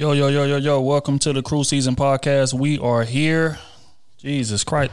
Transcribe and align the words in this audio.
Yo, 0.00 0.12
yo, 0.12 0.28
yo, 0.28 0.44
yo, 0.44 0.56
yo. 0.56 0.80
Welcome 0.80 1.18
to 1.18 1.30
the 1.34 1.42
Crew 1.42 1.62
Season 1.62 1.94
Podcast. 1.94 2.54
We 2.54 2.78
are 2.78 3.04
here. 3.04 3.58
Jesus 4.16 4.64
Christ. 4.64 4.92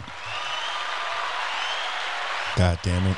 God 2.58 2.78
damn 2.84 3.08
it. 3.08 3.16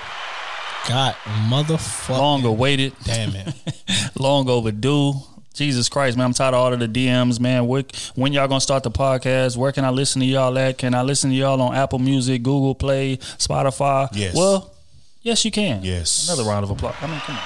God, 0.87 1.15
motherfucker. 1.47 2.09
Long 2.09 2.45
awaited. 2.45 2.93
Damn 3.05 3.35
it. 3.35 3.55
Long 4.19 4.47
overdue. 4.47 5.13
Jesus 5.55 5.89
Christ, 5.89 6.15
man. 6.15 6.27
I'm 6.27 6.33
tired 6.33 6.53
of 6.53 6.59
all 6.59 6.71
of 6.71 6.79
the 6.79 6.87
DMs, 6.87 7.39
man. 7.39 7.65
What, 7.65 8.11
when 8.13 8.33
y'all 8.33 8.47
gonna 8.47 8.61
start 8.61 8.83
the 8.83 8.91
podcast? 8.91 9.57
Where 9.57 9.71
can 9.71 9.83
I 9.83 9.89
listen 9.89 10.19
to 10.19 10.27
y'all 10.27 10.55
at? 10.59 10.77
Can 10.77 10.93
I 10.93 11.01
listen 11.01 11.31
to 11.31 11.35
y'all 11.35 11.59
on 11.59 11.73
Apple 11.73 11.97
Music, 11.97 12.43
Google 12.43 12.75
Play, 12.75 13.17
Spotify? 13.17 14.09
Yes. 14.13 14.35
Well, 14.35 14.71
yes, 15.23 15.43
you 15.43 15.49
can. 15.49 15.81
Yes. 15.81 16.29
Another 16.29 16.47
round 16.47 16.65
of 16.65 16.69
applause. 16.69 16.93
I 17.01 17.07
mean, 17.07 17.19
come 17.21 17.35
on. 17.35 17.41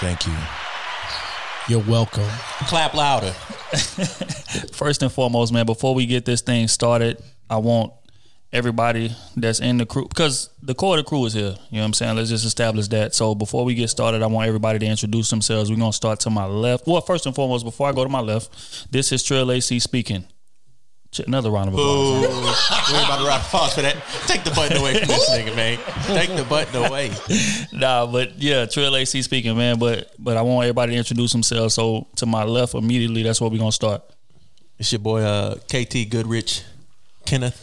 Thank 0.00 0.26
you. 0.26 0.34
You're 1.70 1.78
welcome. 1.78 2.26
Clap 2.66 2.94
louder. 2.94 3.30
First 4.72 5.04
and 5.04 5.12
foremost, 5.12 5.52
man, 5.52 5.66
before 5.66 5.94
we 5.94 6.04
get 6.04 6.24
this 6.24 6.40
thing 6.40 6.66
started, 6.66 7.22
I 7.48 7.58
want 7.58 7.92
everybody 8.52 9.14
that's 9.36 9.60
in 9.60 9.76
the 9.76 9.86
crew 9.86 10.08
because 10.08 10.50
the 10.60 10.74
core 10.74 10.98
of 10.98 11.04
the 11.04 11.08
crew 11.08 11.24
is 11.26 11.34
here. 11.34 11.54
You 11.70 11.76
know 11.76 11.82
what 11.82 11.84
I'm 11.84 11.92
saying? 11.92 12.16
Let's 12.16 12.28
just 12.28 12.44
establish 12.44 12.88
that. 12.88 13.14
So 13.14 13.36
before 13.36 13.64
we 13.64 13.76
get 13.76 13.86
started, 13.86 14.20
I 14.20 14.26
want 14.26 14.48
everybody 14.48 14.80
to 14.80 14.86
introduce 14.86 15.30
themselves. 15.30 15.70
We're 15.70 15.76
gonna 15.76 15.92
start 15.92 16.18
to 16.20 16.30
my 16.30 16.44
left. 16.44 16.88
Well, 16.88 17.00
first 17.02 17.26
and 17.26 17.36
foremost, 17.36 17.64
before 17.64 17.88
I 17.88 17.92
go 17.92 18.02
to 18.02 18.10
my 18.10 18.18
left, 18.18 18.90
this 18.90 19.12
is 19.12 19.22
Trill 19.22 19.52
AC 19.52 19.78
speaking. 19.78 20.26
Ch- 21.12 21.20
Another 21.20 21.50
round 21.50 21.68
of 21.68 21.74
applause. 21.74 21.88
Ooh, 21.88 22.20
we 22.92 22.98
ain't 22.98 23.06
about 23.06 23.18
to 23.18 23.26
rock 23.26 23.42
pause 23.42 23.74
for 23.74 23.82
that. 23.82 23.96
Take 24.26 24.44
the 24.44 24.52
button 24.52 24.76
away 24.76 24.96
from 24.98 25.08
this 25.08 25.28
nigga, 25.34 25.56
man. 25.56 25.78
Take 26.06 26.36
the 26.36 26.44
button 26.44 26.84
away. 26.84 27.10
Nah, 27.72 28.06
but 28.06 28.38
yeah, 28.40 28.66
Trill 28.66 28.94
AC 28.94 29.20
speaking, 29.22 29.56
man. 29.56 29.78
But 29.80 30.12
but 30.18 30.36
I 30.36 30.42
want 30.42 30.64
everybody 30.66 30.92
to 30.92 30.98
introduce 30.98 31.32
themselves. 31.32 31.74
So 31.74 32.06
to 32.16 32.26
my 32.26 32.44
left 32.44 32.74
immediately, 32.74 33.22
that's 33.24 33.40
where 33.40 33.50
we're 33.50 33.58
gonna 33.58 33.72
start. 33.72 34.02
It's 34.78 34.92
your 34.92 35.00
boy 35.00 35.22
uh, 35.22 35.56
KT 35.68 36.08
Goodrich, 36.08 36.62
Kenneth, 37.26 37.58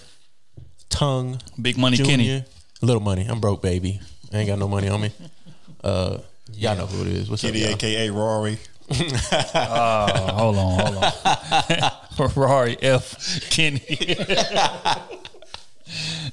Tongue, 0.90 1.40
Big 1.62 1.78
Money 1.78 1.98
Junior. 1.98 2.16
Kenny. 2.16 2.44
Little 2.82 3.02
money. 3.02 3.26
I'm 3.28 3.40
broke, 3.40 3.62
baby. 3.62 4.00
I 4.34 4.38
ain't 4.40 4.48
got 4.48 4.60
no 4.60 4.68
money 4.68 4.90
on 4.90 5.02
me. 5.02 5.12
Uh, 5.84 6.18
y'all 6.54 6.76
know 6.78 6.86
who 6.86 7.02
it 7.04 7.08
is. 7.08 7.30
What's 7.30 7.42
Kitty, 7.44 7.64
up, 7.64 7.70
y'all? 7.82 7.90
aka 7.90 8.10
Rory. 8.10 8.58
Oh, 8.90 8.94
hold 10.36 10.58
on, 10.58 10.80
hold 10.80 11.04
on. 11.04 11.92
Ferrari 12.18 12.78
F 12.82 13.48
Kenny. 13.52 13.80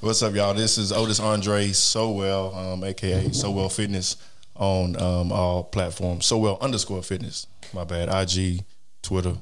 What's 0.01 0.23
up, 0.23 0.33
y'all? 0.33 0.55
This 0.55 0.79
is 0.79 0.91
Otis 0.91 1.19
Andre 1.19 1.67
So 1.73 2.09
Well, 2.09 2.55
um, 2.55 2.83
aka 2.83 3.31
So 3.31 3.51
Well 3.51 3.69
Fitness 3.69 4.17
on 4.55 4.99
um, 4.99 5.31
all 5.31 5.63
platforms. 5.63 6.25
So 6.25 6.39
Well 6.39 6.57
underscore 6.59 7.03
fitness. 7.03 7.45
My 7.71 7.83
bad. 7.83 8.09
IG, 8.09 8.63
Twitter. 9.03 9.35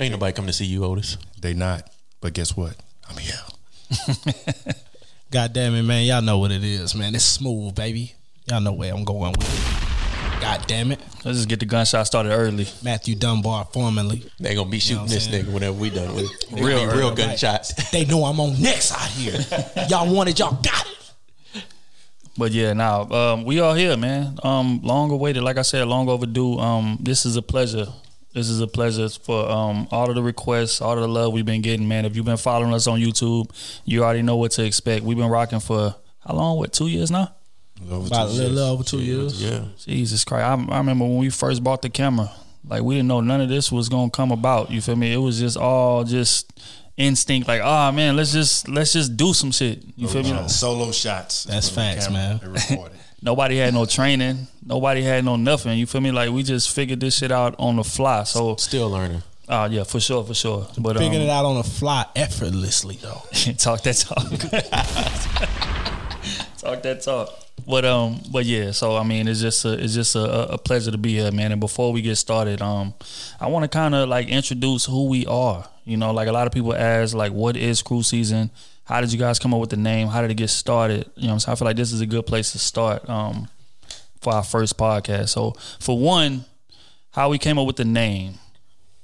Ain't 0.00 0.10
nobody 0.10 0.32
come 0.32 0.46
to 0.46 0.52
see 0.52 0.66
you, 0.66 0.84
Otis. 0.84 1.18
They 1.40 1.54
not. 1.54 1.88
But 2.20 2.32
guess 2.32 2.56
what? 2.56 2.74
I'm 3.08 3.16
here. 3.16 3.34
God 5.30 5.52
damn 5.52 5.74
it, 5.74 5.82
man. 5.82 6.04
Y'all 6.04 6.20
know 6.20 6.38
what 6.38 6.50
it 6.50 6.64
is, 6.64 6.96
man. 6.96 7.14
It's 7.14 7.24
smooth, 7.24 7.76
baby. 7.76 8.14
Y'all 8.50 8.60
know 8.60 8.72
where 8.72 8.92
I'm 8.92 9.04
going 9.04 9.32
with 9.32 9.76
it. 9.76 9.77
God 10.40 10.64
damn 10.66 10.92
it. 10.92 11.00
Let's 11.24 11.38
just 11.38 11.48
get 11.48 11.60
the 11.60 11.66
gunshot 11.66 12.06
started 12.06 12.30
early. 12.30 12.66
Matthew 12.82 13.14
Dunbar, 13.16 13.66
formerly. 13.72 14.24
They 14.38 14.54
gonna 14.54 14.70
be 14.70 14.78
shooting 14.78 14.98
what 14.98 15.02
I'm 15.04 15.08
this 15.14 15.24
saying? 15.24 15.44
nigga 15.46 15.52
whenever 15.52 15.76
we 15.76 15.90
done 15.90 16.14
with 16.14 16.24
it. 16.24 16.46
They 16.50 16.62
Real 16.62 16.86
real 16.86 17.08
early, 17.08 17.16
gunshots. 17.16 17.90
They 17.90 18.04
know 18.04 18.24
I'm 18.24 18.38
on 18.40 18.60
next 18.60 18.92
out 18.92 19.08
here. 19.08 19.38
Y'all 19.88 20.12
wanted, 20.12 20.38
y'all 20.38 20.60
got 20.62 20.86
it. 20.86 21.64
But 22.36 22.52
yeah, 22.52 22.72
now 22.72 23.02
um, 23.10 23.44
we 23.44 23.58
all 23.58 23.74
here, 23.74 23.96
man. 23.96 24.38
Um, 24.44 24.80
long 24.84 25.10
awaited, 25.10 25.42
like 25.42 25.58
I 25.58 25.62
said, 25.62 25.88
long 25.88 26.08
overdue. 26.08 26.58
Um, 26.58 26.98
this 27.00 27.26
is 27.26 27.34
a 27.36 27.42
pleasure. 27.42 27.86
This 28.32 28.48
is 28.48 28.60
a 28.60 28.68
pleasure 28.68 29.08
for 29.08 29.50
um, 29.50 29.88
all 29.90 30.08
of 30.08 30.14
the 30.14 30.22
requests, 30.22 30.80
all 30.80 30.92
of 30.92 31.00
the 31.00 31.08
love 31.08 31.32
we've 31.32 31.44
been 31.46 31.62
getting, 31.62 31.88
man. 31.88 32.04
If 32.04 32.14
you've 32.14 32.24
been 32.26 32.36
following 32.36 32.72
us 32.72 32.86
on 32.86 33.00
YouTube, 33.00 33.50
you 33.84 34.04
already 34.04 34.22
know 34.22 34.36
what 34.36 34.52
to 34.52 34.64
expect. 34.64 35.04
We've 35.04 35.16
been 35.16 35.28
rocking 35.28 35.58
for 35.58 35.96
how 36.20 36.34
long? 36.34 36.58
What 36.58 36.72
two 36.72 36.86
years 36.86 37.10
now? 37.10 37.34
Over 37.90 38.06
About 38.08 38.28
a 38.28 38.32
two 38.32 38.36
little 38.38 38.50
years. 38.54 38.58
over 38.60 38.82
two 38.84 39.00
years. 39.00 39.42
Yeah. 39.42 39.64
Jesus 39.78 40.24
Christ! 40.24 40.44
I, 40.44 40.74
I 40.74 40.78
remember 40.78 41.04
when 41.04 41.18
we 41.18 41.30
first 41.30 41.62
bought 41.62 41.82
the 41.82 41.90
camera. 41.90 42.30
Like 42.66 42.82
we 42.82 42.96
didn't 42.96 43.08
know 43.08 43.20
none 43.20 43.40
of 43.40 43.48
this 43.48 43.70
was 43.72 43.88
gonna 43.88 44.10
come 44.10 44.30
about. 44.32 44.70
You 44.70 44.80
feel 44.80 44.96
me? 44.96 45.12
It 45.12 45.18
was 45.18 45.38
just 45.38 45.56
all 45.56 46.04
just 46.04 46.52
instinct. 46.96 47.46
Like, 47.48 47.60
oh 47.62 47.92
man, 47.92 48.16
let's 48.16 48.32
just 48.32 48.68
let's 48.68 48.92
just 48.92 49.16
do 49.16 49.32
some 49.32 49.52
shit. 49.52 49.82
You 49.96 50.08
feel 50.08 50.22
me? 50.22 50.48
Solo 50.48 50.90
shots. 50.92 51.44
That's 51.44 51.68
in 51.68 51.74
front 51.74 51.88
of 51.90 51.94
the 51.96 52.00
facts, 52.00 52.12
man. 52.12 52.52
recorded. 52.70 52.98
Nobody 53.22 53.56
had 53.56 53.74
no 53.74 53.84
training. 53.86 54.46
Nobody 54.64 55.02
had 55.02 55.24
no 55.24 55.36
nothing. 55.36 55.78
You 55.78 55.86
feel 55.86 56.00
me? 56.00 56.10
Like 56.12 56.30
we 56.30 56.42
just 56.42 56.70
figured 56.74 57.00
this 57.00 57.16
shit 57.18 57.32
out 57.32 57.54
on 57.58 57.76
the 57.76 57.84
fly. 57.84 58.24
So, 58.24 58.54
Still 58.56 58.90
learning. 58.90 59.22
uh, 59.48 59.68
yeah, 59.70 59.82
for 59.84 59.98
sure, 59.98 60.22
for 60.24 60.34
sure. 60.34 60.68
But 60.78 60.96
um, 60.96 61.02
Figuring 61.02 61.22
it 61.26 61.30
out 61.30 61.44
on 61.44 61.56
the 61.56 61.64
fly 61.64 62.06
effortlessly, 62.14 62.96
though. 63.00 63.22
talk 63.58 63.82
that 63.82 63.96
talk. 63.96 64.28
talk 66.58 66.82
that 66.82 67.02
talk. 67.02 67.30
But 67.68 67.84
um, 67.84 68.20
but 68.32 68.46
yeah. 68.46 68.70
So 68.70 68.96
I 68.96 69.02
mean, 69.02 69.28
it's 69.28 69.40
just 69.40 69.64
a, 69.64 69.72
it's 69.72 69.94
just 69.94 70.16
a, 70.16 70.52
a 70.52 70.58
pleasure 70.58 70.90
to 70.90 70.98
be 70.98 71.14
here, 71.14 71.30
man. 71.30 71.52
And 71.52 71.60
before 71.60 71.92
we 71.92 72.00
get 72.00 72.16
started, 72.16 72.62
um, 72.62 72.94
I 73.40 73.48
want 73.48 73.64
to 73.64 73.68
kind 73.68 73.94
of 73.94 74.08
like 74.08 74.28
introduce 74.28 74.86
who 74.86 75.08
we 75.08 75.26
are. 75.26 75.68
You 75.84 75.96
know, 75.96 76.12
like 76.12 76.28
a 76.28 76.32
lot 76.32 76.46
of 76.46 76.52
people 76.52 76.74
ask, 76.74 77.14
like, 77.14 77.32
what 77.32 77.56
is 77.56 77.82
Crew 77.82 78.02
Season? 78.02 78.50
How 78.84 79.00
did 79.02 79.12
you 79.12 79.18
guys 79.18 79.38
come 79.38 79.52
up 79.52 79.60
with 79.60 79.70
the 79.70 79.76
name? 79.76 80.08
How 80.08 80.22
did 80.22 80.30
it 80.30 80.36
get 80.36 80.48
started? 80.48 81.10
You 81.14 81.28
know, 81.28 81.38
saying? 81.38 81.52
I 81.52 81.56
feel 81.56 81.66
like 81.66 81.76
this 81.76 81.92
is 81.92 82.00
a 82.00 82.06
good 82.06 82.26
place 82.26 82.52
to 82.52 82.58
start. 82.58 83.08
Um, 83.08 83.48
for 84.20 84.32
our 84.32 84.42
first 84.42 84.76
podcast. 84.76 85.30
So 85.30 85.52
for 85.80 85.98
one, 85.98 86.44
how 87.10 87.30
we 87.30 87.38
came 87.38 87.58
up 87.58 87.66
with 87.66 87.76
the 87.76 87.84
name 87.84 88.34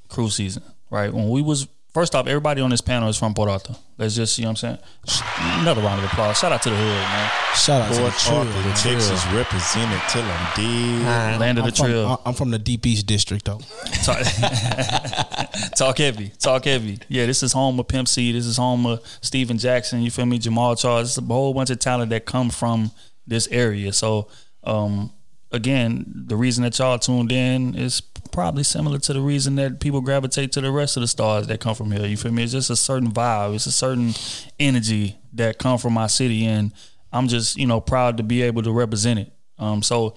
Crew 0.08 0.30
Season, 0.30 0.62
right? 0.90 1.12
When 1.12 1.28
we 1.30 1.42
was 1.42 1.66
first 1.94 2.14
off, 2.14 2.26
everybody 2.26 2.60
on 2.60 2.68
this 2.70 2.80
panel 2.80 3.08
is 3.08 3.16
from 3.16 3.32
Port 3.32 3.48
Arthur. 3.48 3.76
Let's 3.96 4.16
just, 4.16 4.36
you 4.36 4.42
know 4.44 4.50
what 4.50 4.64
I'm 4.64 4.78
saying? 5.06 5.60
Another 5.60 5.80
round 5.80 6.00
of 6.00 6.10
applause. 6.10 6.38
Shout 6.38 6.52
out 6.52 6.60
to 6.62 6.70
the 6.70 6.76
hood, 6.76 6.86
man. 6.86 7.30
Shout 7.54 7.82
out 7.82 7.88
to 7.88 7.94
the 7.94 8.10
Fort 8.10 8.20
trill. 8.20 8.38
Arthur, 8.38 8.50
man. 8.50 8.76
Texas 8.76 9.26
represented 9.32 10.00
till 10.10 10.22
I'm 10.22 10.56
dead. 10.56 11.40
Land 11.40 11.58
of 11.58 11.64
the 11.64 11.68
I'm 11.68 11.74
from, 11.74 11.86
Trill. 11.86 12.22
I'm 12.26 12.34
from 12.34 12.50
the 12.50 12.58
Deep 12.58 12.84
East 12.84 13.06
District, 13.06 13.44
though. 13.44 13.60
Talk, 14.02 14.18
talk 15.76 15.98
heavy. 15.98 16.32
Talk 16.38 16.64
heavy. 16.64 16.98
Yeah, 17.08 17.26
this 17.26 17.42
is 17.42 17.52
home 17.52 17.78
of 17.78 17.86
Pimp 17.88 18.08
C. 18.08 18.32
This 18.32 18.46
is 18.46 18.56
home 18.56 18.84
of 18.86 19.00
Stephen 19.22 19.56
Jackson. 19.56 20.02
You 20.02 20.10
feel 20.10 20.26
me? 20.26 20.38
Jamaal 20.38 20.78
Charles. 20.78 21.16
It's 21.16 21.26
a 21.26 21.32
whole 21.32 21.54
bunch 21.54 21.70
of 21.70 21.78
talent 21.78 22.10
that 22.10 22.26
come 22.26 22.50
from 22.50 22.90
this 23.26 23.46
area. 23.48 23.92
So, 23.92 24.28
um, 24.64 25.12
again, 25.54 26.24
the 26.26 26.36
reason 26.36 26.64
that 26.64 26.78
y'all 26.78 26.98
tuned 26.98 27.32
in 27.32 27.74
is 27.74 28.00
probably 28.00 28.64
similar 28.64 28.98
to 28.98 29.12
the 29.12 29.20
reason 29.20 29.54
that 29.54 29.80
people 29.80 30.00
gravitate 30.00 30.50
to 30.52 30.60
the 30.60 30.70
rest 30.70 30.96
of 30.96 31.00
the 31.02 31.06
stars 31.06 31.46
that 31.46 31.60
come 31.60 31.74
from 31.74 31.92
here. 31.92 32.04
You 32.04 32.16
feel 32.16 32.32
me? 32.32 32.42
It's 32.42 32.52
just 32.52 32.70
a 32.70 32.76
certain 32.76 33.10
vibe. 33.12 33.54
It's 33.54 33.66
a 33.66 33.72
certain 33.72 34.12
energy 34.58 35.16
that 35.34 35.58
come 35.58 35.78
from 35.78 35.92
my 35.92 36.08
city, 36.08 36.44
and 36.44 36.72
I'm 37.12 37.28
just 37.28 37.56
you 37.56 37.66
know 37.66 37.80
proud 37.80 38.16
to 38.16 38.22
be 38.22 38.42
able 38.42 38.62
to 38.62 38.72
represent 38.72 39.20
it. 39.20 39.32
Um, 39.58 39.82
so 39.82 40.16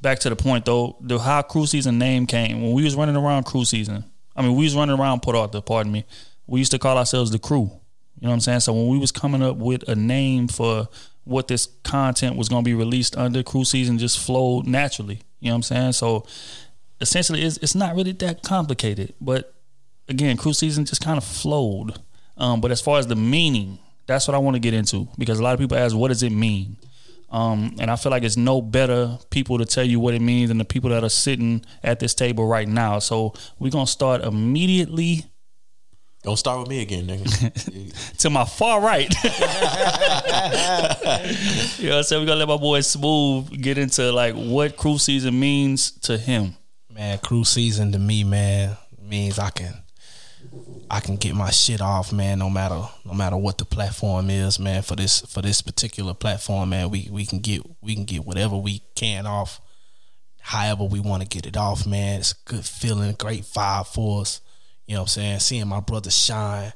back 0.00 0.18
to 0.20 0.30
the 0.30 0.36
point 0.36 0.64
though, 0.64 0.96
the 1.00 1.18
how 1.18 1.42
crew 1.42 1.66
season 1.66 1.98
name 1.98 2.26
came 2.26 2.62
when 2.62 2.72
we 2.72 2.82
was 2.82 2.96
running 2.96 3.16
around 3.16 3.44
crew 3.44 3.64
season. 3.64 4.04
I 4.34 4.42
mean, 4.42 4.54
we 4.56 4.64
was 4.64 4.74
running 4.74 4.98
around 4.98 5.20
Port 5.20 5.36
Arthur. 5.36 5.60
Pardon 5.60 5.92
me. 5.92 6.06
We 6.46 6.60
used 6.60 6.72
to 6.72 6.78
call 6.78 6.96
ourselves 6.96 7.30
the 7.30 7.38
crew. 7.38 7.70
You 8.20 8.26
know 8.26 8.30
what 8.30 8.34
I'm 8.34 8.40
saying? 8.40 8.60
So 8.60 8.72
when 8.72 8.88
we 8.88 8.98
was 8.98 9.12
coming 9.12 9.42
up 9.42 9.56
with 9.56 9.88
a 9.88 9.94
name 9.94 10.48
for 10.48 10.88
what 11.24 11.48
this 11.48 11.68
content 11.84 12.36
was 12.36 12.48
going 12.48 12.64
to 12.64 12.68
be 12.68 12.74
released 12.74 13.16
under, 13.16 13.42
crew 13.42 13.64
season 13.64 13.98
just 13.98 14.18
flowed 14.18 14.66
naturally. 14.66 15.20
You 15.40 15.48
know 15.48 15.52
what 15.52 15.56
I'm 15.56 15.62
saying? 15.62 15.92
So 15.92 16.26
essentially, 17.00 17.42
it's, 17.42 17.56
it's 17.58 17.74
not 17.74 17.94
really 17.94 18.12
that 18.12 18.42
complicated. 18.42 19.14
But 19.20 19.54
again, 20.08 20.36
crew 20.36 20.52
season 20.52 20.84
just 20.84 21.02
kind 21.02 21.18
of 21.18 21.24
flowed. 21.24 21.98
Um, 22.36 22.60
but 22.60 22.70
as 22.70 22.80
far 22.80 22.98
as 22.98 23.06
the 23.06 23.16
meaning, 23.16 23.78
that's 24.06 24.26
what 24.26 24.34
I 24.34 24.38
want 24.38 24.56
to 24.56 24.60
get 24.60 24.74
into 24.74 25.08
because 25.18 25.38
a 25.38 25.42
lot 25.42 25.54
of 25.54 25.60
people 25.60 25.76
ask, 25.76 25.94
what 25.94 26.08
does 26.08 26.22
it 26.22 26.30
mean? 26.30 26.76
Um, 27.30 27.76
and 27.78 27.90
I 27.90 27.96
feel 27.96 28.10
like 28.10 28.24
it's 28.24 28.36
no 28.36 28.60
better 28.60 29.16
people 29.30 29.58
to 29.58 29.64
tell 29.64 29.84
you 29.84 30.00
what 30.00 30.14
it 30.14 30.20
means 30.20 30.48
than 30.48 30.58
the 30.58 30.64
people 30.64 30.90
that 30.90 31.04
are 31.04 31.10
sitting 31.10 31.64
at 31.84 32.00
this 32.00 32.12
table 32.12 32.46
right 32.46 32.66
now. 32.66 32.98
So 32.98 33.34
we're 33.58 33.70
gonna 33.70 33.86
start 33.86 34.22
immediately 34.22 35.26
Don't 36.22 36.36
start 36.36 36.60
with 36.60 36.68
me 36.68 36.82
again, 36.82 37.06
nigga. 37.06 38.16
to 38.18 38.30
my 38.30 38.44
far 38.44 38.82
right. 38.82 39.08
you 41.78 41.88
know 41.88 41.92
what 41.92 41.98
I'm 41.98 42.02
saying? 42.02 42.22
We're 42.22 42.26
gonna 42.26 42.40
let 42.40 42.48
my 42.48 42.58
boy 42.58 42.82
Smooth 42.82 43.50
get 43.60 43.78
into 43.78 44.12
like 44.12 44.34
what 44.34 44.76
crew 44.76 44.98
season 44.98 45.40
means 45.40 45.92
to 46.00 46.18
him. 46.18 46.56
Man, 46.92 47.18
crew 47.18 47.44
season 47.44 47.92
to 47.92 47.98
me, 47.98 48.24
man, 48.24 48.76
means 49.00 49.38
I 49.38 49.48
can 49.48 49.72
I 50.90 51.00
can 51.00 51.16
get 51.16 51.34
my 51.34 51.50
shit 51.50 51.80
off, 51.80 52.12
man, 52.12 52.40
no 52.40 52.50
matter 52.50 52.82
no 53.04 53.14
matter 53.14 53.36
what 53.36 53.58
the 53.58 53.64
platform 53.64 54.28
is, 54.28 54.58
man. 54.58 54.82
For 54.82 54.96
this 54.96 55.20
for 55.20 55.40
this 55.40 55.62
particular 55.62 56.12
platform, 56.12 56.70
man, 56.70 56.90
we 56.90 57.08
we 57.10 57.24
can 57.24 57.38
get 57.38 57.62
we 57.80 57.94
can 57.94 58.04
get 58.04 58.26
whatever 58.26 58.56
we 58.56 58.82
can 58.94 59.24
off, 59.24 59.60
however 60.40 60.84
we 60.84 61.00
want 61.00 61.22
to 61.22 61.28
get 61.28 61.46
it 61.46 61.56
off, 61.56 61.86
man. 61.86 62.20
It's 62.20 62.32
a 62.32 62.36
good 62.44 62.66
feeling, 62.66 63.12
great 63.12 63.44
vibe 63.44 63.86
for 63.86 64.22
us. 64.22 64.40
You 64.90 64.96
know 64.96 65.02
what 65.02 65.16
I'm 65.16 65.22
saying? 65.22 65.38
Seeing 65.38 65.68
my 65.68 65.78
brother 65.78 66.10
shine, 66.10 66.72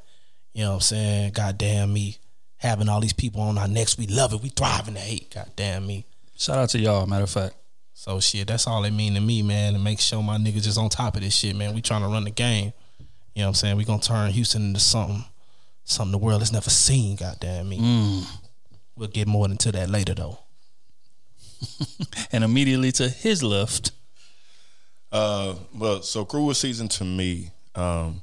you 0.53 0.63
know 0.63 0.69
what 0.69 0.75
I'm 0.77 0.81
saying? 0.83 1.33
God 1.33 1.59
damn 1.59 1.93
me. 1.93 2.17
Having 2.59 2.89
all 2.89 3.01
these 3.01 3.13
people 3.13 3.41
on 3.41 3.59
our 3.59 3.67
necks, 3.67 3.99
we 3.99 4.07
love 4.07 4.33
it. 4.33 4.41
We 4.41 4.51
thrive 4.51 4.87
in 4.87 4.95
the 4.95 5.01
hate. 5.01 5.35
God 5.35 5.51
damn 5.57 5.85
me. 5.85 6.07
Shout 6.37 6.57
out 6.59 6.69
to 6.69 6.79
y'all, 6.79 7.07
matter 7.07 7.25
of 7.25 7.31
fact. 7.31 7.57
So 7.93 8.21
shit, 8.21 8.47
that's 8.47 8.69
all 8.69 8.85
it 8.85 8.93
mean 8.93 9.15
to 9.15 9.21
me, 9.21 9.43
man. 9.43 9.75
And 9.75 9.83
make 9.83 9.99
sure 9.99 10.23
my 10.23 10.37
niggas 10.39 10.63
just 10.63 10.79
on 10.79 10.91
top 10.91 11.17
of 11.17 11.23
this 11.23 11.35
shit, 11.35 11.57
man. 11.57 11.75
We 11.75 11.83
trying 11.83 12.03
to 12.03 12.07
run 12.07 12.23
the 12.23 12.31
game. 12.31 12.73
You 13.35 13.41
know 13.41 13.47
what 13.47 13.49
I'm 13.49 13.55
saying? 13.55 13.77
We 13.79 13.85
gonna 13.85 14.01
turn 14.01 14.31
Houston 14.31 14.63
into 14.63 14.79
something, 14.79 15.25
something 15.83 16.13
the 16.13 16.19
world 16.19 16.41
has 16.41 16.53
never 16.53 16.71
seen. 16.71 17.17
Goddamn 17.17 17.69
me. 17.69 18.23
We'll 18.95 19.09
get 19.09 19.27
more 19.27 19.47
into 19.47 19.73
that 19.73 19.91
later 19.91 20.15
though. 20.15 20.39
And 22.31 22.45
immediately 22.45 22.93
to 22.93 23.09
his 23.09 23.43
left, 23.43 23.91
Uh, 25.11 25.57
well, 25.75 26.01
so 26.03 26.25
crew 26.25 26.55
season 26.55 26.87
to 26.91 27.05
me, 27.05 27.51
um, 27.75 28.23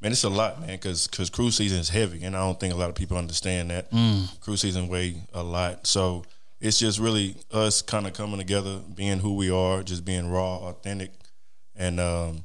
man, 0.00 0.12
it's 0.12 0.24
a 0.24 0.28
lot, 0.28 0.60
man, 0.60 0.70
because 0.70 1.06
because 1.08 1.30
crew 1.30 1.50
season 1.50 1.78
is 1.78 1.88
heavy, 1.88 2.24
and 2.24 2.36
I 2.36 2.40
don't 2.40 2.58
think 2.60 2.74
a 2.74 2.76
lot 2.76 2.88
of 2.88 2.94
people 2.94 3.16
understand 3.16 3.70
that. 3.70 3.90
Crew 4.40 4.56
season 4.56 4.88
weigh 4.88 5.16
a 5.32 5.42
lot, 5.42 5.86
so 5.86 6.24
it's 6.60 6.78
just 6.78 6.98
really 6.98 7.36
us 7.52 7.82
kind 7.82 8.06
of 8.06 8.12
coming 8.12 8.38
together, 8.38 8.80
being 8.94 9.18
who 9.18 9.34
we 9.36 9.50
are, 9.50 9.82
just 9.82 10.04
being 10.04 10.30
raw, 10.30 10.56
authentic, 10.68 11.10
and 11.76 11.98
um, 12.00 12.44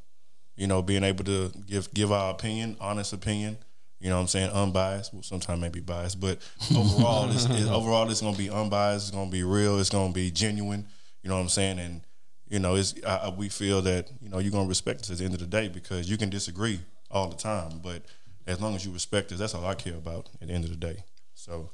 you 0.55 0.67
know, 0.67 0.81
being 0.81 1.03
able 1.03 1.23
to 1.25 1.51
give 1.67 1.93
give 1.93 2.11
our 2.11 2.31
opinion, 2.31 2.75
honest 2.81 3.13
opinion. 3.13 3.57
You 4.01 4.09
know 4.09 4.15
what 4.15 4.21
I'm 4.21 4.27
saying? 4.27 4.51
Unbiased. 4.51 5.13
Well, 5.13 5.23
sometimes 5.23 5.59
maybe 5.59 5.81
biased, 5.81 6.21
but 6.21 6.39
overall, 6.75 7.27
this 7.27 7.45
is, 7.49 7.67
overall, 7.67 8.09
it's 8.09 8.21
gonna 8.21 8.37
be 8.37 8.49
unbiased. 8.49 9.07
It's 9.07 9.15
gonna 9.15 9.29
be 9.29 9.43
real. 9.43 9.79
It's 9.79 9.89
gonna 9.89 10.13
be 10.13 10.31
genuine. 10.31 10.85
You 11.21 11.29
know 11.29 11.35
what 11.35 11.41
I'm 11.41 11.49
saying? 11.49 11.79
And 11.79 12.01
you 12.49 12.59
know, 12.59 12.75
it's 12.75 12.95
I, 13.05 13.15
I- 13.15 13.29
we 13.29 13.49
feel 13.49 13.81
that 13.83 14.09
you 14.21 14.29
know 14.29 14.39
you're 14.39 14.51
gonna 14.51 14.67
respect 14.67 15.01
us 15.01 15.11
at 15.11 15.17
the 15.19 15.25
end 15.25 15.33
of 15.33 15.39
the 15.39 15.45
day 15.47 15.67
because 15.67 16.09
you 16.09 16.17
can 16.17 16.29
disagree 16.29 16.79
all 17.11 17.27
the 17.29 17.35
time, 17.37 17.79
but 17.83 18.03
as 18.47 18.59
long 18.59 18.75
as 18.75 18.85
you 18.85 18.91
respect 18.91 19.31
us, 19.31 19.39
that's 19.39 19.53
all 19.55 19.65
I 19.65 19.75
care 19.75 19.93
about 19.95 20.29
at 20.41 20.47
the 20.47 20.53
end 20.53 20.63
of 20.63 20.69
the 20.71 20.75
day. 20.75 21.03
So 21.35 21.69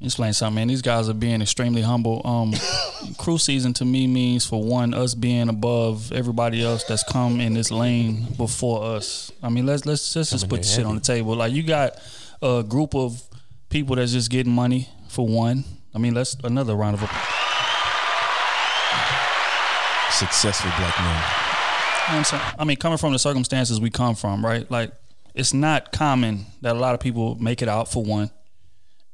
explain 0.00 0.32
something, 0.32 0.54
man. 0.56 0.68
These 0.68 0.82
guys 0.82 1.08
are 1.08 1.14
being 1.14 1.42
extremely 1.42 1.82
humble. 1.82 2.22
Um, 2.24 2.54
crew 3.18 3.38
season 3.38 3.72
to 3.74 3.84
me 3.84 4.06
means 4.06 4.44
for 4.46 4.62
one, 4.62 4.94
us 4.94 5.14
being 5.14 5.48
above 5.48 6.10
everybody 6.12 6.62
else 6.62 6.84
that's 6.84 7.04
come 7.04 7.40
in 7.40 7.54
this 7.54 7.70
lane 7.70 8.26
before 8.36 8.82
us. 8.84 9.30
I 9.42 9.48
mean, 9.48 9.66
let's 9.66 9.84
let's, 9.86 10.14
let's 10.16 10.30
just 10.30 10.48
put 10.48 10.56
in 10.60 10.62
the 10.62 10.68
shit 10.68 10.86
on 10.86 10.94
the 10.96 11.00
table. 11.00 11.34
Like 11.36 11.52
you 11.52 11.62
got 11.62 11.98
a 12.40 12.62
group 12.62 12.94
of 12.94 13.20
people 13.68 13.96
that's 13.96 14.12
just 14.12 14.30
getting 14.30 14.52
money 14.52 14.88
for 15.08 15.26
one. 15.26 15.64
I 15.94 15.98
mean, 15.98 16.14
let's 16.14 16.34
another 16.42 16.74
round 16.74 16.94
of 16.94 17.02
applause. 17.02 17.41
Successful 20.12 20.70
black 20.78 20.98
men. 21.00 21.22
I'm 22.08 22.24
saying? 22.24 22.42
I 22.58 22.64
mean, 22.64 22.76
coming 22.76 22.98
from 22.98 23.12
the 23.12 23.18
circumstances 23.18 23.80
we 23.80 23.90
come 23.90 24.14
from, 24.14 24.44
right? 24.44 24.70
Like, 24.70 24.92
it's 25.34 25.54
not 25.54 25.92
common 25.92 26.46
that 26.60 26.76
a 26.76 26.78
lot 26.78 26.94
of 26.94 27.00
people 27.00 27.36
make 27.36 27.62
it 27.62 27.68
out 27.68 27.90
for 27.90 28.02
one, 28.02 28.30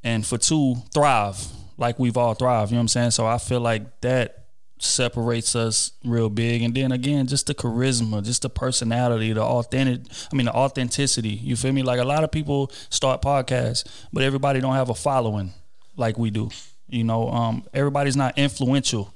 and 0.03 0.27
for 0.27 0.39
two, 0.39 0.77
thrive 0.93 1.39
like 1.77 1.99
we've 1.99 2.17
all 2.17 2.35
thrived. 2.35 2.71
You 2.71 2.75
know 2.75 2.81
what 2.81 2.83
I'm 2.83 2.89
saying? 2.89 3.11
So 3.13 3.27
I 3.27 3.39
feel 3.39 3.61
like 3.61 4.01
that 4.01 4.35
separates 4.81 5.57
us 5.57 5.93
real 6.05 6.29
big. 6.29 6.63
And 6.63 6.75
then 6.75 6.93
again, 6.93 7.27
just 7.27 7.47
the 7.47 7.55
charisma, 7.55 8.23
just 8.23 8.43
the 8.43 8.51
personality, 8.51 9.33
the 9.33 9.43
authentic. 9.43 10.03
I 10.33 10.37
mean, 10.37 10.47
the 10.47 10.55
authenticity. 10.55 11.31
You 11.31 11.57
feel 11.57 11.73
me? 11.73 11.83
Like 11.83 12.01
a 12.01 12.05
lot 12.05 12.25
of 12.25 12.31
people 12.31 12.71
start 12.91 13.23
podcasts, 13.23 13.85
but 14.13 14.23
everybody 14.23 14.61
don't 14.61 14.75
have 14.75 14.91
a 14.91 14.95
following 14.95 15.53
like 15.97 16.19
we 16.19 16.31
do. 16.31 16.51
You 16.89 17.05
know, 17.05 17.29
um, 17.31 17.65
everybody's 17.75 18.17
not 18.17 18.39
influential 18.39 19.15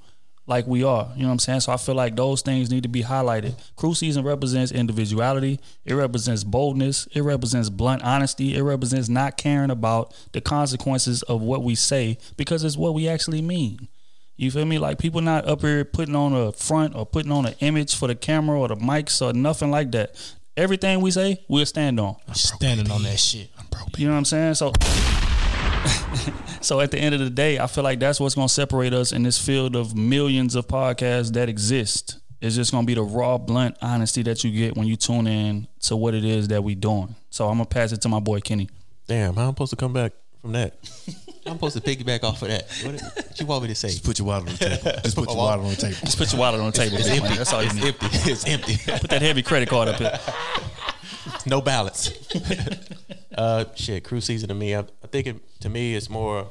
like 0.53 0.67
we 0.67 0.85
are. 0.85 1.11
You 1.17 1.23
know 1.23 1.29
what 1.29 1.33
I'm 1.33 1.39
saying? 1.39 1.61
So 1.61 1.73
I 1.73 1.79
feel 1.79 1.95
like 1.95 2.15
those 2.15 2.43
things 2.43 2.71
need 2.71 2.83
to 2.83 2.89
be 2.89 3.03
highlighted. 3.03 3.55
Crew 3.75 3.95
season 3.95 4.23
represents 4.23 4.71
individuality. 4.71 5.59
It 5.87 5.95
represents 5.95 6.45
boldness. 6.45 7.09
It 7.13 7.23
represents 7.23 7.71
blunt 7.71 8.03
honesty. 8.03 8.55
It 8.55 8.63
represents 8.63 9.09
not 9.09 9.39
caring 9.39 9.71
about 9.71 10.15
the 10.33 10.43
consequences 10.43 11.23
of 11.23 11.41
what 11.41 11.63
we 11.63 11.75
say 11.75 12.19
because 12.37 12.65
it's 12.65 12.77
what 12.77 12.93
we 12.93 13.09
actually 13.09 13.41
mean. 13.41 13.89
You 14.37 14.51
feel 14.51 14.67
me? 14.67 14.79
Like 14.79 14.99
people 14.99 15.23
not 15.23 15.49
up 15.49 15.63
here 15.63 15.87
putting 15.87 16.15
on 16.15 16.35
a 16.35 16.53
front 16.53 16.95
or 16.95 17.07
putting 17.07 17.33
on 17.33 17.47
an 17.47 17.55
image 17.61 17.97
for 17.97 18.07
the 18.07 18.15
camera 18.15 18.61
or 18.61 18.69
the 18.69 18.77
mics 18.77 19.23
or 19.27 19.33
nothing 19.33 19.71
like 19.71 19.91
that. 19.93 20.15
Everything 20.55 21.01
we 21.01 21.11
say, 21.11 21.43
we'll 21.49 21.65
stand 21.65 21.99
on. 21.99 22.17
Standing 22.35 22.91
on 22.91 23.03
that 23.05 23.19
shit. 23.19 23.49
i'm 23.59 23.65
bro 23.71 23.81
You 23.97 24.07
know 24.07 24.13
what 24.13 24.19
I'm 24.19 24.25
saying? 24.27 24.55
So 24.57 24.73
So 26.63 26.81
at 26.81 26.91
the 26.93 26.99
end 26.99 27.15
of 27.15 27.21
the 27.21 27.31
day, 27.31 27.59
I 27.59 27.67
feel 27.67 27.85
like 27.85 27.99
that's 27.99 28.21
what's 28.21 28.35
gonna 28.35 28.49
separate 28.49 28.95
us 28.95 29.13
in 29.13 29.25
this 29.25 29.39
field 29.39 29.75
of 29.75 29.97
millions 29.97 30.55
of 30.55 30.69
podcasts 30.69 31.33
that 31.33 31.49
exist. 31.49 32.19
It's 32.41 32.55
just 32.57 32.73
gonna 32.73 32.87
be 32.87 32.95
the 32.95 33.03
raw, 33.03 33.37
blunt 33.39 33.77
honesty 33.83 34.23
that 34.23 34.45
you 34.45 34.51
get 34.51 34.77
when 34.77 34.87
you 34.87 34.97
tune 34.97 35.27
in 35.27 35.67
to 35.83 35.97
what 35.97 36.15
it 36.15 36.25
is 36.25 36.49
that 36.49 36.63
we're 36.63 36.77
doing. 36.77 37.15
So 37.31 37.49
I'm 37.49 37.55
gonna 37.55 37.67
pass 37.67 37.93
it 37.93 38.01
to 38.03 38.09
my 38.09 38.21
boy 38.21 38.41
Kenny. 38.41 38.69
Damn, 39.09 39.35
how 39.35 39.43
I'm 39.43 39.51
supposed 39.51 39.71
to 39.71 39.77
come 39.77 39.93
back 39.93 40.13
from 40.41 40.53
that? 40.53 40.75
I'm 41.47 41.55
supposed 41.55 41.77
to 41.77 41.83
piggyback 41.83 42.23
off 42.23 42.43
of 42.43 42.49
that. 42.49 42.69
What, 42.85 43.01
what 43.01 43.41
you 43.41 43.47
want 43.47 43.63
me 43.63 43.69
to 43.69 43.75
say? 43.75 43.89
Just 43.89 44.05
put 44.05 44.19
your 44.21 44.29
wallet 44.29 44.49
on 44.49 44.55
the 44.55 44.77
table. 44.77 45.01
Just 45.03 45.17
put 45.17 45.29
your 45.29 45.37
wallet 45.37 45.61
on 45.61 45.71
the 45.71 45.77
table. 45.77 45.97
Just 46.05 46.19
put 46.19 46.33
your 46.33 46.41
wallet 46.41 46.61
on 46.61 46.67
the 46.67 46.73
table. 46.73 46.97
It's 46.97 47.09
big 47.09 47.23
man. 47.23 47.33
empty. 47.33 47.39
That's 47.39 47.53
all 47.53 47.63
you 47.63 47.71
it's 47.71 47.75
need. 47.77 47.87
empty. 47.87 48.31
It's 48.31 48.47
empty. 48.47 48.77
Put 49.01 49.11
that 49.11 49.23
heavy 49.23 49.43
credit 49.43 49.69
card 49.69 49.89
up 49.89 49.97
here. 49.97 50.19
no 51.47 51.61
balance. 51.61 52.11
uh, 53.37 53.65
shit, 53.75 54.05
crew 54.05 54.21
season 54.21 54.49
to 54.49 54.55
me, 54.55 54.75
I, 54.75 54.81
I 54.81 55.07
think 55.11 55.27
it, 55.27 55.61
to 55.61 55.69
me, 55.69 55.95
it's 55.95 56.11
more 56.11 56.47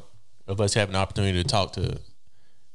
of 0.48 0.60
us 0.62 0.74
having 0.74 0.94
the 0.94 1.00
opportunity 1.00 1.42
to 1.42 1.48
talk 1.48 1.74
to 1.74 2.00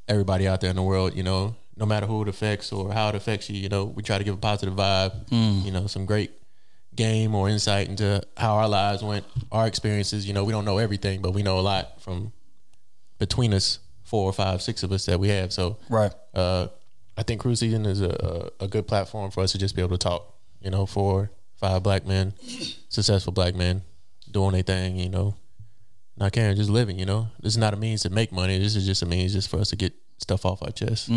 everybody 0.08 0.46
out 0.48 0.60
there 0.60 0.70
in 0.70 0.76
the 0.76 0.82
world. 0.82 1.14
You 1.16 1.22
know, 1.22 1.56
no 1.76 1.86
matter 1.86 2.06
who 2.06 2.22
it 2.22 2.28
affects 2.28 2.72
or 2.72 2.92
how 2.92 3.08
it 3.10 3.14
affects 3.14 3.50
you. 3.50 3.56
You 3.60 3.68
know, 3.68 3.84
we 3.84 4.02
try 4.02 4.18
to 4.18 4.24
give 4.24 4.34
a 4.34 4.38
positive 4.38 4.74
vibe. 4.74 5.12
You 5.64 5.70
know, 5.70 5.86
some 5.86 6.06
great 6.06 6.30
game 6.94 7.34
or 7.34 7.48
insight 7.48 7.88
into 7.88 8.22
how 8.36 8.54
our 8.56 8.68
lives 8.68 9.02
went, 9.02 9.24
our 9.52 9.66
experiences. 9.66 10.26
You 10.26 10.32
know, 10.32 10.44
we 10.44 10.52
don't 10.52 10.64
know 10.64 10.78
everything, 10.78 11.20
but 11.20 11.32
we 11.32 11.42
know 11.42 11.58
a 11.58 11.60
lot 11.60 12.00
from 12.00 12.32
between 13.18 13.52
us, 13.52 13.78
four 14.04 14.28
or 14.28 14.32
five, 14.32 14.62
six 14.62 14.82
of 14.82 14.92
us 14.92 15.04
that 15.06 15.18
we 15.20 15.28
have. 15.28 15.52
So, 15.52 15.76
Right. 15.90 16.12
uh, 16.34 16.68
I 17.18 17.22
think 17.22 17.40
crew 17.40 17.56
season 17.56 17.86
is 17.86 18.00
a, 18.02 18.50
a 18.60 18.64
a 18.64 18.68
good 18.68 18.86
platform 18.86 19.30
for 19.30 19.42
us 19.42 19.52
to 19.52 19.58
just 19.58 19.74
be 19.74 19.82
able 19.82 19.96
to 19.96 20.08
talk. 20.08 20.34
You 20.60 20.70
know, 20.70 20.86
four, 20.86 21.30
five 21.56 21.82
black 21.82 22.06
men, 22.06 22.34
successful 22.88 23.32
black 23.32 23.54
men, 23.54 23.82
doing 24.30 24.52
their 24.52 24.62
thing. 24.62 24.96
You 24.96 25.08
know, 25.08 25.34
not 26.16 26.32
caring, 26.32 26.56
just 26.56 26.70
living. 26.70 26.98
You 26.98 27.06
know, 27.06 27.28
this 27.40 27.54
is 27.54 27.58
not 27.58 27.74
a 27.74 27.76
means 27.76 28.02
to 28.02 28.10
make 28.10 28.32
money. 28.32 28.58
This 28.58 28.76
is 28.76 28.86
just 28.86 29.02
a 29.02 29.06
means 29.06 29.32
just 29.32 29.48
for 29.48 29.58
us 29.58 29.70
to 29.70 29.76
get 29.76 29.92
stuff 30.18 30.46
off 30.46 30.62
our 30.62 30.70
chest. 30.70 31.08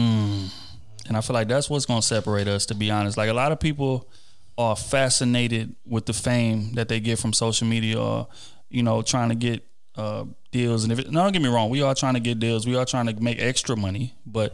And 1.07 1.18
I 1.18 1.21
feel 1.21 1.33
like 1.33 1.47
that's 1.47 1.69
what's 1.69 1.86
going 1.86 2.01
to 2.01 2.06
separate 2.06 2.47
us, 2.47 2.65
to 2.68 2.75
be 2.75 2.91
honest. 2.91 3.18
Like 3.18 3.30
a 3.30 3.33
lot 3.33 3.51
of 3.51 3.59
people 3.59 4.09
are 4.57 4.75
fascinated 4.75 5.75
with 5.86 6.06
the 6.06 6.13
fame 6.13 6.74
that 6.74 6.89
they 6.89 7.00
get 7.00 7.18
from 7.18 7.33
social 7.33 7.65
media 7.65 8.00
or, 8.00 8.27
you 8.69 8.83
know, 8.83 9.01
trying 9.01 9.30
to 9.30 9.35
get 9.35 9.65
uh, 9.95 10.25
deals. 10.51 10.83
And 10.83 10.92
if 10.92 11.00
it, 11.00 11.09
no, 11.09 11.24
don't 11.24 11.31
get 11.31 11.42
me 11.42 11.50
wrong, 11.50 11.69
we 11.69 11.81
are 11.81 11.95
trying 11.95 12.15
to 12.15 12.19
get 12.19 12.39
deals. 12.39 12.68
We 12.68 12.75
are 12.75 12.85
trying 12.85 13.07
to 13.07 13.13
make 13.24 13.42
extra 13.42 13.75
money, 13.75 14.13
but 14.25 14.53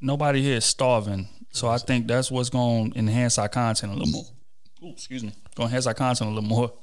nobody 0.00 0.42
here 0.42 0.56
is 0.56 0.64
starving. 0.64 1.26
So 1.52 1.68
I 1.68 1.78
think 1.78 2.06
that's 2.06 2.30
what's 2.30 2.50
going 2.50 2.92
to 2.92 2.98
enhance 2.98 3.38
our 3.38 3.48
content 3.48 3.92
a 3.92 3.96
little 3.96 4.12
more. 4.12 4.24
Ooh, 4.82 4.88
excuse 4.90 5.22
me. 5.22 5.32
Going 5.54 5.68
to 5.68 5.70
enhance 5.70 5.86
our 5.86 5.94
content 5.94 6.30
a 6.30 6.34
little 6.34 6.48
more. 6.48 6.72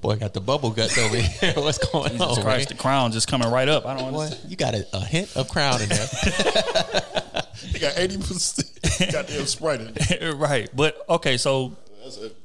Boy, 0.00 0.16
got 0.16 0.34
the 0.34 0.40
bubble 0.40 0.70
guts 0.70 0.98
over 0.98 1.16
here. 1.16 1.52
What's 1.56 1.78
going 1.78 2.10
Jesus 2.12 2.38
on? 2.38 2.42
Christ, 2.42 2.68
the 2.68 2.74
crown 2.74 3.12
just 3.12 3.28
coming 3.28 3.50
right 3.50 3.68
up. 3.68 3.86
I 3.86 3.96
don't 3.96 4.12
Boy, 4.12 4.24
understand. 4.24 4.50
you 4.50 4.56
got 4.56 4.74
a, 4.74 4.84
a 4.94 5.00
hint 5.04 5.34
of 5.36 5.48
crown 5.48 5.80
in 5.82 5.88
there. 5.88 6.06
You 7.72 7.80
got 7.80 7.96
eighty 7.96 8.18
percent 8.18 8.68
goddamn 9.12 9.46
sprite 9.46 9.80
in 9.80 9.92
it. 9.96 10.34
right. 10.34 10.68
But 10.74 10.96
okay, 11.08 11.36
so 11.38 11.74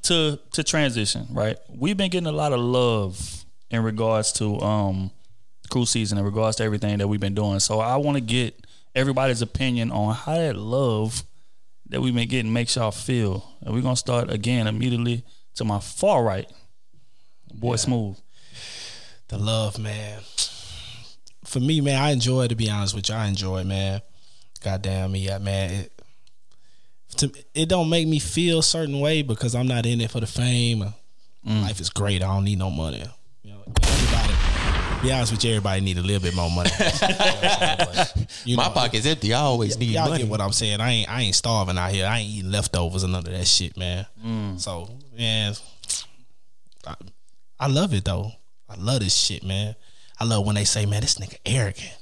to 0.04 0.40
to 0.54 0.64
transition, 0.64 1.28
right? 1.32 1.58
We've 1.68 1.98
been 1.98 2.10
getting 2.10 2.28
a 2.28 2.32
lot 2.32 2.54
of 2.54 2.60
love 2.62 3.44
in 3.70 3.84
regards 3.84 4.32
to 4.34 4.60
um 4.62 5.12
crew 5.70 5.86
season, 5.86 6.18
in 6.20 6.24
regards 6.26 6.58
to 6.58 6.64
everything 6.64 7.00
that 7.00 7.08
we've 7.08 7.20
been 7.20 7.36
doing. 7.36 7.60
So 7.60 7.80
I 7.80 7.98
want 7.98 8.16
to 8.16 8.22
get 8.22 8.66
everybody's 8.96 9.42
opinion 9.42 9.92
on 9.92 10.16
how 10.16 10.36
that 10.36 10.56
love 10.56 11.24
that 11.90 12.02
we've 12.02 12.16
been 12.16 12.28
getting 12.28 12.54
makes 12.54 12.76
y'all 12.76 12.92
feel. 12.92 13.50
And 13.62 13.74
we're 13.74 13.82
gonna 13.82 13.96
start 13.96 14.32
again 14.32 14.68
immediately 14.68 15.24
to 15.56 15.64
my 15.66 15.80
far 15.80 16.24
right. 16.24 16.50
Boy 17.54 17.76
Smooth. 17.76 18.18
The 19.28 19.38
love, 19.38 19.78
man. 19.78 20.22
For 21.44 21.60
me, 21.60 21.82
man, 21.82 22.02
I 22.02 22.12
enjoy 22.12 22.44
it. 22.44 22.50
To 22.50 22.56
be 22.56 22.70
honest 22.70 22.96
with 22.96 23.10
you, 23.10 23.16
I 23.16 23.28
enjoy 23.28 23.62
it, 23.62 23.68
man. 23.68 24.02
Goddamn 24.64 25.12
me, 25.12 25.20
yeah, 25.20 25.38
man. 25.40 25.72
It, 25.72 26.02
to, 27.18 27.32
it 27.54 27.70
don't 27.70 27.90
make 27.90 28.08
me 28.08 28.20
feel 28.20 28.60
a 28.60 28.64
certain 28.64 29.00
way 29.00 29.22
because 29.22 29.56
I'm 29.56 29.68
not 29.68 29.86
in 29.86 30.02
it 30.02 30.12
for 30.12 30.20
the 30.20 30.28
fame. 30.28 30.94
Mm. 31.48 31.64
Life 31.64 31.80
is 31.80 31.90
great. 31.90 32.22
I 32.24 32.28
don't 32.28 32.44
need 32.44 32.60
no 32.60 32.70
money. 32.70 33.04
Know. 35.02 35.04
Be 35.08 35.12
honest 35.14 35.32
with 35.32 35.44
you, 35.44 35.52
everybody 35.52 35.82
need 35.82 35.98
a 35.98 36.02
little 36.02 36.22
bit 36.22 36.36
more 36.36 36.50
money. 36.52 36.70
you 38.46 38.58
My 38.58 38.70
pocket's 38.70 39.06
empty. 39.06 39.34
I 39.34 39.40
always 39.40 39.78
need 39.78 39.92
Y'all 39.92 40.10
money. 40.10 40.24
get 40.24 40.30
what 40.30 40.42
I'm 40.42 40.52
saying. 40.52 40.82
I 40.82 40.92
ain't 40.92 41.10
I 41.10 41.22
ain't 41.22 41.36
starving 41.36 41.78
out 41.78 41.92
here. 41.92 42.06
I 42.06 42.20
ain't 42.20 42.30
eating 42.30 42.52
leftovers 42.52 43.04
and 43.04 43.14
none 43.14 43.26
of 43.26 43.32
that 43.32 43.48
shit, 43.48 43.78
man. 43.78 44.06
Mm. 44.26 44.60
So 44.60 44.90
man, 45.18 45.54
I, 46.86 46.96
I 47.60 47.68
love 47.68 47.94
it 47.94 48.04
though. 48.06 48.32
I 48.68 48.76
love 48.76 49.00
this 49.00 49.16
shit, 49.16 49.44
man. 49.44 49.76
I 50.20 50.26
love 50.26 50.46
when 50.46 50.56
they 50.56 50.66
say, 50.66 50.86
man, 50.86 51.02
this 51.02 51.16
nigga 51.18 51.38
arrogant. 51.46 51.98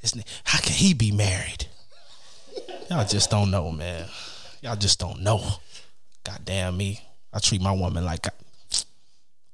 This 0.00 0.12
nigga, 0.12 0.26
how 0.44 0.58
can 0.60 0.72
he 0.72 0.94
be 0.94 1.10
married? 1.10 1.66
Y'all 2.88 3.04
just 3.04 3.28
don't 3.30 3.50
know, 3.50 3.72
man. 3.72 4.04
Y'all 4.62 4.76
just 4.76 5.00
don't 5.00 5.20
know. 5.20 5.42
God 6.24 6.40
damn 6.44 6.76
me. 6.76 7.00
I 7.32 7.40
treat 7.40 7.60
my 7.60 7.72
woman 7.72 8.04
like 8.04 8.26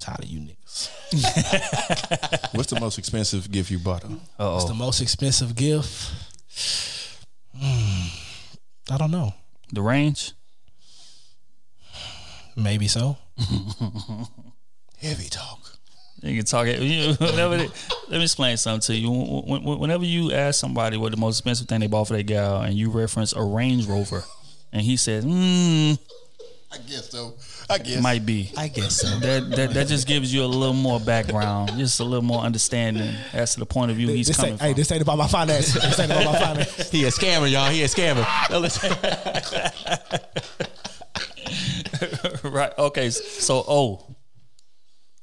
Tired 0.03 0.19
of 0.19 0.25
you 0.25 0.39
niggas. 0.41 0.89
What's 2.55 2.69
the 2.69 2.77
most 2.77 2.97
expensive 2.97 3.49
gift 3.49 3.71
you 3.71 3.79
bought 3.79 4.03
her? 4.03 4.09
What's 4.37 4.65
the 4.65 4.73
most 4.73 4.99
expensive 4.99 5.55
gift? 5.55 6.11
Hmm, 7.57 8.07
I 8.91 8.97
don't 8.97 9.11
know. 9.11 9.33
The 9.71 9.81
range. 9.81 10.33
Maybe 12.57 12.89
so. 12.89 13.15
Heavy 14.99 15.29
talk. 15.29 15.59
You 16.21 16.35
can 16.37 16.45
talk 16.45 16.67
it. 16.67 16.79
You, 16.81 17.13
whenever 17.15 17.55
they, 17.57 17.67
let 18.09 18.17
me 18.17 18.23
explain 18.23 18.57
something 18.57 18.81
to 18.93 18.95
you. 18.99 19.09
When- 19.09 19.63
when- 19.63 19.79
Whenever 19.79 20.03
you 20.03 20.33
ask 20.33 20.59
somebody 20.59 20.97
what 20.97 21.11
the 21.11 21.17
most 21.17 21.39
expensive 21.39 21.67
thing 21.69 21.79
they 21.79 21.87
bought 21.87 22.07
for 22.07 22.13
their 22.13 22.23
gal, 22.23 22.61
and 22.61 22.73
you 22.75 22.89
reference 22.89 23.31
a 23.33 23.41
Range 23.41 23.85
Rover, 23.87 24.23
and 24.73 24.81
he 24.81 24.97
says, 24.97 25.23
"Hmm, 25.23 25.93
I 26.73 26.77
guess 26.89 27.09
so. 27.09 27.35
I 27.69 27.77
guess. 27.77 28.01
might 28.01 28.25
be." 28.25 28.51
I 28.57 28.67
guess 28.67 29.01
so. 29.01 29.19
That, 29.19 29.49
that 29.55 29.73
that 29.73 29.87
just 29.87 30.07
gives 30.07 30.33
you 30.33 30.43
a 30.43 30.47
little 30.47 30.73
more 30.73 30.99
background, 30.99 31.71
just 31.77 31.99
a 31.99 32.03
little 32.03 32.23
more 32.23 32.41
understanding 32.41 33.13
as 33.31 33.53
to 33.53 33.59
the 33.59 33.65
point 33.65 33.91
of 33.91 33.97
view 33.97 34.07
he's 34.07 34.27
This 34.27 34.37
coming 34.37 34.57
from. 34.57 34.67
hey, 34.67 34.73
this 34.73 34.91
ain't 34.91 35.01
about 35.01 35.17
my 35.17 35.27
finance. 35.27 35.73
This 35.73 35.99
ain't 35.99 36.11
about 36.11 36.25
my 36.25 36.39
finances. 36.39 36.89
He 36.91 37.05
a 37.05 37.09
scammer, 37.09 37.49
y'all. 37.51 37.69
He 37.69 37.83
a 37.83 37.87
scammer. 37.87 38.23
Right. 42.43 42.73
Okay. 42.77 43.09
So, 43.09 43.63
oh, 43.67 44.15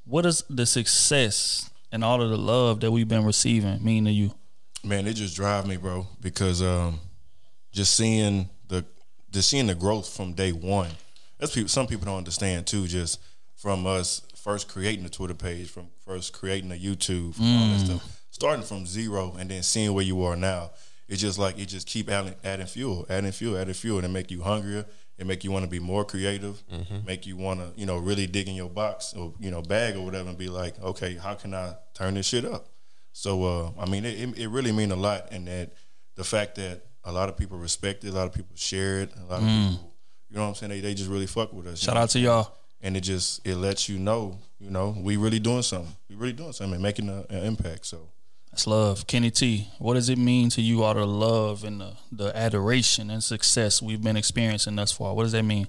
what 0.05 0.23
does 0.23 0.43
the 0.49 0.67
success 0.67 1.71
and 1.93 2.03
all 2.03 2.23
of 2.23 2.31
the 2.31 2.39
love 2.39 2.81
that 2.81 2.91
we've 2.91 3.09
been 3.09 3.25
receiving 3.25 3.85
mean 3.85 4.05
to 4.07 4.11
you? 4.11 4.33
Man, 4.83 5.07
it 5.07 5.15
just 5.15 5.37
drives 5.37 5.69
me, 5.69 5.77
bro, 5.77 6.07
because 6.21 6.63
um, 6.63 6.99
just 7.73 7.95
seeing 7.97 8.49
the 8.69 8.85
just 9.31 9.51
seeing 9.51 9.67
the 9.67 9.75
growth 9.75 10.09
from 10.09 10.33
day 10.33 10.53
one. 10.53 10.91
That's 11.41 11.55
people. 11.55 11.69
Some 11.69 11.87
people 11.87 12.05
don't 12.05 12.19
understand 12.19 12.67
too. 12.67 12.87
Just 12.87 13.21
from 13.57 13.87
us 13.87 14.23
first 14.37 14.69
creating 14.69 15.05
the 15.05 15.11
Twitter 15.11 15.35
page, 15.35 15.69
from 15.69 15.89
first 16.05 16.33
creating 16.33 16.71
the 16.71 16.79
YouTube, 16.79 17.35
from 17.35 17.45
all 17.45 17.69
that 17.69 17.81
mm. 17.81 17.87
stuff, 17.87 18.23
starting 18.31 18.65
from 18.65 18.87
zero, 18.87 19.35
and 19.39 19.51
then 19.51 19.63
seeing 19.63 19.93
where 19.93 20.05
you 20.05 20.23
are 20.23 20.37
now. 20.37 20.71
It's 21.09 21.21
just 21.21 21.39
like 21.39 21.59
it 21.59 21.67
just 21.67 21.89
keep 21.89 22.09
adding, 22.09 22.35
adding 22.45 22.67
fuel, 22.67 23.05
adding 23.11 23.33
fuel, 23.33 23.59
adding 23.59 23.75
fuel, 23.75 23.99
and 23.99 24.07
it 24.07 24.11
make 24.11 24.31
you 24.31 24.43
hungrier. 24.43 24.87
It 25.19 25.27
make 25.27 25.45
you 25.45 25.51
want 25.51 25.65
to 25.65 25.71
be 25.71 25.81
more 25.81 26.05
creative. 26.05 26.63
Mm-hmm. 26.73 27.05
Make 27.05 27.27
you 27.27 27.37
want 27.37 27.61
to, 27.61 27.79
you 27.79 27.85
know, 27.85 27.99
really 27.99 28.27
dig 28.27 28.49
in 28.49 28.55
your 28.55 28.71
box 28.71 29.13
or 29.13 29.35
you 29.39 29.51
know 29.51 29.61
bag 29.61 29.97
or 29.97 30.05
whatever, 30.05 30.29
and 30.29 30.39
be 30.39 30.49
like, 30.49 30.81
okay, 30.81 31.17
how 31.17 31.35
can 31.35 31.53
I 31.53 31.75
turn 31.95 32.15
this 32.15 32.27
shit 32.27 32.45
up? 32.45 32.69
So 33.13 33.45
uh, 33.45 33.71
I 33.79 33.87
mean, 33.87 34.05
it, 34.05 34.39
it, 34.39 34.49
really 34.49 34.73
mean 34.73 34.93
a 34.93 34.97
lot, 34.97 35.33
and 35.33 35.47
that 35.49 35.73
the 36.15 36.25
fact 36.25 36.55
that 36.55 36.87
a 37.05 37.13
lot 37.13 37.29
of 37.29 37.37
people 37.37 37.59
respect 37.59 38.05
it, 38.05 38.09
a 38.09 38.13
lot 38.13 38.27
of 38.29 38.33
people 38.33 38.55
share 38.55 39.01
it, 39.01 39.13
a 39.17 39.25
lot 39.25 39.43
of 39.43 39.49
mm. 39.49 39.71
people, 39.71 39.90
you 40.31 40.37
know 40.37 40.43
what 40.43 40.49
I'm 40.49 40.55
saying? 40.55 40.71
They, 40.71 40.81
they 40.81 40.95
just 40.95 41.11
really 41.11 41.27
fuck 41.27 41.53
with 41.53 41.67
us. 41.67 41.81
Shout 41.81 41.97
out 41.97 42.11
to 42.11 42.19
y'all. 42.19 42.53
and 42.83 42.97
it 42.97 43.01
just 43.01 43.47
it 43.47 43.57
lets 43.57 43.89
you 43.89 43.99
know, 43.99 44.39
you 44.59 44.71
know, 44.71 44.95
we 44.99 45.17
really 45.17 45.39
doing 45.39 45.63
something. 45.63 45.95
We 46.09 46.17
really 46.17 46.33
doing 46.33 46.53
something 46.53 46.75
and 46.75 46.83
making 46.83 47.09
a, 47.09 47.25
an 47.29 47.45
impact. 47.45 47.87
So 47.87 48.09
That's 48.51 48.67
love. 48.67 49.07
Kenny 49.07 49.31
T, 49.31 49.69
what 49.79 49.95
does 49.95 50.09
it 50.09 50.19
mean 50.19 50.51
to 50.51 50.63
you 50.63 50.85
all 50.85 50.95
the 50.95 51.07
love 51.07 51.65
and 51.65 51.81
the, 51.81 51.93
the 52.13 52.37
adoration 52.37 53.11
and 53.11 53.23
success 53.23 53.83
we've 53.83 54.03
been 54.03 54.17
experiencing 54.17 54.77
thus 54.77 54.93
far? 54.93 55.15
What 55.15 55.25
does 55.25 55.33
that 55.33 55.45
mean? 55.45 55.67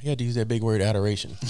He 0.00 0.08
had 0.08 0.18
to 0.18 0.24
use 0.24 0.34
that 0.36 0.48
big 0.48 0.62
word 0.62 0.80
adoration. 0.80 1.36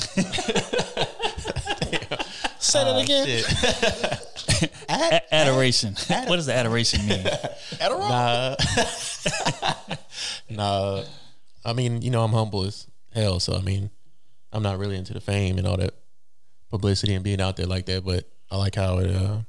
Say 2.61 2.85
that 2.85 2.95
ah, 2.95 3.01
again. 3.01 3.27
Shit. 3.27 4.73
A- 4.89 5.35
adoration. 5.35 5.95
what 6.27 6.37
does 6.37 6.47
the 6.47 6.55
adoration 6.55 7.07
mean? 7.07 7.25
Nah. 7.81 8.57
nah. 10.51 11.03
I 11.65 11.73
mean, 11.73 12.03
you 12.03 12.11
know, 12.11 12.23
I'm 12.25 12.33
humble 12.33 12.65
as 12.65 12.87
hell, 13.13 13.41
so 13.41 13.55
I 13.55 13.61
mean, 13.61 13.91
I'm 14.53 14.63
not 14.63 14.79
really 14.79 14.97
into 14.97 15.13
the 15.13 15.21
fame 15.21 15.59
and 15.59 15.67
all 15.67 15.77
that 15.77 15.95
publicity 16.71 17.15
and 17.15 17.25
being 17.25 17.41
out 17.41 17.57
there 17.57 17.67
like 17.67 17.87
that. 17.87 18.05
But 18.05 18.29
I 18.51 18.57
like 18.57 18.75
how 18.75 18.99
it, 18.99 19.15
uh, 19.15 19.41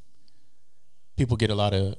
people 1.18 1.38
get 1.38 1.50
a 1.50 1.56
lot 1.56 1.74
of, 1.74 1.96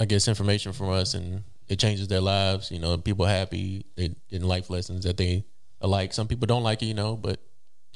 I 0.00 0.04
guess, 0.04 0.28
information 0.28 0.72
from 0.72 0.90
us, 0.90 1.14
and 1.14 1.42
it 1.68 1.78
changes 1.78 2.08
their 2.08 2.20
lives. 2.20 2.70
You 2.70 2.78
know, 2.78 2.96
people 2.98 3.26
happy, 3.26 3.84
they 3.96 4.14
getting 4.30 4.48
life 4.48 4.70
lessons 4.70 5.04
that 5.04 5.16
they 5.16 5.44
like. 5.80 6.12
Some 6.12 6.28
people 6.28 6.46
don't 6.46 6.62
like 6.62 6.82
it, 6.82 6.86
you 6.86 6.94
know, 6.94 7.16
but 7.16 7.40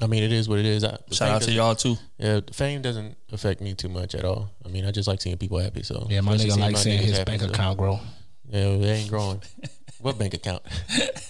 I 0.00 0.06
mean, 0.06 0.22
it 0.22 0.32
is 0.32 0.48
what 0.48 0.58
it 0.58 0.66
is. 0.66 0.84
I, 0.84 0.98
the 1.08 1.14
Shout 1.14 1.30
out 1.30 1.42
to 1.42 1.52
y'all 1.52 1.74
too. 1.74 1.96
Yeah, 2.18 2.40
the 2.40 2.52
fame 2.52 2.82
doesn't 2.82 3.16
affect 3.30 3.60
me 3.60 3.74
too 3.74 3.88
much 3.88 4.14
at 4.14 4.24
all. 4.24 4.50
I 4.64 4.68
mean, 4.68 4.84
I 4.84 4.90
just 4.90 5.06
like 5.08 5.20
seeing 5.20 5.36
people 5.38 5.58
happy. 5.58 5.82
So 5.82 6.06
Yeah, 6.10 6.20
my 6.22 6.36
nigga 6.36 6.58
like 6.58 6.72
my 6.72 6.78
seeing 6.78 7.00
his 7.00 7.18
happy, 7.18 7.30
bank 7.30 7.42
so- 7.42 7.48
account 7.48 7.78
grow. 7.78 8.00
Yeah, 8.48 8.76
they 8.76 8.92
ain't 8.92 9.08
growing. 9.10 9.40
what 10.02 10.18
bank 10.18 10.34
account? 10.34 10.62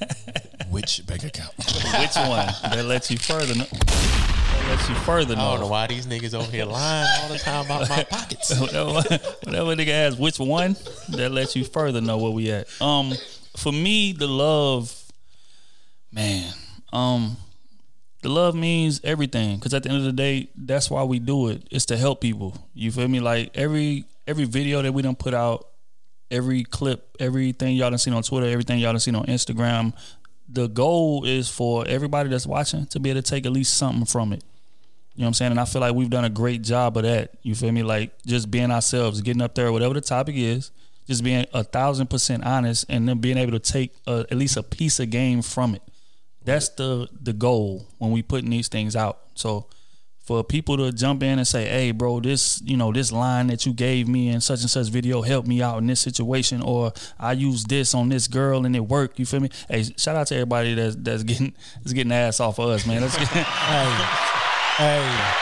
which 0.71 1.07
bank 1.07 1.25
account? 1.25 1.55
Which 1.59 2.17
one? 2.17 2.49
That 2.71 2.85
lets 2.87 3.11
you 3.11 3.19
further 3.19 3.55
know. 3.55 3.67
That 3.67 4.65
lets 4.69 4.89
you 4.89 4.95
further 4.95 5.37
know. 5.37 5.43
I 5.43 5.51
don't 5.51 5.61
know 5.61 5.67
know. 5.67 5.73
why 5.73 5.87
these 5.87 6.07
niggas 6.07 6.35
over 6.35 6.51
here 6.51 6.65
lying 6.65 7.07
all 7.21 7.29
the 7.29 7.39
time 7.39 7.67
about 7.67 7.89
my 7.91 8.05
pockets. 8.05 8.59
whatever, 8.61 8.93
whatever 8.93 9.77
nigga 9.77 9.89
asks 9.89 10.19
which 10.19 10.39
one, 10.39 10.77
that 11.11 11.31
lets 11.31 11.55
you 11.55 11.65
further 11.65 12.01
know 12.01 12.17
where 12.17 12.33
we 12.33 12.51
at. 12.51 12.67
Um, 12.81 13.13
for 13.57 13.73
me, 13.73 14.13
the 14.13 14.27
love, 14.27 14.95
man, 16.11 16.55
um, 16.95 17.37
the 18.23 18.31
love 18.31 18.55
means 18.55 19.01
everything. 19.05 19.61
Cause 19.61 19.75
at 19.75 19.83
the 19.83 19.91
end 19.91 19.99
of 19.99 20.05
the 20.05 20.13
day, 20.13 20.49
that's 20.57 20.91
why 20.91 21.03
we 21.03 21.19
do 21.19 21.49
it. 21.49 21.69
It's 21.71 21.87
to 21.87 21.97
help 21.99 22.21
people. 22.23 22.57
You 22.73 22.91
feel 22.91 23.09
me? 23.09 23.21
Like 23.21 23.51
every 23.55 24.05
every 24.27 24.45
video 24.45 24.81
that 24.81 24.93
we 24.93 25.03
done 25.03 25.17
put 25.17 25.35
out, 25.35 25.67
every 26.33 26.65
clip, 26.65 27.17
everything 27.21 27.77
y'all 27.77 27.91
done 27.91 27.99
seen 27.99 28.15
on 28.15 28.23
Twitter, 28.23 28.47
everything 28.47 28.79
y'all 28.79 28.93
done 28.93 29.01
seen 29.01 29.15
on 29.15 29.27
Instagram. 29.27 29.93
The 30.49 30.67
goal 30.69 31.25
is 31.25 31.49
for 31.49 31.87
everybody 31.87 32.29
that's 32.29 32.47
watching 32.47 32.87
to 32.87 32.99
be 32.99 33.11
able 33.11 33.23
to 33.23 33.31
take 33.31 33.47
at 33.47 33.53
least 33.53 33.77
something 33.77 34.07
from 34.07 34.33
it. 34.33 34.43
You 35.15 35.21
know 35.21 35.27
what 35.27 35.29
I'm 35.29 35.35
saying? 35.35 35.51
And 35.53 35.61
I 35.61 35.67
feel 35.67 35.81
like 35.81 35.95
we've 35.95 36.11
done 36.11 36.25
a 36.25 36.31
great 36.31 36.63
job 36.63 36.97
of 36.97 37.03
that. 37.03 37.35
You 37.43 37.55
feel 37.55 37.71
me? 37.71 37.83
Like 37.83 38.11
just 38.25 38.51
being 38.51 38.71
ourselves, 38.71 39.21
getting 39.21 39.43
up 39.43 39.55
there, 39.55 39.71
whatever 39.71 39.95
the 39.95 40.01
topic 40.01 40.35
is, 40.37 40.71
just 41.07 41.23
being 41.23 41.47
a 41.53 41.63
thousand 41.63 42.09
percent 42.09 42.45
honest, 42.45 42.87
and 42.89 43.07
then 43.07 43.19
being 43.19 43.37
able 43.37 43.53
to 43.53 43.59
take 43.59 43.93
uh 44.07 44.25
at 44.31 44.39
least 44.39 44.57
a 44.57 44.63
piece 44.63 44.99
of 45.01 45.11
game 45.11 45.43
from 45.43 45.75
it. 45.75 45.83
That's 46.45 46.71
the 46.71 47.09
the 47.21 47.35
goal 47.35 47.87
when 47.99 48.11
we 48.11 48.23
putting 48.23 48.51
these 48.51 48.69
things 48.69 48.97
out. 48.97 49.19
So 49.35 49.67
for 50.23 50.45
people 50.45 50.77
to 50.77 50.93
jump 50.93 51.23
in 51.23 51.39
and 51.39 51.47
say, 51.47 51.67
"Hey, 51.67 51.91
bro, 51.91 52.21
this 52.21 52.61
you 52.65 52.77
know 52.77 52.93
this 52.93 53.11
line 53.13 53.49
that 53.49 53.67
you 53.67 53.73
gave 53.73 54.07
me 54.09 54.29
in 54.29 54.41
such 54.41 54.61
and 54.61 54.71
such 54.71 54.89
video 54.89 55.23
helped 55.23 55.49
me 55.49 55.61
out 55.63 55.79
in 55.79 55.87
this 55.87 56.01
situation," 56.01 56.63
or 56.63 56.93
"I 57.19 57.33
used 57.33 57.69
this 57.69 57.95
on 57.95 58.09
this 58.09 58.29
girl 58.29 58.65
and 58.65 58.75
it 58.77 58.81
worked." 58.89 59.19
You 59.19 59.27
feel 59.27 59.41
me? 59.41 59.51
Hey, 59.69 59.85
shout 59.97 60.17
out 60.17 60.29
to 60.29 60.35
everybody 60.37 60.75
that's 60.75 60.97
that's 60.97 61.23
getting 61.25 61.53
that's 61.83 61.93
getting 61.93 62.13
ass 62.13 62.41
off 62.41 62.59
of 62.59 62.69
us, 62.71 62.87
man. 62.87 63.01
Let's 63.03 63.17
get. 63.19 63.29
Hey, 64.79 64.85
hey. 64.85 65.39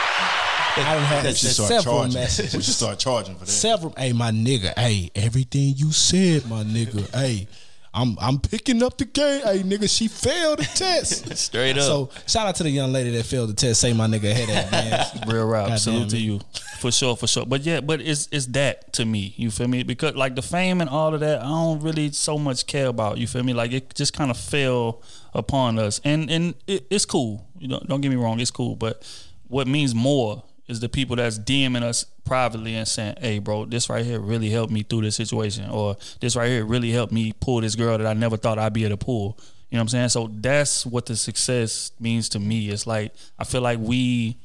I 0.76 0.94
done 0.94 1.02
had 1.02 1.24
We 1.24 1.32
should 1.34 1.48
start 1.50 1.68
several 1.68 1.96
charging. 1.96 2.14
messages. 2.20 2.54
We 2.54 2.62
should 2.62 2.74
start 2.74 2.98
charging 2.98 3.34
for 3.34 3.44
that. 3.44 3.50
Several. 3.50 3.92
Hey, 3.96 4.12
my 4.12 4.30
nigga. 4.30 4.72
Hey, 4.78 5.10
everything 5.14 5.74
you 5.76 5.92
said, 5.92 6.48
my 6.48 6.62
nigga. 6.62 7.10
Hey, 7.14 7.48
I'm 7.92 8.16
I'm 8.20 8.38
picking 8.38 8.82
up 8.82 8.98
the 8.98 9.04
game. 9.04 9.42
Hey, 9.42 9.62
nigga, 9.62 9.90
she 9.90 10.06
failed 10.06 10.60
the 10.60 10.64
test. 10.64 11.36
Straight 11.36 11.76
up. 11.76 11.82
So 11.82 12.10
shout 12.26 12.46
out 12.46 12.54
to 12.56 12.62
the 12.62 12.70
young 12.70 12.92
lady 12.92 13.10
that 13.10 13.26
failed 13.26 13.50
the 13.50 13.54
test. 13.54 13.80
Say 13.80 13.92
my 13.92 14.06
nigga 14.06 14.32
head 14.32 14.48
headache, 14.48 14.70
man. 14.70 15.28
Real 15.34 15.46
rap. 15.46 15.76
Salute 15.78 16.10
to 16.10 16.18
you. 16.18 16.40
For 16.78 16.92
sure, 16.92 17.16
for 17.16 17.26
sure. 17.26 17.44
But 17.44 17.62
yeah, 17.62 17.80
but 17.80 18.00
it's 18.00 18.28
it's 18.30 18.46
that 18.46 18.92
to 18.94 19.04
me. 19.04 19.34
You 19.36 19.50
feel 19.50 19.66
me? 19.66 19.82
Because 19.82 20.14
like 20.14 20.36
the 20.36 20.42
fame 20.42 20.80
and 20.80 20.88
all 20.88 21.14
of 21.14 21.20
that, 21.20 21.40
I 21.40 21.48
don't 21.48 21.80
really 21.80 22.12
so 22.12 22.38
much 22.38 22.66
care 22.66 22.86
about. 22.86 23.18
You 23.18 23.26
feel 23.26 23.42
me? 23.42 23.54
Like 23.54 23.72
it 23.72 23.94
just 23.94 24.12
kind 24.12 24.30
of 24.30 24.36
fell 24.36 25.02
upon 25.34 25.78
us, 25.80 26.00
and 26.04 26.30
and 26.30 26.54
it, 26.68 26.86
it's 26.90 27.04
cool. 27.04 27.44
You 27.58 27.68
know, 27.68 27.82
don't 27.86 28.00
get 28.00 28.10
me 28.10 28.16
wrong, 28.16 28.38
it's 28.38 28.52
cool. 28.52 28.76
But 28.76 29.02
what 29.48 29.66
means 29.66 29.96
more 29.96 30.44
is 30.70 30.80
the 30.80 30.88
people 30.88 31.16
that's 31.16 31.38
DMing 31.38 31.82
us 31.82 32.04
privately 32.24 32.76
and 32.76 32.86
saying, 32.86 33.16
"Hey, 33.20 33.38
bro, 33.40 33.66
this 33.66 33.90
right 33.90 34.04
here 34.04 34.20
really 34.20 34.50
helped 34.50 34.72
me 34.72 34.82
through 34.82 35.02
this 35.02 35.16
situation," 35.16 35.68
or 35.68 35.96
"This 36.20 36.36
right 36.36 36.48
here 36.48 36.64
really 36.64 36.92
helped 36.92 37.12
me 37.12 37.32
pull 37.32 37.60
this 37.60 37.74
girl 37.74 37.98
that 37.98 38.06
I 38.06 38.14
never 38.14 38.36
thought 38.36 38.58
I'd 38.58 38.72
be 38.72 38.84
able 38.84 38.96
to 38.96 39.04
pull." 39.04 39.36
You 39.70 39.76
know 39.76 39.80
what 39.80 39.82
I'm 39.82 39.88
saying? 39.88 40.08
So 40.10 40.30
that's 40.32 40.86
what 40.86 41.06
the 41.06 41.16
success 41.16 41.92
means 42.00 42.28
to 42.30 42.38
me. 42.38 42.70
It's 42.70 42.86
like 42.86 43.12
I 43.38 43.44
feel 43.44 43.60
like 43.60 43.78
we 43.80 44.36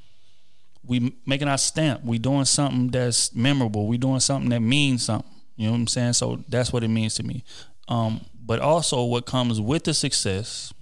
we 0.83 1.15
making 1.25 1.47
our 1.47 1.57
stamp. 1.57 2.03
We 2.03 2.19
doing 2.19 2.45
something 2.45 2.89
that's 2.89 3.33
memorable. 3.33 3.87
We 3.87 3.97
doing 3.97 4.19
something 4.19 4.49
that 4.49 4.61
means 4.61 5.05
something. 5.05 5.31
You 5.55 5.67
know 5.67 5.71
what 5.71 5.79
I'm 5.79 5.87
saying? 5.87 6.13
So 6.13 6.43
that's 6.49 6.73
what 6.73 6.83
it 6.83 6.89
means 6.89 7.15
to 7.15 7.23
me. 7.23 7.43
Um, 7.87 8.21
but 8.43 8.59
also, 8.59 9.03
what 9.03 9.25
comes 9.25 9.59
with 9.61 9.83
the 9.83 9.93
success 9.93 10.73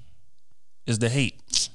is 0.86 1.00
the 1.00 1.10
hate. 1.10 1.70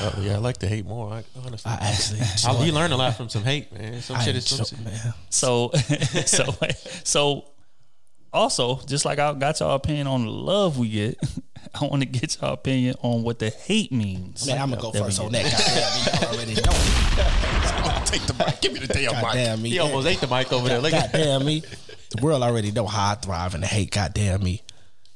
Oh, 0.00 0.14
yeah, 0.20 0.34
I 0.34 0.38
like 0.38 0.58
to 0.58 0.66
hate 0.66 0.86
more. 0.86 1.12
I, 1.12 1.24
honestly, 1.44 1.70
I 1.70 1.74
actually, 1.74 2.20
I, 2.46 2.64
you 2.64 2.72
learn 2.72 2.92
a 2.92 2.96
lot 2.96 3.16
from 3.16 3.28
some 3.28 3.42
hate, 3.42 3.72
man. 3.72 4.00
Some 4.00 4.16
I 4.16 4.22
shit 4.24 4.36
is 4.36 4.50
enjoy- 4.50 4.64
some, 4.64 4.84
man. 4.84 5.14
So, 5.30 5.70
so, 6.26 6.44
so, 7.04 7.44
also, 8.32 8.80
just 8.86 9.04
like 9.04 9.18
I 9.18 9.32
got 9.34 9.60
y'all 9.60 9.74
opinion 9.74 10.06
on 10.06 10.24
the 10.24 10.30
love 10.30 10.78
we 10.78 10.88
get, 10.88 11.18
I 11.80 11.86
want 11.86 12.02
to 12.02 12.06
get 12.06 12.40
y'all 12.40 12.54
opinion 12.54 12.96
on 13.02 13.22
what 13.22 13.38
the 13.38 13.50
hate 13.50 13.92
means. 13.92 14.46
Man, 14.46 14.60
I'm 14.60 14.70
gonna 14.70 14.82
go 14.82 14.92
first 14.92 15.20
on 15.20 15.32
that. 15.32 15.44
Goddamn, 15.44 16.22
y'all 16.22 16.34
already 16.34 16.54
know. 16.54 18.04
Take 18.04 18.22
the 18.22 18.34
mic. 18.38 18.60
Give 18.60 18.72
me 18.72 18.80
the 18.80 18.92
damn 18.92 19.14
mic. 19.14 19.22
Goddamn 19.22 19.62
me. 19.62 19.70
He 19.70 19.78
almost 19.78 20.06
ate 20.06 20.20
the 20.20 20.26
mic 20.26 20.52
over 20.52 20.68
there. 20.68 20.80
Look 20.80 20.92
at 20.92 21.12
Goddamn 21.12 21.44
me. 21.44 21.62
The 22.10 22.22
world 22.22 22.42
already 22.42 22.70
know 22.70 22.86
how 22.86 23.12
I 23.12 23.14
thrive 23.14 23.54
in 23.54 23.60
the 23.60 23.66
hate. 23.66 23.90
Goddamn 23.90 24.42
me. 24.42 24.62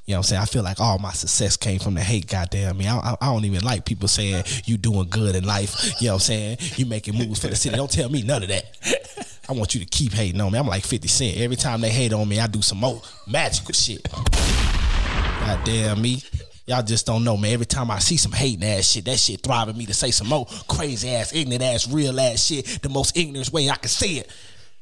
You 0.08 0.14
know 0.14 0.20
what 0.20 0.24
I'm 0.28 0.28
saying? 0.28 0.42
I 0.42 0.44
feel 0.46 0.62
like 0.62 0.80
all 0.80 0.98
my 0.98 1.12
success 1.12 1.58
came 1.58 1.78
from 1.78 1.92
the 1.92 2.00
hate. 2.00 2.28
Goddamn 2.28 2.78
me, 2.78 2.88
I, 2.88 2.96
I, 2.96 3.16
I 3.20 3.26
don't 3.26 3.44
even 3.44 3.62
like 3.62 3.84
people 3.84 4.08
saying 4.08 4.42
you 4.64 4.78
doing 4.78 5.06
good 5.10 5.36
in 5.36 5.44
life. 5.44 6.00
You 6.00 6.06
know 6.06 6.14
what 6.14 6.16
I'm 6.16 6.20
saying? 6.20 6.58
You 6.76 6.86
making 6.86 7.14
moves 7.14 7.40
for 7.40 7.48
the 7.48 7.56
city. 7.56 7.76
Don't 7.76 7.90
tell 7.90 8.08
me 8.08 8.22
none 8.22 8.42
of 8.42 8.48
that. 8.48 8.64
I 9.50 9.52
want 9.52 9.74
you 9.74 9.80
to 9.80 9.86
keep 9.86 10.14
hating 10.14 10.40
on 10.40 10.50
me. 10.50 10.58
I'm 10.58 10.66
like 10.66 10.84
50 10.84 11.08
Cent. 11.08 11.36
Every 11.36 11.56
time 11.56 11.82
they 11.82 11.90
hate 11.90 12.14
on 12.14 12.26
me, 12.26 12.40
I 12.40 12.46
do 12.46 12.62
some 12.62 12.78
more 12.78 13.02
magical 13.26 13.74
shit. 13.74 14.02
God 14.10 15.62
damn 15.66 16.00
me. 16.00 16.22
Y'all 16.64 16.82
just 16.82 17.04
don't 17.04 17.22
know, 17.22 17.36
man. 17.36 17.52
Every 17.52 17.66
time 17.66 17.90
I 17.90 17.98
see 17.98 18.16
some 18.16 18.32
hating 18.32 18.64
ass 18.64 18.88
shit, 18.90 19.04
that 19.04 19.18
shit 19.18 19.42
thriving 19.42 19.76
me 19.76 19.84
to 19.84 19.94
say 19.94 20.10
some 20.10 20.28
more 20.28 20.46
crazy 20.68 21.10
ass, 21.10 21.34
ignorant 21.34 21.62
ass, 21.62 21.86
real 21.86 22.18
ass 22.18 22.46
shit, 22.46 22.64
the 22.80 22.88
most 22.88 23.14
ignorant 23.14 23.52
way 23.52 23.68
I 23.68 23.76
can 23.76 23.90
say 23.90 24.12
it. 24.12 24.30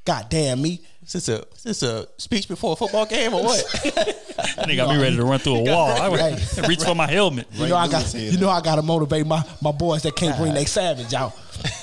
God 0.05 0.27
damn 0.29 0.63
me. 0.63 0.83
Is 1.07 1.13
this 1.13 1.29
a 1.29 1.45
is 1.55 1.63
this 1.63 1.83
a 1.83 2.09
speech 2.19 2.49
before 2.49 2.73
a 2.73 2.77
football 2.77 3.07
game 3.07 3.33
or 3.33 3.43
what? 3.45 4.15
They 4.67 4.77
got 4.77 4.95
me 4.95 5.01
ready 5.01 5.17
to 5.17 5.25
run 5.25 5.39
through 5.39 5.57
a 5.57 5.63
wall. 5.73 5.89
I 5.89 6.09
would 6.09 6.69
reach 6.69 6.83
for 6.83 6.95
my 6.95 7.07
helmet. 7.07 7.47
You 7.53 7.69
know 7.69 7.77
I 7.77 7.89
got 7.89 8.03
his 8.03 8.13
head. 8.13 8.33
you 8.33 8.39
know 8.39 8.51
I 8.51 8.61
gotta 8.61 8.83
motivate 8.83 9.27
my, 9.27 9.43
my 9.63 9.71
boys 9.73 10.03
that 10.03 10.17
can't 10.17 10.37
bring 10.37 10.53
their 10.55 10.67
savage 10.67 11.15
out. 11.15 11.33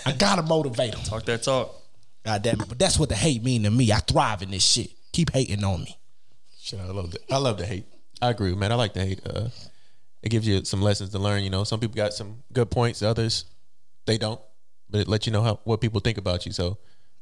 I 0.06 0.12
gotta 0.12 0.44
motivate 0.44 0.92
them. 0.92 1.02
Talk 1.04 1.26
that 1.26 1.44
talk. 1.44 1.74
God 2.24 2.42
damn 2.42 2.62
it. 2.62 2.68
But 2.70 2.78
that's 2.78 3.00
what 3.00 3.10
the 3.10 3.16
hate 3.16 3.44
mean 3.44 3.64
to 3.64 3.72
me. 3.72 3.92
I 3.92 3.98
thrive 4.00 4.42
in 4.44 4.52
this 4.52 4.64
shit. 4.66 4.92
Keep 5.14 5.32
hating 5.32 5.64
on 5.64 5.84
me. 5.84 5.98
Shit, 6.60 6.80
I 6.80 6.86
love 6.88 7.12
the 7.12 7.20
I 7.32 7.38
love 7.38 7.58
the 7.58 7.66
hate. 7.66 7.86
I 8.22 8.30
agree, 8.30 8.54
man. 8.54 8.72
I 8.72 8.76
like 8.76 8.94
the 8.94 9.06
hate. 9.06 9.22
Uh, 9.26 9.50
it 10.22 10.30
gives 10.30 10.48
you 10.48 10.64
some 10.66 10.82
lessons 10.82 11.10
to 11.12 11.20
learn. 11.20 11.44
You 11.44 11.50
know, 11.50 11.64
some 11.64 11.80
people 11.80 11.96
got 11.96 12.14
some 12.14 12.44
good 12.52 12.70
points, 12.70 13.02
others 13.02 13.46
they 14.06 14.18
don't. 14.18 14.40
But 14.90 15.02
it 15.02 15.08
lets 15.08 15.26
you 15.26 15.34
know 15.34 15.42
how 15.42 15.60
what 15.64 15.82
people 15.82 16.02
think 16.02 16.18
about 16.18 16.46
you. 16.46 16.52
So 16.52 16.78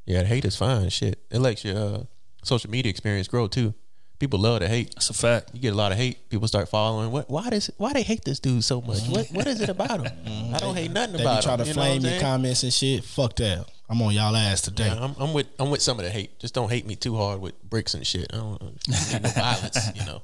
yeah, 0.06 0.24
hate 0.24 0.46
is 0.46 0.56
fine. 0.56 0.90
Shit, 0.90 1.20
it 1.30 1.40
lets 1.40 1.64
your 1.64 1.78
uh, 1.78 2.04
social 2.44 2.70
media 2.70 2.90
experience 2.90 3.28
grow 3.28 3.48
too. 3.48 3.74
People 4.20 4.38
love 4.40 4.60
to 4.60 4.68
hate. 4.68 4.94
That's 4.94 5.10
a 5.10 5.14
fact. 5.16 5.50
You 5.54 5.60
get 5.60 5.74
a 5.74 5.76
lot 5.76 5.92
of 5.92 5.98
hate. 5.98 6.30
People 6.30 6.48
start 6.48 6.70
following. 6.70 7.12
What? 7.12 7.28
Why 7.30 7.50
does? 7.50 7.72
Why 7.78 7.92
they 7.94 8.04
hate 8.04 8.24
this 8.24 8.40
dude 8.40 8.64
so 8.64 8.80
much? 8.80 9.08
What? 9.08 9.28
What 9.32 9.48
is 9.48 9.62
it 9.62 9.70
about 9.70 10.06
him? 10.06 10.54
I 10.54 10.60
don't 10.60 10.76
hate 10.76 10.92
nothing 10.92 11.16
They 11.18 11.24
about 11.24 11.42
be 11.42 11.44
trying 11.44 11.60
him. 11.60 11.66
to 11.66 11.70
you 11.72 11.76
know 11.76 11.82
what 11.82 11.86
flame 11.88 11.98
I'm 11.98 12.02
your 12.04 12.12
saying? 12.12 12.22
comments 12.22 12.64
and 12.64 12.74
shit. 12.74 13.04
Fuck 13.04 13.36
that. 13.38 13.66
I'm 13.90 14.00
on 14.02 14.14
y'all 14.14 14.36
ass 14.36 14.62
today. 14.62 14.88
Yeah, 14.88 15.04
I'm, 15.04 15.16
I'm 15.20 15.34
with 15.34 15.48
I'm 15.60 15.72
with 15.72 15.82
some 15.82 15.98
of 16.00 16.06
the 16.06 16.12
hate. 16.12 16.38
Just 16.40 16.54
don't 16.54 16.70
hate 16.70 16.86
me 16.86 16.96
too 16.96 17.16
hard 17.18 17.42
with 17.42 17.62
bricks 17.64 17.96
and 17.96 18.06
shit. 18.06 18.28
I 18.32 18.38
don't 18.38 18.62
need 18.62 19.24
no 19.24 19.30
violence. 19.36 19.90
You 19.96 20.06
know. 20.06 20.22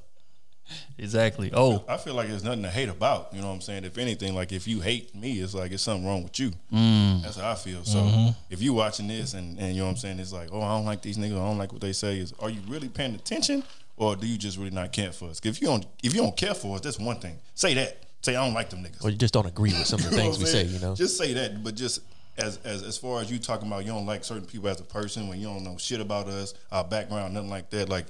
Exactly. 0.98 1.50
Oh, 1.54 1.84
I 1.88 1.96
feel 1.96 2.14
like 2.14 2.28
there's 2.28 2.42
nothing 2.44 2.62
to 2.62 2.70
hate 2.70 2.88
about. 2.88 3.32
You 3.32 3.40
know 3.40 3.48
what 3.48 3.54
I'm 3.54 3.60
saying? 3.60 3.84
If 3.84 3.98
anything, 3.98 4.34
like 4.34 4.52
if 4.52 4.66
you 4.66 4.80
hate 4.80 5.14
me, 5.14 5.38
it's 5.40 5.54
like 5.54 5.72
it's 5.72 5.82
something 5.82 6.06
wrong 6.06 6.22
with 6.24 6.38
you. 6.40 6.52
Mm. 6.72 7.22
That's 7.22 7.36
how 7.36 7.52
I 7.52 7.54
feel. 7.54 7.84
So 7.84 7.98
Mm-hmm. 7.98 8.30
if 8.50 8.60
you 8.62 8.72
watching 8.74 9.06
this 9.08 9.34
and, 9.34 9.58
and 9.58 9.74
you 9.74 9.80
know 9.80 9.84
what 9.86 9.90
I'm 9.92 9.96
saying, 9.96 10.18
it's 10.18 10.32
like, 10.32 10.48
oh, 10.52 10.60
I 10.60 10.76
don't 10.76 10.84
like 10.86 11.02
these 11.02 11.16
niggas. 11.18 11.32
I 11.32 11.46
don't 11.46 11.58
like 11.58 11.72
what 11.72 11.80
they 11.80 11.92
say. 11.92 12.18
Is 12.18 12.32
are 12.40 12.50
you 12.50 12.60
really 12.68 12.88
paying 12.88 13.14
attention, 13.14 13.62
or 13.96 14.16
do 14.16 14.26
you 14.26 14.36
just 14.38 14.56
really 14.58 14.70
not 14.70 14.92
care 14.92 15.12
for 15.12 15.28
us? 15.28 15.40
if 15.44 15.60
you 15.60 15.68
don't, 15.68 15.86
if 16.02 16.14
you 16.14 16.20
don't 16.22 16.36
care 16.36 16.54
for 16.54 16.74
us, 16.76 16.80
that's 16.80 16.98
one 16.98 17.20
thing. 17.20 17.38
Say 17.54 17.74
that. 17.74 18.02
Say 18.22 18.34
I 18.34 18.44
don't 18.44 18.54
like 18.54 18.70
them 18.70 18.82
niggas. 18.82 19.04
Or 19.04 19.10
you 19.10 19.16
just 19.16 19.32
don't 19.34 19.46
agree 19.46 19.70
with 19.72 19.86
some 19.86 20.00
of 20.00 20.10
the 20.10 20.16
things 20.16 20.38
we 20.38 20.46
say. 20.46 20.64
You 20.64 20.80
know. 20.80 20.94
just 20.94 21.16
say 21.16 21.32
that. 21.34 21.62
But 21.62 21.76
just 21.76 22.00
as 22.36 22.58
as 22.64 22.82
as 22.82 22.98
far 22.98 23.20
as 23.20 23.30
you 23.30 23.38
talking 23.38 23.68
about, 23.68 23.84
you 23.84 23.92
don't 23.92 24.06
like 24.06 24.24
certain 24.24 24.44
people 24.46 24.68
as 24.68 24.80
a 24.80 24.84
person 24.84 25.28
when 25.28 25.38
you 25.40 25.46
don't 25.46 25.62
know 25.62 25.76
shit 25.78 26.00
about 26.00 26.26
us, 26.26 26.54
our 26.72 26.82
background, 26.84 27.34
nothing 27.34 27.50
like 27.50 27.70
that. 27.70 27.88
Like 27.88 28.06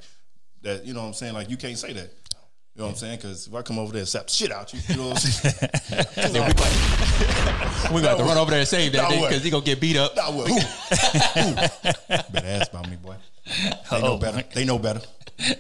that. 0.63 0.85
You 0.87 0.95
know 0.95 1.01
what 1.03 1.09
I'm 1.09 1.15
saying? 1.15 1.35
Like 1.35 1.51
you 1.51 1.57
can't 1.59 1.77
say 1.79 1.93
that. 1.93 2.18
You 2.79 2.85
know 2.85 2.91
what 2.91 2.93
I'm 2.93 2.99
saying? 2.99 3.17
Because 3.17 3.49
if 3.49 3.55
I 3.57 3.63
come 3.63 3.77
over 3.81 3.91
there 3.91 3.99
and 4.03 4.09
slap 4.09 4.29
the 4.29 4.33
shit 4.33 4.53
out 4.53 4.73
you, 4.73 4.79
you 4.87 4.95
know 4.97 5.09
what 5.09 5.17
I'm 5.17 5.31
saying? 6.31 6.45
we 7.93 8.01
got 8.03 8.19
to 8.19 8.23
run 8.23 8.39
over 8.39 8.53
there 8.53 8.61
and 8.61 8.69
save 8.69 8.93
that 8.93 9.09
because 9.11 9.43
he 9.43 9.51
gonna 9.51 9.65
get 9.65 9.81
beat 9.81 9.97
up. 9.97 10.15
Nah, 10.15 10.31
what? 10.31 10.47
Better 12.33 12.47
ask 12.47 12.71
about 12.71 12.89
me, 12.89 12.95
boy. 12.95 13.17
They 13.91 14.01
know 14.01 14.13
Oh, 14.13 14.19
better. 14.19 14.45
They 14.55 14.65
know 14.65 14.79
better. 14.79 15.01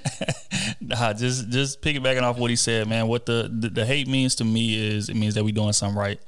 Nah, 0.80 1.12
just 1.12 1.50
just 1.50 1.82
piggybacking 1.82 2.22
off 2.22 2.38
what 2.38 2.50
he 2.50 2.56
said, 2.56 2.86
man. 2.88 3.08
What 3.08 3.26
the, 3.26 3.50
the 3.52 3.68
the 3.68 3.84
hate 3.84 4.06
means 4.06 4.36
to 4.36 4.44
me 4.44 4.96
is 4.96 5.08
it 5.08 5.16
means 5.16 5.34
that 5.34 5.42
we 5.42 5.50
doing 5.50 5.72
something 5.72 5.98
right. 5.98 6.20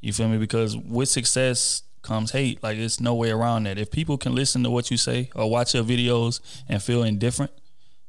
You 0.00 0.12
feel 0.12 0.28
me? 0.28 0.38
Because 0.38 0.76
with 0.76 1.08
success 1.08 1.82
comes 2.02 2.30
hate. 2.30 2.62
Like 2.62 2.78
it's 2.78 3.00
no 3.00 3.16
way 3.16 3.30
around 3.32 3.64
that. 3.64 3.76
If 3.76 3.90
people 3.90 4.16
can 4.16 4.36
listen 4.36 4.62
to 4.62 4.70
what 4.70 4.90
you 4.92 4.96
say 4.96 5.30
or 5.34 5.50
watch 5.50 5.74
your 5.74 5.82
videos 5.82 6.40
and 6.68 6.80
feel 6.80 7.02
indifferent, 7.02 7.50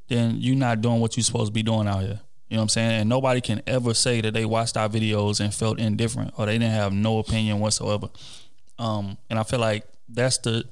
then 0.10 0.38
you're 0.40 0.56
not 0.56 0.82
doing 0.82 1.00
what 1.00 1.16
you're 1.16 1.24
supposed 1.24 1.48
to 1.48 1.54
be 1.54 1.64
doing 1.64 1.88
out 1.88 2.02
here. 2.02 2.20
You 2.50 2.56
know 2.56 2.62
what 2.62 2.64
I'm 2.64 2.70
saying? 2.70 3.02
And 3.02 3.10
nobody 3.10 3.42
can 3.42 3.62
ever 3.68 3.94
say 3.94 4.22
that 4.22 4.34
they 4.34 4.44
watched 4.44 4.76
our 4.76 4.90
videos 4.90 5.40
and 5.40 5.54
felt 5.54 5.80
indifferent 5.80 6.34
or 6.38 6.48
they 6.48 6.58
didn't 6.58 6.74
have 6.74 6.92
no 6.92 7.20
opinion 7.20 7.60
whatsoever. 7.60 8.10
Um, 8.80 9.18
and 9.30 9.38
I 9.38 9.44
feel 9.44 9.60
like 9.60 9.86
that's 10.08 10.40
the 10.40 10.66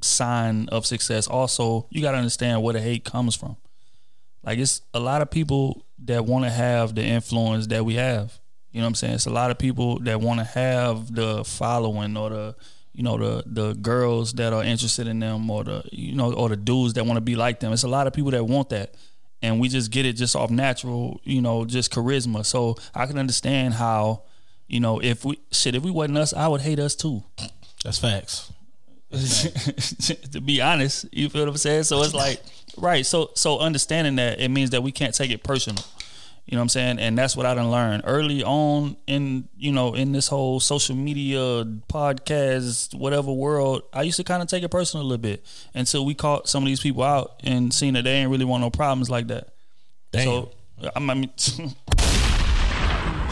sign 0.00 0.68
of 0.68 0.86
success. 0.86 1.26
Also, 1.26 1.88
you 1.90 2.00
got 2.00 2.12
to 2.12 2.18
understand 2.18 2.62
where 2.62 2.74
the 2.74 2.80
hate 2.80 3.04
comes 3.04 3.34
from. 3.34 3.56
Like 4.44 4.60
it's 4.60 4.82
a 4.94 5.00
lot 5.00 5.20
of 5.20 5.30
people 5.30 5.84
that 6.04 6.24
want 6.24 6.44
to 6.44 6.50
have 6.50 6.94
the 6.94 7.02
influence 7.02 7.66
that 7.68 7.84
we 7.84 7.94
have. 7.94 8.38
You 8.70 8.80
know 8.80 8.86
what 8.86 8.90
I'm 8.90 8.94
saying? 8.94 9.14
It's 9.14 9.26
a 9.26 9.30
lot 9.30 9.50
of 9.50 9.58
people 9.58 9.98
that 10.00 10.20
want 10.20 10.38
to 10.38 10.44
have 10.44 11.12
the 11.12 11.44
following 11.44 12.16
or 12.16 12.30
the 12.30 12.56
you 12.96 13.02
know 13.02 13.18
the 13.18 13.42
the 13.46 13.74
girls 13.74 14.32
that 14.34 14.54
are 14.54 14.64
interested 14.64 15.06
in 15.06 15.20
them 15.20 15.50
or 15.50 15.62
the 15.64 15.84
you 15.92 16.14
know 16.14 16.32
or 16.32 16.48
the 16.48 16.56
dudes 16.56 16.94
that 16.94 17.04
want 17.04 17.18
to 17.18 17.20
be 17.20 17.36
like 17.36 17.60
them. 17.60 17.72
It's 17.72 17.82
a 17.82 17.88
lot 17.88 18.06
of 18.06 18.14
people 18.14 18.30
that 18.30 18.44
want 18.44 18.70
that. 18.70 18.94
And 19.42 19.60
we 19.60 19.68
just 19.68 19.90
get 19.90 20.06
it 20.06 20.14
just 20.14 20.34
off 20.34 20.50
natural, 20.50 21.20
you 21.22 21.42
know, 21.42 21.66
just 21.66 21.92
charisma. 21.92 22.44
So 22.44 22.76
I 22.94 23.04
can 23.04 23.18
understand 23.18 23.74
how, 23.74 24.22
you 24.66 24.80
know, 24.80 24.98
if 24.98 25.26
we 25.26 25.38
shit, 25.52 25.74
if 25.74 25.82
we 25.82 25.90
wasn't 25.90 26.16
us, 26.16 26.32
I 26.32 26.48
would 26.48 26.62
hate 26.62 26.78
us 26.78 26.94
too. 26.94 27.22
That's 27.84 27.98
facts. 27.98 28.50
to 30.32 30.40
be 30.40 30.62
honest. 30.62 31.06
You 31.12 31.28
feel 31.28 31.42
what 31.42 31.50
I'm 31.50 31.56
saying? 31.58 31.84
So 31.84 32.02
it's 32.02 32.14
like 32.14 32.42
right. 32.78 33.04
So 33.04 33.30
so 33.34 33.58
understanding 33.58 34.16
that 34.16 34.40
it 34.40 34.48
means 34.48 34.70
that 34.70 34.82
we 34.82 34.90
can't 34.90 35.14
take 35.14 35.30
it 35.30 35.44
personal. 35.44 35.84
You 36.46 36.54
know 36.54 36.60
what 36.60 36.62
I'm 36.62 36.68
saying? 36.68 36.98
And 37.00 37.18
that's 37.18 37.36
what 37.36 37.44
I 37.44 37.54
done 37.54 37.72
learned 37.72 38.04
early 38.06 38.44
on 38.44 38.96
in 39.08 39.48
you 39.56 39.72
know 39.72 39.94
in 39.94 40.12
this 40.12 40.28
whole 40.28 40.60
social 40.60 40.94
media 40.94 41.64
podcast 41.88 42.94
whatever 42.94 43.32
world. 43.32 43.82
I 43.92 44.02
used 44.02 44.16
to 44.18 44.24
kind 44.24 44.42
of 44.42 44.48
take 44.48 44.62
it 44.62 44.68
personal 44.68 45.04
a 45.04 45.06
little 45.08 45.22
bit 45.22 45.44
until 45.74 46.06
we 46.06 46.14
caught 46.14 46.48
some 46.48 46.62
of 46.62 46.68
these 46.68 46.80
people 46.80 47.02
out 47.02 47.40
and 47.42 47.74
seen 47.74 47.94
that 47.94 48.04
they 48.04 48.12
ain't 48.12 48.30
really 48.30 48.44
want 48.44 48.62
no 48.62 48.70
problems 48.70 49.10
like 49.10 49.26
that. 49.26 49.54
So 50.14 50.52
I 50.94 51.00
mean, 51.00 51.30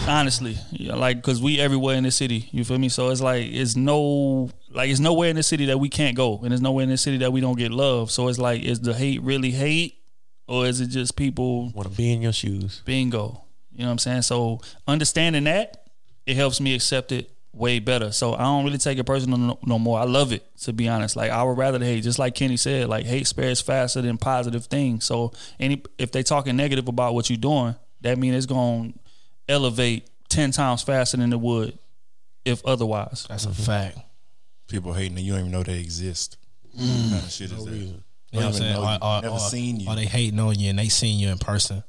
honestly, 0.09 0.57
yeah, 0.71 0.95
like 0.95 1.17
because 1.17 1.41
we 1.41 1.61
everywhere 1.61 1.97
in 1.97 2.05
the 2.05 2.11
city. 2.11 2.49
You 2.53 2.65
feel 2.65 2.79
me? 2.79 2.89
So 2.89 3.11
it's 3.11 3.21
like 3.21 3.47
it's 3.47 3.77
no 3.77 4.51
like 4.71 4.91
it's 4.91 5.01
nowhere 5.01 5.31
in 5.31 5.37
the 5.37 5.43
city 5.43 5.67
that 5.67 5.79
we 5.79 5.89
can't 5.89 6.17
go, 6.17 6.39
and 6.43 6.51
there's 6.51 6.61
nowhere 6.61 6.83
in 6.83 6.91
the 6.91 6.97
city 6.97 7.19
that 7.19 7.33
we 7.33 7.41
don't 7.41 7.59
get 7.59 7.71
love. 7.71 8.11
So 8.11 8.29
it's 8.29 8.39
like, 8.39 8.63
is 8.63 8.81
the 8.81 8.95
hate 8.95 9.23
really 9.23 9.51
hate, 9.51 9.99
or 10.47 10.67
is 10.67 10.81
it 10.81 10.89
just 10.89 11.17
people 11.17 11.71
Want 11.75 11.91
to 11.91 11.97
be 11.97 12.13
in 12.13 12.23
your 12.23 12.33
shoes? 12.33 12.83
bingo? 12.85 13.43
You 13.73 13.81
know 13.81 13.87
what 13.87 13.93
I'm 13.93 13.99
saying? 13.99 14.23
So 14.23 14.61
understanding 14.87 15.45
that, 15.45 15.89
it 16.27 16.37
helps 16.37 16.61
me 16.61 16.75
accept 16.75 17.13
it 17.13 17.31
way 17.53 17.79
better. 17.79 18.13
So 18.13 18.35
I 18.35 18.43
don't 18.43 18.65
really 18.65 18.79
take 18.79 18.99
it 18.99 19.05
personal 19.05 19.39
no, 19.39 19.59
no 19.65 19.79
more. 19.79 19.99
I 19.99 20.05
love 20.05 20.33
it 20.33 20.45
to 20.63 20.73
be 20.73 20.89
honest. 20.89 21.17
Like 21.17 21.31
I 21.31 21.43
would 21.43 21.57
rather 21.57 21.79
hate, 21.79 22.03
just 22.03 22.19
like 22.19 22.35
Kenny 22.35 22.57
said, 22.57 22.89
like 22.89 23.07
hate 23.07 23.27
spares 23.27 23.61
faster 23.61 24.03
than 24.03 24.19
positive 24.19 24.67
things. 24.67 25.05
So 25.05 25.33
any 25.59 25.83
if 25.99 26.13
they 26.13 26.23
talking 26.23 26.57
negative 26.57 26.89
about 26.89 27.15
what 27.15 27.31
you're 27.31 27.37
doing, 27.37 27.75
that 28.03 28.19
means 28.19 28.37
it's 28.37 28.47
gonna 28.47 28.93
elevate 29.49 30.09
ten 30.29 30.51
times 30.51 30.83
faster 30.83 31.17
than 31.17 31.33
it 31.33 31.41
would 31.41 31.79
if 32.45 32.65
otherwise. 32.65 33.27
That's 33.29 33.47
a 33.47 33.53
fact. 33.53 33.99
People 34.69 34.93
hating 34.93 35.17
and 35.17 35.27
you 35.27 35.33
don't 35.33 35.41
even 35.41 35.53
know 35.53 35.63
they 35.63 35.79
exist. 35.79 36.37
What 36.73 36.85
mm. 36.85 37.11
kind 37.11 37.23
of 37.23 37.31
shit 37.31 37.53
is 37.53 37.65
that? 37.65 38.01
You 38.35 38.41
know 38.41 38.47
what 38.47 38.55
I'm 38.57 38.61
saying? 38.61 38.75
know 38.75 38.99
Or, 39.03 39.17
you. 39.17 39.23
Never 39.23 39.35
or- 39.35 39.39
seen 39.41 39.81
you. 39.81 39.89
Are 39.89 39.97
they 39.97 40.07
hating 40.07 40.39
on 40.41 40.59
you 40.59 40.71
and 40.71 40.79
they 40.79 40.89
seen 40.89 41.19
you 41.21 41.29
in 41.31 41.39
person, 41.39 41.83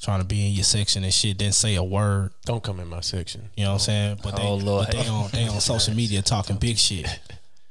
trying 0.00 0.20
to 0.20 0.24
be 0.26 0.46
in 0.46 0.52
your 0.52 0.64
section 0.64 1.02
and 1.04 1.12
shit, 1.12 1.36
didn't 1.38 1.54
say 1.54 1.74
a 1.74 1.82
word. 1.82 2.30
Don't 2.44 2.62
come 2.62 2.80
in 2.80 2.88
my 2.88 3.00
section. 3.00 3.48
You 3.56 3.64
know 3.64 3.70
what 3.70 3.74
I'm 3.74 3.80
saying? 3.80 4.20
But 4.22 4.36
they, 4.36 4.42
Oh, 4.42 4.54
Lord. 4.54 4.86
but 4.86 4.94
they 4.96 5.08
on 5.08 5.28
they 5.32 5.48
on 5.48 5.60
social 5.60 5.94
media 6.02 6.22
talking 6.22 6.56
big 6.56 6.78
shit. 6.78 7.06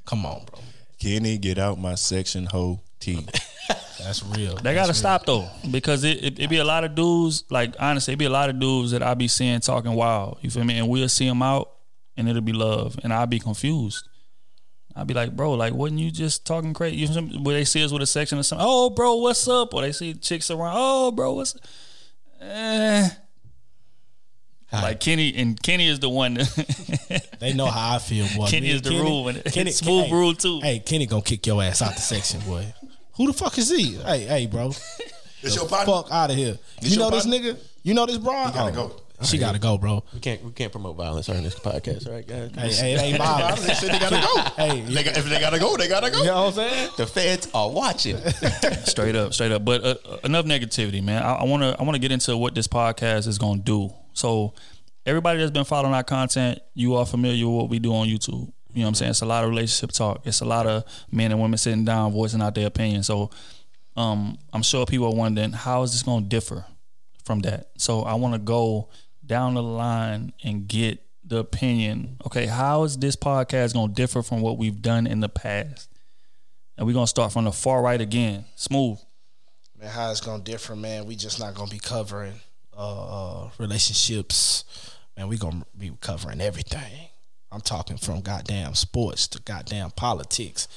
Come 0.04 0.24
on, 0.26 0.44
bro. 0.44 0.60
Kenny, 1.00 1.38
get 1.38 1.58
out 1.58 1.78
my 1.78 1.94
section, 1.94 2.46
ho 2.46 2.80
T. 3.00 3.24
That's 4.00 4.22
real. 4.24 4.56
They 4.56 4.74
gotta 4.74 4.94
stop 4.94 5.26
though, 5.26 5.48
because 5.70 6.04
it, 6.04 6.22
it 6.24 6.38
it 6.38 6.50
be 6.50 6.58
a 6.58 6.64
lot 6.64 6.84
of 6.84 6.94
dudes. 6.94 7.44
Like 7.50 7.74
honestly, 7.80 8.14
it 8.14 8.16
be 8.18 8.24
a 8.26 8.30
lot 8.30 8.48
of 8.48 8.58
dudes 8.58 8.92
that 8.92 9.02
I 9.02 9.14
be 9.14 9.28
seeing 9.28 9.60
talking 9.60 9.92
wild. 9.92 10.38
You 10.40 10.50
feel 10.50 10.64
me? 10.64 10.78
And 10.78 10.88
we'll 10.88 11.08
see 11.08 11.26
them 11.28 11.42
out, 11.42 11.70
and 12.16 12.28
it'll 12.28 12.40
be 12.42 12.52
love, 12.52 12.98
and 13.02 13.12
I'll 13.12 13.26
be 13.26 13.38
confused. 13.40 14.08
I'll 14.98 15.04
be 15.04 15.14
like, 15.14 15.36
bro, 15.36 15.52
like, 15.52 15.74
wasn't 15.74 16.00
you 16.00 16.10
just 16.10 16.44
talking 16.44 16.74
crazy? 16.74 16.96
You 16.96 17.20
know, 17.20 17.38
where 17.42 17.54
they 17.54 17.64
see 17.64 17.84
us 17.84 17.92
with 17.92 18.02
a 18.02 18.06
section 18.06 18.36
or 18.36 18.42
something? 18.42 18.66
Oh, 18.68 18.90
bro, 18.90 19.14
what's 19.14 19.46
up? 19.46 19.72
Or 19.72 19.82
they 19.82 19.92
see 19.92 20.12
chicks 20.14 20.50
around. 20.50 20.74
Oh, 20.76 21.12
bro, 21.12 21.34
what's? 21.34 21.56
Eh. 22.40 23.08
Like 24.72 24.98
Kenny 25.00 25.34
and 25.36 25.60
Kenny 25.62 25.88
is 25.88 26.00
the 26.00 26.08
one. 26.08 26.34
That, 26.34 27.26
They 27.38 27.54
know 27.54 27.66
how 27.66 27.94
I 27.94 27.98
feel, 28.00 28.26
boy. 28.36 28.48
Kenny 28.48 28.66
Me 28.68 28.72
is 28.74 28.86
and 28.86 28.96
the 28.96 29.00
rule, 29.00 29.28
and 29.28 29.40
it's 29.46 29.76
smooth 29.78 30.06
hey, 30.06 30.12
rule, 30.12 30.34
too. 30.34 30.60
Hey, 30.60 30.80
Kenny 30.80 31.06
gonna 31.06 31.22
kick 31.22 31.46
your 31.46 31.62
ass 31.62 31.80
out 31.80 31.94
the 31.94 32.00
section, 32.00 32.40
boy. 32.40 32.66
Who 33.16 33.28
the 33.28 33.32
fuck 33.32 33.56
is 33.56 33.70
he? 33.70 33.94
Hey, 33.94 34.20
hey, 34.24 34.46
bro. 34.46 34.72
It's 35.42 35.54
your 35.54 35.68
partner. 35.68 35.94
Fuck 35.94 36.08
out 36.10 36.30
of 36.30 36.36
here. 36.36 36.58
This 36.80 36.90
you 36.90 37.00
your 37.00 37.10
know 37.10 37.16
this 37.16 37.24
nigga? 37.26 37.56
You 37.84 37.94
know 37.94 38.04
this 38.04 38.18
broad? 38.18 38.48
He 38.48 38.54
gotta 38.54 38.78
Oh, 38.78 38.88
go. 38.88 38.96
She 39.24 39.36
got 39.38 39.52
to 39.52 39.58
go, 39.58 39.78
bro. 39.78 40.04
We 40.14 40.20
can't 40.20 40.44
we 40.44 40.52
can't 40.52 40.70
promote 40.70 40.96
violence 40.96 41.28
on 41.28 41.42
this 41.42 41.54
podcast, 41.58 42.06
all 42.06 42.12
right, 42.14 42.26
guys? 42.26 42.78
Hey, 42.78 42.92
hey, 42.92 42.94
it 42.94 43.00
ain't 43.00 43.18
violence. 43.18 43.66
They 43.66 43.74
said 43.74 43.92
they 43.94 43.98
gotta 43.98 44.16
go. 44.24 44.42
Hey, 44.56 44.80
They 44.82 45.00
if 45.00 45.24
they 45.28 45.40
gotta 45.40 45.58
go, 45.58 45.76
they 45.76 45.88
gotta 45.88 46.10
go. 46.10 46.18
you 46.20 46.26
know 46.26 46.44
what 46.46 46.58
I'm 46.58 46.70
saying? 46.70 46.90
The 46.96 47.06
feds 47.06 47.48
are 47.52 47.68
watching. 47.70 48.16
straight 48.84 49.16
up, 49.16 49.34
straight 49.34 49.50
up. 49.52 49.64
But 49.64 49.84
uh, 49.84 50.18
enough 50.24 50.46
negativity, 50.46 51.02
man. 51.02 51.22
I 51.22 51.42
want 51.44 51.62
to 51.64 51.76
I 51.78 51.82
want 51.82 51.96
to 51.96 51.98
get 52.00 52.12
into 52.12 52.36
what 52.36 52.54
this 52.54 52.68
podcast 52.68 53.26
is 53.26 53.38
going 53.38 53.58
to 53.58 53.64
do. 53.64 53.90
So 54.12 54.54
everybody 55.04 55.40
that's 55.40 55.50
been 55.50 55.64
following 55.64 55.94
our 55.94 56.04
content, 56.04 56.60
you 56.74 56.94
are 56.94 57.04
familiar 57.06 57.46
with 57.46 57.56
what 57.56 57.68
we 57.70 57.78
do 57.80 57.92
on 57.94 58.06
YouTube. 58.06 58.52
You 58.72 58.82
know 58.82 58.82
what 58.82 58.88
I'm 58.88 58.94
saying? 58.94 59.10
It's 59.10 59.22
a 59.22 59.26
lot 59.26 59.42
of 59.42 59.50
relationship 59.50 59.90
talk. 59.92 60.26
It's 60.26 60.42
a 60.42 60.44
lot 60.44 60.66
of 60.66 60.84
men 61.10 61.32
and 61.32 61.40
women 61.40 61.58
sitting 61.58 61.84
down, 61.84 62.12
voicing 62.12 62.40
out 62.40 62.54
their 62.54 62.66
opinion. 62.68 63.02
So 63.02 63.30
um, 63.96 64.38
I'm 64.52 64.62
sure 64.62 64.86
people 64.86 65.06
are 65.06 65.14
wondering 65.16 65.52
how 65.52 65.82
is 65.82 65.90
this 65.92 66.02
going 66.02 66.22
to 66.24 66.28
differ 66.28 66.64
from 67.24 67.40
that. 67.40 67.70
So 67.78 68.02
I 68.02 68.14
want 68.14 68.34
to 68.34 68.38
go 68.38 68.90
down 69.28 69.54
the 69.54 69.62
line 69.62 70.32
and 70.42 70.66
get 70.66 71.00
the 71.24 71.38
opinion. 71.38 72.16
Okay, 72.26 72.46
how 72.46 72.82
is 72.82 72.96
this 72.96 73.14
podcast 73.14 73.74
going 73.74 73.88
to 73.88 73.94
differ 73.94 74.22
from 74.22 74.40
what 74.40 74.58
we've 74.58 74.82
done 74.82 75.06
in 75.06 75.20
the 75.20 75.28
past? 75.28 75.88
And 76.78 76.86
we're 76.86 76.92
gonna 76.92 77.08
start 77.08 77.32
from 77.32 77.44
the 77.44 77.50
far 77.50 77.82
right 77.82 78.00
again. 78.00 78.44
Smooth. 78.54 79.00
Man, 79.76 79.90
how 79.90 80.12
it's 80.12 80.20
gonna 80.20 80.44
differ, 80.44 80.76
man. 80.76 81.06
We 81.06 81.16
just 81.16 81.40
not 81.40 81.54
gonna 81.54 81.70
be 81.70 81.80
covering 81.80 82.34
uh, 82.76 83.46
uh 83.46 83.50
relationships. 83.58 84.64
Man, 85.16 85.26
we 85.26 85.38
gonna 85.38 85.66
be 85.76 85.90
covering 86.00 86.40
everything. 86.40 87.08
I'm 87.50 87.62
talking 87.62 87.96
from 87.96 88.20
goddamn 88.20 88.74
sports 88.74 89.26
to 89.28 89.42
goddamn 89.42 89.90
politics, 89.90 90.68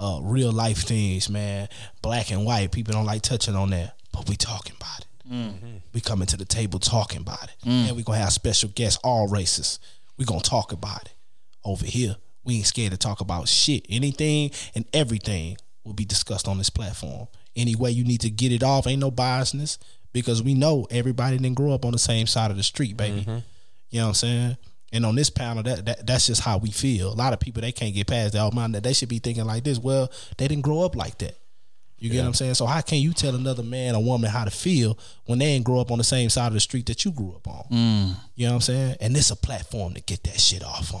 uh, 0.00 0.18
real 0.22 0.50
life 0.50 0.78
things, 0.78 1.30
man. 1.30 1.68
Black 2.02 2.32
and 2.32 2.44
white. 2.44 2.72
People 2.72 2.94
don't 2.94 3.06
like 3.06 3.22
touching 3.22 3.54
on 3.54 3.70
that, 3.70 3.96
but 4.12 4.28
we 4.28 4.34
talking 4.34 4.74
about 4.76 5.00
it. 5.00 5.03
Mm-hmm. 5.30 5.76
We 5.92 6.00
coming 6.00 6.26
to 6.26 6.36
the 6.36 6.44
table 6.44 6.78
talking 6.78 7.20
about 7.20 7.44
it, 7.44 7.56
mm. 7.64 7.88
and 7.88 7.96
we 7.96 8.02
gonna 8.02 8.18
have 8.18 8.32
special 8.32 8.68
guests, 8.74 9.00
all 9.02 9.28
races. 9.28 9.78
We 10.18 10.24
gonna 10.24 10.40
talk 10.40 10.72
about 10.72 11.06
it 11.06 11.14
over 11.64 11.86
here. 11.86 12.16
We 12.44 12.56
ain't 12.56 12.66
scared 12.66 12.92
to 12.92 12.98
talk 12.98 13.20
about 13.20 13.48
shit. 13.48 13.86
Anything 13.88 14.50
and 14.74 14.84
everything 14.92 15.56
will 15.82 15.94
be 15.94 16.04
discussed 16.04 16.46
on 16.46 16.58
this 16.58 16.70
platform. 16.70 17.28
Any 17.56 17.74
way 17.74 17.90
you 17.90 18.04
need 18.04 18.20
to 18.20 18.30
get 18.30 18.52
it 18.52 18.62
off, 18.62 18.86
ain't 18.86 19.00
no 19.00 19.10
biasness 19.10 19.78
because 20.12 20.42
we 20.42 20.54
know 20.54 20.86
everybody 20.90 21.38
didn't 21.38 21.56
grow 21.56 21.72
up 21.72 21.84
on 21.84 21.92
the 21.92 21.98
same 21.98 22.26
side 22.26 22.50
of 22.50 22.56
the 22.56 22.62
street, 22.62 22.96
baby. 22.96 23.22
Mm-hmm. 23.22 23.38
You 23.90 24.00
know 24.00 24.06
what 24.06 24.08
I'm 24.08 24.14
saying? 24.14 24.56
And 24.92 25.06
on 25.06 25.14
this 25.16 25.30
panel, 25.30 25.62
that, 25.64 25.84
that 25.86 26.06
that's 26.06 26.26
just 26.26 26.42
how 26.42 26.58
we 26.58 26.70
feel. 26.70 27.12
A 27.12 27.14
lot 27.14 27.32
of 27.32 27.40
people 27.40 27.62
they 27.62 27.72
can't 27.72 27.94
get 27.94 28.06
past 28.06 28.32
that. 28.32 28.40
Oh 28.40 28.50
man, 28.50 28.72
they 28.72 28.92
should 28.92 29.08
be 29.08 29.18
thinking 29.18 29.44
like 29.44 29.64
this. 29.64 29.78
Well, 29.78 30.10
they 30.38 30.48
didn't 30.48 30.62
grow 30.62 30.82
up 30.82 30.94
like 30.96 31.18
that. 31.18 31.36
You 32.04 32.10
get 32.10 32.20
what 32.20 32.26
I'm 32.26 32.34
saying? 32.34 32.54
So 32.54 32.66
how 32.66 32.82
can 32.82 32.98
you 32.98 33.14
tell 33.14 33.34
another 33.34 33.62
man 33.62 33.94
or 33.94 34.04
woman 34.04 34.28
how 34.30 34.44
to 34.44 34.50
feel 34.50 34.98
when 35.24 35.38
they 35.38 35.46
ain't 35.46 35.64
grow 35.64 35.80
up 35.80 35.90
on 35.90 35.96
the 35.96 36.04
same 36.04 36.28
side 36.28 36.48
of 36.48 36.52
the 36.52 36.60
street 36.60 36.84
that 36.86 37.02
you 37.04 37.10
grew 37.12 37.32
up 37.34 37.48
on? 37.48 37.64
You 38.34 38.44
know 38.46 38.50
what 38.50 38.54
I'm 38.56 38.60
saying? 38.60 38.96
And 39.00 39.16
this 39.16 39.30
a 39.30 39.36
platform 39.36 39.94
to 39.94 40.02
get 40.02 40.22
that 40.24 40.38
shit 40.38 40.62
off 40.62 40.92
on. 40.92 41.00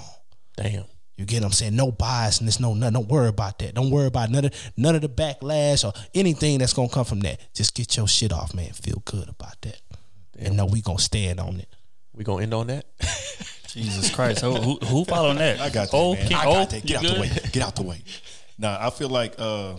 Damn. 0.56 0.84
You 1.16 1.26
get 1.26 1.40
what 1.42 1.48
I'm 1.48 1.52
saying? 1.52 1.76
No 1.76 1.92
bias 1.92 2.38
and 2.38 2.48
there's 2.48 2.58
no 2.58 2.72
nothing. 2.72 2.94
Don't 2.94 3.08
worry 3.08 3.28
about 3.28 3.58
that. 3.58 3.74
Don't 3.74 3.90
worry 3.90 4.06
about 4.06 4.30
none 4.30 4.46
of 4.46 4.72
none 4.78 4.94
of 4.94 5.02
the 5.02 5.08
backlash 5.10 5.84
or 5.84 5.92
anything 6.14 6.58
that's 6.58 6.72
gonna 6.72 6.88
come 6.88 7.04
from 7.04 7.20
that. 7.20 7.38
Just 7.54 7.74
get 7.74 7.96
your 7.98 8.08
shit 8.08 8.32
off, 8.32 8.54
man. 8.54 8.72
Feel 8.72 9.02
good 9.04 9.28
about 9.28 9.60
that. 9.60 9.80
And 10.38 10.56
know 10.56 10.64
we 10.64 10.80
gonna 10.80 10.98
stand 10.98 11.38
on 11.38 11.60
it. 11.60 11.68
We 12.14 12.24
gonna 12.24 12.44
end 12.44 12.54
on 12.54 12.68
that? 12.68 12.86
Jesus 13.68 14.10
Christ. 14.14 14.40
Who, 14.40 14.54
who, 14.54 14.76
who 14.86 15.04
following 15.04 15.36
that? 15.38 15.60
I 15.60 15.68
got 15.68 15.90
that, 15.90 15.96
Oh, 15.96 16.14
man. 16.14 16.28
King 16.28 16.36
I 16.36 16.46
O, 16.46 16.52
got 16.54 16.70
that. 16.70 16.86
Get 16.86 16.96
out 16.96 17.02
good? 17.02 17.16
the 17.16 17.20
way. 17.20 17.30
Get 17.52 17.62
out 17.62 17.76
the 17.76 17.82
way. 17.82 18.02
Now, 18.58 18.78
I 18.80 18.90
feel 18.90 19.08
like 19.08 19.34
uh, 19.38 19.74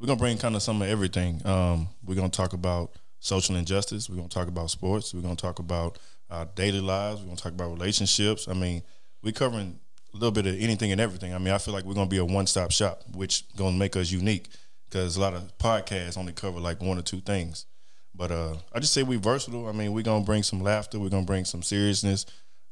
we're 0.00 0.06
gonna 0.06 0.18
bring 0.18 0.38
kind 0.38 0.56
of 0.56 0.62
some 0.62 0.80
of 0.80 0.88
everything. 0.88 1.44
Um, 1.46 1.88
we're 2.04 2.14
gonna 2.14 2.30
talk 2.30 2.54
about 2.54 2.92
social 3.18 3.56
injustice. 3.56 4.08
We're 4.08 4.16
gonna 4.16 4.28
talk 4.28 4.48
about 4.48 4.70
sports. 4.70 5.12
We're 5.12 5.20
gonna 5.20 5.36
talk 5.36 5.58
about 5.58 5.98
our 6.30 6.46
daily 6.46 6.80
lives. 6.80 7.20
We're 7.20 7.26
gonna 7.26 7.36
talk 7.36 7.52
about 7.52 7.70
relationships. 7.70 8.48
I 8.48 8.54
mean, 8.54 8.82
we're 9.22 9.32
covering 9.32 9.78
a 10.14 10.16
little 10.16 10.30
bit 10.30 10.46
of 10.46 10.58
anything 10.58 10.90
and 10.90 11.00
everything. 11.00 11.34
I 11.34 11.38
mean, 11.38 11.52
I 11.52 11.58
feel 11.58 11.74
like 11.74 11.84
we're 11.84 11.94
gonna 11.94 12.08
be 12.08 12.16
a 12.16 12.24
one 12.24 12.46
stop 12.46 12.72
shop, 12.72 13.02
which 13.14 13.44
gonna 13.56 13.76
make 13.76 13.94
us 13.94 14.10
unique 14.10 14.48
because 14.88 15.16
a 15.16 15.20
lot 15.20 15.34
of 15.34 15.56
podcasts 15.58 16.16
only 16.16 16.32
cover 16.32 16.58
like 16.60 16.80
one 16.80 16.98
or 16.98 17.02
two 17.02 17.20
things. 17.20 17.66
But 18.14 18.32
uh, 18.32 18.56
I 18.72 18.80
just 18.80 18.94
say 18.94 19.02
we 19.02 19.16
versatile. 19.16 19.68
I 19.68 19.72
mean, 19.72 19.92
we're 19.92 20.02
gonna 20.02 20.24
bring 20.24 20.42
some 20.42 20.62
laughter. 20.62 20.98
We're 20.98 21.10
gonna 21.10 21.26
bring 21.26 21.44
some 21.44 21.62
seriousness. 21.62 22.24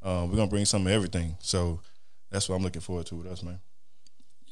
Um, 0.02 0.30
we're 0.30 0.36
gonna 0.36 0.50
bring 0.50 0.64
some 0.64 0.86
of 0.86 0.92
everything. 0.92 1.36
So 1.40 1.82
that's 2.30 2.48
what 2.48 2.56
I'm 2.56 2.62
looking 2.62 2.80
forward 2.80 3.06
to 3.06 3.16
with 3.16 3.26
us, 3.26 3.42
man. 3.42 3.60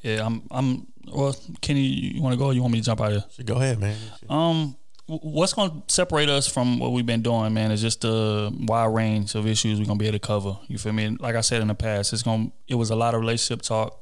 Yeah, 0.03 0.25
I'm. 0.25 0.43
I'm. 0.51 0.87
Well, 1.09 1.37
Kenny, 1.61 1.81
you 1.81 2.23
want 2.23 2.33
to 2.33 2.39
go? 2.39 2.47
or 2.47 2.53
You 2.53 2.63
want 2.63 2.73
me 2.73 2.81
to 2.81 2.85
jump 2.85 3.01
out 3.01 3.13
of 3.13 3.25
here? 3.37 3.45
Go 3.45 3.55
ahead, 3.57 3.79
man. 3.79 3.97
Um, 4.29 4.77
what's 5.07 5.53
going 5.53 5.71
to 5.71 5.83
separate 5.87 6.29
us 6.29 6.49
from 6.49 6.79
what 6.79 6.93
we've 6.93 7.07
been 7.07 7.23
doing, 7.23 7.55
man, 7.55 7.71
is 7.71 7.81
just 7.81 8.01
the 8.01 8.53
wide 8.61 8.93
range 8.93 9.35
of 9.35 9.47
issues 9.47 9.79
we're 9.79 9.87
gonna 9.87 9.99
be 9.99 10.07
able 10.07 10.19
to 10.19 10.27
cover. 10.27 10.59
You 10.69 10.79
feel 10.79 10.93
me? 10.93 11.17
Like 11.21 11.37
I 11.37 11.41
said 11.41 11.63
in 11.63 11.69
the 11.69 11.75
past, 11.75 12.13
it's 12.13 12.23
gonna. 12.23 12.51
It 12.69 12.75
was 12.75 12.91
a 12.91 12.97
lot 12.97 13.15
of 13.15 13.21
relationship 13.21 13.63
talk. 13.63 14.01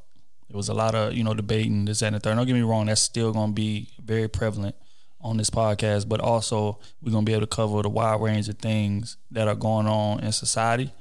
It 0.48 0.56
was 0.56 0.68
a 0.68 0.74
lot 0.74 0.94
of 0.94 1.14
you 1.14 1.24
know 1.24 1.34
debating 1.34 1.84
this 1.84 2.00
that, 2.00 2.06
and 2.06 2.16
the 2.16 2.20
third. 2.20 2.36
Don't 2.36 2.46
get 2.46 2.54
me 2.54 2.62
wrong, 2.62 2.86
that's 2.86 3.00
still 3.00 3.32
gonna 3.32 3.52
be 3.52 3.88
very 4.02 4.28
prevalent 4.28 4.74
on 5.20 5.36
this 5.36 5.50
podcast. 5.50 6.08
But 6.08 6.20
also, 6.20 6.78
we're 7.02 7.12
gonna 7.12 7.24
be 7.24 7.32
able 7.32 7.46
to 7.46 7.54
cover 7.54 7.82
the 7.82 7.88
wide 7.88 8.20
range 8.20 8.48
of 8.48 8.58
things 8.58 9.16
that 9.30 9.48
are 9.48 9.54
going 9.54 9.86
on 9.86 10.20
in 10.20 10.32
society, 10.32 10.92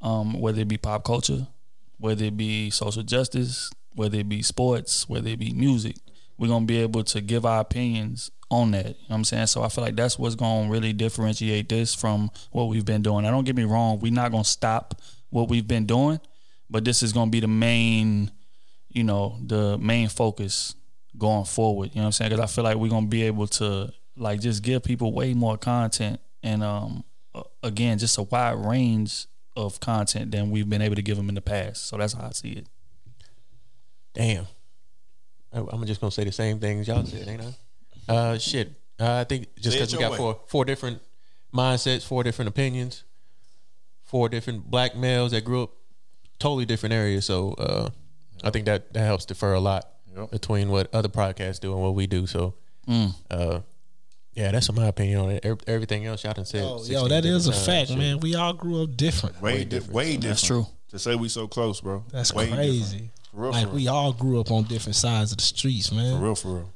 um, 0.00 0.40
whether 0.40 0.60
it 0.60 0.68
be 0.68 0.76
pop 0.78 1.04
culture, 1.04 1.46
whether 1.98 2.24
it 2.24 2.36
be 2.36 2.70
social 2.70 3.02
justice, 3.02 3.70
whether 3.96 4.18
it 4.18 4.28
be 4.28 4.42
sports, 4.42 5.08
whether 5.08 5.28
it 5.28 5.38
be 5.38 5.52
music. 5.52 5.96
We're 6.38 6.48
gonna 6.48 6.66
be 6.66 6.78
able 6.78 7.02
to 7.04 7.20
give 7.20 7.46
our 7.46 7.60
opinions 7.60 8.30
on 8.50 8.70
that. 8.72 8.86
You 8.86 8.90
know 8.90 8.96
what 9.08 9.16
I'm 9.16 9.24
saying? 9.24 9.46
So 9.48 9.62
I 9.62 9.68
feel 9.68 9.82
like 9.82 9.96
that's 9.96 10.18
what's 10.18 10.34
gonna 10.34 10.70
really 10.70 10.92
differentiate 10.92 11.68
this 11.68 11.94
from 11.94 12.30
what 12.52 12.66
we've 12.66 12.84
been 12.84 13.02
doing. 13.02 13.24
Now 13.24 13.30
don't 13.30 13.44
get 13.44 13.56
me 13.56 13.64
wrong, 13.64 13.98
we're 13.98 14.12
not 14.12 14.30
gonna 14.30 14.44
stop 14.44 15.00
what 15.30 15.48
we've 15.48 15.66
been 15.66 15.86
doing, 15.86 16.20
but 16.70 16.84
this 16.84 17.02
is 17.02 17.12
gonna 17.12 17.30
be 17.30 17.40
the 17.40 17.48
main, 17.48 18.30
you 18.88 19.02
know, 19.02 19.38
the 19.44 19.78
main 19.78 20.08
focus 20.08 20.74
going 21.16 21.46
forward. 21.46 21.90
You 21.92 21.96
know 21.96 22.02
what 22.02 22.06
I'm 22.06 22.12
saying? 22.12 22.30
Because 22.30 22.44
I 22.44 22.54
feel 22.54 22.64
like 22.64 22.76
we're 22.76 22.90
gonna 22.90 23.06
be 23.06 23.22
able 23.22 23.46
to 23.48 23.92
like 24.16 24.40
just 24.40 24.62
give 24.62 24.84
people 24.84 25.12
way 25.12 25.34
more 25.34 25.58
content 25.58 26.20
and 26.42 26.62
um 26.62 27.04
again 27.62 27.98
just 27.98 28.16
a 28.18 28.22
wide 28.22 28.52
range 28.52 29.26
of 29.56 29.80
content 29.80 30.30
than 30.30 30.50
we've 30.50 30.68
been 30.68 30.82
able 30.82 30.94
to 30.94 31.02
give 31.02 31.16
them 31.16 31.28
in 31.28 31.34
the 31.34 31.40
past. 31.40 31.86
So 31.86 31.96
that's 31.96 32.12
how 32.12 32.26
I 32.26 32.30
see 32.32 32.50
it. 32.50 32.68
Damn. 34.16 34.46
I- 35.52 35.64
I'm 35.72 35.86
just 35.86 36.00
gonna 36.00 36.10
say 36.10 36.24
the 36.24 36.32
same 36.32 36.58
things 36.58 36.88
y'all 36.88 37.04
said, 37.04 37.28
ain't 37.28 37.42
I? 38.08 38.12
Uh, 38.14 38.38
shit. 38.38 38.72
Uh, 38.98 39.14
I 39.20 39.24
think 39.24 39.54
just 39.60 39.76
because 39.76 39.92
we 39.94 40.00
got 40.00 40.12
way. 40.12 40.16
four 40.18 40.40
four 40.48 40.64
different 40.64 41.00
mindsets, 41.54 42.02
four 42.04 42.22
different 42.24 42.48
opinions, 42.48 43.04
four 44.04 44.28
different 44.28 44.70
black 44.70 44.96
males 44.96 45.32
that 45.32 45.44
grew 45.44 45.64
up 45.64 45.70
totally 46.38 46.64
different 46.64 46.92
areas. 46.94 47.24
So 47.26 47.52
uh, 47.54 47.90
I 48.42 48.50
think 48.50 48.66
that 48.66 48.92
that 48.94 49.04
helps 49.04 49.24
defer 49.24 49.54
a 49.54 49.60
lot 49.60 49.88
Yep. 50.16 50.30
between 50.30 50.70
what 50.70 50.92
other 50.94 51.08
podcasts 51.10 51.60
do 51.60 51.72
and 51.74 51.82
what 51.82 51.94
we 51.94 52.06
do. 52.06 52.26
So, 52.26 52.54
Mm. 52.88 53.14
uh, 53.30 53.60
yeah, 54.32 54.50
that's 54.50 54.72
my 54.72 54.86
opinion 54.86 55.20
on 55.20 55.30
it. 55.30 55.44
Everything 55.66 56.06
else 56.06 56.24
y'all 56.24 56.32
done 56.32 56.46
said. 56.46 56.62
Yo, 56.62 56.82
yo, 56.84 57.08
that 57.08 57.24
is 57.26 57.46
a 57.48 57.52
fact, 57.52 57.90
man. 57.94 58.20
We 58.20 58.34
all 58.34 58.52
grew 58.54 58.82
up 58.84 58.96
different. 58.96 59.42
Way, 59.42 59.64
different. 59.64 59.92
Way 59.92 60.04
different. 60.16 60.22
That's 60.24 60.42
true. 60.46 60.66
To 60.90 60.98
say 60.98 61.16
we 61.16 61.28
so 61.28 61.46
close, 61.48 61.80
bro. 61.82 62.04
That's 62.12 62.32
Way 62.32 62.48
crazy. 62.50 62.80
different. 62.92 63.10
For 63.36 63.42
real, 63.42 63.50
Like 63.52 63.68
for 63.68 63.74
we 63.74 63.86
all 63.86 64.12
grew 64.14 64.40
up 64.40 64.50
on 64.50 64.64
different 64.64 64.96
sides 64.96 65.30
of 65.32 65.36
the 65.38 65.44
streets, 65.44 65.92
man. 65.92 66.18
For 66.18 66.24
real, 66.24 66.34
for 66.34 66.48
real. 66.54 66.72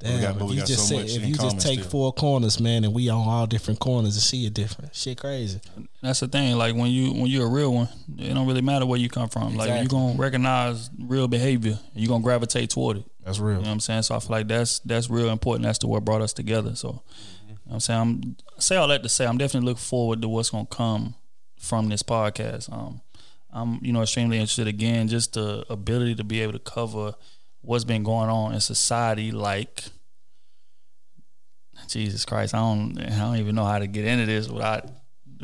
Damn, 0.00 0.20
got- 0.20 0.38
but 0.38 0.44
if 0.44 0.50
we 0.50 0.54
you 0.56 0.60
got 0.62 0.68
just 0.68 0.88
so 0.88 0.96
say, 0.98 1.04
if 1.16 1.24
you 1.26 1.34
just 1.36 1.60
take 1.60 1.78
still. 1.80 1.90
four 1.90 2.12
corners, 2.12 2.58
man, 2.60 2.82
and 2.84 2.92
we 2.94 3.08
on 3.08 3.28
all 3.28 3.46
different 3.46 3.78
corners 3.80 4.14
and 4.14 4.22
see 4.22 4.44
it 4.46 4.54
different. 4.54 4.94
Shit, 4.94 5.18
crazy. 5.20 5.60
That's 6.02 6.18
the 6.20 6.26
thing. 6.28 6.56
Like 6.56 6.74
when 6.74 6.90
you 6.90 7.12
when 7.12 7.26
you're 7.26 7.46
a 7.46 7.50
real 7.50 7.72
one, 7.72 7.88
it 8.18 8.34
don't 8.34 8.46
really 8.46 8.60
matter 8.60 8.86
where 8.86 8.98
you 8.98 9.08
come 9.08 9.28
from. 9.28 9.56
Like 9.56 9.68
Exactly. 9.70 9.82
you 9.82 9.88
gonna 9.88 10.18
recognize 10.18 10.90
real 11.00 11.26
behavior. 11.28 11.78
You're 11.94 12.08
gonna 12.08 12.22
gravitate 12.24 12.70
toward 12.70 12.98
it. 12.98 13.04
That's 13.24 13.38
real. 13.38 13.56
You 13.58 13.62
know 13.62 13.68
what 13.68 13.72
I'm 13.74 13.80
saying? 13.80 14.02
So 14.02 14.14
I 14.16 14.18
feel 14.20 14.30
like 14.30 14.48
that's 14.48 14.78
that's 14.80 15.08
real 15.10 15.30
important. 15.30 15.64
That's 15.64 15.78
the 15.78 15.86
what 15.88 16.04
brought 16.04 16.22
us 16.22 16.32
together. 16.32 16.74
So 16.76 17.02
you 17.48 17.54
know 17.54 17.58
what 17.64 17.74
I'm 17.74 17.80
saying 17.80 18.00
I'm 18.00 18.36
I 18.56 18.60
say 18.60 18.76
all 18.76 18.88
that 18.88 19.02
to 19.02 19.08
say 19.08 19.26
I'm 19.26 19.38
definitely 19.38 19.66
looking 19.68 19.80
forward 19.82 20.22
to 20.22 20.28
what's 20.28 20.50
gonna 20.50 20.66
come 20.66 21.14
from 21.58 21.88
this 21.88 22.02
podcast. 22.04 22.72
Um 22.72 23.00
I'm 23.50 23.78
you 23.82 23.92
know 23.92 24.02
extremely 24.02 24.36
interested 24.36 24.66
again, 24.66 25.08
just 25.08 25.34
the 25.34 25.64
ability 25.70 26.16
to 26.16 26.24
be 26.24 26.40
able 26.40 26.52
to 26.52 26.58
cover 26.58 27.14
what's 27.60 27.84
been 27.84 28.02
going 28.02 28.30
on 28.30 28.54
in 28.54 28.60
society 28.60 29.30
like 29.30 29.84
Jesus 31.86 32.24
Christ, 32.24 32.54
I 32.54 32.58
don't 32.58 32.98
I 32.98 33.18
don't 33.18 33.36
even 33.36 33.54
know 33.54 33.64
how 33.64 33.78
to 33.78 33.86
get 33.86 34.04
into 34.04 34.26
this 34.26 34.48
without 34.48 34.84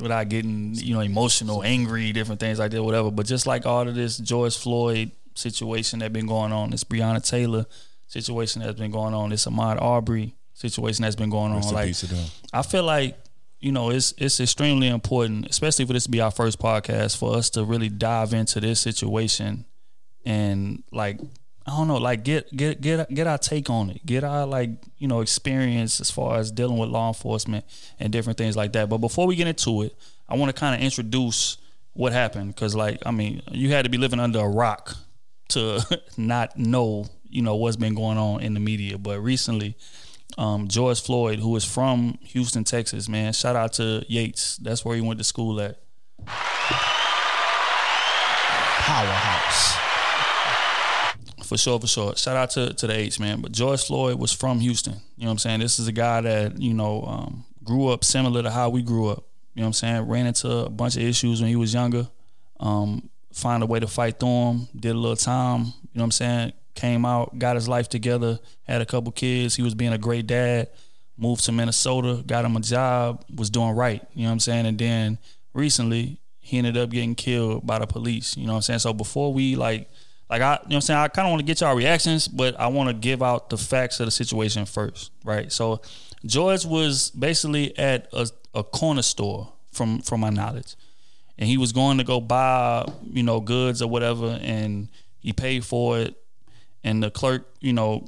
without 0.00 0.28
getting, 0.28 0.74
you 0.74 0.94
know, 0.94 1.00
emotional, 1.00 1.62
angry, 1.62 2.12
different 2.12 2.40
things 2.40 2.58
like 2.58 2.72
that, 2.72 2.82
whatever. 2.82 3.10
But 3.10 3.26
just 3.26 3.46
like 3.46 3.66
all 3.66 3.86
of 3.86 3.94
this 3.94 4.18
George 4.18 4.56
Floyd 4.56 5.12
situation 5.34 6.00
that's 6.00 6.12
been 6.12 6.26
going 6.26 6.52
on, 6.52 6.70
this 6.70 6.84
Breonna 6.84 7.26
Taylor 7.26 7.66
situation 8.06 8.62
that's 8.62 8.78
been 8.78 8.90
going 8.90 9.14
on, 9.14 9.30
this 9.30 9.46
Ahmaud 9.46 9.80
Arbery 9.80 10.34
situation 10.52 11.02
that's 11.02 11.16
been 11.16 11.30
going 11.30 11.52
on. 11.52 11.62
Like 11.72 11.86
peace 11.88 12.00
to 12.00 12.06
them. 12.06 12.26
I 12.52 12.62
feel 12.62 12.82
like 12.82 13.16
you 13.64 13.72
know 13.72 13.90
it's 13.90 14.12
it's 14.18 14.40
extremely 14.40 14.88
important, 14.88 15.46
especially 15.48 15.86
for 15.86 15.94
this 15.94 16.04
to 16.04 16.10
be 16.10 16.20
our 16.20 16.30
first 16.30 16.58
podcast, 16.58 17.16
for 17.16 17.34
us 17.34 17.48
to 17.50 17.64
really 17.64 17.88
dive 17.88 18.34
into 18.34 18.60
this 18.60 18.78
situation 18.78 19.64
and 20.24 20.82
like 20.92 21.20
I 21.66 21.70
don't 21.70 21.88
know, 21.88 21.96
like 21.96 22.24
get 22.24 22.54
get 22.54 22.82
get 22.82 23.08
get 23.12 23.26
our 23.26 23.38
take 23.38 23.70
on 23.70 23.88
it, 23.88 24.04
get 24.04 24.22
our 24.22 24.46
like 24.46 24.70
you 24.98 25.08
know 25.08 25.20
experience 25.20 26.00
as 26.00 26.10
far 26.10 26.38
as 26.38 26.50
dealing 26.50 26.76
with 26.76 26.90
law 26.90 27.08
enforcement 27.08 27.64
and 27.98 28.12
different 28.12 28.36
things 28.36 28.56
like 28.56 28.72
that. 28.74 28.88
But 28.90 28.98
before 28.98 29.26
we 29.26 29.34
get 29.34 29.46
into 29.46 29.82
it, 29.82 29.96
I 30.28 30.36
want 30.36 30.54
to 30.54 30.58
kind 30.60 30.74
of 30.74 30.82
introduce 30.82 31.56
what 31.94 32.12
happened 32.12 32.54
because 32.54 32.74
like 32.74 32.98
I 33.06 33.12
mean, 33.12 33.42
you 33.50 33.70
had 33.70 33.84
to 33.84 33.90
be 33.90 33.98
living 33.98 34.20
under 34.20 34.40
a 34.40 34.48
rock 34.48 34.94
to 35.50 35.80
not 36.18 36.58
know 36.58 37.06
you 37.30 37.40
know 37.40 37.56
what's 37.56 37.76
been 37.76 37.94
going 37.94 38.18
on 38.18 38.42
in 38.42 38.52
the 38.52 38.60
media. 38.60 38.98
But 38.98 39.20
recently, 39.20 39.74
um, 40.36 40.68
George 40.68 41.00
Floyd, 41.02 41.38
who 41.38 41.54
is 41.56 41.64
from 41.64 42.18
Houston, 42.22 42.64
Texas, 42.64 43.08
man, 43.08 43.32
shout 43.32 43.56
out 43.56 43.74
to 43.74 44.04
Yates. 44.08 44.56
That's 44.56 44.84
where 44.84 44.96
he 44.96 45.00
went 45.00 45.18
to 45.18 45.24
school 45.24 45.60
at. 45.60 45.78
Powerhouse. 48.78 49.76
For 51.44 51.58
sure, 51.58 51.78
for 51.78 51.86
sure. 51.86 52.16
Shout 52.16 52.36
out 52.36 52.50
to, 52.50 52.72
to 52.74 52.86
the 52.86 52.94
H, 52.94 53.20
man. 53.20 53.40
But 53.40 53.52
George 53.52 53.84
Floyd 53.84 54.18
was 54.18 54.32
from 54.32 54.60
Houston. 54.60 54.94
You 55.16 55.24
know 55.24 55.28
what 55.28 55.32
I'm 55.32 55.38
saying? 55.38 55.60
This 55.60 55.78
is 55.78 55.86
a 55.86 55.92
guy 55.92 56.20
that, 56.22 56.60
you 56.60 56.74
know, 56.74 57.02
um, 57.04 57.44
grew 57.62 57.88
up 57.88 58.04
similar 58.04 58.42
to 58.42 58.50
how 58.50 58.70
we 58.70 58.82
grew 58.82 59.08
up. 59.08 59.24
You 59.54 59.60
know 59.60 59.66
what 59.66 59.68
I'm 59.68 59.72
saying? 59.74 60.08
Ran 60.08 60.26
into 60.26 60.50
a 60.50 60.70
bunch 60.70 60.96
of 60.96 61.02
issues 61.02 61.40
when 61.40 61.48
he 61.48 61.56
was 61.56 61.72
younger. 61.72 62.08
Um, 62.58 63.08
find 63.32 63.62
a 63.62 63.66
way 63.66 63.78
to 63.78 63.86
fight 63.86 64.18
through 64.18 64.28
them. 64.28 64.68
Did 64.74 64.92
a 64.92 64.98
little 64.98 65.16
time. 65.16 65.60
You 65.60 65.66
know 65.66 65.72
what 65.92 66.04
I'm 66.04 66.10
saying? 66.12 66.52
Came 66.74 67.04
out, 67.04 67.38
got 67.38 67.54
his 67.54 67.68
life 67.68 67.88
together, 67.88 68.38
had 68.64 68.80
a 68.80 68.86
couple 68.86 69.12
kids. 69.12 69.54
He 69.54 69.62
was 69.62 69.74
being 69.74 69.92
a 69.92 69.98
great 69.98 70.26
dad. 70.26 70.70
Moved 71.16 71.44
to 71.44 71.52
Minnesota, 71.52 72.24
got 72.26 72.44
him 72.44 72.56
a 72.56 72.60
job, 72.60 73.24
was 73.32 73.48
doing 73.48 73.70
right. 73.70 74.02
You 74.14 74.22
know 74.22 74.30
what 74.30 74.32
I'm 74.32 74.40
saying? 74.40 74.66
And 74.66 74.76
then 74.76 75.18
recently, 75.52 76.20
he 76.40 76.58
ended 76.58 76.76
up 76.76 76.90
getting 76.90 77.14
killed 77.14 77.66
by 77.66 77.78
the 77.78 77.86
police. 77.86 78.36
You 78.36 78.46
know 78.46 78.52
what 78.52 78.56
I'm 78.56 78.62
saying? 78.62 78.78
So 78.80 78.92
before 78.92 79.32
we 79.32 79.56
like 79.56 79.88
like 80.28 80.42
I 80.42 80.54
you 80.54 80.56
know 80.56 80.58
what 80.62 80.74
I'm 80.74 80.80
saying, 80.82 81.00
I 81.00 81.08
kinda 81.08 81.30
want 81.30 81.40
to 81.40 81.46
get 81.46 81.60
y'all 81.60 81.74
reactions, 81.74 82.28
but 82.28 82.58
I 82.58 82.66
want 82.66 82.88
to 82.88 82.94
give 82.94 83.22
out 83.22 83.50
the 83.50 83.56
facts 83.56 84.00
of 84.00 84.06
the 84.06 84.10
situation 84.10 84.66
first. 84.66 85.10
Right. 85.24 85.50
So 85.52 85.80
George 86.26 86.66
was 86.66 87.10
basically 87.10 87.76
at 87.78 88.08
a, 88.12 88.28
a 88.54 88.64
corner 88.64 89.02
store 89.02 89.52
from 89.72 90.00
from 90.00 90.20
my 90.20 90.30
knowledge. 90.30 90.76
And 91.38 91.48
he 91.48 91.56
was 91.56 91.72
going 91.72 91.98
to 91.98 92.04
go 92.04 92.20
buy, 92.20 92.86
you 93.02 93.22
know, 93.22 93.40
goods 93.40 93.82
or 93.82 93.88
whatever, 93.88 94.38
and 94.40 94.88
he 95.18 95.32
paid 95.32 95.64
for 95.64 95.98
it. 95.98 96.14
And 96.84 97.02
the 97.02 97.10
clerk, 97.10 97.48
you 97.60 97.72
know, 97.72 98.06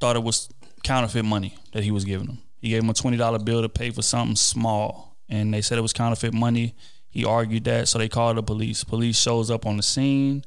thought 0.00 0.16
it 0.16 0.22
was 0.22 0.48
counterfeit 0.82 1.24
money 1.24 1.56
that 1.72 1.84
he 1.84 1.90
was 1.90 2.04
giving 2.04 2.26
him. 2.26 2.38
He 2.58 2.70
gave 2.70 2.82
him 2.82 2.90
a 2.90 2.94
twenty 2.94 3.16
dollar 3.16 3.38
bill 3.38 3.62
to 3.62 3.68
pay 3.68 3.90
for 3.90 4.02
something 4.02 4.34
small, 4.36 5.16
and 5.28 5.54
they 5.54 5.60
said 5.62 5.78
it 5.78 5.82
was 5.82 5.92
counterfeit 5.92 6.34
money. 6.34 6.74
He 7.08 7.24
argued 7.24 7.64
that, 7.64 7.88
so 7.88 7.98
they 7.98 8.08
called 8.08 8.36
the 8.36 8.42
police. 8.42 8.82
Police 8.82 9.18
shows 9.18 9.50
up 9.50 9.66
on 9.66 9.76
the 9.76 9.82
scene. 9.82 10.44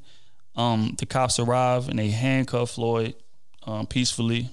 Um, 0.56 0.94
the 0.98 1.06
cops 1.06 1.38
arrive 1.38 1.88
and 1.88 1.98
they 1.98 2.10
handcuff 2.10 2.72
Floyd 2.72 3.14
um, 3.66 3.86
peacefully 3.86 4.50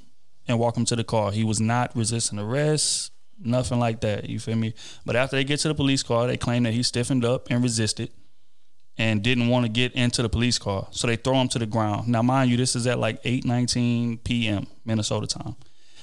and 0.47 0.58
walk 0.58 0.77
him 0.77 0.86
to 0.86 0.95
the 0.95 1.03
car. 1.03 1.32
He 1.32 1.43
was 1.43 1.60
not 1.60 1.95
resisting 1.95 2.39
arrest, 2.39 3.12
nothing 3.39 3.80
like 3.80 4.01
that. 4.01 4.30
You 4.30 4.39
feel 4.39 4.56
me? 4.56 4.73
But 5.06 5.15
after 5.15 5.36
they 5.36 5.43
get 5.43 5.60
to 5.62 5.67
the 5.67 5.75
police 5.75 6.03
car, 6.03 6.27
they 6.27 6.38
claim 6.38 6.63
that 6.63 6.73
he 6.73 6.84
stiffened 6.84 7.25
up 7.25 7.47
and 7.49 7.62
resisted 7.62 8.10
and 8.98 9.22
didn't 9.22 9.48
want 9.48 9.66
to 9.66 9.70
get 9.70 9.94
into 9.94 10.22
the 10.22 10.30
police 10.30 10.58
car. 10.58 10.88
So 10.92 11.08
they 11.08 11.16
throw 11.16 11.36
him 11.36 11.48
to 11.50 11.60
the 11.60 11.66
ground. 11.66 12.08
Now, 12.08 12.22
mind 12.22 12.50
you, 12.50 12.58
this 12.58 12.76
is 12.76 12.88
at 12.88 13.00
like 13.00 13.22
8:19 13.24 14.24
p.m. 14.24 14.68
Minnesota 14.86 15.28
time. 15.28 15.56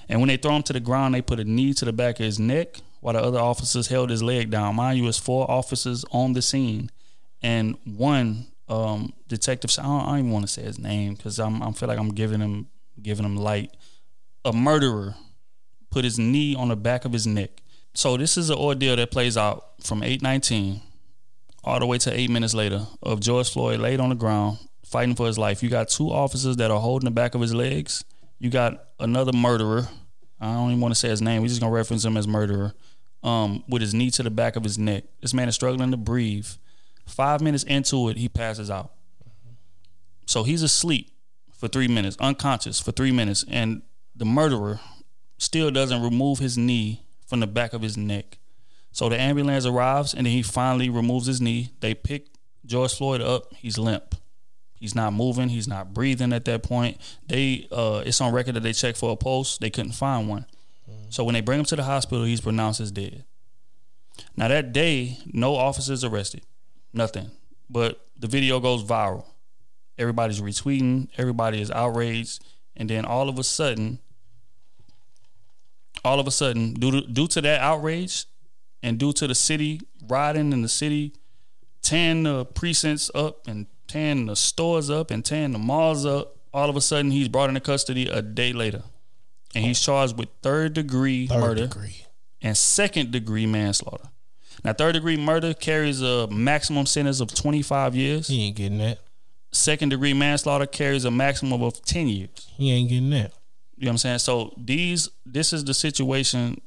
And 0.09 0.21
when 0.21 0.29
they 0.29 0.37
throw 0.37 0.55
him 0.57 0.63
to 0.65 0.73
the 0.73 0.81
ground, 0.81 1.15
they 1.15 1.23
put 1.23 1.41
a 1.41 1.45
knee 1.45 1.73
to 1.75 1.85
the 1.85 1.93
back 1.93 2.21
of 2.21 2.27
his 2.27 2.39
neck 2.39 2.81
while 3.01 3.15
the 3.15 3.21
other 3.21 3.39
officers 3.39 3.89
held 3.89 4.11
his 4.11 4.23
leg 4.23 4.51
down. 4.51 4.77
Mind 4.77 4.99
you, 4.99 5.09
it's 5.09 5.19
four 5.19 5.51
officers 5.51 6.05
on 6.13 6.35
the 6.35 6.43
scene, 6.43 6.91
and 7.43 7.77
one 7.85 8.47
um, 8.69 9.13
detective. 9.29 9.71
I 9.79 9.83
don't, 9.83 10.01
I 10.01 10.07
don't 10.07 10.19
even 10.19 10.31
want 10.31 10.47
to 10.47 10.53
say 10.53 10.63
his 10.63 10.79
name 10.79 11.15
because 11.15 11.39
I'm 11.39 11.63
I 11.63 11.73
feel 11.73 11.89
like 11.89 11.99
I'm 11.99 12.11
giving 12.11 12.41
him 12.41 12.69
giving 13.01 13.25
him 13.25 13.37
light. 13.37 13.77
A 14.45 14.53
murderer 14.53 15.17
put 15.91 16.05
his 16.05 16.19
knee 16.19 16.55
on 16.55 16.69
the 16.69 16.77
back 16.77 17.05
of 17.05 17.13
his 17.13 17.27
neck. 17.27 17.51
So 17.95 18.17
this 18.17 18.37
is 18.37 18.51
an 18.51 18.59
ordeal 18.59 18.97
that 18.97 19.11
plays 19.11 19.37
out 19.37 19.75
from 19.83 20.03
819 20.03 20.81
all 21.65 21.79
the 21.81 21.87
way 21.87 21.99
to 21.99 22.13
eight 22.13 22.31
minutes 22.31 22.55
later 22.55 22.87
of 23.03 23.21
George 23.21 23.51
Floyd 23.51 23.81
laid 23.81 24.01
on 24.01 24.11
the 24.11 24.15
ground 24.15 24.59
fighting 24.85 25.15
for 25.15 25.27
his 25.27 25.39
life. 25.39 25.63
You 25.63 25.71
got 25.71 25.89
two 25.89 26.11
officers 26.11 26.57
that 26.57 26.71
are 26.71 26.81
holding 26.81 27.07
the 27.07 27.11
back 27.11 27.35
of 27.35 27.41
his 27.41 27.55
legs. 27.55 28.05
You 28.39 28.51
got 28.51 28.85
another 29.01 29.33
murderer. 29.33 29.89
I 30.41 30.53
don't 30.53 30.71
even 30.71 30.81
want 30.81 30.93
to 30.93 31.01
say 31.01 31.09
his 31.09 31.23
name. 31.23 31.43
We're 31.43 31.49
just 31.49 31.61
gonna 31.61 31.73
reference 31.73 32.05
him 32.05 32.17
as 32.17 32.29
murderer 32.29 32.75
um, 33.23 33.65
with 33.69 33.81
his 33.81 33.95
knee 33.95 34.11
to 34.11 34.23
the 34.23 34.31
back 34.31 34.57
of 34.57 34.63
his 34.63 34.79
neck. 34.79 35.05
This 35.23 35.33
man 35.33 35.49
is 35.49 35.55
struggling 35.55 35.91
to 35.91 35.97
breathe. 35.97 36.47
Five 37.07 37.41
minutes 37.41 37.65
into 37.65 38.09
it, 38.09 38.19
he 38.19 38.29
passes 38.29 38.71
out. 38.71 38.93
So 40.27 40.43
he's 40.43 40.63
asleep 40.63 41.11
for 41.53 41.69
three 41.69 41.89
minutes, 41.89 42.17
unconscious 42.21 42.81
for 42.81 42.93
three 42.93 43.13
minutes, 43.13 43.45
and 43.49 43.83
the 44.15 44.25
murderer 44.25 44.81
still 45.39 45.71
doesn't 45.71 46.03
remove 46.03 46.39
his 46.39 46.57
knee 46.57 47.05
from 47.27 47.41
the 47.41 47.47
back 47.47 47.73
of 47.73 47.83
his 47.83 47.97
neck. 47.97 48.39
So 48.95 49.09
the 49.09 49.21
ambulance 49.21 49.67
arrives, 49.67 50.15
and 50.15 50.25
then 50.25 50.33
he 50.33 50.43
finally 50.43 50.89
removes 50.89 51.27
his 51.27 51.41
knee. 51.41 51.73
They 51.81 51.95
pick 51.95 52.29
George 52.65 52.97
Floyd 52.97 53.21
up. 53.21 53.53
He's 53.55 53.77
limp. 53.77 54.15
He's 54.75 54.95
not 54.95 55.13
moving. 55.13 55.49
He's 55.49 55.69
not 55.69 55.93
breathing 55.93 56.33
at 56.33 56.45
that 56.47 56.63
point. 56.63 56.99
They, 57.27 57.69
uh, 57.73 58.03
it's 58.07 58.21
on 58.21 58.33
record 58.33 58.55
that 58.55 58.63
they 58.63 58.73
checked 58.73 58.97
for 58.97 59.11
a 59.11 59.17
pulse. 59.17 59.59
They 59.59 59.69
couldn't 59.69 59.93
find 59.93 60.29
one. 60.29 60.47
So 61.09 61.25
when 61.25 61.35
they 61.35 61.41
bring 61.41 61.61
him 61.61 61.65
to 61.67 61.77
the 61.77 61.83
hospital, 61.85 62.25
he's 62.25 62.41
pronounced 62.41 62.81
as 62.81 62.91
dead. 62.91 63.25
Now 64.37 64.49
that 64.49 64.73
day, 64.73 65.19
no 65.27 65.55
officers 65.57 66.05
arrested, 66.05 66.43
nothing. 66.93 67.31
But 67.69 68.01
the 68.19 68.27
video 68.27 68.61
goes 68.61 68.85
viral. 68.85 69.25
Everybody's 69.99 70.41
retweeting. 70.41 71.09
Everybody 71.17 71.61
is 71.61 71.71
outraged, 71.71 72.45
and 72.77 72.91
then 72.91 73.05
all 73.05 73.29
of 73.29 73.39
a 73.39 73.45
sudden, 73.45 73.99
all 76.05 76.21
of 76.21 76.27
a 76.27 76.31
sudden, 76.31 76.75
due 76.75 76.91
to, 76.91 77.01
due 77.03 77.29
to 77.29 77.41
that 77.43 77.61
outrage, 77.61 78.27
and 78.85 78.99
due 78.99 79.13
to 79.15 79.27
the 79.27 79.35
city 79.35 79.81
riding 80.09 80.53
in 80.53 80.63
the 80.63 80.69
city 80.69 81.13
tearing 81.83 82.23
the 82.23 82.45
precincts 82.45 83.11
up 83.15 83.47
and 83.49 83.67
tearing 83.89 84.27
the 84.27 84.37
stores 84.37 84.89
up 84.91 85.11
and 85.11 85.25
tearing 85.25 85.53
the 85.53 85.59
malls 85.59 86.07
up, 86.07 86.37
all 86.53 86.71
of 86.71 86.77
a 86.77 86.81
sudden 86.81 87.11
he's 87.11 87.29
brought 87.29 87.49
into 87.49 87.61
custody 87.61 88.07
a 88.09 88.23
day 88.23 88.53
later 88.53 88.83
and 89.55 89.65
he's 89.65 89.81
charged 89.81 90.17
with 90.19 90.29
third 90.43 90.73
degree 90.75 91.27
Third 91.27 91.41
murder 91.41 91.67
degree. 91.67 92.07
and 92.43 92.57
second 92.57 93.11
degree 93.11 93.47
manslaughter. 93.47 94.09
Now, 94.65 94.73
third 94.73 94.93
degree 94.93 95.17
murder 95.19 95.53
carries 95.53 96.01
a 96.01 96.27
maximum 96.29 96.87
sentence 96.87 97.21
of 97.21 97.35
25 97.35 97.95
years. 97.95 98.29
He 98.29 98.47
ain't 98.47 98.57
getting 98.57 98.79
that. 98.79 98.99
Second 99.53 99.91
degree 99.91 100.15
manslaughter 100.15 100.65
carries 100.67 101.05
a 101.05 101.11
maximum 101.11 101.63
of 101.63 101.83
10 101.83 102.09
years. 102.09 102.49
He 102.57 102.73
ain't 102.73 102.89
getting 102.89 103.11
that. 103.11 103.33
You 103.77 103.87
know 103.87 103.91
what 103.91 103.93
I'm 103.93 103.99
saying? 103.99 104.19
So 104.21 104.55
these 104.57 105.09
this 105.27 105.53
is 105.53 105.65
the 105.65 105.75
situation 105.75 106.61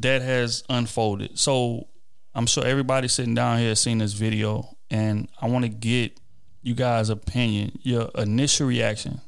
that 0.00 0.22
has 0.22 0.64
unfolded. 0.68 1.38
So 1.38 1.88
I'm 2.34 2.46
sure 2.46 2.64
everybody 2.64 3.08
sitting 3.08 3.34
down 3.34 3.58
here 3.58 3.70
has 3.70 3.80
seen 3.80 3.98
this 3.98 4.12
video 4.12 4.76
and 4.90 5.28
I 5.40 5.48
want 5.48 5.64
to 5.64 5.68
get 5.68 6.20
you 6.62 6.74
guys' 6.74 7.10
opinion, 7.10 7.78
your 7.82 8.10
initial 8.16 8.66
reaction 8.66 9.20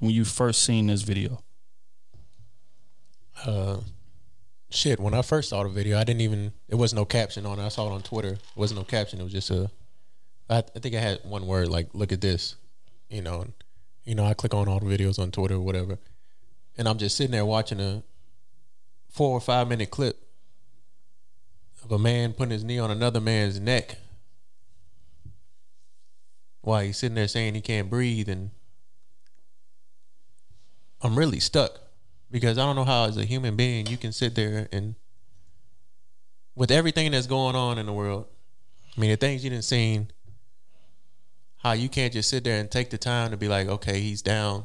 when 0.00 0.10
you 0.10 0.24
first 0.24 0.62
seen 0.62 0.86
this 0.86 1.02
video. 1.02 1.42
Uh, 3.44 3.78
shit. 4.70 4.98
When 4.98 5.14
I 5.14 5.22
first 5.22 5.50
saw 5.50 5.62
the 5.62 5.68
video, 5.68 5.98
I 5.98 6.04
didn't 6.04 6.22
even. 6.22 6.52
It 6.68 6.74
was 6.74 6.92
no 6.92 7.04
caption 7.04 7.46
on 7.46 7.58
it. 7.58 7.64
I 7.64 7.68
saw 7.68 7.88
it 7.88 7.92
on 7.92 8.02
Twitter. 8.02 8.30
It 8.30 8.56
wasn't 8.56 8.80
no 8.80 8.84
caption. 8.84 9.20
It 9.20 9.24
was 9.24 9.32
just 9.32 9.50
a. 9.50 9.70
I, 10.50 10.58
I 10.58 10.78
think 10.80 10.94
I 10.94 11.00
had 11.00 11.20
one 11.24 11.46
word 11.46 11.68
like 11.68 11.88
"look 11.92 12.12
at 12.12 12.20
this," 12.20 12.56
you 13.08 13.22
know. 13.22 13.42
And, 13.42 13.52
you 14.04 14.14
know, 14.14 14.24
I 14.24 14.34
click 14.34 14.54
on 14.54 14.68
all 14.68 14.80
the 14.80 14.86
videos 14.86 15.18
on 15.18 15.30
Twitter 15.30 15.54
or 15.54 15.60
whatever, 15.60 15.98
and 16.76 16.88
I'm 16.88 16.98
just 16.98 17.16
sitting 17.16 17.32
there 17.32 17.46
watching 17.46 17.80
a 17.80 18.02
four 19.08 19.30
or 19.30 19.40
five 19.40 19.68
minute 19.68 19.90
clip 19.90 20.28
of 21.84 21.92
a 21.92 21.98
man 21.98 22.32
putting 22.32 22.52
his 22.52 22.64
knee 22.64 22.78
on 22.78 22.90
another 22.90 23.20
man's 23.20 23.58
neck 23.58 23.98
while 26.60 26.82
he's 26.82 26.98
sitting 26.98 27.14
there 27.14 27.28
saying 27.28 27.54
he 27.54 27.60
can't 27.60 27.88
breathe 27.88 28.28
and 28.28 28.50
I'm 31.00 31.16
really 31.16 31.40
stuck 31.40 31.80
because 32.30 32.58
I 32.58 32.66
don't 32.66 32.76
know 32.76 32.84
how 32.84 33.04
as 33.04 33.16
a 33.16 33.24
human 33.24 33.56
being 33.56 33.86
you 33.86 33.96
can 33.96 34.12
sit 34.12 34.34
there 34.34 34.68
and 34.72 34.96
with 36.54 36.70
everything 36.70 37.12
that's 37.12 37.28
going 37.28 37.54
on 37.54 37.78
in 37.78 37.86
the 37.86 37.92
world, 37.92 38.26
I 38.96 39.00
mean 39.00 39.10
the 39.10 39.16
things 39.16 39.44
you 39.44 39.50
didn't 39.50 39.64
seen, 39.64 40.10
how 41.58 41.72
you 41.72 41.88
can't 41.88 42.12
just 42.12 42.28
sit 42.28 42.42
there 42.42 42.58
and 42.58 42.68
take 42.68 42.90
the 42.90 42.98
time 42.98 43.30
to 43.30 43.36
be 43.36 43.46
like, 43.46 43.68
okay, 43.68 44.00
he's 44.00 44.22
down. 44.22 44.64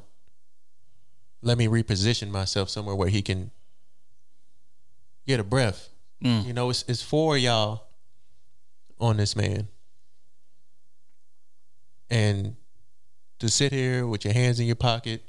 Let 1.43 1.57
me 1.57 1.67
reposition 1.67 2.29
myself 2.31 2.69
somewhere 2.69 2.95
where 2.95 3.09
he 3.09 3.21
can 3.21 3.51
get 5.27 5.39
a 5.39 5.43
breath. 5.43 5.89
Mm. 6.23 6.45
You 6.45 6.53
know, 6.53 6.69
it's 6.69 6.83
it's 6.87 7.01
for 7.01 7.37
y'all 7.37 7.87
on 8.99 9.17
this 9.17 9.35
man. 9.35 9.67
And 12.09 12.55
to 13.39 13.49
sit 13.49 13.71
here 13.71 14.05
with 14.05 14.23
your 14.23 14.33
hands 14.33 14.59
in 14.59 14.67
your 14.67 14.75
pocket 14.75 15.21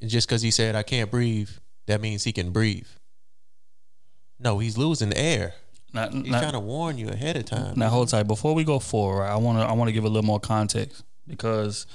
and 0.00 0.10
just 0.10 0.28
because 0.28 0.42
he 0.42 0.50
said 0.50 0.76
I 0.76 0.82
can't 0.82 1.10
breathe, 1.10 1.50
that 1.86 2.00
means 2.00 2.24
he 2.24 2.32
can 2.32 2.50
breathe. 2.50 2.86
No, 4.38 4.58
he's 4.58 4.76
losing 4.76 5.12
air. 5.14 5.54
Not, 5.92 6.12
He's 6.12 6.26
not, 6.26 6.40
trying 6.40 6.52
to 6.52 6.60
warn 6.60 6.98
you 6.98 7.08
ahead 7.08 7.36
of 7.36 7.46
time. 7.46 7.78
Now 7.78 7.88
hold 7.88 8.08
tight. 8.08 8.24
Before 8.24 8.54
we 8.54 8.64
go 8.64 8.78
forward, 8.78 9.24
I 9.24 9.36
want 9.36 9.58
to 9.58 9.64
I 9.64 9.72
want 9.72 9.88
to 9.88 9.92
give 9.92 10.04
a 10.04 10.08
little 10.08 10.26
more 10.26 10.40
context 10.40 11.02
because 11.26 11.86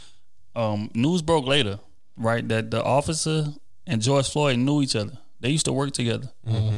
um, 0.55 0.89
news 0.95 1.21
broke 1.21 1.45
later, 1.45 1.79
right? 2.17 2.45
That 2.47 2.71
the 2.71 2.83
officer 2.83 3.53
and 3.85 4.01
George 4.01 4.29
Floyd 4.29 4.57
knew 4.57 4.81
each 4.81 4.95
other. 4.95 5.17
They 5.41 5.49
used 5.49 5.65
to 5.65 5.73
work 5.73 5.91
together 5.91 6.29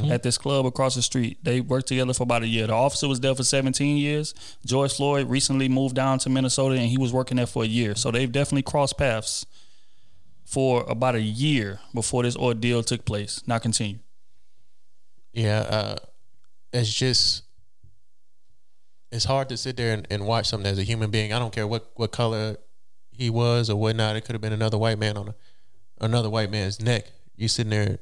at 0.10 0.24
this 0.24 0.38
club 0.38 0.66
across 0.66 0.96
the 0.96 1.02
street. 1.02 1.38
They 1.44 1.60
worked 1.60 1.88
together 1.88 2.14
for 2.14 2.24
about 2.24 2.44
a 2.44 2.48
year. 2.48 2.66
The 2.66 2.74
officer 2.74 3.10
was 3.10 3.20
there 3.20 3.36
for 3.36 3.44
17 3.44 3.98
years. 3.98 4.34
George 4.66 4.94
Floyd 4.96 5.30
recently 5.30 5.68
moved 5.68 5.96
down 5.96 6.18
to 6.20 6.30
Minnesota 6.30 6.76
and 6.76 6.88
he 6.88 6.98
was 6.98 7.12
working 7.12 7.36
there 7.36 7.46
for 7.46 7.64
a 7.64 7.68
year. 7.68 7.94
So 7.94 8.10
they've 8.10 8.32
definitely 8.32 8.64
crossed 8.64 8.98
paths 8.98 9.46
for 10.46 10.86
about 10.88 11.16
a 11.16 11.22
year 11.22 11.82
before 11.94 12.24
this 12.24 12.38
ordeal 12.38 12.84
took 12.84 13.04
place. 13.04 13.44
Now 13.46 13.58
continue. 13.58 14.00
Yeah, 15.34 15.60
uh, 15.60 15.96
it's 16.72 16.94
just 16.94 17.44
it's 19.12 19.26
hard 19.26 19.50
to 19.50 19.58
sit 19.58 19.76
there 19.76 19.94
and, 19.94 20.08
and 20.10 20.26
watch 20.26 20.48
something 20.48 20.72
as 20.72 20.80
a 20.80 20.84
human 20.84 21.12
being. 21.12 21.34
I 21.34 21.40
don't 21.40 21.54
care 21.54 21.68
what 21.68 21.92
what 21.96 22.14
color 22.14 22.56
he 23.12 23.30
was 23.30 23.70
or 23.70 23.76
whatnot. 23.76 24.16
It 24.16 24.22
could 24.22 24.36
have 24.36 24.42
been 24.42 24.54
another 24.54 24.78
white 24.78 25.00
man 25.00 25.18
on 25.18 25.30
a, 25.30 25.36
another 26.00 26.30
white 26.30 26.50
man's 26.50 26.82
neck. 26.82 27.12
You 27.36 27.48
sitting 27.48 27.72
there 27.72 28.00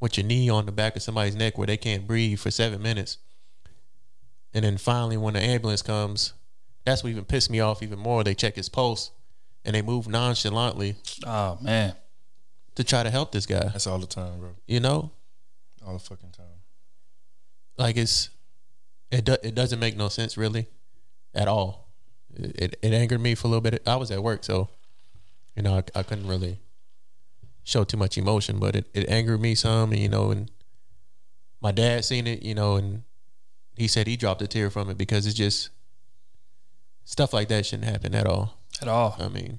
with 0.00 0.16
your 0.16 0.26
knee 0.26 0.48
on 0.48 0.66
the 0.66 0.72
back 0.72 0.96
of 0.96 1.02
somebody's 1.02 1.34
neck 1.36 1.58
where 1.58 1.66
they 1.66 1.76
can't 1.76 2.06
breathe 2.06 2.38
for 2.38 2.50
seven 2.50 2.80
minutes, 2.82 3.18
and 4.54 4.64
then 4.64 4.76
finally 4.78 5.16
when 5.16 5.34
the 5.34 5.40
ambulance 5.40 5.82
comes, 5.82 6.32
that's 6.84 7.02
what 7.02 7.10
even 7.10 7.24
pissed 7.24 7.50
me 7.50 7.60
off 7.60 7.82
even 7.82 7.98
more. 7.98 8.24
They 8.24 8.34
check 8.34 8.56
his 8.56 8.68
pulse 8.68 9.10
and 9.64 9.74
they 9.74 9.82
move 9.82 10.08
nonchalantly 10.08 10.96
Oh 11.26 11.58
man. 11.60 11.94
to 12.76 12.84
try 12.84 13.02
to 13.02 13.10
help 13.10 13.32
this 13.32 13.44
guy. 13.46 13.60
That's 13.64 13.86
all 13.86 13.98
the 13.98 14.06
time, 14.06 14.38
bro. 14.40 14.50
You 14.66 14.80
know, 14.80 15.10
All 15.86 15.92
the 15.94 15.98
fucking 15.98 16.30
time. 16.30 16.62
like 17.76 17.96
it's 17.96 18.30
it 19.10 19.24
do, 19.24 19.36
it 19.42 19.54
doesn't 19.54 19.78
make 19.80 19.96
no 19.96 20.08
sense 20.08 20.36
really 20.36 20.66
at 21.34 21.48
all. 21.48 21.88
It, 22.34 22.56
it 22.62 22.78
it 22.82 22.92
angered 22.92 23.20
me 23.20 23.34
for 23.34 23.48
a 23.48 23.50
little 23.50 23.60
bit. 23.62 23.82
I 23.86 23.96
was 23.96 24.10
at 24.10 24.22
work, 24.22 24.44
so 24.44 24.68
you 25.56 25.62
know 25.62 25.74
I, 25.76 25.82
I 25.98 26.02
couldn't 26.04 26.26
really 26.28 26.58
show 27.68 27.84
too 27.84 27.98
much 27.98 28.16
emotion, 28.16 28.58
but 28.58 28.74
it, 28.74 28.86
it 28.94 29.08
angered 29.10 29.40
me 29.40 29.54
some. 29.54 29.92
And, 29.92 30.00
you 30.00 30.08
know, 30.08 30.30
and 30.30 30.50
my 31.60 31.70
dad 31.70 32.02
seen 32.04 32.26
it, 32.26 32.42
you 32.42 32.54
know, 32.54 32.76
and 32.76 33.02
he 33.76 33.86
said 33.88 34.06
he 34.06 34.16
dropped 34.16 34.40
a 34.40 34.46
tear 34.46 34.70
from 34.70 34.88
it 34.88 34.96
because 34.96 35.26
it's 35.26 35.36
just 35.36 35.68
stuff 37.04 37.32
like 37.34 37.48
that 37.48 37.66
shouldn't 37.66 37.88
happen 37.88 38.14
at 38.14 38.26
all. 38.26 38.54
At 38.80 38.88
all. 38.88 39.16
I 39.20 39.28
mean, 39.28 39.58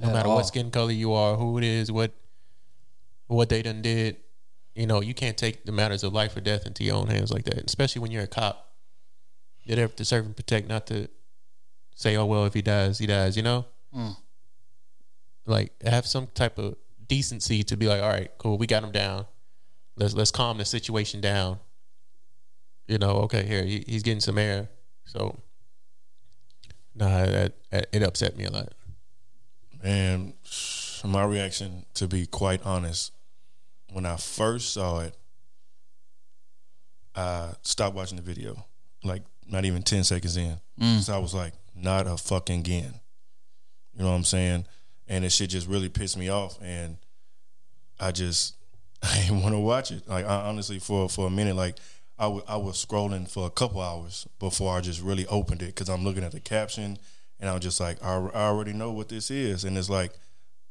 no 0.00 0.08
At 0.08 0.14
matter 0.14 0.28
all. 0.28 0.36
what 0.36 0.46
skin 0.46 0.70
color 0.72 0.90
you 0.90 1.12
are, 1.12 1.36
who 1.36 1.56
it 1.58 1.64
is, 1.64 1.92
what 1.92 2.12
what 3.28 3.48
they 3.48 3.62
done 3.62 3.80
did, 3.80 4.16
you 4.74 4.88
know, 4.88 5.00
you 5.00 5.14
can't 5.14 5.36
take 5.36 5.64
the 5.64 5.70
matters 5.72 6.02
of 6.02 6.12
life 6.12 6.36
or 6.36 6.40
death 6.40 6.66
into 6.66 6.82
your 6.82 6.96
own 6.96 7.06
hands 7.06 7.30
like 7.32 7.44
that. 7.44 7.58
Especially 7.64 8.00
when 8.02 8.10
you're 8.10 8.24
a 8.24 8.26
cop. 8.26 8.72
You're 9.62 9.76
there 9.76 9.86
to 9.88 10.04
serve 10.04 10.26
and 10.26 10.34
protect, 10.34 10.66
not 10.68 10.86
to 10.88 11.08
say, 11.94 12.16
"Oh 12.16 12.24
well, 12.26 12.44
if 12.46 12.54
he 12.54 12.62
dies, 12.62 12.98
he 12.98 13.06
dies." 13.06 13.36
You 13.36 13.44
know, 13.44 13.66
Mm. 13.94 14.16
like 15.46 15.80
have 15.82 16.06
some 16.06 16.26
type 16.28 16.58
of 16.58 16.76
decency 17.10 17.62
to 17.64 17.76
be 17.76 17.88
like, 17.88 18.00
"All 18.00 18.08
right, 18.08 18.30
cool, 18.38 18.56
we 18.56 18.66
got 18.66 18.82
him 18.82 18.92
down. 18.92 19.26
Let's 19.96 20.14
let's 20.14 20.30
calm 20.30 20.56
the 20.56 20.64
situation 20.64 21.20
down." 21.20 21.58
You 22.86 22.98
know, 22.98 23.16
okay, 23.24 23.44
here 23.44 23.64
he, 23.64 23.84
he's 23.86 24.02
getting 24.02 24.20
some 24.20 24.38
air, 24.38 24.70
so. 25.04 25.38
Nah, 26.92 27.24
that, 27.24 27.54
that, 27.70 27.86
it 27.92 28.02
upset 28.02 28.36
me 28.36 28.44
a 28.44 28.50
lot. 28.50 28.74
And 29.82 30.34
my 31.04 31.24
reaction, 31.24 31.86
to 31.94 32.08
be 32.08 32.26
quite 32.26 32.66
honest, 32.66 33.12
when 33.92 34.04
I 34.04 34.16
first 34.16 34.72
saw 34.72 35.00
it, 35.00 35.16
I 37.14 37.52
stopped 37.62 37.94
watching 37.94 38.16
the 38.16 38.22
video. 38.22 38.66
Like 39.04 39.22
not 39.48 39.64
even 39.64 39.82
ten 39.82 40.04
seconds 40.04 40.36
in. 40.36 40.60
Mm. 40.80 41.00
So 41.00 41.14
I 41.14 41.18
was 41.18 41.34
like, 41.34 41.54
not 41.74 42.06
a 42.06 42.16
fucking 42.16 42.60
again. 42.60 43.00
You 43.94 44.02
know 44.02 44.10
what 44.10 44.16
I'm 44.16 44.24
saying? 44.24 44.66
And 45.10 45.24
it 45.24 45.30
shit 45.30 45.50
just 45.50 45.66
really 45.66 45.90
pissed 45.90 46.16
me 46.16 46.30
off 46.30 46.58
and 46.62 46.96
I 47.98 48.12
just 48.12 48.56
I 49.02 49.20
didn't 49.20 49.42
want 49.42 49.54
to 49.54 49.58
watch 49.58 49.90
it. 49.90 50.08
Like 50.08 50.24
I, 50.24 50.48
honestly 50.48 50.78
for 50.78 51.08
for 51.08 51.26
a 51.26 51.30
minute 51.30 51.56
like 51.56 51.76
I 52.18 52.26
was 52.26 52.84
scrolling 52.84 53.30
for 53.30 53.46
a 53.46 53.50
couple 53.50 53.80
hours 53.80 54.28
before 54.38 54.76
I 54.76 54.82
just 54.82 55.00
really 55.00 55.26
opened 55.26 55.62
it 55.62 55.74
cuz 55.74 55.88
I'm 55.88 56.04
looking 56.04 56.22
at 56.22 56.32
the 56.32 56.40
caption 56.40 56.98
and 57.38 57.50
I'm 57.50 57.60
just 57.60 57.80
like 57.80 58.02
I, 58.02 58.14
I 58.14 58.46
already 58.48 58.72
know 58.72 58.92
what 58.92 59.08
this 59.08 59.30
is 59.30 59.64
and 59.64 59.76
it's 59.76 59.90
like 59.90 60.12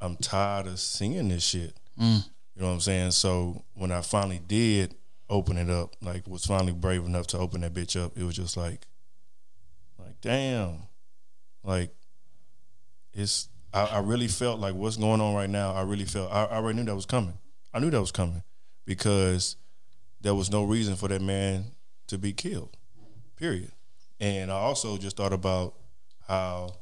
I'm 0.02 0.16
tired 0.16 0.68
of 0.68 0.80
seeing 0.80 1.28
this 1.30 1.44
shit. 1.44 1.76
Mm. 2.00 2.24
You 2.56 2.62
know 2.62 2.68
what 2.68 2.74
I'm 2.74 2.80
saying? 2.82 3.12
So 3.12 3.64
when 3.74 3.92
I 3.92 4.02
finally 4.02 4.40
did 4.46 4.96
open 5.30 5.58
it 5.58 5.70
up, 5.70 5.96
like 6.02 6.28
was 6.28 6.46
finally 6.46 6.74
brave 6.74 7.06
enough 7.06 7.28
to 7.28 7.38
open 7.38 7.62
that 7.62 7.74
bitch 7.74 8.02
up, 8.02 8.18
it 8.18 8.24
was 8.24 8.36
just 8.36 8.58
like 8.58 8.88
like 9.98 10.22
damn. 10.22 10.84
Like 11.64 11.94
it's 13.14 13.50
I, 13.74 13.86
I 13.86 14.00
really 14.00 14.28
felt 14.28 14.60
like 14.60 14.76
what's 14.76 14.98
going 14.98 15.22
on 15.22 15.34
right 15.36 15.50
now, 15.50 15.74
I 15.74 15.82
really 15.82 16.06
felt 16.06 16.32
I, 16.32 16.46
I 16.46 16.58
already 16.58 16.80
knew 16.80 16.86
that 16.86 16.96
was 16.96 17.06
coming. 17.06 17.38
I 17.74 17.80
knew 17.80 17.90
that 17.90 18.02
was 18.02 18.12
coming 18.12 18.44
because 18.86 19.56
there 20.22 20.36
was 20.36 20.52
no 20.52 20.64
reason 20.64 20.96
for 20.96 21.08
that 21.08 21.22
man 21.22 21.66
to 22.08 22.18
be 22.18 22.34
killed. 22.34 22.76
Period. 23.36 23.72
And 24.20 24.52
I 24.52 24.56
also 24.56 24.98
just 24.98 25.18
thought 25.18 25.34
about 25.34 25.76
how 26.28 26.74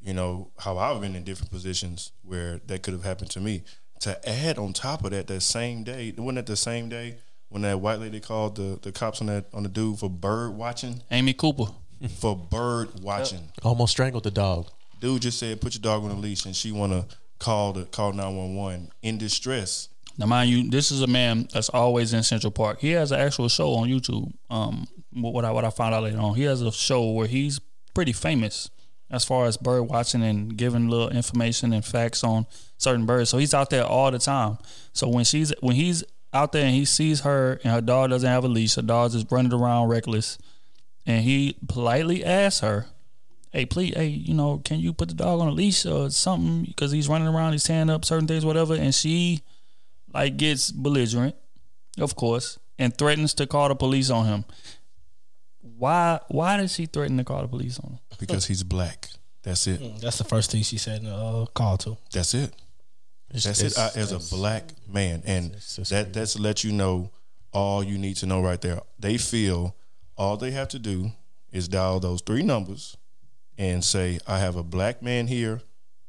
you 0.00 0.14
know, 0.14 0.50
how 0.58 0.78
I've 0.78 1.00
been 1.00 1.16
in 1.16 1.24
different 1.24 1.50
positions 1.50 2.12
where 2.22 2.60
that 2.66 2.82
could 2.82 2.94
have 2.94 3.04
happened 3.04 3.30
to 3.32 3.40
me. 3.40 3.64
To 4.00 4.28
add 4.28 4.58
on 4.58 4.72
top 4.72 5.04
of 5.04 5.10
that, 5.10 5.26
that 5.26 5.40
same 5.40 5.82
day, 5.82 6.14
wasn't 6.16 6.36
that 6.36 6.46
the 6.46 6.56
same 6.56 6.88
day 6.88 7.16
when 7.48 7.62
that 7.62 7.80
white 7.80 7.98
lady 7.98 8.20
called 8.20 8.56
the, 8.56 8.78
the 8.80 8.92
cops 8.92 9.20
on 9.20 9.26
that 9.26 9.46
on 9.52 9.64
the 9.64 9.68
dude 9.68 9.98
for 9.98 10.08
bird 10.08 10.50
watching? 10.50 11.02
Amy 11.10 11.32
Cooper. 11.32 11.72
For 12.18 12.36
bird 12.36 13.00
watching. 13.00 13.50
Almost 13.64 13.90
strangled 13.90 14.22
the 14.22 14.30
dog. 14.30 14.68
Dude 15.00 15.22
just 15.22 15.38
said 15.38 15.60
put 15.60 15.74
your 15.74 15.82
dog 15.82 16.04
on 16.04 16.10
a 16.10 16.14
leash 16.18 16.44
and 16.44 16.56
she 16.56 16.72
wanna 16.72 17.06
call 17.38 17.72
the 17.72 17.84
call 17.84 18.12
nine 18.12 18.36
one 18.36 18.54
one 18.54 18.90
in 19.02 19.18
distress. 19.18 19.88
Now, 20.18 20.26
mind 20.26 20.50
you, 20.50 20.68
this 20.68 20.90
is 20.90 21.00
a 21.00 21.06
man 21.06 21.48
that's 21.52 21.68
always 21.68 22.12
in 22.12 22.24
Central 22.24 22.50
Park. 22.50 22.80
He 22.80 22.90
has 22.90 23.12
an 23.12 23.20
actual 23.20 23.48
show 23.48 23.74
on 23.74 23.88
YouTube. 23.88 24.32
Um, 24.50 24.88
what 25.12 25.44
I 25.44 25.52
what 25.52 25.64
I 25.64 25.70
found 25.70 25.94
out 25.94 26.02
later 26.02 26.18
on, 26.18 26.34
he 26.34 26.42
has 26.42 26.60
a 26.60 26.72
show 26.72 27.12
where 27.12 27.28
he's 27.28 27.60
pretty 27.94 28.12
famous 28.12 28.68
as 29.10 29.24
far 29.24 29.46
as 29.46 29.56
bird 29.56 29.84
watching 29.84 30.22
and 30.22 30.56
giving 30.56 30.88
little 30.88 31.08
information 31.08 31.72
and 31.72 31.84
facts 31.84 32.24
on 32.24 32.46
certain 32.76 33.06
birds. 33.06 33.30
So 33.30 33.38
he's 33.38 33.54
out 33.54 33.70
there 33.70 33.84
all 33.84 34.10
the 34.10 34.18
time. 34.18 34.58
So 34.92 35.08
when 35.08 35.24
she's 35.24 35.52
when 35.60 35.76
he's 35.76 36.02
out 36.32 36.52
there 36.52 36.64
and 36.64 36.74
he 36.74 36.84
sees 36.84 37.20
her 37.20 37.60
and 37.62 37.72
her 37.72 37.80
dog 37.80 38.10
doesn't 38.10 38.28
have 38.28 38.44
a 38.44 38.48
leash, 38.48 38.74
her 38.74 38.82
dog's 38.82 39.14
just 39.14 39.30
running 39.30 39.52
around 39.52 39.88
reckless, 39.88 40.36
and 41.06 41.24
he 41.24 41.56
politely 41.68 42.24
asks 42.24 42.60
her, 42.60 42.86
"Hey, 43.52 43.66
please, 43.66 43.94
hey, 43.94 44.06
you 44.08 44.34
know, 44.34 44.58
can 44.64 44.80
you 44.80 44.92
put 44.92 45.08
the 45.08 45.14
dog 45.14 45.40
on 45.40 45.48
a 45.48 45.52
leash 45.52 45.86
or 45.86 46.10
something? 46.10 46.64
Because 46.64 46.92
he's 46.92 47.08
running 47.08 47.28
around, 47.28 47.52
he's 47.52 47.64
tearing 47.64 47.90
up 47.90 48.04
certain 48.04 48.26
things, 48.26 48.44
whatever." 48.44 48.74
And 48.74 48.94
she 48.94 49.42
like 50.12 50.36
gets 50.36 50.70
belligerent, 50.70 51.34
of 51.98 52.16
course, 52.16 52.58
and 52.78 52.96
threatens 52.96 53.34
to 53.34 53.46
call 53.46 53.68
the 53.68 53.74
police 53.74 54.10
on 54.10 54.26
him. 54.26 54.44
Why? 55.60 56.20
Why 56.28 56.56
did 56.56 56.70
she 56.70 56.86
threaten 56.86 57.16
to 57.18 57.24
call 57.24 57.42
the 57.42 57.48
police 57.48 57.78
on 57.78 57.92
him? 57.92 57.98
Because 58.18 58.46
he's 58.46 58.62
black. 58.62 59.08
That's 59.42 59.66
it. 59.66 60.00
That's 60.00 60.18
the 60.18 60.24
first 60.24 60.50
thing 60.50 60.62
she 60.62 60.78
said 60.78 60.98
in 61.00 61.04
the 61.06 61.14
uh, 61.14 61.46
call 61.46 61.78
to. 61.78 61.96
That's 62.12 62.34
it. 62.34 62.52
That's 63.30 63.46
it's- 63.46 63.72
it. 63.72 63.78
I, 63.78 64.00
as 64.00 64.12
a 64.12 64.36
black 64.36 64.72
man, 64.86 65.22
and 65.24 65.52
that 65.90 66.12
that's 66.12 66.34
to 66.34 66.42
let 66.42 66.64
you 66.64 66.72
know 66.72 67.10
all 67.52 67.82
you 67.82 67.96
need 67.98 68.16
to 68.16 68.26
know 68.26 68.42
right 68.42 68.60
there. 68.60 68.80
They 68.98 69.16
feel 69.16 69.74
all 70.16 70.36
they 70.36 70.50
have 70.50 70.68
to 70.68 70.78
do 70.78 71.12
is 71.50 71.68
dial 71.68 71.98
those 72.00 72.20
three 72.20 72.42
numbers 72.42 72.96
and 73.58 73.84
say, 73.84 74.18
"I 74.26 74.38
have 74.38 74.56
a 74.56 74.62
black 74.62 75.02
man 75.02 75.26
here 75.26 75.60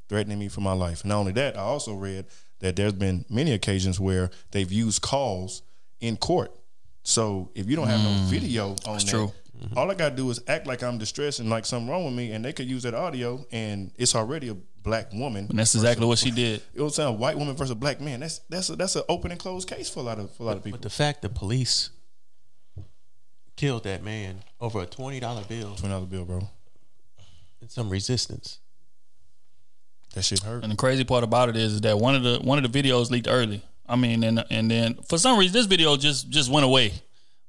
threatening 0.07 0.39
me 0.39 0.47
for 0.47 0.61
my 0.61 0.73
life." 0.73 1.01
And 1.01 1.09
not 1.09 1.17
only 1.17 1.33
that, 1.33 1.57
I 1.57 1.61
also 1.61 1.93
read 1.93 2.25
that 2.59 2.75
there's 2.75 2.93
been 2.93 3.25
many 3.29 3.51
occasions 3.51 3.99
where 3.99 4.29
they've 4.51 4.71
used 4.71 5.01
calls 5.01 5.63
in 5.99 6.17
court. 6.17 6.55
So 7.03 7.49
if 7.55 7.67
you 7.69 7.75
don't 7.75 7.87
have 7.87 8.01
no 8.01 8.09
mm, 8.09 8.25
video 8.25 8.75
on 8.85 8.97
that, 8.97 9.07
true. 9.07 9.31
all 9.75 9.89
I 9.89 9.95
gotta 9.95 10.15
do 10.15 10.29
is 10.29 10.41
act 10.47 10.67
like 10.67 10.83
I'm 10.83 10.97
distressed 10.97 11.39
and 11.39 11.49
like 11.49 11.65
something 11.65 11.89
wrong 11.89 12.05
with 12.05 12.13
me, 12.13 12.31
and 12.31 12.43
they 12.43 12.53
could 12.53 12.67
use 12.67 12.83
that 12.83 12.93
audio, 12.93 13.45
and 13.51 13.91
it's 13.97 14.15
already 14.15 14.49
a 14.49 14.57
black 14.83 15.11
woman. 15.13 15.47
And 15.49 15.57
that's 15.57 15.75
exactly 15.75 16.05
what 16.05 16.19
she 16.19 16.31
did. 16.31 16.61
It 16.73 16.81
was 16.81 16.99
a 16.99 17.11
white 17.11 17.37
woman 17.37 17.55
versus 17.55 17.71
a 17.71 17.75
black 17.75 17.99
man. 18.01 18.19
That's 18.19 18.39
that's 18.49 18.69
a, 18.69 18.75
that's 18.75 18.95
an 18.95 19.03
open 19.09 19.31
and 19.31 19.39
closed 19.39 19.67
case 19.67 19.89
for 19.89 20.01
a 20.01 20.03
lot 20.03 20.19
of 20.19 20.31
for 20.35 20.43
a 20.43 20.45
lot 20.45 20.57
of 20.57 20.63
people. 20.63 20.77
But 20.77 20.83
the 20.83 20.89
fact 20.89 21.21
the 21.21 21.29
police 21.29 21.89
killed 23.55 23.83
that 23.83 24.03
man 24.03 24.43
over 24.59 24.81
a 24.81 24.85
twenty 24.85 25.19
dollar 25.19 25.43
bill 25.43 25.75
Twenty 25.75 25.93
dollar 25.93 26.05
bill, 26.05 26.25
bro. 26.25 26.49
And 27.61 27.69
some 27.71 27.89
resistance. 27.89 28.59
That 30.15 30.23
shit 30.23 30.39
hurt. 30.39 30.63
And 30.63 30.71
the 30.71 30.75
crazy 30.75 31.03
part 31.03 31.23
about 31.23 31.49
it 31.49 31.55
is 31.55 31.73
is 31.73 31.81
that 31.81 31.99
one 31.99 32.15
of 32.15 32.23
the 32.23 32.39
one 32.39 32.63
of 32.63 32.71
the 32.71 32.81
videos 32.81 33.11
leaked 33.11 33.27
early. 33.29 33.61
I 33.87 33.95
mean, 33.95 34.23
and 34.23 34.43
and 34.49 34.69
then 34.69 34.95
for 35.07 35.17
some 35.17 35.37
reason 35.37 35.53
this 35.53 35.65
video 35.65 35.97
just 35.97 36.29
just 36.29 36.49
went 36.51 36.65
away. 36.65 36.93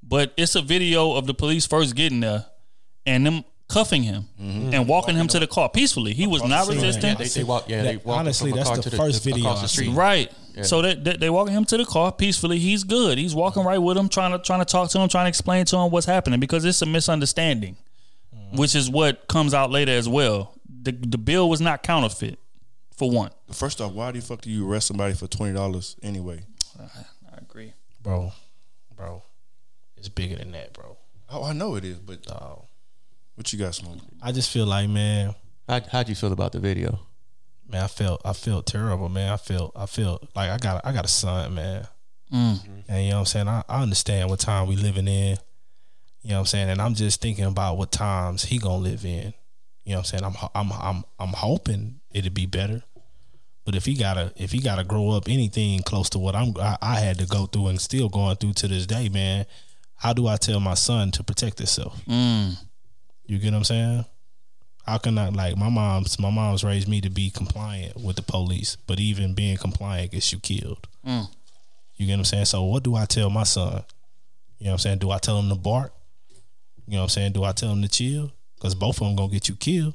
But 0.03 0.33
it's 0.37 0.55
a 0.55 0.61
video 0.61 1.13
of 1.13 1.27
the 1.27 1.33
police 1.33 1.65
first 1.65 1.95
getting 1.95 2.21
there 2.21 2.45
and 3.05 3.25
them 3.25 3.45
cuffing 3.69 4.03
him 4.03 4.25
mm-hmm. 4.39 4.73
and 4.73 4.87
walking 4.87 5.15
him 5.15 5.27
to 5.29 5.39
the 5.39 5.47
car 5.47 5.69
peacefully. 5.69 6.13
He 6.13 6.27
was 6.27 6.43
not 6.43 6.65
scene. 6.65 6.75
resistant. 6.75 7.19
They, 7.19 7.25
they 7.25 7.43
walk. 7.43 7.69
Yeah, 7.69 7.83
That- 7.83 8.05
walk 8.05 8.19
honestly, 8.19 8.51
that's 8.51 8.67
car 8.67 8.77
the 8.77 8.89
to 8.89 8.97
first 8.97 9.23
video 9.23 9.43
the 9.43 9.67
street. 9.67 9.91
Right. 9.91 10.31
So 10.63 10.81
they, 10.81 10.95
they 10.95 11.15
they 11.15 11.29
walking 11.29 11.53
him 11.53 11.65
to 11.65 11.77
the 11.77 11.85
car 11.85 12.11
peacefully. 12.11 12.59
He's 12.59 12.83
good. 12.83 13.17
He's 13.17 13.33
walking 13.33 13.63
right 13.63 13.77
with 13.77 13.97
him, 13.97 14.09
trying 14.09 14.31
to 14.33 14.39
trying 14.39 14.59
to 14.59 14.65
talk 14.65 14.89
to 14.91 14.99
him, 14.99 15.07
trying 15.07 15.25
to 15.25 15.29
explain 15.29 15.65
to 15.65 15.77
him 15.77 15.91
what's 15.91 16.05
happening 16.05 16.39
because 16.39 16.65
it's 16.65 16.81
a 16.81 16.85
misunderstanding, 16.85 17.77
which 18.53 18.75
is 18.75 18.89
what 18.89 19.27
comes 19.27 19.53
out 19.53 19.71
later 19.71 19.91
as 19.91 20.07
well. 20.09 20.53
the 20.83 20.91
the 20.91 21.17
bill 21.17 21.49
was 21.49 21.61
not 21.61 21.83
counterfeit. 21.83 22.39
For 22.95 23.09
one, 23.09 23.31
First 23.51 23.81
off, 23.81 23.93
why 23.93 24.11
the 24.11 24.21
fuck 24.21 24.41
do 24.41 24.51
you 24.51 24.69
arrest 24.69 24.87
somebody 24.87 25.15
for 25.15 25.27
twenty 25.27 25.53
dollars 25.53 25.95
anyway? 26.03 26.43
I 26.79 27.37
agree. 27.37 27.73
bro, 28.03 28.31
bro. 28.95 29.23
It's 29.97 30.09
bigger 30.09 30.35
than 30.35 30.51
that, 30.51 30.73
bro. 30.73 30.97
Oh, 31.29 31.43
I 31.43 31.53
know 31.53 31.75
it 31.75 31.85
is, 31.85 31.97
but 31.99 32.21
Dog. 32.23 32.65
what 33.35 33.51
you 33.53 33.59
got, 33.59 33.73
smoke? 33.75 33.97
I 34.21 34.31
just 34.31 34.51
feel 34.51 34.65
like, 34.65 34.89
man, 34.89 35.33
How, 35.67 35.79
how'd 35.91 36.09
you 36.09 36.15
feel 36.15 36.31
about 36.33 36.51
the 36.51 36.59
video? 36.59 36.99
man, 37.67 37.83
I 37.83 37.87
felt 37.87 38.21
I 38.25 38.33
felt 38.33 38.65
terrible, 38.67 39.09
man. 39.09 39.31
I 39.31 39.37
felt 39.37 39.71
I 39.75 39.85
felt 39.85 40.27
like 40.35 40.49
I 40.49 40.57
got 40.57 40.85
I 40.85 40.91
got 40.91 41.05
a 41.05 41.07
son, 41.09 41.55
man. 41.55 41.87
Mm. 42.31 42.59
And 42.87 43.03
you 43.03 43.09
know 43.11 43.15
what 43.15 43.19
I'm 43.21 43.25
saying? 43.25 43.47
I, 43.47 43.63
I 43.67 43.81
understand 43.81 44.29
what 44.29 44.39
time 44.39 44.67
we 44.67 44.75
living 44.75 45.07
in. 45.07 45.37
You 46.21 46.29
know 46.29 46.35
what 46.35 46.39
I'm 46.41 46.45
saying? 46.47 46.69
And 46.69 46.81
I'm 46.81 46.93
just 46.93 47.21
thinking 47.21 47.45
about 47.45 47.77
what 47.77 47.91
times 47.91 48.43
he 48.43 48.59
gonna 48.59 48.77
live 48.77 49.05
in. 49.05 49.33
You 49.83 49.93
know 49.93 49.99
what 49.99 50.13
I'm 50.13 50.19
saying? 50.19 50.23
I'm 50.23 50.49
I'm 50.53 50.71
I'm 50.71 51.03
I'm 51.19 51.33
hoping 51.33 51.99
it'll 52.11 52.31
be 52.31 52.45
better. 52.45 52.83
But 53.65 53.75
if 53.75 53.85
he 53.85 53.95
gotta 53.95 54.31
if 54.35 54.51
he 54.51 54.59
gotta 54.59 54.83
grow 54.83 55.11
up 55.11 55.27
anything 55.27 55.81
close 55.81 56.09
to 56.11 56.19
what 56.19 56.35
I'm 56.35 56.53
I, 56.59 56.77
I 56.81 56.95
had 56.99 57.17
to 57.19 57.25
go 57.25 57.45
through 57.45 57.67
and 57.67 57.81
still 57.81 58.09
going 58.09 58.35
through 58.35 58.53
to 58.53 58.67
this 58.67 58.85
day, 58.85 59.09
man, 59.09 59.45
how 59.95 60.13
do 60.13 60.27
I 60.27 60.37
tell 60.37 60.59
my 60.59 60.75
son 60.75 61.11
to 61.11 61.23
protect 61.23 61.57
himself? 61.57 61.99
Mm. 62.05 62.57
You 63.25 63.39
get 63.39 63.51
what 63.51 63.57
I'm 63.57 63.63
saying? 63.63 64.05
How 64.85 64.97
can 64.97 65.17
I 65.17 65.29
like 65.29 65.57
my 65.57 65.69
mom's 65.69 66.19
my 66.19 66.29
mom's 66.29 66.63
raised 66.63 66.87
me 66.87 67.01
to 67.01 67.09
be 67.09 67.29
compliant 67.29 67.97
with 67.97 68.15
the 68.15 68.23
police, 68.23 68.77
but 68.87 68.99
even 68.99 69.33
being 69.33 69.57
compliant 69.57 70.11
gets 70.11 70.31
you 70.31 70.39
killed. 70.39 70.87
Mm. 71.05 71.27
You 71.95 72.07
get 72.07 72.13
what 72.13 72.19
I'm 72.19 72.25
saying? 72.25 72.45
So 72.45 72.63
what 72.63 72.83
do 72.83 72.95
I 72.95 73.05
tell 73.05 73.29
my 73.29 73.43
son? 73.43 73.83
You 74.57 74.65
know 74.65 74.71
what 74.71 74.73
I'm 74.73 74.77
saying? 74.79 74.97
Do 74.99 75.11
I 75.11 75.17
tell 75.17 75.39
him 75.39 75.49
to 75.49 75.55
bark? 75.55 75.93
You 76.91 76.97
know 76.97 77.03
what 77.03 77.05
I'm 77.05 77.09
saying? 77.09 77.31
Do 77.31 77.45
I 77.45 77.53
tell 77.53 77.69
them 77.69 77.81
to 77.83 77.87
chill? 77.87 78.33
Because 78.55 78.75
both 78.75 78.99
of 78.99 79.07
them 79.07 79.15
gonna 79.15 79.31
get 79.31 79.47
you 79.47 79.55
killed. 79.55 79.93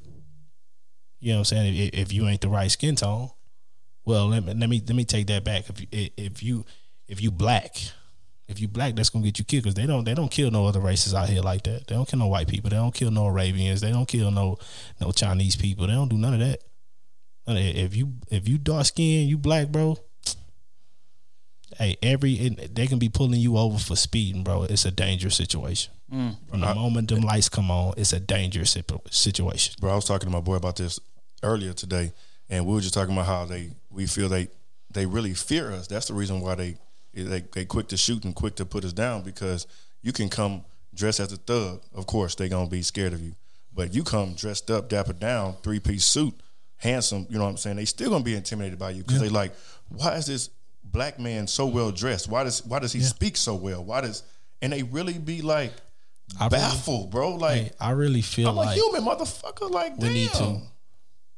You 1.21 1.33
know 1.33 1.41
what 1.41 1.41
I'm 1.41 1.45
saying? 1.45 1.77
If, 1.77 1.91
if 1.93 2.13
you 2.15 2.27
ain't 2.27 2.41
the 2.41 2.49
right 2.49 2.71
skin 2.71 2.97
tone, 2.97 3.29
well, 4.07 4.29
let 4.29 4.43
me 4.43 4.55
let 4.55 4.71
me 4.71 4.83
let 4.87 4.97
me 4.97 5.05
take 5.05 5.27
that 5.27 5.45
back. 5.45 5.69
If 5.69 5.79
you 5.79 5.87
if 6.17 6.43
you 6.43 6.65
if 7.07 7.21
you 7.21 7.31
black, 7.31 7.77
if 8.49 8.61
you 8.61 8.69
black, 8.69 8.97
that's 8.97 9.11
gonna 9.11 9.27
get 9.27 9.39
you 9.39 9.45
killed 9.45 9.65
because 9.65 9.75
they 9.75 9.85
don't 9.85 10.05
they 10.05 10.15
don't 10.15 10.31
kill 10.31 10.51
no 10.51 10.65
other 10.65 10.81
races 10.81 11.13
out 11.13 11.29
here 11.29 11.43
like 11.43 11.65
that. 11.65 11.87
They 11.87 11.95
don't 11.95 12.09
kill 12.09 12.19
no 12.19 12.29
white 12.29 12.49
people. 12.49 12.71
They 12.71 12.77
don't 12.77 12.95
kill 12.95 13.11
no 13.11 13.27
Arabians. 13.27 13.83
They 13.83 13.93
don't 13.93 14.09
kill 14.09 14.31
no 14.31 14.57
no 14.99 15.13
Chinese 15.13 15.55
people. 15.55 15.87
They 15.87 15.93
don't 15.93 16.09
do 16.09 16.17
none 16.17 16.33
of 16.33 16.41
that. 16.41 16.63
If 17.47 17.95
you 17.95 18.15
if 18.31 18.49
you 18.49 18.57
dark 18.57 18.87
skin, 18.87 19.29
you 19.29 19.37
black, 19.37 19.69
bro. 19.69 19.99
Hey, 21.77 21.99
every 22.03 22.57
they 22.73 22.87
can 22.87 22.99
be 22.99 23.11
pulling 23.11 23.41
you 23.41 23.59
over 23.59 23.77
for 23.79 23.97
speeding, 23.97 24.45
bro. 24.45 24.63
It's 24.63 24.87
a 24.87 24.91
dangerous 24.91 25.37
situation. 25.37 25.93
From 26.09 26.61
the 26.61 26.75
moment 26.75 27.09
them 27.09 27.23
lights 27.23 27.49
come 27.49 27.71
on, 27.71 27.95
it's 27.97 28.13
a 28.13 28.21
dangerous 28.21 28.77
situation. 29.11 29.75
Bro, 29.81 29.93
I 29.93 29.97
was 29.97 30.05
talking 30.05 30.29
to 30.29 30.33
my 30.33 30.41
boy 30.41 30.55
about 30.55 30.77
this 30.77 31.01
earlier 31.43 31.73
today, 31.73 32.13
and 32.49 32.65
we 32.67 32.75
were 32.75 32.81
just 32.81 32.95
talking 32.95 33.13
about 33.13 33.27
how 33.27 33.45
they 33.45 33.73
we 33.91 34.07
feel 34.07 34.29
they 34.29 34.49
they 34.93 35.07
really 35.07 35.35
fear 35.35 35.73
us. 35.73 35.87
That's 35.87 36.07
the 36.07 36.15
reason 36.15 36.41
why 36.41 36.55
they 36.55 36.77
they 37.13 37.41
they 37.53 37.65
quick 37.65 37.89
to 37.89 37.97
shoot 37.97 38.25
and 38.25 38.35
quick 38.35 38.55
to 38.57 38.65
put 38.65 38.85
us 38.85 38.93
down 38.93 39.23
because 39.23 39.67
you 40.03 40.13
can 40.13 40.29
come 40.29 40.65
dressed 40.95 41.21
as 41.21 41.33
a 41.33 41.37
thug. 41.37 41.83
Of 41.95 42.07
course, 42.07 42.35
they 42.35 42.49
gonna 42.49 42.69
be 42.69 42.83
scared 42.83 43.13
of 43.13 43.21
you, 43.21 43.35
but 43.75 43.93
you 43.95 44.05
come 44.05 44.35
dressed 44.35 44.71
up, 44.71 44.89
dapper 44.89 45.13
down, 45.13 45.57
three 45.63 45.81
piece 45.81 46.05
suit, 46.05 46.35
handsome. 46.77 47.27
You 47.29 47.39
know 47.39 47.45
what 47.45 47.51
I'm 47.51 47.57
saying? 47.57 47.77
They 47.77 47.85
still 47.85 48.11
gonna 48.11 48.25
be 48.25 48.37
intimidated 48.37 48.79
by 48.79 48.91
you 48.91 49.03
because 49.03 49.21
they 49.21 49.29
like, 49.29 49.55
why 49.89 50.15
is 50.15 50.27
this 50.27 50.51
black 50.85 51.19
man 51.19 51.49
so 51.49 51.67
well 51.67 51.91
dressed? 51.91 52.29
Why 52.29 52.45
does 52.45 52.65
why 52.65 52.79
does 52.79 52.93
he 52.93 53.01
speak 53.01 53.37
so 53.37 53.57
well? 53.57 53.85
Why 53.85 54.03
does 54.03 54.23
and 54.63 54.73
they 54.73 54.83
really 54.83 55.19
be 55.19 55.43
like 55.43 55.73
I 56.39 56.45
really- 56.45 56.57
baffled, 56.59 57.11
bro? 57.11 57.35
Like 57.35 57.73
I 57.81 57.91
really 57.91 58.23
feel 58.23 58.59
I'm 58.59 58.69
a 58.69 58.73
human 58.73 59.03
motherfucker. 59.03 59.71
Like 59.71 59.97
we 59.97 60.05
damn. 60.05 60.13
need 60.13 60.31
to 60.33 60.61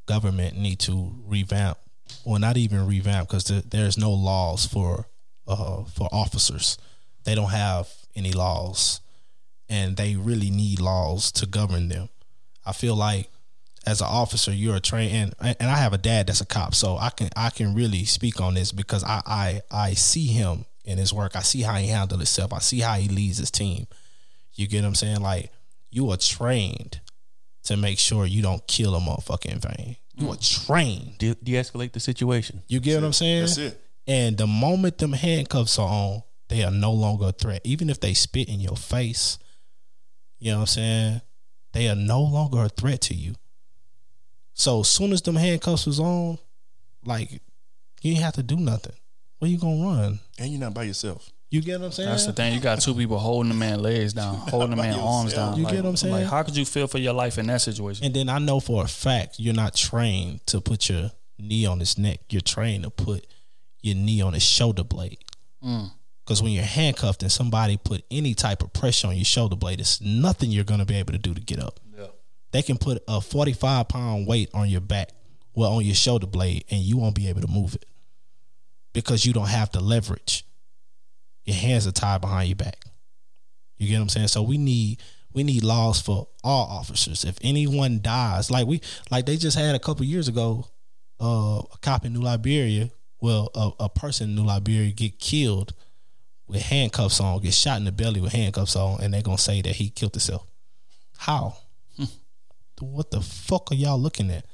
government 0.06 0.56
need 0.56 0.78
to 0.78 1.12
revamp 1.26 1.76
well 2.24 2.38
not 2.38 2.56
even 2.56 2.86
revamp 2.86 3.28
because 3.28 3.44
there, 3.44 3.60
there's 3.60 3.98
no 3.98 4.10
laws 4.10 4.64
for 4.64 5.06
uh 5.46 5.84
for 5.84 6.08
officers 6.10 6.78
they 7.24 7.34
don't 7.34 7.50
have 7.50 7.86
any 8.16 8.32
laws 8.32 9.02
and 9.68 9.98
they 9.98 10.16
really 10.16 10.48
need 10.48 10.80
laws 10.80 11.30
to 11.30 11.44
govern 11.44 11.88
them 11.90 12.08
i 12.64 12.72
feel 12.72 12.96
like 12.96 13.28
as 13.86 14.00
an 14.00 14.06
officer 14.10 14.50
you're 14.50 14.76
a 14.76 14.80
train 14.80 15.14
and, 15.14 15.34
and 15.60 15.70
i 15.70 15.76
have 15.76 15.92
a 15.92 15.98
dad 15.98 16.26
that's 16.26 16.40
a 16.40 16.46
cop 16.46 16.74
so 16.74 16.96
i 16.96 17.10
can 17.10 17.28
i 17.36 17.50
can 17.50 17.74
really 17.74 18.06
speak 18.06 18.40
on 18.40 18.54
this 18.54 18.72
because 18.72 19.04
i 19.04 19.20
i 19.26 19.60
i 19.70 19.92
see 19.92 20.26
him 20.28 20.64
in 20.86 20.96
his 20.96 21.12
work 21.12 21.36
i 21.36 21.40
see 21.42 21.60
how 21.60 21.74
he 21.74 21.88
handles 21.88 22.18
himself 22.18 22.50
i 22.54 22.58
see 22.60 22.80
how 22.80 22.94
he 22.94 23.08
leads 23.08 23.36
his 23.36 23.50
team 23.50 23.86
you 24.58 24.66
get 24.66 24.82
what 24.82 24.88
i'm 24.88 24.94
saying 24.94 25.20
like 25.20 25.50
you 25.90 26.10
are 26.10 26.16
trained 26.16 27.00
to 27.68 27.76
make 27.76 27.98
sure 27.98 28.26
you 28.26 28.42
don't 28.42 28.66
kill 28.66 28.94
a 28.94 29.00
motherfucker 29.00 29.52
in 29.52 29.58
vain. 29.58 29.96
You 30.14 30.30
are 30.30 30.36
mm. 30.36 30.66
trained. 30.66 31.18
De- 31.18 31.34
de-escalate 31.34 31.92
the 31.92 32.00
situation. 32.00 32.62
You 32.66 32.80
get 32.80 32.96
what 32.96 33.04
I'm 33.04 33.12
saying? 33.12 33.42
That's 33.42 33.58
it. 33.58 33.80
And 34.06 34.38
the 34.38 34.46
moment 34.46 34.98
them 34.98 35.12
handcuffs 35.12 35.78
are 35.78 35.88
on, 35.88 36.22
they 36.48 36.64
are 36.64 36.70
no 36.70 36.92
longer 36.92 37.26
a 37.26 37.32
threat. 37.32 37.60
Even 37.64 37.90
if 37.90 38.00
they 38.00 38.14
spit 38.14 38.48
in 38.48 38.58
your 38.60 38.76
face, 38.76 39.38
you 40.38 40.50
know 40.50 40.58
what 40.58 40.62
I'm 40.62 40.66
saying? 40.66 41.20
They 41.72 41.88
are 41.88 41.94
no 41.94 42.22
longer 42.22 42.64
a 42.64 42.70
threat 42.70 43.02
to 43.02 43.14
you. 43.14 43.34
So 44.54 44.80
as 44.80 44.88
soon 44.88 45.12
as 45.12 45.20
them 45.20 45.36
handcuffs 45.36 45.86
was 45.86 46.00
on, 46.00 46.38
like 47.04 47.42
you 48.00 48.12
ain't 48.12 48.22
have 48.22 48.34
to 48.34 48.42
do 48.42 48.56
nothing. 48.56 48.94
Where 49.38 49.50
you 49.50 49.58
gonna 49.58 49.84
run? 49.84 50.20
And 50.38 50.50
you're 50.50 50.60
not 50.60 50.74
by 50.74 50.84
yourself. 50.84 51.30
You 51.50 51.62
get 51.62 51.80
what 51.80 51.86
I'm 51.86 51.92
saying? 51.92 52.08
That's 52.10 52.26
the 52.26 52.32
thing. 52.32 52.54
You 52.54 52.60
got 52.60 52.80
two 52.80 52.94
people 52.94 53.18
holding 53.18 53.48
the 53.48 53.54
man 53.54 53.80
legs 53.80 54.12
down, 54.12 54.34
holding 54.50 54.70
the 54.70 54.76
by 54.76 54.88
man 54.88 54.98
arms 54.98 55.32
down. 55.32 55.56
You 55.56 55.64
like, 55.64 55.74
get 55.74 55.84
what 55.84 55.90
I'm 55.90 55.96
saying? 55.96 56.14
Like, 56.14 56.26
how 56.26 56.42
could 56.42 56.56
you 56.56 56.64
feel 56.64 56.86
for 56.86 56.98
your 56.98 57.14
life 57.14 57.38
in 57.38 57.46
that 57.46 57.62
situation? 57.62 58.04
And 58.04 58.14
then 58.14 58.28
I 58.28 58.38
know 58.38 58.60
for 58.60 58.84
a 58.84 58.88
fact 58.88 59.36
you're 59.38 59.54
not 59.54 59.74
trained 59.74 60.46
to 60.48 60.60
put 60.60 60.88
your 60.88 61.10
knee 61.38 61.64
on 61.64 61.80
his 61.80 61.96
neck. 61.96 62.20
You're 62.30 62.42
trained 62.42 62.84
to 62.84 62.90
put 62.90 63.26
your 63.80 63.94
knee 63.94 64.20
on 64.20 64.34
his 64.34 64.42
shoulder 64.42 64.84
blade. 64.84 65.18
Mm. 65.64 65.90
Because 66.24 66.42
when 66.42 66.52
you're 66.52 66.64
handcuffed 66.64 67.22
and 67.22 67.32
somebody 67.32 67.78
put 67.78 68.04
any 68.10 68.34
type 68.34 68.62
of 68.62 68.74
pressure 68.74 69.08
on 69.08 69.16
your 69.16 69.24
shoulder 69.24 69.56
blade, 69.56 69.80
it's 69.80 70.02
nothing 70.02 70.50
you're 70.50 70.64
going 70.64 70.80
to 70.80 70.86
be 70.86 70.96
able 70.96 71.12
to 71.12 71.18
do 71.18 71.32
to 71.32 71.40
get 71.40 71.58
up. 71.58 71.80
They 72.50 72.62
can 72.62 72.78
put 72.78 73.02
a 73.06 73.20
45 73.20 73.88
pound 73.88 74.26
weight 74.26 74.50
on 74.54 74.68
your 74.68 74.80
back, 74.80 75.10
well, 75.54 75.72
on 75.72 75.84
your 75.84 75.94
shoulder 75.94 76.26
blade, 76.26 76.64
and 76.70 76.80
you 76.80 76.96
won't 76.96 77.14
be 77.14 77.28
able 77.28 77.42
to 77.42 77.48
move 77.48 77.74
it 77.74 77.84
because 78.92 79.26
you 79.26 79.32
don't 79.32 79.48
have 79.48 79.70
the 79.70 79.80
leverage. 79.80 80.44
Your 81.48 81.56
hands 81.56 81.86
are 81.86 81.92
tied 81.92 82.20
behind 82.20 82.50
your 82.50 82.56
back. 82.56 82.84
You 83.78 83.88
get 83.88 83.94
what 83.94 84.02
I'm 84.02 84.08
saying? 84.10 84.28
So 84.28 84.42
we 84.42 84.58
need 84.58 85.00
we 85.32 85.44
need 85.44 85.64
laws 85.64 85.98
for 85.98 86.28
all 86.44 86.66
officers. 86.66 87.24
If 87.24 87.38
anyone 87.40 88.00
dies, 88.02 88.50
like 88.50 88.66
we 88.66 88.82
like 89.10 89.24
they 89.24 89.38
just 89.38 89.56
had 89.56 89.74
a 89.74 89.78
couple 89.78 90.04
years 90.04 90.28
ago, 90.28 90.66
uh, 91.18 91.62
a 91.72 91.78
cop 91.80 92.04
in 92.04 92.12
New 92.12 92.26
Iberia, 92.26 92.90
well, 93.22 93.50
a, 93.54 93.84
a 93.84 93.88
person 93.88 94.28
in 94.28 94.36
New 94.36 94.46
Iberia 94.46 94.90
get 94.90 95.18
killed 95.18 95.72
with 96.46 96.60
handcuffs 96.60 97.18
on, 97.18 97.40
get 97.40 97.54
shot 97.54 97.78
in 97.78 97.86
the 97.86 97.92
belly 97.92 98.20
with 98.20 98.32
handcuffs 98.32 98.76
on, 98.76 99.00
and 99.00 99.14
they're 99.14 99.22
gonna 99.22 99.38
say 99.38 99.62
that 99.62 99.76
he 99.76 99.88
killed 99.88 100.12
himself. 100.12 100.46
How? 101.16 101.56
what 102.80 103.10
the 103.10 103.22
fuck 103.22 103.72
are 103.72 103.74
y'all 103.74 103.98
looking 103.98 104.30
at? 104.30 104.44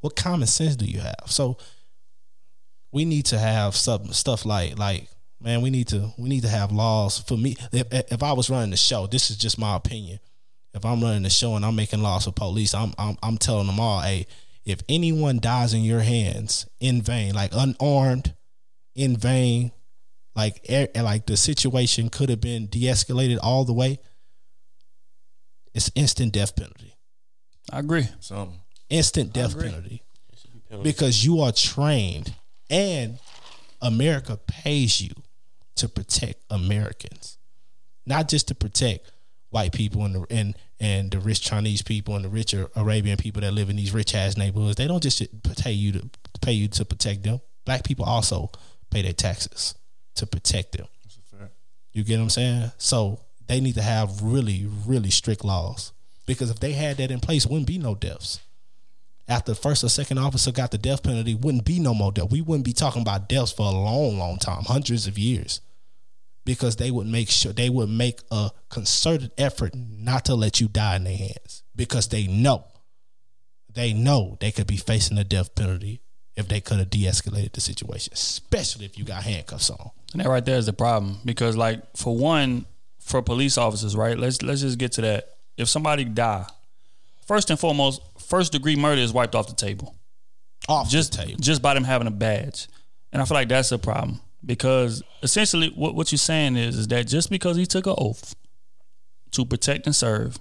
What 0.00 0.16
common 0.16 0.48
sense 0.48 0.74
do 0.74 0.84
you 0.84 0.98
have? 0.98 1.26
So 1.26 1.58
we 2.90 3.04
need 3.04 3.26
to 3.26 3.38
have 3.38 3.76
some 3.76 4.12
stuff 4.12 4.44
like 4.44 4.76
like 4.76 5.06
man, 5.40 5.62
we 5.62 5.70
need 5.70 5.88
to 5.88 6.12
we 6.18 6.28
need 6.28 6.42
to 6.42 6.48
have 6.48 6.72
laws 6.72 7.18
for 7.18 7.36
me. 7.36 7.56
If 7.72 7.86
if 8.12 8.22
I 8.22 8.32
was 8.32 8.50
running 8.50 8.70
the 8.70 8.76
show, 8.76 9.06
this 9.06 9.30
is 9.30 9.36
just 9.36 9.58
my 9.58 9.76
opinion. 9.76 10.20
If 10.72 10.84
I'm 10.84 11.02
running 11.02 11.22
the 11.22 11.30
show 11.30 11.56
and 11.56 11.64
I'm 11.64 11.74
making 11.74 12.02
laws 12.02 12.24
for 12.24 12.32
police, 12.32 12.74
I'm 12.74 12.92
I'm 12.98 13.16
I'm 13.22 13.38
telling 13.38 13.66
them 13.66 13.80
all, 13.80 14.00
hey, 14.00 14.26
if 14.64 14.80
anyone 14.88 15.38
dies 15.38 15.74
in 15.74 15.82
your 15.82 16.00
hands 16.00 16.66
in 16.78 17.02
vain, 17.02 17.34
like 17.34 17.50
unarmed, 17.54 18.34
in 18.94 19.16
vain, 19.16 19.72
like 20.36 20.64
like 20.94 21.26
the 21.26 21.36
situation 21.36 22.08
could 22.08 22.28
have 22.28 22.40
been 22.40 22.66
de-escalated 22.66 23.38
all 23.42 23.64
the 23.64 23.72
way, 23.72 23.98
it's 25.74 25.90
instant 25.94 26.32
death 26.32 26.54
penalty. 26.54 26.94
I 27.72 27.80
agree. 27.80 28.08
Something. 28.20 28.60
Instant 28.88 29.32
death 29.32 29.58
penalty 29.58 30.02
because 30.82 31.24
you 31.24 31.40
are 31.40 31.52
trained 31.52 32.34
and 32.68 33.18
America 33.80 34.38
pays 34.46 35.00
you 35.00 35.10
to 35.80 35.88
protect 35.88 36.42
Americans, 36.50 37.38
not 38.06 38.28
just 38.28 38.48
to 38.48 38.54
protect 38.54 39.10
white 39.50 39.72
people 39.72 40.04
and 40.04 40.14
the, 40.14 40.26
and 40.30 40.54
and 40.78 41.10
the 41.10 41.18
rich 41.18 41.42
Chinese 41.42 41.82
people 41.82 42.16
and 42.16 42.24
the 42.24 42.28
rich 42.28 42.54
Arabian 42.76 43.16
people 43.16 43.42
that 43.42 43.52
live 43.52 43.68
in 43.68 43.76
these 43.76 43.92
rich 43.92 44.14
ass 44.14 44.36
neighborhoods. 44.36 44.76
They 44.76 44.86
don't 44.86 45.02
just 45.02 45.22
pay 45.58 45.72
you 45.72 45.92
to 45.92 46.10
pay 46.40 46.52
you 46.52 46.68
to 46.68 46.84
protect 46.84 47.22
them. 47.22 47.40
Black 47.64 47.84
people 47.84 48.04
also 48.04 48.50
pay 48.90 49.02
their 49.02 49.12
taxes 49.12 49.74
to 50.16 50.26
protect 50.26 50.72
them. 50.72 50.86
That's 51.02 51.16
a 51.16 51.36
fact. 51.36 51.52
You 51.92 52.04
get 52.04 52.16
what 52.16 52.24
I'm 52.24 52.30
saying? 52.30 52.72
So 52.78 53.20
they 53.46 53.60
need 53.60 53.74
to 53.74 53.82
have 53.82 54.22
really, 54.22 54.66
really 54.86 55.10
strict 55.10 55.44
laws 55.44 55.92
because 56.26 56.50
if 56.50 56.60
they 56.60 56.72
had 56.72 56.98
that 56.98 57.10
in 57.10 57.20
place, 57.20 57.46
wouldn't 57.46 57.66
be 57.66 57.78
no 57.78 57.94
deaths. 57.94 58.40
After 59.28 59.52
the 59.52 59.56
first 59.56 59.84
or 59.84 59.88
second 59.88 60.18
officer 60.18 60.50
got 60.50 60.72
the 60.72 60.78
death 60.78 61.02
penalty, 61.02 61.34
wouldn't 61.34 61.64
be 61.64 61.78
no 61.78 61.94
more 61.94 62.10
death. 62.10 62.30
We 62.30 62.40
wouldn't 62.40 62.64
be 62.64 62.72
talking 62.72 63.02
about 63.02 63.28
deaths 63.28 63.52
for 63.52 63.66
a 63.66 63.70
long, 63.70 64.18
long 64.18 64.38
time, 64.38 64.64
hundreds 64.64 65.06
of 65.06 65.18
years, 65.18 65.60
because 66.50 66.74
they 66.74 66.90
would 66.90 67.06
make 67.06 67.30
sure 67.30 67.52
they 67.52 67.70
would 67.70 67.88
make 67.88 68.22
a 68.32 68.50
concerted 68.70 69.30
effort 69.38 69.72
not 69.72 70.24
to 70.24 70.34
let 70.34 70.60
you 70.60 70.66
die 70.66 70.96
in 70.96 71.04
their 71.04 71.16
hands 71.16 71.62
because 71.76 72.08
they 72.08 72.26
know 72.26 72.64
they 73.72 73.92
know 73.92 74.36
they 74.40 74.50
could 74.50 74.66
be 74.66 74.76
facing 74.76 75.16
the 75.16 75.22
death 75.22 75.54
penalty 75.54 76.02
if 76.34 76.48
they 76.48 76.60
could 76.60 76.78
have 76.78 76.90
de-escalated 76.90 77.52
the 77.52 77.60
situation, 77.60 78.12
especially 78.12 78.84
if 78.84 78.98
you 78.98 79.04
got 79.04 79.22
handcuffs 79.22 79.70
on. 79.70 79.92
And 80.12 80.20
that 80.20 80.28
right 80.28 80.44
there 80.44 80.58
is 80.58 80.66
the 80.66 80.72
problem 80.72 81.18
because, 81.24 81.56
like, 81.56 81.84
for 81.96 82.16
one, 82.16 82.66
for 82.98 83.22
police 83.22 83.56
officers, 83.56 83.94
right? 83.94 84.18
Let's 84.18 84.42
let's 84.42 84.62
just 84.62 84.76
get 84.76 84.90
to 84.92 85.02
that. 85.02 85.36
If 85.56 85.68
somebody 85.68 86.04
die, 86.04 86.46
first 87.28 87.48
and 87.50 87.60
foremost, 87.60 88.02
first 88.18 88.50
degree 88.50 88.74
murder 88.74 89.00
is 89.00 89.12
wiped 89.12 89.36
off 89.36 89.46
the 89.46 89.54
table 89.54 89.94
Off 90.68 90.90
just 90.90 91.12
the 91.12 91.26
table. 91.26 91.36
just 91.38 91.62
by 91.62 91.74
them 91.74 91.84
having 91.84 92.08
a 92.08 92.10
badge, 92.10 92.66
and 93.12 93.22
I 93.22 93.24
feel 93.24 93.36
like 93.36 93.48
that's 93.48 93.70
a 93.70 93.78
problem 93.78 94.20
because 94.44 95.02
essentially 95.22 95.68
what 95.74 95.94
what 95.94 96.12
you're 96.12 96.18
saying 96.18 96.56
is 96.56 96.76
is 96.76 96.88
that 96.88 97.06
just 97.06 97.30
because 97.30 97.56
he 97.56 97.66
took 97.66 97.86
an 97.86 97.94
oath 97.98 98.34
to 99.32 99.44
protect 99.44 99.86
and 99.86 99.94
serve, 99.94 100.38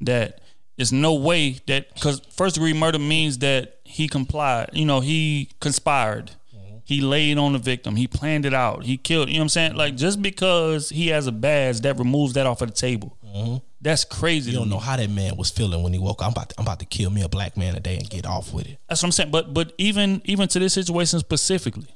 that 0.00 0.40
there's 0.76 0.92
no 0.92 1.14
way 1.14 1.58
that 1.66 1.92
because 1.94 2.20
first 2.30 2.54
degree 2.54 2.72
murder 2.72 2.98
means 2.98 3.38
that 3.38 3.78
he 3.84 4.08
complied. 4.08 4.70
You 4.72 4.86
know, 4.86 5.00
he 5.00 5.50
conspired. 5.60 6.32
Mm-hmm. 6.54 6.76
He 6.84 7.00
laid 7.00 7.38
on 7.38 7.52
the 7.52 7.58
victim. 7.58 7.96
He 7.96 8.06
planned 8.06 8.46
it 8.46 8.54
out. 8.54 8.84
He 8.84 8.96
killed. 8.96 9.28
You 9.28 9.34
know 9.34 9.40
what 9.40 9.44
I'm 9.44 9.48
saying? 9.50 9.74
Like 9.74 9.96
just 9.96 10.22
because 10.22 10.88
he 10.88 11.08
has 11.08 11.26
a 11.26 11.32
badge, 11.32 11.80
that 11.82 11.98
removes 11.98 12.32
that 12.34 12.46
off 12.46 12.62
of 12.62 12.68
the 12.68 12.74
table. 12.74 13.16
Mm-hmm. 13.24 13.56
That's 13.80 14.04
crazy. 14.04 14.52
You 14.52 14.58
don't 14.58 14.68
know 14.68 14.78
how 14.78 14.96
that 14.96 15.10
man 15.10 15.36
was 15.36 15.50
feeling 15.50 15.82
when 15.82 15.92
he 15.92 15.98
woke 15.98 16.22
up. 16.22 16.28
I'm 16.28 16.32
about 16.32 16.50
to, 16.50 16.54
I'm 16.58 16.64
about 16.64 16.78
to 16.80 16.86
kill 16.86 17.10
me 17.10 17.22
a 17.22 17.28
black 17.28 17.56
man 17.56 17.74
today 17.74 17.96
and 17.96 18.08
get 18.08 18.26
off 18.26 18.52
with 18.52 18.66
it. 18.66 18.78
That's 18.88 19.02
what 19.02 19.08
I'm 19.08 19.12
saying. 19.12 19.30
But 19.30 19.52
but 19.52 19.72
even 19.76 20.22
even 20.24 20.48
to 20.48 20.58
this 20.58 20.72
situation 20.72 21.18
specifically, 21.18 21.88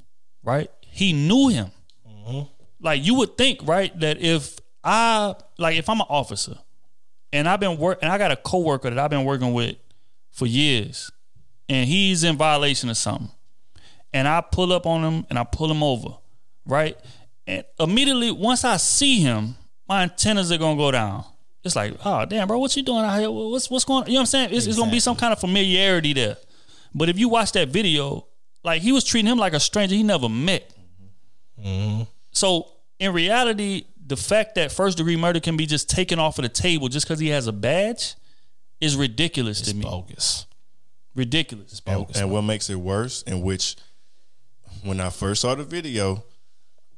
right? 0.42 0.70
He 0.96 1.12
knew 1.12 1.48
him. 1.48 1.70
Mm-hmm. 2.08 2.40
Like 2.80 3.04
you 3.04 3.16
would 3.16 3.36
think, 3.36 3.60
right, 3.64 3.92
that 4.00 4.18
if 4.18 4.58
I 4.82 5.34
like 5.58 5.76
if 5.76 5.90
I'm 5.90 6.00
an 6.00 6.06
officer 6.08 6.56
and 7.34 7.46
I've 7.46 7.60
been 7.60 7.76
work 7.76 7.98
and 8.00 8.10
I 8.10 8.16
got 8.16 8.32
a 8.32 8.36
coworker 8.36 8.88
that 8.88 8.98
I've 8.98 9.10
been 9.10 9.26
working 9.26 9.52
with 9.52 9.76
for 10.30 10.46
years, 10.46 11.10
and 11.68 11.86
he's 11.86 12.24
in 12.24 12.38
violation 12.38 12.88
of 12.88 12.96
something, 12.96 13.30
and 14.14 14.26
I 14.26 14.40
pull 14.40 14.72
up 14.72 14.86
on 14.86 15.04
him 15.04 15.26
and 15.28 15.38
I 15.38 15.44
pull 15.44 15.70
him 15.70 15.82
over, 15.82 16.16
right? 16.64 16.96
And 17.46 17.62
immediately 17.78 18.30
once 18.30 18.64
I 18.64 18.78
see 18.78 19.20
him, 19.20 19.56
my 19.86 20.02
antennas 20.02 20.50
are 20.50 20.56
gonna 20.56 20.78
go 20.78 20.90
down. 20.90 21.26
It's 21.62 21.76
like, 21.76 21.92
oh 22.06 22.24
damn, 22.24 22.48
bro, 22.48 22.58
what 22.58 22.74
you 22.74 22.82
doing 22.82 23.04
out 23.04 23.18
here? 23.18 23.30
What's 23.30 23.68
what's 23.68 23.84
going? 23.84 24.04
on? 24.04 24.06
You 24.06 24.14
know 24.14 24.20
what 24.20 24.22
I'm 24.22 24.26
saying? 24.28 24.54
It's, 24.54 24.66
it's 24.66 24.78
gonna 24.78 24.90
be 24.90 25.00
some 25.00 25.16
kind 25.16 25.34
of 25.34 25.40
familiarity 25.40 26.14
there. 26.14 26.38
But 26.94 27.10
if 27.10 27.18
you 27.18 27.28
watch 27.28 27.52
that 27.52 27.68
video, 27.68 28.28
like 28.64 28.80
he 28.80 28.92
was 28.92 29.04
treating 29.04 29.30
him 29.30 29.36
like 29.36 29.52
a 29.52 29.60
stranger 29.60 29.94
he 29.94 30.02
never 30.02 30.30
met. 30.30 30.72
So 32.32 32.68
in 32.98 33.12
reality, 33.12 33.84
the 34.06 34.16
fact 34.16 34.54
that 34.56 34.70
first 34.72 34.98
degree 34.98 35.16
murder 35.16 35.40
can 35.40 35.56
be 35.56 35.66
just 35.66 35.90
taken 35.90 36.18
off 36.18 36.38
of 36.38 36.42
the 36.42 36.48
table 36.48 36.88
just 36.88 37.06
because 37.06 37.18
he 37.18 37.28
has 37.28 37.46
a 37.46 37.52
badge 37.52 38.14
is 38.80 38.96
ridiculous 38.96 39.60
to 39.62 39.74
me. 39.74 39.82
Bogus. 39.82 40.46
Ridiculous. 41.14 41.80
And, 41.86 42.06
and 42.16 42.30
what 42.30 42.42
makes 42.42 42.68
it 42.68 42.74
worse, 42.76 43.22
in 43.22 43.40
which 43.40 43.76
when 44.84 45.00
I 45.00 45.08
first 45.10 45.40
saw 45.40 45.54
the 45.54 45.64
video, 45.64 46.22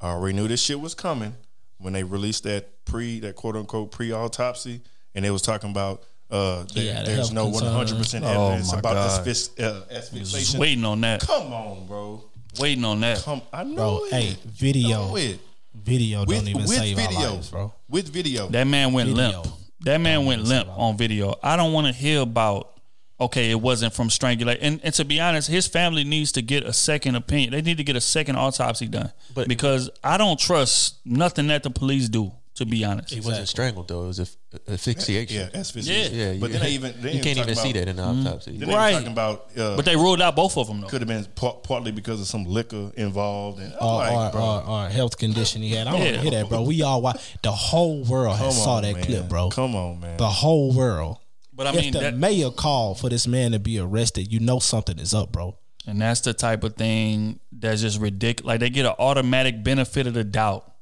I 0.00 0.10
already 0.10 0.36
knew 0.36 0.48
this 0.48 0.60
shit 0.62 0.80
was 0.80 0.94
coming. 0.94 1.34
When 1.78 1.92
they 1.92 2.02
released 2.02 2.42
that 2.42 2.84
pre, 2.84 3.20
that 3.20 3.36
quote 3.36 3.54
unquote 3.54 3.92
pre 3.92 4.10
autopsy, 4.10 4.80
and 5.14 5.24
they 5.24 5.30
was 5.30 5.42
talking 5.42 5.70
about 5.70 6.02
uh, 6.30 6.64
that 6.64 6.74
Yeah, 6.76 7.04
there's 7.04 7.30
no 7.30 7.50
hundred 7.52 7.96
percent 7.96 8.24
Oh, 8.24 8.48
evidence 8.48 8.72
my 8.72 8.80
about 8.80 8.94
God. 8.94 9.24
this 9.24 9.48
fis- 9.48 9.64
uh, 9.64 9.84
Just 9.88 9.92
asphyxiation. 10.12 10.58
waiting 10.60 10.84
on 10.84 11.00
that. 11.02 11.20
Come 11.20 11.52
on, 11.52 11.86
bro. 11.86 12.24
Waiting 12.60 12.84
on 12.84 13.00
that. 13.00 13.18
Come, 13.22 13.42
I 13.52 13.64
know 13.64 13.74
Bro, 13.98 14.04
it. 14.06 14.12
hey, 14.12 14.36
video. 14.46 14.88
Know 15.08 15.16
it. 15.16 15.40
Video 15.74 16.20
With, 16.20 16.28
don't 16.38 16.48
even 16.48 16.62
with 16.62 16.70
save 16.70 16.96
video, 16.96 17.18
our 17.20 17.30
lives, 17.34 17.50
bro. 17.50 17.72
With 17.88 18.08
video. 18.08 18.48
That 18.48 18.64
man 18.66 18.92
went 18.92 19.08
Video. 19.10 19.42
limp. 19.42 19.46
That 19.80 19.98
man 19.98 20.24
went 20.26 20.42
limp 20.44 20.68
on 20.70 20.96
video. 20.96 21.34
I 21.42 21.56
don't 21.56 21.72
want 21.72 21.86
to 21.86 21.92
hear 21.92 22.20
about 22.20 22.74
okay, 23.20 23.50
it 23.50 23.60
wasn't 23.60 23.92
from 23.92 24.10
strangulation. 24.10 24.62
And, 24.62 24.80
and 24.84 24.94
to 24.94 25.04
be 25.04 25.20
honest, 25.20 25.48
his 25.48 25.66
family 25.66 26.04
needs 26.04 26.30
to 26.32 26.42
get 26.42 26.62
a 26.64 26.72
second 26.72 27.16
opinion. 27.16 27.50
They 27.50 27.62
need 27.62 27.76
to 27.78 27.84
get 27.84 27.96
a 27.96 28.00
second 28.00 28.36
autopsy 28.36 28.86
done. 28.86 29.12
But- 29.34 29.48
because 29.48 29.90
I 30.04 30.16
don't 30.18 30.38
trust 30.38 30.98
nothing 31.04 31.48
that 31.48 31.62
the 31.64 31.70
police 31.70 32.08
do, 32.08 32.30
to 32.58 32.66
be 32.66 32.84
honest. 32.84 33.12
He 33.12 33.20
wasn't 33.20 33.48
strangled 33.48 33.88
though. 33.88 34.04
It 34.04 34.06
was 34.08 34.18
a, 34.20 34.26
asphyxiation. 34.72 35.36
yeah, 35.52 35.58
asphyxiation. 35.60 36.14
Yeah. 36.16 36.32
yeah. 36.32 36.38
But 36.40 36.52
then 36.52 36.60
they 36.62 36.70
even 36.70 36.94
they 37.00 37.12
you 37.12 37.22
can't 37.22 37.38
even 37.38 37.54
see 37.54 37.72
that 37.72 37.88
in 37.88 37.96
the 37.96 38.02
autopsy. 38.02 38.56
Then 38.58 38.68
they 38.68 38.74
Right. 38.74 38.92
talking 38.92 39.08
about 39.12 39.50
uh, 39.56 39.76
But 39.76 39.84
they 39.84 39.96
ruled 39.96 40.20
out 40.20 40.36
both 40.36 40.56
of 40.56 40.66
them 40.66 40.80
though. 40.80 40.86
could 40.88 41.00
have 41.00 41.08
been 41.08 41.24
par- 41.34 41.58
partly 41.62 41.92
because 41.92 42.20
of 42.20 42.26
some 42.26 42.44
liquor 42.44 42.90
involved, 42.96 43.60
and 43.60 43.72
I'm 43.80 43.86
like, 43.86 44.12
or, 44.12 44.30
bro, 44.32 44.42
or, 44.66 44.68
or 44.86 44.88
health 44.88 45.16
condition 45.18 45.62
he 45.62 45.70
had. 45.70 45.86
I 45.86 45.92
don't 45.92 46.00
Yeah. 46.02 46.20
hear 46.20 46.30
that, 46.32 46.48
bro. 46.48 46.62
We 46.62 46.82
all 46.82 47.02
watch. 47.02 47.20
The 47.42 47.52
whole 47.52 48.04
world 48.04 48.36
come 48.36 48.46
has 48.46 48.62
saw 48.62 48.80
that 48.80 48.94
man. 48.94 49.04
clip, 49.04 49.28
bro. 49.28 49.48
Come 49.50 49.74
on, 49.74 50.00
man. 50.00 50.16
The 50.18 50.28
whole 50.28 50.72
world. 50.72 51.18
But 51.52 51.66
I 51.66 51.70
if 51.70 51.76
mean, 51.76 51.92
the 51.92 52.00
that, 52.00 52.14
mayor 52.16 52.50
called 52.50 53.00
for 53.00 53.08
this 53.08 53.26
man 53.26 53.50
to 53.52 53.58
be 53.58 53.78
arrested, 53.80 54.32
you 54.32 54.38
know 54.38 54.58
something 54.60 54.98
is 54.98 55.12
up, 55.12 55.32
bro. 55.32 55.56
and 55.88 56.00
that's 56.00 56.20
the 56.20 56.32
type 56.34 56.62
of 56.64 56.76
thing 56.76 57.40
that's 57.50 57.80
just 57.80 57.98
ridiculous. 58.00 58.46
Like 58.46 58.60
they 58.60 58.70
get 58.70 58.86
an 58.86 58.92
automatic 58.98 59.64
benefit 59.64 60.06
of 60.06 60.14
the 60.14 60.22
doubt. 60.22 60.72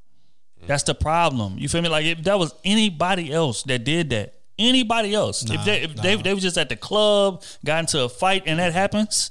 That's 0.67 0.83
the 0.83 0.95
problem. 0.95 1.59
You 1.59 1.69
feel 1.69 1.83
me? 1.83 1.89
Like 1.89 2.07
if 2.07 2.23
that 2.25 2.39
was 2.39 2.55
anybody 2.65 3.33
else 3.33 3.63
that 3.65 3.85
did 3.85 4.11
that, 4.11 4.35
anybody 4.59 5.15
else, 5.15 5.49
if 5.49 5.65
they 5.65 5.83
if 5.83 5.97
they 5.97 6.17
they 6.17 6.35
was 6.35 6.43
just 6.43 6.59
at 6.59 6.69
the 6.69 6.77
club, 6.77 7.43
got 7.65 7.81
into 7.81 8.03
a 8.03 8.09
fight, 8.09 8.45
and 8.47 8.59
that 8.59 8.73
happens, 8.73 9.31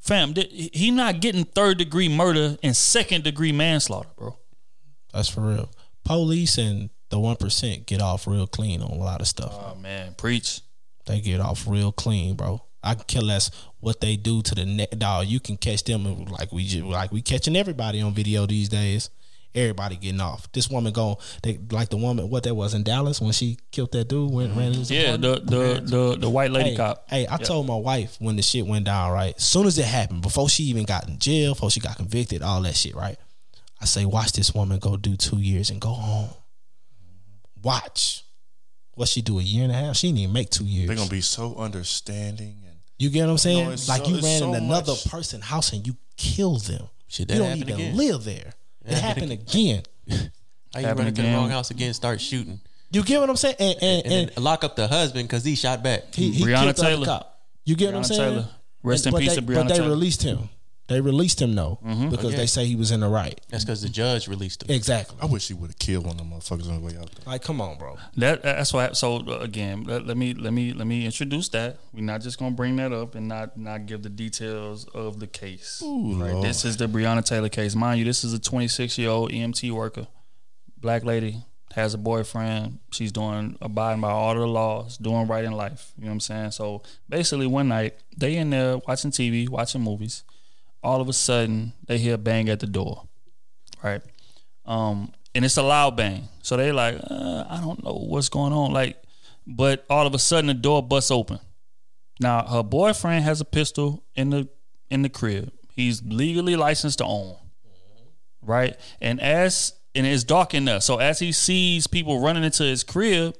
fam, 0.00 0.34
he 0.36 0.90
not 0.90 1.20
getting 1.20 1.44
third 1.44 1.78
degree 1.78 2.08
murder 2.08 2.56
and 2.62 2.76
second 2.76 3.24
degree 3.24 3.52
manslaughter, 3.52 4.10
bro. 4.16 4.36
That's 5.12 5.28
for 5.28 5.40
real. 5.40 5.70
Police 6.04 6.58
and 6.58 6.90
the 7.10 7.18
one 7.18 7.36
percent 7.36 7.86
get 7.86 8.00
off 8.00 8.26
real 8.26 8.46
clean 8.46 8.82
on 8.82 8.90
a 8.90 8.94
lot 8.94 9.20
of 9.20 9.26
stuff. 9.28 9.52
Oh 9.52 9.74
man, 9.76 10.14
preach. 10.14 10.60
They 11.06 11.20
get 11.20 11.40
off 11.40 11.66
real 11.66 11.92
clean, 11.92 12.36
bro. 12.36 12.62
I 12.82 12.94
can 12.94 13.04
care 13.04 13.22
less 13.22 13.50
what 13.80 14.00
they 14.00 14.16
do 14.16 14.42
to 14.42 14.54
the 14.54 14.64
neck 14.64 14.90
dog. 14.96 15.26
You 15.26 15.40
can 15.40 15.56
catch 15.56 15.84
them 15.84 16.24
like 16.26 16.52
we 16.52 16.64
just, 16.64 16.84
like 16.84 17.12
we 17.12 17.20
catching 17.20 17.56
everybody 17.56 18.00
on 18.00 18.14
video 18.14 18.46
these 18.46 18.68
days. 18.68 19.10
Everybody 19.54 19.96
getting 19.96 20.20
off. 20.20 20.50
This 20.52 20.70
woman 20.70 20.92
going 20.92 21.16
they 21.42 21.58
like 21.72 21.88
the 21.88 21.96
woman 21.96 22.30
what 22.30 22.44
that 22.44 22.54
was 22.54 22.72
in 22.74 22.84
Dallas 22.84 23.20
when 23.20 23.32
she 23.32 23.58
killed 23.72 23.90
that 23.92 24.08
dude 24.08 24.30
went 24.32 24.56
ran 24.56 24.72
into 24.74 24.94
Yeah, 24.94 25.16
the 25.16 25.40
the 25.40 25.80
the, 25.84 26.16
the 26.18 26.30
white 26.30 26.50
lady 26.52 26.70
Hey, 26.70 26.76
cop. 26.76 27.04
hey, 27.10 27.26
I 27.28 27.36
told 27.36 27.66
my 27.66 27.74
wife 27.76 28.16
when 28.20 28.36
the 28.36 28.42
shit 28.42 28.64
went 28.66 28.84
down, 28.84 29.10
right? 29.10 29.34
As 29.36 29.42
soon 29.44 29.66
as 29.66 29.76
it 29.78 29.86
happened, 29.86 30.22
before 30.22 30.48
she 30.48 30.62
even 30.64 30.84
got 30.84 31.08
in 31.08 31.18
jail, 31.18 31.54
before 31.54 31.70
she 31.70 31.80
got 31.80 31.96
convicted, 31.96 32.42
all 32.42 32.62
that 32.62 32.76
shit, 32.76 32.94
right? 32.94 33.16
I 33.80 33.86
say, 33.86 34.04
watch 34.04 34.32
this 34.32 34.54
woman 34.54 34.78
go 34.78 34.96
do 34.96 35.16
two 35.16 35.38
years 35.40 35.70
and 35.70 35.80
go 35.80 35.88
home. 35.90 36.30
Watch. 37.62 38.24
What 38.94 39.08
she 39.08 39.22
do 39.22 39.38
a 39.38 39.42
year 39.42 39.64
and 39.64 39.72
a 39.72 39.74
half? 39.76 39.96
She 39.96 40.08
didn't 40.08 40.18
even 40.20 40.32
make 40.32 40.50
two 40.50 40.64
years. 40.64 40.86
They're 40.86 40.96
gonna 40.96 41.10
be 41.10 41.20
so 41.22 41.56
understanding, 41.56 42.62
and 42.66 42.76
You 42.98 43.08
get 43.10 43.24
what 43.24 43.32
I'm 43.32 43.38
saying? 43.38 43.64
No, 43.66 43.70
it's 43.72 43.88
like 43.88 44.04
so- 44.04 44.10
you 44.10 44.20
ran 44.20 44.38
so 44.40 44.48
in 44.54 44.64
another 44.64 44.92
much. 44.92 45.08
person's 45.08 45.44
house 45.44 45.72
and 45.72 45.86
you 45.86 45.96
killed 46.16 46.62
them. 46.66 46.88
Should 47.08 47.28
that 47.28 47.34
you 47.34 47.40
don't 47.40 47.48
happen 47.48 47.62
even 47.62 47.74
again? 47.74 47.96
live 47.96 48.24
there. 48.24 48.52
It 48.84 48.98
happened 48.98 49.32
again. 49.32 49.82
How 50.72 50.80
you 50.80 50.86
Happen 50.86 50.98
run 50.98 51.06
into 51.08 51.22
the 51.22 51.28
again. 51.28 51.36
wrong 51.36 51.50
house 51.50 51.70
again? 51.70 51.92
Start 51.94 52.20
shooting 52.20 52.60
You 52.92 53.02
get 53.02 53.20
what 53.20 53.28
I'm 53.28 53.36
saying? 53.36 53.56
And 53.58 53.76
and, 53.82 53.82
and, 54.06 54.12
and 54.12 54.30
then 54.36 54.44
lock 54.44 54.62
up 54.64 54.76
the 54.76 54.86
husband 54.88 55.28
because 55.28 55.44
he 55.44 55.54
shot 55.56 55.82
back. 55.82 56.14
he, 56.14 56.30
he 56.30 56.44
Breonna 56.44 56.62
killed 56.62 56.76
the 56.76 56.80
other 56.82 56.82
Taylor. 56.90 57.06
cop. 57.06 57.40
You 57.64 57.76
get 57.76 57.86
what 57.86 57.94
I'm 57.96 58.02
Breonna 58.02 58.06
saying? 58.06 58.20
Taylor. 58.32 58.48
Rest 58.82 59.06
And- 59.06 59.12
in 59.14 59.16
but 59.16 59.20
peace 59.22 59.30
they, 59.34 59.40
to 59.40 59.42
Breonna 59.42 59.54
But 59.54 59.68
they 59.68 59.74
Taylor. 59.76 59.88
released 59.90 60.22
him. 60.22 60.48
They 60.90 61.00
released 61.00 61.40
him 61.40 61.54
though 61.54 61.78
because 62.10 62.32
Yeah. 62.32 62.36
they 62.38 62.46
say 62.46 62.66
he 62.66 62.74
was 62.74 62.90
in 62.90 62.98
the 62.98 63.08
right. 63.08 63.40
That's 63.48 63.64
because 63.64 63.80
the 63.80 63.88
judge 63.88 64.26
released 64.26 64.64
him. 64.64 64.74
Exactly. 64.74 65.16
I 65.22 65.26
wish 65.26 65.46
he 65.46 65.54
would 65.54 65.70
have 65.70 65.78
killed 65.78 66.04
one 66.04 66.14
of 66.14 66.18
them 66.18 66.30
motherfuckers 66.30 66.68
on 66.68 66.80
the 66.80 66.86
way 66.86 66.96
out 66.98 67.12
there. 67.12 67.24
Like, 67.26 67.42
come 67.42 67.60
on, 67.60 67.78
bro. 67.78 67.96
That 68.16 68.42
that's 68.42 68.72
why. 68.72 68.90
So 68.92 69.18
uh, 69.18 69.38
again, 69.38 69.84
let, 69.84 70.04
let 70.04 70.16
me 70.16 70.34
let 70.34 70.52
me 70.52 70.72
let 70.72 70.88
me 70.88 71.06
introduce 71.06 71.48
that. 71.50 71.78
We're 71.94 72.02
not 72.02 72.22
just 72.22 72.40
gonna 72.40 72.56
bring 72.56 72.74
that 72.76 72.92
up 72.92 73.14
and 73.14 73.28
not 73.28 73.56
not 73.56 73.86
give 73.86 74.02
the 74.02 74.08
details 74.10 74.84
of 74.86 75.20
the 75.20 75.28
case. 75.28 75.80
right. 75.80 76.32
Lord. 76.34 76.44
This 76.44 76.64
is 76.64 76.76
the 76.76 76.88
Breonna 76.88 77.24
Taylor 77.24 77.48
case, 77.48 77.76
mind 77.76 78.00
you. 78.00 78.04
This 78.04 78.24
is 78.24 78.32
a 78.32 78.40
26 78.40 78.98
year 78.98 79.10
old 79.10 79.30
EMT 79.30 79.70
worker, 79.70 80.08
black 80.76 81.04
lady 81.04 81.44
has 81.74 81.94
a 81.94 81.98
boyfriend. 81.98 82.80
She's 82.90 83.12
doing 83.12 83.56
abiding 83.62 84.00
by 84.00 84.10
all 84.10 84.34
the 84.34 84.44
laws, 84.44 84.98
doing 84.98 85.28
right 85.28 85.44
in 85.44 85.52
life. 85.52 85.92
You 85.96 86.06
know 86.06 86.08
what 86.10 86.14
I'm 86.14 86.20
saying? 86.20 86.50
So 86.50 86.82
basically, 87.08 87.46
one 87.46 87.68
night 87.68 87.94
they 88.16 88.34
in 88.36 88.50
there 88.50 88.78
watching 88.78 89.12
TV, 89.12 89.48
watching 89.48 89.80
movies. 89.82 90.24
All 90.82 91.00
of 91.00 91.08
a 91.08 91.12
sudden, 91.12 91.72
they 91.86 91.98
hear 91.98 92.14
a 92.14 92.18
bang 92.18 92.48
at 92.48 92.60
the 92.60 92.66
door. 92.66 93.08
Right. 93.82 94.02
Um, 94.64 95.12
and 95.34 95.44
it's 95.44 95.56
a 95.56 95.62
loud 95.62 95.96
bang. 95.96 96.28
So 96.42 96.56
they 96.56 96.72
like, 96.72 96.96
uh, 96.96 97.44
I 97.48 97.60
don't 97.60 97.82
know 97.84 97.92
what's 97.92 98.28
going 98.28 98.52
on. 98.52 98.72
Like, 98.72 99.02
but 99.46 99.84
all 99.90 100.06
of 100.06 100.14
a 100.14 100.18
sudden 100.18 100.48
the 100.48 100.54
door 100.54 100.82
busts 100.82 101.10
open. 101.10 101.38
Now 102.20 102.46
her 102.46 102.62
boyfriend 102.62 103.24
has 103.24 103.40
a 103.40 103.44
pistol 103.44 104.04
in 104.14 104.30
the 104.30 104.48
in 104.90 105.02
the 105.02 105.08
crib. 105.08 105.52
He's 105.74 106.02
legally 106.02 106.56
licensed 106.56 106.98
to 106.98 107.04
own. 107.04 107.36
Right? 108.42 108.76
And 109.00 109.20
as 109.20 109.74
and 109.94 110.06
it's 110.06 110.24
dark 110.24 110.54
in 110.54 110.66
there. 110.66 110.80
So 110.80 110.98
as 110.98 111.18
he 111.18 111.32
sees 111.32 111.86
people 111.86 112.20
running 112.20 112.44
into 112.44 112.64
his 112.64 112.84
crib, 112.84 113.34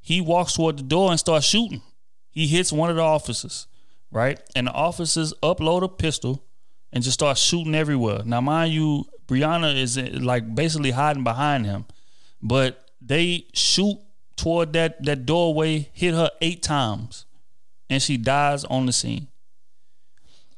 he 0.00 0.20
walks 0.20 0.52
toward 0.52 0.78
the 0.78 0.82
door 0.82 1.10
and 1.10 1.18
starts 1.18 1.46
shooting. 1.46 1.82
He 2.30 2.46
hits 2.46 2.72
one 2.72 2.90
of 2.90 2.96
the 2.96 3.02
officers, 3.02 3.66
right? 4.10 4.38
And 4.54 4.66
the 4.66 4.72
officers 4.72 5.32
upload 5.42 5.82
a 5.82 5.88
pistol 5.88 6.44
and 6.92 7.02
just 7.02 7.14
start 7.14 7.38
shooting 7.38 7.74
everywhere. 7.74 8.22
Now, 8.24 8.40
mind 8.40 8.72
you, 8.72 9.04
Breonna 9.26 9.76
is 9.76 9.98
uh, 9.98 10.08
like 10.20 10.54
basically 10.54 10.92
hiding 10.92 11.24
behind 11.24 11.66
him, 11.66 11.84
but 12.42 12.84
they 13.00 13.46
shoot 13.52 13.98
toward 14.36 14.72
that 14.74 15.02
that 15.04 15.26
doorway, 15.26 15.90
hit 15.92 16.14
her 16.14 16.30
eight 16.40 16.62
times, 16.62 17.26
and 17.90 18.02
she 18.02 18.16
dies 18.16 18.64
on 18.64 18.86
the 18.86 18.92
scene. 18.92 19.28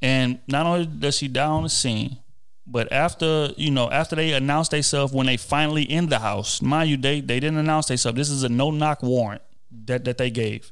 And 0.01 0.39
not 0.47 0.67
only 0.67 0.87
does 0.87 1.17
she 1.17 1.29
die 1.29 1.47
on 1.47 1.65
the 1.65 1.69
scene, 1.69 2.19
but 2.67 2.93
after 2.93 3.51
you 3.57 3.71
know, 3.71 3.91
after 3.91 4.15
they 4.15 4.33
announce 4.33 4.69
themselves 4.69 5.13
when 5.13 5.27
they 5.27 5.37
finally 5.37 5.83
in 5.83 6.09
the 6.09 6.19
house, 6.19 6.61
mind 6.61 6.91
you, 6.91 6.97
they 6.97 7.21
they 7.21 7.41
didn't 7.41 7.59
announce 7.59 7.87
themselves. 7.87 8.17
This 8.17 8.31
is 8.31 8.43
a 8.43 8.49
no 8.49 8.71
knock 8.71 9.03
warrant 9.03 9.43
that 9.87 10.05
that 10.05 10.19
they 10.19 10.31
gave, 10.31 10.71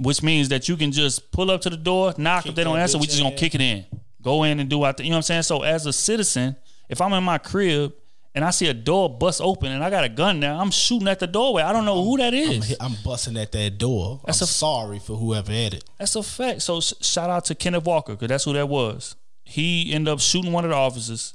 which 0.00 0.22
means 0.22 0.48
that 0.48 0.68
you 0.68 0.76
can 0.76 0.92
just 0.92 1.30
pull 1.30 1.50
up 1.50 1.60
to 1.62 1.70
the 1.70 1.76
door, 1.76 2.12
knock. 2.18 2.46
if 2.46 2.54
they 2.54 2.64
don't 2.64 2.78
answer, 2.78 2.98
we 2.98 3.06
just 3.06 3.18
gonna 3.18 3.30
in. 3.30 3.38
kick 3.38 3.54
it 3.54 3.60
in, 3.60 3.86
go 4.26 4.42
in 4.42 4.58
and 4.60 4.68
do 4.68 4.84
out. 4.84 4.96
The, 4.96 5.04
you 5.04 5.10
know 5.10 5.14
what 5.16 5.18
I'm 5.18 5.22
saying? 5.22 5.42
So 5.44 5.62
as 5.62 5.86
a 5.86 5.92
citizen, 5.92 6.56
if 6.88 7.00
I'm 7.00 7.12
in 7.12 7.22
my 7.22 7.38
crib 7.38 7.94
and 8.34 8.44
I 8.44 8.50
see 8.50 8.66
a 8.66 8.74
door 8.74 9.08
bust 9.08 9.40
open 9.40 9.70
and 9.70 9.82
I 9.84 9.88
got 9.88 10.02
a 10.04 10.08
gun 10.08 10.40
there, 10.40 10.52
I'm 10.52 10.70
shooting 10.72 11.06
at 11.08 11.20
the 11.20 11.26
doorway. 11.28 11.62
I 11.62 11.72
don't 11.72 11.84
know 11.84 12.02
who 12.04 12.16
that 12.18 12.34
is. 12.34 12.76
I'm, 12.80 12.92
I'm 12.92 12.96
busting 13.04 13.36
at 13.36 13.52
that 13.52 13.78
door. 13.78 14.20
That's 14.26 14.40
I'm 14.42 14.44
a- 14.44 14.48
sorry 14.48 14.98
for 14.98 15.16
whoever 15.16 15.52
had 15.52 15.74
it. 15.74 15.84
That's 15.98 16.16
a 16.16 16.22
fact. 16.24 16.62
So 16.62 16.80
sh- 16.80 16.94
shout 17.00 17.30
out 17.30 17.44
to 17.46 17.54
Kenneth 17.54 17.84
Walker 17.84 18.12
because 18.14 18.28
that's 18.28 18.44
who 18.44 18.52
that 18.54 18.68
was. 18.68 19.14
He 19.44 19.92
ended 19.92 20.12
up 20.12 20.18
shooting 20.20 20.50
one 20.52 20.64
of 20.64 20.70
the 20.70 20.76
officers, 20.76 21.34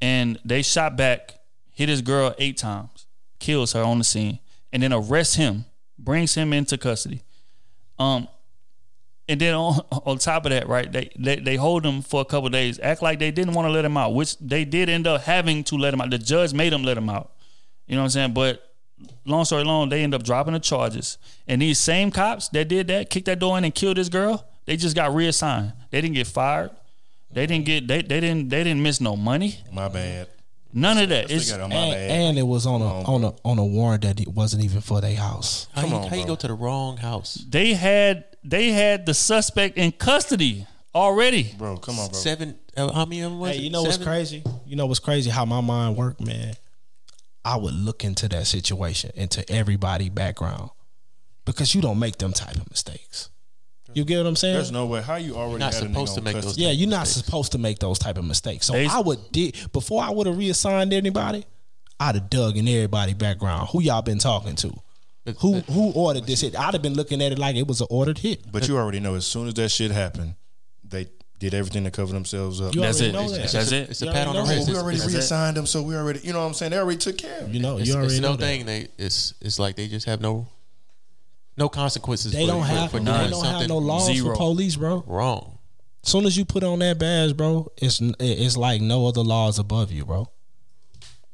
and 0.00 0.36
they 0.44 0.62
shot 0.62 0.96
back, 0.96 1.38
hit 1.70 1.88
his 1.88 2.02
girl 2.02 2.34
eight 2.38 2.56
times, 2.58 3.06
kills 3.38 3.72
her 3.74 3.82
on 3.84 3.98
the 3.98 4.04
scene, 4.04 4.40
and 4.72 4.82
then 4.82 4.92
arrests 4.92 5.36
him, 5.36 5.64
brings 5.96 6.34
him 6.34 6.52
into 6.52 6.76
custody. 6.76 7.22
Um, 8.00 8.26
and 9.32 9.40
then 9.40 9.54
on 9.54 9.80
on 9.90 10.18
top 10.18 10.44
of 10.44 10.50
that, 10.50 10.68
right, 10.68 10.90
they 10.90 11.10
they, 11.18 11.36
they 11.36 11.56
hold 11.56 11.84
him 11.84 12.02
for 12.02 12.20
a 12.20 12.24
couple 12.24 12.46
of 12.46 12.52
days, 12.52 12.78
act 12.80 13.02
like 13.02 13.18
they 13.18 13.30
didn't 13.30 13.54
want 13.54 13.66
to 13.66 13.72
let 13.72 13.84
him 13.84 13.96
out, 13.96 14.14
which 14.14 14.38
they 14.38 14.64
did 14.64 14.88
end 14.88 15.06
up 15.06 15.22
having 15.22 15.64
to 15.64 15.76
let 15.76 15.94
him 15.94 16.00
out. 16.00 16.10
The 16.10 16.18
judge 16.18 16.52
made 16.52 16.72
them 16.72 16.82
let 16.82 16.96
him 16.98 17.08
out. 17.08 17.32
You 17.86 17.96
know 17.96 18.02
what 18.02 18.06
I'm 18.06 18.10
saying? 18.10 18.34
But 18.34 18.62
long 19.24 19.44
story 19.44 19.64
long, 19.64 19.88
they 19.88 20.02
end 20.02 20.14
up 20.14 20.22
dropping 20.22 20.52
the 20.52 20.60
charges. 20.60 21.18
And 21.48 21.62
these 21.62 21.78
same 21.78 22.10
cops 22.10 22.48
that 22.50 22.68
did 22.68 22.88
that, 22.88 23.10
kicked 23.10 23.26
that 23.26 23.38
door 23.38 23.56
in 23.58 23.64
and 23.64 23.74
killed 23.74 23.96
this 23.96 24.08
girl, 24.08 24.46
they 24.66 24.76
just 24.76 24.94
got 24.94 25.14
reassigned. 25.14 25.72
They 25.90 26.00
didn't 26.00 26.14
get 26.14 26.26
fired. 26.26 26.70
They 27.32 27.46
didn't 27.46 27.64
get 27.64 27.88
they, 27.88 28.02
they 28.02 28.20
didn't 28.20 28.50
they 28.50 28.62
didn't 28.62 28.82
miss 28.82 29.00
no 29.00 29.16
money. 29.16 29.58
My 29.72 29.88
bad. 29.88 30.28
None 30.74 30.98
of 30.98 31.08
that. 31.10 31.28
They 31.28 31.34
It's 31.34 31.50
got 31.50 31.60
on 31.60 31.70
my 31.70 31.76
And, 31.76 32.12
and 32.12 32.38
it 32.38 32.42
was 32.42 32.66
on 32.66 32.80
a 32.80 33.02
on 33.02 33.24
a 33.24 33.34
on 33.44 33.58
a 33.58 33.64
warrant 33.64 34.02
that 34.02 34.20
it 34.20 34.28
wasn't 34.28 34.64
even 34.64 34.80
for 34.80 35.00
their 35.00 35.16
house. 35.16 35.68
How, 35.72 35.86
you, 35.86 35.94
on, 35.94 36.08
how 36.08 36.16
you 36.16 36.26
go 36.26 36.36
to 36.36 36.46
the 36.46 36.54
wrong 36.54 36.96
house? 36.98 37.44
they 37.48 37.74
had 37.74 38.24
they 38.44 38.70
had 38.70 39.06
the 39.06 39.14
suspect 39.14 39.76
in 39.78 39.92
custody 39.92 40.66
already. 40.94 41.54
bro, 41.56 41.76
come 41.76 41.98
on, 41.98 42.08
bro. 42.10 42.18
Seven. 42.18 42.58
Uh, 42.76 42.92
how 42.92 43.04
many 43.04 43.20
of 43.20 43.30
them 43.32 43.40
was 43.40 43.50
Hey, 43.52 43.58
it? 43.58 43.62
you 43.62 43.70
know 43.70 43.82
what's 43.82 43.94
Seven? 43.94 44.06
crazy? 44.06 44.42
You 44.66 44.76
know 44.76 44.86
what's 44.86 45.00
crazy? 45.00 45.30
How 45.30 45.44
my 45.44 45.60
mind 45.60 45.96
worked, 45.96 46.20
man. 46.20 46.54
I 47.44 47.56
would 47.56 47.74
look 47.74 48.04
into 48.04 48.28
that 48.28 48.46
situation, 48.46 49.10
into 49.14 49.48
everybody' 49.50 50.08
background, 50.08 50.70
because 51.44 51.74
you 51.74 51.80
don't 51.82 51.98
make 51.98 52.18
them 52.18 52.32
type 52.32 52.56
of 52.56 52.70
mistakes. 52.70 53.30
You 53.94 54.04
get 54.04 54.18
what 54.18 54.26
I'm 54.26 54.36
saying? 54.36 54.54
There's 54.54 54.72
no 54.72 54.86
way. 54.86 55.02
How 55.02 55.16
you 55.16 55.34
already 55.36 55.58
Not 55.58 55.74
had 55.74 55.82
a 55.82 55.86
nigga 55.86 55.90
supposed 55.90 56.14
to 56.14 56.20
on 56.20 56.24
make 56.24 56.34
custody? 56.36 56.62
yeah, 56.62 56.70
you're 56.70 56.88
not 56.88 57.06
supposed 57.08 57.52
to 57.52 57.58
make 57.58 57.78
those 57.78 57.98
type 57.98 58.16
of 58.16 58.24
mistakes. 58.24 58.66
So 58.66 58.72
They- 58.72 58.86
I 58.86 59.00
would 59.00 59.18
did 59.32 59.54
before 59.72 60.02
I 60.02 60.08
would 60.10 60.26
have 60.26 60.38
reassigned 60.38 60.92
anybody. 60.94 61.44
I'd 62.00 62.14
have 62.14 62.30
dug 62.30 62.56
in 62.56 62.66
everybody' 62.68 63.12
background. 63.12 63.68
Who 63.70 63.82
y'all 63.82 64.00
been 64.02 64.18
talking 64.18 64.56
to? 64.56 64.72
But- 65.24 65.36
Who 65.40 65.52
but- 65.60 65.64
who 65.72 65.92
ordered 65.92 66.26
this 66.26 66.40
hit? 66.40 66.56
I'd 66.58 66.74
have 66.74 66.82
been 66.82 66.94
looking 66.94 67.22
at 67.22 67.32
it 67.32 67.38
like 67.38 67.56
it 67.56 67.66
was 67.66 67.80
an 67.80 67.86
ordered 67.90 68.18
hit. 68.18 68.50
But 68.50 68.66
you 68.68 68.76
already 68.76 69.00
know 69.00 69.14
as 69.14 69.26
soon 69.26 69.46
as 69.48 69.54
that 69.54 69.68
shit 69.70 69.90
happened, 69.92 70.34
they 70.84 71.06
did 71.38 71.54
everything 71.54 71.84
to 71.84 71.90
cover 71.90 72.12
themselves 72.12 72.60
up. 72.60 72.74
You 72.74 72.80
That's 72.80 73.00
it. 73.00 73.12
know 73.12 73.28
that. 73.28 73.38
That's 73.40 73.54
It's 73.54 73.72
a, 73.72 73.76
it. 73.82 73.90
it's 73.90 74.02
a 74.02 74.06
pat 74.12 74.26
on 74.28 74.34
the 74.34 74.40
already 74.42 74.54
know. 74.60 74.66
wrist. 74.66 74.68
Oh, 74.68 74.72
we 74.72 74.78
already 74.78 74.96
it's- 74.98 75.12
reassigned 75.14 75.56
them, 75.56 75.66
so 75.66 75.82
we 75.82 75.94
already, 75.96 76.20
you 76.24 76.32
know 76.32 76.40
what 76.40 76.46
I'm 76.46 76.54
saying? 76.54 76.70
They 76.72 76.78
already 76.78 76.98
took 76.98 77.18
care 77.18 77.40
of 77.40 77.48
it. 77.50 77.54
You 77.54 77.60
know, 77.60 77.78
It's, 77.78 77.88
you 77.88 77.94
already 77.94 78.14
it's 78.14 78.20
know 78.20 78.30
no 78.32 78.36
that. 78.36 78.44
thing. 78.46 78.66
They 78.66 78.88
it's 78.98 79.34
it's 79.40 79.58
like 79.58 79.76
they 79.76 79.88
just 79.88 80.06
have 80.06 80.20
no 80.20 80.46
no 81.56 81.68
consequences. 81.68 82.32
They 82.32 82.46
for, 82.46 82.52
don't 82.52 82.62
have 82.62 82.90
for 82.90 82.98
they 83.00 83.04
don't 83.30 83.44
have 83.44 83.68
no 83.68 83.78
laws 83.78 84.06
Zero. 84.06 84.30
for 84.30 84.36
police, 84.36 84.76
bro. 84.76 85.04
wrong. 85.06 85.58
Soon 86.04 86.26
as 86.26 86.36
you 86.36 86.44
put 86.44 86.64
on 86.64 86.80
that 86.80 86.98
badge, 86.98 87.36
bro, 87.36 87.70
it's 87.76 88.00
it's 88.18 88.56
like 88.56 88.80
no 88.80 89.06
other 89.06 89.20
laws 89.22 89.58
above 89.58 89.92
you, 89.92 90.04
bro. 90.04 90.28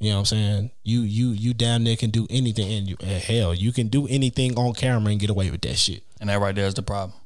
You 0.01 0.11
know 0.11 0.17
what 0.17 0.21
I'm 0.21 0.25
saying? 0.27 0.71
You 0.85 1.01
you 1.01 1.31
you 1.31 1.55
down 1.55 1.83
there 1.85 1.97
can 1.97 2.11
do 2.11 2.27
anything, 2.31 2.71
and 2.73 2.89
you 2.89 2.97
hell, 3.05 3.53
you 3.53 3.73
can 3.73 3.89
do 3.89 4.07
anything 4.07 4.57
on 4.57 4.73
camera 4.75 5.11
and 5.11 5.19
get 5.21 5.29
away 5.31 5.51
with 5.51 5.61
that 5.63 5.77
shit. 5.77 6.05
And 6.21 6.31
that 6.31 6.39
right 6.41 6.55
there 6.55 6.67
is 6.67 6.75
the 6.75 6.83
problem. 6.83 7.19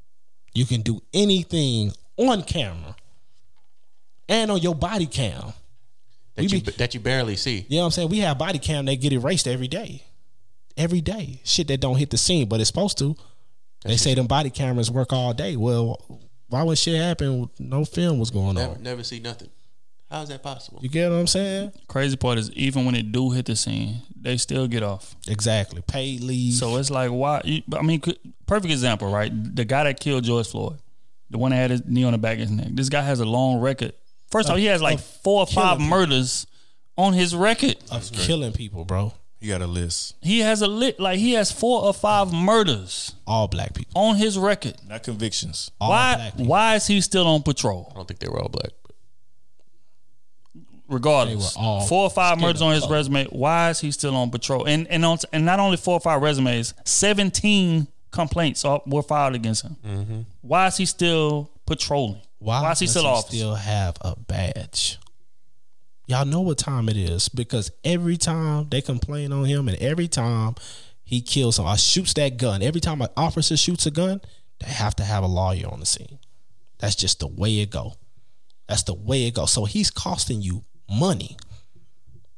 You 0.55 0.65
can 0.65 0.81
do 0.83 1.03
anything 1.13 1.93
on 2.17 2.43
camera 2.43 2.97
and 4.29 4.51
on 4.51 4.61
your 4.61 4.75
body 4.75 5.07
cam. 5.07 5.53
That 6.35 6.43
We 6.43 6.49
you 6.49 6.61
be- 6.63 6.73
that 6.73 6.95
you 6.95 7.01
barely 7.01 7.37
see. 7.37 7.67
You 7.69 7.77
know 7.77 7.83
what 7.83 7.85
I'm 7.87 7.91
saying? 7.91 8.09
We 8.09 8.19
have 8.21 8.39
body 8.39 8.59
cam 8.59 8.87
that 8.87 8.97
get 8.97 9.13
erased 9.13 9.47
every 9.47 9.69
day, 9.69 10.03
every 10.79 11.03
day. 11.03 11.41
Shit 11.45 11.69
that 11.69 11.81
don't 11.81 11.97
hit 11.97 12.09
the 12.09 12.17
scene, 12.19 12.49
but 12.49 12.59
it's 12.61 12.69
supposed 12.69 12.97
to. 12.99 13.15
They 13.85 13.97
say 13.99 14.15
them 14.15 14.27
body 14.29 14.49
cameras 14.49 14.91
work 14.91 15.13
all 15.13 15.35
day. 15.35 15.57
Well, 15.57 16.01
why 16.49 16.63
when 16.63 16.77
shit 16.77 16.97
happened, 16.97 17.51
no 17.59 17.85
film 17.85 18.19
was 18.19 18.31
going 18.31 18.55
Never, 18.55 18.75
on? 18.75 18.83
never 18.83 19.03
see 19.05 19.19
nothing. 19.21 19.51
How 20.13 20.21
is 20.21 20.29
that 20.29 20.43
possible? 20.43 20.79
You 20.83 20.91
get 20.91 21.11
what 21.11 21.17
I'm 21.17 21.27
saying? 21.27 21.73
Crazy 21.89 22.17
part 22.19 22.37
is 22.37 22.51
even 22.53 22.85
when 22.85 22.95
it 22.95 23.11
do 23.13 23.31
hit 23.31 23.47
the 23.47 23.57
scene, 23.57 24.03
they 24.15 24.37
still 24.37 24.67
get 24.69 24.83
off. 24.83 25.17
Exactly. 25.27 25.81
Paid 25.87 26.21
leave. 26.21 26.53
So 26.53 26.77
it's 26.77 26.91
like 26.91 27.11
why? 27.11 27.41
I 27.75 27.81
mean, 27.83 28.03
perfect 28.47 28.71
example, 28.71 29.11
right? 29.11 29.33
The 29.33 29.65
guy 29.65 29.85
that 29.85 29.99
killed 30.01 30.25
George 30.25 30.49
Floyd, 30.49 30.79
the 31.31 31.39
one 31.39 31.51
that 31.53 31.57
had 31.57 31.71
his 31.71 31.87
knee 31.87 32.05
on 32.05 32.13
the 32.13 32.19
back 32.19 32.35
of 32.35 32.41
his 32.41 32.51
neck. 32.51 32.69
This 32.73 32.91
guy 32.91 33.01
has 33.01 33.21
a 33.21 33.25
long 33.25 33.59
record. 33.61 33.95
First 34.31 34.49
of, 34.49 34.53
off, 34.53 34.59
he 34.59 34.67
has 34.67 34.83
like 34.83 34.97
of 34.99 35.05
four 35.05 35.41
or 35.41 35.47
five 35.47 35.79
killing 35.79 35.89
murders 35.91 36.47
on 36.99 37.15
his 37.15 37.35
record. 37.35 37.77
of 37.91 38.13
killing 38.13 38.53
people, 38.53 38.85
bro. 38.85 39.15
You 39.41 39.49
got 39.49 39.63
a 39.63 39.67
list, 39.67 40.15
He 40.21 40.39
has 40.41 40.63
a 40.63 40.69
lit 40.69 41.01
like 41.01 41.19
he 41.19 41.33
has 41.33 41.51
four 41.51 41.83
or 41.83 41.93
five 41.93 42.33
murders 42.33 43.15
All 43.27 43.49
black 43.49 43.75
people. 43.75 44.01
on 44.01 44.15
his 44.17 44.39
record. 44.39 44.75
not 44.87 45.03
convictions. 45.03 45.71
All 45.81 45.89
why? 45.91 46.15
black. 46.15 46.33
Why 46.37 46.75
is 46.77 46.87
he 46.87 47.01
still 47.01 47.27
on 47.27 47.43
patrol? 47.43 47.89
I 47.93 47.97
don't 47.97 48.07
think 48.07 48.21
they 48.21 48.29
were 48.29 48.41
all 48.41 48.49
black. 48.51 48.71
But 50.93 50.97
regardless. 50.97 51.55
They 51.55 51.61
were 51.61 51.67
all 51.67 51.87
four 51.87 52.05
or 52.05 52.11
five 52.11 52.41
murders 52.41 52.63
on 52.63 52.75
his 52.75 52.85
color. 52.85 52.97
resume. 52.97 53.27
Why 53.27 53.71
is 53.71 53.81
he 53.81 53.91
still 53.91 54.15
on 54.17 54.31
patrol? 54.31 54.67
And 54.67 54.87
and 54.89 55.05
on 55.05 55.19
and 55.33 55.45
not 55.45 55.61
only 55.61 55.77
four 55.77 55.95
or 55.95 56.01
five 56.01 56.23
resumes, 56.23 56.75
seventeen 56.85 57.87
complaints 58.11 58.65
were 58.87 59.03
filed 59.03 59.35
against 59.35 59.65
him. 59.65 59.77
Mm-hmm. 59.87 60.21
Why 60.43 60.67
is 60.67 60.77
he 60.77 60.87
still 60.87 61.51
patrolling? 61.67 62.21
Why, 62.39 62.73
is 62.73 62.81
he 62.81 62.87
does 62.87 62.91
still 62.93 63.03
he 63.05 63.09
off? 63.09 63.27
still 63.29 63.55
have 63.55 63.97
a 64.01 64.17
badge? 64.17 64.99
Y'all 66.07 66.27
know 66.27 66.41
what 66.41 66.59
time 66.59 66.89
it 66.89 66.97
is 66.97 67.29
because 67.29 67.71
every 67.85 68.17
time 68.17 68.69
they 68.69 68.81
complain 68.81 69.33
on 69.33 69.45
him 69.45 69.69
and 69.69 69.79
every 69.79 70.09
time 70.09 70.57
he 71.05 71.21
kills 71.21 71.57
someone 71.57 71.75
or 71.75 71.79
shoots 71.79 72.13
that 72.15 72.37
gun, 72.37 72.61
every 72.61 72.81
time 72.81 73.01
an 73.01 73.09
officer 73.17 73.57
shoots 73.57 73.87
a 73.87 73.91
gun, 73.91 74.21
they 74.59 74.67
have 74.67 74.97
to 74.97 75.05
have 75.05 75.23
a 75.23 75.29
lawyer 75.29 75.69
on 75.69 75.81
the 75.81 75.87
scene. 75.87 76.19
That's 76.81 76.97
just 76.97 77.21
the 77.21 77.29
way 77.29 77.61
it 77.61 77.71
go. 77.71 77.95
That's 78.69 78.83
the 78.83 78.95
way 78.95 79.27
it 79.27 79.35
goes. 79.35 79.53
So 79.53 79.65
he's 79.65 79.91
costing 79.91 80.43
you 80.43 80.65
money. 80.93 81.37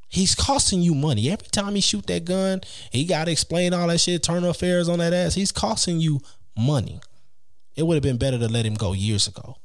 He's 0.09 0.35
costing 0.35 0.81
you 0.81 0.95
money 0.95 1.29
every 1.29 1.49
time 1.49 1.75
he 1.75 1.81
shoot 1.81 2.07
that 2.07 2.25
gun. 2.25 2.61
He 2.93 3.05
got 3.05 3.25
to 3.25 3.33
explain 3.33 3.75
all 3.75 3.89
that 3.89 3.99
shit, 3.99 4.23
turn 4.23 4.45
affairs 4.45 4.89
on 4.89 5.01
that 5.01 5.13
ass. 5.13 5.35
He's 5.35 5.51
costing 5.51 5.99
you 5.99 6.21
money. 6.57 7.01
It 7.75 7.83
would 7.83 7.95
have 7.95 8.03
been 8.03 8.19
better 8.19 8.39
to 8.39 8.47
let 8.47 8.65
him 8.65 8.75
go 8.75 8.93
years 8.93 9.27
ago. 9.27 9.57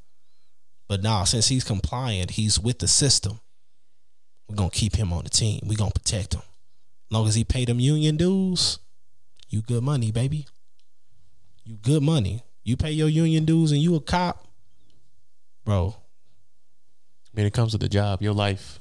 But 0.88 1.04
now, 1.04 1.24
since 1.24 1.48
he's 1.50 1.64
compliant, 1.64 2.32
he's 2.32 2.60
with 2.60 2.80
the 2.80 2.88
system. 2.88 3.40
We're 4.48 4.56
gonna 4.56 4.72
keep 4.72 4.96
him 4.96 5.14
on 5.14 5.24
the 5.24 5.30
team. 5.30 5.62
We're 5.68 5.78
gonna 5.78 5.92
protect 5.92 6.34
him. 6.34 6.42
long 7.12 7.28
as 7.28 7.36
he 7.36 7.44
pay 7.44 7.66
them 7.66 7.80
union 7.80 8.18
dues, 8.18 8.80
you 9.50 9.62
good 9.62 9.84
money, 9.84 10.12
baby. 10.12 10.48
You 11.64 11.76
good 11.76 12.02
money. 12.02 12.44
You 12.64 12.76
pay 12.76 12.92
your 12.92 13.08
union 13.08 13.46
dues 13.46 13.72
and 13.72 13.82
you 13.82 13.96
a 13.96 14.00
cop, 14.00 14.48
bro. 15.66 15.96
When 17.34 17.46
it 17.46 17.54
comes 17.54 17.72
to 17.74 17.78
the 17.78 17.90
job, 17.90 18.22
your 18.22 18.34
life, 18.34 18.79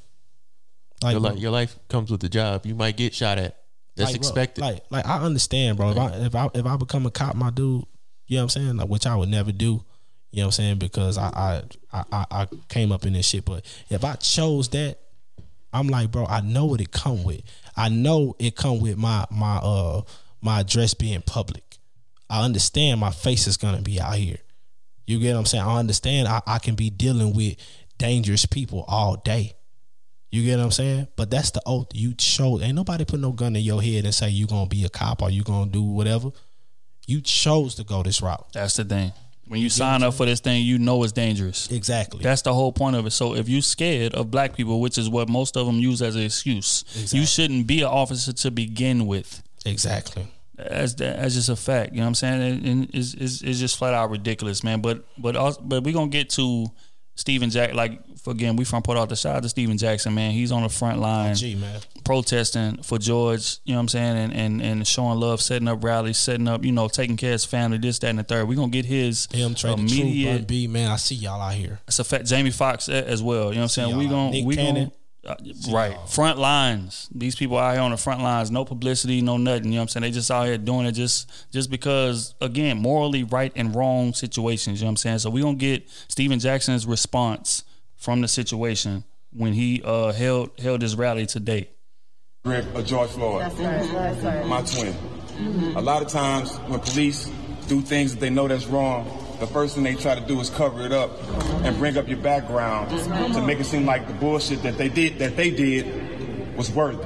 Like, 1.03 1.13
your 1.13 1.21
bro, 1.21 1.31
life, 1.31 1.39
your 1.39 1.51
life 1.51 1.79
comes 1.89 2.11
with 2.11 2.21
the 2.21 2.29
job. 2.29 2.67
You 2.67 2.75
might 2.75 2.97
get 2.97 3.15
shot 3.15 3.39
at. 3.39 3.57
That's 3.97 4.13
like, 4.13 4.21
bro, 4.21 4.29
expected. 4.29 4.61
like, 4.61 4.85
like 4.91 5.07
I 5.07 5.19
understand, 5.21 5.77
bro. 5.77 5.91
If 5.91 5.99
I 5.99 6.09
if 6.17 6.35
I 6.35 6.49
if 6.55 6.67
I 6.67 6.77
become 6.77 7.07
a 7.07 7.11
cop, 7.11 7.35
my 7.35 7.51
dude, 7.51 7.85
you 8.27 8.37
know 8.37 8.43
what 8.43 8.57
I'm 8.57 8.63
saying? 8.63 8.77
Like, 8.77 8.89
which 8.89 9.07
I 9.07 9.17
would 9.17 9.29
never 9.29 9.53
do. 9.53 9.85
You 10.31 10.43
know 10.43 10.43
what 10.43 10.45
I'm 10.47 10.53
saying? 10.53 10.79
Because 10.79 11.19
I 11.19 11.63
I 11.93 12.05
I, 12.13 12.27
I 12.31 12.49
came 12.69 12.93
up 12.93 13.07
in 13.07 13.13
this 13.15 13.27
shit. 13.27 13.45
But 13.45 13.65
if 13.91 14.05
I 14.05 14.15
chose 14.15 14.69
that, 14.71 14.99
I'm 15.73 15.89
like, 15.89 16.11
bro, 16.11 16.27
I 16.27 16.41
know 16.41 16.67
what 16.67 16.81
it 16.81 16.91
come 16.91 17.25
with. 17.25 17.43
I 17.77 17.89
know 17.89 18.35
it 18.39 18.57
come 18.57 18.81
with 18.81 18.97
my 18.97 19.25
my 19.31 19.57
uh 19.57 20.03
my 20.41 20.61
address 20.61 20.95
being 20.95 21.23
public. 21.23 21.79
I 22.31 22.45
understand 22.45 23.01
my 23.01 23.11
face 23.11 23.47
is 23.47 23.57
gonna 23.57 23.83
be 23.83 24.01
out 24.01 24.15
here. 24.15 24.39
You 25.07 25.19
get 25.19 25.33
what 25.33 25.41
I'm 25.41 25.47
saying? 25.47 25.65
I 25.65 25.79
understand 25.79 26.29
I, 26.29 26.43
I 26.47 26.59
can 26.59 26.75
be 26.75 26.91
dealing 26.91 27.35
with 27.35 27.57
dangerous 27.97 28.45
people 28.47 28.85
all 28.87 29.17
day. 29.17 29.55
You 30.31 30.45
get 30.45 30.59
what 30.59 30.65
I'm 30.65 30.71
saying? 30.71 31.09
But 31.17 31.31
that's 31.31 31.51
the 31.53 31.63
oath 31.65 31.89
you 31.95 32.13
chose. 32.15 32.63
Ain't 32.63 32.75
nobody 32.75 33.05
put 33.05 33.21
no 33.21 33.33
gun 33.33 33.57
in 33.57 33.63
your 33.63 33.83
head 33.83 34.05
and 34.05 34.15
say 34.15 34.29
you 34.29 34.47
gonna 34.47 34.67
be 34.69 34.85
a 34.85 34.89
cop 34.89 35.23
or 35.23 35.31
you 35.31 35.43
gonna 35.43 35.71
do 35.71 35.83
whatever. 35.83 36.31
You 37.07 37.23
chose 37.23 37.75
to 37.77 37.85
go 37.85 38.03
this 38.03 38.21
route. 38.21 38.47
That's 38.53 38.77
the 38.77 38.85
thing. 38.85 39.13
When 39.47 39.61
you 39.61 39.71
sign 39.71 40.03
up 40.03 40.13
for 40.13 40.27
this 40.27 40.41
thing, 40.41 40.63
you 40.67 40.79
know 40.79 41.03
it's 41.05 41.13
dangerous. 41.13 41.71
Exactly. 41.71 42.23
That's 42.23 42.43
the 42.43 42.53
whole 42.53 42.71
point 42.71 42.97
of 42.97 43.07
it. 43.07 43.13
So 43.13 43.35
if 43.35 43.49
you're 43.49 43.63
scared 43.63 44.15
of 44.15 44.31
black 44.31 44.55
people, 44.55 44.79
which 44.83 44.99
is 44.99 45.09
what 45.09 45.31
most 45.31 45.57
of 45.57 45.65
them 45.67 45.77
use 45.77 46.03
as 46.03 46.17
an 46.17 46.23
excuse, 46.23 46.85
you 47.15 47.25
shouldn't 47.25 47.67
be 47.67 47.81
an 47.81 47.87
officer 47.87 48.35
to 48.35 48.51
begin 48.51 49.07
with. 49.07 49.43
exactly. 49.65 50.27
As 50.59 50.97
that's 50.97 51.35
just 51.35 51.49
a 51.49 51.57
fact. 51.57 51.93
You 51.93 51.99
know 51.99 52.03
what 52.03 52.09
I'm 52.09 52.15
saying? 52.17 52.43
And, 52.43 52.67
and 52.67 52.91
it's, 52.93 53.15
it's, 53.15 53.41
it's 53.43 53.59
just 53.61 53.79
flat 53.79 53.95
out 53.95 54.11
ridiculous, 54.11 54.63
man. 54.65 54.81
But 54.83 55.05
but 55.17 55.37
also, 55.37 55.61
but 55.63 55.85
we 55.85 55.93
gonna 55.93 56.09
get 56.11 56.29
to 56.31 56.67
Stephen 57.19 57.51
Jack. 57.51 57.75
Like 57.75 58.01
again, 58.29 58.55
we 58.55 58.65
from 58.65 58.83
Port 58.83 58.97
Arthur. 58.97 59.17
Shout 59.17 59.37
out 59.37 59.43
to 59.43 59.49
Stephen 59.49 59.77
Jackson, 59.77 60.15
man. 60.15 60.31
He's 60.31 60.53
on 60.53 60.63
the 60.63 60.69
front 60.69 61.01
line 61.01 61.35
Gee, 61.35 61.57
man. 61.57 61.81
protesting 62.05 62.83
for 62.83 62.97
George, 62.97 63.59
you 63.65 63.73
know 63.73 63.79
what 63.79 63.83
I'm 63.83 63.89
saying, 63.89 64.17
and, 64.17 64.33
and 64.33 64.63
and 64.63 64.87
showing 64.87 65.19
love, 65.19 65.41
setting 65.41 65.67
up 65.67 65.83
rallies, 65.83 66.17
setting 66.17 66.47
up, 66.47 66.65
you 66.65 66.71
know, 66.71 66.87
taking 66.89 67.17
care 67.17 67.31
of 67.31 67.35
his 67.35 67.45
family, 67.45 67.79
this, 67.79 67.99
that, 67.99 68.09
and 68.11 68.21
the 68.21 68.23
third. 68.23 68.49
We're 68.49 68.55
gonna 68.55 68.69
get 68.69 68.85
his 68.85 69.27
Him, 69.33 69.53
the 69.53 69.59
Truth, 69.59 69.79
immediate 69.79 70.47
B, 70.47 70.69
man. 70.69 70.91
I 70.93 70.97
see 70.97 71.17
y'all 71.17 71.41
out 71.41 71.55
here. 71.55 71.81
it's 71.89 71.99
a 71.99 72.05
fact 72.05 72.27
Jamie 72.27 72.51
Foxx 72.51 72.89
eh, 72.89 73.03
as 73.07 73.21
well. 73.23 73.49
You 73.49 73.57
know 73.57 73.63
what 73.63 73.63
I'm 73.63 73.69
saying? 73.69 73.97
We 73.97 74.07
gonna 74.07 74.31
Nick 74.31 74.47
we 74.47 74.55
Cannon. 74.57 74.75
gonna 74.75 74.93
uh, 75.27 75.35
right 75.71 75.97
front 76.09 76.39
lines. 76.39 77.09
These 77.15 77.37
people 77.37 77.59
out 77.59 77.73
here 77.75 77.83
on 77.83 77.91
the 77.91 77.97
front 77.97 78.23
lines, 78.23 78.51
no 78.51 78.65
publicity, 78.65 79.21
no 79.21 79.37
nothing. 79.37 79.65
You 79.67 79.71
know 79.73 79.77
what 79.77 79.83
I'm 79.83 79.89
saying? 79.89 80.03
They 80.03 80.11
just 80.11 80.31
out 80.31 80.47
here 80.47 80.59
doing 80.59 80.87
it 80.87 80.93
just 80.93 81.31
just 81.53 81.71
because 81.71 82.35
again, 82.41 82.79
morally 82.79 83.25
right 83.25 83.53
and 83.57 83.75
wrong 83.75 84.15
situations. 84.15 84.81
You 84.81 84.85
know 84.85 84.89
what 84.89 84.93
I'm 84.93 84.97
saying? 84.97 85.19
So 85.21 85.31
we 85.31 85.41
gonna 85.41 85.57
get 85.57 85.89
Stephen 86.09 86.39
Jackson's 86.39 86.87
response 86.87 87.65
from 87.97 88.21
the 88.21 88.29
situation 88.29 89.05
when 89.33 89.53
he 89.53 89.83
uh, 89.85 90.13
held 90.13 90.51
held 90.59 90.83
his 90.83 90.97
rally 90.97 91.27
today. 91.27 91.69
Grip 92.45 92.73
of 92.75 92.87
George 92.87 93.11
Floyd, 93.11 93.43
That's 93.43 93.55
right, 93.57 93.93
that's 93.93 94.25
right. 94.25 94.47
my 94.47 94.63
twin. 94.63 95.77
A 95.77 95.81
lot 95.81 96.03
of 96.03 96.09
times 96.09 96.57
when 96.69 96.81
police 96.81 97.31
do 97.67 97.81
things 97.81 98.13
that 98.15 98.21
they 98.21 98.31
know 98.31 98.49
that's 98.49 98.67
wrong, 98.67 99.07
the 99.39 99.47
first 99.47 99.75
thing 99.75 99.85
they 99.85 99.95
try 99.95 100.15
to 100.15 100.21
do 100.21 100.41
is 100.41 100.51
cover 100.51 100.85
it 100.85 100.93
up 100.93 101.11
and 101.65 101.77
bring 101.79 101.97
up 101.97 102.09
your 102.09 102.19
background 102.19 102.91
to 103.35 103.43
make 103.43 103.61
it 103.61 103.65
seem 103.65 103.87
like 103.87 104.07
the 104.07 104.15
bullshit 104.15 104.63
that 104.63 104.77
they 104.77 104.89
did 104.89 105.19
that 105.19 105.37
they 105.37 105.51
did 105.51 106.57
was 106.57 106.71
worthy. 106.73 107.05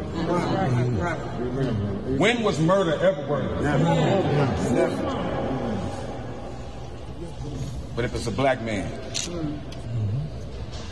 When 2.17 2.43
was 2.43 2.59
murder 2.59 2.95
ever 3.05 3.27
worthy? 3.29 3.65
But 7.95 8.07
if 8.07 8.15
it's 8.15 8.27
a 8.27 8.31
black 8.31 8.63
man, 8.63 8.91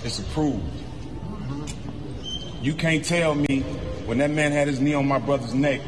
it's 0.05 0.19
approved. 0.19 0.63
You 2.61 2.75
can't 2.75 3.03
tell 3.03 3.35
me 3.35 3.61
when 4.05 4.19
that 4.19 4.31
man 4.31 4.53
had 4.53 4.69
his 4.69 4.81
knee 4.81 4.93
on 4.93 5.09
my 5.09 5.19
brother's 5.19 5.55
neck, 5.55 5.81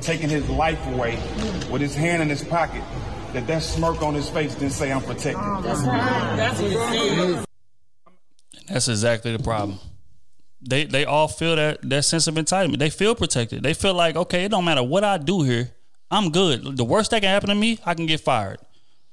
taking 0.00 0.28
his 0.28 0.48
life 0.48 0.86
away 0.92 1.16
with 1.68 1.80
his 1.80 1.96
hand 1.96 2.22
in 2.22 2.28
his 2.28 2.44
pocket, 2.44 2.84
that 3.32 3.46
that 3.46 3.62
smirk 3.62 4.02
on 4.02 4.14
his 4.14 4.28
face 4.28 4.54
didn't 4.54 4.72
say 4.72 4.92
I'm 4.92 5.02
protected. 5.02 5.36
Oh, 5.36 5.60
that's 5.62 5.82
right. 5.82 6.36
That's 6.36 6.60
what 6.60 6.72
it 6.72 6.78
says. 6.78 7.44
That's 8.68 8.88
exactly 8.88 9.36
the 9.36 9.42
problem. 9.42 9.78
They 10.62 10.84
they 10.84 11.04
all 11.04 11.28
feel 11.28 11.56
that 11.56 11.80
that 11.88 12.04
sense 12.04 12.26
of 12.26 12.34
entitlement. 12.34 12.78
They 12.78 12.90
feel 12.90 13.14
protected. 13.14 13.62
They 13.62 13.74
feel 13.74 13.94
like 13.94 14.16
okay, 14.16 14.44
it 14.44 14.50
don't 14.50 14.64
matter 14.64 14.82
what 14.82 15.04
I 15.04 15.18
do 15.18 15.42
here, 15.42 15.70
I'm 16.10 16.30
good. 16.30 16.76
The 16.76 16.84
worst 16.84 17.10
that 17.12 17.22
can 17.22 17.30
happen 17.30 17.48
to 17.48 17.54
me, 17.54 17.78
I 17.86 17.94
can 17.94 18.06
get 18.06 18.20
fired. 18.20 18.58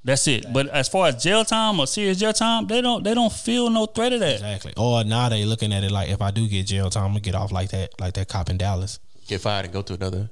That's 0.04 0.26
it. 0.28 0.52
But 0.52 0.68
as 0.68 0.88
far 0.88 1.08
as 1.08 1.22
jail 1.22 1.44
time 1.44 1.80
or 1.80 1.86
serious 1.86 2.18
jail 2.18 2.32
time, 2.32 2.66
they 2.66 2.80
don't 2.80 3.02
they 3.02 3.14
don't 3.14 3.32
feel 3.32 3.70
no 3.70 3.86
threat 3.86 4.12
of 4.12 4.20
that. 4.20 4.34
Exactly. 4.34 4.74
Or 4.76 5.04
now 5.04 5.28
they 5.28 5.44
looking 5.44 5.72
at 5.72 5.84
it 5.84 5.90
like 5.90 6.08
if 6.08 6.22
I 6.22 6.30
do 6.30 6.48
get 6.48 6.66
jail 6.66 6.90
time, 6.90 7.04
I'm 7.04 7.10
gonna 7.10 7.20
get 7.20 7.34
off 7.34 7.52
like 7.52 7.70
that, 7.70 8.00
like 8.00 8.14
that 8.14 8.28
cop 8.28 8.50
in 8.50 8.58
Dallas. 8.58 9.00
Get 9.26 9.40
fired 9.40 9.66
and 9.66 9.74
go 9.74 9.82
to 9.82 9.94
another 9.94 10.30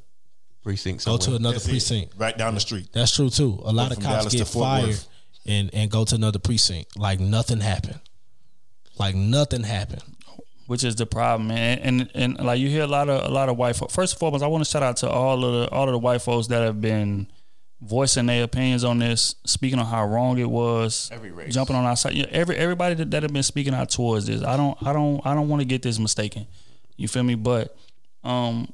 precinct. 0.67 1.05
Go 1.07 1.17
to 1.17 1.37
another 1.37 1.55
That's 1.55 1.67
it. 1.67 1.71
precinct. 1.71 2.12
right 2.19 2.37
down 2.37 2.55
the 2.55 2.61
street. 2.61 2.89
That's 2.93 3.14
true 3.14 3.31
too. 3.31 3.61
A 3.64 3.73
lot 3.73 3.93
of 3.93 3.99
cops 4.01 4.17
Dallas 4.19 4.35
get 4.35 4.49
fired 4.49 4.99
and 5.47 5.71
and 5.73 5.91
go 5.91 6.05
to 6.05 6.14
another 6.17 6.39
precinct 6.41 6.99
like 6.99 7.21
nothing 7.21 7.61
happened. 7.61 8.01
Like 8.99 9.14
nothing 9.14 9.62
happened. 9.62 10.03
which 10.67 10.83
is 10.83 10.97
the 10.97 11.07
problem, 11.07 11.49
man. 11.49 11.79
And, 11.79 12.11
and 12.14 12.37
and 12.39 12.47
like 12.47 12.59
you 12.59 12.69
hear 12.69 12.83
a 12.83 12.87
lot 12.89 13.09
of 13.09 13.25
a 13.25 13.33
lot 13.33 13.49
of 13.49 13.57
white 13.57 13.77
folks. 13.77 13.95
First 13.95 14.14
and 14.14 14.19
foremost, 14.21 14.43
I 14.43 14.49
want 14.49 14.64
to 14.64 14.71
shout 14.71 14.83
out 14.83 14.97
to 14.99 15.09
all 15.09 15.45
of 15.45 15.53
the 15.53 15.71
all 15.71 15.87
of 15.89 15.93
the 15.93 15.99
white 15.99 16.23
folks 16.23 16.49
that 16.49 16.62
have 16.62 16.81
been 16.81 17.29
voicing 17.83 18.27
their 18.27 18.43
opinions 18.43 18.83
on 18.85 18.99
this, 18.99 19.35
speaking 19.45 19.79
on 19.79 19.85
how 19.87 20.05
wrong 20.07 20.39
it 20.39 20.49
was, 20.51 21.11
Every 21.12 21.31
race. 21.31 21.53
jumping 21.55 21.77
on 21.77 21.85
our 21.85 21.95
side. 21.97 22.14
Yeah, 22.14 22.25
every 22.31 22.57
everybody 22.57 22.95
that, 22.97 23.11
that 23.12 23.23
have 23.23 23.33
been 23.33 23.43
speaking 23.45 23.75
out 23.75 23.91
towards 23.91 24.27
this. 24.27 24.43
I 24.43 24.57
don't 24.57 24.77
I 24.83 24.93
don't 24.93 25.25
I 25.25 25.35
don't 25.35 25.49
want 25.49 25.61
to 25.61 25.67
get 25.67 25.83
this 25.83 25.99
mistaken. 25.99 26.47
You 26.97 27.07
feel 27.07 27.23
me? 27.23 27.35
But 27.37 27.77
um, 28.25 28.73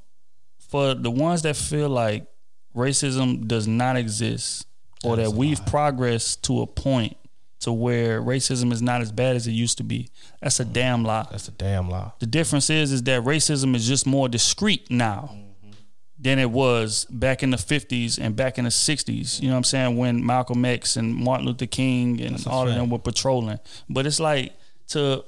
for 0.73 0.95
the 0.95 1.11
ones 1.11 1.43
that 1.43 1.55
feel 1.55 1.91
like 1.91 2.27
racism 2.75 3.47
does 3.47 3.69
not 3.69 3.95
exist 3.95 4.67
or 5.05 5.17
that 5.17 5.33
we've 5.33 5.65
progressed 5.67 6.43
to 6.45 6.63
a 6.63 6.67
point 6.67 7.15
to 7.61 7.71
where 7.71 8.23
racism 8.23 8.73
is 8.73 8.81
not 8.81 9.03
as 9.03 9.13
bad 9.13 9.37
as 9.37 9.47
it 9.47 9.51
used 9.51 9.77
to 9.77 9.85
be, 9.85 10.09
that's 10.41 10.61
a 10.61 10.65
mm. 10.65 10.73
damn 10.73 11.05
lie. 11.05 11.27
That's 11.31 11.47
a 11.47 11.51
damn 11.51 11.91
lie. 11.91 12.13
The 12.21 12.27
difference 12.27 12.71
is 12.71 12.91
is 12.91 13.03
that 13.03 13.23
racism 13.23 13.77
is 13.77 13.87
just 13.87 14.07
more 14.07 14.31
discreet 14.31 14.91
now 14.91 15.35
mm-hmm. 15.35 15.73
than 16.19 16.39
it 16.39 16.51
was 16.51 17.05
back 17.11 17.43
in 17.43 17.51
the 17.51 17.59
50s 17.59 18.19
and 18.19 18.35
back 18.35 18.57
in 18.57 18.65
the 18.65 18.71
60s. 18.71 19.43
You 19.43 19.49
know 19.49 19.55
what 19.55 19.59
I'm 19.59 19.65
saying? 19.65 19.99
When 19.99 20.25
Malcolm 20.25 20.65
X 20.65 20.97
and 20.97 21.15
Martin 21.15 21.47
Luther 21.47 21.67
King 21.67 22.19
and 22.23 22.43
all 22.47 22.67
of 22.67 22.75
them 22.75 22.89
were 22.89 22.99
patrolling. 22.99 23.59
But 23.91 24.07
it's 24.07 24.21
like 24.21 24.55
to 24.89 25.23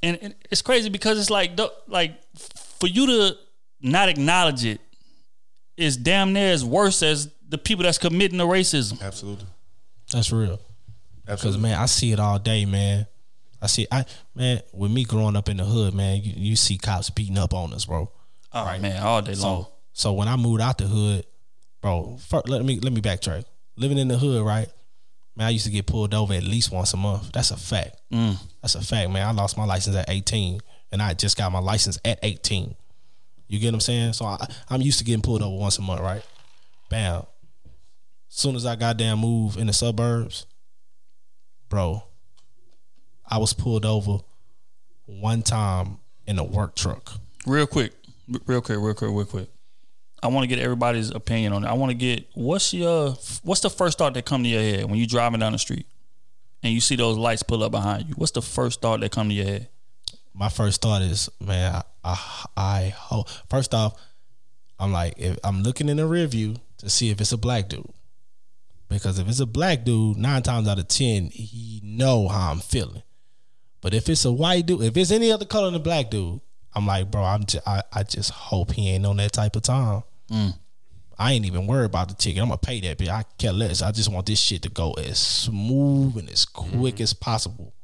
and, 0.00 0.36
it's 0.52 0.62
crazy 0.62 0.88
because 0.88 1.18
it's 1.18 1.30
like 1.30 1.56
the- 1.56 1.72
like 1.88 2.14
for 2.78 2.86
you 2.86 3.06
to 3.06 3.36
not 3.80 4.08
acknowledge 4.08 4.64
it 4.64 4.80
is 5.76 5.96
damn 5.96 6.32
near 6.32 6.52
as 6.52 6.64
worse 6.64 7.02
as 7.02 7.32
the 7.48 7.58
people 7.58 7.84
that's 7.84 7.98
committing 7.98 8.38
the 8.38 8.46
racism. 8.46 9.00
Absolutely. 9.02 9.46
That's 10.12 10.32
real. 10.32 10.60
Because 11.26 11.58
man, 11.58 11.78
I 11.78 11.86
see 11.86 12.12
it 12.12 12.20
all 12.20 12.38
day, 12.38 12.64
man. 12.64 13.06
I 13.60 13.66
see 13.66 13.86
I 13.90 14.04
man, 14.34 14.60
with 14.72 14.90
me 14.90 15.04
growing 15.04 15.36
up 15.36 15.48
in 15.48 15.58
the 15.58 15.64
hood, 15.64 15.94
man, 15.94 16.22
you, 16.22 16.32
you 16.36 16.56
see 16.56 16.78
cops 16.78 17.10
beating 17.10 17.38
up 17.38 17.52
on 17.52 17.72
us, 17.72 17.84
bro. 17.84 18.10
Oh 18.52 18.78
man, 18.78 19.02
all 19.02 19.20
day 19.20 19.34
long. 19.34 19.64
So 19.64 19.72
so 19.92 20.12
when 20.12 20.28
I 20.28 20.36
moved 20.36 20.60
out 20.60 20.78
the 20.78 20.86
hood, 20.86 21.26
bro, 21.82 22.16
first, 22.28 22.48
let 22.48 22.64
me 22.64 22.80
let 22.80 22.92
me 22.92 23.00
backtrack. 23.00 23.44
Living 23.76 23.98
in 23.98 24.08
the 24.08 24.16
hood, 24.16 24.44
right? 24.44 24.68
Man, 25.36 25.46
I 25.46 25.50
used 25.50 25.66
to 25.66 25.70
get 25.70 25.86
pulled 25.86 26.14
over 26.14 26.34
at 26.34 26.42
least 26.42 26.72
once 26.72 26.92
a 26.94 26.96
month. 26.96 27.30
That's 27.32 27.50
a 27.50 27.56
fact. 27.56 28.00
Mm. 28.12 28.36
That's 28.60 28.74
a 28.74 28.82
fact, 28.82 29.10
man. 29.10 29.26
I 29.26 29.30
lost 29.32 29.56
my 29.56 29.64
license 29.64 29.94
at 29.94 30.08
18, 30.08 30.60
and 30.90 31.00
I 31.00 31.14
just 31.14 31.36
got 31.36 31.52
my 31.52 31.60
license 31.60 31.98
at 32.04 32.18
18. 32.22 32.74
You 33.48 33.58
get 33.58 33.68
what 33.68 33.74
I'm 33.74 33.80
saying? 33.80 34.12
So 34.12 34.26
I, 34.26 34.46
I'm 34.68 34.82
used 34.82 34.98
to 34.98 35.04
getting 35.04 35.22
pulled 35.22 35.42
over 35.42 35.56
once 35.56 35.78
a 35.78 35.82
month, 35.82 36.00
right? 36.00 36.22
Bam. 36.90 37.24
Soon 38.28 38.56
as 38.56 38.66
I 38.66 38.76
goddamn 38.76 39.18
move 39.20 39.56
in 39.56 39.66
the 39.66 39.72
suburbs, 39.72 40.46
bro, 41.68 42.02
I 43.26 43.38
was 43.38 43.54
pulled 43.54 43.86
over 43.86 44.18
one 45.06 45.42
time 45.42 45.98
in 46.26 46.38
a 46.38 46.44
work 46.44 46.76
truck. 46.76 47.12
real 47.46 47.66
quick, 47.66 47.92
real 48.46 48.60
quick, 48.60 48.78
real 48.78 48.94
quick, 48.94 49.10
real 49.10 49.24
quick. 49.24 49.48
I 50.22 50.26
want 50.28 50.44
to 50.44 50.48
get 50.48 50.58
everybody's 50.58 51.10
opinion 51.10 51.52
on 51.52 51.64
it. 51.64 51.68
I 51.68 51.72
want 51.74 51.90
to 51.90 51.94
get 51.94 52.26
what's 52.34 52.74
your 52.74 53.16
what's 53.44 53.60
the 53.62 53.70
first 53.70 53.98
thought 53.98 54.14
that 54.14 54.26
come 54.26 54.42
to 54.42 54.48
your 54.48 54.60
head 54.60 54.84
when 54.84 54.98
you're 54.98 55.06
driving 55.06 55.40
down 55.40 55.52
the 55.52 55.58
street 55.58 55.86
and 56.62 56.72
you 56.72 56.80
see 56.80 56.96
those 56.96 57.16
lights 57.16 57.42
pull 57.42 57.62
up 57.62 57.70
behind 57.70 58.08
you? 58.08 58.14
What's 58.16 58.32
the 58.32 58.42
first 58.42 58.82
thought 58.82 59.00
that 59.00 59.12
come 59.12 59.28
to 59.28 59.34
your 59.34 59.46
head? 59.46 59.68
My 60.34 60.48
first 60.48 60.82
thought 60.82 61.02
is, 61.02 61.28
man, 61.40 61.74
I, 61.74 61.82
I, 62.04 62.44
I 62.56 62.88
hope. 62.96 63.28
First 63.50 63.74
off, 63.74 64.00
I'm 64.78 64.92
like, 64.92 65.14
if 65.16 65.38
I'm 65.44 65.62
looking 65.62 65.88
in 65.88 65.96
the 65.96 66.06
rear 66.06 66.26
view 66.26 66.56
to 66.78 66.88
see 66.88 67.10
if 67.10 67.20
it's 67.20 67.32
a 67.32 67.36
black 67.36 67.68
dude, 67.68 67.90
because 68.88 69.18
if 69.18 69.28
it's 69.28 69.40
a 69.40 69.46
black 69.46 69.84
dude, 69.84 70.16
nine 70.16 70.42
times 70.42 70.68
out 70.68 70.78
of 70.78 70.88
ten, 70.88 71.26
he 71.26 71.80
know 71.82 72.28
how 72.28 72.50
I'm 72.50 72.60
feeling. 72.60 73.02
But 73.80 73.94
if 73.94 74.08
it's 74.08 74.24
a 74.24 74.32
white 74.32 74.66
dude, 74.66 74.82
if 74.82 74.96
it's 74.96 75.10
any 75.10 75.30
other 75.30 75.44
color 75.44 75.66
than 75.66 75.76
a 75.80 75.82
black 75.82 76.10
dude, 76.10 76.40
I'm 76.74 76.86
like, 76.86 77.10
bro, 77.10 77.22
I'm 77.22 77.44
just, 77.44 77.66
I, 77.66 77.82
I 77.92 78.02
just 78.02 78.30
hope 78.30 78.72
he 78.72 78.90
ain't 78.90 79.06
on 79.06 79.16
that 79.18 79.32
type 79.32 79.56
of 79.56 79.62
time. 79.62 80.02
Mm. 80.30 80.54
I 81.18 81.32
ain't 81.32 81.46
even 81.46 81.66
worried 81.66 81.86
about 81.86 82.08
the 82.08 82.14
ticket. 82.14 82.40
I'm 82.40 82.48
gonna 82.48 82.58
pay 82.58 82.80
that 82.80 82.98
bitch. 82.98 83.08
I 83.08 83.24
care 83.38 83.52
less. 83.52 83.82
I 83.82 83.90
just 83.90 84.12
want 84.12 84.26
this 84.26 84.38
shit 84.38 84.62
to 84.62 84.68
go 84.68 84.92
as 84.92 85.18
smooth 85.18 86.16
and 86.16 86.30
as 86.30 86.44
quick 86.44 86.96
mm. 86.96 87.00
as 87.00 87.12
possible. 87.12 87.74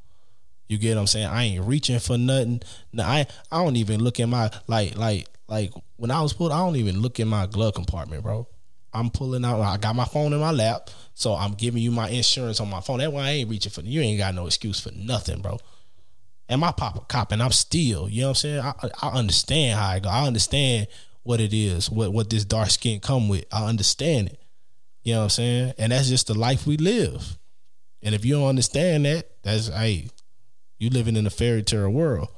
You 0.69 0.79
get 0.79 0.95
what 0.95 1.03
I'm 1.03 1.07
saying? 1.07 1.27
I 1.27 1.45
ain't 1.45 1.65
reaching 1.65 1.99
for 1.99 2.17
nothing. 2.17 2.63
No, 2.93 3.03
I 3.03 3.27
I 3.51 3.63
don't 3.63 3.77
even 3.77 4.03
look 4.03 4.19
in 4.21 4.31
my 4.31 4.51
like 4.67 4.97
like 4.97 5.27
like 5.49 5.73
when 5.97 6.11
I 6.11 6.23
was 6.23 6.33
pulled, 6.33 6.53
I 6.53 6.59
don't 6.59 6.77
even 6.77 7.01
look 7.01 7.21
in 7.21 7.29
my 7.29 7.47
glove 7.47 7.75
compartment, 7.75 8.23
bro. 8.23 8.49
I'm 8.93 9.11
pulling 9.11 9.45
out. 9.45 9.61
I 9.61 9.77
got 9.77 9.97
my 9.97 10.05
phone 10.05 10.33
in 10.33 10.39
my 10.41 10.53
lap, 10.53 10.89
so 11.15 11.35
I'm 11.35 11.55
giving 11.55 11.83
you 11.83 11.91
my 11.91 12.09
insurance 12.09 12.61
on 12.61 12.71
my 12.71 12.81
phone. 12.81 12.99
That's 12.99 13.13
why 13.13 13.27
I 13.27 13.31
ain't 13.31 13.51
reaching 13.51 13.73
for 13.73 13.81
you. 13.83 14.01
Ain't 14.01 14.19
got 14.19 14.35
no 14.35 14.47
excuse 14.47 14.81
for 14.81 14.93
nothing, 14.93 15.43
bro. 15.43 15.59
And 16.49 16.61
my 16.61 16.73
papa 16.73 17.01
cop, 17.09 17.33
and 17.33 17.43
I'm 17.43 17.53
still, 17.53 18.09
you 18.09 18.21
know 18.21 18.29
what 18.29 18.31
I'm 18.31 18.35
saying? 18.37 18.61
I, 18.61 18.75
I 19.03 19.09
understand 19.19 19.79
how 19.79 19.89
I 19.89 19.99
go. 19.99 20.09
I 20.09 20.27
understand 20.27 20.87
what 21.25 21.41
it 21.41 21.53
is, 21.53 21.91
what 21.91 22.13
what 22.13 22.31
this 22.31 22.45
dark 22.45 22.71
skin 22.71 23.01
come 23.01 23.29
with. 23.29 23.47
I 23.53 23.67
understand 23.67 24.29
it. 24.29 24.41
You 25.03 25.15
know 25.15 25.21
what 25.21 25.25
I'm 25.25 25.31
saying? 25.31 25.75
And 25.79 25.93
that's 25.93 26.09
just 26.09 26.29
the 26.29 26.35
life 26.35 26.67
we 26.67 26.77
live. 26.77 27.39
And 28.03 28.15
if 28.15 28.25
you 28.25 28.35
don't 28.35 28.49
understand 28.49 29.07
that, 29.07 29.29
that's 29.43 29.69
hey, 29.69 30.09
you 30.85 30.91
living 30.91 31.17
in 31.17 31.27
a 31.27 31.31
fairy 31.31 31.63
tale 31.63 31.89
world. 31.89 32.29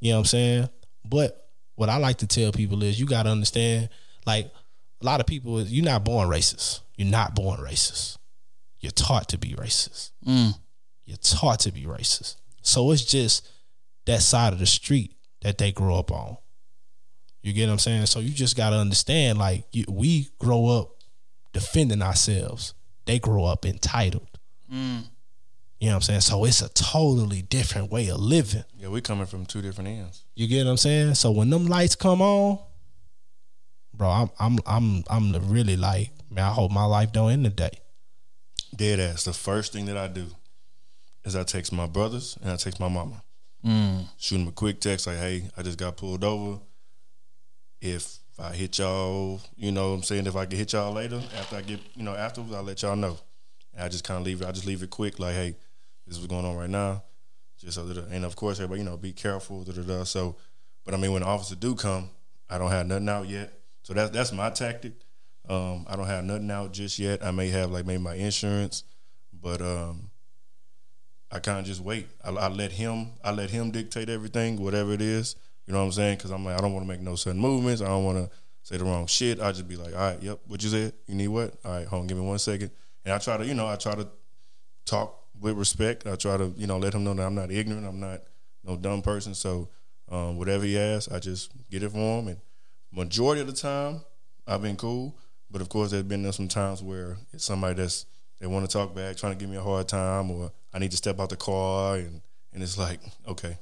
You 0.00 0.10
know 0.10 0.16
what 0.16 0.20
I'm 0.20 0.24
saying? 0.26 0.68
But 1.04 1.48
what 1.74 1.88
I 1.88 1.98
like 1.98 2.18
to 2.18 2.26
tell 2.26 2.52
people 2.52 2.82
is 2.82 2.98
you 2.98 3.06
gotta 3.06 3.30
understand, 3.30 3.90
like 4.26 4.50
a 5.02 5.04
lot 5.04 5.20
of 5.20 5.26
people, 5.26 5.60
you're 5.62 5.84
not 5.84 6.04
born 6.04 6.28
racist. 6.28 6.80
You're 6.96 7.10
not 7.10 7.34
born 7.34 7.60
racist. 7.60 8.16
You're 8.80 8.92
taught 8.92 9.28
to 9.30 9.38
be 9.38 9.50
racist. 9.50 10.10
You're 11.04 11.18
taught 11.18 11.60
to 11.60 11.72
be 11.72 11.82
racist. 11.82 12.36
So 12.62 12.90
it's 12.90 13.04
just 13.04 13.48
that 14.06 14.22
side 14.22 14.52
of 14.52 14.58
the 14.58 14.66
street 14.66 15.12
that 15.42 15.58
they 15.58 15.70
grow 15.70 15.98
up 15.98 16.10
on. 16.10 16.38
You 17.42 17.52
get 17.52 17.66
what 17.66 17.72
I'm 17.74 17.78
saying? 17.78 18.06
So 18.06 18.20
you 18.20 18.30
just 18.30 18.56
got 18.56 18.70
to 18.70 18.76
understand, 18.76 19.38
like 19.38 19.66
you, 19.70 19.84
we 19.88 20.30
grow 20.38 20.66
up 20.66 20.96
defending 21.52 22.02
ourselves. 22.02 22.74
They 23.04 23.18
grow 23.18 23.44
up 23.44 23.64
entitled. 23.64 24.38
Mm. 24.72 25.04
You 25.78 25.88
know 25.88 25.92
what 25.92 25.96
I'm 25.96 26.02
saying? 26.02 26.20
So 26.22 26.44
it's 26.44 26.62
a 26.62 26.70
totally 26.70 27.42
different 27.42 27.90
way 27.90 28.08
of 28.08 28.18
living. 28.18 28.64
Yeah, 28.78 28.88
we 28.88 29.02
coming 29.02 29.26
from 29.26 29.44
two 29.44 29.60
different 29.60 29.90
ends. 29.90 30.24
You 30.34 30.46
get 30.46 30.64
what 30.64 30.70
I'm 30.70 30.76
saying? 30.78 31.14
So 31.14 31.30
when 31.30 31.50
them 31.50 31.66
lights 31.66 31.94
come 31.94 32.22
on, 32.22 32.58
bro, 33.92 34.08
I'm 34.08 34.30
I'm 34.38 34.58
I'm 34.66 35.04
I'm 35.10 35.50
really 35.50 35.76
like, 35.76 36.12
man, 36.30 36.44
I 36.44 36.52
hope 36.52 36.70
my 36.70 36.86
life 36.86 37.12
don't 37.12 37.30
end 37.30 37.44
today. 37.44 37.78
Dead 38.74 39.00
ass. 39.00 39.24
The 39.24 39.34
first 39.34 39.72
thing 39.72 39.86
that 39.86 39.98
I 39.98 40.08
do 40.08 40.26
is 41.24 41.36
I 41.36 41.42
text 41.42 41.72
my 41.72 41.86
brothers 41.86 42.38
and 42.40 42.50
I 42.50 42.56
text 42.56 42.80
my 42.80 42.88
mama. 42.88 43.22
Mm. 43.64 44.06
Shoot 44.16 44.38
them 44.38 44.48
a 44.48 44.52
quick 44.52 44.80
text 44.80 45.06
like, 45.06 45.18
"Hey, 45.18 45.50
I 45.56 45.62
just 45.62 45.78
got 45.78 45.98
pulled 45.98 46.24
over. 46.24 46.60
If 47.82 48.18
I 48.38 48.52
hit 48.54 48.78
y'all, 48.78 49.40
you 49.56 49.72
know, 49.72 49.90
what 49.90 49.96
I'm 49.96 50.02
saying 50.04 50.26
if 50.26 50.36
I 50.36 50.46
can 50.46 50.56
hit 50.56 50.72
y'all 50.72 50.92
later 50.92 51.20
after 51.38 51.56
I 51.56 51.62
get, 51.62 51.80
you 51.94 52.02
know, 52.02 52.14
afterwards, 52.14 52.54
I'll 52.54 52.62
let 52.62 52.80
y'all 52.80 52.96
know." 52.96 53.18
And 53.74 53.84
I 53.84 53.88
just 53.88 54.04
kind 54.04 54.18
of 54.18 54.24
leave 54.24 54.40
it. 54.40 54.48
I 54.48 54.52
just 54.52 54.66
leave 54.66 54.82
it 54.82 54.90
quick, 54.90 55.18
like, 55.18 55.34
"Hey, 55.34 55.56
this 56.06 56.16
is 56.16 56.22
what's 56.22 56.32
going 56.32 56.44
on 56.44 56.56
right 56.56 56.70
now." 56.70 57.02
Just 57.58 57.74
so 57.74 57.86
that, 57.86 58.08
and 58.08 58.24
of 58.24 58.36
course, 58.36 58.58
everybody, 58.58 58.80
you 58.80 58.84
know, 58.84 58.96
be 58.96 59.12
careful. 59.12 59.64
Da, 59.64 59.72
da, 59.72 59.82
da. 59.82 60.04
So, 60.04 60.36
but 60.84 60.94
I 60.94 60.98
mean, 60.98 61.12
when 61.12 61.22
the 61.22 61.28
officer 61.28 61.54
do 61.54 61.74
come, 61.74 62.10
I 62.50 62.58
don't 62.58 62.70
have 62.70 62.86
nothing 62.86 63.08
out 63.08 63.28
yet. 63.28 63.52
So 63.82 63.94
that's 63.94 64.10
that's 64.10 64.32
my 64.32 64.50
tactic. 64.50 64.92
Um, 65.48 65.86
I 65.88 65.96
don't 65.96 66.06
have 66.06 66.24
nothing 66.24 66.50
out 66.50 66.72
just 66.72 66.98
yet. 66.98 67.24
I 67.24 67.30
may 67.30 67.48
have 67.48 67.70
like 67.70 67.86
maybe 67.86 68.02
my 68.02 68.14
insurance, 68.14 68.84
but 69.32 69.62
um, 69.62 70.10
I 71.30 71.38
kind 71.38 71.60
of 71.60 71.64
just 71.64 71.80
wait. 71.80 72.08
I, 72.24 72.30
I 72.30 72.48
let 72.48 72.72
him. 72.72 73.12
I 73.24 73.30
let 73.30 73.50
him 73.50 73.70
dictate 73.70 74.08
everything, 74.08 74.60
whatever 74.60 74.92
it 74.92 75.00
is. 75.00 75.36
You 75.66 75.72
know 75.72 75.80
what 75.80 75.86
I'm 75.86 75.92
saying? 75.92 76.16
Because 76.18 76.30
I'm 76.30 76.44
like, 76.44 76.58
I 76.58 76.60
don't 76.60 76.72
want 76.72 76.84
to 76.84 76.88
make 76.88 77.00
no 77.00 77.16
sudden 77.16 77.40
movements. 77.40 77.80
I 77.80 77.86
don't 77.86 78.04
want 78.04 78.18
to 78.18 78.36
say 78.62 78.76
the 78.76 78.84
wrong 78.84 79.06
shit. 79.06 79.40
I 79.40 79.52
just 79.52 79.68
be 79.68 79.76
like, 79.76 79.94
all 79.94 80.00
right, 80.00 80.22
yep, 80.22 80.40
what 80.46 80.62
you 80.62 80.68
said? 80.68 80.92
You 81.06 81.14
need 81.14 81.28
what? 81.28 81.54
All 81.64 81.72
right, 81.72 81.86
hold 81.86 82.02
on, 82.02 82.06
give 82.06 82.18
me 82.18 82.24
one 82.24 82.38
second. 82.38 82.70
And 83.04 83.14
I 83.14 83.18
try 83.18 83.36
to, 83.36 83.46
you 83.46 83.54
know, 83.54 83.66
I 83.66 83.76
try 83.76 83.94
to 83.94 84.08
talk 84.84 85.25
with 85.40 85.56
respect. 85.56 86.06
I 86.06 86.16
try 86.16 86.36
to, 86.36 86.52
you 86.56 86.66
know, 86.66 86.78
let 86.78 86.94
him 86.94 87.04
know 87.04 87.14
that 87.14 87.22
I'm 87.22 87.34
not 87.34 87.50
ignorant. 87.50 87.86
I'm 87.86 88.00
not 88.00 88.22
no 88.64 88.76
dumb 88.76 89.02
person. 89.02 89.34
So 89.34 89.68
um, 90.10 90.36
whatever 90.36 90.64
he 90.64 90.78
asks, 90.78 91.12
I 91.12 91.18
just 91.18 91.52
get 91.70 91.82
it 91.82 91.90
for 91.90 92.20
him. 92.20 92.28
And 92.28 92.38
majority 92.92 93.40
of 93.40 93.46
the 93.46 93.52
time, 93.52 94.00
I've 94.46 94.62
been 94.62 94.76
cool. 94.76 95.16
But 95.50 95.60
of 95.60 95.68
course, 95.68 95.90
there's 95.92 96.02
been 96.02 96.30
some 96.32 96.48
times 96.48 96.82
where 96.82 97.16
it's 97.32 97.44
somebody 97.44 97.74
that's 97.74 98.06
they 98.40 98.46
want 98.46 98.68
to 98.68 98.72
talk 98.72 98.94
back, 98.94 99.16
trying 99.16 99.32
to 99.32 99.38
give 99.38 99.48
me 99.48 99.56
a 99.56 99.62
hard 99.62 99.88
time, 99.88 100.30
or 100.30 100.52
I 100.74 100.78
need 100.78 100.90
to 100.90 100.96
step 100.96 101.18
out 101.20 101.30
the 101.30 101.36
car, 101.36 101.96
and 101.96 102.20
and 102.52 102.62
it's 102.62 102.76
like, 102.76 103.00
okay, 103.26 103.56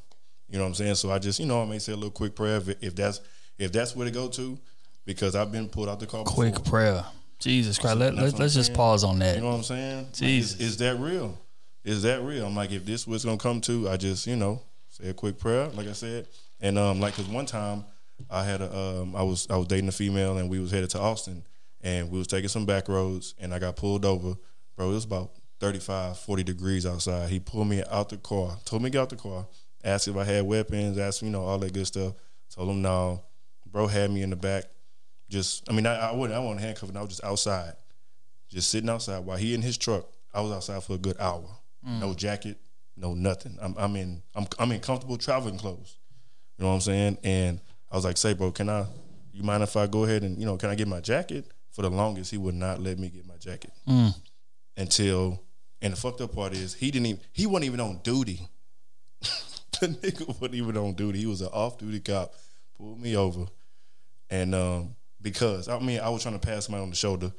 you 0.48 0.58
know 0.58 0.64
what 0.64 0.68
I'm 0.68 0.74
saying. 0.74 0.94
So 0.96 1.10
I 1.10 1.18
just, 1.18 1.38
you 1.38 1.46
know, 1.46 1.62
I 1.62 1.66
may 1.66 1.78
say 1.78 1.92
a 1.92 1.96
little 1.96 2.10
quick 2.10 2.34
prayer 2.34 2.56
if, 2.56 2.82
if 2.82 2.94
that's 2.94 3.20
if 3.58 3.70
that's 3.70 3.94
where 3.94 4.06
to 4.06 4.10
go 4.10 4.28
to, 4.28 4.58
because 5.04 5.36
I've 5.36 5.52
been 5.52 5.68
pulled 5.68 5.88
out 5.88 6.00
the 6.00 6.06
car. 6.06 6.24
Quick 6.24 6.54
before. 6.54 6.70
prayer. 6.70 7.04
Jesus 7.38 7.78
Christ. 7.78 7.98
let, 7.98 8.14
let, 8.14 8.22
let's 8.38 8.40
I'm 8.40 8.48
just 8.48 8.74
pause 8.74 9.04
on 9.04 9.18
that. 9.18 9.36
You 9.36 9.42
know 9.42 9.50
what 9.50 9.56
I'm 9.56 9.62
saying? 9.64 9.96
Like, 9.98 10.12
Jesus. 10.14 10.54
is, 10.54 10.60
is 10.60 10.76
that 10.78 10.98
real? 10.98 11.38
Is 11.84 12.02
that 12.02 12.22
real? 12.22 12.46
I'm 12.46 12.56
like, 12.56 12.72
if 12.72 12.84
this 12.84 13.06
was 13.06 13.24
gonna 13.24 13.36
come 13.36 13.60
to, 13.62 13.88
I 13.88 13.96
just, 13.96 14.26
you 14.26 14.36
know, 14.36 14.62
say 14.88 15.10
a 15.10 15.14
quick 15.14 15.38
prayer, 15.38 15.68
like 15.68 15.86
I 15.86 15.92
said, 15.92 16.26
and 16.60 16.78
um, 16.78 17.00
like, 17.00 17.14
cause 17.14 17.28
one 17.28 17.46
time 17.46 17.84
I 18.30 18.44
had 18.44 18.60
a, 18.60 18.76
um, 18.76 19.14
I 19.14 19.22
was 19.22 19.46
I 19.50 19.56
was 19.56 19.66
dating 19.66 19.88
a 19.88 19.92
female, 19.92 20.38
and 20.38 20.48
we 20.48 20.58
was 20.60 20.70
headed 20.70 20.90
to 20.90 21.00
Austin, 21.00 21.44
and 21.82 22.10
we 22.10 22.18
was 22.18 22.26
taking 22.26 22.48
some 22.48 22.66
back 22.66 22.88
roads, 22.88 23.34
and 23.38 23.52
I 23.52 23.58
got 23.58 23.76
pulled 23.76 24.04
over, 24.04 24.34
bro. 24.76 24.90
It 24.90 24.94
was 24.94 25.04
about 25.04 25.32
35, 25.60 26.18
40 26.18 26.42
degrees 26.42 26.86
outside. 26.86 27.28
He 27.28 27.40
pulled 27.40 27.68
me 27.68 27.82
out 27.90 28.08
the 28.08 28.16
car, 28.16 28.56
told 28.64 28.82
me 28.82 28.88
to 28.88 28.92
get 28.92 29.02
out 29.02 29.10
the 29.10 29.16
car, 29.16 29.46
asked 29.82 30.08
if 30.08 30.16
I 30.16 30.24
had 30.24 30.44
weapons, 30.44 30.98
asked 30.98 31.22
you 31.22 31.30
know 31.30 31.42
all 31.42 31.58
that 31.58 31.72
good 31.72 31.86
stuff. 31.86 32.14
Told 32.54 32.70
him 32.70 32.82
no. 32.82 33.22
Bro 33.66 33.88
had 33.88 34.10
me 34.10 34.22
in 34.22 34.30
the 34.30 34.36
back. 34.36 34.64
Just, 35.28 35.68
I 35.68 35.72
mean, 35.72 35.86
I, 35.86 35.96
I 35.96 36.12
wouldn't, 36.12 36.38
I 36.38 36.38
wasn't 36.38 36.60
handcuffed. 36.60 36.94
I 36.94 37.00
was 37.00 37.08
just 37.08 37.24
outside 37.24 37.74
just 38.54 38.70
sitting 38.70 38.88
outside 38.88 39.18
while 39.20 39.36
he 39.36 39.52
in 39.54 39.62
his 39.62 39.76
truck. 39.76 40.06
I 40.32 40.40
was 40.40 40.52
outside 40.52 40.82
for 40.82 40.94
a 40.94 40.98
good 40.98 41.16
hour. 41.20 41.44
No 41.86 42.14
jacket, 42.14 42.58
no 42.96 43.14
nothing. 43.14 43.58
I'm, 43.60 43.74
I'm 43.76 43.94
in 43.96 44.22
I'm 44.34 44.46
I'm 44.58 44.72
in 44.72 44.80
comfortable 44.80 45.18
traveling 45.18 45.58
clothes. 45.58 45.98
You 46.58 46.64
know 46.64 46.70
what 46.70 46.76
I'm 46.76 46.80
saying? 46.80 47.18
And 47.24 47.60
I 47.90 47.96
was 47.96 48.04
like, 48.04 48.16
"Say, 48.16 48.32
bro, 48.32 48.50
can 48.52 48.68
I? 48.70 48.86
You 49.32 49.42
mind 49.42 49.62
if 49.62 49.76
I 49.76 49.86
go 49.86 50.04
ahead 50.04 50.22
and 50.22 50.38
you 50.38 50.46
know, 50.46 50.56
can 50.56 50.70
I 50.70 50.74
get 50.74 50.88
my 50.88 51.00
jacket?" 51.00 51.46
For 51.72 51.82
the 51.82 51.90
longest, 51.90 52.30
he 52.30 52.38
would 52.38 52.54
not 52.54 52.80
let 52.80 52.98
me 52.98 53.08
get 53.10 53.26
my 53.26 53.36
jacket 53.36 53.72
until. 54.76 55.40
And 55.82 55.92
the 55.92 55.96
fucked 55.98 56.22
up 56.22 56.34
part 56.34 56.54
is 56.54 56.72
he 56.72 56.90
didn't 56.90 57.06
even 57.06 57.20
he 57.32 57.46
wasn't 57.46 57.66
even 57.66 57.80
on 57.80 58.00
duty. 58.02 58.48
the 59.20 59.88
nigga 59.88 60.26
wasn't 60.28 60.54
even 60.54 60.76
on 60.78 60.94
duty. 60.94 61.18
He 61.18 61.26
was 61.26 61.42
an 61.42 61.48
off 61.48 61.76
duty 61.78 62.00
cop. 62.00 62.32
Pulled 62.78 63.00
me 63.00 63.16
over, 63.16 63.46
and 64.30 64.54
um, 64.54 64.96
because 65.20 65.68
I 65.68 65.78
mean 65.80 66.00
I 66.00 66.08
was 66.08 66.22
trying 66.22 66.38
to 66.38 66.46
pass 66.46 66.64
somebody 66.66 66.82
on 66.84 66.90
the 66.90 66.96
shoulder, 66.96 67.32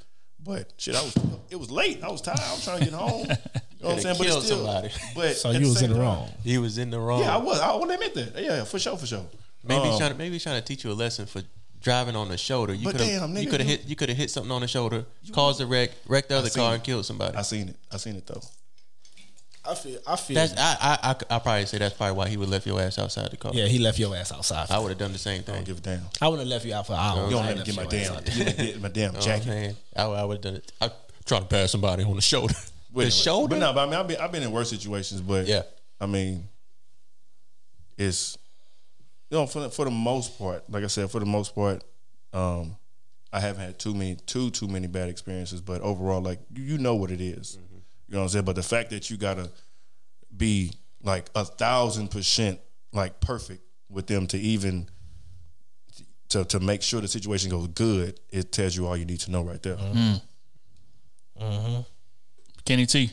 but 0.45 0.71
shit, 0.77 0.95
I 0.95 1.01
was 1.01 1.15
it 1.49 1.55
was 1.57 1.69
late. 1.71 2.03
I 2.03 2.09
was 2.09 2.21
tired. 2.21 2.39
I 2.39 2.51
was 2.53 2.63
trying 2.63 2.79
to 2.79 2.85
get 2.85 2.93
home. 2.93 3.21
You 3.21 3.27
know 3.27 3.35
what 3.79 3.93
I'm 3.95 3.99
saying? 3.99 4.15
But 4.17 4.27
it's 4.27 4.45
still, 4.45 4.57
somebody. 4.65 4.89
But 5.15 5.35
So 5.35 5.51
you 5.51 5.67
was 5.67 5.81
in 5.81 5.89
the 5.89 5.95
time- 5.95 6.03
wrong. 6.05 6.29
He 6.43 6.57
was 6.57 6.77
in 6.77 6.89
the 6.91 6.99
wrong. 6.99 7.21
Yeah, 7.21 7.35
I 7.35 7.37
was. 7.37 7.59
I 7.59 7.73
want 7.75 7.89
to 7.89 7.93
admit 7.95 8.13
that. 8.13 8.41
Yeah, 8.43 8.63
for 8.63 8.79
sure, 8.79 8.97
for 8.97 9.05
sure. 9.05 9.25
Maybe 9.63 9.83
he's 9.85 9.93
Um, 9.93 9.99
trying 9.99 10.11
to 10.11 10.17
maybe 10.17 10.33
he's 10.33 10.43
trying 10.43 10.61
to 10.61 10.65
teach 10.65 10.83
you 10.83 10.91
a 10.91 10.93
lesson 10.93 11.25
for 11.25 11.41
driving 11.81 12.15
on 12.15 12.29
the 12.29 12.37
shoulder. 12.37 12.73
You 12.73 12.87
could 12.91 13.01
have 13.01 13.29
you 13.37 13.49
could 13.49 13.59
have 13.59 13.69
hit 13.69 13.85
you 13.85 13.95
could 13.95 14.09
have 14.09 14.17
hit 14.17 14.29
something 14.31 14.51
on 14.51 14.61
the 14.61 14.67
shoulder, 14.67 15.05
caused 15.31 15.59
a 15.61 15.65
wreck, 15.65 15.91
wrecked 16.07 16.29
the 16.29 16.37
other 16.37 16.49
car, 16.49 16.71
it. 16.71 16.75
and 16.75 16.83
killed 16.83 17.05
somebody. 17.05 17.35
I 17.37 17.41
seen 17.41 17.69
it. 17.69 17.75
I 17.91 17.97
seen 17.97 18.15
it 18.15 18.25
though. 18.27 18.41
I 19.67 19.75
feel 19.75 19.99
I 20.07 20.15
feel 20.15 20.35
That's 20.35 20.53
I 20.57 20.77
I 20.81 21.11
I 21.11 21.35
I 21.35 21.39
probably 21.39 21.65
say 21.65 21.77
that's 21.79 21.95
probably 21.95 22.15
why 22.17 22.27
he 22.29 22.37
would 22.37 22.49
left 22.49 22.65
your 22.67 22.79
ass 22.81 22.99
outside 22.99 23.31
the 23.31 23.37
car. 23.37 23.51
yeah, 23.53 23.65
he 23.65 23.79
left 23.79 23.97
your 23.99 24.15
ass 24.15 24.31
outside. 24.31 24.69
I 24.71 24.79
would 24.79 24.89
have 24.89 24.97
done 24.97 25.11
the 25.11 25.17
same 25.17 25.39
I 25.41 25.43
thing. 25.43 25.55
don't 25.55 25.65
give 25.65 25.77
a 25.77 25.81
damn. 25.81 26.01
I 26.21 26.27
would 26.27 26.39
have 26.39 26.47
left 26.47 26.65
you 26.65 26.73
out 26.73 26.87
for 26.87 26.93
hours. 26.93 27.25
You 27.31 27.37
don't 27.37 27.45
I 27.45 27.47
let 27.49 27.57
me 27.59 27.63
get 27.63 27.75
my 27.75 27.85
damn 27.85 28.01
ass 28.13 28.17
out. 28.17 28.25
get 28.25 28.37
my, 28.57 28.63
get 28.65 28.81
my 28.81 28.87
damn 28.89 28.95
You 28.97 29.07
know 29.07 29.07
what 29.11 29.15
I'm 29.15 29.21
jacket. 29.21 29.43
saying? 29.45 29.75
I, 29.95 30.03
I 30.03 30.23
would 30.23 30.33
have 30.37 30.41
done 30.43 30.55
it. 30.55 30.71
I 30.81 30.89
trying 31.25 31.41
to 31.41 31.47
pass 31.47 31.71
somebody 31.71 32.03
on 32.03 32.15
the 32.15 32.21
shoulder. 32.21 32.53
Wait, 32.93 33.05
the 33.05 33.11
shoulder. 33.11 33.55
But 33.55 33.59
no, 33.59 33.73
but 33.73 33.87
I 33.87 33.91
mean, 33.91 33.99
I've 33.99 34.07
been 34.07 34.17
I've 34.21 34.31
been 34.31 34.43
in 34.43 34.51
worse 34.51 34.69
situations, 34.69 35.21
but 35.21 35.47
Yeah. 35.47 35.63
I 35.99 36.05
mean, 36.05 36.47
it's 37.97 38.37
you 39.29 39.37
know 39.37 39.47
for 39.47 39.61
the, 39.61 39.69
for 39.69 39.85
the 39.85 39.91
most 39.91 40.37
part, 40.37 40.63
like 40.69 40.83
I 40.83 40.87
said, 40.87 41.09
for 41.09 41.19
the 41.19 41.25
most 41.25 41.55
part, 41.55 41.83
um, 42.33 42.75
I 43.33 43.39
haven't 43.39 43.61
had 43.65 43.79
too 43.79 43.93
many 43.93 44.15
too 44.25 44.49
too 44.51 44.67
many 44.67 44.87
bad 44.87 45.09
experiences, 45.09 45.61
but 45.61 45.81
overall, 45.81 46.21
like 46.21 46.39
you, 46.53 46.63
you 46.63 46.77
know 46.77 46.95
what 46.95 47.11
it 47.11 47.21
is. 47.21 47.57
You 48.07 48.13
know 48.13 48.19
what 48.19 48.23
I'm 48.23 48.29
saying. 48.29 48.45
But 48.45 48.55
the 48.55 48.63
fact 48.63 48.89
that 48.91 49.09
you 49.09 49.17
gotta 49.17 49.51
be 50.35 50.71
like 51.03 51.29
a 51.35 51.45
thousand 51.45 52.11
percent 52.11 52.59
like 52.91 53.19
perfect 53.19 53.61
with 53.89 54.07
them 54.07 54.27
to 54.27 54.37
even 54.37 54.87
to 56.29 56.45
to 56.45 56.59
make 56.59 56.81
sure 56.81 57.01
the 57.01 57.07
situation 57.07 57.49
goes 57.49 57.67
good, 57.67 58.19
it 58.29 58.51
tells 58.51 58.75
you 58.75 58.87
all 58.87 58.97
you 58.97 59.05
need 59.05 59.19
to 59.21 59.31
know 59.31 59.43
right 59.43 59.61
there. 59.61 59.77
Mm-hmm. 59.77 61.81
Kenny 62.65 62.85
T. 62.85 63.11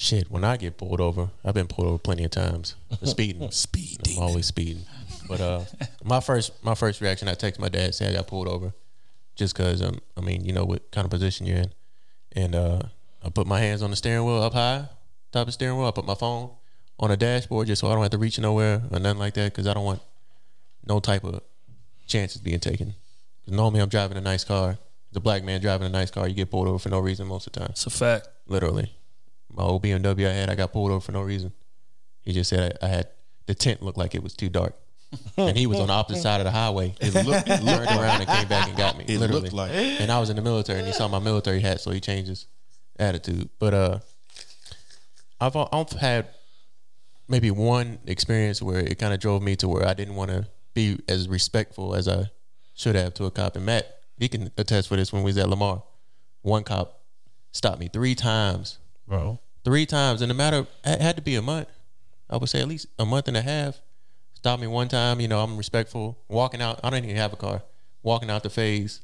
Shit, 0.00 0.30
when 0.30 0.44
I 0.44 0.56
get 0.56 0.76
pulled 0.76 1.00
over, 1.00 1.28
I've 1.44 1.54
been 1.54 1.66
pulled 1.66 1.88
over 1.88 1.98
plenty 1.98 2.22
of 2.22 2.30
times 2.30 2.76
for 3.00 3.06
speeding. 3.06 3.50
speeding. 3.50 4.16
I'm 4.16 4.22
always 4.22 4.46
speeding. 4.46 4.84
But 5.26 5.40
uh, 5.40 5.64
my 6.04 6.20
first 6.20 6.52
my 6.62 6.76
first 6.76 7.00
reaction, 7.00 7.26
I 7.26 7.34
text 7.34 7.60
my 7.60 7.68
dad, 7.68 7.94
say 7.94 8.08
I 8.08 8.12
got 8.12 8.28
pulled 8.28 8.46
over, 8.46 8.72
just 9.34 9.56
because 9.56 9.82
um, 9.82 9.98
I 10.16 10.20
mean, 10.20 10.44
you 10.44 10.52
know 10.52 10.64
what 10.64 10.88
kind 10.92 11.04
of 11.04 11.10
position 11.10 11.46
you're 11.46 11.58
in, 11.58 11.72
and 12.32 12.54
uh, 12.54 12.82
I 13.24 13.30
put 13.30 13.46
my 13.46 13.58
hands 13.60 13.82
on 13.82 13.90
the 13.90 13.96
steering 13.96 14.24
wheel 14.24 14.42
up 14.42 14.52
high, 14.54 14.88
top 15.32 15.40
of 15.42 15.46
the 15.46 15.52
steering 15.52 15.76
wheel. 15.76 15.86
I 15.86 15.90
put 15.90 16.04
my 16.06 16.14
phone 16.14 16.50
on 17.00 17.10
the 17.10 17.16
dashboard 17.16 17.66
just 17.66 17.80
so 17.80 17.88
I 17.88 17.92
don't 17.94 18.02
have 18.02 18.10
to 18.12 18.18
reach 18.18 18.38
nowhere 18.38 18.82
or 18.90 18.98
nothing 18.98 19.18
like 19.18 19.34
that, 19.34 19.52
because 19.52 19.66
I 19.66 19.74
don't 19.74 19.84
want 19.84 20.00
no 20.86 21.00
type 21.00 21.24
of 21.24 21.40
chances 22.06 22.40
being 22.40 22.60
taken. 22.60 22.94
'Cause 23.44 23.54
normally 23.54 23.80
I'm 23.80 23.88
driving 23.88 24.16
a 24.16 24.20
nice 24.20 24.44
car. 24.44 24.78
The 25.12 25.20
black 25.20 25.42
man 25.42 25.60
driving 25.60 25.86
a 25.86 25.90
nice 25.90 26.10
car, 26.10 26.28
you 26.28 26.34
get 26.34 26.50
pulled 26.50 26.68
over 26.68 26.78
for 26.78 26.90
no 26.90 26.98
reason 27.00 27.26
most 27.26 27.46
of 27.46 27.52
the 27.52 27.60
time. 27.60 27.68
It's 27.70 27.86
a 27.86 27.90
fact. 27.90 28.28
Literally. 28.46 28.92
My 29.52 29.62
old 29.62 29.82
BMW 29.82 30.28
I 30.28 30.32
had, 30.32 30.50
I 30.50 30.54
got 30.54 30.72
pulled 30.72 30.90
over 30.90 31.00
for 31.00 31.12
no 31.12 31.22
reason. 31.22 31.52
He 32.22 32.32
just 32.32 32.50
said 32.50 32.76
I, 32.82 32.86
I 32.86 32.88
had 32.88 33.08
the 33.46 33.54
tent 33.54 33.82
looked 33.82 33.96
like 33.98 34.14
it 34.14 34.22
was 34.22 34.34
too 34.34 34.48
dark. 34.50 34.74
and 35.38 35.56
he 35.56 35.66
was 35.66 35.80
on 35.80 35.86
the 35.86 35.92
opposite 35.94 36.20
side 36.22 36.40
of 36.40 36.44
the 36.44 36.50
highway. 36.50 36.94
It 37.00 37.14
looked, 37.14 37.48
it 37.48 37.62
looked 37.62 37.90
around 37.90 38.20
and 38.20 38.28
came 38.28 38.48
back 38.48 38.68
and 38.68 38.76
got 38.76 38.98
me. 38.98 39.04
It 39.08 39.18
literally. 39.18 39.42
looked 39.42 39.54
like- 39.54 39.70
And 39.72 40.12
I 40.12 40.20
was 40.20 40.28
in 40.28 40.36
the 40.36 40.42
military 40.42 40.78
and 40.80 40.86
he 40.86 40.92
saw 40.92 41.08
my 41.08 41.18
military 41.18 41.60
hat, 41.60 41.80
so 41.80 41.90
he 41.90 42.00
changed 42.00 42.28
his 42.28 42.46
attitude. 42.98 43.48
But 43.58 43.74
uh 43.74 43.98
I've 45.40 45.56
I've 45.56 45.90
had 45.92 46.28
maybe 47.28 47.50
one 47.50 47.98
experience 48.06 48.62
where 48.62 48.80
it 48.80 48.98
kind 48.98 49.14
of 49.14 49.20
drove 49.20 49.42
me 49.42 49.56
to 49.56 49.68
where 49.68 49.86
I 49.86 49.94
didn't 49.94 50.14
want 50.14 50.30
to 50.30 50.48
be 50.74 50.98
as 51.08 51.28
respectful 51.28 51.94
as 51.94 52.08
I 52.08 52.30
should 52.74 52.94
have 52.94 53.14
to 53.14 53.24
a 53.24 53.30
cop. 53.30 53.56
And 53.56 53.66
Matt, 53.66 54.00
he 54.18 54.28
can 54.28 54.50
attest 54.56 54.88
for 54.88 54.96
this 54.96 55.12
when 55.12 55.22
we 55.22 55.28
was 55.28 55.38
at 55.38 55.48
Lamar. 55.48 55.82
One 56.42 56.64
cop 56.64 57.02
stopped 57.52 57.80
me 57.80 57.88
three 57.92 58.14
times 58.14 58.78
bro. 59.06 59.38
three 59.64 59.86
times 59.86 60.22
in 60.22 60.30
a 60.30 60.34
matter 60.34 60.58
of, 60.58 60.68
it 60.84 61.00
had 61.00 61.16
to 61.16 61.22
be 61.22 61.34
a 61.34 61.42
month. 61.42 61.68
I 62.30 62.36
would 62.36 62.48
say 62.48 62.60
at 62.60 62.68
least 62.68 62.86
a 62.98 63.04
month 63.06 63.28
and 63.28 63.36
a 63.36 63.42
half. 63.42 63.80
Stopped 64.34 64.60
me 64.60 64.68
one 64.68 64.88
time, 64.88 65.20
you 65.20 65.26
know, 65.26 65.40
I'm 65.40 65.56
respectful. 65.56 66.18
Walking 66.28 66.62
out, 66.62 66.78
I 66.84 66.90
don't 66.90 67.04
even 67.04 67.16
have 67.16 67.32
a 67.32 67.36
car. 67.36 67.62
Walking 68.02 68.30
out 68.30 68.44
the 68.44 68.50
phase, 68.50 69.00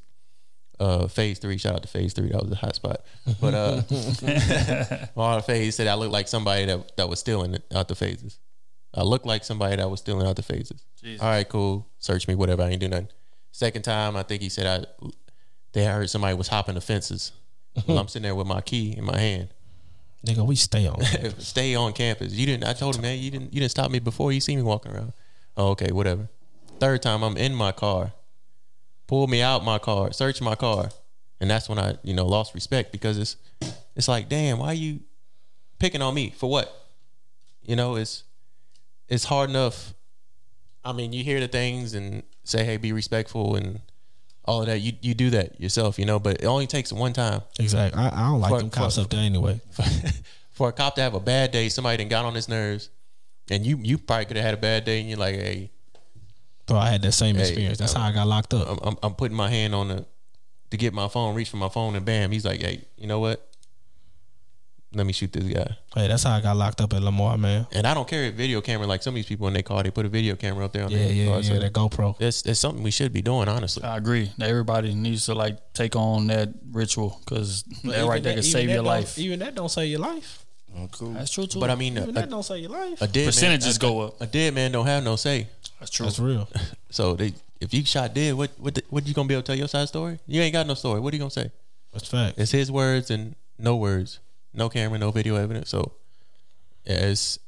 uh, 0.81 1.07
phase 1.09 1.39
three, 1.39 1.57
shout 1.59 1.75
out 1.75 1.83
to 1.83 1.89
phase 1.89 2.13
three, 2.13 2.31
that 2.31 2.43
was 2.43 2.53
a 2.53 2.57
hot 2.57 2.75
spot. 2.75 3.01
But 3.41 3.55
uh 3.55 3.83
all 5.17 5.37
the 5.37 5.43
phase 5.47 5.77
said 5.77 5.87
I 5.87 5.95
looked 5.95 6.13
like 6.13 6.29
somebody 6.29 6.65
that 6.67 6.97
that 6.97 7.09
was 7.09 7.21
stealing 7.21 7.57
out 7.75 7.89
the 7.89 7.95
phases. 7.95 8.39
I 8.95 9.03
looked 9.03 9.27
like 9.27 9.45
somebody 9.45 9.77
that 9.77 9.91
was 9.91 10.01
stealing 10.01 10.27
out 10.27 10.37
the 10.37 10.43
phases. 10.43 10.85
All 11.21 11.29
right, 11.29 11.49
cool. 11.49 11.87
Search 11.99 12.29
me, 12.29 12.35
whatever. 12.35 12.63
I 12.63 12.69
ain't 12.71 12.81
do 12.81 12.89
nothing. 12.89 13.09
Second 13.53 13.83
time, 13.83 14.17
I 14.17 14.23
think 14.23 14.43
he 14.43 14.49
said 14.49 14.67
I 14.67 15.09
they 15.73 15.85
heard 15.85 16.09
somebody 16.11 16.35
was 16.37 16.49
hopping 16.49 16.75
the 16.77 16.81
fences. 16.81 17.33
well, 17.89 17.99
I'm 17.99 18.09
sitting 18.09 18.23
there 18.23 18.35
with 18.35 18.47
my 18.47 18.61
key 18.61 18.95
in 18.97 19.05
my 19.05 19.19
hand. 19.19 19.49
Nigga, 20.27 20.47
we 20.47 20.57
stay 20.57 20.87
on. 20.87 21.03
Stay 21.39 21.75
on 21.75 21.93
campus. 21.93 22.33
You 22.33 22.47
didn't. 22.47 22.65
I 22.65 22.73
told 22.73 22.97
him, 22.97 23.03
man, 23.03 23.19
you 23.19 23.31
didn't. 23.31 23.53
You 23.53 23.61
didn't 23.61 23.73
stop 23.73 23.91
me 23.91 23.99
before. 23.99 24.33
You 24.33 24.41
see 24.41 24.57
me 24.57 24.63
walking 24.63 24.93
around. 24.93 25.13
Oh, 25.57 25.69
okay, 25.71 25.93
whatever. 25.93 26.29
Third 26.81 27.03
time, 27.03 27.23
I'm 27.23 27.37
in 27.37 27.55
my 27.55 27.73
car. 27.73 28.13
Pull 29.07 29.27
me 29.27 29.43
out 29.43 29.65
my 29.65 29.79
car. 29.79 30.13
Search 30.13 30.41
my 30.41 30.55
car, 30.55 30.89
and 31.41 31.51
that's 31.51 31.69
when 31.69 31.79
I, 31.79 31.97
you 32.03 32.15
know, 32.15 32.27
lost 32.27 32.55
respect 32.55 32.91
because 32.93 33.19
it's, 33.19 33.37
it's 33.95 34.09
like, 34.09 34.29
damn, 34.29 34.59
why 34.59 34.69
are 34.69 34.75
you 34.75 35.01
picking 35.79 36.01
on 36.03 36.15
me 36.15 36.31
for 36.37 36.49
what? 36.51 36.75
You 37.63 37.77
know, 37.77 37.97
it's, 37.97 38.25
it's 39.09 39.25
hard 39.25 39.51
enough. 39.51 39.93
I 40.85 40.93
mean, 40.93 41.13
you 41.13 41.23
hear 41.25 41.41
the 41.41 41.49
things 41.49 41.95
and 41.95 42.23
say, 42.45 42.65
hey, 42.65 42.77
be 42.77 42.93
respectful 42.93 43.57
and 43.57 43.81
all 44.45 44.61
of 44.61 44.67
that. 44.67 44.81
You 44.81 44.93
you 45.01 45.15
do 45.15 45.31
that 45.31 45.59
yourself, 45.61 45.99
you 45.99 46.05
know, 46.05 46.19
but 46.19 46.43
it 46.43 46.45
only 46.47 46.67
takes 46.67 46.93
one 46.93 47.13
time 47.15 47.41
exactly. 47.59 47.99
I, 48.03 48.09
I 48.09 48.29
don't 48.31 48.41
like 48.41 48.51
For- 48.51 48.59
them 48.59 48.71
cops 48.71 48.97
for- 48.97 49.03
up 49.03 49.11
there 49.11 49.21
anyway. 49.21 49.61
for 50.51 50.69
a 50.69 50.73
cop 50.73 50.95
to 50.97 51.01
have 51.03 51.15
a 51.15 51.21
bad 51.21 51.51
day, 51.53 51.69
somebody 51.71 51.97
done 51.99 52.09
got 52.09 52.25
on 52.27 52.35
his 52.35 52.49
nerves, 52.49 52.91
and 53.51 53.65
you 53.65 53.79
you 53.83 53.97
probably 53.99 54.27
could 54.27 54.37
have 54.37 54.45
had 54.45 54.55
a 54.55 54.59
bad 54.59 54.85
day, 54.85 55.01
and 55.01 55.09
you're 55.09 55.19
like, 55.19 55.35
hey, 55.37 55.71
Bro, 56.67 56.79
I 56.79 56.89
had 56.91 57.03
that 57.03 57.13
same 57.13 57.37
experience. 57.37 57.79
That's 57.79 57.93
how 57.93 58.03
I 58.07 58.13
got 58.13 58.27
locked 58.27 58.55
up. 58.55 58.69
I'm, 58.69 58.79
I'm, 58.89 58.97
I'm 59.03 59.15
putting 59.15 59.37
my 59.37 59.51
hand 59.51 59.75
on 59.75 59.89
the 59.89 60.07
to 60.71 60.77
get 60.77 60.93
my 60.95 61.09
phone, 61.09 61.35
reach 61.35 61.51
for 61.51 61.59
my 61.59 61.69
phone, 61.69 61.95
and 61.95 62.05
bam, 62.05 62.31
he's 62.33 62.45
like, 62.45 62.61
hey, 62.61 62.85
you 62.97 63.07
know 63.07 63.21
what? 63.21 63.49
Let 64.97 65.07
me 65.07 65.13
shoot 65.13 65.33
this 65.33 65.43
guy. 65.45 65.77
Hey, 65.95 66.07
that's 66.07 66.23
how 66.23 66.37
I 66.37 66.41
got 66.41 66.57
locked 66.57 66.81
up 66.81 66.93
at 66.93 67.03
Lamar, 67.03 67.37
man. 67.37 67.67
And 67.73 67.85
I 67.85 67.95
don't 67.95 68.07
carry 68.09 68.29
a 68.29 68.33
video 68.33 68.61
camera 68.61 68.87
like 68.87 69.03
some 69.03 69.13
of 69.13 69.17
these 69.17 69.27
people 69.27 69.49
in 69.49 69.53
their 69.55 69.63
car. 69.65 69.83
They 69.83 69.91
put 69.91 70.07
a 70.07 70.09
video 70.09 70.37
camera 70.37 70.65
up 70.65 70.73
there 70.73 70.85
on 70.85 70.91
Yeah, 70.93 70.99
their 70.99 71.13
yeah, 71.13 71.27
car. 71.27 71.37
yeah. 71.41 71.49
So 71.49 71.59
That 71.59 71.73
GoPro. 71.73 72.17
it's, 72.21 72.43
it's 72.47 72.61
something 72.61 72.83
we 72.85 72.93
should 72.93 73.13
be 73.13 73.21
doing, 73.21 73.49
honestly. 73.49 73.83
I 73.83 73.97
agree. 73.97 74.31
Everybody 74.41 74.95
needs 74.95 75.27
to 75.27 75.35
like 75.35 75.59
take 75.75 75.97
on 75.97 76.29
that 76.29 76.51
ritual 76.71 77.21
because 77.25 77.65
that 77.83 78.07
right 78.07 78.23
there 78.23 78.35
can 78.35 78.43
save 78.45 78.71
your 78.71 78.83
life. 78.83 79.19
Even 79.19 79.41
that 79.41 79.57
don't 79.57 79.69
save 79.69 79.91
your 79.91 80.01
life. 80.01 80.47
Oh, 80.77 80.89
cool. 80.93 81.13
That's 81.13 81.31
true 81.33 81.47
too. 81.47 81.59
But 81.61 81.71
I 81.71 81.75
mean, 81.75 81.99
a, 81.99 82.03
Even 82.03 82.15
that 82.15 82.31
don't 82.31 82.43
save 82.45 82.63
your 82.63 82.71
life. 82.71 83.03
a 83.03 83.07
dead 83.09 83.27
percentages 83.27 83.81
man, 83.81 83.91
go 83.91 84.01
up. 84.03 84.21
A 84.21 84.27
dead 84.27 84.55
man 84.55 84.71
don't 84.73 84.87
have 84.87 85.03
no 85.05 85.17
say. 85.17 85.49
That's 85.85 85.91
true. 85.91 86.07
That's 86.07 86.19
real. 86.19 86.49
So 86.91 87.15
they, 87.15 87.35
if 87.61 87.75
you 87.75 87.85
shot 87.85 88.15
dead, 88.15 88.35
what 88.35 88.53
what 88.57 88.77
the, 88.77 88.85
what 88.89 89.05
you 89.05 89.15
gonna 89.15 89.27
be 89.27 89.35
able 89.35 89.43
to 89.43 89.47
tell 89.49 89.57
your 89.57 89.67
side 89.67 89.89
story? 89.89 90.21
You 90.29 90.41
ain't 90.41 90.53
got 90.53 90.65
no 90.65 90.75
story. 90.75 91.01
What 91.01 91.13
are 91.13 91.17
you 91.17 91.21
gonna 91.21 91.31
say? 91.33 91.51
That's 91.93 92.07
fact. 92.07 92.39
It's 92.39 92.53
his 92.53 92.71
words 92.71 93.11
and 93.11 93.35
no 93.59 93.75
words, 93.75 94.21
no 94.53 94.69
camera, 94.69 94.97
no 94.97 95.11
video 95.11 95.35
evidence. 95.35 95.71
So 95.71 95.91
yeah, 96.85 97.07
it's 97.07 97.41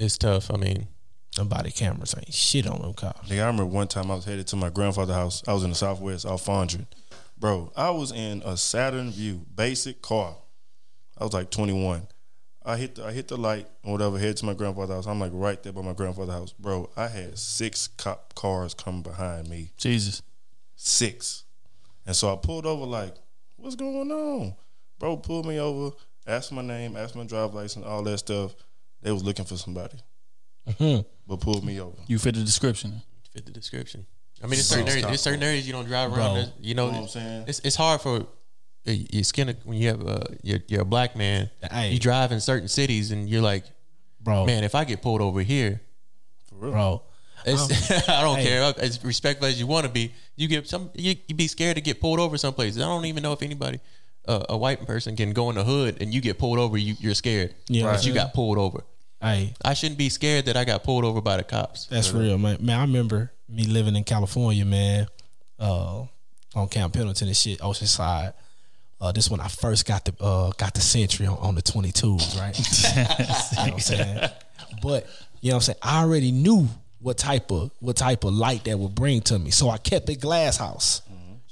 it's 0.00 0.18
tough. 0.18 0.50
I 0.52 0.56
mean, 0.56 0.88
Them 1.36 1.46
body 1.46 1.70
cameras 1.70 2.16
ain't 2.18 2.34
shit 2.34 2.66
on 2.66 2.82
them 2.82 2.94
cops. 2.94 3.28
Nigga, 3.28 3.44
I 3.44 3.46
remember 3.46 3.66
one 3.66 3.86
time 3.86 4.10
I 4.10 4.16
was 4.16 4.24
headed 4.24 4.48
to 4.48 4.56
my 4.56 4.70
grandfather's 4.70 5.14
house. 5.14 5.42
I 5.46 5.52
was 5.52 5.62
in 5.62 5.70
the 5.70 5.76
Southwest, 5.76 6.26
off 6.26 6.44
Fondren. 6.44 6.86
Bro, 7.38 7.72
I 7.76 7.90
was 7.90 8.10
in 8.10 8.42
a 8.44 8.56
Saturn 8.56 9.12
Vue, 9.12 9.42
basic 9.54 10.02
car. 10.02 10.34
I 11.16 11.22
was 11.22 11.32
like 11.32 11.50
21. 11.50 12.08
I 12.64 12.76
hit 12.76 12.96
the 12.96 13.06
I 13.06 13.12
hit 13.12 13.28
the 13.28 13.36
light 13.36 13.66
or 13.84 13.92
whatever, 13.92 14.18
head 14.18 14.36
to 14.38 14.44
my 14.44 14.54
grandfather's 14.54 14.96
house. 14.96 15.06
I'm 15.06 15.18
like 15.20 15.32
right 15.34 15.62
there 15.62 15.72
by 15.72 15.82
my 15.82 15.94
grandfather's 15.94 16.34
house. 16.34 16.52
Bro, 16.52 16.90
I 16.96 17.08
had 17.08 17.38
six 17.38 17.88
cop 17.88 18.34
cars 18.34 18.74
coming 18.74 19.02
behind 19.02 19.48
me. 19.48 19.72
Jesus. 19.76 20.22
Six. 20.76 21.44
And 22.06 22.14
so 22.14 22.32
I 22.32 22.36
pulled 22.36 22.66
over 22.66 22.84
like, 22.84 23.14
what's 23.56 23.76
going 23.76 24.10
on? 24.10 24.54
Bro 24.98 25.18
pulled 25.18 25.46
me 25.46 25.58
over, 25.58 25.96
asked 26.26 26.52
my 26.52 26.62
name, 26.62 26.96
asked 26.96 27.16
my 27.16 27.24
drive 27.24 27.54
license, 27.54 27.86
all 27.86 28.02
that 28.02 28.18
stuff. 28.18 28.54
They 29.02 29.12
was 29.12 29.24
looking 29.24 29.46
for 29.46 29.56
somebody. 29.56 29.98
Mm-hmm. 30.68 31.00
But 31.26 31.40
pulled 31.40 31.64
me 31.64 31.80
over. 31.80 31.96
You 32.06 32.18
fit 32.18 32.34
the 32.34 32.42
description. 32.44 33.00
fit 33.32 33.46
the 33.46 33.52
description. 33.52 34.06
I 34.42 34.46
mean, 34.46 34.50
there's 34.52 34.68
certain 34.68 34.88
areas, 34.88 35.06
there's 35.06 35.20
certain 35.20 35.42
areas 35.42 35.66
you 35.66 35.72
don't 35.72 35.86
drive 35.86 36.12
around. 36.12 36.34
Bro. 36.34 36.36
You 36.36 36.44
know, 36.44 36.52
You 36.60 36.74
know 36.74 36.86
what 36.86 36.94
I'm 36.94 37.08
saying? 37.08 37.44
it's 37.46 37.60
it's 37.60 37.76
hard 37.76 38.00
for 38.00 38.26
your 38.84 39.24
skin 39.24 39.54
when 39.64 39.78
you 39.78 39.88
have 39.88 40.06
uh, 40.06 40.24
you're, 40.42 40.60
you're 40.68 40.82
a 40.82 40.84
black 40.86 41.16
man. 41.16 41.50
Hey. 41.70 41.90
You 41.92 41.98
drive 41.98 42.32
in 42.32 42.40
certain 42.40 42.68
cities 42.68 43.10
and 43.10 43.28
you're 43.28 43.42
like, 43.42 43.64
Bro, 44.22 44.46
man, 44.46 44.64
if 44.64 44.74
I 44.74 44.84
get 44.84 45.00
pulled 45.02 45.20
over 45.22 45.40
here, 45.40 45.80
bro. 46.52 47.02
It's, 47.46 47.90
I 48.08 48.20
don't 48.20 48.36
Hey. 48.36 48.44
care. 48.44 48.74
As 48.78 49.02
respectful 49.02 49.46
as 49.48 49.58
you 49.58 49.66
want 49.66 49.86
to 49.86 49.92
be, 49.92 50.12
you 50.36 50.46
get 50.46 50.68
some. 50.68 50.90
You, 50.94 51.14
you 51.26 51.34
be 51.34 51.46
scared 51.48 51.76
to 51.76 51.80
get 51.80 52.00
pulled 52.00 52.20
over 52.20 52.36
someplace. 52.36 52.76
I 52.76 52.80
don't 52.80 53.06
even 53.06 53.22
know 53.22 53.32
if 53.32 53.40
anybody, 53.42 53.80
uh, 54.28 54.44
a 54.50 54.56
white 54.58 54.86
person, 54.86 55.16
can 55.16 55.32
go 55.32 55.48
in 55.48 55.56
the 55.56 55.64
hood 55.64 56.02
and 56.02 56.12
you 56.12 56.20
get 56.20 56.38
pulled 56.38 56.58
over. 56.58 56.76
You, 56.76 56.96
you're 57.00 57.14
scared. 57.14 57.54
Yeah, 57.68 57.84
because 57.84 57.98
right. 58.00 58.06
you 58.06 58.12
got 58.12 58.34
pulled 58.34 58.58
over. 58.58 58.84
Hey, 59.22 59.54
I 59.64 59.72
shouldn't 59.74 59.98
be 59.98 60.08
scared 60.10 60.46
that 60.46 60.56
I 60.58 60.64
got 60.64 60.82
pulled 60.84 61.04
over 61.04 61.20
by 61.22 61.38
the 61.38 61.42
cops. 61.44 61.86
that's 61.86 62.12
real, 62.12 62.36
man. 62.38 62.58
Man, 62.60 62.78
I 62.78 62.82
remember 62.82 63.32
me 63.48 63.64
living 63.64 63.96
in 63.96 64.04
California, 64.04 64.64
man, 64.64 65.06
uh, 65.58 66.04
on 66.54 66.68
Camp 66.68 66.92
Pendleton 66.92 67.28
and 67.28 67.36
shit, 67.36 67.58
Oceanside. 67.60 68.34
Uh, 69.00 69.12
this 69.12 69.30
when 69.30 69.40
I 69.40 69.48
first 69.48 69.86
got 69.86 70.04
the 70.04 70.14
uh, 70.22 70.50
got 70.58 70.74
the 70.74 70.80
Century 70.80 71.26
on, 71.26 71.38
on 71.38 71.54
the 71.54 71.62
22s, 71.62 72.38
right? 72.38 72.56
you 73.52 73.56
know 73.56 73.62
what 73.64 73.72
I'm 73.72 73.80
saying? 73.80 74.28
But 74.82 75.06
you 75.40 75.50
know 75.50 75.56
what 75.56 75.60
I'm 75.60 75.60
saying? 75.62 75.78
I 75.82 76.02
already 76.02 76.32
knew 76.32 76.68
what 77.00 77.16
type 77.16 77.50
of 77.50 77.70
what 77.80 77.96
type 77.96 78.24
of 78.24 78.34
light 78.34 78.64
that 78.64 78.78
would 78.78 78.94
bring 78.94 79.22
to 79.22 79.38
me, 79.38 79.50
so 79.50 79.70
I 79.70 79.78
kept 79.78 80.08
it 80.10 80.20
glass 80.20 80.58
house. 80.58 81.02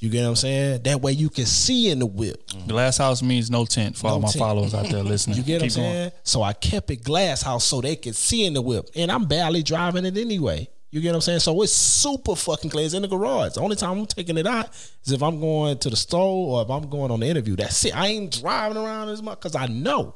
You 0.01 0.11
get 0.11 0.23
what 0.23 0.29
I'm 0.29 0.37
saying? 0.37 0.83
That 0.85 1.01
way 1.01 1.11
you 1.11 1.29
can 1.29 1.45
see 1.47 1.91
in 1.91 1.99
the 1.99 2.07
whip. 2.07 2.49
Glass 2.69 2.99
house 2.99 3.21
means 3.21 3.51
no 3.51 3.65
tent 3.65 3.97
for 3.97 4.07
all 4.07 4.21
my 4.21 4.29
tent. 4.29 4.39
followers 4.39 4.73
out 4.73 4.87
there 4.87 5.03
listening. 5.03 5.39
You 5.39 5.43
get 5.43 5.55
what 5.55 5.63
I'm 5.65 5.69
Keep 5.71 5.77
going. 5.77 5.93
saying? 5.93 6.13
So 6.23 6.43
I 6.43 6.53
kept 6.53 6.91
it 6.93 7.03
glass 7.03 7.43
house 7.43 7.65
so 7.65 7.81
they 7.81 7.97
could 7.97 8.15
see 8.15 8.45
in 8.45 8.53
the 8.55 8.63
whip. 8.63 8.89
And 8.95 9.11
I'm 9.11 9.25
barely 9.25 9.65
driving 9.65 10.05
it 10.05 10.17
anyway. 10.17 10.69
You 10.91 11.01
get 11.03 11.11
what 11.11 11.17
I'm 11.17 11.21
saying? 11.21 11.41
So 11.41 11.61
it's 11.63 11.73
super 11.73 12.35
fucking 12.35 12.71
clear. 12.71 12.87
It's 12.87 12.95
in 12.95 13.03
the 13.03 13.09
garage. 13.09 13.55
The 13.55 13.61
only 13.61 13.77
time 13.77 13.99
I'm 13.99 14.07
taking 14.07 14.39
it 14.39 14.47
out 14.47 14.71
is 15.05 15.13
if 15.13 15.23
I'm 15.23 15.39
going 15.39 15.79
to 15.79 15.91
the 15.91 15.97
store 15.97 16.59
or 16.59 16.63
if 16.63 16.71
I'm 16.71 16.89
going 16.89 17.11
on 17.11 17.21
the 17.21 17.27
interview. 17.27 17.57
That's 17.57 17.85
it. 17.85 17.97
I 17.97 18.07
ain't 18.07 18.41
driving 18.41 18.79
around 18.79 19.11
as 19.11 19.23
much 19.23 19.39
because 19.39 19.55
I 19.55 19.67
know. 19.67 20.15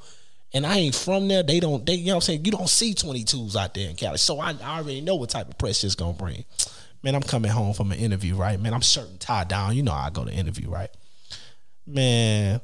And 0.55 0.67
I 0.67 0.79
ain't 0.79 0.95
from 0.95 1.29
there. 1.29 1.43
They 1.43 1.61
don't, 1.61 1.85
they, 1.85 1.95
you 1.95 2.07
know 2.07 2.13
what 2.13 2.17
I'm 2.17 2.21
saying? 2.23 2.45
You 2.45 2.53
don't 2.53 2.69
see 2.69 2.95
22s 2.95 3.57
out 3.57 3.75
there 3.75 3.91
in 3.91 3.97
Cali. 3.97 4.19
So 4.19 4.39
I, 4.39 4.55
I 4.63 4.79
already 4.79 5.01
know 5.03 5.17
what 5.17 5.31
type 5.31 5.49
of 5.49 5.59
pressure 5.59 5.87
it's 5.87 5.95
going 5.95 6.15
to 6.15 6.23
bring. 6.23 6.45
Man, 7.03 7.15
I'm 7.15 7.23
coming 7.23 7.51
home 7.51 7.75
from 7.75 7.91
an 7.93 7.99
interview, 7.99 8.37
right? 8.37 8.59
Man, 8.61 8.73
I'm 8.73 8.83
certain 8.83 9.19
tied 9.19 9.49
down. 9.49 9.77
You 9.77 9.83
know 9.83 9.93
I 9.93 10.11
go 10.11 10.25
to 10.25 10.33
interview, 10.33 10.71
right? 10.71 10.91
Man, 11.87 12.61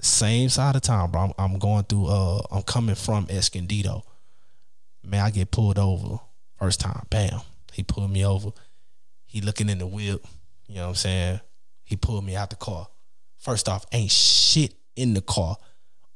same 0.00 0.48
side 0.48 0.74
of 0.74 0.82
town, 0.82 1.10
bro. 1.10 1.22
I'm, 1.22 1.32
I'm 1.38 1.58
going 1.58 1.84
through. 1.84 2.06
Uh, 2.06 2.42
I'm 2.50 2.62
coming 2.62 2.94
from 2.94 3.26
Escondido. 3.30 4.04
Man, 5.04 5.24
I 5.24 5.30
get 5.30 5.50
pulled 5.50 5.78
over 5.78 6.18
first 6.62 6.78
time. 6.78 7.04
Bam, 7.10 7.40
he 7.72 7.82
pulled 7.82 8.12
me 8.12 8.24
over. 8.24 8.50
He 9.26 9.40
looking 9.40 9.68
in 9.68 9.78
the 9.78 9.86
whip. 9.86 10.24
You 10.68 10.76
know 10.76 10.82
what 10.82 10.88
I'm 10.90 10.94
saying? 10.94 11.40
He 11.82 11.96
pulled 11.96 12.24
me 12.24 12.36
out 12.36 12.50
the 12.50 12.56
car. 12.56 12.86
First 13.38 13.68
off, 13.68 13.84
ain't 13.90 14.12
shit 14.12 14.74
in 14.94 15.14
the 15.14 15.22
car. 15.22 15.56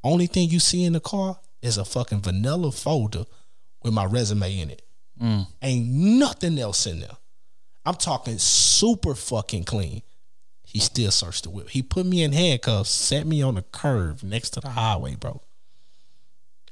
Only 0.05 0.28
thing 0.28 0.49
you 0.49 0.61
see 0.61 0.84
in 0.84 0.92
the 0.92 1.01
car 1.01 1.40
is 1.62 1.78
a 1.78 1.84
fucking 1.84 2.20
vanilla 2.20 2.70
folder 2.70 3.24
with 3.82 3.92
my 3.92 4.05
resume 4.05 4.61
in 4.61 4.70
it. 4.70 4.82
Mm. 5.20 5.49
Ain't 5.62 5.88
nothing 5.88 6.59
else 6.61 6.86
in 6.86 7.01
there. 7.01 7.16
I'm 7.84 7.94
talking 7.94 8.38
super 8.38 9.16
fucking 9.16 9.64
clean. 9.64 10.03
He 10.62 10.78
still 10.78 11.11
searched 11.11 11.44
the 11.44 11.51
whip. 11.51 11.70
He 11.70 11.82
put 11.82 12.07
me 12.07 12.22
in 12.22 12.32
handcuffs, 12.32 12.90
set 12.90 13.26
me 13.26 13.42
on 13.42 13.57
a 13.57 13.62
curve 13.62 14.22
next 14.22 14.51
to 14.51 14.61
the 14.61 14.70
highway, 14.70 15.16
bro, 15.16 15.42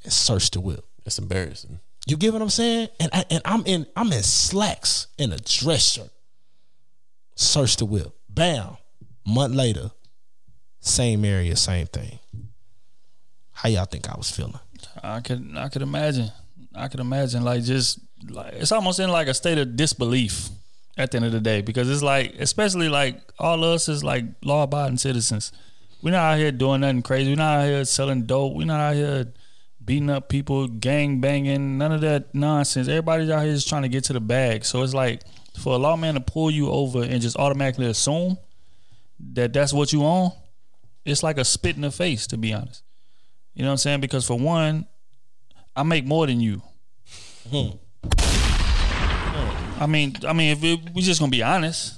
and 0.04 0.12
searched 0.12 0.52
the 0.52 0.60
whip. 0.60 0.84
That's 1.04 1.18
embarrassing. 1.18 1.80
You 2.06 2.16
get 2.16 2.32
what 2.32 2.42
I'm 2.42 2.50
saying? 2.50 2.88
And 3.00 3.10
I, 3.12 3.24
and 3.30 3.42
I'm 3.44 3.64
in 3.66 3.86
I'm 3.96 4.12
in 4.12 4.22
slacks 4.22 5.06
and 5.18 5.32
a 5.32 5.38
dress 5.38 5.92
shirt. 5.92 6.10
Search 7.34 7.76
the 7.76 7.84
whip. 7.86 8.14
Bam. 8.28 8.76
Month 9.26 9.54
later, 9.54 9.90
same 10.80 11.24
area, 11.24 11.56
same 11.56 11.86
thing. 11.86 12.18
How 13.52 13.70
y'all 13.70 13.86
think 13.86 14.08
I 14.08 14.16
was 14.16 14.30
feeling? 14.30 14.58
I 15.02 15.20
could 15.20 15.52
I 15.56 15.68
could 15.68 15.82
imagine. 15.82 16.30
I 16.74 16.88
could 16.88 17.00
imagine 17.00 17.42
like 17.42 17.62
just 17.62 18.00
like 18.28 18.52
it's 18.54 18.72
almost 18.72 19.00
in 19.00 19.08
like 19.08 19.28
a 19.28 19.34
state 19.34 19.58
of 19.58 19.76
disbelief 19.76 20.50
at 20.98 21.10
the 21.10 21.16
end 21.16 21.26
of 21.26 21.32
the 21.32 21.40
day 21.40 21.62
because 21.62 21.90
it's 21.90 22.02
like 22.02 22.34
especially 22.38 22.88
like 22.88 23.18
all 23.38 23.64
of 23.64 23.74
us 23.74 23.88
is 23.88 24.04
like 24.04 24.24
law 24.42 24.64
abiding 24.64 24.98
citizens. 24.98 25.52
We're 26.02 26.10
not 26.10 26.34
out 26.34 26.38
here 26.38 26.52
doing 26.52 26.82
nothing 26.82 27.02
crazy. 27.02 27.30
We're 27.30 27.36
not 27.36 27.60
out 27.60 27.64
here 27.64 27.84
selling 27.86 28.26
dope. 28.26 28.54
We're 28.54 28.66
not 28.66 28.80
out 28.80 28.94
here 28.94 29.32
beating 29.84 30.10
up 30.10 30.28
people, 30.28 30.66
gang 30.68 31.20
banging, 31.20 31.78
none 31.78 31.92
of 31.92 32.00
that 32.00 32.34
nonsense. 32.34 32.88
Everybody's 32.88 33.30
out 33.30 33.44
here 33.44 33.54
just 33.54 33.68
trying 33.68 33.82
to 33.82 33.88
get 33.88 34.04
to 34.04 34.12
the 34.12 34.20
bag. 34.20 34.64
So 34.64 34.82
it's 34.82 34.94
like 34.94 35.22
for 35.58 35.74
a 35.74 35.78
lawman 35.78 36.14
to 36.14 36.20
pull 36.20 36.50
you 36.50 36.70
over 36.70 37.02
and 37.02 37.20
just 37.20 37.36
automatically 37.36 37.86
assume 37.86 38.38
that 39.34 39.52
that's 39.52 39.72
what 39.72 39.92
you 39.92 40.04
own, 40.04 40.32
it's 41.04 41.22
like 41.22 41.38
a 41.38 41.44
spit 41.44 41.76
in 41.76 41.82
the 41.82 41.90
face, 41.90 42.26
to 42.28 42.36
be 42.36 42.52
honest. 42.52 42.82
You 43.54 43.62
know 43.62 43.68
what 43.68 43.72
I'm 43.72 43.78
saying? 43.78 44.00
Because 44.00 44.26
for 44.26 44.38
one, 44.38 44.86
I 45.76 45.82
make 45.82 46.04
more 46.04 46.26
than 46.26 46.40
you. 46.40 46.62
Hmm. 47.50 47.70
I 49.80 49.86
mean, 49.86 50.16
I 50.26 50.32
mean, 50.32 50.52
if 50.52 50.64
it, 50.64 50.80
we 50.94 51.02
just 51.02 51.20
gonna 51.20 51.30
be 51.30 51.42
honest, 51.42 51.94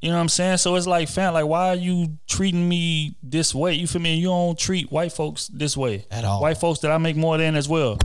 you 0.00 0.10
know 0.10 0.16
what 0.16 0.22
I'm 0.22 0.28
saying? 0.28 0.58
So 0.58 0.74
it's 0.76 0.86
like, 0.86 1.08
fam, 1.08 1.34
like, 1.34 1.46
why 1.46 1.68
are 1.70 1.74
you 1.76 2.18
treating 2.28 2.68
me 2.68 3.16
this 3.22 3.54
way? 3.54 3.74
You 3.74 3.86
feel 3.86 4.02
me? 4.02 4.16
You 4.16 4.26
don't 4.26 4.58
treat 4.58 4.92
white 4.92 5.12
folks 5.12 5.48
this 5.48 5.76
way 5.76 6.06
At 6.10 6.24
all. 6.24 6.40
White 6.42 6.58
folks 6.58 6.80
that 6.80 6.90
I 6.90 6.98
make 6.98 7.16
more 7.16 7.38
than 7.38 7.56
as 7.56 7.68
well. 7.68 7.96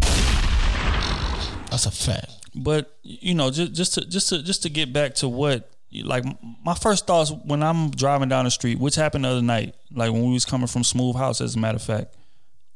That's 1.70 1.86
a 1.86 1.92
fact. 1.92 2.32
But 2.54 2.98
you 3.02 3.34
know, 3.34 3.50
just 3.50 3.74
just 3.74 3.94
to 3.96 4.06
just 4.06 4.30
to 4.30 4.44
just 4.44 4.64
to 4.64 4.70
get 4.70 4.92
back 4.92 5.16
to 5.16 5.30
what 5.30 5.72
like 6.04 6.26
my 6.64 6.74
first 6.74 7.08
thoughts 7.08 7.32
when 7.46 7.64
I'm 7.64 7.92
driving 7.92 8.30
down 8.30 8.46
the 8.46 8.52
street, 8.52 8.80
which 8.80 8.96
happened 8.96 9.26
the 9.26 9.30
other 9.30 9.42
night, 9.42 9.76
like 9.92 10.12
when 10.12 10.26
we 10.26 10.34
was 10.34 10.46
coming 10.46 10.68
from 10.68 10.84
Smooth 10.84 11.16
House, 11.16 11.42
as 11.42 11.56
a 11.56 11.60
matter 11.60 11.78
of 11.78 11.82
fact, 11.82 12.16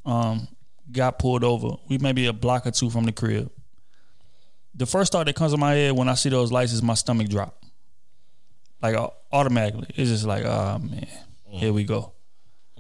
um, 0.06 0.48
got 0.92 1.20
pulled 1.20 1.44
over. 1.44 1.76
We 1.90 1.98
maybe 1.98 2.26
a 2.26 2.34
block 2.34 2.68
or 2.68 2.72
two 2.72 2.90
from 2.90 3.06
the 3.06 3.12
crib. 3.12 3.52
The 4.76 4.86
first 4.86 5.12
thought 5.12 5.26
that 5.26 5.36
comes 5.36 5.54
to 5.54 5.58
my 5.58 5.74
head 5.74 5.94
when 5.94 6.10
I 6.10 6.16
see 6.16 6.30
those 6.30 6.52
lights 6.52 6.74
is 6.74 6.84
my 6.84 6.96
stomach 6.96 7.30
drop, 7.30 7.64
like 8.82 8.96
uh, 8.96 9.10
automatically. 9.32 9.88
It's 9.96 10.10
just 10.10 10.26
like, 10.26 10.46
oh 10.46 10.80
man, 10.80 11.08
mm. 11.52 11.60
here 11.60 11.74
we 11.74 11.84
go. 11.84 12.14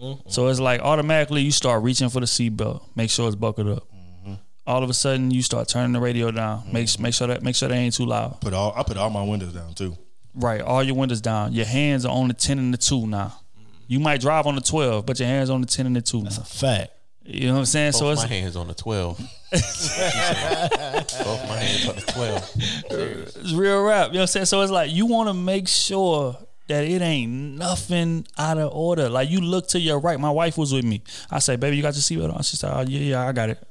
Mm-hmm. 0.01 0.29
So 0.29 0.47
it's 0.47 0.59
like 0.59 0.81
automatically 0.81 1.41
you 1.41 1.51
start 1.51 1.83
reaching 1.83 2.09
for 2.09 2.19
the 2.19 2.25
seatbelt, 2.25 2.83
make 2.95 3.09
sure 3.09 3.27
it's 3.27 3.35
buckled 3.35 3.69
up. 3.69 3.87
Mm-hmm. 3.93 4.33
All 4.67 4.83
of 4.83 4.89
a 4.89 4.93
sudden 4.93 5.31
you 5.31 5.41
start 5.41 5.67
turning 5.69 5.93
the 5.93 5.99
radio 5.99 6.31
down, 6.31 6.61
mm-hmm. 6.61 6.73
make 6.73 6.99
make 6.99 7.13
sure 7.13 7.27
that 7.27 7.43
make 7.43 7.55
sure 7.55 7.69
that 7.69 7.75
ain't 7.75 7.95
too 7.95 8.05
loud. 8.05 8.41
Put 8.41 8.53
all 8.53 8.73
I 8.75 8.83
put 8.83 8.97
all 8.97 9.09
my 9.09 9.23
windows 9.23 9.53
down 9.53 9.73
too. 9.73 9.97
Right, 10.33 10.61
all 10.61 10.83
your 10.83 10.95
windows 10.95 11.21
down. 11.21 11.53
Your 11.53 11.65
hands 11.65 12.05
are 12.05 12.11
on 12.11 12.27
the 12.27 12.33
ten 12.33 12.59
and 12.59 12.73
the 12.73 12.77
two 12.77 13.07
now. 13.07 13.39
You 13.87 13.99
might 13.99 14.19
drive 14.19 14.47
on 14.47 14.55
the 14.55 14.61
twelve, 14.61 15.05
but 15.05 15.19
your 15.19 15.29
hands 15.29 15.49
on 15.49 15.61
the 15.61 15.67
ten 15.67 15.85
and 15.85 15.95
the 15.95 16.01
two. 16.01 16.23
Now. 16.23 16.29
A 16.29 16.43
fact. 16.43 16.91
You 17.25 17.47
know 17.47 17.53
what 17.53 17.59
I'm 17.59 17.65
saying? 17.65 17.91
Both 17.93 17.99
so 17.99 18.09
it's 18.11 18.21
my 18.21 18.27
hands 18.27 18.55
on 18.55 18.67
the 18.67 18.75
twelve. 18.75 19.17
Both 19.51 19.97
my 19.97 21.57
hands 21.57 21.89
on 21.89 21.95
the 21.95 22.03
twelve. 22.07 22.51
it's 22.55 23.53
real 23.53 23.83
rap. 23.83 24.07
You 24.07 24.13
know 24.13 24.19
what 24.19 24.21
I'm 24.21 24.27
saying? 24.27 24.45
So 24.45 24.61
it's 24.61 24.71
like 24.71 24.91
you 24.91 25.07
want 25.07 25.29
to 25.29 25.33
make 25.33 25.67
sure 25.67 26.37
that 26.67 26.83
it 26.83 27.01
ain't 27.01 27.57
nothing 27.57 28.27
out 28.37 28.57
of 28.57 28.71
order. 28.73 29.09
Like 29.09 29.29
you 29.29 29.41
look 29.41 29.67
to 29.69 29.79
your 29.79 29.99
right. 29.99 30.19
My 30.19 30.29
wife 30.29 30.57
was 30.57 30.73
with 30.73 30.85
me. 30.85 31.01
I 31.31 31.39
say, 31.39 31.55
baby, 31.55 31.77
you 31.77 31.81
got 31.81 31.95
your 31.95 32.01
seatbelt 32.01 32.35
on? 32.35 32.43
She 32.43 32.57
said, 32.57 32.71
oh, 32.73 32.81
yeah, 32.87 32.99
yeah, 32.99 33.27
I 33.27 33.31
got 33.31 33.49
it. 33.49 33.63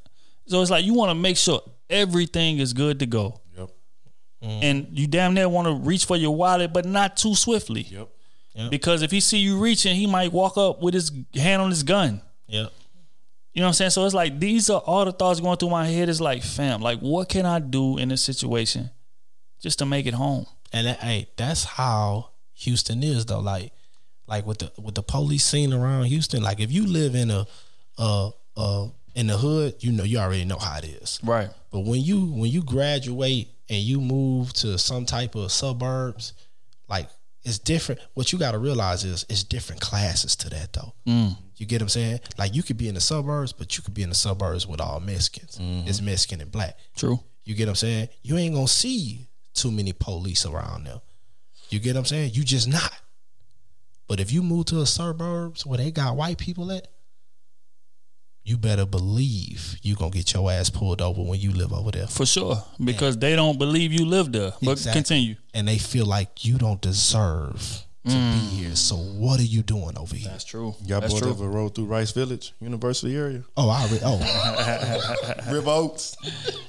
So 0.46 0.60
it's 0.60 0.70
like 0.70 0.84
you 0.84 0.94
want 0.94 1.10
to 1.10 1.14
make 1.14 1.36
sure 1.36 1.62
everything 1.88 2.58
is 2.58 2.72
good 2.72 2.98
to 3.00 3.06
go. 3.06 3.40
Yep. 3.56 3.70
Mm-hmm. 4.42 4.64
And 4.64 4.86
you 4.92 5.06
damn 5.06 5.34
near 5.34 5.48
want 5.48 5.68
to 5.68 5.74
reach 5.74 6.04
for 6.04 6.16
your 6.16 6.34
wallet, 6.34 6.72
but 6.72 6.84
not 6.84 7.16
too 7.16 7.34
swiftly. 7.34 7.82
Yep. 7.82 8.08
Because 8.70 9.02
if 9.02 9.10
he 9.10 9.18
see 9.18 9.38
you 9.38 9.58
reaching, 9.58 9.96
he 9.96 10.06
might 10.06 10.32
walk 10.32 10.56
up 10.56 10.80
with 10.80 10.94
his 10.94 11.10
hand 11.34 11.60
on 11.60 11.70
his 11.70 11.82
gun. 11.82 12.22
Yep. 12.46 12.72
You 13.54 13.60
know 13.60 13.66
what 13.66 13.68
I'm 13.68 13.74
saying? 13.74 13.90
So 13.90 14.04
it's 14.04 14.14
like 14.14 14.40
these 14.40 14.68
are 14.68 14.80
all 14.80 15.04
the 15.04 15.12
thoughts 15.12 15.38
going 15.38 15.56
through 15.56 15.70
my 15.70 15.86
head. 15.86 16.08
Is 16.08 16.20
like, 16.20 16.42
fam, 16.42 16.80
like 16.80 16.98
what 16.98 17.28
can 17.28 17.46
I 17.46 17.60
do 17.60 17.98
in 17.98 18.08
this 18.08 18.20
situation 18.20 18.90
just 19.60 19.78
to 19.78 19.86
make 19.86 20.06
it 20.06 20.14
home? 20.14 20.46
And 20.72 20.88
that, 20.88 20.98
hey, 20.98 21.28
that's 21.36 21.62
how 21.62 22.30
Houston 22.54 23.04
is 23.04 23.26
though. 23.26 23.38
Like, 23.38 23.72
like 24.26 24.44
with 24.44 24.58
the 24.58 24.72
with 24.76 24.96
the 24.96 25.04
police 25.04 25.44
scene 25.44 25.72
around 25.72 26.06
Houston. 26.06 26.42
Like, 26.42 26.58
if 26.58 26.72
you 26.72 26.86
live 26.86 27.14
in 27.14 27.30
a, 27.30 27.46
uh, 27.96 28.30
uh, 28.56 28.88
in 29.14 29.28
the 29.28 29.36
hood, 29.36 29.76
you 29.78 29.92
know, 29.92 30.02
you 30.02 30.18
already 30.18 30.44
know 30.44 30.58
how 30.58 30.78
it 30.78 30.84
is. 30.84 31.20
Right. 31.22 31.48
But 31.70 31.80
when 31.80 32.00
you 32.00 32.24
when 32.26 32.50
you 32.50 32.62
graduate 32.62 33.50
and 33.68 33.78
you 33.78 34.00
move 34.00 34.52
to 34.54 34.78
some 34.78 35.06
type 35.06 35.36
of 35.36 35.52
suburbs, 35.52 36.32
like 36.88 37.08
it's 37.44 37.58
different. 37.58 38.00
What 38.14 38.32
you 38.32 38.38
got 38.38 38.52
to 38.52 38.58
realize 38.58 39.04
is 39.04 39.26
it's 39.28 39.44
different 39.44 39.80
classes 39.80 40.34
to 40.36 40.50
that 40.50 40.72
though. 40.72 40.94
Mm. 41.06 41.36
You 41.56 41.66
get 41.66 41.76
what 41.76 41.82
I'm 41.82 41.88
saying? 41.90 42.20
Like 42.38 42.54
you 42.54 42.62
could 42.62 42.76
be 42.76 42.88
in 42.88 42.94
the 42.94 43.00
suburbs, 43.00 43.52
but 43.52 43.76
you 43.76 43.82
could 43.82 43.94
be 43.94 44.02
in 44.02 44.08
the 44.08 44.14
suburbs 44.14 44.66
with 44.66 44.80
all 44.80 45.00
Mexicans. 45.00 45.58
Mm-hmm. 45.58 45.88
It's 45.88 46.00
Mexican 46.00 46.40
and 46.40 46.50
black. 46.50 46.76
True. 46.96 47.20
You 47.44 47.54
get 47.54 47.64
what 47.64 47.70
I'm 47.70 47.76
saying? 47.76 48.08
You 48.22 48.36
ain't 48.38 48.54
gonna 48.54 48.66
see 48.66 49.28
too 49.52 49.70
many 49.70 49.92
police 49.92 50.46
around 50.46 50.86
there. 50.86 51.00
You 51.68 51.78
get 51.78 51.94
what 51.94 52.00
I'm 52.00 52.06
saying? 52.06 52.32
You 52.34 52.44
just 52.44 52.68
not. 52.68 52.92
But 54.06 54.20
if 54.20 54.32
you 54.32 54.42
move 54.42 54.66
to 54.66 54.76
the 54.76 54.86
suburbs 54.86 55.64
where 55.64 55.78
they 55.78 55.90
got 55.90 56.16
white 56.16 56.38
people 56.38 56.70
at, 56.72 56.88
you 58.44 58.58
better 58.58 58.84
believe 58.84 59.76
you 59.82 59.94
gonna 59.94 60.10
get 60.10 60.32
your 60.34 60.50
ass 60.50 60.68
pulled 60.68 61.00
over 61.00 61.22
when 61.22 61.40
you 61.40 61.52
live 61.52 61.72
over 61.72 61.90
there. 61.90 62.06
For 62.06 62.26
sure. 62.26 62.62
Because 62.82 63.16
they 63.16 63.34
don't 63.34 63.58
believe 63.58 63.92
you 63.92 64.04
live 64.04 64.32
there. 64.32 64.52
But 64.62 64.72
Exactly. 64.72 65.00
continue. 65.00 65.36
And 65.54 65.66
they 65.66 65.78
feel 65.78 66.04
like 66.06 66.44
you 66.44 66.58
don't 66.58 66.80
deserve 66.80 67.84
to 68.04 68.10
be 68.10 68.16
mm. 68.16 68.48
here. 68.50 68.76
So 68.76 68.96
what 68.96 69.40
are 69.40 69.44
you 69.44 69.62
doing 69.62 69.96
over 69.96 70.14
here? 70.14 70.28
That's 70.28 70.44
true. 70.44 70.74
Y'all 70.84 71.00
That's 71.00 71.14
boys 71.14 71.22
true. 71.22 71.30
ever 71.30 71.48
rode 71.48 71.74
through 71.74 71.86
Rice 71.86 72.12
Village, 72.12 72.52
University 72.60 73.16
area? 73.16 73.44
Oh, 73.56 73.70
I 73.70 73.80
already, 73.82 74.00
oh, 74.04 75.42
River 75.52 75.70
Oaks. 75.70 76.14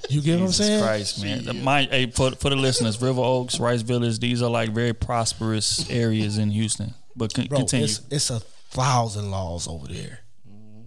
you 0.09 0.21
get 0.21 0.39
what 0.39 0.45
I'm 0.45 0.51
saying? 0.53 0.81
Christ, 0.81 1.21
man. 1.21 1.43
The- 1.43 1.53
My, 1.55 1.83
hey, 1.83 2.09
for, 2.09 2.31
for 2.31 2.49
the 2.49 2.55
listeners, 2.55 3.01
River 3.01 3.21
Oaks, 3.21 3.59
Rice 3.59 3.81
Village, 3.81 4.19
these 4.19 4.41
are 4.41 4.49
like 4.49 4.69
very 4.69 4.93
prosperous 4.93 5.89
areas 5.89 6.37
in 6.37 6.51
Houston. 6.51 6.93
But 7.17 7.33
con- 7.33 7.47
Bro, 7.47 7.59
continue. 7.59 7.85
it's 7.85 8.01
it's 8.09 8.29
a 8.29 8.39
thousand 8.39 9.31
laws 9.31 9.67
over 9.67 9.87
there. 9.87 10.19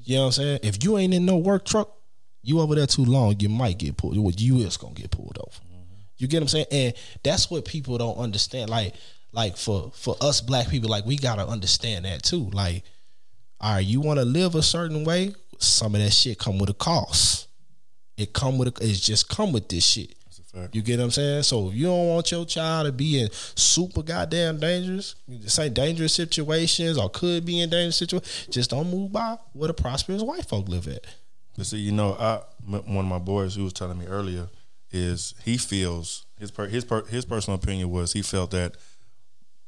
You 0.08 0.14
know 0.14 0.20
what 0.22 0.26
I'm 0.26 0.32
saying? 0.32 0.60
If 0.62 0.82
you 0.82 0.96
ain't 0.96 1.12
in 1.12 1.26
no 1.26 1.36
work 1.36 1.66
truck, 1.66 1.94
you 2.42 2.60
over 2.60 2.74
there 2.74 2.86
too 2.86 3.04
long, 3.04 3.36
you 3.40 3.50
might 3.50 3.76
get 3.76 3.98
pulled. 3.98 4.16
You 4.16 4.56
is 4.56 4.78
gonna 4.78 4.94
get 4.94 5.10
pulled 5.10 5.36
over. 5.36 5.60
You 6.16 6.26
get 6.26 6.38
what 6.38 6.44
I'm 6.44 6.48
saying? 6.48 6.66
And 6.72 6.94
that's 7.22 7.50
what 7.50 7.66
people 7.66 7.98
don't 7.98 8.16
understand. 8.16 8.70
Like, 8.70 8.94
like 9.32 9.58
for 9.58 9.92
for 9.94 10.16
us 10.22 10.40
black 10.40 10.70
people, 10.70 10.88
like 10.88 11.04
we 11.04 11.18
gotta 11.18 11.46
understand 11.46 12.06
that 12.06 12.22
too. 12.22 12.48
Like, 12.54 12.84
all 13.60 13.74
right, 13.74 13.84
you 13.84 14.00
want 14.00 14.18
to 14.18 14.24
live 14.24 14.54
a 14.54 14.62
certain 14.62 15.04
way. 15.04 15.34
Some 15.58 15.94
of 15.94 16.00
that 16.00 16.14
shit 16.14 16.38
come 16.38 16.58
with 16.58 16.70
a 16.70 16.74
cost. 16.74 17.46
It 18.16 18.32
come 18.32 18.56
with 18.56 18.68
a, 18.68 18.88
it's 18.88 19.00
just 19.00 19.28
come 19.28 19.52
with 19.52 19.68
this 19.68 19.84
shit. 19.84 20.14
Fact. 20.48 20.74
You 20.74 20.82
get 20.82 20.98
what 20.98 21.04
I'm 21.04 21.10
saying? 21.10 21.42
So 21.44 21.68
if 21.68 21.74
you 21.74 21.86
don't 21.86 22.08
want 22.08 22.30
your 22.30 22.44
child 22.44 22.86
to 22.86 22.92
be 22.92 23.20
in 23.20 23.28
super 23.32 24.02
goddamn 24.02 24.60
dangerous, 24.60 25.14
say 25.46 25.68
dangerous 25.68 26.14
situations 26.14 26.98
or 26.98 27.08
could 27.10 27.44
be 27.44 27.60
in 27.60 27.70
dangerous 27.70 27.96
situations, 27.96 28.48
just 28.50 28.70
don't 28.70 28.90
move 28.90 29.12
by 29.12 29.38
where 29.52 29.68
the 29.68 29.74
prosperous 29.74 30.22
white 30.22 30.46
folk 30.46 30.68
live 30.68 30.88
at. 30.88 31.04
But 31.56 31.66
see, 31.66 31.78
you 31.78 31.92
know, 31.92 32.14
I 32.14 32.40
m- 32.66 32.94
one 32.94 33.04
of 33.04 33.10
my 33.10 33.18
boys 33.18 33.54
who 33.54 33.64
was 33.64 33.72
telling 33.72 33.98
me 33.98 34.06
earlier 34.06 34.48
is 34.90 35.34
he 35.44 35.58
feels 35.58 36.24
his 36.38 36.50
per, 36.50 36.66
his 36.66 36.84
per, 36.84 37.04
his 37.04 37.24
personal 37.24 37.58
opinion 37.58 37.90
was 37.90 38.12
he 38.12 38.22
felt 38.22 38.52
that 38.52 38.76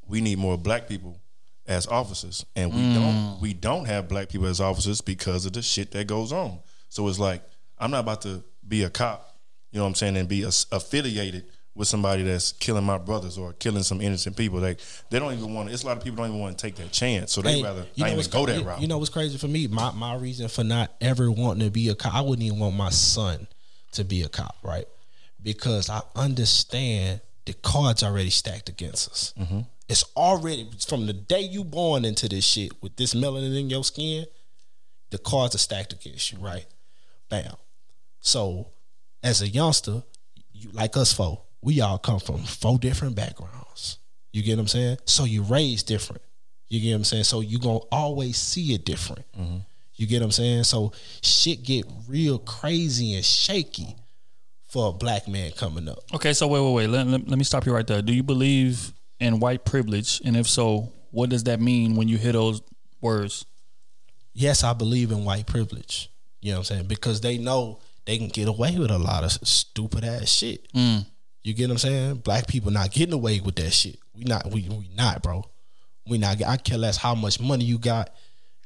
we 0.06 0.20
need 0.20 0.38
more 0.38 0.56
black 0.56 0.88
people 0.88 1.20
as 1.66 1.86
officers, 1.86 2.44
and 2.56 2.72
we 2.72 2.80
mm. 2.80 2.94
don't 2.94 3.40
we 3.40 3.52
don't 3.54 3.84
have 3.84 4.08
black 4.08 4.28
people 4.28 4.46
as 4.46 4.60
officers 4.60 5.00
because 5.00 5.46
of 5.46 5.52
the 5.52 5.62
shit 5.62 5.90
that 5.92 6.06
goes 6.06 6.32
on. 6.32 6.58
So 6.88 7.06
it's 7.08 7.18
like 7.18 7.42
I'm 7.78 7.90
not 7.90 8.00
about 8.00 8.22
to 8.22 8.42
be 8.66 8.82
a 8.82 8.90
cop, 8.90 9.29
you 9.70 9.78
know 9.78 9.84
what 9.84 9.88
I'm 9.88 9.94
saying, 9.94 10.16
and 10.16 10.28
be 10.28 10.44
as- 10.44 10.66
affiliated 10.72 11.46
with 11.74 11.88
somebody 11.88 12.22
that's 12.22 12.52
killing 12.52 12.84
my 12.84 12.98
brothers 12.98 13.38
or 13.38 13.52
killing 13.54 13.82
some 13.82 14.00
innocent 14.00 14.36
people. 14.36 14.58
Like 14.58 14.80
they 15.10 15.18
don't 15.18 15.32
even 15.32 15.54
want. 15.54 15.68
to 15.68 15.74
It's 15.74 15.82
a 15.82 15.86
lot 15.86 15.96
of 15.96 16.04
people 16.04 16.16
don't 16.16 16.28
even 16.28 16.40
want 16.40 16.58
to 16.58 16.62
take 16.66 16.76
that 16.76 16.92
chance, 16.92 17.32
so 17.32 17.42
they 17.42 17.58
Hey, 17.58 17.62
rather 17.62 17.80
you 17.80 17.86
not 17.98 17.98
know 17.98 18.06
even 18.06 18.16
what's 18.16 18.28
go 18.28 18.44
cra- 18.44 18.52
that 18.54 18.60
you, 18.60 18.66
route. 18.66 18.80
You 18.80 18.88
know 18.88 18.98
what's 18.98 19.10
crazy 19.10 19.38
for 19.38 19.48
me? 19.48 19.66
My 19.66 19.92
my 19.92 20.14
reason 20.16 20.48
for 20.48 20.64
not 20.64 20.92
ever 21.00 21.30
wanting 21.30 21.64
to 21.64 21.70
be 21.70 21.88
a 21.88 21.94
cop, 21.94 22.14
I 22.14 22.20
wouldn't 22.20 22.42
even 22.42 22.58
want 22.58 22.76
my 22.76 22.90
son 22.90 23.46
to 23.92 24.04
be 24.04 24.22
a 24.22 24.28
cop, 24.28 24.56
right? 24.62 24.86
Because 25.42 25.88
I 25.88 26.00
understand 26.16 27.20
the 27.46 27.54
cards 27.54 28.02
already 28.02 28.30
stacked 28.30 28.68
against 28.68 29.10
us. 29.10 29.34
Mm-hmm. 29.38 29.60
It's 29.88 30.04
already 30.16 30.68
from 30.86 31.06
the 31.06 31.12
day 31.12 31.40
you 31.40 31.64
born 31.64 32.04
into 32.04 32.28
this 32.28 32.44
shit 32.44 32.72
with 32.82 32.96
this 32.96 33.14
melanin 33.14 33.58
in 33.58 33.70
your 33.70 33.82
skin, 33.82 34.26
the 35.10 35.18
cards 35.18 35.54
are 35.54 35.58
stacked 35.58 35.92
against 35.92 36.30
you, 36.32 36.38
right? 36.38 36.66
Bam. 37.28 37.54
So, 38.20 38.68
as 39.22 39.42
a 39.42 39.48
youngster, 39.48 40.02
you 40.52 40.70
like 40.72 40.96
us 40.96 41.12
four, 41.12 41.42
we 41.62 41.80
all 41.80 41.98
come 41.98 42.20
from 42.20 42.38
four 42.38 42.78
different 42.78 43.14
backgrounds. 43.14 43.98
You 44.32 44.42
get 44.42 44.56
what 44.56 44.62
I'm 44.62 44.68
saying? 44.68 44.98
So 45.04 45.24
you 45.24 45.42
raised 45.42 45.86
different. 45.86 46.22
You 46.68 46.80
get 46.80 46.90
what 46.90 46.96
I'm 46.96 47.04
saying? 47.04 47.24
So 47.24 47.40
you 47.40 47.58
gonna 47.58 47.80
always 47.90 48.36
see 48.36 48.74
it 48.74 48.84
different. 48.84 49.24
Mm-hmm. 49.38 49.58
You 49.94 50.06
get 50.06 50.20
what 50.20 50.26
I'm 50.26 50.32
saying? 50.32 50.64
So 50.64 50.92
shit 51.22 51.62
get 51.62 51.84
real 52.08 52.38
crazy 52.38 53.14
and 53.14 53.24
shaky 53.24 53.96
for 54.66 54.88
a 54.88 54.92
black 54.92 55.26
man 55.28 55.50
coming 55.52 55.88
up. 55.88 55.98
Okay, 56.14 56.32
so 56.32 56.46
wait, 56.46 56.60
wait, 56.60 56.72
wait. 56.72 56.86
Let, 56.86 57.06
let, 57.06 57.28
let 57.28 57.38
me 57.38 57.44
stop 57.44 57.66
you 57.66 57.74
right 57.74 57.86
there. 57.86 58.00
Do 58.00 58.14
you 58.14 58.22
believe 58.22 58.92
in 59.18 59.40
white 59.40 59.64
privilege? 59.64 60.22
And 60.24 60.36
if 60.36 60.48
so, 60.48 60.92
what 61.10 61.28
does 61.28 61.44
that 61.44 61.60
mean 61.60 61.96
when 61.96 62.08
you 62.08 62.16
hear 62.18 62.32
those 62.32 62.62
words? 63.00 63.44
yes, 64.32 64.64
I 64.64 64.72
believe 64.72 65.10
in 65.12 65.24
white 65.24 65.46
privilege. 65.46 66.10
You 66.40 66.52
know 66.52 66.58
what 66.58 66.70
I'm 66.70 66.76
saying? 66.76 66.86
Because 66.86 67.20
they 67.20 67.38
know 67.38 67.80
they 68.10 68.18
can 68.18 68.26
get 68.26 68.48
away 68.48 68.76
with 68.76 68.90
a 68.90 68.98
lot 68.98 69.22
of 69.22 69.30
stupid 69.30 70.02
ass 70.02 70.28
shit. 70.28 70.66
Mm. 70.72 71.06
You 71.44 71.54
get 71.54 71.68
what 71.68 71.74
I'm 71.74 71.78
saying? 71.78 72.14
Black 72.16 72.48
people 72.48 72.72
not 72.72 72.90
getting 72.90 73.14
away 73.14 73.38
with 73.38 73.54
that 73.54 73.70
shit. 73.70 74.00
We 74.16 74.24
not 74.24 74.50
we 74.50 74.68
we 74.68 74.90
not, 74.96 75.22
bro. 75.22 75.48
We 76.08 76.18
not 76.18 76.42
I 76.42 76.56
care 76.56 76.76
less 76.76 76.96
how 76.96 77.14
much 77.14 77.38
money 77.38 77.64
you 77.64 77.78
got. 77.78 78.12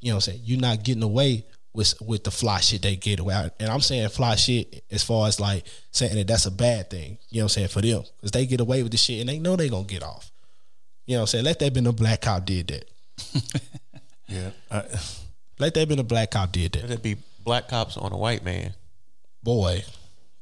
You 0.01 0.09
know 0.09 0.15
what 0.15 0.29
I'm 0.29 0.33
saying? 0.33 0.41
You're 0.45 0.61
not 0.61 0.83
getting 0.83 1.03
away 1.03 1.45
with 1.75 1.93
with 2.01 2.25
the 2.25 2.31
fly 2.31 2.61
shit 2.61 2.81
they 2.81 2.97
get 2.97 3.21
away. 3.21 3.51
And 3.61 3.69
I'm 3.69 3.83
saying 3.83 4.09
fly 4.09 4.35
shit 4.37 4.83
as 4.91 5.05
far 5.05 5.29
as 5.29 5.39
like 5.39 5.67
saying 5.91 6.15
that 6.15 6.27
that's 6.27 6.47
a 6.47 6.51
bad 6.51 6.89
thing. 6.89 7.19
You 7.29 7.41
know 7.41 7.45
what 7.45 7.45
I'm 7.45 7.49
saying? 7.51 7.69
For 7.69 7.83
them. 7.83 8.03
Because 8.17 8.31
they 8.31 8.47
get 8.47 8.61
away 8.61 8.83
with 8.83 8.93
the 8.93 8.99
shit 8.99 9.21
and 9.21 9.29
they 9.29 9.39
know 9.39 9.57
they 9.57 9.69
gonna 9.69 9.85
get 9.85 10.03
off. 10.03 10.33
You 11.05 11.17
know 11.17 11.19
what 11.19 11.23
I'm 11.23 11.27
saying? 11.27 11.45
Let 11.45 11.59
that 11.59 11.75
been 11.75 11.87
a 11.87 11.93
black 11.93 12.23
cop 12.23 12.47
did 12.47 12.69
that. 12.69 12.91
yeah, 14.27 14.51
I, 14.71 14.85
Let 15.59 15.75
that 15.75 15.87
been 15.87 15.99
a 15.99 16.03
black 16.03 16.31
cop 16.31 16.51
did 16.51 16.73
that. 16.73 16.89
That'd 16.89 17.03
be 17.03 17.19
black 17.45 17.69
cops 17.69 17.99
on 17.99 18.11
a 18.11 18.17
white 18.17 18.43
man. 18.43 18.73
Boy. 19.45 19.85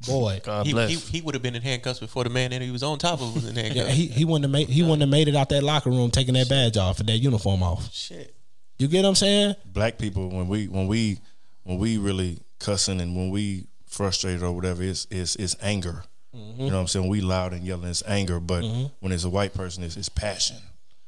Boy. 0.07 0.41
God 0.45 0.67
He, 0.67 0.73
bless. 0.73 0.91
he, 0.91 1.19
he 1.19 1.21
would 1.21 1.35
have 1.35 1.43
been 1.43 1.55
in 1.55 1.63
handcuffs 1.63 2.01
before 2.01 2.25
the 2.25 2.31
man 2.31 2.51
that 2.51 2.63
he 2.63 2.71
was 2.71 2.83
on 2.83 2.99
top 2.99 3.21
of 3.21 3.35
was 3.35 3.47
in 3.47 3.57
handcuffs. 3.57 3.89
Yeah, 3.89 3.93
he 3.95 4.07
he 4.07 4.25
wouldn't 4.25 4.45
have 4.45 4.53
made 4.53 4.69
he 4.69 4.83
wouldn't 4.83 5.03
have 5.03 5.11
made 5.11 5.29
it 5.29 5.37
out 5.37 5.49
that 5.51 5.63
locker 5.63 5.91
room 5.91 6.11
taking 6.11 6.35
that 6.35 6.49
badge 6.49 6.77
off 6.77 7.01
and 7.01 7.09
that 7.09 7.19
uniform 7.19 7.63
off. 7.63 7.93
Shit. 7.93 8.35
You 8.79 8.89
get 8.89 9.03
what 9.03 9.11
I'm 9.11 9.15
saying? 9.17 9.57
black 9.67 9.99
people 9.99 10.29
when 10.29 10.49
we 10.49 10.69
when 10.69 10.87
we 10.87 11.19
when 11.65 11.79
we 11.79 11.99
really 11.99 12.39
cussing 12.59 13.01
and 13.01 13.15
when 13.17 13.31
we 13.31 13.67
frustrated 13.87 14.43
or 14.43 14.53
whatever, 14.53 14.83
it's 14.83 15.07
it's, 15.11 15.37
it's 15.37 15.57
anger. 15.63 16.05
Mm-hmm. 16.35 16.63
You 16.63 16.71
know 16.71 16.77
what 16.77 16.81
I'm 16.83 16.87
saying? 16.89 17.09
We 17.09 17.21
loud 17.21 17.53
and 17.53 17.63
yelling, 17.63 17.91
it's 17.91 18.03
anger. 18.07 18.41
But 18.41 18.65
when 19.01 19.13
it's 19.13 19.25
a 19.25 19.31
white 19.31 19.53
person, 19.53 19.85
it's, 19.85 19.97
it's 19.97 20.09
passion. 20.09 20.57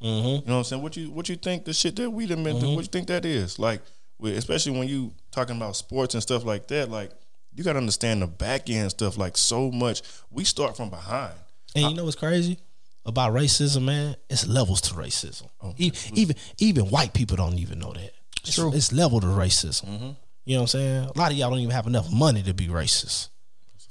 Mm-hmm. 0.02 0.26
You 0.26 0.32
know 0.34 0.42
what 0.44 0.58
I'm 0.58 0.64
saying? 0.64 0.82
What 0.82 0.96
you 0.96 1.10
what 1.10 1.28
you 1.28 1.36
think 1.36 1.64
the 1.64 1.72
shit 1.72 1.96
that 1.96 2.10
we 2.10 2.26
done 2.26 2.44
been 2.44 2.60
through? 2.60 2.74
What 2.74 2.82
you 2.82 2.88
think 2.88 3.08
that 3.08 3.24
is? 3.24 3.58
Like, 3.58 3.80
especially 4.22 4.78
when 4.78 4.86
you 4.86 5.12
talking 5.30 5.56
about 5.56 5.76
sports 5.76 6.14
and 6.14 6.22
stuff 6.22 6.44
like 6.44 6.66
that. 6.68 6.90
Like, 6.90 7.10
you 7.54 7.64
gotta 7.64 7.78
understand 7.78 8.22
the 8.22 8.26
back 8.26 8.68
end 8.68 8.90
stuff. 8.90 9.16
Like, 9.16 9.36
so 9.36 9.70
much. 9.70 10.02
We 10.30 10.44
start 10.44 10.76
from 10.76 10.90
behind. 10.90 11.34
And 11.76 11.90
you 11.90 11.94
know 11.96 12.04
what's 12.04 12.16
crazy 12.16 12.58
about 13.06 13.32
racism, 13.32 13.84
man? 13.84 14.16
It's 14.30 14.46
levels 14.46 14.80
to 14.82 14.94
racism. 14.94 15.48
Oh, 15.62 15.74
E- 15.76 15.92
even 16.14 16.36
even 16.58 16.86
white 16.86 17.12
people 17.12 17.36
don't 17.36 17.58
even 17.58 17.78
know 17.78 17.92
that. 17.92 18.12
It's, 18.42 18.56
True. 18.56 18.72
It's 18.74 18.92
level 18.92 19.20
to 19.20 19.26
racism. 19.26 19.86
Mm-hmm. 19.86 20.10
You 20.44 20.54
know 20.56 20.60
what 20.60 20.62
I'm 20.62 20.66
saying? 20.68 21.10
A 21.14 21.18
lot 21.18 21.32
of 21.32 21.38
y'all 21.38 21.50
don't 21.50 21.60
even 21.60 21.70
have 21.70 21.86
enough 21.86 22.12
money 22.12 22.42
to 22.42 22.52
be 22.54 22.66
racist. 22.68 23.28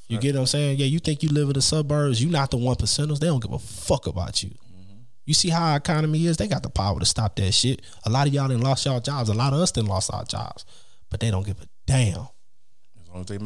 You 0.07 0.19
get 0.19 0.35
what 0.35 0.41
I'm 0.41 0.45
saying? 0.47 0.77
Yeah, 0.77 0.85
you 0.85 0.99
think 0.99 1.23
you 1.23 1.29
live 1.29 1.47
in 1.47 1.53
the 1.53 1.61
suburbs, 1.61 2.21
you 2.21 2.29
not 2.29 2.51
the 2.51 2.57
one 2.57 2.75
percenters. 2.75 3.19
They 3.19 3.25
don't 3.27 3.41
give 3.41 3.51
a 3.53 3.57
fuck 3.57 4.05
about 4.05 4.43
you. 4.43 4.49
Mm-hmm. 4.49 4.99
You 5.25 5.33
see 5.33 5.49
how 5.49 5.71
our 5.71 5.77
economy 5.77 6.27
is? 6.27 6.37
They 6.37 6.47
got 6.47 6.61
the 6.61 6.69
power 6.69 6.99
to 6.99 7.05
stop 7.05 7.35
that 7.37 7.51
shit. 7.53 7.81
A 8.05 8.11
lot 8.11 8.27
of 8.27 8.33
y'all 8.33 8.47
done 8.47 8.61
lost 8.61 8.85
y'all 8.85 8.99
jobs. 8.99 9.29
A 9.29 9.33
lot 9.33 9.53
of 9.53 9.59
us 9.59 9.71
done 9.71 9.87
lost 9.87 10.13
our 10.13 10.23
jobs. 10.25 10.65
But 11.09 11.19
they 11.19 11.31
don't 11.31 11.45
give 11.45 11.59
a 11.61 11.65
damn. 11.87 12.11
As 12.11 12.17
long 12.17 12.21
as 12.21 12.21
they 12.21 12.27
make 12.27 13.02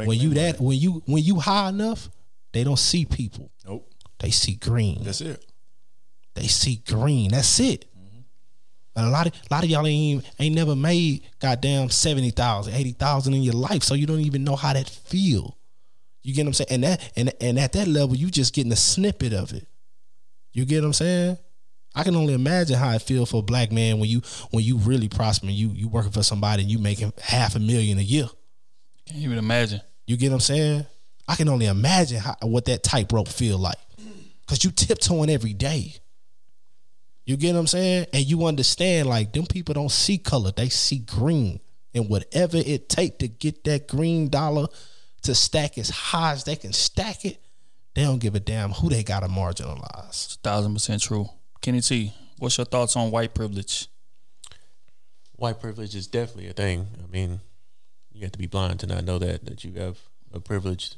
When 0.07 0.17
you 0.17 0.29
that 0.35 0.59
when 0.59 0.77
you 0.77 1.03
when 1.05 1.23
you 1.23 1.39
high 1.39 1.69
enough, 1.69 2.09
they 2.53 2.63
don't 2.63 2.79
see 2.79 3.05
people. 3.05 3.51
nope, 3.65 3.91
They 4.19 4.31
see 4.31 4.55
green. 4.55 5.03
that's 5.03 5.21
it. 5.21 5.45
They 6.35 6.47
see 6.47 6.77
green. 6.87 7.31
That's 7.31 7.59
it. 7.59 7.85
And 8.95 9.05
a 9.05 9.09
lot 9.09 9.27
of 9.27 9.33
a 9.33 9.53
lot 9.53 9.63
of 9.63 9.69
y'all 9.69 9.85
ain't 9.85 10.23
even, 10.23 10.31
ain't 10.39 10.55
never 10.55 10.75
made 10.75 11.23
goddamn 11.39 11.89
70,000, 11.89 12.73
80,000 12.73 13.33
in 13.35 13.43
your 13.43 13.53
life, 13.53 13.83
so 13.83 13.93
you 13.93 14.07
don't 14.07 14.21
even 14.21 14.43
know 14.43 14.55
how 14.55 14.73
that 14.73 14.89
feel. 14.89 15.55
You 16.23 16.33
get 16.33 16.43
what 16.43 16.47
I'm 16.47 16.53
saying? 16.53 16.67
And 16.71 16.83
that 16.83 17.11
and 17.15 17.31
and 17.39 17.59
at 17.59 17.73
that 17.73 17.87
level, 17.87 18.15
you 18.15 18.31
just 18.31 18.53
getting 18.55 18.71
a 18.71 18.75
snippet 18.75 19.33
of 19.33 19.53
it. 19.53 19.67
You 20.51 20.65
get 20.65 20.81
what 20.81 20.87
I'm 20.87 20.93
saying? 20.93 21.37
I 21.93 22.03
can 22.03 22.15
only 22.15 22.33
imagine 22.33 22.75
how 22.77 22.91
it 22.91 23.01
feel 23.01 23.25
for 23.25 23.39
a 23.39 23.43
black 23.43 23.71
man 23.71 23.99
when 23.99 24.09
you 24.09 24.21
when 24.51 24.63
you 24.63 24.77
really 24.77 25.09
prosper, 25.09 25.45
and 25.45 25.55
you 25.55 25.69
you 25.69 25.87
working 25.87 26.11
for 26.11 26.23
somebody 26.23 26.63
and 26.63 26.71
you 26.71 26.79
making 26.79 27.13
half 27.21 27.55
a 27.55 27.59
million 27.59 27.99
a 27.99 28.01
year. 28.01 28.27
Can't 29.07 29.21
even 29.21 29.37
imagine. 29.37 29.81
You 30.05 30.17
get 30.17 30.29
what 30.29 30.35
I'm 30.35 30.41
saying? 30.41 30.85
I 31.27 31.35
can 31.35 31.49
only 31.49 31.65
imagine 31.65 32.19
how, 32.19 32.35
what 32.43 32.65
that 32.65 32.83
tightrope 32.83 33.27
feel 33.27 33.57
like. 33.57 33.77
Cause 34.47 34.63
you 34.63 34.71
tiptoeing 34.71 35.29
every 35.29 35.53
day. 35.53 35.95
You 37.25 37.35
get 37.35 37.53
what 37.53 37.59
I'm 37.59 37.67
saying? 37.67 38.07
And 38.13 38.25
you 38.25 38.45
understand 38.45 39.09
like 39.09 39.33
them 39.33 39.45
people 39.45 39.73
don't 39.73 39.91
see 39.91 40.17
color, 40.17 40.51
they 40.55 40.69
see 40.69 40.99
green. 40.99 41.59
And 41.93 42.09
whatever 42.09 42.57
it 42.57 42.87
take 42.89 43.19
to 43.19 43.27
get 43.27 43.63
that 43.65 43.87
green 43.87 44.29
dollar 44.29 44.67
to 45.23 45.35
stack 45.35 45.77
as 45.77 45.89
high 45.89 46.31
as 46.31 46.43
they 46.45 46.55
can 46.55 46.71
stack 46.71 47.25
it, 47.25 47.39
they 47.95 48.03
don't 48.03 48.19
give 48.19 48.35
a 48.35 48.39
damn 48.39 48.71
who 48.71 48.89
they 48.89 49.03
gotta 49.03 49.27
marginalize. 49.27 50.09
It's 50.09 50.35
a 50.35 50.39
thousand 50.39 50.73
percent 50.73 51.01
true. 51.01 51.27
Kenny 51.59 51.81
T, 51.81 52.13
what's 52.37 52.57
your 52.57 52.65
thoughts 52.65 52.95
on 52.95 53.11
white 53.11 53.33
privilege? 53.33 53.89
white 55.37 55.59
privilege 55.59 55.95
is 55.95 56.07
definitely 56.07 56.49
a 56.49 56.53
thing. 56.53 56.87
I 57.01 57.07
mean, 57.11 57.39
you 58.17 58.23
have 58.25 58.31
to 58.33 58.39
be 58.39 58.47
blind 58.47 58.79
to 58.81 58.87
not 58.87 59.03
know 59.03 59.19
that 59.19 59.45
that 59.45 59.63
you 59.63 59.73
have 59.79 59.97
a 60.33 60.39
privilege 60.39 60.95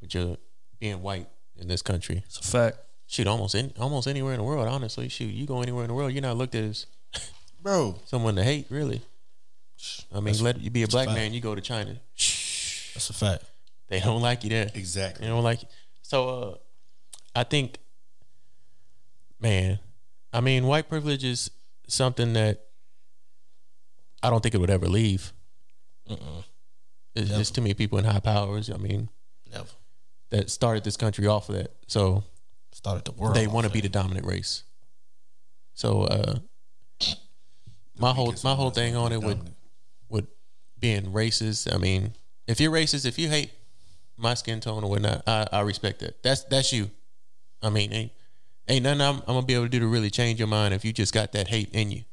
with 0.00 0.14
your 0.14 0.36
being 0.78 1.02
white 1.02 1.28
in 1.56 1.68
this 1.68 1.82
country. 1.82 2.22
It's 2.26 2.38
a 2.38 2.42
fact. 2.42 2.78
Shoot, 3.06 3.26
almost 3.26 3.54
any, 3.56 3.72
almost 3.78 4.06
anywhere 4.06 4.32
in 4.34 4.38
the 4.38 4.44
world. 4.44 4.68
Honestly, 4.68 5.08
shoot, 5.08 5.26
you 5.32 5.44
go 5.46 5.62
anywhere 5.62 5.82
in 5.84 5.88
the 5.88 5.94
world, 5.94 6.12
you're 6.12 6.22
not 6.22 6.36
looked 6.36 6.54
at 6.54 6.62
as 6.64 6.86
Bro, 7.62 7.96
someone 8.06 8.36
to 8.36 8.44
hate. 8.44 8.66
Really, 8.70 9.00
I 10.14 10.20
mean, 10.20 10.38
let 10.42 10.60
you 10.60 10.70
be 10.70 10.82
a 10.84 10.88
black 10.88 11.06
fact. 11.06 11.18
man. 11.18 11.32
You 11.34 11.40
go 11.40 11.54
to 11.54 11.60
China, 11.60 11.96
That's 12.14 13.10
a 13.10 13.12
fact. 13.12 13.44
they 13.88 13.98
don't 14.00 14.22
like 14.22 14.44
you 14.44 14.50
there. 14.50 14.70
exactly. 14.74 15.24
They 15.26 15.30
don't 15.32 15.42
like 15.42 15.62
you. 15.62 15.68
So, 16.02 16.28
uh, 16.28 16.54
I 17.34 17.44
think, 17.44 17.78
man, 19.40 19.78
I 20.32 20.40
mean, 20.40 20.66
white 20.66 20.88
privilege 20.88 21.24
is 21.24 21.50
something 21.88 22.32
that 22.34 22.64
I 24.22 24.30
don't 24.30 24.40
think 24.42 24.54
it 24.54 24.58
would 24.58 24.70
ever 24.70 24.86
leave. 24.88 25.32
It's 27.14 27.30
just 27.30 27.54
too 27.54 27.60
many 27.60 27.74
people 27.74 27.98
in 27.98 28.04
high 28.04 28.20
powers. 28.20 28.70
I 28.70 28.76
mean, 28.76 29.08
Never. 29.50 29.66
that 30.30 30.50
started 30.50 30.84
this 30.84 30.96
country 30.96 31.26
off 31.26 31.48
of 31.48 31.56
that. 31.56 31.74
So 31.86 32.24
Started 32.72 33.04
the 33.04 33.12
world. 33.12 33.34
they 33.34 33.46
want 33.46 33.66
to 33.66 33.72
be 33.72 33.80
the 33.80 33.88
dominant 33.88 34.26
race. 34.26 34.62
So 35.74 36.02
uh, 36.02 36.38
my 37.98 38.12
whole 38.12 38.34
my 38.44 38.54
whole 38.54 38.70
thing 38.70 38.96
on 38.96 39.12
it 39.12 39.22
with 39.22 39.38
with 40.08 40.26
being 40.78 41.06
racist. 41.12 41.72
I 41.72 41.78
mean, 41.78 42.14
if 42.46 42.60
you're 42.60 42.72
racist, 42.72 43.06
if 43.06 43.18
you 43.18 43.28
hate 43.28 43.50
my 44.16 44.34
skin 44.34 44.60
tone 44.60 44.84
or 44.84 44.90
whatnot, 44.90 45.22
I, 45.26 45.46
I 45.52 45.60
respect 45.62 46.00
that. 46.00 46.22
That's 46.22 46.44
that's 46.44 46.72
you. 46.72 46.90
I 47.62 47.70
mean, 47.70 47.92
ain't 47.92 48.12
ain't 48.68 48.84
nothing 48.84 49.00
I'm, 49.00 49.16
I'm 49.20 49.34
gonna 49.34 49.42
be 49.46 49.54
able 49.54 49.64
to 49.64 49.70
do 49.70 49.80
to 49.80 49.86
really 49.86 50.10
change 50.10 50.38
your 50.38 50.48
mind 50.48 50.74
if 50.74 50.84
you 50.84 50.92
just 50.92 51.12
got 51.12 51.32
that 51.32 51.48
hate 51.48 51.70
in 51.72 51.90
you. 51.90 52.04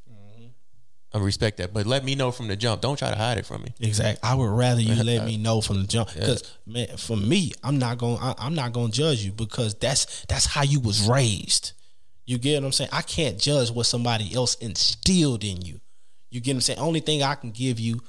I 1.20 1.24
respect 1.24 1.58
that, 1.58 1.72
but 1.72 1.86
let 1.86 2.04
me 2.04 2.14
know 2.14 2.30
from 2.30 2.48
the 2.48 2.56
jump. 2.56 2.80
Don't 2.80 2.98
try 2.98 3.10
to 3.10 3.16
hide 3.16 3.38
it 3.38 3.46
from 3.46 3.62
me. 3.62 3.74
Exactly. 3.80 4.18
I 4.28 4.34
would 4.34 4.50
rather 4.50 4.80
you 4.80 5.02
let 5.02 5.24
me 5.24 5.36
know 5.46 5.60
from 5.60 5.80
the 5.80 5.86
jump 5.86 6.12
because 6.12 6.56
man, 6.66 6.96
for 6.96 7.16
me, 7.16 7.52
I'm 7.62 7.78
not 7.78 7.98
going. 7.98 8.18
to 8.18 8.34
I'm 8.38 8.54
not 8.54 8.72
going 8.72 8.90
to 8.90 8.96
judge 8.96 9.22
you 9.22 9.32
because 9.32 9.74
that's 9.74 10.24
that's 10.26 10.46
how 10.46 10.62
you 10.62 10.80
was 10.80 11.08
raised. 11.08 11.72
You 12.26 12.38
get 12.38 12.60
what 12.60 12.66
I'm 12.66 12.72
saying? 12.72 12.90
I 12.92 13.02
can't 13.02 13.38
judge 13.38 13.70
what 13.70 13.86
somebody 13.86 14.34
else 14.34 14.54
instilled 14.56 15.44
in 15.44 15.62
you. 15.62 15.80
You 16.30 16.40
get 16.40 16.52
what 16.52 16.56
I'm 16.56 16.60
saying? 16.60 16.78
Only 16.78 17.00
thing 17.00 17.22
I 17.22 17.34
can 17.34 17.52
give 17.52 17.80
you 17.80 18.02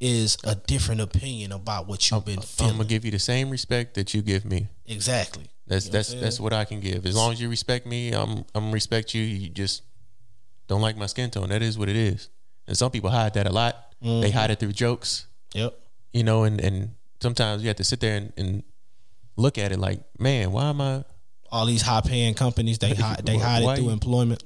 is 0.00 0.36
a 0.44 0.54
different 0.54 1.00
opinion 1.00 1.52
about 1.52 1.86
what 1.86 2.10
you've 2.10 2.24
been 2.24 2.40
feeling. 2.40 2.72
I'm 2.72 2.78
gonna 2.78 2.88
give 2.88 3.04
you 3.04 3.10
the 3.10 3.18
same 3.18 3.50
respect 3.50 3.94
that 3.94 4.14
you 4.14 4.22
give 4.22 4.44
me. 4.44 4.68
exactly. 4.86 5.48
That's 5.66 5.88
that's 5.88 6.14
that's 6.14 6.38
what 6.38 6.52
I 6.52 6.64
can 6.64 6.80
give. 6.80 7.06
As 7.06 7.16
long 7.16 7.32
as 7.32 7.40
you 7.40 7.48
respect 7.48 7.86
me, 7.86 8.12
I'm 8.12 8.44
I'm 8.54 8.70
respect 8.70 9.14
you. 9.14 9.22
You 9.22 9.48
just 9.48 9.82
don't 10.68 10.80
like 10.80 10.96
my 10.96 11.06
skin 11.06 11.30
tone. 11.30 11.48
That 11.50 11.62
is 11.62 11.78
what 11.78 11.88
it 11.88 11.96
is. 11.96 12.28
And 12.66 12.76
some 12.76 12.90
people 12.90 13.10
hide 13.10 13.34
that 13.34 13.46
a 13.46 13.52
lot. 13.52 13.76
They 14.02 14.08
mm-hmm. 14.08 14.36
hide 14.36 14.50
it 14.50 14.58
through 14.60 14.72
jokes, 14.72 15.26
Yep. 15.54 15.78
you 16.12 16.24
know, 16.24 16.44
and 16.44 16.60
and 16.60 16.90
sometimes 17.20 17.62
you 17.62 17.68
have 17.68 17.76
to 17.76 17.84
sit 17.84 18.00
there 18.00 18.16
and, 18.16 18.32
and 18.36 18.62
look 19.36 19.56
at 19.58 19.72
it 19.72 19.78
like, 19.78 20.00
man, 20.18 20.52
why 20.52 20.64
am 20.70 20.80
I 20.80 21.04
All 21.50 21.66
these 21.66 21.82
high 21.82 22.02
paying 22.02 22.34
companies 22.34 22.78
they 22.78 22.94
hide 22.94 23.24
they 23.24 23.38
hide 23.38 23.62
Why 23.62 23.74
it 23.74 23.76
through 23.78 23.90
employment. 23.90 24.42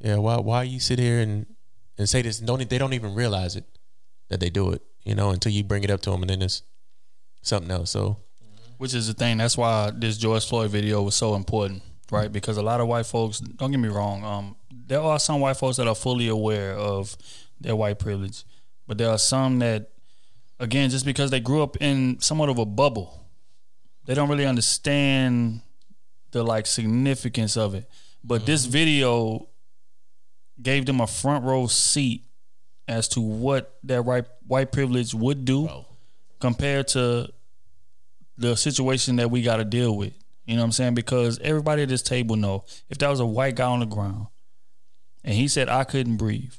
yeah, 0.00 0.16
why 0.16 0.36
why 0.38 0.62
you 0.64 0.80
sit 0.80 0.98
here 0.98 1.20
and 1.20 1.46
and 1.96 2.08
say 2.08 2.22
this 2.22 2.38
and 2.40 2.46
don't 2.46 2.68
they 2.68 2.78
don't 2.78 2.92
even 2.92 3.14
realize 3.14 3.56
it 3.56 3.64
that 4.28 4.40
they 4.40 4.50
do 4.50 4.72
it, 4.72 4.82
you 5.04 5.14
know, 5.14 5.30
until 5.30 5.52
you 5.52 5.62
bring 5.64 5.84
it 5.84 5.90
up 5.90 6.00
to 6.02 6.10
them 6.10 6.22
and 6.22 6.30
then 6.30 6.42
it's 6.42 6.62
something 7.42 7.70
else. 7.70 7.90
So 7.90 8.18
Which 8.78 8.92
is 8.94 9.06
the 9.06 9.14
thing. 9.14 9.38
That's 9.38 9.56
why 9.56 9.92
this 9.94 10.18
George 10.18 10.46
Floyd 10.46 10.70
video 10.70 11.02
was 11.02 11.14
so 11.14 11.34
important, 11.36 11.82
right? 12.10 12.30
Because 12.30 12.56
a 12.56 12.62
lot 12.62 12.80
of 12.80 12.88
white 12.88 13.06
folks, 13.06 13.40
don't 13.40 13.70
get 13.70 13.80
me 13.80 13.88
wrong, 13.88 14.24
um, 14.24 14.56
there 14.70 15.00
are 15.00 15.18
some 15.18 15.40
white 15.40 15.56
folks 15.56 15.76
that 15.76 15.88
are 15.88 15.94
fully 15.94 16.28
aware 16.28 16.74
of 16.74 17.16
their 17.60 17.76
white 17.76 17.98
privilege, 17.98 18.44
but 18.86 18.98
there 18.98 19.10
are 19.10 19.18
some 19.18 19.58
that, 19.60 19.90
again, 20.60 20.90
just 20.90 21.06
because 21.06 21.30
they 21.30 21.40
grew 21.40 21.62
up 21.62 21.76
in 21.80 22.20
somewhat 22.20 22.48
of 22.48 22.58
a 22.58 22.66
bubble, 22.66 23.26
they 24.04 24.14
don't 24.14 24.28
really 24.28 24.46
understand 24.46 25.62
the 26.32 26.42
like 26.42 26.66
significance 26.66 27.56
of 27.56 27.74
it. 27.74 27.88
But 28.22 28.46
this 28.46 28.64
video 28.64 29.48
gave 30.60 30.86
them 30.86 31.00
a 31.00 31.06
front 31.06 31.44
row 31.44 31.66
seat 31.66 32.24
as 32.86 33.08
to 33.08 33.20
what 33.20 33.78
that 33.84 34.04
white 34.04 34.26
white 34.46 34.72
privilege 34.72 35.14
would 35.14 35.44
do 35.44 35.68
compared 36.38 36.88
to 36.88 37.28
the 38.36 38.56
situation 38.56 39.16
that 39.16 39.30
we 39.30 39.42
got 39.42 39.56
to 39.56 39.64
deal 39.64 39.96
with. 39.96 40.12
You 40.44 40.56
know 40.56 40.62
what 40.62 40.66
I'm 40.66 40.72
saying? 40.72 40.94
Because 40.94 41.38
everybody 41.40 41.82
at 41.82 41.88
this 41.88 42.02
table 42.02 42.36
know 42.36 42.64
if 42.90 42.98
that 42.98 43.08
was 43.08 43.20
a 43.20 43.26
white 43.26 43.56
guy 43.56 43.66
on 43.66 43.80
the 43.80 43.86
ground 43.86 44.26
and 45.22 45.34
he 45.34 45.48
said 45.48 45.68
I 45.68 45.84
couldn't 45.84 46.16
breathe, 46.16 46.54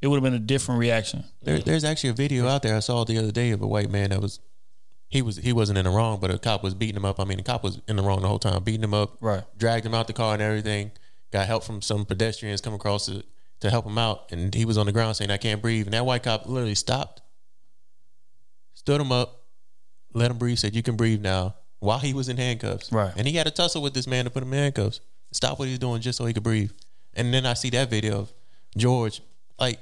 it 0.00 0.06
would 0.08 0.16
have 0.16 0.22
been 0.22 0.34
a 0.34 0.38
different 0.38 0.78
reaction. 0.78 1.24
There, 1.42 1.58
there's 1.58 1.84
actually 1.84 2.10
a 2.10 2.14
video 2.14 2.46
out 2.46 2.62
there 2.62 2.76
I 2.76 2.80
saw 2.80 3.04
the 3.04 3.18
other 3.18 3.32
day 3.32 3.50
of 3.50 3.60
a 3.60 3.66
white 3.66 3.90
man 3.90 4.10
that 4.10 4.20
was 4.20 4.40
he 5.08 5.20
was 5.20 5.36
he 5.36 5.52
wasn't 5.52 5.78
in 5.78 5.84
the 5.84 5.90
wrong, 5.90 6.20
but 6.20 6.30
a 6.30 6.38
cop 6.38 6.62
was 6.62 6.74
beating 6.74 6.96
him 6.96 7.04
up. 7.04 7.20
I 7.20 7.24
mean, 7.24 7.36
the 7.36 7.42
cop 7.42 7.62
was 7.62 7.80
in 7.86 7.96
the 7.96 8.02
wrong 8.02 8.22
the 8.22 8.28
whole 8.28 8.38
time, 8.38 8.62
beating 8.62 8.84
him 8.84 8.94
up, 8.94 9.16
Right. 9.20 9.42
Dragged 9.58 9.84
him 9.84 9.94
out 9.94 10.06
the 10.06 10.12
car 10.12 10.32
and 10.32 10.42
everything. 10.42 10.90
Got 11.32 11.46
help 11.46 11.64
from 11.64 11.82
some 11.82 12.04
pedestrians 12.06 12.60
come 12.60 12.74
across 12.74 13.06
to, 13.06 13.22
to 13.60 13.70
help 13.70 13.84
him 13.86 13.98
out, 13.98 14.32
and 14.32 14.54
he 14.54 14.64
was 14.64 14.78
on 14.78 14.86
the 14.86 14.92
ground 14.92 15.16
saying, 15.16 15.30
"I 15.30 15.36
can't 15.36 15.60
breathe." 15.60 15.86
And 15.86 15.94
that 15.94 16.06
white 16.06 16.22
cop 16.22 16.46
literally 16.46 16.74
stopped, 16.74 17.20
stood 18.74 19.00
him 19.00 19.12
up, 19.12 19.42
let 20.14 20.30
him 20.30 20.38
breathe, 20.38 20.58
said, 20.58 20.74
"You 20.74 20.82
can 20.82 20.96
breathe 20.96 21.20
now." 21.20 21.56
While 21.82 21.98
he 21.98 22.14
was 22.14 22.28
in 22.28 22.36
handcuffs, 22.36 22.92
Right. 22.92 23.12
And 23.16 23.26
he 23.26 23.34
had 23.34 23.46
a 23.46 23.50
tussle 23.50 23.82
with 23.82 23.92
this 23.92 24.06
man 24.06 24.24
to 24.24 24.30
put 24.30 24.42
him 24.42 24.52
in 24.52 24.58
handcuffs. 24.60 25.00
Stop 25.32 25.58
what 25.58 25.66
he's 25.66 25.78
doing 25.80 26.00
just 26.00 26.16
so 26.16 26.24
he 26.26 26.32
could 26.32 26.42
breathe. 26.44 26.70
And 27.14 27.34
then 27.34 27.44
I 27.44 27.54
see 27.54 27.70
that 27.70 27.90
video 27.90 28.20
of 28.20 28.32
George, 28.76 29.20
like 29.58 29.78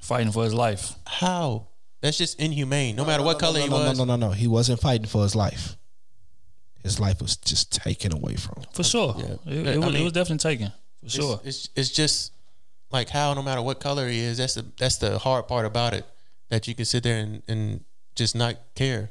Fighting 0.00 0.32
for 0.32 0.44
his 0.44 0.54
life. 0.54 0.92
how? 1.06 1.66
That's 2.00 2.16
just 2.18 2.38
inhumane. 2.40 2.94
No 2.96 3.04
matter 3.04 3.22
what 3.22 3.34
No, 3.34 3.38
color 3.38 3.58
no, 3.58 3.64
he 3.64 3.70
no, 3.70 3.76
was. 3.76 3.98
No, 3.98 4.04
no, 4.04 4.16
no, 4.16 4.26
no. 4.28 4.32
He 4.32 4.46
wasn't 4.46 4.80
fighting 4.80 5.06
for 5.06 5.22
his 5.22 5.34
life. 5.34 5.76
His 6.82 7.00
life 7.00 7.20
was 7.20 7.36
just 7.36 7.72
taken 7.72 8.12
away 8.12 8.34
from 8.36 8.62
him. 8.62 8.68
For 8.72 8.84
sure. 8.84 9.14
Yeah. 9.18 9.24
It, 9.52 9.66
I 9.66 9.70
it, 9.72 9.78
was, 9.78 9.86
mean- 9.92 9.96
it 9.96 10.04
was 10.04 10.12
definitely 10.12 10.50
taken. 10.50 10.68
For 10.68 11.06
It's, 11.06 11.14
sure. 11.14 11.40
it's 11.44 11.68
it's 11.76 11.90
just 11.90 12.32
like 12.90 13.08
how 13.08 13.34
no 13.34 13.42
matter 13.42 13.62
what 13.62 13.78
color 13.80 14.08
he 14.08 14.18
is, 14.20 14.38
that's 14.38 14.54
the 14.54 14.64
that's 14.78 14.96
the 14.98 15.18
hard 15.18 15.46
part 15.48 15.66
about 15.66 15.94
it. 15.94 16.04
That 16.48 16.66
you 16.68 16.74
can 16.74 16.84
sit 16.84 17.02
there 17.02 17.18
and, 17.18 17.42
and 17.48 17.84
just 18.14 18.34
not 18.36 18.56
care 18.74 19.10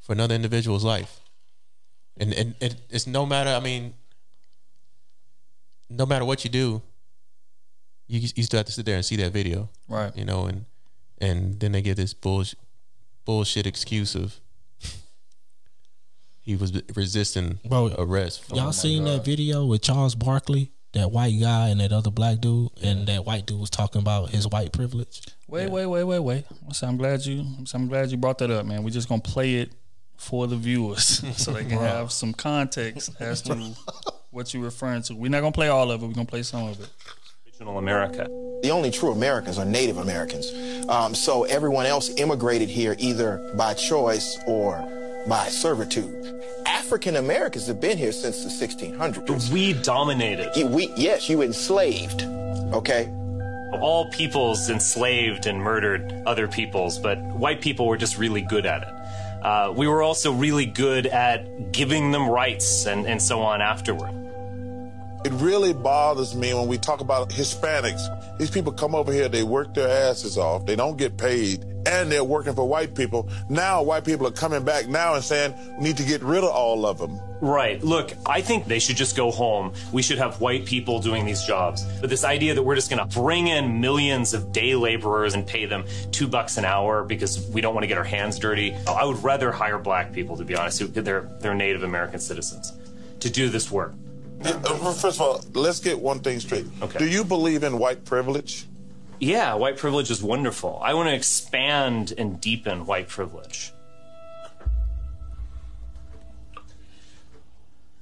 for 0.00 0.12
another 0.12 0.34
individual's 0.34 0.84
life. 0.84 1.20
And 2.18 2.32
and 2.34 2.54
it, 2.60 2.76
it's 2.90 3.06
no 3.06 3.26
matter. 3.26 3.50
I 3.50 3.60
mean, 3.60 3.94
no 5.90 6.06
matter 6.06 6.24
what 6.24 6.44
you 6.44 6.50
do, 6.50 6.82
you 8.08 8.20
you 8.34 8.42
still 8.42 8.58
have 8.58 8.66
to 8.66 8.72
sit 8.72 8.86
there 8.86 8.96
and 8.96 9.04
see 9.04 9.16
that 9.16 9.32
video, 9.32 9.68
Right. 9.88 10.16
you 10.16 10.24
know, 10.24 10.46
and 10.46 10.64
and 11.18 11.58
then 11.60 11.72
they 11.72 11.82
give 11.82 11.96
this 11.96 12.14
bullshit 12.14 12.58
bullshit 13.24 13.66
excuse 13.66 14.14
of 14.14 14.40
he 16.42 16.54
was 16.54 16.72
resisting 16.94 17.58
Bro, 17.64 17.94
arrest. 17.98 18.44
Y'all 18.54 18.72
seen 18.72 19.04
that 19.04 19.24
video 19.24 19.66
with 19.66 19.82
Charles 19.82 20.14
Barkley, 20.14 20.70
that 20.92 21.10
white 21.10 21.38
guy 21.40 21.68
and 21.70 21.80
that 21.80 21.90
other 21.92 22.12
black 22.12 22.38
dude, 22.40 22.70
and 22.82 23.06
that 23.08 23.24
white 23.26 23.46
dude 23.46 23.58
was 23.58 23.68
talking 23.70 24.00
about 24.00 24.30
his 24.30 24.46
white 24.46 24.72
privilege. 24.72 25.22
Wait, 25.48 25.68
wait, 25.68 25.86
wait, 25.86 26.04
wait, 26.04 26.20
wait. 26.20 26.44
So 26.72 26.86
I'm 26.86 26.96
glad 26.96 27.26
you. 27.26 27.44
So 27.64 27.76
I'm 27.76 27.88
glad 27.88 28.10
you 28.12 28.16
brought 28.16 28.38
that 28.38 28.50
up, 28.52 28.64
man. 28.64 28.84
We're 28.84 28.90
just 28.90 29.08
gonna 29.08 29.20
play 29.20 29.56
it 29.56 29.72
for 30.16 30.46
the 30.46 30.56
viewers 30.56 31.22
so 31.36 31.52
they 31.52 31.64
can 31.64 31.78
have 31.78 32.12
some 32.12 32.32
context 32.32 33.10
as 33.20 33.42
to 33.42 33.54
what 34.30 34.52
you're 34.52 34.62
referring 34.62 35.02
to. 35.02 35.14
We're 35.14 35.30
not 35.30 35.40
gonna 35.40 35.52
play 35.52 35.68
all 35.68 35.90
of 35.90 36.02
it. 36.02 36.06
We're 36.06 36.14
gonna 36.14 36.26
play 36.26 36.42
some 36.42 36.68
of 36.68 36.80
it. 36.80 36.88
Original 37.46 37.78
America. 37.78 38.26
The 38.62 38.70
only 38.70 38.90
true 38.90 39.12
Americans 39.12 39.58
are 39.58 39.64
Native 39.64 39.98
Americans. 39.98 40.52
Um, 40.88 41.14
so 41.14 41.44
everyone 41.44 41.86
else 41.86 42.10
immigrated 42.16 42.68
here 42.68 42.96
either 42.98 43.52
by 43.56 43.74
choice 43.74 44.38
or 44.46 44.78
by 45.26 45.48
servitude. 45.48 46.26
African 46.66 47.16
Americans 47.16 47.66
have 47.66 47.80
been 47.80 47.98
here 47.98 48.12
since 48.12 48.44
the 48.44 48.66
1600s. 48.66 49.50
We 49.50 49.72
dominated. 49.72 50.50
We, 50.70 50.92
yes, 50.96 51.28
you 51.28 51.42
enslaved. 51.42 52.22
Okay. 52.72 53.12
All 53.80 54.08
peoples 54.10 54.70
enslaved 54.70 55.46
and 55.46 55.58
murdered 55.58 56.22
other 56.26 56.48
peoples, 56.48 56.98
but 56.98 57.18
white 57.18 57.60
people 57.60 57.86
were 57.86 57.96
just 57.96 58.18
really 58.18 58.42
good 58.42 58.66
at 58.66 58.82
it. 58.82 58.88
Uh, 59.46 59.72
we 59.76 59.86
were 59.86 60.02
also 60.02 60.32
really 60.32 60.66
good 60.66 61.06
at 61.06 61.70
giving 61.70 62.10
them 62.10 62.28
rights 62.28 62.84
and, 62.84 63.06
and 63.06 63.22
so 63.22 63.42
on 63.42 63.62
afterward. 63.62 64.25
It 65.24 65.32
really 65.32 65.72
bothers 65.72 66.34
me 66.34 66.54
when 66.54 66.68
we 66.68 66.78
talk 66.78 67.00
about 67.00 67.30
Hispanics. 67.30 68.38
These 68.38 68.50
people 68.50 68.72
come 68.72 68.94
over 68.94 69.12
here, 69.12 69.28
they 69.28 69.42
work 69.42 69.74
their 69.74 69.88
asses 69.88 70.38
off, 70.38 70.66
they 70.66 70.76
don't 70.76 70.96
get 70.96 71.16
paid, 71.16 71.64
and 71.86 72.10
they're 72.10 72.24
working 72.24 72.54
for 72.54 72.68
white 72.68 72.94
people. 72.94 73.28
Now, 73.48 73.82
white 73.82 74.04
people 74.04 74.26
are 74.26 74.32
coming 74.32 74.64
back 74.64 74.88
now 74.88 75.14
and 75.14 75.24
saying 75.24 75.54
we 75.78 75.84
need 75.84 75.96
to 75.96 76.04
get 76.04 76.22
rid 76.22 76.44
of 76.44 76.50
all 76.50 76.84
of 76.86 76.98
them. 76.98 77.20
Right. 77.40 77.82
Look, 77.82 78.12
I 78.24 78.40
think 78.40 78.66
they 78.66 78.78
should 78.78 78.96
just 78.96 79.16
go 79.16 79.30
home. 79.30 79.72
We 79.92 80.02
should 80.02 80.18
have 80.18 80.40
white 80.40 80.64
people 80.64 81.00
doing 81.00 81.24
these 81.24 81.42
jobs. 81.42 81.84
But 82.00 82.10
this 82.10 82.24
idea 82.24 82.54
that 82.54 82.62
we're 82.62 82.74
just 82.74 82.90
going 82.90 83.06
to 83.06 83.20
bring 83.20 83.48
in 83.48 83.80
millions 83.80 84.32
of 84.34 84.52
day 84.52 84.74
laborers 84.74 85.34
and 85.34 85.46
pay 85.46 85.66
them 85.66 85.84
two 86.12 86.28
bucks 86.28 86.56
an 86.56 86.64
hour 86.64 87.04
because 87.04 87.46
we 87.50 87.60
don't 87.60 87.74
want 87.74 87.84
to 87.84 87.88
get 87.88 87.98
our 87.98 88.04
hands 88.04 88.38
dirty. 88.38 88.74
I 88.86 89.04
would 89.04 89.22
rather 89.22 89.52
hire 89.52 89.78
black 89.78 90.12
people, 90.12 90.36
to 90.36 90.44
be 90.44 90.56
honest, 90.56 90.78
who 90.78 90.86
they're, 90.86 91.28
they're 91.40 91.54
Native 91.54 91.82
American 91.82 92.20
citizens, 92.20 92.72
to 93.20 93.30
do 93.30 93.48
this 93.48 93.70
work. 93.70 93.92
Uh, 94.44 94.92
First 94.92 95.20
of 95.20 95.20
all, 95.20 95.44
let's 95.54 95.80
get 95.80 95.98
one 95.98 96.20
thing 96.20 96.40
straight. 96.40 96.66
Okay. 96.82 96.98
Do 96.98 97.06
you 97.06 97.24
believe 97.24 97.62
in 97.62 97.78
white 97.78 98.04
privilege? 98.04 98.66
Yeah, 99.18 99.54
white 99.54 99.76
privilege 99.78 100.10
is 100.10 100.22
wonderful. 100.22 100.78
I 100.82 100.94
want 100.94 101.08
to 101.08 101.14
expand 101.14 102.12
and 102.16 102.40
deepen 102.40 102.86
white 102.86 103.08
privilege. 103.08 103.72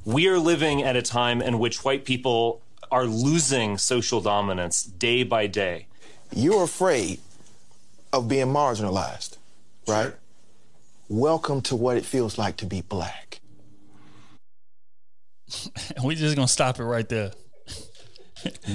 We 0.05 0.28
are 0.28 0.39
living 0.39 0.82
at 0.82 0.97
a 0.97 1.02
time 1.02 1.40
in 1.40 1.59
which 1.59 1.85
white 1.85 2.05
people 2.05 2.61
are 2.90 3.06
losing 3.06 3.78
social 3.78 4.20
dominance 4.20 4.82
day 4.82 5.23
by 5.23 5.47
day. 5.47 5.86
You're 6.35 6.65
afraid 6.65 7.20
of 8.12 8.28
being 8.28 8.48
marginalized, 8.48 9.39
right? 9.89 10.12
Welcome 11.09 11.61
to 11.62 11.77
what 11.77 11.97
it 11.97 12.05
feels 12.05 12.36
like 12.39 12.56
to 12.59 12.66
be 12.66 12.82
black. 12.82 13.24
We 16.05 16.14
just 16.14 16.36
gonna 16.36 16.48
stop 16.48 16.78
it 16.81 16.85
right 16.85 17.09
there. 17.09 17.32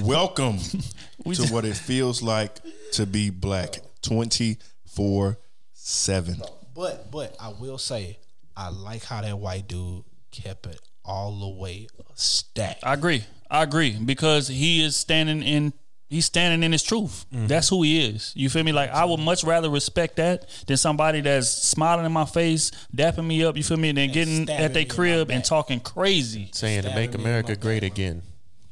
Welcome 0.02 0.58
We 1.24 1.34
to 1.34 1.42
just- 1.42 1.52
what 1.52 1.64
it 1.64 1.76
feels 1.76 2.22
like 2.22 2.58
to 2.92 3.06
be 3.06 3.30
black 3.30 3.80
24 4.02 5.38
7. 5.72 6.42
But 6.74 7.10
but 7.10 7.36
I 7.40 7.48
will 7.50 7.78
say, 7.78 8.18
I 8.56 8.70
like 8.70 9.04
how 9.04 9.20
that 9.20 9.38
white 9.38 9.68
dude 9.68 10.04
kept 10.30 10.66
it 10.66 10.80
all 11.04 11.38
the 11.38 11.48
way 11.48 11.88
stacked. 12.14 12.84
I 12.84 12.94
agree. 12.94 13.24
I 13.50 13.62
agree 13.64 13.96
because 14.02 14.48
he 14.48 14.82
is 14.82 14.96
standing 14.96 15.42
in. 15.42 15.72
He's 16.10 16.26
standing 16.26 16.64
in 16.64 16.72
his 16.72 16.82
truth. 16.82 17.24
Mm-hmm. 17.32 17.46
That's 17.46 17.68
who 17.68 17.82
he 17.84 18.04
is. 18.04 18.32
You 18.34 18.50
feel 18.50 18.64
me? 18.64 18.72
Like 18.72 18.90
I 18.90 19.04
would 19.04 19.20
much 19.20 19.44
rather 19.44 19.70
respect 19.70 20.16
that 20.16 20.44
than 20.66 20.76
somebody 20.76 21.20
that's 21.20 21.48
smiling 21.48 22.04
in 22.04 22.10
my 22.10 22.24
face, 22.24 22.72
dapping 22.94 23.24
me 23.24 23.44
up. 23.44 23.56
You 23.56 23.62
feel 23.62 23.76
me? 23.76 23.92
Than 23.92 24.10
getting 24.10 24.50
at 24.50 24.74
their 24.74 24.82
me 24.82 24.82
in 24.82 24.88
my 24.88 24.94
crib 24.94 25.30
and 25.30 25.44
talking 25.44 25.78
crazy. 25.78 26.50
saying 26.52 26.82
to 26.82 26.88
make 26.88 27.10
Stabbing 27.10 27.20
me 27.20 27.22
in 27.22 27.28
America 27.30 27.52
my 27.52 27.54
great 27.54 27.84
again. 27.84 28.22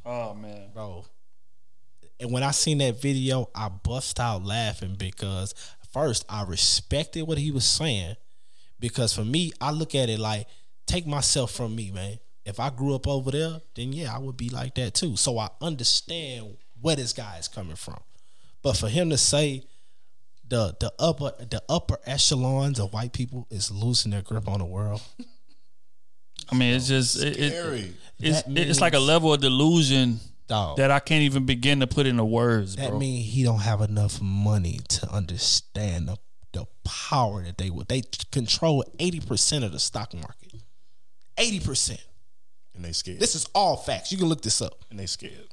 Oh 0.05 0.35
man. 0.35 0.70
bro. 0.74 1.05
And 2.19 2.32
when 2.32 2.43
I 2.43 2.51
seen 2.51 2.78
that 2.78 3.01
video, 3.01 3.48
I 3.55 3.69
bust 3.69 4.19
out 4.19 4.44
laughing 4.44 4.97
because 4.98 5.55
first 5.93 6.24
I 6.28 6.43
respected 6.43 7.23
what 7.23 7.39
he 7.39 7.52
was 7.52 7.65
saying. 7.65 8.16
Because 8.81 9.15
for 9.15 9.24
me, 9.24 9.52
I 9.60 9.70
look 9.70 9.94
at 9.94 10.09
it 10.09 10.19
like 10.19 10.48
take 10.86 11.06
myself 11.06 11.52
from 11.52 11.77
me, 11.77 11.93
man. 11.93 12.19
If 12.44 12.59
I 12.59 12.70
grew 12.70 12.97
up 12.97 13.06
over 13.06 13.31
there, 13.31 13.60
then 13.77 13.93
yeah, 13.93 14.12
I 14.12 14.19
would 14.19 14.36
be 14.36 14.48
like 14.48 14.74
that 14.74 14.94
too. 14.94 15.15
So 15.15 15.39
I 15.39 15.51
understand 15.60 16.56
where 16.81 16.97
this 16.97 17.13
guy 17.13 17.37
is 17.39 17.49
coming 17.49 17.77
from. 17.77 17.99
But 18.63 18.77
for 18.77 18.89
him 18.89 19.11
to 19.11 19.19
say 19.19 19.65
the 20.47 20.75
the 20.81 20.93
upper 20.99 21.33
the 21.39 21.63
upper 21.69 21.99
echelons 22.07 22.79
of 22.81 22.93
white 22.93 23.13
people 23.13 23.47
is 23.51 23.71
losing 23.71 24.11
their 24.13 24.23
grip 24.23 24.49
on 24.49 24.59
the 24.61 24.65
world. 24.65 25.03
I 26.51 26.55
mean, 26.55 26.75
it's 26.75 26.89
just 26.89 27.23
it, 27.23 27.39
it- 27.39 27.93
it's 28.21 28.43
That 28.43 28.59
it's 28.59 28.81
like 28.81 28.95
a 28.95 28.99
level 28.99 29.33
of 29.33 29.41
delusion 29.41 30.19
Dog. 30.49 30.79
that 30.79 30.91
I 30.91 30.99
can't 30.99 31.23
even 31.23 31.47
begin 31.47 31.79
to 31.81 31.87
put 31.87 32.07
into 32.07 32.25
words, 32.25 32.75
That 32.75 32.91
bro. 32.91 32.99
means 32.99 33.33
he 33.33 33.45
don't 33.45 33.61
have 33.61 33.81
enough 33.81 34.21
money 34.21 34.81
to 34.89 35.09
understand 35.13 36.09
the, 36.09 36.17
the 36.53 36.67
power 36.85 37.45
that 37.45 37.59
they 37.59 37.71
would. 37.71 37.87
They 37.87 38.03
control 38.33 38.83
eighty 38.99 39.21
percent 39.21 39.63
of 39.65 39.71
the 39.73 39.79
stock 39.79 40.15
market. 40.15 40.55
Eighty 41.37 41.61
percent. 41.61 42.03
And 42.75 42.85
they 42.85 42.93
scared. 42.93 43.21
This 43.21 43.35
is 43.37 43.47
all 43.55 43.77
facts. 43.77 44.11
You 44.11 44.19
can 44.19 44.27
look 44.29 44.43
this 44.43 44.61
up. 44.63 44.85
and 44.91 44.99
they 44.99 45.07
scared. 45.07 45.47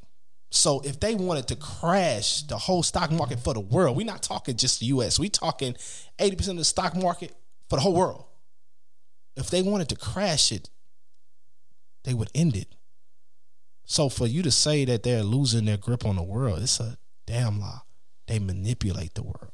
So 0.56 0.82
if 0.86 1.00
they 1.00 1.16
wanted 1.16 1.48
to 1.50 1.56
crash 1.56 2.44
the 2.44 2.58
whole 2.58 2.82
stock 2.82 3.12
market 3.12 3.40
for 3.42 3.54
the 3.54 3.60
world, 3.60 3.98
we're 3.98 4.06
not 4.06 4.24
talking 4.24 4.56
just 4.56 4.80
the 4.80 4.86
U.S. 4.88 5.20
We're 5.20 5.30
talking 5.30 5.76
eighty 6.18 6.36
percent 6.36 6.56
of 6.56 6.60
the 6.60 6.66
stock 6.66 6.96
market 6.96 7.34
for 7.70 7.76
the 7.76 7.82
whole 7.82 7.94
world. 7.94 8.26
If 9.36 9.50
they 9.50 9.62
wanted 9.62 9.90
to 9.90 9.96
crash 9.96 10.52
it, 10.52 10.70
they 12.06 12.14
would 12.14 12.30
end 12.34 12.56
it. 12.56 12.68
So 13.84 14.10
for 14.10 14.26
you 14.26 14.42
to 14.44 14.52
say 14.52 14.86
that 14.86 15.04
they're 15.04 15.24
losing 15.24 15.66
their 15.66 15.78
grip 15.78 16.06
on 16.06 16.16
the 16.16 16.24
world, 16.24 16.60
it's 16.62 16.80
a 16.80 16.98
damn 17.26 17.60
lie. 17.60 17.82
They 18.28 18.40
manipulate 18.40 19.14
the 19.14 19.24
world. 19.24 19.52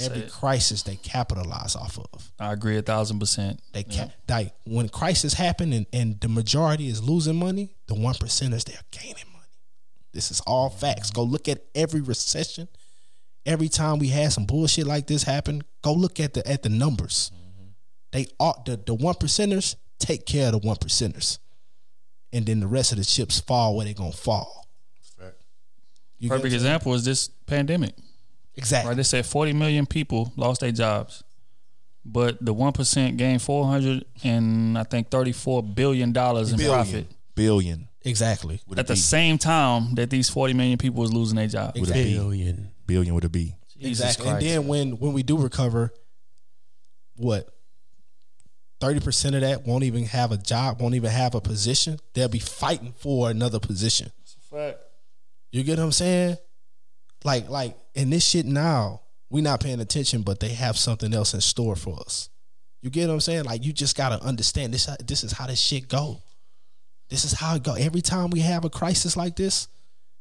Every 0.00 0.20
it. 0.20 0.30
crisis 0.30 0.84
they 0.84 0.94
capitalize 0.94 1.74
off 1.74 1.98
of. 1.98 2.32
I 2.38 2.52
agree 2.52 2.76
a 2.78 2.82
thousand 2.82 3.18
percent. 3.18 3.60
They 3.72 3.82
cap 3.82 4.12
like 4.28 4.54
when 4.64 4.88
crisis 4.88 5.34
happen 5.34 5.72
and, 5.72 5.86
and 5.92 6.20
the 6.20 6.28
majority 6.28 6.86
is 6.86 7.02
losing 7.02 7.36
money, 7.36 7.74
the 7.88 7.94
one 7.94 8.14
percenters 8.14 8.64
they're 8.64 8.78
gaining 8.92 9.16
money. 9.16 9.27
This 10.12 10.30
is 10.30 10.40
all 10.46 10.70
facts. 10.70 11.10
Go 11.10 11.22
look 11.22 11.48
at 11.48 11.64
every 11.74 12.00
recession. 12.00 12.68
Every 13.46 13.68
time 13.68 13.98
we 13.98 14.08
had 14.08 14.32
some 14.32 14.46
bullshit 14.46 14.86
like 14.86 15.06
this 15.06 15.22
happen, 15.22 15.62
go 15.82 15.92
look 15.92 16.20
at 16.20 16.34
the 16.34 16.46
at 16.46 16.62
the 16.62 16.68
numbers. 16.68 17.30
They 18.12 18.26
ought 18.38 18.64
the 18.66 18.76
the 18.76 18.94
one 18.94 19.14
percenters 19.14 19.76
take 19.98 20.26
care 20.26 20.46
of 20.46 20.52
the 20.60 20.66
one 20.66 20.76
percenters, 20.76 21.38
and 22.32 22.46
then 22.46 22.60
the 22.60 22.66
rest 22.66 22.92
of 22.92 22.98
the 22.98 23.04
chips 23.04 23.40
fall 23.40 23.76
where 23.76 23.84
they're 23.84 23.94
gonna 23.94 24.12
fall. 24.12 24.66
You 26.20 26.28
Perfect 26.28 26.30
what 26.30 26.46
I'm 26.46 26.50
saying? 26.50 26.54
example 26.54 26.94
is 26.94 27.04
this 27.04 27.28
pandemic. 27.46 27.94
Exactly. 28.56 28.88
Right, 28.88 28.96
they 28.96 29.04
said 29.04 29.24
40 29.24 29.52
million 29.52 29.86
people 29.86 30.32
lost 30.36 30.60
their 30.62 30.72
jobs, 30.72 31.22
but 32.04 32.44
the 32.44 32.52
one 32.52 32.72
percent 32.72 33.16
gained 33.16 33.40
400 33.40 34.04
and 34.24 34.76
I 34.76 34.82
think 34.82 35.10
34 35.10 35.62
billion 35.62 36.12
dollars 36.12 36.52
in 36.52 36.58
profit 36.58 37.06
Billion. 37.36 37.87
Exactly. 38.04 38.60
With 38.66 38.78
at 38.78 38.86
the 38.86 38.94
B. 38.94 39.00
same 39.00 39.38
time 39.38 39.94
that 39.96 40.10
these 40.10 40.30
40 40.30 40.54
million 40.54 40.78
people 40.78 41.00
was 41.00 41.12
losing 41.12 41.36
their 41.36 41.48
jobs. 41.48 41.80
With 41.80 41.90
a 41.90 41.94
B. 41.94 42.14
Billion. 42.14 42.70
Billion 42.86 43.14
with 43.14 43.24
a 43.24 43.28
B. 43.28 43.54
Jesus 43.78 44.04
exactly. 44.04 44.30
And 44.30 44.40
then 44.40 44.66
when 44.68 44.98
when 44.98 45.12
we 45.12 45.22
do 45.22 45.38
recover, 45.38 45.92
what 47.16 47.48
thirty 48.80 49.00
percent 49.00 49.34
of 49.34 49.42
that 49.42 49.66
won't 49.66 49.84
even 49.84 50.04
have 50.06 50.32
a 50.32 50.36
job, 50.36 50.80
won't 50.80 50.94
even 50.94 51.10
have 51.10 51.34
a 51.34 51.40
position. 51.40 51.98
They'll 52.14 52.28
be 52.28 52.38
fighting 52.38 52.92
for 52.98 53.30
another 53.30 53.60
position. 53.60 54.10
You 55.50 55.62
get 55.62 55.78
what 55.78 55.84
I'm 55.84 55.92
saying? 55.92 56.38
Like 57.24 57.48
like 57.48 57.76
in 57.94 58.10
this 58.10 58.24
shit 58.24 58.46
now, 58.46 59.02
we 59.30 59.40
not 59.42 59.60
paying 59.60 59.80
attention, 59.80 60.22
but 60.22 60.40
they 60.40 60.50
have 60.50 60.76
something 60.76 61.14
else 61.14 61.34
in 61.34 61.40
store 61.40 61.76
for 61.76 62.00
us. 62.00 62.30
You 62.80 62.90
get 62.90 63.08
what 63.08 63.14
I'm 63.14 63.20
saying? 63.20 63.44
Like 63.44 63.64
you 63.64 63.72
just 63.72 63.96
gotta 63.96 64.22
understand 64.24 64.74
this. 64.74 64.88
This 65.04 65.22
is 65.24 65.32
how 65.32 65.46
this 65.46 65.60
shit 65.60 65.88
go. 65.88 66.22
This 67.08 67.24
is 67.24 67.32
how 67.32 67.54
it 67.56 67.62
go. 67.62 67.74
Every 67.74 68.02
time 68.02 68.30
we 68.30 68.40
have 68.40 68.64
a 68.64 68.70
crisis 68.70 69.16
like 69.16 69.36
this, 69.36 69.68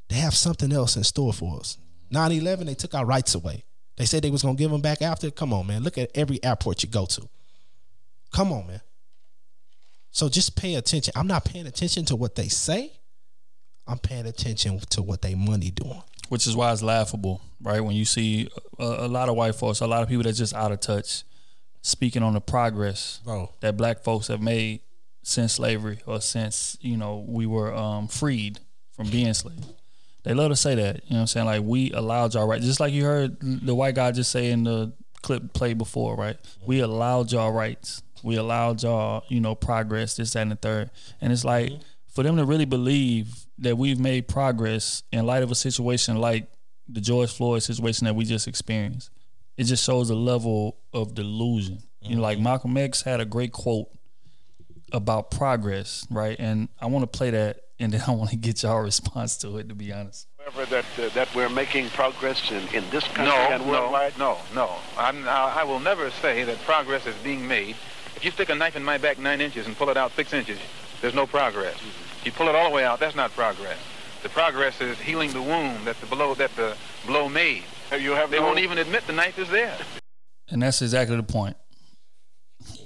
they 0.10 0.16
have 0.16 0.34
something 0.34 0.72
else 0.72 0.96
in 0.96 1.04
store 1.04 1.34
for 1.34 1.60
us. 1.60 1.78
9-11, 2.14 2.66
they 2.66 2.74
took 2.76 2.94
our 2.94 3.06
rights 3.06 3.36
away. 3.36 3.64
They 3.98 4.06
said 4.06 4.24
they 4.24 4.30
was 4.30 4.44
gonna 4.44 4.56
give 4.56 4.72
them 4.72 4.82
back 4.82 5.02
after. 5.02 5.30
Come 5.32 5.52
on, 5.54 5.68
man. 5.68 5.84
Look 5.84 5.98
at 5.98 6.12
every 6.16 6.42
airport 6.44 6.84
you 6.84 6.90
go 6.90 7.06
to. 7.08 7.28
Come 8.32 8.52
on, 8.54 8.68
man. 8.68 8.82
So 10.12 10.30
just 10.30 10.56
pay 10.56 10.76
attention. 10.76 11.14
I'm 11.16 11.28
not 11.28 11.46
paying 11.46 11.68
attention 11.68 12.06
to 12.06 12.16
what 12.16 12.36
they 12.36 12.48
say. 12.48 12.92
I'm 13.88 13.98
paying 14.00 14.26
attention 14.26 14.80
to 14.92 15.02
what 15.02 15.22
they 15.22 15.36
money 15.36 15.72
doing. 15.72 16.02
which 16.30 16.46
is 16.46 16.56
why 16.56 16.72
it's 16.74 16.82
laughable, 16.84 17.42
right? 17.62 17.80
When 17.82 17.96
you 17.96 18.06
see 18.06 18.50
a, 18.80 18.84
a 18.84 19.08
lot 19.08 19.30
of 19.30 19.36
white 19.36 19.56
folks, 19.56 19.80
a 19.80 19.88
lot 19.88 20.04
of 20.04 20.10
people 20.10 20.24
that's 20.24 20.38
just 20.38 20.54
out 20.54 20.72
of 20.72 20.80
touch, 20.80 21.24
speaking 21.82 22.22
on 22.22 22.34
the 22.34 22.42
progress 22.42 23.22
Bro. 23.24 23.50
that 23.62 23.78
black 23.78 24.04
folks 24.04 24.28
have 24.28 24.42
made 24.42 24.82
since 25.28 25.54
slavery 25.54 26.00
or 26.06 26.22
since 26.22 26.78
you 26.80 26.96
know 26.96 27.26
we 27.28 27.46
were 27.46 27.76
um, 27.76 28.08
freed 28.08 28.60
from 28.94 29.10
being 29.10 29.34
slaves. 29.34 29.74
They 30.24 30.34
love 30.34 30.52
to 30.52 30.56
say 30.56 30.76
that, 30.76 31.04
you 31.06 31.12
know 31.12 31.18
what 31.18 31.22
I'm 31.22 31.28
saying? 31.28 31.46
Like 31.46 31.62
we 31.64 31.92
allowed 31.92 32.34
y'all 32.34 32.48
right, 32.48 32.62
just 32.62 32.80
like 32.80 32.94
you 32.94 33.04
heard 33.04 33.38
the 33.42 33.76
white 33.76 33.96
guy 33.96 34.12
just 34.12 34.32
say 34.32 34.52
in 34.52 34.64
the 34.64 34.94
clip 35.22 35.54
played 35.54 35.78
before, 35.78 36.16
right? 36.16 36.38
We 36.66 36.80
allowed 36.80 37.32
y'all 37.32 37.52
rights. 37.52 38.02
We 38.24 38.38
allowed 38.38 38.84
y'all, 38.84 39.26
you 39.28 39.42
know, 39.42 39.54
progress, 39.54 40.16
this, 40.16 40.32
that, 40.32 40.42
and 40.42 40.52
the 40.52 40.56
third. 40.56 40.92
And 41.20 41.34
it's 41.34 41.46
like 41.46 41.72
for 42.08 42.24
them 42.24 42.38
to 42.38 42.46
really 42.46 42.66
believe 42.66 43.46
that 43.60 43.78
we've 43.78 44.00
made 44.00 44.30
progress 44.30 45.04
in 45.12 45.26
light 45.26 45.44
of 45.44 45.52
a 45.52 45.56
situation 45.56 46.18
like 46.18 46.48
the 46.88 47.02
George 47.02 47.34
Floyd 47.34 47.64
situation 47.64 48.06
that 48.06 48.16
we 48.16 48.24
just 48.24 48.48
experienced, 48.48 49.10
it 49.58 49.66
just 49.66 49.84
shows 49.84 50.10
a 50.10 50.16
level 50.16 50.78
of 50.94 51.14
delusion. 51.16 51.80
You 52.02 52.16
know, 52.16 52.22
like 52.22 52.40
Malcolm 52.40 52.78
X 52.78 53.02
had 53.02 53.20
a 53.20 53.26
great 53.26 53.52
quote 53.52 53.90
about 54.92 55.32
progress, 55.32 56.06
right? 56.10 56.36
And 56.40 56.70
I 56.80 56.86
want 56.88 57.04
to 57.04 57.18
play 57.18 57.30
that, 57.32 57.62
and 57.80 57.92
then 57.94 58.02
I 58.08 58.12
want 58.12 58.30
to 58.32 58.36
get 58.38 58.64
y'all 58.64 58.82
response 58.92 59.38
to 59.38 59.58
it. 59.58 59.70
To 59.70 59.76
be 59.76 59.92
honest, 59.94 60.28
However, 60.40 60.66
that 60.72 60.86
uh, 61.00 61.10
that 61.14 61.34
we're 61.36 61.50
making 61.50 61.90
progress 61.90 62.52
in, 62.52 62.64
in 62.74 62.90
this 62.90 63.04
country 63.06 63.26
No, 63.26 63.36
and 63.36 63.66
no, 63.66 63.72
worldwide? 63.72 64.18
no, 64.18 64.38
no. 64.56 64.76
I'm, 64.98 65.28
I 65.28 65.58
I 65.60 65.64
will 65.64 65.80
never 65.80 66.10
say 66.12 66.44
that 66.44 66.58
progress 66.64 67.06
is 67.06 67.16
being 67.24 67.48
made. 67.48 67.76
If 68.16 68.26
you 68.26 68.32
stick 68.32 68.50
a 68.50 68.56
knife 68.56 68.76
in 68.76 68.84
my 68.84 68.98
back 68.98 69.20
nine 69.20 69.42
inches 69.42 69.68
and 69.68 69.78
pull 69.78 69.90
it 69.90 69.98
out 69.98 70.12
six 70.16 70.34
inches, 70.34 70.58
there's 71.02 71.14
no 71.14 71.28
progress. 71.28 71.76
If 71.76 72.26
you 72.26 72.32
pull 72.32 72.48
it 72.48 72.56
all 72.56 72.70
the 72.70 72.76
way 72.76 72.84
out, 72.84 73.00
that's 73.00 73.16
not 73.16 73.32
progress. 73.32 73.78
The 74.24 74.30
progress 74.30 74.82
is 74.82 74.98
healing 75.00 75.32
the 75.32 75.42
wound 75.42 75.86
that 75.86 76.00
the 76.00 76.08
blow 76.08 76.34
that 76.36 76.56
the 76.56 76.76
blow 77.06 77.30
made. 77.30 77.64
You 77.92 78.12
have 78.14 78.32
They 78.32 78.40
no- 78.40 78.46
won't 78.48 78.60
even 78.60 78.80
admit 78.80 79.06
the 79.06 79.14
knife 79.14 79.38
is 79.38 79.50
there. 79.50 79.78
and 80.50 80.62
that's 80.64 80.82
exactly 80.82 81.16
the 81.16 81.24
point. 81.24 81.56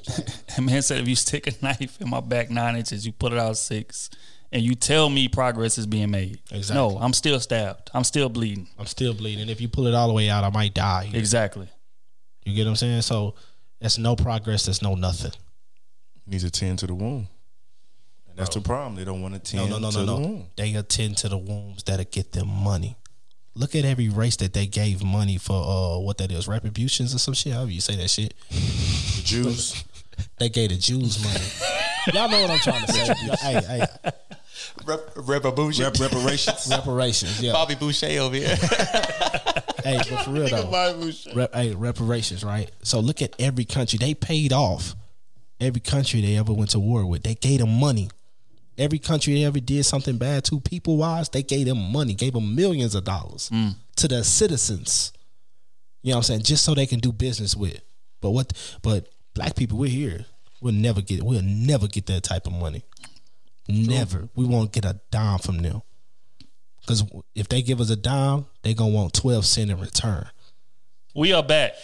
and 0.58 0.66
man 0.66 0.82
said, 0.82 1.02
if 1.02 1.08
you 1.08 1.16
stick 1.16 1.48
a 1.48 1.54
knife 1.64 2.00
in 2.02 2.10
my 2.10 2.20
back 2.20 2.50
nine 2.50 2.76
inches, 2.76 3.06
you 3.06 3.12
put 3.12 3.32
it 3.34 3.40
out 3.40 3.58
six, 3.58 4.10
and 4.52 4.62
you 4.62 4.76
tell 4.76 5.10
me 5.10 5.28
progress 5.28 5.78
is 5.78 5.86
being 5.88 6.12
made. 6.12 6.40
Exactly. 6.52 6.76
No, 6.76 6.98
I'm 7.00 7.14
still 7.14 7.40
stabbed. 7.40 7.90
I'm 7.94 8.04
still 8.04 8.30
bleeding. 8.30 8.68
I'm 8.78 8.86
still 8.86 9.14
bleeding. 9.14 9.50
If 9.50 9.62
you 9.62 9.68
pull 9.70 9.88
it 9.88 9.94
all 9.94 10.08
the 10.08 10.14
way 10.14 10.30
out, 10.30 10.44
I 10.44 10.50
might 10.50 10.74
die. 10.74 11.06
here. 11.06 11.20
Exactly. 11.20 11.68
You 12.46 12.56
get 12.56 12.64
what 12.66 12.72
I'm 12.72 12.76
saying? 12.78 13.02
So 13.04 13.36
that's 13.80 13.98
no 13.98 14.16
progress. 14.16 14.66
That's 14.66 14.82
no 14.82 14.96
nothing. 14.96 15.32
Needs 16.28 16.44
to 16.44 16.52
tend 16.52 16.80
to 16.80 16.88
the 16.88 16.94
wound. 16.96 17.28
And 18.30 18.38
that's 18.38 18.56
the 18.56 18.62
problem. 18.62 18.96
They 18.96 19.04
don't 19.06 19.22
want 19.22 19.44
to 19.44 19.56
No, 19.58 19.68
tend 19.68 19.72
no, 19.72 19.80
no, 19.80 19.92
to 19.92 19.98
no, 19.98 20.06
the 20.06 20.12
no. 20.22 20.28
wound. 20.28 20.46
They 20.56 20.74
attend 20.76 21.18
to 21.18 21.30
the 21.30 21.38
wounds 21.38 21.84
that'll 21.84 22.06
get 22.06 22.32
them 22.32 22.48
money. 22.48 22.96
Look 23.54 23.76
at 23.76 23.84
every 23.84 24.08
race 24.08 24.38
that 24.38 24.54
they 24.54 24.66
gave 24.66 25.04
money 25.04 25.38
for 25.38 25.54
uh 25.56 26.00
what 26.00 26.18
that 26.20 26.32
is, 26.32 26.48
retributions 26.48 27.14
or 27.14 27.20
some 27.20 27.34
shit. 27.34 27.52
However 27.54 27.72
you 27.72 27.82
say 27.82 27.98
that 27.98 28.10
shit. 28.10 28.34
The 28.50 29.22
Jews. 29.26 29.84
They 30.38 30.50
gave 30.50 30.70
the 30.70 30.78
Jews 30.78 31.24
money. 31.24 31.46
Y'all 32.14 32.30
know 32.30 32.42
what 32.42 32.52
I'm 32.52 32.60
trying 32.60 32.86
to 32.86 32.92
say. 32.92 33.14
hey, 33.42 33.88
hey, 34.04 34.12
Rep- 34.86 35.12
reparation. 35.16 35.86
Rep- 35.86 36.00
reparations. 36.00 36.68
reparations. 36.70 37.42
Yeah. 37.42 37.54
Bobby 37.54 37.76
Boucher 37.76 38.20
over 38.20 38.36
here. 38.36 38.56
hey, 39.84 40.00
but 40.10 40.24
for 40.24 40.32
real 40.32 40.48
though, 40.48 41.12
rep, 41.36 41.54
hey, 41.54 41.74
reparations, 41.74 42.44
right? 42.44 42.72
So 42.84 43.00
look 43.00 43.22
at 43.22 43.36
every 43.40 43.66
country 43.66 43.98
they 43.98 44.14
paid 44.14 44.54
off. 44.54 44.96
Every 45.60 45.82
country 45.82 46.22
they 46.22 46.38
ever 46.38 46.54
went 46.54 46.72
to 46.72 46.80
war 46.80 47.06
with, 47.06 47.24
they 47.24 47.36
gave 47.36 47.60
them 47.60 47.80
money. 47.80 48.10
Every 48.78 48.98
country 48.98 49.36
they 49.36 49.44
ever 49.44 49.60
did 49.60 49.84
something 49.86 50.18
bad 50.18 50.44
to, 50.46 50.60
people 50.60 50.98
wise, 50.98 51.30
they 51.30 51.44
gave 51.44 51.68
them 51.68 51.92
money, 51.92 52.16
gave 52.16 52.34
them 52.34 52.56
millions 52.56 52.96
of 52.96 53.04
dollars 53.04 53.50
mm. 53.54 53.76
to 53.98 54.08
their 54.08 54.24
citizens. 54.24 55.14
You 56.02 56.12
know 56.12 56.18
what 56.18 56.18
I'm 56.18 56.24
saying? 56.24 56.44
Just 56.44 56.66
so 56.66 56.74
they 56.74 56.88
can 56.88 57.00
do 57.00 57.12
business 57.12 57.56
with. 57.56 57.80
But 58.22 58.32
what? 58.32 58.54
But 58.82 59.10
black 59.34 59.56
people, 59.56 59.78
we're 59.78 59.90
here. 59.90 60.26
We'll 60.62 60.74
never 60.74 61.02
get. 61.02 61.24
We'll 61.24 61.42
never 61.42 61.88
get 61.88 62.06
that 62.08 62.24
type 62.24 62.46
of 62.48 62.54
money. 62.54 62.84
Never. 63.68 64.30
We 64.36 64.46
won't 64.46 64.72
get 64.72 64.86
a 64.86 65.00
dime 65.10 65.40
from 65.40 65.58
them. 65.60 65.82
Because 66.82 67.04
if 67.36 67.48
they 67.48 67.62
give 67.62 67.80
us 67.80 67.90
a 67.90 67.96
dime, 67.96 68.46
they 68.62 68.74
gonna 68.74 68.92
want 68.92 69.14
twelve 69.14 69.46
cent 69.46 69.72
in 69.72 69.80
return. 69.80 70.28
We 71.16 71.34
are 71.34 71.44
back. 71.44 71.76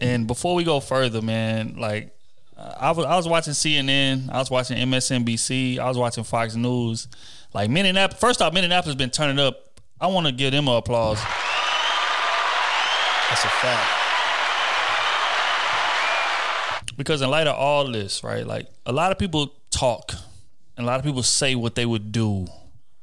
and 0.00 0.26
before 0.26 0.54
we 0.54 0.64
go 0.64 0.80
further, 0.80 1.20
man, 1.20 1.76
like 1.78 2.14
I 2.56 2.92
was, 2.92 3.06
I 3.06 3.16
was 3.16 3.26
watching 3.28 3.52
CNN, 3.54 4.30
I 4.30 4.38
was 4.38 4.50
watching 4.50 4.78
MSNBC, 4.78 5.78
I 5.78 5.88
was 5.88 5.98
watching 5.98 6.24
Fox 6.24 6.54
News. 6.54 7.08
Like 7.54 7.70
Minneapolis, 7.70 8.20
first 8.20 8.40
off, 8.40 8.54
Minneapolis 8.54 8.86
has 8.86 8.94
been 8.94 9.10
turning 9.10 9.38
up. 9.38 9.56
I 10.00 10.06
want 10.06 10.26
to 10.26 10.32
give 10.32 10.52
them 10.52 10.68
an 10.68 10.76
applause. 10.76 11.18
That's 13.28 13.44
a 13.44 13.48
fact. 13.48 14.01
Because 16.96 17.22
in 17.22 17.30
light 17.30 17.46
of 17.46 17.56
all 17.56 17.90
this, 17.90 18.22
right, 18.24 18.46
like 18.46 18.68
a 18.86 18.92
lot 18.92 19.12
of 19.12 19.18
people 19.18 19.52
talk 19.70 20.12
and 20.76 20.84
a 20.84 20.86
lot 20.86 20.98
of 20.98 21.04
people 21.04 21.22
say 21.22 21.54
what 21.54 21.74
they 21.74 21.86
would 21.86 22.12
do 22.12 22.46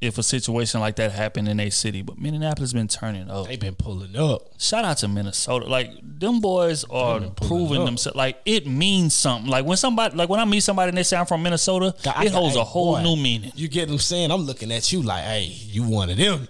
if 0.01 0.17
a 0.17 0.23
situation 0.23 0.79
like 0.79 0.95
that 0.95 1.11
happened 1.11 1.49
in 1.49 1.59
a 1.59 1.69
city. 1.69 2.01
But 2.01 2.17
Minneapolis 2.17 2.71
been 2.71 2.87
turning 2.87 3.29
up. 3.29 3.47
They've 3.47 3.59
been 3.59 3.75
pulling 3.75 4.15
up. 4.15 4.43
Shout 4.57 4.85
out 4.85 4.97
to 4.99 5.07
Minnesota. 5.09 5.65
Like 5.67 5.89
them 6.01 6.39
boys 6.39 6.85
are 6.85 7.19
proving 7.31 7.83
themselves. 7.83 8.15
Like 8.15 8.37
it 8.45 8.65
means 8.65 9.13
something. 9.13 9.49
Like 9.51 9.65
when 9.65 9.75
somebody, 9.77 10.15
like 10.15 10.29
when 10.29 10.39
I 10.39 10.45
meet 10.45 10.61
somebody 10.61 10.89
and 10.89 10.97
they 10.97 11.03
say 11.03 11.17
I'm 11.17 11.25
from 11.25 11.43
Minnesota, 11.43 11.93
I- 12.15 12.25
it 12.25 12.31
holds 12.31 12.55
a 12.55 12.63
whole 12.63 12.95
boy, 12.95 13.03
new 13.03 13.15
meaning. 13.17 13.51
You 13.55 13.67
get 13.67 13.89
what 13.89 13.95
I'm 13.95 13.99
saying? 13.99 14.31
I'm 14.31 14.41
looking 14.43 14.71
at 14.71 14.89
you 14.93 15.01
like, 15.01 15.23
hey, 15.23 15.43
you 15.43 15.83
one 15.83 16.09
of 16.09 16.15
them. 16.17 16.47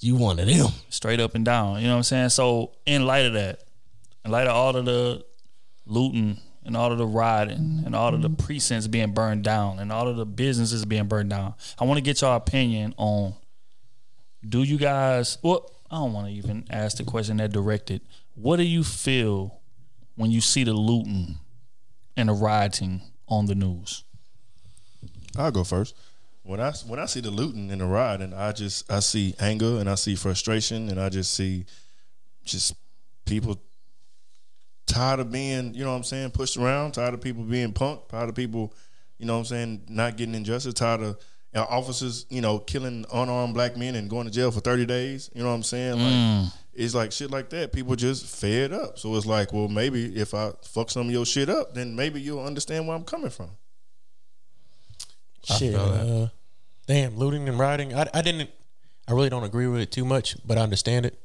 You 0.00 0.16
one 0.16 0.38
of 0.40 0.46
them. 0.46 0.66
straight 0.90 1.20
up 1.20 1.34
and 1.34 1.44
down. 1.44 1.80
You 1.80 1.86
know 1.86 1.92
what 1.94 1.98
I'm 1.98 2.02
saying? 2.04 2.28
So 2.30 2.72
in 2.86 3.06
light 3.06 3.26
of 3.26 3.32
that, 3.34 3.62
in 4.24 4.30
light 4.32 4.46
of 4.48 4.54
all 4.56 4.74
of 4.76 4.84
the 4.84 5.24
looting 5.88 6.38
and 6.64 6.76
all 6.76 6.92
of 6.92 6.98
the 6.98 7.06
rioting 7.06 7.82
and 7.84 7.96
all 7.96 8.14
of 8.14 8.22
the 8.22 8.28
mm-hmm. 8.28 8.44
precincts 8.44 8.86
being 8.86 9.12
burned 9.12 9.42
down 9.42 9.78
and 9.78 9.90
all 9.90 10.06
of 10.06 10.16
the 10.16 10.26
businesses 10.26 10.84
being 10.84 11.06
burned 11.06 11.30
down, 11.30 11.54
I 11.78 11.84
want 11.84 11.98
to 11.98 12.02
get 12.02 12.20
your 12.20 12.36
opinion 12.36 12.94
on 12.96 13.34
do 14.46 14.62
you 14.62 14.78
guys 14.78 15.38
well, 15.42 15.70
I 15.90 15.96
don't 15.96 16.12
want 16.12 16.28
to 16.28 16.32
even 16.32 16.64
ask 16.70 16.98
the 16.98 17.04
question 17.04 17.38
that 17.38 17.52
directed. 17.52 18.02
What 18.34 18.56
do 18.56 18.62
you 18.62 18.84
feel 18.84 19.60
when 20.16 20.30
you 20.30 20.40
see 20.40 20.64
the 20.64 20.74
looting 20.74 21.38
and 22.16 22.28
the 22.28 22.34
rioting 22.34 23.02
on 23.26 23.46
the 23.46 23.54
news? 23.54 24.04
I'll 25.36 25.50
go 25.50 25.64
first. 25.64 25.96
When 26.42 26.60
I 26.60 26.72
when 26.86 26.98
I 26.98 27.06
see 27.06 27.20
the 27.20 27.30
looting 27.30 27.70
and 27.70 27.80
the 27.80 27.86
rioting, 27.86 28.32
I 28.32 28.52
just 28.52 28.90
I 28.90 29.00
see 29.00 29.34
anger 29.40 29.78
and 29.78 29.88
I 29.88 29.94
see 29.96 30.14
frustration 30.14 30.88
and 30.88 31.00
I 31.00 31.08
just 31.08 31.34
see 31.34 31.64
just 32.44 32.74
people 33.24 33.60
tired 34.88 35.20
of 35.20 35.30
being, 35.30 35.74
you 35.74 35.84
know 35.84 35.90
what 35.90 35.96
I'm 35.98 36.04
saying, 36.04 36.30
pushed 36.30 36.56
around, 36.56 36.92
tired 36.92 37.14
of 37.14 37.20
people 37.20 37.44
being 37.44 37.72
punked, 37.72 38.08
tired 38.08 38.28
of 38.28 38.34
people, 38.34 38.74
you 39.18 39.26
know 39.26 39.34
what 39.34 39.40
I'm 39.40 39.44
saying, 39.44 39.82
not 39.88 40.16
getting 40.16 40.34
injustice, 40.34 40.74
tired 40.74 41.02
of 41.02 41.18
you 41.54 41.60
know, 41.60 41.66
officers, 41.70 42.26
you 42.28 42.40
know, 42.40 42.58
killing 42.58 43.04
unarmed 43.12 43.54
black 43.54 43.76
men 43.76 43.94
and 43.94 44.10
going 44.10 44.26
to 44.26 44.32
jail 44.32 44.50
for 44.50 44.60
30 44.60 44.86
days. 44.86 45.30
You 45.34 45.42
know 45.42 45.48
what 45.48 45.54
I'm 45.54 45.62
saying? 45.62 45.98
Like 46.44 46.52
it's 46.74 46.94
like 46.94 47.10
shit 47.10 47.30
like 47.30 47.50
that. 47.50 47.72
People 47.72 47.96
just 47.96 48.24
fed 48.26 48.72
up. 48.72 48.98
So 48.98 49.14
it's 49.16 49.26
like, 49.26 49.52
well, 49.52 49.68
maybe 49.68 50.16
if 50.16 50.32
I 50.32 50.52
fuck 50.62 50.90
some 50.90 51.08
of 51.08 51.12
your 51.12 51.26
shit 51.26 51.48
up, 51.48 51.74
then 51.74 51.96
maybe 51.96 52.20
you'll 52.20 52.44
understand 52.44 52.86
where 52.86 52.96
I'm 52.96 53.04
coming 53.04 53.30
from. 53.30 53.50
Shit. 55.42 55.74
Uh, 55.74 56.28
damn, 56.86 57.16
looting 57.16 57.48
and 57.48 57.58
rioting. 57.58 57.94
I, 57.94 58.06
I 58.14 58.22
didn't. 58.22 58.50
I 59.08 59.12
really 59.12 59.30
don't 59.30 59.44
agree 59.44 59.66
with 59.66 59.80
it 59.80 59.90
too 59.90 60.04
much, 60.04 60.36
but 60.46 60.58
I 60.58 60.60
understand 60.60 61.06
it, 61.06 61.18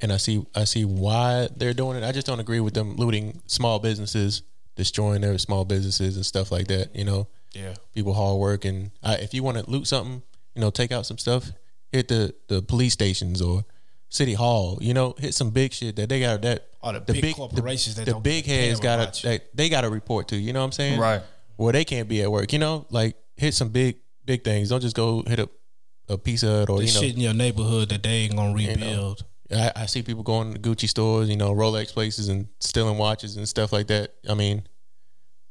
and 0.00 0.12
I 0.12 0.16
see 0.18 0.44
I 0.54 0.64
see 0.64 0.84
why 0.84 1.48
they're 1.56 1.74
doing 1.74 1.96
it. 1.96 2.04
I 2.06 2.12
just 2.12 2.26
don't 2.26 2.40
agree 2.40 2.60
with 2.60 2.74
them 2.74 2.96
looting 2.96 3.40
small 3.46 3.78
businesses, 3.78 4.42
destroying 4.76 5.20
their 5.22 5.38
small 5.38 5.64
businesses 5.64 6.16
and 6.16 6.26
stuff 6.26 6.50
like 6.52 6.66
that. 6.68 6.94
You 6.94 7.04
know, 7.04 7.28
Yeah. 7.52 7.74
people 7.92 8.14
hard 8.14 8.38
work, 8.38 8.64
and 8.64 8.90
I, 9.02 9.14
if 9.16 9.32
you 9.34 9.42
want 9.42 9.58
to 9.58 9.70
loot 9.70 9.86
something, 9.86 10.22
you 10.54 10.60
know, 10.60 10.70
take 10.70 10.92
out 10.92 11.06
some 11.06 11.18
stuff, 11.18 11.50
hit 11.92 12.08
the 12.08 12.34
the 12.48 12.62
police 12.62 12.92
stations 12.92 13.40
or 13.40 13.64
city 14.08 14.34
hall. 14.34 14.78
You 14.80 14.94
know, 14.94 15.14
hit 15.18 15.34
some 15.34 15.50
big 15.50 15.72
shit 15.72 15.96
that 15.96 16.08
they 16.08 16.20
got 16.20 16.42
that. 16.42 16.68
Or 16.82 16.92
the 16.92 17.00
big 17.00 17.34
corporations 17.34 17.94
the, 17.94 18.00
that 18.00 18.04
the 18.06 18.12
don't 18.12 18.22
big 18.22 18.44
heads 18.44 18.78
got 18.78 19.14
to 19.14 19.40
they, 19.54 19.68
got 19.70 19.82
to 19.82 19.90
report 19.90 20.28
to. 20.28 20.36
You 20.36 20.52
know 20.52 20.60
what 20.60 20.66
I'm 20.66 20.72
saying? 20.72 21.00
Right. 21.00 21.22
Well, 21.56 21.72
they 21.72 21.84
can't 21.84 22.08
be 22.08 22.20
at 22.22 22.30
work. 22.30 22.52
You 22.52 22.58
know, 22.58 22.86
like 22.90 23.16
hit 23.36 23.54
some 23.54 23.70
big 23.70 23.96
big 24.24 24.44
things. 24.44 24.68
Don't 24.68 24.80
just 24.82 24.96
go 24.96 25.22
hit 25.22 25.38
a 25.38 25.48
a 26.08 26.18
Pizza 26.18 26.46
Hut 26.46 26.68
or 26.68 26.78
There's 26.78 26.94
you 26.94 27.00
know. 27.00 27.06
shit 27.06 27.14
in 27.16 27.22
your 27.22 27.32
neighborhood 27.32 27.88
that 27.88 28.02
they 28.02 28.10
ain't 28.10 28.36
gonna 28.36 28.60
you 28.60 28.76
know. 28.76 29.16
Rebuild. 29.50 29.72
I, 29.76 29.82
I 29.82 29.86
see 29.86 30.02
people 30.02 30.22
going 30.22 30.54
to 30.54 30.60
Gucci 30.60 30.88
stores, 30.88 31.28
you 31.28 31.36
know, 31.36 31.52
Rolex 31.54 31.92
places, 31.92 32.28
and 32.28 32.48
stealing 32.60 32.98
watches 32.98 33.36
and 33.36 33.48
stuff 33.48 33.72
like 33.72 33.86
that. 33.88 34.14
I 34.28 34.34
mean, 34.34 34.64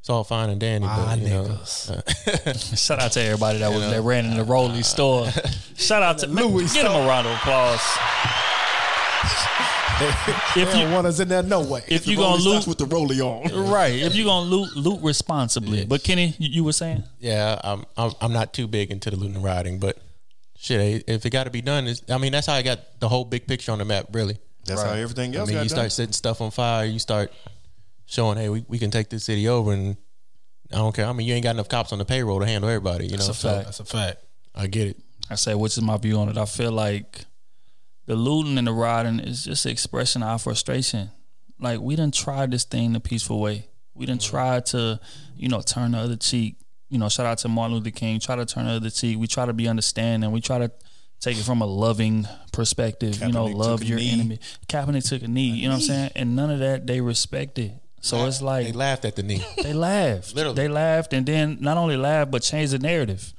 it's 0.04 0.10
all 0.10 0.26
fine 0.26 0.50
and 0.50 0.60
dandy, 0.60 0.86
My 0.86 0.98
but 0.98 1.20
you 1.20 1.30
know, 1.30 1.44
niggas. 1.46 2.48
Uh, 2.48 2.54
Shout 2.76 3.00
out 3.00 3.14
to 3.14 3.22
everybody 3.22 3.60
that 3.60 3.70
was 3.72 3.80
know. 3.80 3.92
that 3.92 4.02
ran 4.02 4.26
in 4.26 4.36
the 4.36 4.44
uh, 4.44 4.46
Rolly 4.46 4.84
store. 4.84 5.28
Uh, 5.28 5.32
Shout 5.78 6.04
out 6.04 6.18
to 6.18 6.28
Louis 6.28 6.74
Give 6.74 6.84
them 6.84 6.92
a 6.94 7.08
round 7.08 7.26
of 7.26 7.34
applause. 7.36 7.80
if 10.58 10.74
don't 10.74 10.92
want 10.92 11.08
us 11.08 11.20
in 11.22 11.30
there 11.30 11.44
no 11.44 11.62
way. 11.62 11.84
if 11.88 12.06
you 12.06 12.18
gonna 12.18 12.42
loot 12.42 12.68
with 12.68 12.78
the 12.78 12.86
rollie 12.86 13.22
on, 13.22 13.72
right? 13.72 13.94
If 13.94 14.16
you 14.16 14.26
gonna 14.26 14.50
loot 14.50 14.76
loot 14.76 15.02
responsibly. 15.02 15.86
But 15.86 16.04
Kenny, 16.04 16.36
you, 16.38 16.50
you 16.50 16.64
were 16.66 16.74
saying 16.74 17.04
Yeah, 17.20 17.60
I'm, 17.64 17.86
I'm 17.96 18.12
I'm 18.20 18.34
not 18.34 18.54
too 18.54 18.68
big 18.68 18.92
into 18.92 19.10
the 19.10 19.16
looting 19.16 19.36
and 19.36 19.44
rioting, 19.44 19.80
but 19.80 19.98
shit, 20.64 20.80
eh, 20.80 21.14
if 21.14 21.26
it 21.26 21.30
got 21.30 21.44
to 21.44 21.50
be 21.52 21.62
done, 21.62 21.86
is 21.88 22.02
I 22.10 22.18
mean 22.18 22.32
that's 22.32 22.48
how 22.48 22.54
I 22.54 22.62
got 22.62 23.00
the 23.00 23.10
whole 23.10 23.26
big 23.26 23.46
picture 23.46 23.72
on 23.72 23.80
the 23.80 23.86
map. 23.86 24.08
Really, 24.14 24.38
That's 24.66 24.82
how 24.82 24.94
everything 24.94 25.36
else 25.36 25.50
I 25.50 25.52
mean, 25.52 25.58
got 25.58 25.64
you 25.64 25.70
done. 25.70 25.78
start 25.78 25.92
setting 25.92 26.14
stuff 26.14 26.42
on 26.42 26.52
fire. 26.52 26.86
You 26.86 27.00
start 27.00 27.32
showing, 28.06 28.38
hey, 28.38 28.50
we, 28.50 28.66
we 28.68 28.80
can 28.80 28.90
take 28.92 29.10
this 29.10 29.26
city 29.26 29.48
over, 29.48 29.74
and 29.74 29.98
I 30.72 30.78
don't 30.78 30.96
care. 30.96 31.06
I 31.06 31.14
mean, 31.14 31.28
you 31.28 31.34
ain't 31.34 31.44
got 31.44 31.52
enough 31.52 31.70
cops 31.70 31.92
on 31.92 32.00
the 32.00 32.06
payroll 32.06 32.40
to 32.40 32.46
handle 32.46 32.70
everybody. 32.70 33.06
You 33.06 33.18
know, 33.18 33.18
That's 33.18 33.30
a 33.30 33.34
so 33.34 33.50
fact. 33.50 33.66
That's 33.66 33.80
a 33.82 33.86
fact. 33.86 34.24
I 34.56 34.68
get 34.68 34.88
it. 34.88 34.98
I 35.30 35.36
say, 35.36 35.54
which 35.56 35.78
is 35.78 35.84
my 35.84 35.98
view 35.98 36.18
on 36.18 36.30
it. 36.30 36.38
I 36.38 36.46
feel 36.46 36.72
like 36.72 37.26
the 38.06 38.16
looting 38.16 38.58
and 38.58 38.68
the 38.68 38.74
rioting 38.74 39.20
is 39.20 39.46
just 39.46 39.66
an 39.66 39.72
expression 39.72 40.22
of 40.24 40.30
our 40.30 40.40
frustration. 40.40 41.12
Like 41.60 41.80
we 41.80 41.96
didn't 41.96 42.14
try 42.14 42.46
this 42.46 42.66
thing 42.66 42.94
the 42.94 43.00
peaceful 43.00 43.40
way. 43.40 43.68
We 43.94 44.06
didn't 44.06 44.22
try 44.22 44.60
to, 44.60 45.00
you 45.38 45.50
know, 45.50 45.62
turn 45.62 45.92
the 45.92 46.00
other 46.00 46.16
cheek. 46.18 46.58
You 46.94 47.00
know, 47.00 47.10
shout 47.10 47.26
out 47.26 47.40
to 47.40 47.48
Martin 47.48 47.76
Luther 47.76 47.90
King. 47.90 48.20
Try 48.20 48.36
to 48.36 48.46
turn 48.46 48.66
the 48.66 48.74
other 48.74 48.92
cheek. 48.92 49.18
We 49.18 49.26
try 49.26 49.48
to 49.48 49.54
be 49.54 49.68
understanding. 49.68 50.32
We 50.32 50.42
try 50.42 50.60
to 50.60 50.72
take 51.20 51.40
it 51.40 51.44
from 51.44 51.62
a 51.62 51.66
loving 51.66 52.28
perspective. 52.52 53.20
you 53.20 53.32
know, 53.32 53.46
love 53.46 53.84
your 53.84 53.98
knee. 53.98 54.12
enemy. 54.12 54.40
Kaepernick 54.68 55.10
took 55.10 55.24
a 55.24 55.28
knee. 55.28 55.50
You 55.50 55.70
know 55.70 55.76
what 55.76 55.82
I'm 55.82 55.88
saying? 55.88 56.12
And 56.16 56.36
none 56.36 56.52
of 56.52 56.60
that 56.60 56.86
they 56.86 57.02
respected. 57.02 57.80
So 58.02 58.28
it's 58.28 58.44
like 58.44 58.68
They 58.68 58.74
laughed 58.74 59.06
at 59.06 59.16
the 59.16 59.24
knee. 59.24 59.44
they 59.64 59.74
laughed. 59.74 60.36
Literally. 60.36 60.56
They 60.56 60.68
laughed 60.68 61.14
and 61.14 61.26
then 61.26 61.58
not 61.62 61.78
only 61.78 61.98
laughed 61.98 62.30
but 62.30 62.44
changed 62.44 62.74
the 62.74 62.80
narrative. 62.80 63.34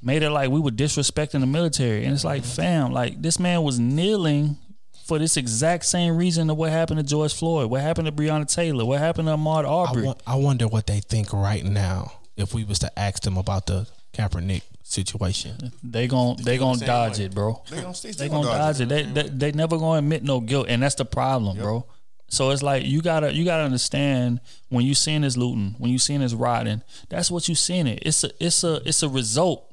Made 0.00 0.22
it 0.22 0.30
like 0.30 0.50
we 0.50 0.60
were 0.60 0.70
disrespecting 0.70 1.40
the 1.40 1.46
military. 1.46 2.04
And 2.04 2.14
it's 2.14 2.24
like, 2.24 2.44
fam, 2.44 2.92
like 2.92 3.20
this 3.20 3.40
man 3.40 3.64
was 3.64 3.80
kneeling 3.80 4.58
for 5.06 5.18
this 5.18 5.36
exact 5.36 5.86
same 5.86 6.16
reason 6.16 6.50
of 6.50 6.56
what 6.56 6.70
happened 6.70 6.98
to 7.00 7.04
George 7.04 7.34
Floyd, 7.34 7.68
what 7.68 7.80
happened 7.80 8.06
to 8.06 8.12
Breonna 8.12 8.46
Taylor, 8.46 8.84
what 8.84 9.00
happened 9.00 9.26
to 9.26 9.34
Ahmaud 9.34 9.64
I, 9.64 9.68
Arbery. 9.68 10.06
wa- 10.06 10.14
I 10.24 10.36
wonder 10.36 10.68
what 10.68 10.86
they 10.86 11.00
think 11.00 11.32
right 11.32 11.64
now 11.64 12.12
if 12.36 12.54
we 12.54 12.64
was 12.64 12.78
to 12.80 12.98
ask 12.98 13.22
them 13.22 13.36
about 13.36 13.66
the 13.66 13.86
Kaepernick 14.12 14.62
situation. 14.82 15.72
they 15.82 16.06
gon' 16.06 16.36
they 16.42 16.58
gon' 16.58 16.76
same 16.76 16.86
dodge 16.86 17.18
way. 17.18 17.24
it, 17.26 17.34
bro. 17.34 17.62
They 17.70 17.80
gonna 17.80 17.94
They 17.94 18.28
gonna 18.28 18.48
dodge 18.48 18.80
it. 18.80 18.88
They, 18.88 19.02
they 19.04 19.28
they 19.28 19.52
never 19.52 19.78
gonna 19.78 19.98
admit 19.98 20.22
no 20.22 20.40
guilt, 20.40 20.66
and 20.68 20.82
that's 20.82 20.96
the 20.96 21.04
problem, 21.04 21.56
bro. 21.56 21.86
So 22.28 22.50
it's 22.50 22.62
like 22.62 22.84
you 22.86 23.02
gotta 23.02 23.32
you 23.32 23.44
gotta 23.44 23.64
understand 23.64 24.40
when 24.70 24.84
you 24.86 24.94
seeing 24.94 25.20
this 25.20 25.36
looting, 25.36 25.74
when 25.78 25.90
you 25.90 25.98
seeing 25.98 26.20
this 26.20 26.32
rioting, 26.32 26.82
that's 27.10 27.30
what 27.30 27.48
you 27.48 27.54
seeing 27.54 27.86
it. 27.86 28.00
It's 28.02 28.24
a 28.24 28.30
it's 28.40 28.64
a 28.64 28.80
it's 28.86 29.02
a 29.02 29.08
result 29.08 29.70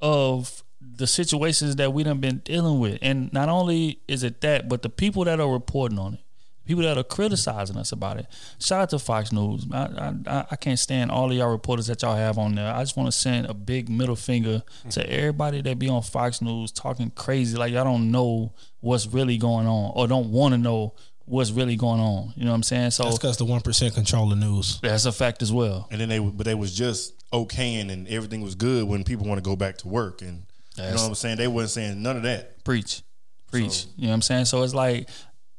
of 0.00 0.62
the 0.80 1.06
situations 1.06 1.76
that 1.76 1.92
we 1.92 2.02
done 2.02 2.18
been 2.18 2.38
dealing 2.38 2.78
with, 2.80 2.98
and 3.02 3.32
not 3.32 3.48
only 3.48 4.00
is 4.08 4.22
it 4.22 4.40
that, 4.40 4.68
but 4.68 4.82
the 4.82 4.88
people 4.88 5.24
that 5.24 5.40
are 5.40 5.50
reporting 5.50 5.98
on 5.98 6.14
it, 6.14 6.20
people 6.64 6.82
that 6.84 6.96
are 6.98 7.02
criticizing 7.04 7.76
us 7.76 7.92
about 7.92 8.18
it. 8.18 8.26
Shout 8.58 8.80
out 8.82 8.90
to 8.90 8.98
Fox 8.98 9.32
News. 9.32 9.66
I 9.72 9.76
I, 9.78 10.14
I- 10.26 10.46
I 10.52 10.56
can't 10.56 10.78
stand 10.78 11.10
all 11.10 11.30
of 11.30 11.36
y'all 11.36 11.50
reporters 11.50 11.86
that 11.88 12.02
y'all 12.02 12.16
have 12.16 12.38
on 12.38 12.54
there. 12.54 12.72
I 12.72 12.82
just 12.82 12.96
want 12.96 13.08
to 13.08 13.12
send 13.12 13.46
a 13.46 13.54
big 13.54 13.88
middle 13.88 14.16
finger 14.16 14.62
to 14.90 15.10
everybody 15.10 15.60
that 15.62 15.78
be 15.78 15.88
on 15.88 16.02
Fox 16.02 16.40
News 16.42 16.70
talking 16.72 17.10
crazy 17.10 17.56
like 17.56 17.72
y'all 17.72 17.84
don't 17.84 18.10
know 18.10 18.52
what's 18.80 19.06
really 19.06 19.38
going 19.38 19.66
on 19.66 19.92
or 19.94 20.06
don't 20.06 20.30
want 20.30 20.52
to 20.54 20.58
know 20.58 20.94
what's 21.24 21.50
really 21.52 21.76
going 21.76 22.00
on. 22.00 22.32
You 22.36 22.44
know 22.44 22.50
what 22.50 22.56
I'm 22.56 22.62
saying? 22.64 22.90
So 22.90 23.04
That's 23.04 23.16
because 23.18 23.36
the 23.36 23.44
one 23.44 23.60
percent 23.60 23.94
control 23.94 24.28
the 24.28 24.36
news. 24.36 24.80
that's 24.80 25.04
a 25.04 25.12
fact 25.12 25.40
as 25.42 25.52
well. 25.52 25.86
And 25.90 26.00
then 26.00 26.08
they, 26.08 26.18
but 26.18 26.44
they 26.44 26.54
was 26.54 26.74
just 26.76 27.14
okaying 27.32 27.90
and 27.90 28.06
everything 28.08 28.40
was 28.42 28.54
good 28.54 28.86
when 28.86 29.04
people 29.04 29.26
want 29.26 29.38
to 29.38 29.42
go 29.42 29.56
back 29.56 29.78
to 29.78 29.88
work. 29.88 30.20
And 30.20 30.44
you 30.76 30.84
know 30.84 30.90
what 30.92 31.00
I'm 31.08 31.14
saying? 31.14 31.36
They 31.38 31.48
wasn't 31.48 31.70
saying 31.70 32.02
none 32.02 32.16
of 32.16 32.22
that. 32.24 32.62
Preach. 32.64 33.02
Preach. 33.50 33.86
you 33.96 34.04
know 34.04 34.08
what 34.08 34.14
I'm 34.14 34.22
saying? 34.22 34.46
So 34.46 34.62
it's 34.62 34.74
like 34.74 35.08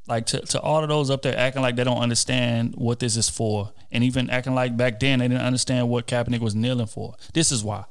like 0.07 0.25
to, 0.27 0.39
to 0.39 0.59
all 0.59 0.83
of 0.83 0.89
those 0.89 1.09
up 1.09 1.21
there 1.21 1.37
acting 1.37 1.61
like 1.61 1.75
they 1.75 1.83
don't 1.83 2.01
understand 2.01 2.75
what 2.75 2.99
this 2.99 3.15
is 3.15 3.29
for. 3.29 3.71
And 3.91 4.03
even 4.03 4.29
acting 4.29 4.55
like 4.55 4.75
back 4.75 4.99
then 4.99 5.19
they 5.19 5.27
didn't 5.27 5.45
understand 5.45 5.89
what 5.89 6.07
Kaepernick 6.07 6.39
was 6.39 6.55
kneeling 6.55 6.87
for. 6.87 7.15
This 7.33 7.51
is 7.51 7.63
why. 7.63 7.85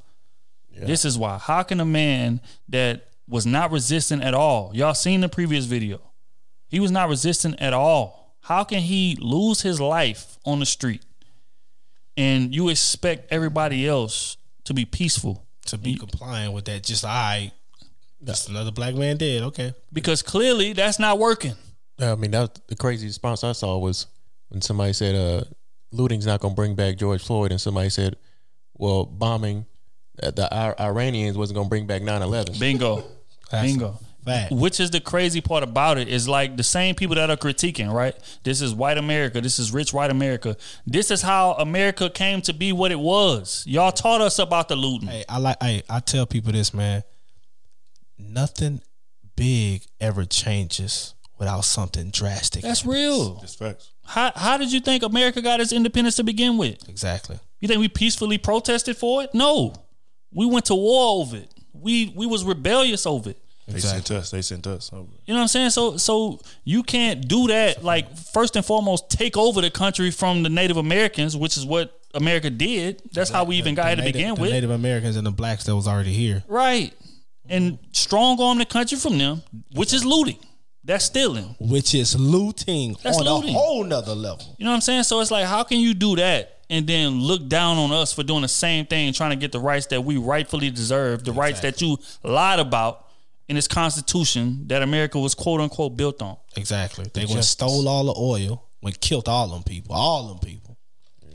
This 0.75 1.05
is 1.05 1.17
why. 1.19 1.39
How 1.39 1.63
can 1.63 1.81
a 1.81 1.85
man 1.85 2.41
that 2.69 3.09
was 3.29 3.47
not 3.47 3.71
resistant 3.71 4.23
at 4.23 4.35
all, 4.35 4.73
y'all 4.75 4.95
seen 4.95 5.21
the 5.21 5.29
previous 5.29 5.65
video, 5.65 6.01
he 6.69 6.81
was 6.81 6.91
not 6.91 7.09
resistant 7.09 7.61
at 7.61 7.73
all. 7.73 8.37
How 8.41 8.65
can 8.65 8.81
he 8.81 9.17
lose 9.21 9.63
his 9.63 9.81
life 9.81 10.39
on 10.45 10.59
the 10.59 10.67
street 10.67 11.03
and 12.17 12.55
you 12.55 12.69
expect 12.69 13.33
everybody 13.33 13.87
else 13.87 14.37
to 14.65 14.75
be 14.75 14.85
peaceful? 14.85 15.47
To 15.67 15.79
be 15.79 15.95
compliant 15.95 16.53
with 16.53 16.65
that, 16.65 16.83
just 16.83 17.05
I, 17.05 17.53
just 18.25 18.49
another 18.49 18.73
black 18.73 18.97
man 18.97 19.17
dead. 19.17 19.45
Okay, 19.45 19.75
Because 19.93 20.21
clearly 20.21 20.73
that's 20.73 20.99
not 20.99 21.19
working. 21.19 21.55
I 22.03 22.15
mean, 22.17 22.33
that 22.33 22.67
the 22.69 22.77
crazy 22.77 23.07
response 23.07 23.45
I 23.45 23.53
saw 23.53 23.79
was 23.79 24.07
when 24.49 24.61
somebody 24.61 24.93
said, 24.93 25.15
uh, 25.15 25.45
looting's 25.93 26.27
not 26.27 26.41
going 26.41 26.53
to 26.53 26.57
bring 26.57 26.75
back 26.75 26.97
George 26.97 27.23
Floyd. 27.25 27.53
And 27.53 27.61
somebody 27.61 27.91
said, 27.91 28.17
well, 28.75 29.05
bombing 29.05 29.67
uh, 30.23 30.31
the 30.31 30.49
Ir- 30.53 30.81
Iranians 30.81 31.39
wasn't 31.39 31.57
going 31.57 31.67
to 31.67 31.71
bring 31.71 31.87
back 31.87 32.03
9 32.03 32.23
11. 32.23 32.55
Bingo. 32.59 33.05
That's 33.51 33.67
Bingo. 33.67 33.99
a 34.23 34.25
fact. 34.25 34.53
Which 34.53 34.81
is 34.81 34.91
the 34.91 35.01
crazy 35.01 35.41
part 35.41 35.63
about 35.63 35.99
it 35.99 36.09
is 36.09 36.29
like 36.29 36.57
the 36.57 36.63
same 36.63 36.95
people 36.95 37.17
that 37.17 37.31
are 37.31 37.37
critiquing, 37.37 37.93
right? 37.93 38.15
This 38.43 38.61
is 38.61 38.75
white 38.75 38.99
America. 38.99 39.41
This 39.41 39.59
is 39.59 39.73
rich 39.73 39.93
white 39.93 40.11
America. 40.11 40.57
This 40.87 41.11
is 41.11 41.23
how 41.23 41.53
America 41.53 42.11
came 42.11 42.43
to 42.43 42.53
be 42.53 42.73
what 42.73 42.91
it 42.93 43.01
was. 43.01 43.65
Y'all 43.67 43.93
taught 43.93 44.21
us 44.21 44.39
about 44.39 44.69
the 44.69 44.77
looting. 44.77 45.09
Hey, 45.09 45.25
I 45.29 45.39
like. 45.39 45.63
Hey, 45.63 45.83
I 45.89 46.01
tell 46.01 46.27
people 46.27 46.53
this, 46.53 46.73
man. 46.75 47.03
Nothing 48.19 48.81
big 49.37 49.85
ever 50.01 50.25
changes 50.25 51.15
without 51.43 51.63
something 51.65 52.11
drastic. 52.11 52.63
That's 52.63 52.87
real. 52.87 53.35
That's 53.41 53.57
facts. 53.57 53.91
How 54.05 54.31
how 54.35 54.57
did 54.57 54.73
you 54.73 54.81
think 54.81 55.03
America 55.03 55.43
got 55.43 55.61
its 55.61 55.73
independence 55.73 56.17
to 56.17 56.25
begin 56.25 56.57
with? 56.57 56.89
exactly. 56.89 57.39
You 57.61 57.67
think 57.69 57.81
we 57.81 57.89
peacefully 57.89 58.39
protested 58.39 58.97
for 58.97 59.23
it? 59.25 59.31
No. 59.35 59.75
We 60.33 60.47
went 60.47 60.67
to 60.67 60.75
war 60.77 61.21
over 61.21 61.37
it. 61.37 61.53
We 61.73 62.13
we 62.17 62.27
was 62.27 62.45
rebellious 62.45 63.07
over 63.07 63.31
it. 63.31 63.39
They 63.67 63.81
sent 63.81 64.11
us. 64.11 64.31
They 64.31 64.43
sent 64.43 64.67
us. 64.67 64.93
over. 64.93 65.09
You 65.25 65.35
know 65.35 65.39
what 65.41 65.43
I'm 65.43 65.49
saying? 65.49 65.71
So 65.71 65.97
so 65.97 66.41
you 66.65 66.83
can't 66.85 67.27
do 67.27 67.49
that. 67.49 67.83
Like 67.83 68.17
first 68.17 68.55
and 68.55 68.65
foremost, 68.65 69.11
take 69.11 69.37
over 69.37 69.61
the 69.61 69.71
country 69.71 70.11
from 70.13 70.43
the 70.45 70.49
Native 70.49 70.77
Americans, 70.77 71.37
which 71.37 71.57
is 71.57 71.65
what 71.67 71.99
America 72.15 72.51
did. 72.51 73.03
That's 73.13 73.31
how 73.31 73.45
we 73.45 73.57
even 73.57 73.75
got 73.75 73.87
here 73.89 73.97
to 73.97 74.03
Native- 74.03 74.13
begin 74.15 74.35
the 74.37 74.41
with, 74.43 74.51
Native 74.53 74.71
Americans 74.71 75.17
and 75.17 75.27
the 75.27 75.31
blacks 75.33 75.65
that 75.65 75.75
was 75.75 75.89
already 75.89 76.13
here. 76.13 76.45
right? 76.47 76.93
And 77.49 77.79
strong 77.93 78.41
arm 78.41 78.59
the 78.59 78.65
country 78.65 78.97
from 78.97 79.19
them, 79.19 79.43
which 79.75 79.93
is 79.93 80.05
looting. 80.05 80.39
That's 80.85 81.05
stealing. 81.05 81.55
which 81.61 81.95
is 81.95 82.19
looting 82.19 82.97
That's 83.03 83.19
on 83.19 83.25
looting. 83.25 83.51
a 83.55 83.59
whole 83.59 83.85
nother 83.85 84.15
level. 84.15 84.57
You 84.59 84.65
know 84.65 84.73
what 84.73 84.77
I'm 84.77 84.81
saying? 84.81 85.05
So 85.05 85.21
it's 85.21 85.31
like, 85.31 85.47
how 85.47 85.63
can 85.63 85.79
you 85.79 85.95
do 85.95 86.17
that 86.17 86.59
and 86.69 86.87
then 86.87 87.21
look 87.21 87.49
down 87.49 87.77
on 87.77 87.93
us 87.93 88.13
for 88.13 88.23
doing 88.23 88.43
the 88.43 88.49
same 88.49 88.87
thing, 88.87 89.13
trying 89.13 89.31
to 89.31 89.37
get 89.37 89.53
the 89.53 89.61
rights 89.61 89.87
that 89.87 90.01
we 90.03 90.17
rightfully 90.17 90.71
deserve, 90.71 91.25
the 91.25 91.33
rights 91.33 91.61
that 91.61 91.81
you 91.81 91.99
lied 92.25 92.59
about 92.59 93.07
in 93.49 93.57
this 93.57 93.69
Constitution 93.69 94.67
that 94.69 94.83
America 94.83 95.19
was 95.19 95.35
quote 95.35 95.61
unquote 95.61 95.97
built 95.97 96.21
on? 96.23 96.37
Exactly. 96.57 97.07
They 97.15 97.27
went 97.27 97.45
stole 97.45 97.87
all 97.89 98.05
the 98.05 98.15
oil, 98.19 98.67
went 98.81 99.01
killed 99.01 99.29
all 99.29 99.49
them 99.49 99.63
people, 99.63 99.95
all 99.95 100.29
them 100.29 100.39
people. 100.39 100.77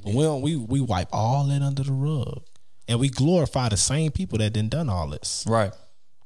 But 0.03 0.13
we 0.13 0.23
don't, 0.23 0.41
we 0.41 0.55
we 0.55 0.81
wipe 0.81 1.09
all 1.11 1.45
that 1.45 1.61
under 1.61 1.83
the 1.83 1.91
rug, 1.91 2.41
and 2.87 2.99
we 2.99 3.09
glorify 3.09 3.69
the 3.69 3.77
same 3.77 4.11
people 4.11 4.37
that 4.39 4.53
didn't 4.53 4.71
done 4.71 4.89
all 4.89 5.07
this. 5.09 5.45
Right. 5.47 5.71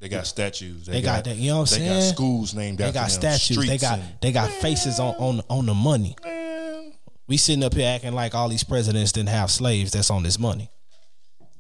They 0.02 0.10
got 0.10 0.26
statues. 0.26 0.88
They 0.88 1.02
got 1.02 1.24
that. 1.26 1.38
You 1.38 1.52
know 1.52 1.60
what 1.60 1.62
I'm 1.62 1.78
saying? 1.78 1.88
they 1.88 2.00
got 2.08 2.14
schools 2.16 2.56
named 2.56 2.80
They 2.80 2.86
after 2.86 2.94
got 2.96 3.10
them, 3.12 3.38
statues. 3.38 3.68
They 3.68 3.78
got 3.78 4.00
and- 4.00 4.10
they 4.20 4.32
got 4.32 4.50
faces 4.50 5.00
on 5.00 5.14
on 5.16 5.42
on 5.48 5.68
the 5.68 5.76
money. 5.76 6.16
We 7.28 7.38
sitting 7.38 7.64
up 7.64 7.76
here 7.76 7.88
acting 7.88 8.14
like 8.14 8.34
all 8.34 8.50
these 8.50 8.64
presidents 8.64 9.12
didn't 9.12 9.30
have 9.30 9.52
slaves. 9.52 9.92
That's 9.92 10.10
on 10.10 10.24
this 10.24 10.40
money. 10.40 10.72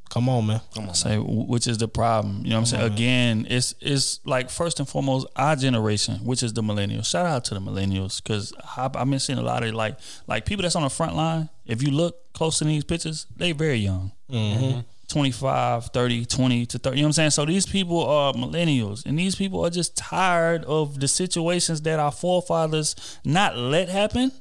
Come 0.10 0.28
on, 0.28 0.48
man. 0.48 0.60
Come 0.74 0.90
on. 0.90 0.96
Say 0.96 1.18
which 1.20 1.68
is 1.68 1.78
the 1.78 1.88
problem. 1.88 2.42
You 2.44 2.50
know 2.50 2.56
what 2.58 2.60
I'm 2.62 2.66
saying? 2.66 2.92
Again, 2.94 3.48
it's 3.50 3.76
it's 3.80 4.20
like 4.26 4.50
first 4.50 4.80
and 4.80 4.90
foremost 4.90 5.28
our 5.36 5.56
generation, 5.56 6.16
which 6.26 6.42
is 6.42 6.52
the 6.52 6.64
millennials. 6.64 7.06
Shout 7.06 7.28
out 7.28 7.46
to 7.46 7.54
the 7.54 7.62
millennials 7.62 8.22
because 8.22 8.52
I've 8.76 8.92
been 8.92 9.20
seeing 9.20 9.40
a 9.40 9.44
lot 9.44 9.64
of 9.64 9.74
like 9.76 10.00
like 10.28 10.46
people 10.46 10.64
that's 10.64 10.76
on 10.76 10.82
the 10.84 10.90
front 10.90 11.16
line. 11.16 11.48
If 11.66 11.84
you 11.84 11.92
look 11.92 12.34
close 12.34 12.58
to 12.58 12.66
these 12.66 12.84
pictures, 12.84 13.28
they 13.38 13.52
very 13.52 13.78
young. 13.78 14.12
Mm-hmm. 14.30 14.80
25, 15.12 15.86
30, 15.88 16.26
20 16.26 16.66
to 16.66 16.80
30. 16.80 16.98
You 16.98 17.02
know 17.04 17.06
what 17.06 17.10
I'm 17.10 17.14
saying? 17.14 17.30
So 17.32 17.46
these 17.46 17.66
people 17.66 18.04
are 18.06 18.34
millennials 18.34 19.06
and 19.06 19.18
these 19.20 19.36
people 19.36 19.64
are 19.66 19.70
just 19.70 19.96
tired 19.98 20.64
of 20.66 21.00
the 21.00 21.08
situations 21.08 21.82
that 21.84 22.00
our 22.00 22.12
forefathers 22.12 23.20
not 23.24 23.58
let 23.58 23.90
happen, 23.90 24.32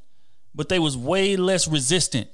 but 0.55 0.69
they 0.69 0.79
was 0.79 0.97
way 0.97 1.37
less 1.37 1.69
resistant 1.69 2.29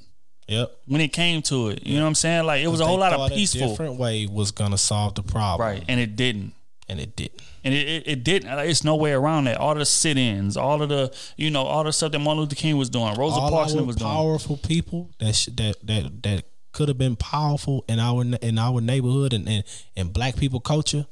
Yep. 0.49 0.71
when 0.87 1.01
it 1.01 1.13
came 1.13 1.43
to 1.43 1.71
it. 1.71 1.85
You 1.85 1.97
know 1.97 2.03
what 2.03 2.09
I'm 2.09 2.15
saying? 2.15 2.45
Like 2.47 2.63
it 2.63 2.69
was 2.69 2.81
a 2.81 2.87
whole 2.87 2.99
lot 2.99 3.13
of 3.13 3.29
peaceful. 3.31 3.65
A 3.67 3.69
different 3.71 3.99
way 3.99 4.27
was 4.27 4.53
gonna 4.53 4.79
solve 4.79 5.15
the 5.17 5.23
problem, 5.25 5.67
Right, 5.69 5.85
and 5.89 5.99
it 5.99 6.15
didn't. 6.15 6.53
And 6.89 7.01
it 7.01 7.17
didn't. 7.17 7.43
And 7.65 7.75
it, 7.75 7.89
it, 7.89 8.03
it 8.07 8.23
didn't. 8.25 8.55
Like, 8.55 8.69
It's 8.69 8.85
no 8.85 8.95
way 8.95 9.11
around 9.11 9.45
that. 9.45 9.57
All 9.57 9.75
the 9.75 9.85
sit-ins, 9.85 10.57
all 10.57 10.81
of 10.83 10.89
the, 10.89 11.13
you 11.37 11.51
know, 11.51 11.65
all 11.65 11.83
the 11.83 11.93
stuff 11.93 12.13
that 12.13 12.21
Martin 12.21 12.43
Luther 12.43 12.55
King 12.55 12.77
was 12.77 12.89
doing, 12.89 13.13
Rosa 13.17 13.41
all 13.41 13.51
Parks 13.51 13.73
was 13.75 13.97
doing. 13.97 14.09
powerful 14.09 14.57
people 14.57 15.11
that 15.19 15.35
sh- 15.35 15.49
that 15.57 15.85
that 15.85 16.23
that 16.23 16.45
could 16.77 16.89
have 16.89 16.99
been 16.99 17.17
powerful 17.17 17.87
in 17.89 17.99
our 17.99 18.23
in 18.23 18.59
our 18.59 18.83
neighborhood 18.83 19.33
and 19.33 19.49
and, 19.49 19.65
and 19.97 20.13
black 20.13 20.37
people 20.37 20.61
culture, 20.61 21.07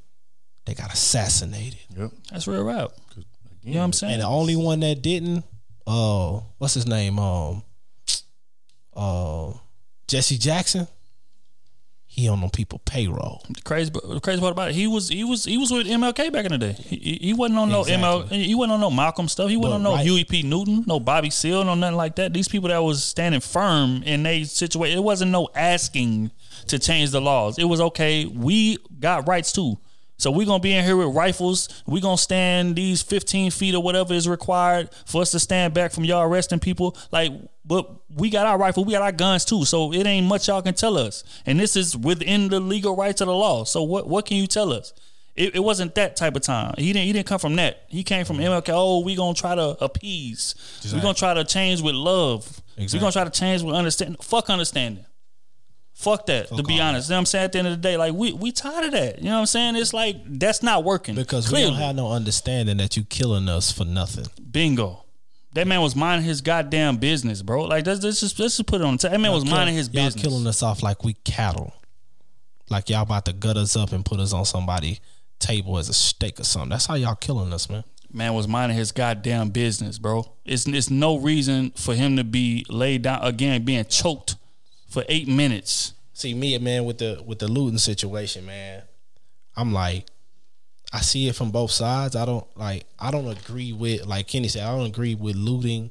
they 0.67 0.75
got 0.75 0.93
assassinated. 0.93 1.81
Yep. 1.97 2.11
That's 2.31 2.47
real 2.47 2.65
rap. 2.65 2.93
You 3.63 3.73
know 3.73 3.79
what 3.79 3.85
I'm 3.87 3.93
saying? 3.95 4.13
And 4.13 4.23
the 4.23 4.27
only 4.27 4.57
one 4.57 4.81
that 4.81 5.01
didn't, 5.01 5.43
uh, 5.87 6.41
what's 6.59 6.75
his 6.75 6.87
name? 6.87 7.19
Um, 7.19 7.63
uh, 8.95 9.55
Jesse 10.07 10.37
Jackson. 10.37 10.87
He 12.17 12.29
on 12.29 12.41
them 12.41 12.51
people 12.51 12.81
payroll. 12.85 13.43
The 13.49 13.61
crazy, 13.63 13.91
the 13.91 14.21
crazy 14.21 14.41
part 14.41 14.53
about 14.53 14.69
it, 14.71 14.77
he 14.77 14.87
was 14.87 15.09
he 15.09 15.25
was 15.25 15.45
he 15.45 15.59
was 15.59 15.73
with 15.73 15.89
MLK 15.89 16.33
back 16.33 16.45
in 16.45 16.53
the 16.53 16.59
day. 16.59 16.73
He, 16.75 17.19
he- 17.21 17.33
wasn't 17.33 17.59
on 17.59 17.69
no 17.71 17.83
ML, 17.83 18.29
he 18.31 18.55
wasn't 18.55 18.75
on 18.75 18.81
no 18.81 18.91
Malcolm 18.93 19.27
stuff. 19.27 19.51
He 19.51 19.57
wasn't 19.57 19.73
But 19.73 19.77
on 19.77 19.83
no 19.83 19.95
right- 19.97 20.05
Huey 20.07 20.23
P. 20.23 20.43
Newton, 20.45 20.85
no 20.87 21.01
Bobby 21.01 21.31
Seale, 21.31 21.65
no 21.65 21.75
nothing 21.75 21.97
like 21.97 22.15
that. 22.17 22.33
These 22.33 22.47
people 22.47 22.69
that 22.69 22.79
was 22.85 23.03
standing 23.03 23.41
firm 23.41 24.05
in 24.05 24.23
they 24.23 24.45
situation, 24.45 24.97
it 24.97 25.03
wasn't 25.03 25.33
no 25.33 25.49
asking 25.57 26.31
to 26.69 26.79
change 26.79 27.11
the 27.11 27.21
laws. 27.21 27.59
It 27.59 27.65
was 27.65 27.81
okay. 27.81 28.27
We 28.27 28.79
got 29.01 29.27
rights 29.27 29.51
too. 29.53 29.77
So 30.17 30.31
we're 30.31 30.47
gonna 30.47 30.61
be 30.61 30.73
in 30.75 30.85
here 30.85 30.97
with 30.97 31.15
rifles. 31.15 31.83
We're 31.87 32.01
gonna 32.03 32.17
stand 32.19 32.77
these 32.77 33.03
15 33.03 33.51
feet 33.51 33.75
or 33.75 33.83
whatever 33.83 34.15
is 34.15 34.29
required 34.29 34.91
for 35.07 35.23
us 35.23 35.33
to 35.33 35.41
stand 35.41 35.75
back 35.75 35.93
from 35.93 36.05
y'all 36.05 36.23
arresting 36.23 36.61
people. 36.61 36.97
Like, 37.11 37.33
but 37.65 37.91
we 38.15 38.31
got 38.31 38.47
our 38.47 38.57
rifle, 38.59 38.85
we 38.85 38.93
got 38.93 39.03
our 39.03 39.13
guns 39.13 39.45
too. 39.45 39.65
So 39.65 39.93
it 39.93 40.07
ain't 40.07 40.27
much 40.27 40.49
y'all 40.49 40.63
can 40.63 40.75
tell 40.75 40.97
us. 40.97 41.25
And 41.47 41.59
this 41.59 41.77
is 41.77 41.97
within 41.97 42.49
the 42.49 42.61
legal 42.61 42.95
rights 42.97 43.21
of 43.21 43.27
the 43.27 43.35
law. 43.35 43.65
So 43.65 43.83
what 43.83 44.09
what 44.09 44.25
can 44.27 44.37
you 44.37 44.47
tell 44.47 44.73
us? 44.73 44.93
It, 45.35 45.57
it 45.57 45.61
wasn't 45.65 45.97
that 45.97 46.15
type 46.15 46.37
of 46.37 46.43
time. 46.43 46.75
He 46.79 46.93
didn't. 46.93 47.07
He 47.07 47.13
didn't 47.13 47.27
come 47.27 47.41
from 47.41 47.57
that. 47.57 47.83
He 47.89 48.05
came 48.05 48.25
from 48.25 48.37
MLK. 48.39 48.69
Oh, 48.73 49.01
we 49.01 49.17
gonna 49.17 49.35
try 49.35 49.57
to 49.57 49.77
appease. 49.81 50.55
We 50.95 51.01
gonna 51.01 51.13
try 51.15 51.35
to 51.35 51.43
change 51.45 51.83
with 51.83 51.97
love. 51.97 52.63
We 52.77 52.85
Exactly. 52.85 53.01
gonna 53.01 53.13
try 53.13 53.25
to 53.25 53.31
change 53.31 53.63
with 53.63 53.75
understanding. 53.75 54.17
Fuck 54.23 54.49
understanding. 54.49 55.05
Fuck 56.05 56.27
that. 56.27 56.49
to 56.49 56.63
be 56.63 56.81
honest, 56.81 57.09
you 57.09 57.13
know 57.13 57.17
what 57.17 57.21
I'm 57.21 57.27
saying. 57.27 57.45
At 57.47 57.53
the 57.53 57.59
end 57.59 57.69
of 57.69 57.73
the 57.73 57.81
day, 57.81 57.97
like 57.97 58.13
we 58.15 58.33
we 58.33 58.53
tired 58.53 58.85
of 58.85 58.93
that. 58.93 59.19
You 59.19 59.25
know 59.25 59.35
what 59.35 59.41
I'm 59.41 59.47
saying? 59.47 59.77
It's 59.77 59.93
like 59.93 60.17
that's 60.27 60.63
not 60.63 60.85
working 60.85 61.15
Because 61.15 61.49
Clearly. 61.49 61.71
we 61.71 61.71
don't 61.77 61.81
have 61.83 61.97
no 61.97 62.13
understanding 62.13 62.77
that 62.77 62.97
you 62.97 63.05
killing 63.05 63.49
us 63.49 63.73
for 63.73 63.85
nothing. 63.85 64.27
Bingo. 64.51 65.01
That 65.55 65.67
man 65.69 65.81
was 65.83 65.95
minding 65.97 66.27
his 66.27 66.41
goddamn 66.41 66.97
business, 66.97 67.41
bro. 67.43 67.65
Like 67.65 67.87
let's, 67.87 68.03
let's 68.03 68.21
just 68.21 68.39
let's 68.39 68.57
just 68.57 68.67
put 68.69 68.81
it 68.81 68.85
on. 68.85 68.95
the 68.97 68.99
ta- 68.99 69.09
That 69.11 69.21
man 69.21 69.33
was 69.33 69.45
Y'all 69.45 69.55
minding 69.55 69.77
his 69.77 69.89
kill- 69.89 70.01
y'all 70.01 70.07
business. 70.09 70.23
killing 70.25 70.47
us 70.47 70.63
off 70.63 70.83
like 70.83 71.05
we 71.05 71.15
cattle. 71.25 71.73
Like 72.71 72.89
y'all 72.91 73.03
about 73.03 73.25
to 73.27 73.33
gut 73.33 73.57
us 73.57 73.77
up 73.77 73.93
and 73.93 74.05
put 74.05 74.21
us 74.21 74.33
on 74.33 74.45
somebody 74.45 75.01
table 75.39 75.79
as 75.79 75.89
a 75.89 75.93
steak 75.95 76.41
or 76.41 76.45
something. 76.45 76.71
That's 76.71 76.87
how 76.87 76.95
y'all 76.95 77.15
killing 77.15 77.53
us, 77.53 77.69
man. 77.69 77.85
man 78.13 78.35
was 78.35 78.49
minding 78.49 78.77
his 78.79 78.91
goddamn 78.93 79.51
business, 79.51 79.99
bro. 79.99 80.27
It's 80.45 80.67
it's 80.67 80.91
no 80.91 81.19
reason 81.19 81.71
for 81.77 81.95
him 81.95 82.17
to 82.17 82.25
be 82.25 82.65
laid 82.69 83.03
down 83.03 83.23
again, 83.23 83.65
being 83.65 83.85
choked 83.85 84.37
for 84.95 85.05
eight 85.09 85.27
minutes. 85.27 85.93
See 86.13 86.33
me, 86.33 86.57
man, 86.59 86.85
with 86.85 86.99
the 86.99 87.21
with 87.27 87.41
the 87.41 87.49
looting 87.49 87.79
situation, 87.79 88.47
man. 88.47 88.83
I'm 89.57 89.73
like, 89.73 90.07
I 90.93 91.01
see 91.01 91.27
it 91.27 91.35
from 91.35 91.51
both 91.51 91.73
sides. 91.73 92.15
I 92.15 92.25
don't 92.25 92.47
like. 92.57 92.87
I 92.99 93.11
don't 93.11 93.27
agree 93.27 93.73
with 93.73 94.07
like 94.07 94.29
Kenny 94.29 94.47
said. 94.47 94.63
I 94.63 94.75
don't 94.75 94.87
agree 94.87 95.17
with 95.17 95.35
looting 95.35 95.91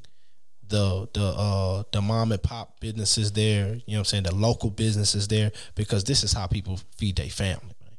the 0.70 1.10
the 1.14 1.26
uh 1.26 1.84
the 1.92 2.02
mom 2.02 2.32
and 2.32 2.42
pop 2.42 2.80
businesses 2.80 3.34
there. 3.34 3.68
You 3.68 3.74
know 3.74 3.82
what 3.88 3.98
I'm 4.00 4.06
saying? 4.06 4.24
The 4.24 4.36
local 4.36 4.70
businesses 4.70 5.28
there 5.28 5.52
because 5.76 6.06
this 6.06 6.24
is 6.24 6.32
how 6.32 6.48
people 6.48 6.80
feed 6.96 7.18
their 7.18 7.28
family. 7.28 7.76
Man. 7.82 7.98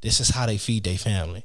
This 0.00 0.20
is 0.20 0.30
how 0.30 0.46
they 0.46 0.56
feed 0.56 0.84
their 0.84 0.96
family. 0.96 1.44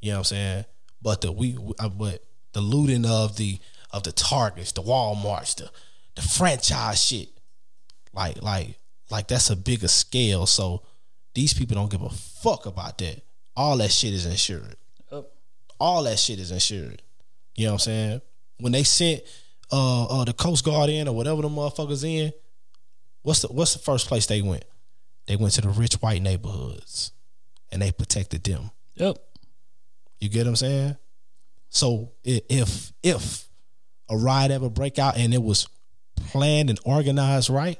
You 0.00 0.12
know 0.12 0.18
what 0.18 0.18
I'm 0.18 0.24
saying? 0.36 0.64
But 1.02 1.20
the 1.20 1.32
we, 1.32 1.58
uh, 1.80 1.88
but 1.88 2.22
the 2.52 2.60
looting 2.60 3.06
of 3.06 3.36
the 3.36 3.58
of 3.90 4.04
the 4.04 4.12
Targets, 4.12 4.70
the 4.70 4.82
WalMarts, 4.82 5.56
the 5.56 5.70
the 6.14 6.22
franchise 6.22 7.02
shit, 7.02 7.33
like 8.14 8.42
like 8.42 8.78
like 9.10 9.28
that's 9.28 9.50
a 9.50 9.56
bigger 9.56 9.88
scale. 9.88 10.46
So 10.46 10.82
these 11.34 11.54
people 11.54 11.74
don't 11.74 11.90
give 11.90 12.02
a 12.02 12.10
fuck 12.10 12.66
about 12.66 12.98
that. 12.98 13.22
All 13.56 13.76
that 13.78 13.90
shit 13.90 14.12
is 14.12 14.26
insured. 14.26 14.76
Yep. 15.12 15.30
All 15.78 16.04
that 16.04 16.18
shit 16.18 16.38
is 16.38 16.50
insured. 16.50 17.02
You 17.54 17.66
know 17.66 17.72
what 17.72 17.74
I'm 17.74 17.78
saying? 17.80 18.20
When 18.58 18.72
they 18.72 18.82
sent 18.82 19.22
uh, 19.72 20.04
uh 20.04 20.24
the 20.24 20.32
Coast 20.32 20.64
Guard 20.64 20.90
in 20.90 21.08
or 21.08 21.14
whatever 21.14 21.42
the 21.42 21.48
motherfuckers 21.48 22.04
in, 22.04 22.32
what's 23.22 23.42
the 23.42 23.48
what's 23.48 23.74
the 23.74 23.80
first 23.80 24.08
place 24.08 24.26
they 24.26 24.42
went? 24.42 24.64
They 25.26 25.36
went 25.36 25.54
to 25.54 25.62
the 25.62 25.70
rich 25.70 25.94
white 25.94 26.22
neighborhoods 26.22 27.12
and 27.72 27.80
they 27.80 27.92
protected 27.92 28.44
them. 28.44 28.70
Yep. 28.96 29.16
You 30.20 30.28
get 30.28 30.40
what 30.40 30.50
I'm 30.50 30.56
saying? 30.56 30.96
So 31.68 32.12
if 32.22 32.92
if 33.02 33.48
a 34.08 34.16
riot 34.16 34.50
ever 34.50 34.70
break 34.70 34.98
out 34.98 35.16
and 35.16 35.34
it 35.34 35.42
was 35.42 35.68
planned 36.16 36.70
and 36.70 36.78
organized 36.84 37.50
right, 37.50 37.78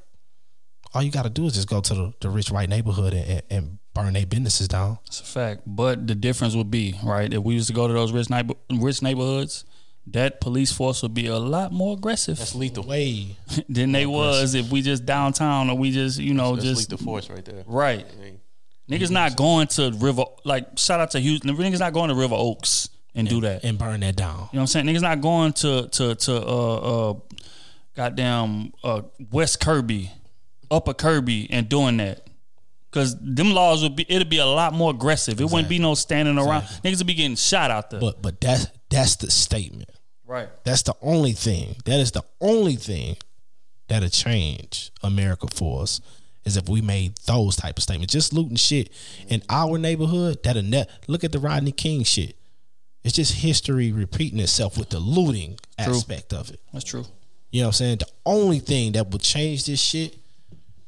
all 0.94 1.02
you 1.02 1.10
got 1.10 1.22
to 1.24 1.30
do 1.30 1.46
is 1.46 1.54
just 1.54 1.68
go 1.68 1.80
to 1.80 1.94
the, 1.94 2.14
the 2.20 2.30
rich 2.30 2.50
white 2.50 2.68
neighborhood 2.68 3.12
and, 3.12 3.28
and, 3.28 3.42
and 3.50 3.78
burn 3.94 4.12
their 4.14 4.26
businesses 4.26 4.68
down. 4.68 4.98
It's 5.06 5.20
a 5.20 5.24
fact. 5.24 5.62
But 5.66 6.06
the 6.06 6.14
difference 6.14 6.54
would 6.54 6.70
be, 6.70 6.94
right, 7.02 7.32
if 7.32 7.42
we 7.42 7.54
used 7.54 7.66
to 7.68 7.72
go 7.72 7.86
to 7.88 7.92
those 7.92 8.12
rich 8.12 8.30
neighbor, 8.30 8.54
rich 8.70 9.02
neighborhoods, 9.02 9.64
that 10.08 10.40
police 10.40 10.70
force 10.70 11.02
would 11.02 11.14
be 11.14 11.26
a 11.26 11.38
lot 11.38 11.72
more 11.72 11.94
aggressive 11.96 12.38
That's 12.38 12.54
lethal. 12.54 12.84
Way 12.84 13.36
than 13.68 13.92
they 13.92 14.06
was 14.06 14.54
if 14.54 14.70
we 14.70 14.82
just 14.82 15.06
downtown 15.06 15.70
or 15.70 15.76
we 15.76 15.90
just, 15.90 16.18
you 16.18 16.34
know, 16.34 16.54
That's 16.54 16.66
just 16.66 16.90
lethal 16.92 17.04
force 17.04 17.30
right 17.30 17.44
there. 17.44 17.64
Right. 17.66 18.06
I 18.10 18.22
mean, 18.22 18.40
Niggas 18.88 19.10
not 19.10 19.34
going 19.36 19.66
to 19.68 19.92
River 19.92 20.24
like 20.44 20.76
shout 20.78 21.00
out 21.00 21.10
to 21.12 21.20
Houston. 21.20 21.56
Niggas 21.56 21.78
not 21.80 21.94
going 21.94 22.10
to 22.10 22.14
River 22.14 22.34
Oaks 22.36 22.90
and 23.14 23.26
do 23.26 23.40
that. 23.40 23.64
and 23.64 23.78
burn 23.78 24.00
that 24.00 24.14
down. 24.14 24.34
You 24.34 24.36
know 24.36 24.46
what 24.52 24.60
I'm 24.60 24.66
saying? 24.66 24.86
Niggas 24.86 25.00
not 25.00 25.22
going 25.22 25.54
to 25.54 25.88
to 25.88 26.14
to 26.14 26.36
uh 26.36 27.10
uh 27.10 27.14
goddamn 27.96 28.72
uh 28.82 29.00
West 29.30 29.60
Kirby, 29.60 30.10
Upper 30.70 30.94
Kirby 30.94 31.48
and 31.50 31.68
doing 31.68 31.96
that. 31.98 32.26
Cause 32.90 33.16
them 33.20 33.50
laws 33.52 33.82
would 33.82 33.96
be 33.96 34.06
it'd 34.08 34.28
be 34.30 34.38
a 34.38 34.46
lot 34.46 34.72
more 34.72 34.90
aggressive. 34.92 35.40
It 35.40 35.44
wouldn't 35.50 35.68
be 35.68 35.80
no 35.80 35.94
standing 35.94 36.38
around. 36.38 36.62
Niggas 36.84 36.98
would 36.98 37.08
be 37.08 37.14
getting 37.14 37.34
shot 37.34 37.70
out 37.72 37.90
there. 37.90 37.98
But 37.98 38.22
but 38.22 38.40
that's 38.40 38.68
that's 38.88 39.16
the 39.16 39.30
statement. 39.32 39.90
right. 40.26 40.48
That's 40.62 40.82
the 40.82 40.94
only 41.02 41.32
thing. 41.32 41.74
That 41.86 41.98
is 41.98 42.12
the 42.12 42.22
only 42.40 42.76
thing 42.76 43.16
that'll 43.88 44.08
change 44.10 44.92
America 45.02 45.48
for 45.52 45.82
us 45.82 46.00
is 46.44 46.56
if 46.56 46.68
we 46.68 46.80
made 46.82 47.16
those 47.26 47.56
type 47.56 47.78
of 47.78 47.82
statements. 47.82 48.12
Just 48.12 48.32
looting 48.32 48.54
shit 48.56 48.90
in 49.26 49.42
our 49.48 49.76
neighborhood, 49.76 50.38
that'll 50.44 50.62
net 50.62 50.88
look 51.08 51.24
at 51.24 51.32
the 51.32 51.40
Rodney 51.40 51.72
King 51.72 52.04
shit. 52.04 52.36
It's 53.02 53.14
just 53.16 53.34
history 53.34 53.90
repeating 53.90 54.38
itself 54.38 54.78
with 54.78 54.90
the 54.90 55.00
looting 55.00 55.58
aspect 55.78 56.32
of 56.32 56.50
it. 56.50 56.60
That's 56.72 56.84
true. 56.84 57.04
You 57.50 57.62
know 57.62 57.66
what 57.66 57.70
I'm 57.70 57.72
saying? 57.72 57.98
The 57.98 58.06
only 58.24 58.60
thing 58.60 58.92
that 58.92 59.10
would 59.10 59.20
change 59.20 59.66
this 59.66 59.80
shit 59.80 60.16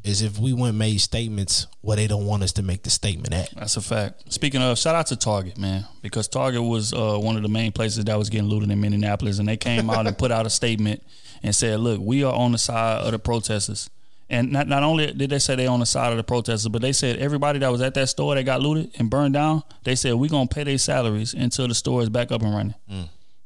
is 0.09 0.23
if 0.23 0.39
we 0.39 0.53
went 0.53 0.71
and 0.71 0.79
made 0.79 0.99
statements 1.01 1.67
where 1.81 1.97
they 1.97 2.07
don't 2.07 2.27
want 2.27 2.43
us 2.43 2.53
to 2.53 2.63
make 2.63 2.83
the 2.83 2.91
statement 2.91 3.35
at. 3.35 3.51
That's 3.55 3.77
a 3.77 3.81
fact. 3.81 4.33
Speaking 4.33 4.63
of, 4.63 4.79
shout 4.79 4.95
out 4.95 5.07
to 5.09 5.17
Target, 5.17 5.59
man, 5.59 5.87
because 6.03 6.29
Target 6.29 6.63
was 6.63 6.93
uh, 6.93 7.17
one 7.19 7.37
of 7.37 7.43
the 7.43 7.49
main 7.49 7.73
places 7.73 8.05
that 8.05 8.19
was 8.19 8.31
getting 8.31 8.49
looted 8.49 8.71
in 8.71 8.81
Minneapolis, 8.81 9.39
and 9.39 9.49
they 9.49 9.57
came 9.57 9.91
out 9.91 10.07
and 10.07 10.17
put 10.17 10.31
out 10.31 10.47
a 10.47 10.51
statement 10.51 11.03
and 11.43 11.55
said, 11.55 11.81
"Look, 11.81 12.01
we 12.01 12.25
are 12.25 12.35
on 12.35 12.53
the 12.53 12.59
side 12.59 13.03
of 13.03 13.13
the 13.13 13.19
protesters." 13.19 13.91
And 14.29 14.51
not 14.51 14.67
not 14.67 14.83
only 14.83 15.13
did 15.13 15.31
they 15.31 15.39
say 15.39 15.55
they 15.55 15.69
on 15.69 15.81
the 15.81 15.87
side 15.87 16.11
of 16.11 16.17
the 16.17 16.25
protesters, 16.25 16.69
but 16.69 16.83
they 16.83 16.93
said 16.93 17.19
everybody 17.19 17.61
that 17.61 17.71
was 17.71 17.81
at 17.81 17.95
that 17.95 18.09
store 18.09 18.35
that 18.35 18.43
got 18.43 18.61
looted 18.61 18.91
and 18.99 19.09
burned 19.09 19.35
down, 19.35 19.63
they 19.85 19.95
said 19.95 20.15
we're 20.15 20.29
gonna 20.31 20.49
pay 20.49 20.65
their 20.65 20.79
salaries 20.79 21.33
until 21.33 21.69
the 21.69 21.75
store 21.75 22.03
is 22.03 22.09
back 22.09 22.33
up 22.33 22.43
and 22.43 22.53
running. 22.53 22.75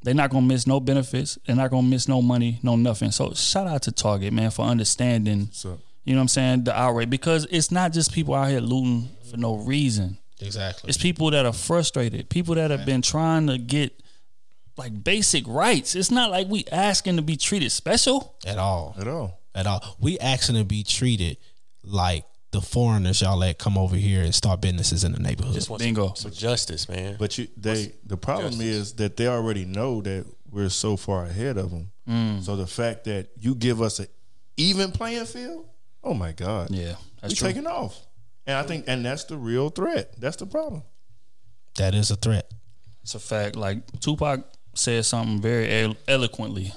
They're 0.02 0.14
not 0.14 0.30
gonna 0.30 0.46
miss 0.46 0.66
no 0.66 0.80
benefits. 0.80 1.38
They're 1.46 1.56
not 1.56 1.70
gonna 1.70 1.86
miss 1.86 2.08
no 2.08 2.22
money, 2.22 2.58
no 2.62 2.76
nothing. 2.76 3.10
So 3.10 3.34
shout 3.34 3.66
out 3.66 3.82
to 3.82 3.92
Target, 3.92 4.32
man, 4.32 4.50
for 4.50 4.64
understanding. 4.64 5.50
You 6.10 6.16
know 6.16 6.22
what 6.22 6.22
I'm 6.22 6.28
saying? 6.28 6.64
The 6.64 6.76
outrage 6.76 7.08
because 7.08 7.46
it's 7.52 7.70
not 7.70 7.92
just 7.92 8.12
people 8.12 8.34
out 8.34 8.48
here 8.48 8.58
looting 8.58 9.08
for 9.30 9.36
no 9.36 9.58
reason. 9.58 10.18
Exactly. 10.40 10.88
It's 10.88 10.98
people 10.98 11.30
that 11.30 11.46
are 11.46 11.52
frustrated, 11.52 12.28
people 12.28 12.56
that 12.56 12.72
have 12.72 12.84
been 12.84 13.00
trying 13.00 13.46
to 13.46 13.58
get 13.58 14.02
like 14.76 15.04
basic 15.04 15.44
rights. 15.46 15.94
It's 15.94 16.10
not 16.10 16.32
like 16.32 16.48
we 16.48 16.64
asking 16.72 17.14
to 17.14 17.22
be 17.22 17.36
treated 17.36 17.70
special. 17.70 18.34
At 18.44 18.58
all. 18.58 18.96
At 18.98 19.06
all. 19.06 19.38
At 19.54 19.68
all. 19.68 19.84
We 20.00 20.18
asking 20.18 20.56
to 20.56 20.64
be 20.64 20.82
treated 20.82 21.36
like 21.84 22.24
the 22.50 22.60
foreigners 22.60 23.20
y'all 23.20 23.38
let 23.38 23.60
come 23.60 23.78
over 23.78 23.94
here 23.94 24.24
and 24.24 24.34
start 24.34 24.60
businesses 24.60 25.04
in 25.04 25.12
the 25.12 25.20
neighborhood. 25.20 25.54
just 25.54 25.70
want 25.70 25.80
Bingo. 25.80 26.08
Some, 26.08 26.16
some 26.16 26.30
justice, 26.32 26.88
man. 26.88 27.18
But 27.20 27.38
you, 27.38 27.46
they, 27.56 27.92
the 28.04 28.16
problem 28.16 28.54
justice? 28.54 28.66
is 28.66 28.92
that 28.94 29.16
they 29.16 29.28
already 29.28 29.64
know 29.64 30.00
that 30.00 30.26
we're 30.50 30.70
so 30.70 30.96
far 30.96 31.26
ahead 31.26 31.56
of 31.56 31.70
them. 31.70 31.92
Mm. 32.08 32.42
So 32.42 32.56
the 32.56 32.66
fact 32.66 33.04
that 33.04 33.28
you 33.38 33.54
give 33.54 33.80
us 33.80 34.00
an 34.00 34.08
even 34.56 34.90
playing 34.90 35.26
field, 35.26 35.66
oh 36.04 36.14
my 36.14 36.32
god, 36.32 36.70
Yeah, 36.70 36.92
we 36.92 36.94
that's 37.22 37.34
true. 37.34 37.48
taking 37.48 37.66
off. 37.66 38.06
And 38.46 38.56
I 38.56 38.62
think, 38.62 38.84
and 38.88 39.04
that's 39.04 39.24
the 39.24 39.36
real 39.36 39.68
threat. 39.68 40.14
That's 40.18 40.36
the 40.36 40.46
problem. 40.46 40.82
that 41.76 41.94
is 41.94 42.10
a 42.10 42.16
threat. 42.16 42.50
It's 43.02 43.14
a 43.14 43.20
fact. 43.20 43.54
Like 43.56 43.78
Tupac 44.00 44.40
said 44.74 45.04
something 45.04 45.40
very 45.40 45.94
eloquently 46.08 46.72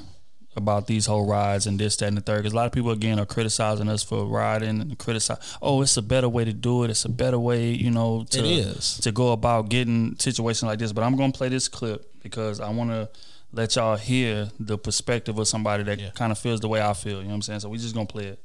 about 0.55 0.85
these 0.85 1.07
whole 1.07 1.25
rides 1.25 1.65
and 1.65 1.79
this, 1.79 1.95
that, 1.97 2.07
and 2.07 2.17
the 2.17 2.21
third. 2.21 2.37
Because 2.37 2.53
a 2.53 2.55
lot 2.55 2.67
of 2.67 2.71
people 2.71 2.91
again 2.91 3.19
are 3.19 3.25
criticizing 3.25 3.89
us 3.89 4.03
for 4.03 4.25
riding 4.25 4.81
and 4.81 4.97
criticize. 4.99 5.57
Oh, 5.61 5.81
it's 5.81 5.97
a 5.97 6.01
better 6.01 6.29
way 6.29 6.45
to 6.45 6.53
do 6.53 6.83
it. 6.83 6.91
It's 6.91 7.05
a 7.05 7.09
better 7.09 7.39
way, 7.39 7.71
you 7.71 7.89
know, 7.89 8.25
to 8.29 8.39
It 8.39 8.45
is. 8.45 8.97
to 8.99 9.11
go 9.11 9.31
about 9.31 9.69
getting 9.69 10.15
situations 10.19 10.63
like 10.67 10.79
this. 10.79 10.91
But 10.93 11.03
I'm 11.03 11.15
gonna 11.17 11.33
play 11.33 11.49
this 11.49 11.67
clip 11.67 12.05
because 12.21 12.59
I 12.59 12.69
want 12.69 12.91
to 12.91 13.09
let 13.51 13.75
y'all 13.75 13.95
hear 13.97 14.49
the 14.59 14.77
perspective 14.77 15.37
of 15.39 15.47
somebody 15.47 15.83
that 15.83 16.13
kind 16.15 16.31
of 16.31 16.37
feels 16.37 16.59
the 16.59 16.67
way 16.67 16.81
I 16.81 16.93
feel. 16.93 17.17
You 17.17 17.23
know 17.23 17.29
what 17.29 17.35
I'm 17.35 17.41
saying? 17.41 17.59
So 17.61 17.69
we 17.69 17.77
just 17.79 17.95
gonna 17.95 18.05
play 18.05 18.25
it. 18.27 18.39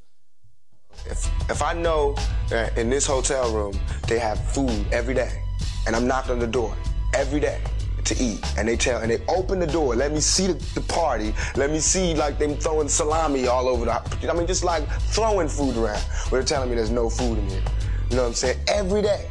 If, 1.06 1.50
if 1.50 1.62
I 1.62 1.72
know 1.72 2.16
that 2.48 2.76
in 2.76 2.90
this 2.90 3.06
hotel 3.06 3.52
room 3.52 3.78
they 4.06 4.18
have 4.18 4.38
food 4.52 4.86
every 4.92 5.14
day, 5.14 5.42
and 5.86 5.94
I'm 5.96 6.06
knocking 6.06 6.32
on 6.32 6.38
the 6.38 6.46
door 6.46 6.76
every 7.14 7.40
day, 7.40 7.62
to 8.08 8.22
eat. 8.22 8.40
And 8.56 8.66
they 8.66 8.76
tell, 8.76 9.00
and 9.00 9.10
they 9.10 9.22
open 9.28 9.60
the 9.60 9.66
door, 9.66 9.94
let 9.94 10.12
me 10.12 10.20
see 10.20 10.46
the, 10.48 10.54
the 10.74 10.80
party, 10.80 11.34
let 11.56 11.70
me 11.70 11.78
see 11.78 12.14
like 12.14 12.38
them 12.38 12.56
throwing 12.56 12.88
salami 12.88 13.46
all 13.46 13.68
over 13.68 13.84
the, 13.84 14.30
I 14.30 14.34
mean, 14.34 14.46
just 14.46 14.64
like 14.64 14.88
throwing 15.12 15.48
food 15.48 15.76
around. 15.76 16.02
But 16.24 16.30
they're 16.30 16.42
telling 16.42 16.70
me 16.70 16.76
there's 16.76 16.90
no 16.90 17.08
food 17.08 17.38
in 17.38 17.48
here. 17.48 17.62
You 18.10 18.16
know 18.16 18.22
what 18.22 18.28
I'm 18.28 18.34
saying? 18.34 18.58
Every 18.66 19.02
day. 19.02 19.28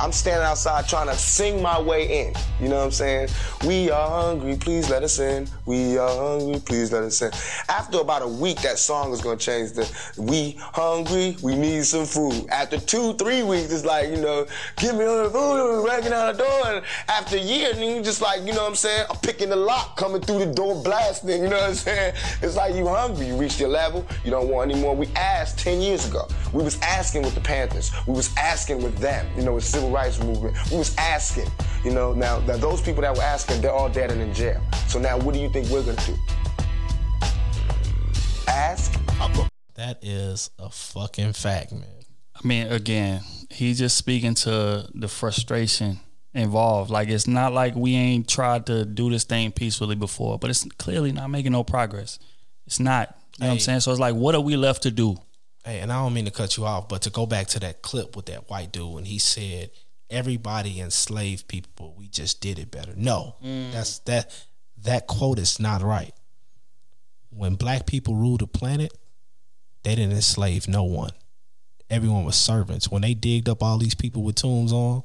I'm 0.00 0.12
standing 0.12 0.44
outside 0.44 0.88
trying 0.88 1.06
to 1.06 1.14
sing 1.14 1.62
my 1.62 1.80
way 1.80 2.26
in. 2.26 2.34
You 2.60 2.68
know 2.68 2.78
what 2.78 2.84
I'm 2.86 2.90
saying? 2.90 3.28
We 3.66 3.90
are 3.90 4.08
hungry, 4.08 4.56
please 4.56 4.90
let 4.90 5.02
us 5.02 5.18
in. 5.18 5.46
We 5.66 5.98
are 5.98 6.08
hungry, 6.08 6.60
please 6.60 6.92
let 6.92 7.04
us 7.04 7.22
in. 7.22 7.30
After 7.68 8.00
about 8.00 8.22
a 8.22 8.28
week, 8.28 8.60
that 8.62 8.78
song 8.78 9.12
is 9.12 9.20
gonna 9.20 9.36
change 9.36 9.72
the 9.72 9.84
we 10.16 10.56
hungry, 10.58 11.36
we 11.42 11.56
need 11.56 11.84
some 11.84 12.06
food. 12.06 12.48
After 12.50 12.78
two, 12.78 13.14
three 13.14 13.42
weeks, 13.42 13.72
it's 13.72 13.84
like, 13.84 14.08
you 14.08 14.16
know, 14.16 14.46
give 14.76 14.94
me 14.94 15.04
the 15.04 15.30
food, 15.32 15.76
and 15.76 15.84
racking 15.84 16.12
out 16.12 16.36
the 16.36 16.42
door. 16.44 16.66
And 16.66 16.84
after 17.08 17.36
a 17.36 17.40
year, 17.40 17.72
then 17.72 17.96
you 17.96 18.02
just 18.02 18.20
like, 18.20 18.40
you 18.40 18.52
know 18.52 18.62
what 18.62 18.70
I'm 18.70 18.76
saying? 18.76 19.06
I'm 19.10 19.16
picking 19.16 19.50
the 19.50 19.56
lock, 19.56 19.96
coming 19.96 20.20
through 20.20 20.40
the 20.40 20.52
door, 20.52 20.82
blasting, 20.82 21.42
you 21.42 21.48
know 21.48 21.56
what 21.56 21.70
I'm 21.70 21.74
saying? 21.74 22.14
It's 22.42 22.56
like 22.56 22.74
you 22.74 22.86
hungry, 22.86 23.28
you 23.28 23.36
reached 23.36 23.60
your 23.60 23.68
level, 23.68 24.06
you 24.24 24.30
don't 24.30 24.48
want 24.48 24.70
any 24.70 24.80
more. 24.80 24.94
We 24.94 25.08
asked 25.16 25.58
10 25.58 25.80
years 25.80 26.08
ago. 26.08 26.28
We 26.52 26.62
was 26.62 26.80
asking 26.80 27.22
with 27.22 27.34
the 27.34 27.40
Panthers. 27.40 27.92
We 28.06 28.14
was 28.14 28.34
asking 28.36 28.82
with 28.82 28.96
them, 28.98 29.26
you 29.36 29.42
know, 29.42 29.54
with 29.54 29.64
civil 29.74 29.90
rights 29.90 30.22
movement. 30.22 30.56
We 30.70 30.78
was 30.78 30.94
asking, 30.98 31.50
you 31.82 31.90
know, 31.90 32.12
now, 32.12 32.38
now 32.40 32.56
those 32.56 32.80
people 32.80 33.02
that 33.02 33.16
were 33.16 33.22
asking, 33.24 33.60
they're 33.60 33.72
all 33.72 33.88
dead 33.88 34.12
and 34.12 34.20
in 34.20 34.32
jail. 34.32 34.62
So 34.86 35.00
now 35.00 35.18
what 35.18 35.34
do 35.34 35.40
you 35.40 35.48
think 35.48 35.68
we're 35.68 35.82
gonna 35.82 36.00
do? 36.06 36.14
Ask? 38.46 38.94
That 39.74 39.98
is 40.00 40.50
a 40.60 40.70
fucking 40.70 41.32
fact, 41.32 41.72
man. 41.72 41.82
I 42.36 42.46
mean, 42.46 42.68
again, 42.68 43.22
he's 43.50 43.80
just 43.80 43.96
speaking 43.96 44.34
to 44.36 44.88
the 44.94 45.08
frustration 45.08 45.98
involved. 46.34 46.90
Like 46.90 47.08
it's 47.08 47.26
not 47.26 47.52
like 47.52 47.74
we 47.74 47.96
ain't 47.96 48.28
tried 48.28 48.66
to 48.66 48.84
do 48.84 49.10
this 49.10 49.24
thing 49.24 49.50
peacefully 49.50 49.96
before, 49.96 50.38
but 50.38 50.50
it's 50.50 50.64
clearly 50.78 51.10
not 51.10 51.30
making 51.30 51.50
no 51.50 51.64
progress. 51.64 52.20
It's 52.64 52.78
not. 52.78 53.16
You 53.38 53.42
know 53.42 53.48
what 53.48 53.52
I'm 53.54 53.58
saying? 53.58 53.80
So 53.80 53.90
it's 53.90 53.98
like, 53.98 54.14
what 54.14 54.36
are 54.36 54.40
we 54.40 54.56
left 54.56 54.84
to 54.84 54.92
do? 54.92 55.16
Hey, 55.64 55.80
and 55.80 55.90
I 55.92 56.02
don't 56.02 56.12
mean 56.12 56.26
to 56.26 56.30
cut 56.30 56.56
you 56.56 56.66
off, 56.66 56.88
but 56.88 57.02
to 57.02 57.10
go 57.10 57.24
back 57.26 57.46
to 57.48 57.60
that 57.60 57.80
clip 57.82 58.16
with 58.16 58.26
that 58.26 58.50
white 58.50 58.70
dude 58.72 58.92
when 58.92 59.04
he 59.06 59.18
said 59.18 59.70
everybody 60.10 60.78
enslaved 60.80 61.48
people, 61.48 61.94
we 61.96 62.06
just 62.08 62.40
did 62.40 62.58
it 62.58 62.70
better. 62.70 62.92
No, 62.96 63.36
Mm. 63.42 63.72
that's 63.72 63.98
that 64.00 64.30
that 64.82 65.06
quote 65.06 65.38
is 65.38 65.58
not 65.58 65.80
right. 65.80 66.12
When 67.30 67.54
black 67.54 67.86
people 67.86 68.14
ruled 68.14 68.40
the 68.40 68.46
planet, 68.46 68.92
they 69.82 69.94
didn't 69.94 70.12
enslave 70.12 70.68
no 70.68 70.82
one. 70.84 71.12
Everyone 71.88 72.24
was 72.24 72.36
servants. 72.36 72.90
When 72.90 73.02
they 73.02 73.14
digged 73.14 73.48
up 73.48 73.62
all 73.62 73.78
these 73.78 73.94
people 73.94 74.22
with 74.22 74.36
tombs 74.36 74.72
on, 74.72 75.02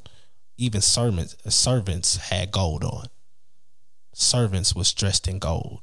even 0.57 0.81
servants 0.81 1.35
servants 1.47 2.17
had 2.17 2.51
gold 2.51 2.83
on. 2.83 3.05
Servants 4.13 4.75
was 4.75 4.93
dressed 4.93 5.27
in 5.27 5.39
gold. 5.39 5.79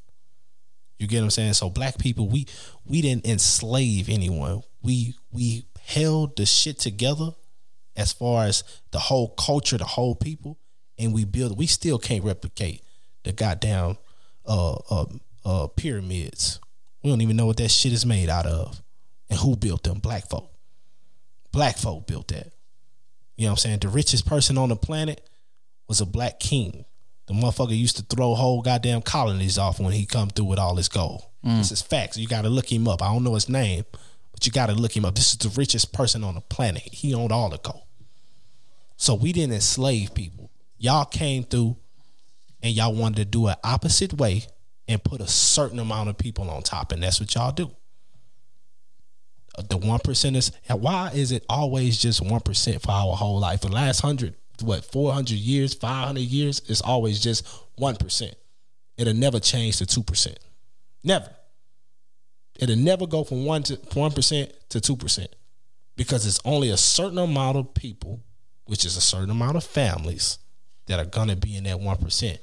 You 0.98 1.06
get 1.06 1.18
what 1.18 1.24
I'm 1.24 1.30
saying? 1.30 1.52
So 1.54 1.70
black 1.70 1.98
people, 1.98 2.28
we 2.28 2.46
we 2.84 3.02
didn't 3.02 3.26
enslave 3.26 4.08
anyone. 4.08 4.62
We 4.82 5.14
we 5.30 5.66
held 5.80 6.36
the 6.36 6.46
shit 6.46 6.78
together 6.78 7.30
as 7.96 8.12
far 8.12 8.44
as 8.44 8.64
the 8.90 8.98
whole 8.98 9.28
culture, 9.30 9.78
the 9.78 9.84
whole 9.84 10.14
people, 10.14 10.58
and 10.98 11.12
we 11.12 11.24
built. 11.24 11.56
We 11.56 11.66
still 11.66 11.98
can't 11.98 12.24
replicate 12.24 12.82
the 13.24 13.32
goddamn 13.32 13.98
uh, 14.46 14.76
uh, 14.90 15.06
uh, 15.44 15.66
pyramids. 15.68 16.60
We 17.02 17.10
don't 17.10 17.20
even 17.20 17.36
know 17.36 17.46
what 17.46 17.58
that 17.58 17.70
shit 17.70 17.92
is 17.92 18.06
made 18.06 18.28
out 18.28 18.46
of, 18.46 18.82
and 19.28 19.38
who 19.38 19.56
built 19.56 19.82
them. 19.82 19.98
Black 19.98 20.28
folk. 20.28 20.50
Black 21.52 21.78
folk 21.78 22.06
built 22.06 22.28
that. 22.28 22.52
You 23.36 23.44
know 23.44 23.52
what 23.52 23.52
I'm 23.52 23.56
saying? 23.58 23.78
The 23.80 23.88
richest 23.88 24.26
person 24.26 24.56
on 24.56 24.70
the 24.70 24.76
planet 24.76 25.28
was 25.88 26.00
a 26.00 26.06
black 26.06 26.40
king. 26.40 26.84
The 27.26 27.34
motherfucker 27.34 27.76
used 27.76 27.96
to 27.96 28.02
throw 28.02 28.34
whole 28.34 28.62
goddamn 28.62 29.02
colonies 29.02 29.58
off 29.58 29.80
when 29.80 29.92
he 29.92 30.06
come 30.06 30.28
through 30.28 30.44
with 30.46 30.58
all 30.58 30.76
his 30.76 30.88
gold. 30.88 31.24
Mm. 31.44 31.58
This 31.58 31.72
is 31.72 31.82
facts. 31.82 32.16
You 32.16 32.28
got 32.28 32.42
to 32.42 32.48
look 32.48 32.70
him 32.70 32.86
up. 32.86 33.02
I 33.02 33.12
don't 33.12 33.24
know 33.24 33.34
his 33.34 33.48
name, 33.48 33.84
but 34.32 34.46
you 34.46 34.52
got 34.52 34.66
to 34.66 34.74
look 34.74 34.96
him 34.96 35.04
up. 35.04 35.14
This 35.16 35.32
is 35.32 35.38
the 35.38 35.48
richest 35.60 35.92
person 35.92 36.22
on 36.22 36.34
the 36.36 36.40
planet. 36.40 36.82
He 36.82 37.14
owned 37.14 37.32
all 37.32 37.50
the 37.50 37.58
gold. 37.58 37.82
So 38.96 39.14
we 39.14 39.32
didn't 39.32 39.54
enslave 39.54 40.14
people. 40.14 40.50
Y'all 40.78 41.04
came 41.04 41.42
through 41.42 41.76
and 42.62 42.72
y'all 42.74 42.94
wanted 42.94 43.16
to 43.16 43.24
do 43.24 43.48
it 43.48 43.56
opposite 43.64 44.12
way 44.14 44.44
and 44.88 45.02
put 45.02 45.20
a 45.20 45.26
certain 45.26 45.78
amount 45.80 46.08
of 46.08 46.16
people 46.16 46.48
on 46.48 46.62
top, 46.62 46.92
and 46.92 47.02
that's 47.02 47.18
what 47.18 47.34
y'all 47.34 47.50
do. 47.52 47.70
Uh, 49.58 49.62
The 49.68 49.76
one 49.76 49.98
percenters. 49.98 50.52
Why 50.70 51.10
is 51.12 51.32
it 51.32 51.44
always 51.48 51.98
just 51.98 52.22
one 52.22 52.40
percent 52.40 52.82
for 52.82 52.92
our 52.92 53.16
whole 53.16 53.38
life? 53.40 53.62
The 53.62 53.68
last 53.68 54.00
hundred, 54.00 54.34
what 54.62 54.84
four 54.84 55.12
hundred 55.12 55.38
years, 55.38 55.74
five 55.74 56.06
hundred 56.06 56.22
years, 56.24 56.62
it's 56.66 56.80
always 56.80 57.20
just 57.20 57.46
one 57.76 57.96
percent. 57.96 58.34
It'll 58.96 59.14
never 59.14 59.38
change 59.40 59.78
to 59.78 59.86
two 59.86 60.02
percent. 60.02 60.38
Never. 61.04 61.30
It'll 62.58 62.76
never 62.76 63.06
go 63.06 63.22
from 63.24 63.44
one 63.44 63.62
to 63.64 63.76
one 63.94 64.12
percent 64.12 64.52
to 64.70 64.80
two 64.80 64.96
percent 64.96 65.34
because 65.96 66.26
it's 66.26 66.40
only 66.44 66.70
a 66.70 66.76
certain 66.76 67.18
amount 67.18 67.58
of 67.58 67.74
people, 67.74 68.20
which 68.64 68.84
is 68.84 68.96
a 68.96 69.00
certain 69.00 69.30
amount 69.30 69.56
of 69.56 69.64
families, 69.64 70.38
that 70.86 70.98
are 70.98 71.04
gonna 71.04 71.36
be 71.36 71.56
in 71.56 71.64
that 71.64 71.80
one 71.80 71.96
percent 71.98 72.38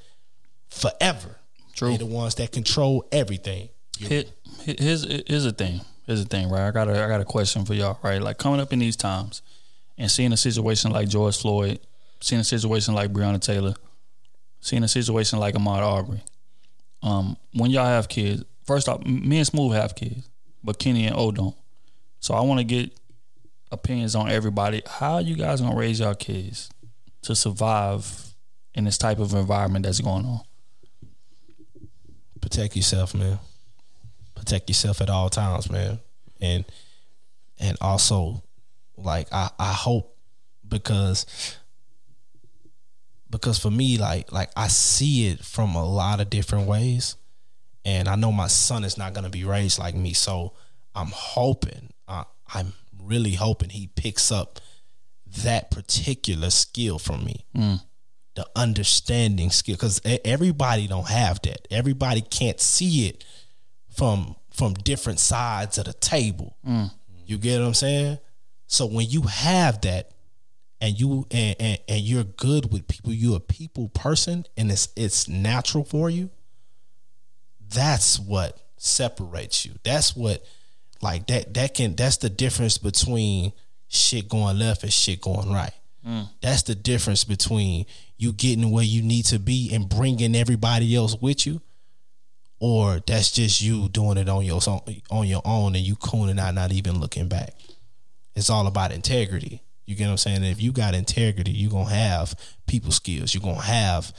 forever. 0.70 1.38
True. 1.76 1.90
They're 1.90 1.98
the 2.00 2.06
ones 2.06 2.36
that 2.36 2.52
control 2.52 3.08
everything. 3.12 3.70
Here- 3.98 4.26
here's 4.66 5.04
here's 5.28 5.44
the 5.46 5.52
thing. 5.52 5.82
Here's 6.06 6.22
the 6.24 6.30
thing, 6.30 6.50
right? 6.50 6.68
I 6.68 6.72
got 6.72 6.90
a 6.90 7.04
I 7.04 7.08
got 7.08 7.22
a 7.22 7.26
question 7.26 7.66
for 7.66 7.74
y'all, 7.74 7.98
right? 8.04 8.22
Like 8.22 8.38
coming 8.38 8.60
up 8.60 8.74
in 8.74 8.80
these 8.80 8.96
times 8.96 9.42
and 9.98 10.12
seeing 10.12 10.34
a 10.34 10.38
situation 10.38 10.92
like 10.92 11.08
George 11.10 11.40
Floyd, 11.40 11.80
seeing 12.24 12.42
a 12.42 12.44
situation 12.44 12.94
like 12.94 13.12
Breonna 13.12 13.42
Taylor, 13.42 13.74
seeing 14.60 14.84
a 14.84 14.88
situation 14.88 15.40
like 15.40 15.56
Ahmaud 15.56 15.82
Arbery. 15.82 16.22
Um, 17.02 17.38
when 17.54 17.70
y'all 17.72 17.86
have 17.86 18.08
kids, 18.08 18.44
first 18.66 18.88
off, 18.88 19.06
me 19.06 19.38
and 19.38 19.48
Smooth 19.48 19.74
have 19.74 19.96
kids, 19.96 20.30
but 20.64 20.80
Kenny 20.80 21.06
and 21.06 21.16
O 21.16 21.32
don't. 21.32 21.56
So 22.20 22.34
I 22.34 22.42
want 22.42 22.60
to 22.60 22.64
get 22.64 22.98
opinions 23.72 24.16
on 24.16 24.30
everybody. 24.30 24.82
How 24.88 25.20
you 25.20 25.36
guys 25.36 25.60
gonna 25.60 25.76
raise 25.76 26.00
y'all 26.00 26.16
kids 26.16 26.70
to 27.24 27.36
survive 27.36 28.34
in 28.74 28.86
this 28.86 28.98
type 28.98 29.20
of 29.20 29.34
environment 29.34 29.86
that's 29.86 30.00
going 30.00 30.26
on? 30.26 30.42
protect 32.44 32.76
yourself, 32.76 33.16
man. 33.16 33.40
Protect 34.36 34.70
yourself 34.70 35.02
at 35.02 35.10
all 35.10 35.30
times, 35.30 35.72
man. 35.72 36.00
And 36.42 36.66
and 37.60 37.78
also 37.82 38.44
like 38.98 39.28
I, 39.32 39.50
I 39.58 39.72
hope 39.72 40.16
because 40.68 41.26
because 43.40 43.60
for 43.60 43.72
me 43.72 43.98
like 43.98 44.32
like 44.32 44.50
I 44.56 44.68
see 44.68 45.28
it 45.28 45.44
from 45.44 45.76
a 45.76 45.86
lot 45.86 46.20
of 46.22 46.30
different 46.30 46.68
ways 46.68 47.16
and 47.86 48.08
I 48.08 48.16
know 48.16 48.32
my 48.32 48.48
son 48.48 48.84
is 48.84 48.98
not 48.98 49.14
going 49.14 49.26
to 49.26 49.30
be 49.30 49.44
raised 49.44 49.80
like 49.80 49.96
me 49.96 50.14
so 50.14 50.54
I'm 50.96 51.12
hoping 51.14 51.92
I, 52.08 52.24
I'm 52.54 52.74
really 53.02 53.34
hoping 53.34 53.70
he 53.70 53.88
picks 53.88 54.32
up 54.32 54.60
that 55.44 55.72
particular 55.72 56.50
skill 56.50 57.00
from 57.00 57.26
me 57.26 57.46
Mm. 57.56 57.82
the 58.36 58.46
understanding 58.56 59.50
skill 59.52 59.76
because 59.76 60.00
everybody 60.24 60.88
don't 60.88 61.08
have 61.10 61.42
that 61.44 61.68
everybody 61.72 62.22
can't 62.22 62.60
see 62.62 63.08
it 63.10 63.24
from 63.96 64.36
from 64.52 64.74
different 64.76 65.20
sides 65.20 65.78
of 65.78 65.86
the 65.86 65.94
table 65.94 66.56
Mm. 66.68 66.92
you 67.26 67.38
get 67.38 67.60
what 67.60 67.68
i'm 67.68 67.74
saying 67.74 68.18
so 68.68 68.86
when 68.86 69.08
you 69.10 69.24
have 69.24 69.82
that 69.82 70.12
and 70.84 71.00
you 71.00 71.26
and, 71.32 71.56
and, 71.60 71.80
and 71.88 72.02
you're 72.02 72.24
good 72.26 72.72
with 72.72 72.88
people 72.88 73.14
you're 73.14 73.38
a 73.38 73.40
people 73.40 73.88
person 73.90 74.46
and 74.58 74.70
it's 74.70 74.90
it's 74.96 75.28
natural 75.30 75.84
for 75.84 76.10
you 76.10 76.30
that's 77.70 78.20
what 78.20 78.60
separates 78.78 79.66
you 79.66 79.74
that's 79.84 80.16
what 80.16 80.46
like 81.02 81.26
that 81.28 81.54
that 81.54 81.74
can 81.74 81.96
that's 81.96 82.18
the 82.18 82.30
difference 82.30 82.78
between 82.78 83.54
shit 83.88 84.28
going 84.28 84.60
left 84.60 84.84
and 84.84 84.94
shit 84.94 85.22
going 85.22 85.52
right 85.52 85.74
Mm. 86.06 86.28
that's 86.42 86.64
the 86.64 86.76
difference 86.76 87.24
between 87.24 87.86
you 88.18 88.34
getting 88.34 88.72
where 88.72 88.84
you 88.84 89.02
need 89.02 89.24
to 89.28 89.40
be 89.40 89.74
and 89.74 89.88
bringing 89.88 90.36
everybody 90.36 90.94
else 90.98 91.16
with 91.16 91.46
you, 91.46 91.62
or 92.60 93.02
that's 93.08 93.32
just 93.32 93.62
you 93.62 93.88
doing 93.88 94.18
it 94.18 94.28
on 94.28 94.44
your 94.44 94.60
on 95.10 95.28
your 95.28 95.42
own 95.46 95.76
and 95.78 95.86
you 95.86 95.96
cooning 95.96 96.38
out, 96.42 96.56
not 96.56 96.74
even 96.74 97.00
looking 97.00 97.30
back. 97.30 97.56
It's 98.36 98.50
all 98.50 98.68
about 98.68 98.92
integrity. 98.92 99.62
You 99.86 99.96
get 99.96 100.06
what 100.06 100.12
I'm 100.12 100.18
saying? 100.18 100.44
If 100.44 100.62
you 100.62 100.72
got 100.72 100.96
integrity, 100.96 101.52
you're 101.52 101.72
gonna 101.72 101.90
have 101.94 102.36
people 102.68 102.92
skills. 102.92 103.34
You're 103.34 103.42
gonna 103.44 103.62
have 103.62 104.14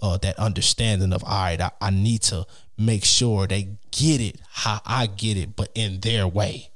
uh, 0.00 0.16
that 0.18 0.38
understanding 0.38 1.12
of 1.12 1.22
all 1.24 1.30
right, 1.30 1.60
I, 1.60 1.70
I 1.80 1.90
need 1.90 2.22
to 2.22 2.46
make 2.78 3.04
sure 3.04 3.46
they 3.46 3.76
get 3.90 4.20
it 4.20 4.40
how 4.50 4.80
I 4.86 5.06
get 5.06 5.36
it, 5.36 5.54
but 5.56 5.68
in 5.74 6.00
their 6.00 6.26
way. 6.26 6.70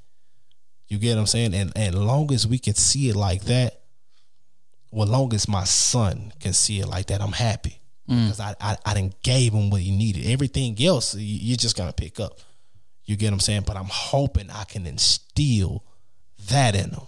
You 0.87 0.99
get 0.99 1.15
what 1.15 1.21
I'm 1.21 1.27
saying? 1.27 1.53
And 1.55 1.71
and 1.75 1.95
long 1.95 2.31
as 2.31 2.45
we 2.45 2.59
can 2.59 2.75
see 2.75 3.09
it 3.09 3.15
like 3.15 3.45
that, 3.45 3.81
well, 4.91 5.07
long 5.07 5.33
as 5.33 5.47
my 5.47 5.63
son 5.63 6.31
can 6.39 6.53
see 6.53 6.79
it 6.79 6.87
like 6.87 7.07
that, 7.07 7.21
I'm 7.21 7.31
happy 7.33 7.81
Mm. 8.07 8.25
because 8.25 8.39
I, 8.39 8.55
I 8.61 8.77
I 8.85 8.93
didn't 8.93 9.19
gave 9.23 9.51
him 9.51 9.71
what 9.71 9.81
he 9.81 9.89
needed. 9.89 10.27
Everything 10.27 10.77
else, 10.85 11.15
you- 11.15 11.39
you're 11.41 11.57
just 11.57 11.75
gonna 11.75 11.91
pick 11.91 12.19
up. 12.19 12.39
You 13.05 13.15
get 13.15 13.27
what 13.27 13.33
I'm 13.33 13.39
saying? 13.39 13.63
But 13.65 13.77
I'm 13.77 13.89
hoping 13.89 14.51
I 14.51 14.63
can 14.65 14.85
instill 14.85 15.83
that 16.49 16.75
in 16.75 16.91
him. 16.91 17.01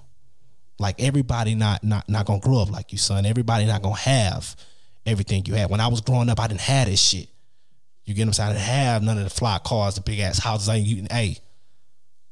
Like 0.80 1.02
everybody 1.02 1.56
not 1.56 1.84
not 1.84 2.08
not 2.08 2.26
gonna 2.26 2.40
grow 2.40 2.60
up 2.60 2.72
like 2.72 2.92
you, 2.92 2.98
son. 2.98 3.26
Everybody 3.26 3.66
not 3.66 3.82
gonna 3.82 3.96
have 3.96 4.56
everything 5.06 5.46
you 5.46 5.56
had. 5.56 5.70
When 5.70 5.80
I 5.80 5.88
was 5.88 6.02
growing 6.02 6.30
up, 6.30 6.40
I 6.40 6.48
didn't 6.48 6.62
have 6.62 6.88
this 6.88 7.02
shit. 7.02 7.30
You 8.06 8.14
get 8.14 8.24
what 8.24 8.28
I'm 8.28 8.34
saying? 8.34 8.50
I 8.50 8.54
didn't 8.54 8.66
have 8.66 9.04
none 9.04 9.18
of 9.18 9.24
the 9.24 9.30
fly 9.30 9.60
cars, 9.64 9.96
the 9.96 10.02
big 10.02 10.20
ass 10.20 10.40
houses. 10.40 10.70
I 10.70 10.76
ain't 10.76 10.88
you 10.88 11.08
hey. 11.10 11.38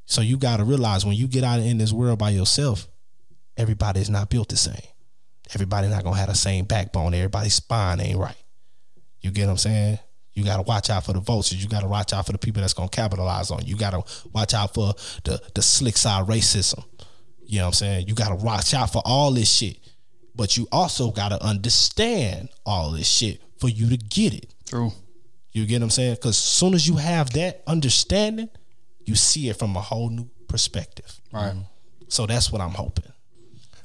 So 0.06 0.22
you 0.22 0.38
gotta 0.38 0.64
realize 0.64 1.06
when 1.06 1.16
you 1.16 1.28
get 1.28 1.44
out 1.44 1.60
in 1.60 1.78
this 1.78 1.92
world 1.92 2.20
by 2.20 2.30
yourself, 2.30 2.88
everybody 3.58 4.00
is 4.00 4.10
not 4.10 4.30
built 4.30 4.50
the 4.50 4.58
same. 4.58 4.76
Everybody 5.54 5.88
not 5.88 6.04
gonna 6.04 6.18
have 6.18 6.30
the 6.30 6.36
same 6.36 6.66
backbone. 6.66 7.14
Everybody's 7.14 7.56
spine 7.56 8.00
ain't 8.00 8.20
right. 8.20 8.36
You 9.22 9.32
get 9.32 9.46
what 9.46 9.52
I'm 9.52 9.58
saying? 9.58 10.00
You 10.34 10.44
gotta 10.44 10.64
watch 10.64 10.90
out 10.90 11.06
for 11.06 11.14
the 11.14 11.20
vultures. 11.20 11.64
You 11.64 11.70
gotta 11.70 11.88
watch 11.88 12.14
out 12.14 12.26
for 12.26 12.32
the 12.32 12.38
people 12.38 12.62
that's 12.62 12.74
gonna 12.74 12.90
capitalize 12.90 13.52
on 13.52 13.66
you. 13.66 13.70
You 13.70 13.78
gotta 13.78 14.04
watch 14.34 14.54
out 14.54 14.74
for 14.74 14.94
the 15.24 15.42
the 15.56 15.62
slick 15.62 15.98
side 15.98 16.28
racism. 16.28 16.84
You 17.48 17.60
know 17.60 17.64
what 17.66 17.68
I'm 17.68 17.74
saying? 17.74 18.08
You 18.08 18.16
gotta 18.16 18.36
watch 18.36 18.74
out 18.74 18.92
for 18.92 19.02
all 19.06 19.32
this 19.32 19.52
shit. 19.52 19.78
But 20.36 20.58
you 20.58 20.68
also 20.72 21.12
gotta 21.12 21.42
understand 21.44 22.50
all 22.66 22.92
this 22.92 23.08
shit 23.08 23.42
for 23.60 23.70
you 23.70 23.90
to 23.90 23.98
get 23.98 24.34
it. 24.34 24.54
True. 24.66 24.92
You 25.52 25.66
get 25.66 25.80
what 25.80 25.86
I'm 25.86 25.90
saying? 25.92 26.16
Because 26.16 26.32
as 26.32 26.38
soon 26.38 26.74
as 26.74 26.88
you 26.88 26.98
have 26.98 27.30
that 27.32 27.64
understanding, 27.66 28.50
you 29.06 29.16
see 29.16 29.50
it 29.50 29.58
from 29.58 29.76
a 29.78 29.82
whole 29.82 30.10
new 30.10 30.30
perspective. 30.48 31.20
Right. 31.32 31.54
So 32.10 32.26
that's 32.26 32.52
what 32.52 32.62
I'm 32.62 32.72
hoping. 32.72 33.12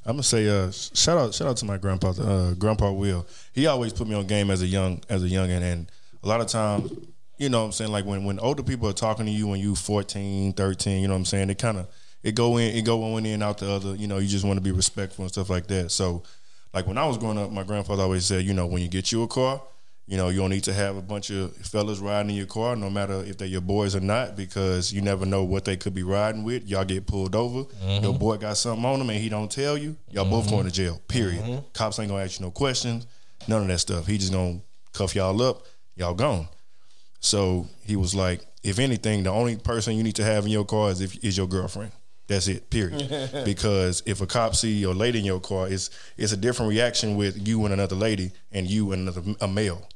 I'm 0.05 0.15
gonna 0.15 0.23
say 0.23 0.49
uh, 0.49 0.71
shout 0.73 1.19
out 1.19 1.35
shout 1.35 1.49
out 1.49 1.57
to 1.59 1.67
my 1.67 1.77
grandpa 1.77 2.11
uh, 2.11 2.55
grandpa 2.55 2.91
Will. 2.91 3.27
He 3.53 3.67
always 3.67 3.93
put 3.93 4.09
me 4.09 4.15
on 4.15 4.27
game 4.27 4.51
as 4.51 4.63
a 4.63 4.67
young 4.67 5.03
as 5.09 5.23
a 5.23 5.27
youngin 5.29 5.63
and 5.63 5.93
a 6.23 6.29
lot 6.29 6.41
of 6.41 6.47
times, 6.47 6.91
you 7.39 7.49
know 7.49 7.61
what 7.61 7.67
I'm 7.67 7.73
saying, 7.73 7.93
like 7.93 8.07
when 8.07 8.25
when 8.25 8.41
older 8.41 8.63
people 8.63 8.89
are 8.89 8.95
talking 8.95 9.27
to 9.27 9.33
you 9.33 9.47
when 9.47 9.61
you 9.61 9.75
14, 9.75 10.55
13, 10.55 11.03
you 11.03 11.09
know 11.09 11.15
what 11.15 11.19
I'm 11.19 11.25
saying, 11.27 11.51
it 11.51 11.59
kind 11.59 11.79
of 11.79 11.89
it 12.23 12.35
go 12.35 12.57
in 12.59 12.75
it 12.77 12.83
go 12.85 12.97
one 12.97 13.25
in 13.27 13.43
out 13.43 13.59
the 13.59 13.71
other, 13.71 13.95
you 13.95 14.07
know, 14.07 14.19
you 14.19 14.29
just 14.29 14.45
want 14.45 14.57
to 14.59 14.63
be 14.63 14.73
respectful 14.73 15.25
and 15.25 15.33
stuff 15.33 15.49
like 15.51 15.67
that. 15.69 15.91
So 15.91 16.23
like 16.75 16.87
when 16.87 16.99
I 16.99 17.07
was 17.07 17.19
growing 17.19 17.39
up, 17.39 17.51
my 17.51 17.63
grandfather 17.63 18.03
always 18.03 18.27
said, 18.27 18.45
you 18.45 18.53
know, 18.55 18.67
when 18.67 18.83
you 18.83 18.89
get 18.89 19.11
you 19.13 19.23
a 19.23 19.29
car, 19.29 19.61
you 20.07 20.17
know, 20.17 20.29
you 20.29 20.41
don't 20.41 20.51
need 20.51 20.65
to 20.65 20.73
have 20.73 20.97
a 20.97 21.03
bunch 21.03 21.31
of 21.31 21.55
fellas 21.57 22.01
riding 22.01 22.31
in 22.31 22.37
your 22.37 22.47
car, 22.47 22.75
no 22.75 22.91
matter 22.91 23.23
if 23.25 23.39
they're 23.39 23.47
your 23.47 23.61
boys 23.61 23.95
or 23.95 24.01
not, 24.01 24.37
because 24.37 24.93
you 24.93 25.01
never 25.03 25.25
know 25.25 25.45
what 25.45 25.65
they 25.65 25.77
could 25.77 25.95
be 25.95 26.03
riding 26.03 26.43
with. 26.43 26.67
Y'all 26.67 26.85
get 26.85 27.07
pulled 27.07 27.37
over. 27.37 27.63
Mm-hmm. 27.65 28.05
Your 28.05 28.15
boy 28.19 28.37
got 28.37 28.57
something 28.57 28.85
on 28.85 29.01
him 29.01 29.09
and 29.11 29.21
he 29.21 29.29
don't 29.29 29.51
tell 29.51 29.79
you. 29.79 29.97
Y'all 30.11 30.29
both 30.29 30.47
Mhm. 30.47 30.51
going 30.51 30.65
to 30.67 30.73
jail. 30.73 31.01
Period. 31.07 31.43
Mhm. 31.45 31.65
Cops 31.75 31.99
ain't 32.01 32.09
gonna 32.11 32.25
ask 32.25 32.41
you 32.41 32.47
no 32.47 32.51
questions. 32.51 33.07
None 33.47 33.63
of 33.63 33.69
that 33.69 33.79
stuff. 33.79 34.07
He 34.09 34.19
just 34.19 34.33
gonna 34.33 34.61
cuff 34.93 35.15
y'all 35.15 35.41
up. 35.43 35.65
Y'all 35.97 36.15
gone. 36.15 36.49
So 37.21 37.69
he 37.85 37.97
was 37.97 38.15
like, 38.15 38.41
if 38.63 38.79
anything, 38.79 39.23
the 39.23 39.31
only 39.31 39.57
person 39.57 39.97
you 39.97 40.03
need 40.03 40.17
to 40.17 40.25
have 40.25 40.45
in 40.45 40.51
your 40.51 40.65
car 40.65 40.91
is 40.91 41.01
if 41.01 41.23
is 41.25 41.37
your 41.37 41.47
girlfriend. 41.47 41.93
That's 42.31 42.47
it. 42.47 42.71
Period. 42.71 43.43
because 43.45 44.03
if 44.07 44.21
a 44.21 44.27
cop 44.27 44.55
see 44.55 44.73
your 44.73 44.95
lady 44.95 45.19
in 45.19 45.25
your 45.25 45.41
car, 45.41 45.69
it's 45.69 45.91
it's 46.17 46.33
a 46.33 46.37
different 46.37 46.71
reaction 46.71 47.17
with 47.17 47.47
you 47.47 47.65
and 47.65 47.75
another 47.75 47.97
lady 47.97 48.31
and 48.53 48.71
you 48.71 48.93
and 48.93 49.03
another 49.09 49.35
a 49.41 49.49
male. 49.49 49.87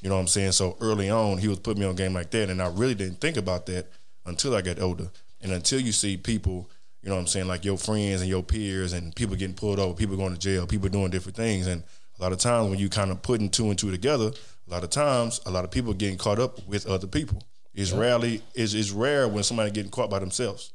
You 0.00 0.08
know 0.08 0.14
what 0.16 0.22
I'm 0.22 0.26
saying? 0.28 0.52
So 0.52 0.76
early 0.80 1.10
on, 1.10 1.36
he 1.38 1.48
was 1.48 1.58
putting 1.60 1.80
me 1.82 1.86
on 1.86 1.94
game 1.94 2.14
like 2.14 2.30
that, 2.30 2.48
and 2.50 2.60
I 2.62 2.68
really 2.68 2.94
didn't 2.94 3.20
think 3.20 3.36
about 3.36 3.66
that 3.66 3.86
until 4.24 4.56
I 4.56 4.62
got 4.62 4.80
older, 4.80 5.10
and 5.42 5.52
until 5.52 5.80
you 5.80 5.92
see 5.92 6.16
people. 6.16 6.68
You 7.02 7.08
know 7.08 7.16
what 7.16 7.22
I'm 7.22 7.26
saying? 7.26 7.48
Like 7.48 7.64
your 7.64 7.76
friends 7.76 8.20
and 8.20 8.30
your 8.30 8.44
peers 8.44 8.92
and 8.92 9.12
people 9.16 9.34
getting 9.34 9.56
pulled 9.56 9.80
over, 9.80 9.92
people 9.92 10.16
going 10.16 10.32
to 10.34 10.38
jail, 10.38 10.68
people 10.68 10.88
doing 10.88 11.10
different 11.10 11.34
things. 11.36 11.66
And 11.66 11.82
a 12.16 12.22
lot 12.22 12.30
of 12.30 12.38
times 12.38 12.70
when 12.70 12.78
you 12.78 12.88
kind 12.88 13.10
of 13.10 13.20
putting 13.22 13.50
two 13.50 13.70
and 13.70 13.76
two 13.76 13.90
together, 13.90 14.30
a 14.68 14.70
lot 14.70 14.84
of 14.84 14.90
times 14.90 15.40
a 15.44 15.50
lot 15.50 15.64
of 15.64 15.72
people 15.72 15.92
getting 15.94 16.16
caught 16.16 16.38
up 16.38 16.64
with 16.68 16.86
other 16.86 17.08
people. 17.08 17.42
It's 17.74 17.90
Yeah. 17.90 17.98
rarely 17.98 18.42
it's, 18.54 18.72
it's 18.74 18.92
rare 18.92 19.26
when 19.26 19.42
somebody 19.42 19.72
getting 19.72 19.90
caught 19.90 20.10
by 20.10 20.20
themselves. 20.20 20.72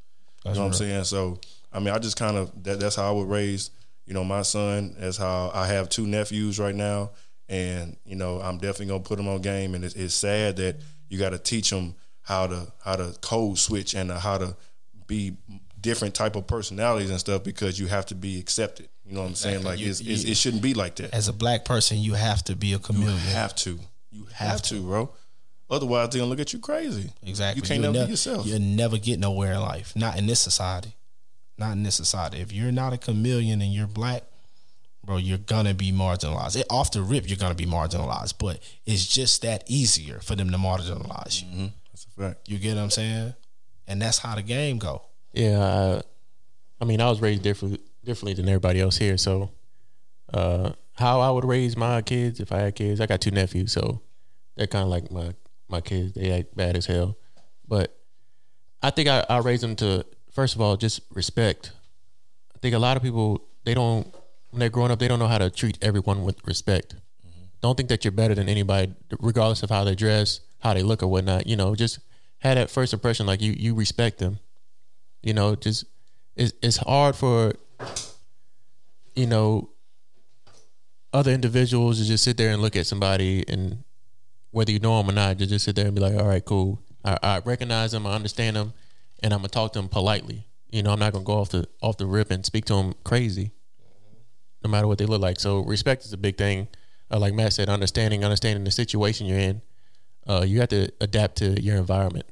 That's 0.48 0.58
you 0.58 0.62
know 0.62 0.68
what 0.68 0.74
I'm 0.74 0.74
saying? 0.74 1.04
So 1.06 1.40
I 1.72 1.80
mean 1.80 1.90
I 1.94 2.00
just 2.00 2.18
kind 2.18 2.38
of 2.38 2.52
that, 2.64 2.80
that's 2.80 2.96
how 2.96 3.08
I 3.10 3.12
would 3.12 3.30
raise, 3.30 3.70
you 4.06 4.14
know, 4.14 4.24
my 4.24 4.42
son. 4.42 4.96
That's 5.00 5.18
how 5.18 5.52
I 5.54 5.68
have 5.68 5.90
two 5.90 6.08
nephews 6.08 6.60
right 6.60 6.76
now. 6.76 7.12
And, 7.50 7.96
you 8.06 8.16
know, 8.18 8.42
I'm 8.42 8.58
definitely 8.58 8.88
gonna 8.88 9.00
put 9.04 9.18
them 9.18 9.28
on 9.28 9.42
game 9.42 9.74
and 9.76 9.86
it's, 9.86 9.96
it's 9.96 10.14
sad 10.14 10.58
that 10.58 10.82
you 11.10 11.18
gotta 11.18 11.38
teach 11.38 11.70
them 11.70 11.96
how 12.22 12.48
to 12.48 12.72
how 12.84 12.96
to 12.98 13.16
code 13.22 13.58
switch 13.58 13.94
and 13.94 14.12
uh, 14.12 14.20
how 14.20 14.38
to 14.38 14.56
be 15.08 15.38
different 15.80 16.14
type 16.16 16.36
of 16.36 16.46
personalities 16.48 17.10
and 17.10 17.20
stuff 17.20 17.44
because 17.44 17.80
you 17.80 17.88
have 17.88 18.06
to 18.08 18.16
be 18.16 18.40
accepted. 18.40 18.90
You 19.06 19.14
know 19.14 19.22
what 19.22 19.28
I'm 19.30 19.36
saying? 19.36 19.64
Like 19.64 19.80
You- 19.80 19.90
it's, 19.90 20.02
it's, 20.02 20.24
it 20.26 20.36
shouldn't 20.36 20.62
be 20.64 20.74
like 20.74 20.96
that. 20.98 21.14
As 21.14 21.30
a 21.30 21.34
black 21.34 21.64
person, 21.64 21.98
you 22.00 22.16
have 22.16 22.44
to 22.46 22.56
be 22.58 22.74
a 22.74 22.80
chameleon. 22.80 23.14
You 23.14 23.30
have 23.34 23.56
to. 23.58 23.80
You 24.12 24.26
have, 24.34 24.62
to, 24.64 24.82
bro. 24.82 25.14
Otherwise, 25.70 26.10
they're 26.10 26.20
gonna 26.20 26.30
look 26.30 26.40
at 26.40 26.54
you 26.54 26.60
crazy. 26.60 27.12
Exactly. 27.24 27.62
You 27.62 27.68
can't 27.68 27.82
You'll 27.82 27.92
never 27.92 28.00
nev- 28.04 28.08
be 28.08 28.12
yourself. 28.14 28.46
You'll 28.46 28.60
never 28.60 28.98
get 28.98 29.20
nowhere 29.20 29.54
in 29.54 29.60
life. 29.62 29.96
Not 29.96 30.18
in 30.18 30.26
this 30.26 30.40
society. 30.40 30.94
Not 31.58 31.74
in 31.74 31.84
this 31.84 31.96
society. 31.96 32.40
If 32.40 32.54
you're 32.54 32.72
not 32.72 32.94
a 32.94 32.98
chameleon 32.98 33.62
and 33.62 33.74
you're 33.74 33.88
black, 33.88 34.24
bro, 35.04 35.18
you're 35.18 35.38
gonna 35.40 35.74
be 35.74 35.92
marginalized. 35.92 36.56
It, 36.56 36.68
off 36.70 36.92
the 36.92 37.02
rip, 37.02 37.28
you're 37.28 37.38
gonna 37.38 37.56
be 37.56 37.66
marginalized. 37.66 38.36
But 38.40 38.60
it's 38.86 39.06
just 39.06 39.42
that 39.42 39.64
easier 39.68 40.20
for 40.20 40.36
them 40.36 40.52
to 40.52 40.58
marginalize 40.58 41.42
you. 41.42 41.48
Mm-hmm. 41.48 41.68
That's 41.92 42.06
a 42.06 42.22
fact. 42.22 42.50
You 42.50 42.60
get 42.60 42.76
what 42.76 42.84
I'm 42.84 42.90
saying? 42.90 43.34
And 43.88 44.02
that's 44.02 44.20
how 44.20 44.36
the 44.36 44.42
game 44.44 44.78
go. 44.78 45.02
Yeah, 45.34 45.60
uh, 45.60 46.02
I 46.80 46.86
mean, 46.86 47.02
I 47.02 47.10
was 47.10 47.22
raised 47.22 47.44
different, 47.44 47.82
differently 48.04 48.34
than 48.34 48.48
everybody 48.48 48.80
else 48.80 48.98
here. 48.98 49.18
So, 49.18 49.52
uh, 50.34 50.72
how 50.96 51.20
I 51.20 51.30
would 51.30 51.46
raise 51.46 51.76
my 51.78 52.02
kids 52.02 52.40
if 52.40 52.52
I 52.52 52.60
had 52.60 52.76
kids, 52.76 53.00
I 53.02 53.06
got 53.06 53.22
two 53.22 53.32
nephews, 53.32 53.72
so 53.72 54.02
they're 54.56 54.68
kind 54.68 54.84
of 54.84 54.90
like 54.90 55.12
my 55.12 55.34
my 55.70 55.82
kids. 55.82 56.14
They 56.14 56.32
act 56.32 56.56
bad 56.56 56.78
as 56.78 56.86
hell, 56.86 57.18
but 57.68 57.98
I 58.82 58.90
think 58.90 59.10
I, 59.10 59.26
I 59.30 59.40
raise 59.40 59.62
them 59.62 59.76
to 59.78 60.06
first 60.32 60.56
of 60.56 60.62
all 60.62 60.78
just 60.78 61.02
respect. 61.14 61.72
I 62.56 62.60
think 62.60 62.76
a 62.76 62.80
lot 62.80 62.98
of 62.98 63.04
people 63.04 63.42
they 63.66 63.74
don't 63.74 64.14
when 64.52 64.60
they're 64.60 64.70
growing 64.70 64.92
up 64.92 65.00
they 65.00 65.08
don't 65.08 65.20
know 65.20 65.28
how 65.28 65.38
to 65.38 65.50
treat 65.50 65.78
everyone 65.82 66.24
with 66.24 66.46
respect. 66.46 66.96
Mm-hmm. 66.96 67.46
Don't 67.62 67.76
think 67.76 67.90
that 67.90 68.06
you're 68.06 68.12
better 68.12 68.36
than 68.36 68.50
anybody, 68.50 68.94
regardless 69.20 69.64
of 69.64 69.70
how 69.70 69.84
they 69.84 69.96
dress, 69.96 70.42
how 70.60 70.74
they 70.74 70.84
look, 70.84 71.04
or 71.04 71.08
whatnot. 71.08 71.48
You 71.48 71.56
know, 71.56 71.76
just 71.76 72.00
have 72.40 72.56
that 72.56 72.70
first 72.70 72.94
impression 72.94 73.26
like 73.26 73.42
you 73.42 73.54
you 73.54 73.74
respect 73.74 74.20
them. 74.20 74.40
You 75.24 75.34
know, 75.34 75.56
just 75.56 75.86
it's 76.36 76.54
it's 76.62 76.78
hard 76.78 77.16
for 77.16 77.54
you 79.16 79.26
know 79.26 79.70
other 81.14 81.32
individuals 81.32 82.00
to 82.00 82.06
just 82.06 82.24
sit 82.24 82.38
there 82.38 82.52
and 82.52 82.62
look 82.62 82.76
at 82.76 82.86
somebody 82.86 83.44
and 83.48 83.84
whether 84.52 84.72
you 84.72 84.80
know 84.80 84.98
them 84.98 85.10
or 85.10 85.14
not, 85.14 85.38
to 85.40 85.46
just 85.46 85.66
sit 85.66 85.76
there 85.76 85.86
and 85.86 85.96
be 85.96 86.02
like, 86.02 86.16
all 86.16 86.28
right, 86.28 86.44
cool. 86.44 86.80
I, 87.04 87.18
I 87.22 87.40
recognize 87.40 87.92
them, 87.92 88.06
I 88.08 88.14
understand 88.14 88.56
them, 88.56 88.74
and 89.22 89.34
I'm 89.34 89.40
gonna 89.40 89.50
talk 89.50 89.74
to 89.74 89.80
them 89.80 89.90
politely. 89.90 90.48
You 90.70 90.84
know, 90.84 90.92
I'm 90.92 91.00
not 91.00 91.14
gonna 91.14 91.26
go 91.26 91.40
off 91.40 91.50
the 91.50 91.68
off 91.82 91.98
the 91.98 92.06
rip 92.06 92.32
and 92.32 92.46
speak 92.46 92.66
to 92.66 92.74
them 92.74 92.94
crazy, 93.04 93.52
no 94.64 94.70
matter 94.70 94.88
what 94.88 94.98
they 94.98 95.06
look 95.06 95.22
like. 95.22 95.40
So 95.40 95.60
respect 95.60 96.06
is 96.06 96.14
a 96.14 96.18
big 96.18 96.38
thing. 96.38 96.68
Uh, 97.10 97.20
like 97.20 97.34
Matt 97.34 97.54
said, 97.54 97.70
understanding, 97.70 98.24
understanding 98.24 98.64
the 98.64 98.72
situation 98.72 99.28
you're 99.28 99.40
in. 99.40 99.62
Uh, 100.28 100.44
you 100.46 100.60
have 100.60 100.70
to 100.70 100.92
adapt 101.00 101.38
to 101.38 101.62
your 101.62 101.78
environment. 101.78 102.26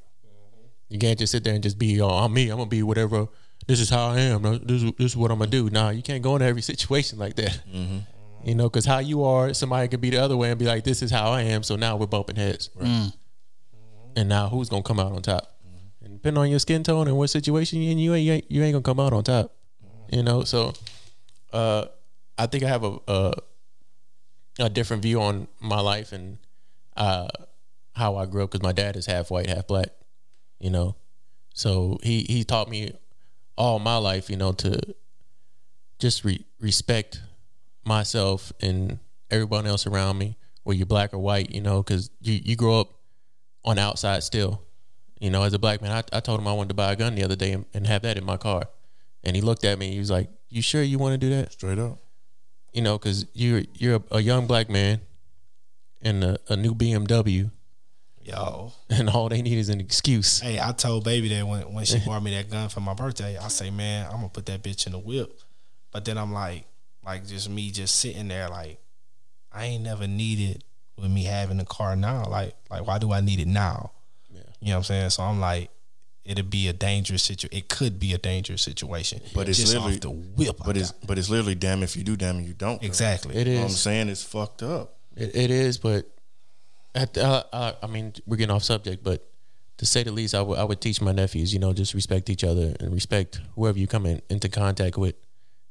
You 0.88 0.98
can't 0.98 1.18
just 1.18 1.32
sit 1.32 1.44
there 1.44 1.54
and 1.54 1.62
just 1.62 1.78
be, 1.78 2.00
oh, 2.00 2.08
I'm 2.08 2.32
me. 2.32 2.50
I'm 2.50 2.58
gonna 2.58 2.68
be 2.68 2.82
whatever. 2.82 3.28
This 3.66 3.80
is 3.80 3.88
how 3.90 4.08
I 4.08 4.20
am. 4.20 4.42
This 4.42 4.82
is, 4.82 4.92
this 4.92 5.12
is 5.12 5.16
what 5.16 5.30
I'm 5.30 5.38
gonna 5.38 5.50
do. 5.50 5.70
Nah, 5.70 5.90
you 5.90 6.02
can't 6.02 6.22
go 6.22 6.36
into 6.36 6.46
every 6.46 6.62
situation 6.72 7.18
like 7.18 7.36
that. 7.36 7.60
Mm-hmm. 7.72 7.98
You 8.46 8.54
know, 8.54 8.68
because 8.68 8.84
how 8.86 9.00
you 9.00 9.24
are, 9.24 9.52
somebody 9.52 9.88
could 9.88 10.00
be 10.00 10.10
the 10.10 10.18
other 10.18 10.36
way 10.36 10.50
and 10.50 10.58
be 10.58 10.66
like, 10.66 10.84
"This 10.84 11.02
is 11.02 11.10
how 11.10 11.32
I 11.32 11.42
am." 11.42 11.64
So 11.64 11.74
now 11.74 11.96
we're 11.96 12.06
bumping 12.06 12.36
heads. 12.36 12.70
Mm. 12.80 13.12
And 14.14 14.28
now 14.28 14.48
who's 14.48 14.68
gonna 14.68 14.84
come 14.84 15.00
out 15.00 15.10
on 15.10 15.20
top? 15.20 15.52
And 16.00 16.14
depending 16.14 16.40
on 16.40 16.48
your 16.48 16.60
skin 16.60 16.84
tone 16.84 17.08
and 17.08 17.16
what 17.16 17.26
situation 17.26 17.82
you 17.82 17.90
in, 17.90 17.98
you 17.98 18.14
ain't 18.14 18.24
you 18.24 18.32
ain't, 18.34 18.50
you 18.52 18.62
ain't 18.62 18.72
gonna 18.72 18.84
come 18.84 19.00
out 19.00 19.12
on 19.12 19.24
top. 19.24 19.52
You 20.12 20.22
know, 20.22 20.44
so 20.44 20.74
uh, 21.52 21.86
I 22.38 22.46
think 22.46 22.62
I 22.62 22.68
have 22.68 22.84
a, 22.84 22.98
a 23.08 23.34
a 24.60 24.70
different 24.70 25.02
view 25.02 25.20
on 25.20 25.48
my 25.58 25.80
life 25.80 26.12
and 26.12 26.38
uh, 26.96 27.26
how 27.94 28.14
I 28.14 28.26
grew 28.26 28.44
up 28.44 28.52
because 28.52 28.62
my 28.62 28.70
dad 28.70 28.94
is 28.94 29.06
half 29.06 29.28
white, 29.28 29.48
half 29.48 29.66
black. 29.66 29.88
You 30.60 30.70
know, 30.70 30.94
so 31.52 31.98
he 32.00 32.24
he 32.28 32.44
taught 32.44 32.70
me 32.70 32.92
all 33.58 33.80
my 33.80 33.96
life, 33.96 34.30
you 34.30 34.36
know, 34.36 34.52
to 34.52 34.94
just 35.98 36.24
re- 36.24 36.46
respect 36.60 37.22
myself 37.86 38.52
and 38.60 38.98
everyone 39.30 39.66
else 39.66 39.86
around 39.86 40.18
me, 40.18 40.36
whether 40.62 40.76
you're 40.76 40.86
black 40.86 41.14
or 41.14 41.18
white, 41.18 41.50
you 41.50 41.60
know, 41.60 41.82
because 41.82 42.10
you, 42.20 42.40
you 42.44 42.56
grow 42.56 42.80
up 42.80 42.88
on 43.64 43.76
the 43.76 43.82
outside 43.82 44.22
still. 44.22 44.62
You 45.20 45.30
know, 45.30 45.42
as 45.42 45.54
a 45.54 45.58
black 45.58 45.80
man, 45.80 45.92
I, 45.92 46.16
I 46.16 46.20
told 46.20 46.40
him 46.40 46.48
I 46.48 46.52
wanted 46.52 46.68
to 46.70 46.74
buy 46.74 46.92
a 46.92 46.96
gun 46.96 47.14
the 47.14 47.24
other 47.24 47.36
day 47.36 47.52
and, 47.52 47.64
and 47.72 47.86
have 47.86 48.02
that 48.02 48.18
in 48.18 48.24
my 48.24 48.36
car. 48.36 48.68
And 49.24 49.34
he 49.34 49.42
looked 49.42 49.64
at 49.64 49.78
me. 49.78 49.92
He 49.92 49.98
was 49.98 50.10
like, 50.10 50.28
"You 50.50 50.62
sure 50.62 50.82
you 50.82 50.98
want 50.98 51.14
to 51.14 51.18
do 51.18 51.30
that?" 51.30 51.52
Straight 51.52 51.78
up. 51.78 51.98
You 52.72 52.82
know, 52.82 52.98
because 52.98 53.26
you're 53.32 53.62
you're 53.74 53.96
a, 53.96 54.16
a 54.16 54.20
young 54.20 54.46
black 54.46 54.68
man 54.68 55.00
and 56.02 56.22
a, 56.22 56.38
a 56.48 56.56
new 56.56 56.74
BMW, 56.74 57.50
Yo. 58.22 58.72
and 58.90 59.08
all 59.08 59.28
they 59.28 59.42
need 59.42 59.58
is 59.58 59.68
an 59.68 59.80
excuse. 59.80 60.40
Hey, 60.40 60.60
I 60.60 60.72
told 60.72 61.04
baby 61.04 61.28
that 61.30 61.46
when, 61.46 61.72
when 61.72 61.84
she 61.84 61.98
bought 62.06 62.22
me 62.22 62.32
that 62.36 62.50
gun 62.50 62.68
for 62.68 62.80
my 62.80 62.94
birthday, 62.94 63.36
I 63.36 63.48
say, 63.48 63.70
man, 63.70 64.06
I'm 64.06 64.16
gonna 64.16 64.28
put 64.28 64.46
that 64.46 64.62
bitch 64.62 64.86
in 64.86 64.92
the 64.92 64.98
whip. 64.98 65.40
But 65.90 66.04
then 66.04 66.18
I'm 66.18 66.32
like, 66.32 66.66
like 67.06 67.26
just 67.26 67.48
me 67.48 67.70
just 67.70 67.96
sitting 67.96 68.28
there, 68.28 68.48
like 68.48 68.80
I 69.52 69.66
ain't 69.66 69.84
never 69.84 70.06
needed 70.06 70.64
with 70.98 71.10
me 71.10 71.24
having 71.24 71.60
a 71.60 71.64
car 71.64 71.96
now. 71.96 72.26
Like, 72.28 72.54
like 72.70 72.86
why 72.86 72.98
do 72.98 73.12
I 73.12 73.20
need 73.20 73.40
it 73.40 73.48
now? 73.48 73.92
You 74.60 74.68
know 74.68 74.72
what 74.72 74.76
I'm 74.78 74.84
saying? 74.84 75.10
So 75.10 75.22
I'm 75.22 75.38
like, 75.38 75.70
it'd 76.24 76.50
be 76.50 76.68
a 76.68 76.72
dangerous 76.72 77.22
situation. 77.22 77.56
It 77.56 77.68
could 77.68 78.00
be 78.00 78.12
a 78.14 78.18
dangerous 78.18 78.62
situation. 78.62 79.20
But 79.34 79.48
it's 79.48 79.58
just 79.58 79.74
literally 79.74 79.94
off 79.94 80.00
the 80.00 80.10
whip. 80.10 80.56
But 80.64 80.76
it's 80.76 80.92
but 80.92 81.18
it's 81.18 81.30
literally 81.30 81.54
damn 81.54 81.82
if 81.82 81.96
you 81.96 82.02
do, 82.02 82.16
damn 82.16 82.40
if 82.40 82.48
you 82.48 82.54
don't. 82.54 82.80
bro. 82.80 82.86
Exactly. 82.86 83.36
It 83.36 83.46
is. 83.46 83.46
You 83.46 83.54
know 83.54 83.60
what 83.60 83.70
I'm 83.70 83.76
saying? 83.76 84.08
It's 84.08 84.22
fucked 84.22 84.62
up. 84.62 84.96
It, 85.16 85.34
it 85.34 85.50
is, 85.50 85.78
but 85.78 86.10
at, 86.94 87.16
uh, 87.16 87.44
uh, 87.52 87.72
I 87.82 87.86
mean, 87.86 88.12
we're 88.26 88.36
getting 88.36 88.54
off 88.54 88.64
subject, 88.64 89.02
but 89.02 89.26
to 89.78 89.86
say 89.86 90.02
the 90.02 90.12
least, 90.12 90.34
I 90.34 90.42
would 90.42 90.58
I 90.58 90.64
would 90.64 90.80
teach 90.80 91.00
my 91.00 91.12
nephews, 91.12 91.52
you 91.52 91.58
know, 91.58 91.72
just 91.72 91.94
respect 91.94 92.28
each 92.28 92.44
other 92.44 92.74
and 92.80 92.92
respect 92.92 93.40
whoever 93.54 93.78
you 93.78 93.86
come 93.86 94.06
in, 94.06 94.20
into 94.28 94.48
contact 94.48 94.96
with, 94.96 95.14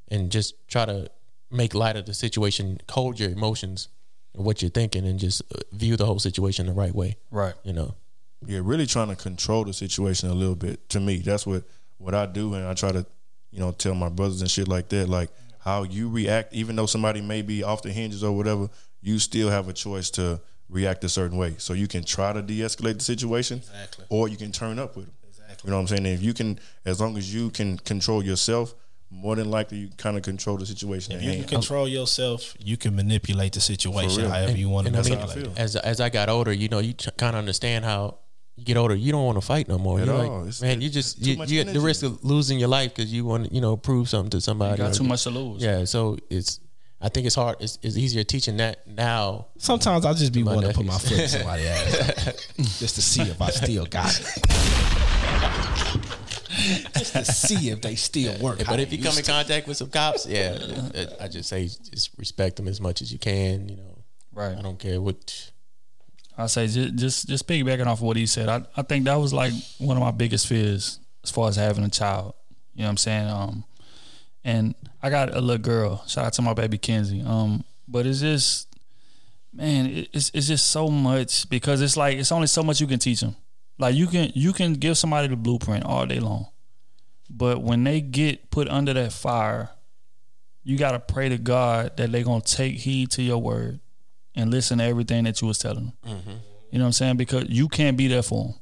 and 0.10 0.32
just 0.32 0.68
try 0.68 0.86
to 0.86 1.10
make 1.56 1.74
light 1.74 1.96
of 1.96 2.06
the 2.06 2.14
situation, 2.14 2.80
hold 2.90 3.20
your 3.20 3.30
emotions 3.32 3.88
and 4.34 4.46
what 4.46 4.62
you're 4.62 4.72
thinking, 4.72 5.06
and 5.06 5.20
just 5.20 5.42
uh, 5.54 5.60
view 5.72 5.96
the 5.96 6.06
whole 6.06 6.20
situation 6.20 6.68
the 6.68 6.74
right 6.74 6.94
way. 6.94 7.18
Right. 7.32 7.54
You 7.64 7.74
know. 7.74 7.96
Yeah, 8.46 8.60
really 8.64 8.86
trying 8.86 9.08
to 9.10 9.16
control 9.16 9.64
the 9.66 9.74
situation 9.74 10.30
a 10.30 10.34
little 10.34 10.56
bit. 10.56 10.88
To 10.90 11.00
me, 11.00 11.18
that's 11.18 11.48
what 11.48 11.64
what 11.98 12.14
I 12.14 12.26
do, 12.26 12.54
and 12.54 12.68
I 12.68 12.74
try 12.74 12.92
to, 12.92 13.06
you 13.52 13.60
know, 13.60 13.72
tell 13.72 13.96
my 13.96 14.10
brothers 14.10 14.42
and 14.42 14.52
shit 14.52 14.68
like 14.68 14.90
that, 14.90 15.08
like 15.10 15.30
how 15.60 15.84
you 15.84 16.10
react, 16.10 16.54
even 16.54 16.76
though 16.76 16.86
somebody 16.86 17.22
may 17.22 17.42
be 17.42 17.64
off 17.64 17.82
the 17.82 17.92
hinges 17.92 18.24
or 18.24 18.36
whatever, 18.36 18.70
you 19.02 19.18
still 19.18 19.50
have 19.50 19.68
a 19.70 19.74
choice 19.74 20.10
to 20.12 20.40
react 20.70 21.04
a 21.04 21.10
certain 21.10 21.38
way. 21.38 21.56
So 21.58 21.74
you 21.74 21.88
can 21.88 22.04
try 22.04 22.34
to 22.34 22.42
de-escalate 22.42 22.96
the 23.00 23.04
situation, 23.04 23.60
Exactly. 23.60 24.06
or 24.10 24.28
you 24.28 24.38
can 24.38 24.52
turn 24.52 24.78
up 24.78 24.96
with 24.96 25.06
them. 25.06 25.16
Exactly. 25.28 25.68
You 25.68 25.72
know 25.72 25.78
what 25.78 25.82
I'm 25.82 25.88
saying? 25.88 26.06
And 26.06 26.14
if 26.14 26.22
you 26.22 26.34
can, 26.34 26.60
as 26.86 27.00
long 27.00 27.18
as 27.18 27.34
you 27.34 27.50
can 27.50 27.78
control 27.80 28.24
yourself, 28.24 28.76
more 29.10 29.36
than 29.36 29.50
likely 29.52 29.78
you 29.78 29.90
kind 29.98 30.18
of 30.18 30.24
control 30.24 30.58
the 30.58 30.66
situation. 30.66 31.14
If 31.16 31.22
at 31.22 31.24
you 31.24 31.40
can 31.44 31.48
control 31.48 31.88
yourself, 31.88 32.54
you 32.60 32.76
can 32.78 32.96
manipulate 32.96 33.54
the 33.54 33.62
situation 33.62 34.26
however 34.26 34.50
And- 34.50 34.58
you 34.60 34.70
want 34.70 34.88
to 34.88 34.94
and 34.94 35.08
I 35.08 35.10
mean, 35.36 35.46
it. 35.46 35.58
As 35.58 35.76
as 35.76 36.00
I 36.02 36.10
got 36.10 36.28
older, 36.30 36.52
you 36.54 36.68
know, 36.70 36.80
you 36.80 36.94
kind 36.94 37.36
of 37.36 37.40
understand 37.40 37.86
how 37.86 38.18
you 38.58 38.64
get 38.66 38.78
older. 38.78 38.96
You 38.96 39.12
don't 39.12 39.26
want 39.26 39.38
to 39.38 39.46
fight 39.46 39.68
no 39.68 39.78
more. 39.78 40.00
At 40.00 40.06
You're 40.08 40.16
all. 40.16 40.22
like, 40.40 40.48
It's- 40.48 40.62
man, 40.62 40.82
you 40.82 40.90
just 40.90 41.20
you, 41.26 41.38
much 41.38 41.50
you 41.50 41.62
at 41.62 41.74
the 41.74 41.80
risk 41.80 42.04
of 42.04 42.24
losing 42.24 42.58
your 42.60 42.70
life 42.70 42.94
because 42.96 43.12
you 43.14 43.26
want 43.26 43.48
to, 43.50 43.54
you 43.54 43.62
know, 43.62 43.78
prove 43.78 44.10
something 44.10 44.30
to 44.32 44.42
somebody. 44.42 44.78
got 44.78 44.94
too 44.94 45.04
much 45.04 45.24
to 45.24 45.30
lose. 45.30 45.62
Yeah, 45.64 45.86
so 45.86 46.18
it's. 46.30 46.60
I 47.02 47.10
think 47.10 47.26
it's 47.28 47.36
hard. 47.36 47.58
It's, 47.60 47.78
it's 47.84 47.98
easier 47.98 48.24
teaching 48.24 48.56
that 48.58 48.88
now. 48.88 49.48
Sometimes 49.58 50.06
I 50.06 50.14
just 50.14 50.32
be 50.34 50.42
my 50.44 50.56
wanting 50.56 50.72
to 50.72 50.78
put 50.78 50.86
my 50.86 50.98
foot 50.98 51.20
in 51.20 51.28
somebody's 51.28 51.66
ass 51.68 52.48
just 52.80 52.96
to 52.96 53.02
see 53.02 53.22
if 53.22 53.40
I 53.42 53.50
still 53.52 53.86
got 53.86 54.18
it. 54.18 54.26
just 56.98 57.14
to 57.14 57.26
see 57.26 57.70
if 57.70 57.82
they 57.82 57.96
still 57.96 58.38
work. 58.40 58.60
Yeah, 58.60 58.66
how 58.66 58.74
but 58.74 58.80
if 58.80 58.92
you 58.92 58.98
come 59.00 59.08
in 59.12 59.14
used 59.18 59.26
to. 59.26 59.32
contact 59.32 59.68
with 59.68 59.78
some 59.78 59.90
cops, 59.90 60.26
yeah, 60.26 60.52
it- 60.54 60.96
it- 60.96 61.14
I 61.20 61.28
just 61.28 61.50
say 61.50 61.66
just 61.68 62.12
respect 62.18 62.56
them 62.58 62.68
as 62.68 62.80
much 62.82 63.02
as 63.02 63.12
you 63.12 63.20
can. 63.20 63.70
You 63.70 63.78
know, 63.78 64.04
Right. 64.34 64.58
I 64.58 64.62
don't 64.62 64.78
care 64.80 65.00
what. 65.02 65.52
I 66.38 66.48
say 66.48 66.68
just 66.68 66.96
just 66.96 67.28
just 67.30 67.48
piggybacking 67.48 67.86
off 67.88 68.00
of 68.00 68.04
what 68.04 68.18
he 68.18 68.26
said. 68.26 68.50
I, 68.50 68.64
I 68.76 68.82
think 68.82 69.06
that 69.06 69.16
was 69.16 69.32
like 69.34 69.54
one 69.78 69.96
of 69.98 70.04
my 70.04 70.12
biggest 70.12 70.48
fears 70.48 71.00
as 71.24 71.32
far 71.32 71.48
as 71.48 71.56
having 71.56 71.84
a 71.86 71.90
child. 71.90 72.34
You 72.74 72.82
know 72.82 72.88
what 72.88 72.92
I'm 72.92 72.98
saying? 72.98 73.28
Um, 73.30 73.64
and 74.44 74.76
I 75.02 75.10
got 75.10 75.34
a 75.34 75.40
little 75.40 75.62
girl. 75.64 76.04
Shout 76.08 76.26
out 76.26 76.34
to 76.34 76.42
my 76.42 76.54
baby 76.54 76.78
Kenzie. 76.78 77.22
Um, 77.26 77.64
but 77.88 78.06
it's 78.06 78.20
just, 78.20 78.68
man, 79.54 80.06
it's 80.12 80.30
it's 80.34 80.48
just 80.48 80.68
so 80.70 80.90
much 80.90 81.50
because 81.50 81.82
it's 81.82 81.96
like 81.96 82.18
it's 82.18 82.32
only 82.34 82.48
so 82.48 82.64
much 82.64 82.82
you 82.82 82.88
can 82.88 83.00
teach 83.00 83.22
them. 83.22 83.36
Like 83.80 83.96
you 83.96 84.08
can 84.08 84.32
you 84.36 84.52
can 84.52 84.74
give 84.74 84.98
somebody 84.98 85.30
the 85.30 85.38
blueprint 85.38 85.86
all 85.86 86.06
day 86.06 86.20
long, 86.20 86.48
but 87.30 87.62
when 87.62 87.84
they 87.84 88.02
get 88.02 88.50
put 88.52 88.68
under 88.68 88.94
that 88.94 89.14
fire, 89.14 89.70
you 90.64 90.78
gotta 90.78 91.00
pray 91.00 91.30
to 91.30 91.38
God 91.38 91.98
that 91.98 92.12
they 92.12 92.24
gonna 92.24 92.42
take 92.42 92.76
heed 92.76 93.12
to 93.12 93.22
your 93.22 93.38
word 93.38 93.80
and 94.36 94.52
listen 94.52 94.80
to 94.80 94.84
everything 94.84 95.24
that 95.26 95.42
you 95.42 95.48
was 95.48 95.58
telling 95.58 95.86
them. 95.86 95.94
Mm-hmm. 96.06 96.32
You 96.72 96.80
know 96.80 96.86
what 96.86 96.88
I'm 96.88 96.94
saying? 96.94 97.18
Because 97.18 97.46
you 97.50 97.68
can't 97.68 97.98
be 97.98 98.08
there 98.08 98.24
for 98.24 98.46
them 98.46 98.56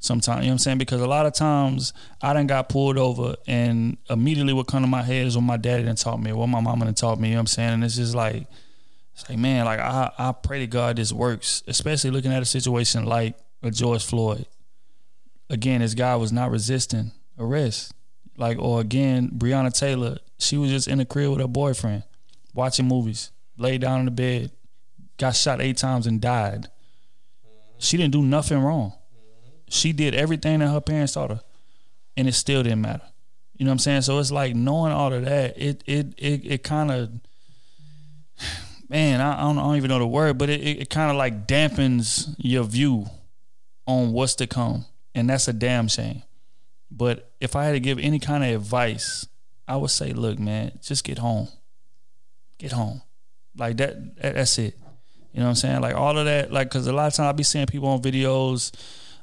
sometimes. 0.00 0.40
You 0.40 0.46
know 0.46 0.52
what 0.52 0.54
I'm 0.54 0.58
saying? 0.58 0.78
Because 0.78 1.00
a 1.00 1.06
lot 1.06 1.26
of 1.26 1.34
times 1.34 1.92
I 2.20 2.32
done 2.32 2.46
got 2.46 2.68
pulled 2.68 2.98
over 2.98 3.36
and 3.46 3.98
immediately 4.08 4.52
what 4.52 4.66
come 4.66 4.82
to 4.82 4.88
my 4.88 5.02
head 5.02 5.26
is 5.26 5.36
what 5.36 5.42
my 5.42 5.56
daddy 5.56 5.84
done 5.84 5.96
taught 5.96 6.20
me, 6.20 6.32
what 6.32 6.48
my 6.48 6.60
mama 6.60 6.86
done 6.86 6.94
taught 6.94 7.20
me. 7.20 7.28
You 7.28 7.34
know 7.34 7.38
what 7.38 7.42
I'm 7.42 7.46
saying? 7.48 7.70
And 7.74 7.84
it's 7.84 7.96
just 7.96 8.14
like, 8.14 8.46
it's 9.14 9.28
like, 9.28 9.38
man, 9.38 9.66
like 9.66 9.78
I, 9.78 10.10
I 10.18 10.32
pray 10.32 10.60
to 10.60 10.66
God 10.66 10.96
this 10.96 11.12
works, 11.12 11.62
especially 11.66 12.10
looking 12.10 12.32
at 12.32 12.42
a 12.42 12.46
situation 12.46 13.04
like 13.04 13.36
a 13.62 13.70
George 13.70 14.04
Floyd. 14.04 14.46
Again, 15.50 15.80
this 15.80 15.94
guy 15.94 16.16
was 16.16 16.32
not 16.32 16.50
resisting 16.50 17.12
arrest. 17.38 17.92
Like, 18.40 18.58
or 18.58 18.80
again, 18.80 19.30
Breonna 19.36 19.70
Taylor, 19.70 20.16
she 20.38 20.56
was 20.56 20.70
just 20.70 20.88
in 20.88 20.96
the 20.96 21.04
crib 21.04 21.28
with 21.28 21.40
her 21.40 21.46
boyfriend, 21.46 22.04
watching 22.54 22.88
movies, 22.88 23.32
laid 23.58 23.82
down 23.82 24.00
in 24.00 24.06
the 24.06 24.10
bed, 24.10 24.50
got 25.18 25.36
shot 25.36 25.60
eight 25.60 25.76
times 25.76 26.06
and 26.06 26.22
died. 26.22 26.68
She 27.76 27.98
didn't 27.98 28.14
do 28.14 28.22
nothing 28.22 28.58
wrong. 28.58 28.94
She 29.68 29.92
did 29.92 30.14
everything 30.14 30.60
that 30.60 30.68
her 30.68 30.80
parents 30.80 31.12
taught 31.12 31.28
her, 31.28 31.42
and 32.16 32.26
it 32.26 32.32
still 32.32 32.62
didn't 32.62 32.80
matter. 32.80 33.04
You 33.58 33.66
know 33.66 33.72
what 33.72 33.74
I'm 33.74 33.78
saying? 33.80 34.02
So 34.02 34.18
it's 34.18 34.32
like 34.32 34.54
knowing 34.54 34.92
all 34.92 35.12
of 35.12 35.22
that. 35.26 35.60
It 35.60 35.84
it 35.84 36.14
it 36.16 36.46
it 36.46 36.62
kind 36.64 36.90
of, 36.90 37.10
man, 38.88 39.20
I, 39.20 39.38
I, 39.38 39.42
don't, 39.42 39.58
I 39.58 39.62
don't 39.64 39.76
even 39.76 39.90
know 39.90 39.98
the 39.98 40.06
word, 40.06 40.38
but 40.38 40.48
it 40.48 40.62
it, 40.62 40.80
it 40.80 40.90
kind 40.90 41.10
of 41.10 41.18
like 41.18 41.46
dampens 41.46 42.34
your 42.38 42.64
view 42.64 43.04
on 43.86 44.12
what's 44.12 44.34
to 44.36 44.46
come, 44.46 44.86
and 45.14 45.28
that's 45.28 45.46
a 45.46 45.52
damn 45.52 45.88
shame. 45.88 46.22
But 46.90 47.30
if 47.40 47.54
I 47.56 47.64
had 47.64 47.72
to 47.72 47.80
give 47.80 47.98
any 47.98 48.18
kind 48.18 48.44
of 48.44 48.50
advice, 48.50 49.26
I 49.68 49.76
would 49.76 49.90
say, 49.90 50.12
look, 50.12 50.38
man, 50.38 50.78
just 50.82 51.04
get 51.04 51.18
home. 51.18 51.48
Get 52.58 52.72
home. 52.72 53.02
Like 53.56 53.76
that, 53.78 54.16
that 54.16 54.34
that's 54.34 54.58
it. 54.58 54.76
You 55.32 55.40
know 55.40 55.46
what 55.46 55.50
I'm 55.50 55.54
saying? 55.56 55.80
Like 55.80 55.94
all 55.94 56.18
of 56.18 56.24
that, 56.24 56.52
like, 56.52 56.70
cause 56.70 56.86
a 56.86 56.92
lot 56.92 57.06
of 57.06 57.14
times 57.14 57.28
I 57.28 57.32
be 57.32 57.44
seeing 57.44 57.66
people 57.66 57.88
on 57.88 58.02
videos, 58.02 58.72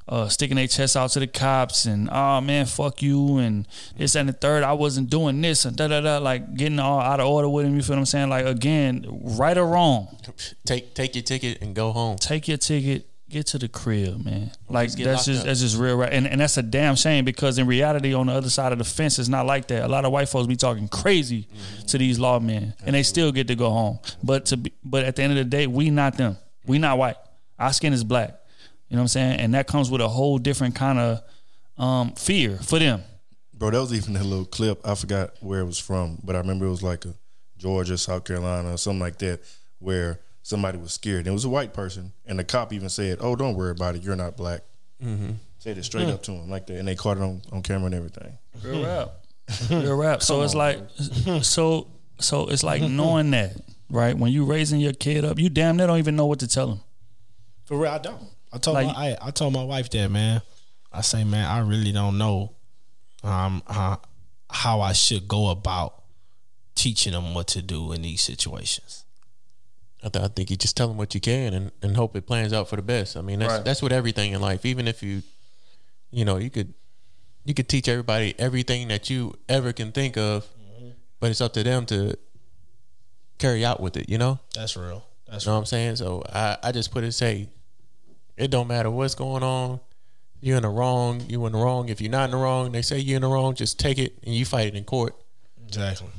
uh, 0.08 0.30
sticking 0.30 0.56
their 0.56 0.68
chest 0.68 0.96
out 0.96 1.10
to 1.12 1.20
the 1.20 1.28
cops 1.28 1.86
and, 1.86 2.08
oh 2.10 2.40
man, 2.40 2.66
fuck 2.66 3.02
you 3.02 3.40
and 3.40 3.68
this 3.98 4.16
and 4.16 4.30
the 4.30 4.34
third. 4.34 4.64
I 4.64 4.72
wasn't 4.72 5.10
doing 5.10 5.42
this 5.42 5.66
and 5.66 5.76
da 5.76 5.90
da 5.90 6.00
da. 6.00 6.20
Like 6.20 6.54
getting 6.56 6.80
all 6.80 7.02
out 7.02 7.20
of 7.20 7.28
order 7.28 7.50
with 7.50 7.66
him. 7.66 7.76
You 7.76 7.82
feel 7.82 7.98
what 7.98 8.00
I'm 8.00 8.06
saying? 8.06 8.30
Like 8.30 8.46
again, 8.46 9.06
right 9.10 9.58
or 9.58 9.68
wrong, 9.68 10.18
Take 10.66 10.94
take 10.96 11.14
your 11.16 11.24
ticket 11.24 11.62
and 11.62 11.76
go 11.76 11.92
home. 11.92 12.18
take 12.18 12.48
your 12.48 12.58
ticket, 12.58 13.10
get 13.30 13.48
to 13.48 13.58
the 13.58 13.68
crib, 13.68 14.24
man. 14.24 14.52
Like 14.70 14.92
that's 14.92 15.26
just 15.26 15.42
up. 15.42 15.46
that's 15.48 15.60
just 15.60 15.78
real 15.78 15.98
right. 15.98 16.12
And 16.12 16.28
and 16.28 16.42
that's 16.42 16.58
a 16.58 16.64
damn 16.64 16.96
shame 16.96 17.26
because 17.26 17.58
in 17.58 17.68
reality, 17.68 18.14
on 18.14 18.28
the 18.28 18.34
other 18.34 18.50
side 18.50 18.72
of 18.72 18.78
the 18.78 18.84
fence, 18.84 19.20
it's 19.20 19.30
not 19.30 19.46
like 19.46 19.68
that. 19.68 19.84
A 19.84 19.88
lot 19.88 20.06
of 20.06 20.12
white 20.12 20.30
folks 20.30 20.48
be 20.48 20.56
talking 20.56 20.88
crazy 20.88 21.48
to 21.88 21.98
these 21.98 22.20
lawmen, 22.20 22.74
and 22.86 22.96
they 22.96 23.04
still 23.04 23.32
get 23.32 23.48
to 23.48 23.56
go 23.56 23.70
home. 23.70 24.00
But 24.24 24.48
to 24.48 24.58
be, 24.58 24.74
but 24.84 25.06
at 25.06 25.16
the 25.16 25.24
end 25.24 25.34
of 25.34 25.38
the 25.38 25.46
day, 25.46 25.68
we 25.68 25.90
not 25.90 26.18
them. 26.18 26.38
We 26.66 26.80
not 26.80 26.98
white. 26.98 27.18
Our 27.60 27.74
skin 27.74 27.94
is 27.94 28.04
black. 28.04 28.30
You 28.90 28.96
know 28.96 29.02
what 29.02 29.04
I'm 29.04 29.08
saying? 29.10 29.40
And 29.40 29.54
that 29.54 29.68
comes 29.68 29.90
with 29.90 30.02
a 30.02 30.08
whole 30.08 30.38
different 30.38 30.76
kind 30.76 30.98
of 30.98 31.22
um, 31.78 32.14
fear 32.14 32.58
for 32.58 32.80
them. 32.80 33.04
Bro, 33.54 33.72
that 33.72 33.82
was 33.82 33.94
even 33.94 34.16
a 34.16 34.24
little 34.24 34.46
clip. 34.46 34.80
I 34.88 34.96
forgot 34.96 35.32
where 35.42 35.60
it 35.60 35.66
was 35.66 35.80
from, 35.80 36.20
but 36.24 36.36
I 36.36 36.40
remember 36.40 36.66
it 36.66 36.70
was 36.70 36.84
like 36.84 37.06
a 37.06 37.16
Georgia, 37.58 37.98
South 37.98 38.24
Carolina, 38.24 38.74
or 38.74 38.78
something 38.78 39.00
like 39.00 39.18
that, 39.20 39.42
where 39.80 40.20
somebody 40.48 40.78
was 40.78 40.94
scared. 40.94 41.20
And 41.20 41.28
it 41.28 41.32
was 41.32 41.46
a 41.46 41.50
white 41.50 41.74
person, 41.74 42.14
and 42.26 42.40
the 42.40 42.44
cop 42.44 42.72
even 42.74 42.90
said, 42.90 43.18
"Oh, 43.22 43.36
don't 43.36 43.56
worry 43.56 43.72
about 43.72 43.96
it. 43.96 44.04
You're 44.04 44.16
not 44.16 44.38
black." 44.38 44.62
Mm-hmm. 45.04 45.32
Said 45.60 45.78
it 45.78 45.84
straight 45.84 46.08
Mm. 46.08 46.14
up 46.14 46.24
to 46.24 46.32
him 46.32 46.50
like 46.50 46.68
that, 46.68 46.78
and 46.80 46.88
they 46.88 46.96
caught 46.96 47.18
it 47.18 47.24
on, 47.24 47.42
on 47.52 47.62
camera 47.64 47.88
and 47.88 47.96
everything. 47.96 48.38
Real 48.64 48.84
rap. 48.86 49.12
Real 49.70 49.96
rap. 49.96 50.22
So 50.24 50.42
it's 50.44 50.56
like 50.56 50.80
so 51.42 51.88
so 52.20 52.48
it's 52.48 52.64
like 52.64 52.82
knowing 53.00 53.32
that, 53.32 53.58
right? 53.90 54.18
When 54.18 54.32
you 54.32 54.46
raising 54.46 54.80
your 54.80 54.94
kid 54.94 55.26
up, 55.26 55.38
you 55.40 55.50
damn 55.50 55.76
near 55.78 55.88
don't 55.88 55.98
even 56.00 56.16
know 56.16 56.26
what 56.26 56.40
to 56.40 56.48
tell 56.48 56.72
him. 56.72 56.80
For 57.66 57.78
real, 57.78 57.92
I 57.92 57.98
don't. 57.98 58.22
I 58.54 58.58
told 58.60 58.76
Like- 58.76 58.88
my 58.88 58.94
I, 58.94 59.18
I 59.28 59.32
told 59.32 59.54
my 59.54 59.64
wife 59.64 59.90
that 59.92 60.10
man. 60.10 60.42
I 60.92 61.02
say, 61.02 61.24
man, 61.26 61.46
I 61.46 61.60
really 61.60 61.92
don't 61.92 62.18
know 62.18 62.54
um 63.24 63.62
how, 63.68 64.00
how 64.50 64.82
I 64.82 64.94
should 64.94 65.28
go 65.28 65.50
about 65.50 66.04
teaching 66.76 67.12
them 67.14 67.34
what 67.34 67.48
to 67.48 67.62
do 67.62 67.92
in 67.92 68.04
these 68.04 68.22
situations. 68.22 69.04
I, 70.04 70.10
th- 70.10 70.24
I 70.24 70.28
think 70.28 70.50
you 70.52 70.56
just 70.58 70.78
tell 70.78 70.88
them 70.88 70.98
what 70.98 71.16
you 71.16 71.22
can 71.22 71.54
and, 71.54 71.72
and 71.82 71.96
hope 71.96 72.16
it 72.16 72.28
plans 72.28 72.54
out 72.54 72.70
for 72.70 72.76
the 72.76 72.82
best. 72.82 73.18
I 73.18 73.22
mean, 73.22 73.40
that's 73.40 73.54
Right. 73.54 73.66
that's 73.66 73.82
with 73.82 73.92
everything 73.92 74.34
in 74.34 74.42
life. 74.42 74.66
Even 74.66 74.88
if 74.88 75.02
you, 75.02 75.24
you 76.12 76.24
know, 76.24 76.38
you 76.38 76.50
could 76.50 76.74
you 77.46 77.54
could 77.54 77.68
teach 77.68 77.88
everybody 77.88 78.36
everything 78.38 78.90
that 78.90 79.10
you 79.10 79.34
ever 79.48 79.74
can 79.74 79.92
think 79.92 80.18
of, 80.18 80.46
mm-hmm. 80.46 80.90
but 81.20 81.32
it's 81.32 81.42
up 81.42 81.54
to 81.54 81.64
them 81.64 81.86
to 81.88 82.16
carry 83.38 83.66
out 83.66 83.80
with 83.80 83.98
it. 83.98 84.10
You 84.10 84.18
know, 84.18 84.40
That's 84.54 84.76
real. 84.78 85.06
That's 85.30 85.46
you 85.46 85.50
know 85.50 85.56
what 85.56 85.60
I'm 85.62 85.66
saying. 85.66 85.96
So 85.96 86.24
I 86.32 86.58
I 86.64 86.72
just 86.72 86.92
put 86.92 87.04
it 87.04 87.12
say, 87.14 87.50
it 88.38 88.52
don't 88.52 88.68
matter 88.68 88.92
what's 88.92 89.16
going 89.16 89.44
on. 89.44 89.80
You're 90.40 90.58
in 90.58 90.64
the 90.64 90.70
wrong. 90.70 91.22
You're 91.28 91.48
in 91.48 91.54
the 91.54 91.58
wrong. 91.58 91.90
If 91.90 92.00
you're 92.02 92.12
not 92.12 92.26
in 92.26 92.32
the 92.32 92.38
wrong, 92.38 92.72
they 92.72 92.84
say 92.84 93.00
you're 93.00 93.16
in 93.16 93.24
the 93.24 93.28
wrong. 93.28 93.56
Just 93.56 93.80
take 93.80 93.98
it 93.98 94.20
and 94.24 94.36
you 94.36 94.46
fight 94.46 94.68
it 94.68 94.76
in 94.76 94.84
court. 94.84 95.16
Exactly. 95.68 96.10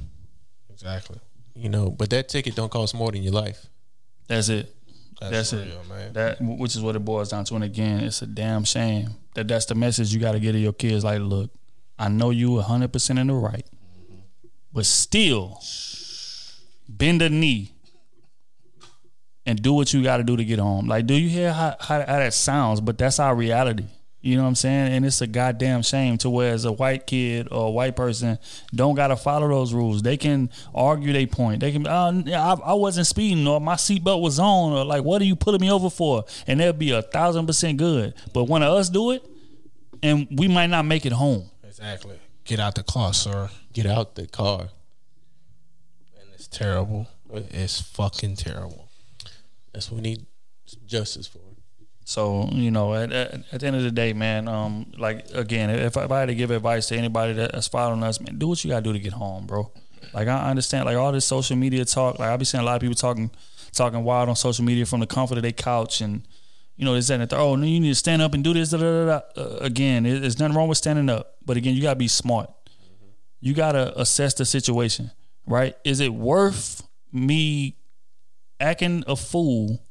Exactly. 0.71 1.21
You 1.55 1.69
know, 1.69 1.91
but 1.91 2.11
that 2.11 2.29
ticket 2.29 2.55
don't 2.55 2.71
cost 2.71 2.95
more 2.95 3.11
than 3.11 3.23
your 3.23 3.33
life. 3.33 3.67
That's 4.29 4.49
it. 4.49 4.75
That's 5.21 5.51
That's, 5.51 5.53
real, 5.53 5.81
it, 5.81 5.89
man. 5.89 6.13
That 6.13 6.41
which 6.41 6.77
is 6.77 6.83
what 6.83 6.95
it 6.95 7.01
boils 7.01 7.31
down 7.31 7.45
to. 7.47 7.55
And 7.57 7.65
again, 7.65 8.05
it's 8.05 8.23
a 8.23 8.27
damn 8.27 8.65
shame 8.65 9.11
that 9.35 9.49
that's 9.49 9.67
the 9.67 9.75
message 9.75 10.15
you 10.15 10.21
got 10.21 10.33
to 10.33 10.41
get 10.41 10.53
to 10.53 10.59
your 10.59 10.73
kids. 10.73 11.03
Like, 11.05 11.21
look, 11.21 11.51
I 11.99 12.09
know 12.09 12.31
you 12.31 12.53
100 12.53 12.93
percent 12.93 13.19
in 13.19 13.27
the 13.27 13.35
right, 13.35 13.67
but 14.73 14.87
still, 14.87 15.61
bend 16.89 17.23
a 17.23 17.29
knee 17.31 17.73
and 19.45 19.61
do 19.61 19.73
what 19.73 19.93
you 19.93 20.05
got 20.05 20.19
to 20.19 20.23
do 20.23 20.37
to 20.37 20.45
get 20.45 20.61
home. 20.61 20.87
Like, 20.87 21.07
do 21.07 21.15
you 21.15 21.29
hear 21.29 21.53
how, 21.53 21.75
how 21.81 21.99
how 22.01 22.19
that 22.19 22.35
sounds? 22.35 22.81
But 22.81 22.99
that's 22.99 23.19
our 23.19 23.35
reality. 23.35 23.87
You 24.21 24.37
know 24.37 24.43
what 24.43 24.49
I'm 24.49 24.55
saying? 24.57 24.93
And 24.93 25.07
it's 25.07 25.21
a 25.21 25.29
goddamn 25.29 25.83
shame 25.83 26.19
to 26.19 26.31
where 26.31 26.53
as 26.53 26.65
a 26.65 26.73
white 26.73 27.07
kid 27.07 27.49
or 27.53 27.69
a 27.69 27.71
white 27.71 27.95
person 27.95 28.39
don't 28.75 28.97
gotta 28.97 29.17
follow 29.17 29.49
those 29.49 29.73
rules. 29.73 30.03
They 30.03 30.17
can 30.17 30.51
argue 30.75 31.13
their 31.13 31.29
point. 31.29 31.61
They 31.61 31.71
can 31.71 31.87
oh, 31.87 32.25
I, 32.27 32.71
I 32.71 32.75
wasn't 32.75 33.07
speeding 33.07 33.47
or 33.47 33.61
my 33.61 33.75
seatbelt 33.75 34.21
was 34.21 34.41
on 34.41 34.73
or 34.73 34.85
like 34.85 35.05
what 35.05 35.23
are 35.23 35.25
you 35.25 35.37
pulling 35.37 35.61
me 35.61 35.71
over 35.71 35.89
for? 35.89 36.25
And 36.49 36.59
they'll 36.59 36.73
be 36.73 36.91
a 36.91 37.03
thousand 37.03 37.47
percent 37.47 37.79
good. 37.79 38.15
But 38.33 38.45
one 38.45 38.65
of 38.65 38.73
us 38.73 38.89
do 38.89 39.13
it, 39.13 39.25
and 40.03 40.27
we 40.31 40.49
might 40.49 40.69
not 40.69 40.85
make 40.85 41.07
it 41.07 41.13
home. 41.13 41.49
Exactly. 41.63 42.19
Get 42.45 42.59
out 42.59 42.75
the 42.75 42.83
car, 42.83 43.15
sir. 43.15 43.51
Get 43.73 43.87
out 43.87 44.17
the 44.17 44.27
car. 44.27 44.69
And 46.21 46.29
it's 46.35 46.49
terrible. 46.49 47.07
It's 47.33 47.81
fucking 47.81 48.37
terrible. 48.37 48.89
That's 49.73 49.91
what 49.91 50.03
we 50.03 50.03
need 50.03 50.27
justice 50.87 51.29
for. 51.29 51.39
So 52.09 52.49
you 52.53 52.71
know, 52.71 52.95
at, 52.95 53.13
at, 53.13 53.35
at 53.53 53.61
the 53.61 53.67
end 53.67 53.77
of 53.77 53.83
the 53.83 53.91
day, 53.91 54.15
man, 54.15 54.49
um, 54.49 54.91
like 54.97 55.29
again, 55.35 55.69
if, 55.69 55.95
if 55.95 56.11
I 56.11 56.21
had 56.21 56.29
to 56.31 56.35
give 56.35 56.51
advice 56.51 56.87
to 56.87 56.97
anybody 56.97 57.35
that's 57.35 57.69
following 57.69 58.03
us, 58.03 58.19
man, 58.19 58.39
do 58.39 58.49
what 58.49 58.65
you 58.65 58.71
gotta 58.71 58.81
do 58.83 58.95
to 58.95 58.99
get 58.99 59.13
home, 59.13 59.47
bro. 59.47 59.71
Like 60.15 60.27
I 60.27 60.49
understand, 60.49 60.87
like 60.87 60.97
all 60.97 61.13
this 61.13 61.27
social 61.27 61.55
media 61.55 61.85
talk. 61.85 62.19
Like 62.19 62.31
I 62.31 62.37
be 62.39 62.47
seeing 62.47 62.63
a 62.63 62.65
lot 62.65 62.77
of 62.77 62.81
people 62.81 62.95
talking, 62.95 63.31
talking 63.73 64.03
wild 64.05 64.31
on 64.31 64.37
social 64.37 64.65
media 64.65 64.87
from 64.87 65.01
the 65.01 65.07
comfort 65.07 65.37
of 65.37 65.43
their 65.43 65.53
couch, 65.53 66.01
and 66.01 66.27
you 66.77 66.87
know, 66.87 66.95
this 66.95 67.11
and 67.11 67.21
that. 67.21 67.35
Oh, 67.35 67.57
no, 67.57 67.67
you 67.67 67.79
need 67.79 67.91
to 67.91 67.95
stand 67.95 68.23
up 68.23 68.33
and 68.33 68.43
do 68.43 68.55
this. 68.55 68.71
Da, 68.71 68.79
da, 68.79 69.05
da. 69.05 69.21
Uh, 69.37 69.59
again, 69.61 70.07
it- 70.07 70.21
there's 70.21 70.39
nothing 70.39 70.57
wrong 70.57 70.69
with 70.69 70.79
standing 70.79 71.11
up, 71.11 71.35
but 71.45 71.59
again, 71.59 71.75
you 71.75 71.83
gotta 71.83 71.97
be 71.97 72.09
smart. 72.09 72.49
You 73.43 73.53
gotta 73.53 73.93
assess 74.01 74.33
the 74.33 74.47
situation, 74.47 75.11
right? 75.47 75.77
Is 75.85 76.01
it 76.01 76.15
worth 76.15 76.83
me 77.13 77.77
acting 78.59 79.05
a 79.07 79.15
fool 79.15 79.83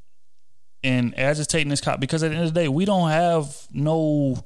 and 0.83 1.17
agitating 1.17 1.69
this 1.69 1.81
cop 1.81 1.99
because 1.99 2.23
at 2.23 2.29
the 2.29 2.35
end 2.35 2.45
of 2.47 2.53
the 2.53 2.59
day 2.61 2.67
we 2.67 2.85
don't 2.85 3.09
have 3.09 3.67
no 3.71 4.45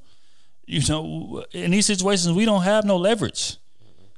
you 0.65 0.81
know 0.87 1.45
in 1.51 1.71
these 1.71 1.85
situations 1.85 2.35
we 2.35 2.45
don't 2.45 2.63
have 2.63 2.85
no 2.85 2.97
leverage. 2.97 3.57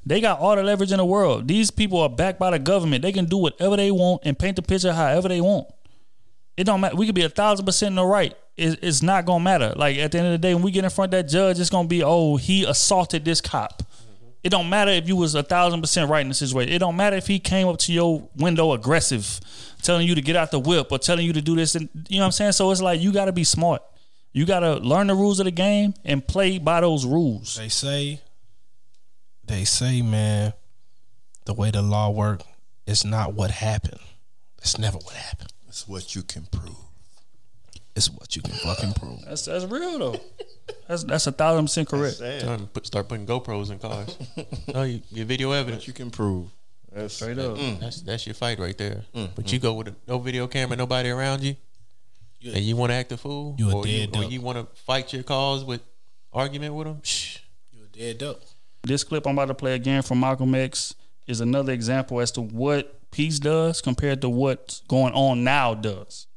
They 0.06 0.20
got 0.20 0.40
all 0.40 0.56
the 0.56 0.64
leverage 0.64 0.92
in 0.92 0.98
the 0.98 1.06
world. 1.06 1.48
These 1.48 1.72
people 1.72 2.02
are 2.02 2.10
backed 2.10 2.38
by 2.38 2.52
the 2.52 2.60
government. 2.60 3.04
They 3.04 3.14
can 3.14 3.26
do 3.26 3.38
whatever 3.38 3.78
they 3.78 3.90
want 3.90 4.24
and 4.26 4.38
paint 4.38 4.58
the 4.58 4.62
picture 4.62 4.92
however 4.92 5.30
they 5.30 5.40
want. 5.40 5.68
It 6.58 6.66
don't 6.66 6.82
matter. 6.82 6.96
We 6.96 7.06
could 7.06 7.16
be 7.16 7.24
a 7.24 7.30
thousand 7.30 7.66
percent 7.66 7.92
in 7.92 7.96
the 7.96 8.06
right. 8.06 8.36
It, 8.58 8.80
it's 8.84 9.02
not 9.02 9.26
gonna 9.26 9.44
matter. 9.44 9.74
Like 9.76 9.98
at 9.98 10.12
the 10.12 10.20
end 10.20 10.28
of 10.28 10.34
the 10.34 10.38
day 10.38 10.54
when 10.54 10.64
we 10.64 10.72
get 10.72 10.84
in 10.84 10.90
front 10.90 11.14
of 11.14 11.18
that 11.18 11.32
judge 11.32 11.60
it's 11.60 11.70
gonna 11.70 11.88
be 11.88 12.04
oh 12.04 12.36
he 12.36 12.66
assaulted 12.66 13.26
this 13.26 13.42
cop. 13.42 13.84
It 14.44 14.50
don't 14.50 14.70
matter 14.70 14.92
if 14.92 15.08
you 15.08 15.16
was 15.16 15.36
a 15.36 15.44
thousand 15.44 15.82
percent 15.82 16.10
right 16.10 16.22
in 16.22 16.28
the 16.28 16.34
situation. 16.34 16.74
It 16.74 16.80
don't 16.80 16.98
matter 16.98 17.16
if 17.16 17.28
he 17.28 17.40
came 17.40 17.68
up 17.68 17.78
to 17.80 17.94
your 17.94 18.28
window 18.36 18.74
aggressive, 18.74 19.40
telling 19.84 20.08
you 20.08 20.16
to 20.16 20.22
get 20.22 20.36
out 20.36 20.52
the 20.52 20.60
whip 20.60 20.92
or 20.92 20.98
telling 20.98 21.26
you 21.26 21.34
to 21.34 21.42
do 21.42 21.56
this. 21.56 21.76
And 21.76 21.90
you 22.10 22.18
know 22.18 22.24
what 22.24 22.28
I'm 22.28 22.32
saying. 22.32 22.52
So 22.54 22.72
it's 22.72 22.82
like 22.82 23.02
you 23.02 23.12
got 23.12 23.26
to 23.26 23.32
be 23.32 23.44
smart. 23.44 23.82
You 24.32 24.46
got 24.46 24.62
to 24.62 24.78
learn 24.78 25.08
the 25.08 25.16
rules 25.16 25.40
of 25.40 25.46
the 25.46 25.52
game 25.52 25.94
and 26.04 26.26
play 26.26 26.58
by 26.58 26.82
those 26.82 27.06
rules. 27.06 27.56
They 27.56 27.70
say, 27.70 28.22
they 29.46 29.64
say, 29.64 30.02
man, 30.02 30.54
the 31.46 31.54
way 31.54 31.70
the 31.70 31.84
law 31.84 32.10
work 32.10 32.42
is 32.88 33.06
not 33.06 33.34
what 33.34 33.52
happened. 33.52 34.00
It's 34.58 34.78
never 34.80 34.98
what 34.98 35.14
happened. 35.14 35.52
It's 35.68 35.88
what 35.88 36.16
you 36.16 36.24
can 36.24 36.48
prove. 36.52 36.76
It's 37.96 38.10
what 38.10 38.36
you 38.36 38.42
can 38.42 38.54
fucking 38.54 38.94
prove. 38.94 39.22
That's 39.28 39.46
that's 39.46 39.66
real 39.66 40.00
though. 40.00 40.20
That's 40.88 41.04
that's 41.04 41.28
a 41.28 41.32
thousand 41.32 41.66
percent 41.66 41.90
correct. 41.90 42.20
Time 42.20 42.62
to 42.62 42.66
put, 42.66 42.88
start 42.88 43.08
putting 43.08 43.28
GoPros 43.28 43.70
in 43.70 43.78
cars. 43.78 44.18
no, 44.74 44.82
you, 44.82 45.02
your 45.12 45.26
video 45.28 45.52
evidence. 45.52 45.86
you 45.86 45.94
can 45.94 46.10
prove. 46.10 46.50
That's 46.94 47.14
Straight 47.16 47.40
up. 47.40 47.58
Mm. 47.58 47.80
That's 47.80 48.02
that's 48.02 48.28
your 48.28 48.36
fight 48.36 48.60
right 48.60 48.78
there. 48.78 49.04
Mm, 49.16 49.30
but 49.36 49.46
mm. 49.46 49.54
you 49.54 49.60
go 49.60 49.74
with 49.74 49.88
a, 49.88 49.96
no 50.08 50.20
video 50.20 50.48
camera, 50.48 50.78
nobody 50.78 51.10
around 51.10 51.42
you, 51.42 51.56
and 52.46 52.60
you 52.60 52.76
want 52.76 52.92
to 52.92 52.96
act 52.96 53.12
a 53.12 53.18
fool, 53.18 53.56
You 53.58 53.70
a 53.72 53.76
or, 53.76 53.88
you, 53.88 54.08
dead 54.08 54.16
or 54.16 54.24
you 54.26 54.42
want 54.42 54.58
to 54.60 54.82
fight 54.82 55.12
your 55.12 55.24
cause 55.24 55.64
with 55.64 55.82
argument 56.32 56.76
with 56.76 56.88
them. 56.88 57.02
Shh. 57.04 57.40
You 57.72 57.84
a 57.84 57.88
dead 57.88 58.18
duck. 58.20 58.40
This 58.84 59.04
clip 59.04 59.26
I'm 59.26 59.34
about 59.34 59.48
to 59.48 59.56
play 59.56 59.74
again 59.76 60.02
from 60.02 60.20
Malcolm 60.20 60.54
X 60.54 60.94
is 61.26 61.42
another 61.42 61.72
example 61.72 62.20
as 62.20 62.32
to 62.32 62.42
what 62.42 63.00
peace 63.12 63.40
does 63.40 63.82
compared 63.82 64.22
to 64.22 64.30
what's 64.30 64.82
going 64.82 65.14
on 65.14 65.44
now 65.44 65.74
does. 65.74 66.28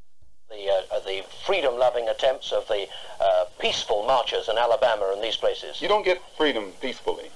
the, 0.49 0.95
uh, 0.95 1.01
the 1.01 1.25
freedom-loving 1.45 2.09
attempts 2.09 2.53
of 2.53 2.67
the 2.69 2.87
uh, 3.21 3.45
peaceful 3.59 4.05
marchers 4.07 4.49
in 4.49 4.57
Alabama 4.59 5.13
and 5.15 5.23
these 5.23 5.37
places. 5.37 5.81
You 5.81 5.89
don't 5.89 6.05
get 6.05 6.21
freedom 6.37 6.73
peacefully. 6.81 7.31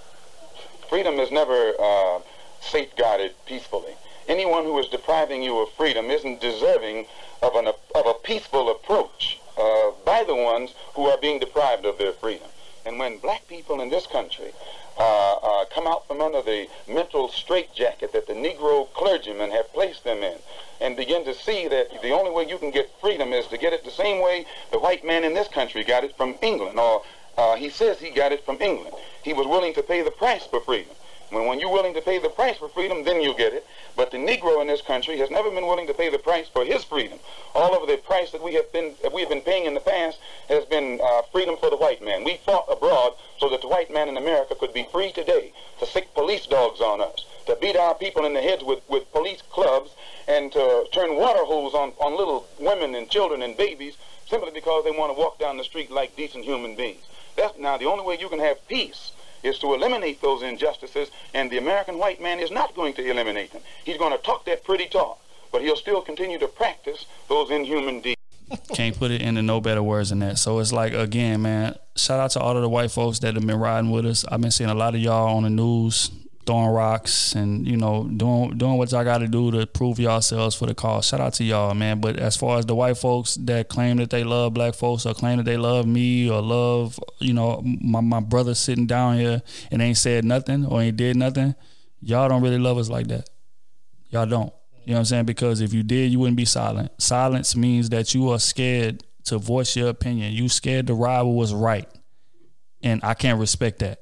Freedom 0.89 1.15
is 1.21 1.31
never 1.31 1.73
uh, 1.81 2.19
safeguarded 2.61 3.33
peacefully. 3.47 3.95
Anyone 4.29 4.65
who 4.65 4.79
is 4.79 4.89
depriving 4.89 5.43
you 5.43 5.59
of 5.59 5.73
freedom 5.73 6.11
isn't 6.11 6.41
deserving 6.41 7.07
of, 7.43 7.55
an, 7.57 7.67
of 7.67 8.07
a 8.07 8.15
peaceful 8.23 8.71
approach 8.71 9.41
uh, 9.59 9.91
by 10.05 10.25
the 10.25 10.35
ones 10.35 10.75
who 10.95 11.07
are 11.07 11.19
being 11.19 11.41
deprived 11.41 11.85
of 11.85 11.99
their 11.99 12.13
freedom. 12.13 12.49
And 12.87 12.99
when 12.99 13.19
black 13.19 13.47
people 13.49 13.81
in 13.81 13.91
this 13.91 14.07
country 14.07 14.53
uh, 14.99 15.35
uh, 15.35 15.65
come 15.67 15.87
out 15.87 16.07
from 16.07 16.21
under 16.21 16.43
the 16.43 16.69
mental 16.89 17.29
straitjacket 17.29 18.13
that 18.13 18.27
the 18.27 18.35
Negro 18.35 18.93
clergymen 18.93 19.51
have 19.51 19.73
placed 19.73 20.05
them 20.05 20.23
in, 20.23 20.39
and 20.81 20.97
begin 20.97 21.25
to 21.25 21.35
see 21.35 21.69
that 21.69 22.03
the 22.03 22.11
only 22.11 22.31
way 22.31 22.49
you 22.49 22.59
can 22.59 22.71
get 22.71 22.91
freedom 23.01 23.33
is 23.33 23.47
to 23.49 23.59
get 23.59 23.73
it 23.73 23.85
the 23.85 23.91
same 23.91 24.23
way 24.23 24.47
the 24.73 24.79
white 24.79 25.05
man 25.05 25.25
in 25.25 25.35
this 25.35 25.49
country 25.49 25.85
got 25.85 26.05
it 26.05 26.17
from 26.17 26.35
England, 26.43 26.79
or 26.79 27.03
uh, 27.37 27.57
he 27.57 27.69
says 27.69 27.99
he 27.99 28.11
got 28.11 28.33
it 28.33 28.45
from 28.45 28.61
England. 28.61 28.95
He 29.23 29.33
was 29.33 29.47
willing 29.47 29.75
to 29.75 29.83
pay 29.83 30.03
the 30.03 30.11
price 30.11 30.47
for 30.47 30.61
freedom. 30.61 30.95
When, 31.31 31.47
when 31.47 31.61
you're 31.61 31.73
willing 31.73 31.95
to 31.95 32.01
pay 32.01 32.19
the 32.19 32.29
price 32.29 32.57
for 32.57 32.69
freedom, 32.69 33.05
then 33.05 33.21
you'll 33.21 33.35
get 33.35 33.53
it. 33.53 33.67
But 33.97 34.11
the 34.11 34.19
Negro 34.19 34.61
in 34.61 34.67
this 34.67 34.83
country 34.83 35.19
has 35.19 35.31
never 35.31 35.51
been 35.51 35.67
willing 35.67 35.87
to 35.87 35.95
pay 35.95 36.11
the 36.11 36.19
price 36.19 36.49
for 36.49 36.65
his 36.65 36.85
freedom. 36.85 37.19
All 37.55 37.75
of 37.75 37.89
the 37.89 37.97
price 37.97 38.31
that 38.33 38.43
we 38.43 38.55
have 38.55 38.73
been 38.73 38.95
that 39.03 39.13
we 39.13 39.21
have 39.21 39.31
been 39.31 39.41
paying 39.41 39.65
in 39.65 39.75
the 39.75 39.81
past 39.81 40.19
has 40.49 40.65
been 40.65 41.01
uh, 41.03 41.23
freedom 41.33 41.57
for 41.57 41.71
the 41.71 41.77
white 41.77 42.03
man. 42.03 42.25
We 42.25 42.41
fought 42.45 42.67
abroad 42.71 43.15
so 43.39 43.49
that 43.49 43.63
the 43.63 43.69
white 43.69 43.93
man 43.93 44.09
in 44.09 44.17
America 44.17 44.55
could 44.55 44.73
be 44.73 44.89
free 44.93 45.13
today 45.13 45.53
to 45.79 45.87
sick 45.87 46.13
police 46.15 46.47
dogs 46.47 46.81
on 46.81 47.01
us, 47.01 47.25
to 47.47 47.57
beat 47.61 47.77
our 47.77 47.95
people 47.95 48.25
in 48.25 48.35
the 48.35 48.43
heads 48.43 48.65
with, 48.65 48.81
with 48.89 49.11
police 49.13 49.43
clubs, 49.43 49.93
and 50.29 50.53
to 50.53 50.87
turn 50.93 51.17
water 51.17 51.45
hose 51.45 51.75
on, 51.75 51.93
on 52.01 52.17
little 52.17 52.47
women 52.59 52.95
and 52.95 53.09
children 53.09 53.43
and 53.43 53.57
babies 53.57 53.97
simply 54.27 54.51
because 54.53 54.85
they 54.85 54.91
want 54.91 55.15
to 55.15 55.19
walk 55.19 55.39
down 55.39 55.57
the 55.57 55.65
street 55.65 55.91
like 55.91 56.15
decent 56.17 56.45
human 56.45 56.77
beings. 56.77 57.05
That's 57.37 57.59
now 57.59 57.77
the 57.77 57.87
only 57.87 58.05
way 58.05 58.19
you 58.19 58.29
can 58.29 58.41
have 58.41 58.67
peace 58.69 59.13
is 59.43 59.59
to 59.59 59.75
eliminate 59.75 60.21
those 60.21 60.43
injustices, 60.43 61.11
and 61.35 61.51
the 61.51 61.59
American 61.59 61.99
white 61.99 62.21
man 62.21 62.39
is 62.39 62.51
not 62.51 62.75
going 62.75 62.95
to 62.95 63.11
eliminate 63.11 63.53
them. 63.53 63.63
He's 63.85 63.97
going 63.97 64.13
to 64.13 64.19
talk 64.19 64.45
that 64.47 64.65
pretty 64.65 64.87
talk, 64.87 65.21
but 65.53 65.63
he'll 65.63 65.77
still 65.77 66.01
continue 66.01 66.39
to 66.39 66.49
practice 66.49 67.07
those 67.29 67.51
inhuman 67.51 68.01
deeds. 68.01 68.17
Can't 68.75 68.99
put 68.99 69.11
it 69.11 69.23
into 69.23 69.43
no 69.43 69.61
better 69.61 69.83
words 69.83 70.11
than 70.11 70.19
that. 70.21 70.39
So 70.39 70.59
it's 70.59 70.73
like 70.73 70.93
again, 70.93 71.43
man. 71.43 71.77
Shout 71.97 72.19
out 72.19 72.31
to 72.33 72.41
all 72.41 72.57
of 72.57 72.63
the 72.63 72.69
white 72.69 72.91
folks 72.91 73.19
that 73.21 73.35
have 73.35 73.47
been 73.47 73.59
riding 73.59 73.91
with 73.91 74.07
us. 74.07 74.25
I've 74.25 74.41
been 74.41 74.51
seeing 74.51 74.71
a 74.71 74.75
lot 74.75 74.95
of 74.95 75.01
y'all 75.01 75.37
on 75.37 75.45
the 75.45 75.51
news 75.51 76.11
throwing 76.51 76.67
rocks 76.67 77.37
and 77.37 77.65
you 77.65 77.77
know 77.77 78.09
doing 78.17 78.59
doing 78.59 78.77
what 78.77 78.91
y'all 78.91 79.05
got 79.05 79.19
to 79.19 79.29
do 79.29 79.53
to 79.53 79.67
prove 79.69 80.01
y'all 80.01 80.15
yourselves 80.15 80.57
for 80.57 80.67
the 80.67 80.75
cause. 80.75 81.07
Shout 81.07 81.21
out 81.21 81.35
to 81.35 81.45
y'all, 81.45 81.75
man. 81.75 82.01
But 82.01 82.19
as 82.19 82.37
far 82.37 82.59
as 82.59 82.67
the 82.67 82.75
white 82.75 82.99
folks 82.99 83.37
that 83.37 83.69
claim 83.69 83.99
that 83.99 84.11
they 84.11 84.25
love 84.25 84.55
black 84.55 84.75
folks 84.75 85.07
or 85.07 85.15
claim 85.15 85.37
that 85.37 85.45
they 85.45 85.57
love 85.57 85.87
me 85.87 86.29
or 86.29 86.43
love 86.43 86.99
you 87.21 87.33
know 87.33 87.63
my 87.65 88.01
my 88.01 88.19
brother 88.19 88.57
sitting 88.57 88.89
down 88.89 89.17
here 89.17 89.43
and 89.71 89.81
ain't 89.81 89.97
said 89.97 90.25
nothing 90.25 90.67
or 90.67 90.83
ain't 90.83 90.97
did 90.97 91.17
nothing, 91.17 91.55
y'all 92.01 92.29
don't 92.29 92.43
really 92.43 92.59
love 92.59 92.79
us 92.79 92.89
like 92.89 93.07
that. 93.07 93.31
Y'all 94.09 94.27
don't. 94.27 94.53
You 94.85 94.95
know 94.95 94.95
what 94.95 94.99
I'm 95.01 95.05
saying? 95.05 95.27
Because 95.27 95.61
if 95.61 95.73
you 95.73 95.85
did, 95.85 96.11
you 96.11 96.19
wouldn't 96.19 96.37
be 96.37 96.45
silent. 96.45 96.91
Silence 97.01 97.55
means 97.55 97.91
that 97.91 98.13
you 98.13 98.29
are 98.31 98.41
scared 98.41 99.05
to 99.27 99.39
voice 99.39 99.77
your 99.77 99.89
opinion. 99.89 100.33
You 100.33 100.49
scared 100.49 100.89
to 100.89 100.95
ride 100.95 101.23
what's 101.23 101.53
right. 101.53 101.89
And 102.83 103.01
I 103.05 103.15
can't 103.15 103.39
respect 103.39 103.79
that. 103.81 104.00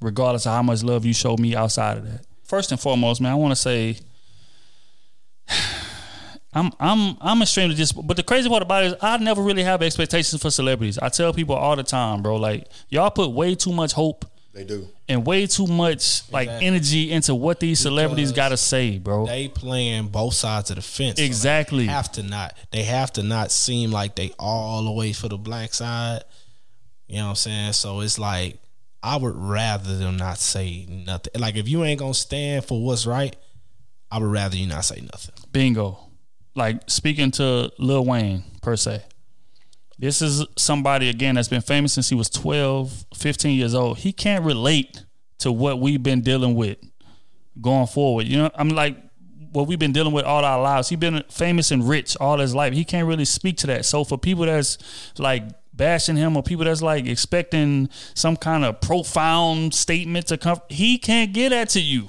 Regardless 0.00 0.46
of 0.46 0.52
how 0.52 0.62
much 0.62 0.82
love 0.82 1.04
you 1.04 1.12
show 1.14 1.36
me 1.36 1.56
outside 1.56 1.98
of 1.98 2.04
that. 2.10 2.24
First 2.44 2.70
and 2.72 2.80
foremost, 2.80 3.20
man, 3.20 3.32
I 3.32 3.34
want 3.34 3.52
to 3.52 3.56
say 3.56 3.98
I'm 6.52 6.72
I'm 6.80 7.16
I'm 7.20 7.42
extremely 7.42 7.74
dis 7.74 7.92
but 7.92 8.16
the 8.16 8.22
crazy 8.22 8.48
part 8.48 8.62
about 8.62 8.82
it 8.84 8.86
is 8.88 8.94
I 9.02 9.18
never 9.18 9.42
really 9.42 9.62
have 9.62 9.82
expectations 9.82 10.40
for 10.40 10.50
celebrities. 10.50 10.98
I 10.98 11.08
tell 11.10 11.32
people 11.32 11.54
all 11.54 11.76
the 11.76 11.82
time, 11.82 12.22
bro, 12.22 12.36
like 12.36 12.66
y'all 12.88 13.10
put 13.10 13.30
way 13.30 13.54
too 13.54 13.72
much 13.72 13.92
hope 13.92 14.24
They 14.54 14.64
do. 14.64 14.88
and 15.08 15.26
way 15.26 15.46
too 15.46 15.66
much 15.66 16.22
like 16.32 16.46
Exactly. 16.48 16.66
energy 16.66 17.12
into 17.12 17.34
what 17.34 17.60
these 17.60 17.80
celebrities 17.80 18.32
gotta 18.32 18.56
say, 18.56 18.98
bro. 18.98 19.26
They 19.26 19.48
playing 19.48 20.08
both 20.08 20.34
sides 20.34 20.70
of 20.70 20.76
the 20.76 20.82
fence. 20.82 21.18
So 21.18 21.24
Exactly. 21.24 21.84
they 21.86 21.92
have 21.92 22.10
to 22.12 22.22
not. 22.22 22.56
They 22.70 22.82
have 22.84 23.12
to 23.14 23.22
not 23.22 23.50
seem 23.52 23.90
like 23.90 24.16
they 24.16 24.32
all 24.38 24.82
the 24.84 24.92
way 24.92 25.12
for 25.12 25.28
the 25.28 25.38
black 25.38 25.74
side. 25.74 26.22
You 27.08 27.16
know 27.18 27.24
what 27.24 27.30
I'm 27.30 27.36
saying? 27.36 27.72
So 27.74 28.00
it's 28.00 28.18
like 28.18 28.58
I 29.02 29.16
would 29.16 29.36
rather 29.36 29.96
them 29.96 30.16
not 30.16 30.38
say 30.38 30.86
nothing. 30.88 31.40
Like 31.40 31.56
if 31.56 31.68
you 31.68 31.84
ain't 31.84 32.00
gonna 32.00 32.14
stand 32.14 32.64
for 32.64 32.84
what's 32.84 33.06
right, 33.06 33.36
I 34.10 34.18
would 34.18 34.30
rather 34.30 34.56
you 34.56 34.66
not 34.66 34.84
say 34.84 35.00
nothing. 35.00 35.34
Bingo. 35.52 35.98
Like 36.54 36.88
speaking 36.90 37.30
to 37.32 37.70
Lil 37.78 38.04
Wayne 38.04 38.42
per 38.62 38.76
se. 38.76 39.02
This 39.98 40.22
is 40.22 40.44
somebody 40.56 41.08
again 41.08 41.34
that's 41.34 41.48
been 41.48 41.60
famous 41.60 41.92
since 41.92 42.08
he 42.08 42.14
was 42.14 42.30
12, 42.30 43.06
15 43.14 43.56
years 43.56 43.74
old. 43.74 43.98
He 43.98 44.12
can't 44.12 44.44
relate 44.44 45.04
to 45.38 45.50
what 45.50 45.80
we've 45.80 46.02
been 46.02 46.20
dealing 46.20 46.54
with 46.54 46.78
going 47.60 47.86
forward. 47.86 48.26
You 48.26 48.38
know, 48.38 48.50
I'm 48.54 48.68
like 48.68 48.96
what 49.52 49.66
we've 49.66 49.78
been 49.78 49.92
dealing 49.92 50.12
with 50.12 50.24
all 50.24 50.44
our 50.44 50.60
lives. 50.60 50.88
He's 50.88 50.98
been 50.98 51.22
famous 51.30 51.70
and 51.70 51.88
rich 51.88 52.16
all 52.20 52.38
his 52.38 52.54
life. 52.54 52.74
He 52.74 52.84
can't 52.84 53.08
really 53.08 53.24
speak 53.24 53.56
to 53.58 53.66
that. 53.68 53.84
So 53.84 54.04
for 54.04 54.18
people 54.18 54.46
that's 54.46 54.78
like 55.18 55.44
bashing 55.78 56.16
him 56.16 56.36
or 56.36 56.42
people 56.42 56.66
that's 56.66 56.82
like 56.82 57.06
expecting 57.06 57.88
some 58.14 58.36
kind 58.36 58.66
of 58.66 58.82
profound 58.82 59.72
statement 59.72 60.26
to 60.26 60.36
come. 60.36 60.60
He 60.68 60.98
can't 60.98 61.32
get 61.32 61.50
that 61.50 61.70
to 61.70 61.80
you. 61.80 62.08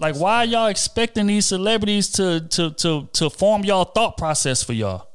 Like, 0.00 0.14
why 0.16 0.44
y'all 0.44 0.68
expecting 0.68 1.26
these 1.26 1.44
celebrities 1.44 2.08
to 2.12 2.40
to 2.48 2.70
to 2.70 3.08
to 3.12 3.28
form 3.28 3.64
y'all 3.64 3.84
thought 3.84 4.16
process 4.16 4.62
for 4.62 4.72
y'all? 4.72 5.08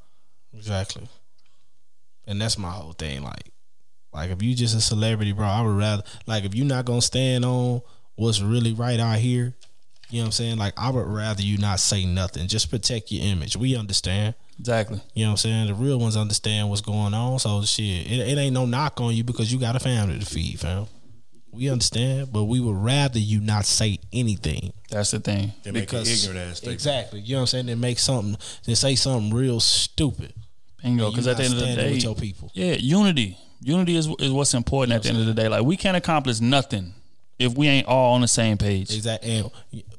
Exactly. 0.54 1.08
And 2.28 2.40
that's 2.40 2.58
my 2.58 2.70
whole 2.70 2.94
thing. 2.94 3.24
Like, 3.24 3.52
like 4.14 4.30
if 4.30 4.44
you 4.44 4.54
just 4.54 4.76
a 4.76 4.82
celebrity, 4.82 5.32
bro, 5.32 5.48
I 5.48 5.62
would 5.62 5.78
rather 5.78 6.04
like 6.28 6.44
if 6.44 6.54
you're 6.54 6.66
not 6.66 6.86
gonna 6.86 7.02
stand 7.02 7.44
on 7.44 7.82
what's 8.16 8.42
really 8.42 8.74
right 8.74 9.00
out 9.00 9.18
here, 9.18 9.56
you 10.10 10.20
know 10.20 10.24
what 10.24 10.26
I'm 10.28 10.32
saying? 10.34 10.58
Like 10.58 10.74
I 10.78 10.92
would 10.92 11.08
rather 11.08 11.42
you 11.42 11.58
not 11.58 11.80
say 11.80 12.06
nothing. 12.06 12.48
Just 12.48 12.70
protect 12.70 13.12
your 13.12 13.26
image. 13.26 13.58
We 13.58 13.76
understand. 13.76 14.36
Exactly. 14.60 15.02
You 15.14 15.26
know 15.26 15.30
what 15.30 15.34
I'm 15.34 15.38
saying? 15.38 15.68
The 15.68 15.74
real 15.74 16.00
ones 16.00 16.18
understand 16.18 16.70
what's 16.70 16.82
going 16.82 17.14
on. 17.14 17.40
So 17.40 17.62
shit, 17.64 18.12
it, 18.12 18.20
it 18.28 18.38
ain't 18.38 18.54
no 18.54 18.66
knock 18.66 19.00
on 19.00 19.14
you 19.14 19.24
because 19.24 19.52
you 19.52 19.60
got 19.60 19.76
a 19.76 19.80
family 19.80 20.20
to 20.20 20.26
feed, 20.26 20.60
fam. 20.60 20.88
We 21.52 21.70
understand, 21.70 22.32
but 22.32 22.44
we 22.44 22.60
would 22.60 22.76
rather 22.76 23.20
you 23.20 23.40
not 23.40 23.66
say 23.66 24.00
anything. 24.14 24.74
That's 24.90 25.12
the 25.12 25.20
thing. 25.20 25.54
They 25.64 25.72
make 25.72 25.92
ignorant 25.92 26.08
ass 26.38 26.58
statement. 26.58 26.74
Exactly. 26.74 27.20
You 27.22 27.34
know 27.34 27.40
what 27.40 27.42
I'm 27.42 27.48
saying? 27.48 27.66
They 27.68 27.76
make 27.76 28.00
something 28.00 28.38
they 28.66 28.76
say 28.76 28.96
something 28.96 29.36
real 29.36 29.60
stupid. 29.60 30.34
Bingo. 30.84 31.10
Because 31.10 31.28
at 31.28 31.38
the 31.38 31.44
end 31.44 31.54
of 31.54 31.60
the 31.60 31.76
day, 31.76 31.94
with 31.94 32.04
your 32.04 32.16
people. 32.16 32.52
yeah, 32.54 32.74
unity. 32.74 33.38
Unity 33.62 33.96
is 33.96 34.08
is 34.20 34.32
what's 34.32 34.54
important 34.54 34.94
at 34.94 35.04
the 35.04 35.10
end 35.10 35.20
of 35.20 35.26
the 35.26 35.34
day. 35.34 35.48
Like 35.48 35.64
we 35.64 35.78
can't 35.78 35.98
accomplish 35.98 36.40
nothing 36.40 36.94
if 37.40 37.56
we 37.58 37.68
ain't 37.68 37.88
all 37.88 38.16
on 38.16 38.22
the 38.22 38.28
same 38.28 38.58
page. 38.58 38.94
Exactly. 38.94 39.38
And 39.38 39.52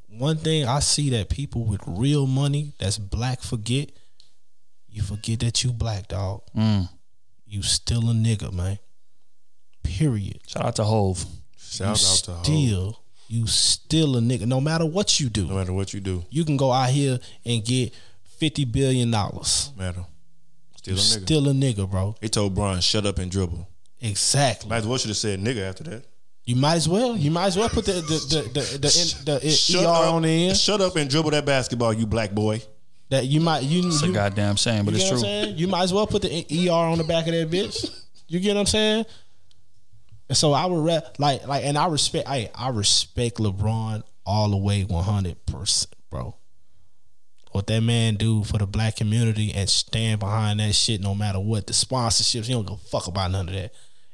one 0.09 0.37
thing 0.37 0.67
I 0.67 0.81
see 0.81 1.11
that 1.11 1.29
people 1.29 1.65
with 1.65 1.81
real 1.87 2.27
money 2.27 2.73
that's 2.79 2.99
black 2.99 3.41
forget, 3.41 3.91
you 4.91 5.03
forget 5.03 5.41
that 5.41 5.63
you 5.65 5.73
black 5.73 6.09
dog. 6.09 6.43
Mm. 6.57 6.89
You 7.47 7.63
still 7.63 8.11
a 8.11 8.13
nigga, 8.15 8.53
man. 8.53 8.79
Period. 9.83 10.41
Shout 10.47 10.65
out 10.65 10.77
to 10.77 10.85
Hov. 10.85 11.25
Shout 11.59 12.01
you 12.01 12.07
out 12.09 12.17
to 12.25 12.31
Hov. 12.33 12.45
still, 12.45 13.03
you 13.29 13.47
still 13.47 14.17
a 14.17 14.21
nigga. 14.21 14.47
No 14.47 14.61
matter 14.61 14.85
what 14.87 15.19
you 15.21 15.29
do, 15.29 15.47
No 15.47 15.55
matter 15.55 15.73
what 15.73 15.95
you 15.95 16.01
do, 16.01 16.25
you 16.31 16.45
can 16.45 16.57
go 16.57 16.73
out 16.73 16.91
here 16.91 17.19
and 17.45 17.65
get 17.65 17.93
fifty 18.39 18.65
billion 18.65 19.11
dollars. 19.11 19.71
matter. 19.77 20.05
Still 20.77 20.95
You 20.95 21.01
a 21.01 21.03
nigga. 21.03 21.23
still 21.23 21.49
a 21.49 21.53
nigga, 21.53 21.91
bro. 21.91 22.15
He 22.21 22.29
told 22.29 22.55
Brian, 22.55 22.81
"Shut 22.81 23.07
up 23.07 23.19
and 23.19 23.31
dribble." 23.31 23.67
Exactly. 24.01 24.69
Might 24.71 24.77
as 24.79 24.87
well 24.87 24.99
should 24.99 25.09
have 25.09 25.17
said 25.17 25.41
nigga 25.41 25.69
after 25.69 25.85
that. 25.85 26.05
You 26.45 26.57
might 26.57 26.77
as 26.77 26.89
well. 26.89 27.17
You 27.17 27.31
might 27.31 27.47
as 27.47 27.57
well 27.57 27.69
put 27.69 27.85
the 27.85 27.93
the 27.93 28.01
the 28.01 28.43
the, 28.79 28.79
the, 29.25 29.39
the, 29.41 29.51
Shut 29.51 29.85
ER 29.85 29.89
up, 29.89 30.15
on 30.15 30.23
the 30.23 30.49
end. 30.49 30.57
Shut 30.57 30.81
up 30.81 30.97
and 30.97 31.09
dribble 31.11 31.31
that 31.33 31.45
basketball, 31.45 31.93
you 31.93 32.07
black 32.07 32.33
boy. 32.33 32.63
That 33.11 33.27
you 33.27 33.41
might 33.41 33.63
you 33.63 33.87
It's 33.89 34.03
a 34.03 34.07
you, 34.09 34.13
goddamn 34.13 34.57
saying, 34.59 34.85
but 34.85 34.93
you 34.93 35.01
it's 35.01 35.05
get 35.05 35.13
what 35.15 35.21
true. 35.21 35.29
I'm 35.29 35.45
saying? 35.45 35.57
You 35.59 35.69
might 35.69 35.83
as 35.85 35.93
well 35.95 36.07
put 36.07 36.23
the 36.23 36.69
ER 36.69 36.73
on 36.73 36.99
the 36.99 37.05
back 37.05 37.27
of 37.27 37.33
that 37.33 37.51
bitch. 37.51 38.03
You 38.27 38.41
get 38.41 38.55
what 38.55 38.61
I'm 38.61 38.67
saying? 38.67 39.07
And 40.29 40.37
so 40.37 40.53
I 40.53 40.67
would 40.67 40.85
re- 40.85 41.01
like 41.19 41.47
like 41.49 41.65
and 41.65 41.79
I 41.79 41.87
respect 41.89 42.29
I 42.29 42.51
I 42.55 42.69
respect 42.69 43.39
LeBron 43.39 44.03
all 44.27 44.51
the 44.51 44.59
way 44.59 44.85
100 44.85 45.47
percent, 45.47 45.95
bro. 46.11 46.35
What 47.53 47.67
that 47.69 47.81
man 47.81 48.17
do 48.17 48.45
for 48.45 48.59
the 48.59 48.67
black 48.67 48.97
community 48.97 49.53
and 49.55 49.71
stand 49.71 50.21
behind 50.21 50.61
that 50.61 50.75
shit 50.75 51.01
no 51.01 51.15
matter 51.15 51.41
what 51.41 51.67
the 51.67 51.73
sponsorships, 51.73 52.45
he 52.45 52.53
don't 52.53 52.67
give 52.67 52.77
a 52.77 52.89
fuck 52.89 53.07
about 53.07 53.31
none 53.31 53.49
of 53.49 53.55
that. 53.55 53.73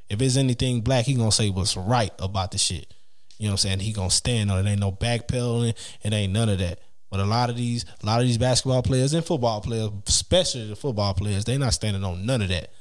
If 0.08 0.22
it's 0.22 0.36
anything 0.36 0.82
black, 0.82 1.04
he 1.06 1.14
gonna 1.14 1.32
say 1.32 1.50
what's 1.50 1.76
right 1.76 2.12
about 2.20 2.52
the 2.52 2.58
shit. 2.58 2.94
You 3.38 3.46
know 3.46 3.54
what 3.54 3.64
I'm 3.64 3.68
saying? 3.70 3.80
He 3.80 3.92
gonna 3.92 4.10
stand 4.10 4.52
on 4.52 4.64
it. 4.64 4.70
Ain't 4.70 4.78
no 4.80 4.92
backpedaling. 4.92 5.74
It 6.02 6.12
ain't 6.12 6.32
none 6.32 6.48
of 6.48 6.58
that. 6.60 6.78
But 7.14 7.22
a 7.22 7.26
lot 7.26 7.48
of 7.48 7.56
these, 7.56 7.84
a 8.02 8.06
lot 8.06 8.20
of 8.20 8.26
these 8.26 8.38
basketball 8.38 8.82
players 8.82 9.12
and 9.12 9.24
football 9.24 9.60
players, 9.60 9.88
especially 10.08 10.66
the 10.66 10.74
football 10.74 11.14
players, 11.14 11.44
they 11.44 11.56
not 11.56 11.72
standing 11.72 12.02
on 12.02 12.26
none 12.26 12.42
of 12.42 12.48
that. 12.48 12.72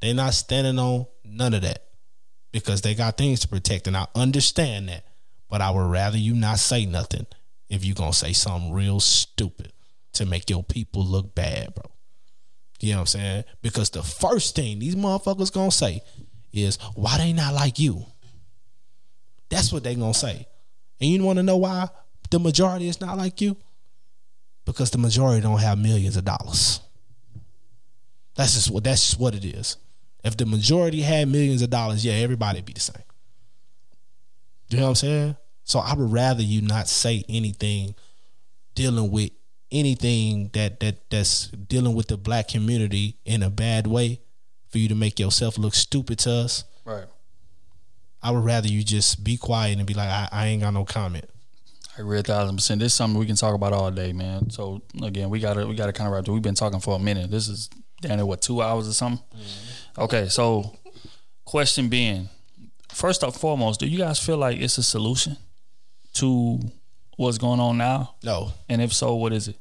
They 0.00 0.12
not 0.12 0.34
standing 0.34 0.76
on 0.76 1.06
none 1.24 1.54
of 1.54 1.62
that 1.62 1.84
because 2.50 2.82
they 2.82 2.96
got 2.96 3.16
things 3.16 3.38
to 3.40 3.48
protect, 3.48 3.86
and 3.86 3.96
I 3.96 4.08
understand 4.16 4.88
that. 4.88 5.04
But 5.48 5.60
I 5.60 5.70
would 5.70 5.88
rather 5.88 6.18
you 6.18 6.34
not 6.34 6.58
say 6.58 6.84
nothing 6.84 7.28
if 7.68 7.84
you 7.84 7.94
gonna 7.94 8.12
say 8.12 8.32
something 8.32 8.72
real 8.72 8.98
stupid 8.98 9.72
to 10.14 10.26
make 10.26 10.50
your 10.50 10.64
people 10.64 11.04
look 11.04 11.36
bad, 11.36 11.72
bro. 11.72 11.92
You 12.80 12.90
know 12.90 12.96
what 12.96 13.00
I'm 13.02 13.06
saying? 13.06 13.44
Because 13.62 13.90
the 13.90 14.02
first 14.02 14.56
thing 14.56 14.80
these 14.80 14.96
motherfuckers 14.96 15.52
gonna 15.52 15.70
say 15.70 16.02
is 16.52 16.76
why 16.96 17.18
they 17.18 17.32
not 17.32 17.54
like 17.54 17.78
you. 17.78 18.04
That's 19.48 19.72
what 19.72 19.84
they 19.84 19.94
gonna 19.94 20.12
say. 20.12 20.48
And 21.00 21.08
you 21.08 21.22
wanna 21.22 21.44
know 21.44 21.58
why 21.58 21.88
the 22.30 22.38
majority 22.38 22.88
is 22.88 23.00
not 23.00 23.18
like 23.18 23.40
you? 23.40 23.56
Because 24.64 24.90
the 24.90 24.98
majority 24.98 25.40
don't 25.40 25.60
have 25.60 25.78
millions 25.78 26.16
of 26.16 26.24
dollars. 26.24 26.80
That's 28.36 28.54
just 28.54 28.70
what 28.70 28.84
that's 28.84 29.04
just 29.04 29.20
what 29.20 29.34
it 29.34 29.44
is. 29.44 29.76
If 30.22 30.36
the 30.36 30.46
majority 30.46 31.00
had 31.00 31.28
millions 31.28 31.62
of 31.62 31.70
dollars, 31.70 32.04
yeah, 32.04 32.14
everybody'd 32.14 32.64
be 32.64 32.72
the 32.72 32.80
same. 32.80 33.02
You 34.68 34.78
know 34.78 34.84
what 34.84 34.88
I'm 34.90 34.94
saying? 34.96 35.36
So 35.64 35.78
I 35.80 35.94
would 35.94 36.12
rather 36.12 36.42
you 36.42 36.62
not 36.62 36.88
say 36.88 37.24
anything 37.28 37.94
dealing 38.74 39.10
with 39.10 39.30
anything 39.72 40.50
that 40.52 40.80
that 40.80 41.10
that's 41.10 41.48
dealing 41.48 41.94
with 41.94 42.08
the 42.08 42.16
black 42.16 42.48
community 42.48 43.16
in 43.24 43.42
a 43.42 43.50
bad 43.50 43.86
way 43.86 44.20
for 44.68 44.78
you 44.78 44.88
to 44.88 44.94
make 44.94 45.18
yourself 45.18 45.58
look 45.58 45.74
stupid 45.74 46.18
to 46.20 46.30
us. 46.30 46.64
Right. 46.84 47.06
I 48.22 48.30
would 48.30 48.44
rather 48.44 48.68
you 48.68 48.84
just 48.84 49.24
be 49.24 49.36
quiet 49.36 49.78
and 49.78 49.86
be 49.86 49.94
like, 49.94 50.08
I, 50.08 50.28
I 50.30 50.46
ain't 50.48 50.62
got 50.62 50.74
no 50.74 50.84
comment. 50.84 51.26
I 52.00 52.02
agree 52.02 52.18
a 52.18 52.22
thousand 52.22 52.56
percent. 52.56 52.80
This 52.80 52.92
is 52.92 52.94
something 52.96 53.20
we 53.20 53.26
can 53.26 53.36
talk 53.36 53.54
about 53.54 53.74
all 53.74 53.90
day, 53.90 54.14
man. 54.14 54.48
So 54.48 54.80
again, 55.02 55.28
we 55.28 55.38
gotta 55.38 55.66
we 55.66 55.74
gotta 55.74 55.92
kind 55.92 56.08
of 56.08 56.14
wrap. 56.14 56.26
it. 56.26 56.30
We've 56.32 56.40
been 56.40 56.54
talking 56.54 56.80
for 56.80 56.96
a 56.96 56.98
minute. 56.98 57.30
This 57.30 57.46
is 57.46 57.68
down 58.00 58.16
there 58.16 58.24
what 58.24 58.40
two 58.40 58.62
hours 58.62 58.88
or 58.88 58.94
something. 58.94 59.22
Okay, 59.98 60.28
so 60.28 60.74
question 61.44 61.90
being, 61.90 62.30
first 62.88 63.22
and 63.22 63.34
foremost, 63.34 63.80
do 63.80 63.86
you 63.86 63.98
guys 63.98 64.18
feel 64.18 64.38
like 64.38 64.58
it's 64.58 64.78
a 64.78 64.82
solution 64.82 65.36
to 66.14 66.58
what's 67.16 67.36
going 67.36 67.60
on 67.60 67.76
now? 67.76 68.14
No. 68.24 68.52
And 68.70 68.80
if 68.80 68.94
so, 68.94 69.14
what 69.16 69.34
is 69.34 69.48
it? 69.48 69.56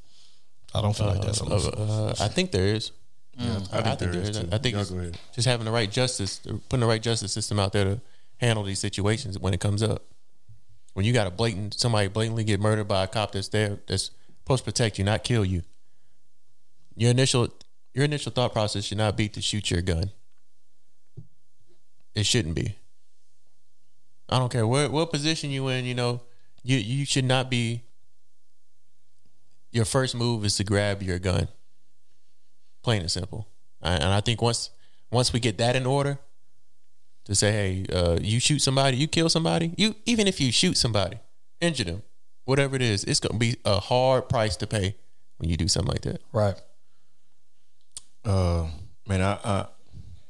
I 0.74 0.82
don't 0.82 0.96
feel 0.96 1.08
like 1.08 1.22
that's 1.22 1.42
a 1.42 1.46
Uh, 1.46 1.58
uh, 1.58 2.16
I 2.22 2.30
think 2.30 2.52
there 2.52 2.68
is. 2.68 2.92
Yeah, 3.38 3.60
I 3.74 3.82
think 3.82 4.00
there 4.00 4.16
is, 4.16 4.40
too. 4.40 4.48
I 4.52 4.58
think 4.60 4.74
Y'all 4.74 4.82
it's 4.82 4.92
go 4.92 5.00
ahead. 5.00 5.18
just 5.34 5.48
having 5.48 5.66
the 5.66 5.72
right 5.72 5.92
justice, 5.92 6.40
putting 6.70 6.80
the 6.82 6.86
right 6.88 7.02
justice 7.02 7.34
system 7.34 7.60
out 7.60 7.74
there 7.74 7.84
to 7.86 8.02
handle 8.38 8.64
these 8.64 8.80
situations 8.80 9.38
when 9.40 9.54
it 9.54 9.60
comes 9.60 9.84
up. 9.84 10.04
When 11.00 11.06
you 11.06 11.14
got 11.14 11.28
a 11.28 11.32
blatant 11.32 11.80
somebody 11.80 12.10
blatantly 12.10 12.44
get 12.44 12.60
murdered 12.60 12.90
by 12.90 13.06
a 13.06 13.08
cop 13.08 13.32
that's 13.32 13.48
there 13.48 13.80
that's 13.88 14.12
supposed 14.44 14.66
to 14.66 14.70
protect 14.70 14.98
you, 14.98 15.06
not 15.06 15.24
kill 15.24 15.46
you. 15.46 15.62
Your 16.98 17.10
initial 17.10 17.48
your 17.94 18.04
initial 18.04 18.34
thought 18.34 18.52
process 18.52 18.84
should 18.84 18.98
not 18.98 19.16
be 19.16 19.30
to 19.30 19.42
shoot 19.42 19.72
your 19.72 19.82
gun. 19.82 20.12
It 22.16 22.26
shouldn't 22.26 22.54
be. 22.54 22.76
I 24.28 24.40
don't 24.40 24.52
care 24.52 24.68
what 24.68 24.92
what 24.92 25.10
position 25.10 25.52
you 25.52 25.70
in. 25.70 25.86
You 25.86 25.96
know, 25.96 26.20
you 26.64 26.78
you 26.78 27.06
should 27.06 27.24
not 27.24 27.50
be. 27.50 27.84
Your 29.72 29.86
first 29.86 30.14
move 30.16 30.44
is 30.44 30.58
to 30.58 30.66
grab 30.66 31.02
your 31.02 31.18
gun. 31.18 31.48
Plain 32.84 33.04
and 33.04 33.10
simple. 33.10 33.48
And 33.82 34.04
I 34.04 34.20
think 34.20 34.42
once 34.42 34.70
once 35.12 35.32
we 35.32 35.40
get 35.40 35.60
that 35.60 35.78
in 35.78 35.86
order, 35.86 36.20
to 37.30 37.36
say, 37.36 37.52
hey, 37.52 37.86
uh, 37.94 38.18
you 38.20 38.40
shoot 38.40 38.60
somebody, 38.60 38.98
you 38.98 39.08
kill 39.08 39.30
somebody, 39.30 39.72
you 39.78 39.96
even 40.06 40.28
if 40.28 40.42
you 40.42 40.52
shoot 40.52 40.76
somebody, 40.76 41.20
injure 41.62 41.84
them, 41.84 42.02
whatever 42.46 42.76
it 42.76 42.82
is, 42.82 43.04
it's 43.04 43.20
gonna 43.20 43.38
be 43.38 43.56
a 43.66 43.80
hard 43.80 44.28
price 44.28 44.56
to 44.58 44.68
pay 44.68 44.96
when 45.38 45.48
you 45.48 45.56
do 45.56 45.68
something 45.68 45.92
like 45.92 46.02
that. 46.02 46.22
Right. 46.34 46.60
Uh, 48.26 48.68
man, 49.08 49.22
I, 49.22 49.38
I 49.44 49.68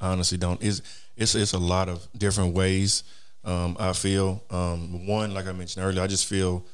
honestly 0.02 0.38
don't. 0.38 0.62
It's 0.62 0.82
it's 1.16 1.36
it's 1.36 1.54
a 1.54 1.58
lot 1.58 1.88
of 1.88 2.06
different 2.18 2.54
ways. 2.54 3.04
Um, 3.46 3.78
I 3.80 3.94
feel 3.94 4.44
um, 4.50 5.08
one, 5.08 5.34
like 5.34 5.48
I 5.48 5.54
mentioned 5.54 5.86
earlier, 5.86 6.04
I 6.04 6.08
just 6.08 6.26
feel 6.26 6.66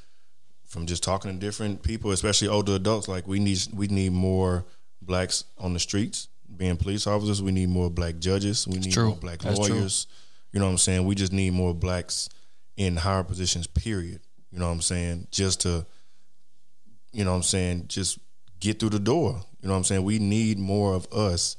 from 0.66 0.88
just 0.88 1.04
talking 1.04 1.32
to 1.32 1.38
different 1.38 1.84
people, 1.84 2.10
especially 2.10 2.48
older 2.48 2.74
adults, 2.74 3.08
like 3.08 3.28
we 3.28 3.40
need 3.40 3.60
we 3.76 3.86
need 3.88 4.12
more 4.12 4.66
blacks 5.04 5.44
on 5.60 5.74
the 5.74 5.80
streets 5.80 6.30
being 6.58 6.78
police 6.78 7.08
officers. 7.08 7.42
We 7.42 7.52
need 7.52 7.70
more 7.70 7.90
black 7.90 8.20
judges. 8.20 8.68
We 8.68 8.80
need 8.80 8.92
true. 8.92 9.10
more 9.10 9.18
black 9.18 9.40
That's 9.40 9.60
true. 9.60 9.76
lawyers. 9.76 10.08
You 10.52 10.60
know 10.60 10.66
what 10.66 10.72
I'm 10.72 10.78
saying? 10.78 11.06
We 11.06 11.16
just 11.16 11.34
need 11.34 11.54
more 11.54 11.74
blacks 11.74 12.30
in 12.78 12.96
higher 12.98 13.24
positions. 13.24 13.68
Period. 13.68 14.22
You 14.52 14.60
know 14.60 14.68
what 14.68 14.74
I'm 14.74 14.82
saying? 14.82 15.28
Just 15.32 15.62
to 15.62 15.86
you 17.16 17.24
know 17.24 17.32
what 17.32 17.38
I'm 17.38 17.44
saying, 17.44 17.86
just 17.88 18.20
get 18.60 18.80
through 18.80 18.90
the 18.90 19.00
door. 19.00 19.42
You 19.62 19.70
know 19.70 19.74
what 19.74 19.78
I'm 19.78 19.84
saying? 19.86 20.04
We 20.04 20.20
need 20.20 20.60
more 20.60 20.94
of 20.94 21.12
us 21.14 21.56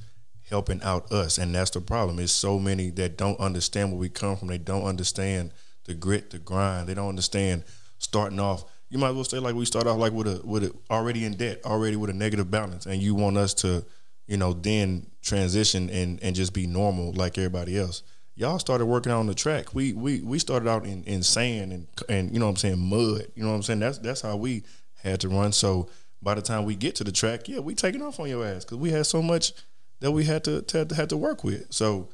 helping 0.51 0.82
out 0.82 1.10
us. 1.10 1.39
And 1.39 1.55
that's 1.55 1.70
the 1.70 1.81
problem. 1.81 2.18
It's 2.18 2.31
so 2.31 2.59
many 2.59 2.90
that 2.90 3.16
don't 3.16 3.40
understand 3.40 3.90
where 3.90 3.98
we 3.98 4.10
come 4.10 4.36
from. 4.36 4.48
They 4.48 4.59
don't 4.59 4.85
understand 4.85 5.52
the 5.85 5.94
grit, 5.94 6.31
the 6.31 6.39
grind. 6.39 6.89
They 6.89 6.94
don't 6.94 7.09
understand 7.09 7.64
starting 7.98 8.39
off. 8.39 8.64
You 8.90 8.98
might 8.98 9.09
as 9.09 9.14
well 9.14 9.24
say 9.24 9.39
like 9.39 9.55
we 9.55 9.64
start 9.64 9.86
off 9.86 9.98
like 9.98 10.12
with 10.12 10.28
a 10.28 10.40
with 10.44 10.64
a 10.64 10.73
already 10.90 11.24
in 11.24 11.36
debt, 11.36 11.62
already 11.64 11.97
with 11.97 12.10
a 12.10 12.14
negative 12.14 12.51
balance, 12.51 12.86
and 12.86 13.02
you 13.02 13.14
want 13.14 13.36
us 13.36 13.55
to, 13.55 13.85
you 14.27 14.36
know, 14.36 14.53
then 14.53 15.07
transition 15.23 15.90
and 15.90 16.23
and 16.23 16.36
just 16.36 16.53
be 16.53 16.66
normal 16.66 17.12
like 17.12 17.39
everybody 17.39 17.78
else. 17.78 18.03
Y'all 18.35 18.59
started 18.59 18.86
working 18.86 19.12
on 19.12 19.27
the 19.27 19.35
track. 19.35 19.74
We 19.74 19.93
we 19.93 20.20
we 20.20 20.39
started 20.39 20.69
out 20.69 20.85
in, 20.85 21.03
in 21.05 21.23
sand 21.23 21.73
and 21.73 21.86
and 22.09 22.32
you 22.32 22.39
know 22.39 22.47
what 22.47 22.51
I'm 22.51 22.57
saying 22.57 22.78
mud. 22.78 23.27
You 23.35 23.43
know 23.43 23.51
what 23.51 23.57
I'm 23.57 23.62
saying? 23.62 23.81
That's 23.81 23.98
that's 23.98 24.20
how 24.20 24.36
we 24.36 24.65
had 25.03 25.20
to 25.20 25.28
run. 25.28 25.53
So 25.53 25.89
by 26.23 26.35
the 26.35 26.43
time 26.43 26.65
we 26.65 26.74
get 26.74 26.97
to 26.97 27.05
the 27.05 27.12
track, 27.12 27.48
yeah, 27.48 27.61
we 27.61 27.74
taking 27.74 28.03
off 28.03 28.20
on 28.20 28.28
your 28.28 28.44
ass 28.44 28.65
because 28.65 28.78
we 28.78 28.90
had 28.90 29.07
so 29.07 29.23
much 29.23 29.53
that 30.01 30.11
we 30.11 30.24
had 30.24 30.44
to, 30.44 30.62
to 30.62 30.86
had 30.94 31.09
to 31.11 31.16
work 31.16 31.44
with. 31.44 31.73
So 31.73 32.09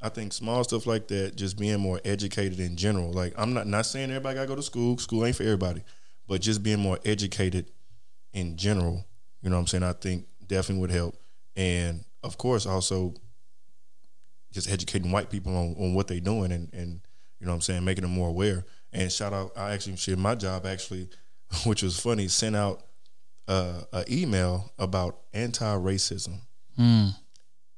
I 0.00 0.08
think 0.08 0.32
small 0.32 0.64
stuff 0.64 0.86
like 0.86 1.08
that, 1.08 1.36
just 1.36 1.58
being 1.58 1.80
more 1.80 2.00
educated 2.04 2.60
in 2.60 2.76
general. 2.76 3.12
Like 3.12 3.34
I'm 3.36 3.54
not 3.54 3.66
not 3.66 3.86
saying 3.86 4.10
everybody 4.10 4.36
gotta 4.36 4.48
go 4.48 4.56
to 4.56 4.62
school. 4.62 4.98
School 4.98 5.26
ain't 5.26 5.36
for 5.36 5.42
everybody, 5.42 5.82
but 6.26 6.40
just 6.40 6.62
being 6.62 6.80
more 6.80 6.98
educated 7.04 7.70
in 8.32 8.56
general. 8.56 9.04
You 9.42 9.50
know 9.50 9.56
what 9.56 9.60
I'm 9.60 9.66
saying? 9.66 9.84
I 9.84 9.92
think 9.92 10.26
definitely 10.46 10.80
would 10.80 10.90
help. 10.90 11.16
And 11.58 12.04
of 12.22 12.38
course, 12.38 12.66
also 12.66 13.14
just 14.52 14.70
educating 14.70 15.10
white 15.10 15.28
people 15.28 15.54
on, 15.54 15.74
on 15.76 15.92
what 15.92 16.06
they're 16.06 16.20
doing 16.20 16.52
and, 16.52 16.72
and 16.72 17.00
you 17.40 17.46
know 17.46 17.52
what 17.52 17.56
I'm 17.56 17.60
saying, 17.62 17.84
making 17.84 18.02
them 18.02 18.12
more 18.12 18.28
aware. 18.28 18.64
And 18.92 19.10
shout 19.10 19.32
out, 19.32 19.50
I 19.56 19.72
actually 19.72 19.96
shared 19.96 20.20
my 20.20 20.36
job 20.36 20.64
actually, 20.64 21.08
which 21.66 21.82
was 21.82 21.98
funny, 21.98 22.28
sent 22.28 22.54
out 22.54 22.84
uh, 23.48 23.82
an 23.92 24.04
email 24.08 24.72
about 24.78 25.18
anti-racism. 25.34 26.40
Hmm. 26.76 27.08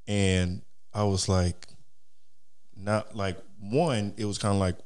And 0.06 0.60
I 0.92 1.04
was 1.04 1.26
like, 1.26 1.66
not 2.76 3.16
like 3.16 3.38
one, 3.60 4.12
it 4.18 4.26
was 4.26 4.36
kind 4.36 4.52
of 4.52 4.60
like, 4.60 4.76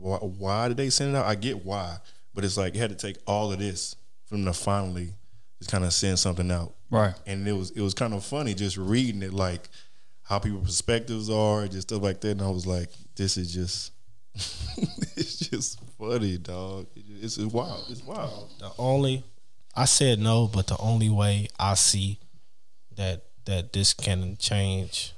why, 0.00 0.16
why 0.18 0.68
did 0.68 0.78
they 0.78 0.88
send 0.88 1.14
it 1.14 1.18
out? 1.18 1.26
I 1.26 1.34
get 1.34 1.66
why, 1.66 1.98
but 2.34 2.44
it's 2.44 2.56
like 2.56 2.74
it 2.74 2.78
had 2.78 2.90
to 2.90 2.96
take 2.96 3.18
all 3.26 3.52
of 3.52 3.58
this 3.58 3.94
for 4.24 4.36
them 4.36 4.46
to 4.46 4.54
finally 4.54 5.12
just 5.58 5.70
kind 5.70 5.84
of 5.84 5.92
send 5.92 6.18
something 6.18 6.50
out. 6.50 6.72
Right. 6.90 7.14
And 7.26 7.46
it 7.46 7.52
was 7.52 7.70
it 7.72 7.80
was 7.80 7.94
kind 7.94 8.14
of 8.14 8.24
funny 8.24 8.54
just 8.54 8.76
reading 8.76 9.22
it, 9.22 9.32
like 9.32 9.68
how 10.22 10.38
people's 10.38 10.64
perspectives 10.64 11.30
are, 11.30 11.66
just 11.66 11.88
stuff 11.88 12.02
like 12.02 12.20
that. 12.20 12.30
And 12.30 12.42
I 12.42 12.50
was 12.50 12.66
like, 12.66 12.90
this 13.16 13.36
is 13.36 13.52
just, 13.52 13.92
it's 14.34 15.38
just 15.38 15.80
funny, 15.98 16.36
dog. 16.38 16.86
It's, 16.94 17.38
it's 17.38 17.52
wild. 17.52 17.86
It's 17.88 18.04
wild. 18.04 18.50
The 18.58 18.70
only 18.78 19.24
I 19.74 19.84
said 19.84 20.18
no, 20.18 20.48
but 20.48 20.66
the 20.66 20.76
only 20.78 21.08
way 21.08 21.48
I 21.58 21.74
see 21.74 22.18
that 22.96 23.24
that 23.44 23.72
this 23.72 23.94
can 23.94 24.36
change 24.38 25.14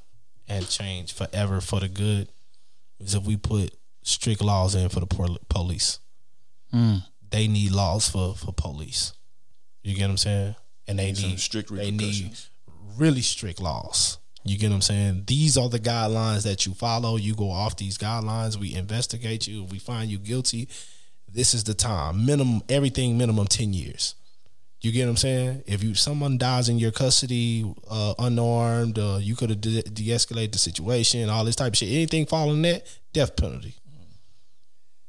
and 0.48 0.68
change 0.68 1.12
forever 1.12 1.60
for 1.60 1.80
the 1.80 1.88
good 1.88 2.28
is 3.00 3.14
if 3.14 3.24
we 3.24 3.36
put 3.36 3.74
strict 4.02 4.42
laws 4.42 4.74
in 4.74 4.88
for 4.88 5.00
the 5.00 5.38
police. 5.48 5.98
Mm. 6.72 7.02
They 7.30 7.48
need 7.48 7.72
laws 7.72 8.08
for 8.08 8.34
for 8.34 8.52
police. 8.52 9.14
You 9.82 9.94
get 9.94 10.04
what 10.04 10.10
I'm 10.10 10.16
saying? 10.18 10.54
And 10.90 10.98
they 10.98 11.14
Some 11.14 11.30
need 11.30 11.40
strict 11.40 11.72
They 11.72 11.92
need 11.92 12.36
really 12.96 13.20
strict 13.20 13.60
laws. 13.60 14.18
You 14.42 14.58
get 14.58 14.70
what 14.70 14.74
I'm 14.74 14.82
saying? 14.82 15.24
These 15.28 15.56
are 15.56 15.68
the 15.68 15.78
guidelines 15.78 16.42
that 16.42 16.66
you 16.66 16.74
follow. 16.74 17.16
You 17.16 17.36
go 17.36 17.48
off 17.48 17.76
these 17.76 17.96
guidelines. 17.96 18.56
We 18.56 18.74
investigate 18.74 19.46
you. 19.46 19.62
If 19.62 19.70
we 19.70 19.78
find 19.78 20.10
you 20.10 20.18
guilty, 20.18 20.68
this 21.32 21.54
is 21.54 21.62
the 21.62 21.74
time. 21.74 22.26
Minimum 22.26 22.62
everything 22.68 23.16
minimum 23.16 23.46
ten 23.46 23.72
years. 23.72 24.16
You 24.80 24.90
get 24.90 25.04
what 25.04 25.10
I'm 25.10 25.16
saying? 25.18 25.62
If 25.66 25.84
you 25.84 25.94
someone 25.94 26.38
dies 26.38 26.68
in 26.68 26.80
your 26.80 26.90
custody, 26.90 27.72
uh, 27.88 28.14
unarmed, 28.18 28.98
uh, 28.98 29.18
you 29.20 29.36
could 29.36 29.50
have 29.50 29.60
de- 29.60 29.82
de-escalated 29.82 30.52
the 30.52 30.58
situation, 30.58 31.28
all 31.28 31.44
this 31.44 31.54
type 31.54 31.74
of 31.74 31.78
shit. 31.78 31.90
Anything 31.90 32.26
following 32.26 32.62
that, 32.62 32.84
death 33.12 33.36
penalty. 33.36 33.76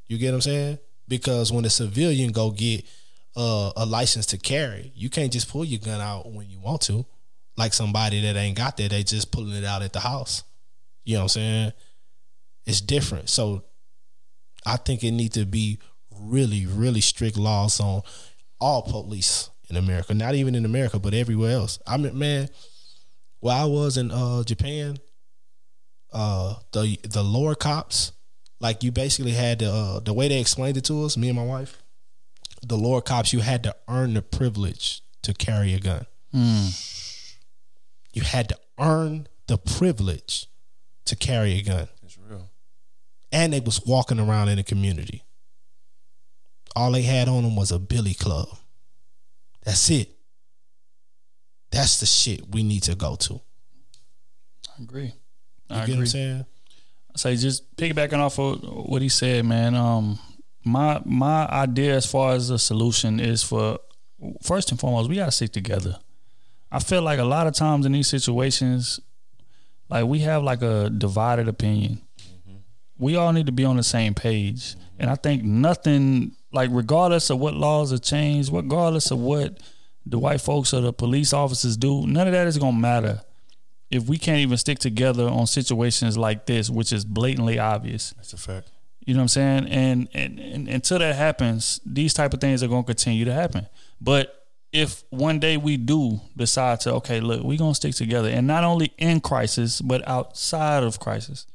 You 0.07 0.19
get 0.19 0.27
what 0.27 0.35
I'm 0.35 0.41
saying? 0.41 0.79
Because 1.07 1.51
when 1.51 1.65
a 1.65 1.71
civilian 1.71 2.31
go 2.33 2.51
get 2.51 2.85
uh, 3.35 3.71
a 3.75 3.85
license 3.85 4.25
to 4.27 4.37
carry, 4.37 4.91
you 4.95 5.09
can't 5.09 5.31
just 5.31 5.49
pull 5.49 5.65
your 5.65 5.79
gun 5.79 6.01
out 6.01 6.31
when 6.31 6.49
you 6.49 6.59
want 6.59 6.81
to. 6.83 7.05
Like 7.57 7.73
somebody 7.73 8.21
that 8.21 8.35
ain't 8.35 8.57
got 8.57 8.77
that, 8.77 8.91
they 8.91 9.03
just 9.03 9.31
pulling 9.31 9.55
it 9.55 9.65
out 9.65 9.81
at 9.81 9.93
the 9.93 9.99
house. 9.99 10.43
You 11.03 11.15
know 11.15 11.19
what 11.19 11.23
I'm 11.23 11.29
saying? 11.29 11.73
It's 12.65 12.81
different. 12.81 13.29
So 13.29 13.63
I 14.65 14.77
think 14.77 15.03
it 15.03 15.11
need 15.11 15.33
to 15.33 15.45
be 15.45 15.79
really, 16.19 16.65
really 16.65 17.01
strict 17.01 17.37
laws 17.37 17.79
on 17.79 18.01
all 18.59 18.83
police 18.83 19.49
in 19.69 19.75
America. 19.75 20.13
Not 20.13 20.35
even 20.35 20.55
in 20.55 20.65
America, 20.65 20.99
but 20.99 21.13
everywhere 21.13 21.51
else. 21.51 21.79
I 21.87 21.97
mean, 21.97 22.17
man, 22.17 22.49
while 23.39 23.63
I 23.63 23.65
was 23.65 23.97
in 23.97 24.11
uh, 24.11 24.43
Japan, 24.43 24.97
uh, 26.13 26.55
the 26.73 26.99
the 27.03 27.23
lower 27.23 27.55
cops, 27.55 28.11
like 28.59 28.83
you 28.83 28.91
basically 28.91 29.31
had 29.31 29.59
to, 29.59 29.71
uh, 29.71 29.99
the 29.99 30.13
way 30.13 30.27
they 30.27 30.39
explained 30.39 30.77
it 30.77 30.85
to 30.85 31.03
us, 31.05 31.17
me 31.17 31.29
and 31.29 31.37
my 31.37 31.45
wife, 31.45 31.80
the 32.61 32.77
lower 32.77 33.01
cops, 33.01 33.33
you 33.33 33.39
had 33.39 33.63
to 33.63 33.75
earn 33.87 34.13
the 34.13 34.21
privilege 34.21 35.01
to 35.23 35.33
carry 35.33 35.73
a 35.73 35.79
gun. 35.79 36.05
You 38.13 38.21
had 38.23 38.49
to 38.49 38.57
earn 38.79 39.27
the 39.47 39.57
privilege 39.57 40.47
to 41.05 41.15
carry 41.15 41.53
a 41.59 41.61
gun. 41.63 41.87
It's 42.03 42.17
real. 42.17 42.49
And 43.31 43.53
they 43.53 43.59
was 43.59 43.85
walking 43.85 44.19
around 44.19 44.49
in 44.49 44.57
the 44.57 44.63
community. 44.63 45.23
All 46.75 46.91
they 46.91 47.01
had 47.01 47.27
on 47.27 47.43
them 47.43 47.55
was 47.55 47.71
a 47.71 47.79
billy 47.79 48.13
club. 48.13 48.47
That's 49.63 49.89
it. 49.89 50.09
That's 51.71 51.99
the 51.99 52.05
shit 52.05 52.49
we 52.49 52.63
need 52.63 52.83
to 52.83 52.95
go 52.95 53.15
to. 53.15 53.41
I 54.77 54.83
agree. 54.83 55.05
You 55.05 55.13
I 55.69 55.75
get 55.75 55.83
agree. 55.83 55.93
what 55.95 55.99
I'm 56.01 56.05
saying? 56.07 56.45
So 57.15 57.35
just 57.35 57.75
piggybacking 57.75 58.17
off 58.17 58.39
of 58.39 58.61
what 58.63 59.01
he 59.01 59.09
said, 59.09 59.45
man. 59.45 59.75
Um, 59.75 60.17
my 60.63 61.01
my 61.05 61.47
idea 61.47 61.95
as 61.95 62.05
far 62.05 62.33
as 62.33 62.49
the 62.49 62.59
solution 62.59 63.19
is 63.19 63.43
for 63.43 63.79
first 64.43 64.71
and 64.71 64.79
foremost, 64.79 65.09
we 65.09 65.15
gotta 65.15 65.31
stick 65.31 65.51
together. 65.51 65.97
I 66.71 66.79
feel 66.79 67.01
like 67.01 67.19
a 67.19 67.25
lot 67.25 67.47
of 67.47 67.53
times 67.53 67.85
in 67.85 67.91
these 67.91 68.07
situations, 68.07 68.99
like 69.89 70.05
we 70.05 70.19
have 70.19 70.43
like 70.43 70.61
a 70.61 70.89
divided 70.89 71.47
opinion. 71.47 72.01
We 72.97 73.15
all 73.15 73.33
need 73.33 73.47
to 73.47 73.51
be 73.51 73.65
on 73.65 73.77
the 73.77 73.83
same 73.83 74.13
page, 74.13 74.75
and 74.99 75.09
I 75.09 75.15
think 75.15 75.43
nothing 75.43 76.33
like 76.53 76.69
regardless 76.71 77.29
of 77.29 77.39
what 77.39 77.55
laws 77.55 77.91
are 77.91 77.97
changed, 77.97 78.53
regardless 78.53 79.09
of 79.09 79.19
what 79.19 79.59
the 80.05 80.19
white 80.19 80.41
folks 80.41 80.73
or 80.73 80.81
the 80.81 80.93
police 80.93 81.33
officers 81.33 81.77
do, 81.77 82.05
none 82.05 82.27
of 82.27 82.33
that 82.33 82.47
is 82.47 82.57
gonna 82.57 82.77
matter 82.77 83.21
if 83.89 84.07
we 84.07 84.17
can't 84.17 84.39
even 84.39 84.57
stick 84.57 84.79
together 84.79 85.27
on 85.27 85.47
situations 85.47 86.17
like 86.17 86.45
this, 86.45 86.69
which 86.69 86.93
is 86.93 87.03
blatantly 87.03 87.59
obvious. 87.59 88.13
That's 88.17 88.33
a 88.33 88.37
fact. 88.37 88.69
You 89.03 89.15
know 89.15 89.19
what 89.19 89.23
I'm 89.23 89.27
saying? 89.29 89.67
And, 89.69 90.07
and 90.13 90.39
and 90.39 90.67
until 90.67 90.99
that 90.99 91.15
happens, 91.15 91.79
these 91.85 92.13
type 92.13 92.33
of 92.33 92.39
things 92.39 92.61
are 92.61 92.67
going 92.67 92.83
to 92.83 92.87
continue 92.87 93.25
to 93.25 93.33
happen. 93.33 93.67
But 93.99 94.37
if 94.71 95.03
one 95.09 95.39
day 95.39 95.57
we 95.57 95.75
do 95.77 96.21
decide 96.37 96.79
to, 96.81 96.93
okay, 96.95 97.19
look, 97.19 97.43
we're 97.43 97.57
going 97.57 97.71
to 97.71 97.75
stick 97.75 97.95
together, 97.95 98.29
and 98.29 98.47
not 98.47 98.63
only 98.63 98.93
in 98.97 99.19
crisis, 99.19 99.81
but 99.81 100.07
outside 100.07 100.83
of 100.83 100.99
crisis, 100.99 101.45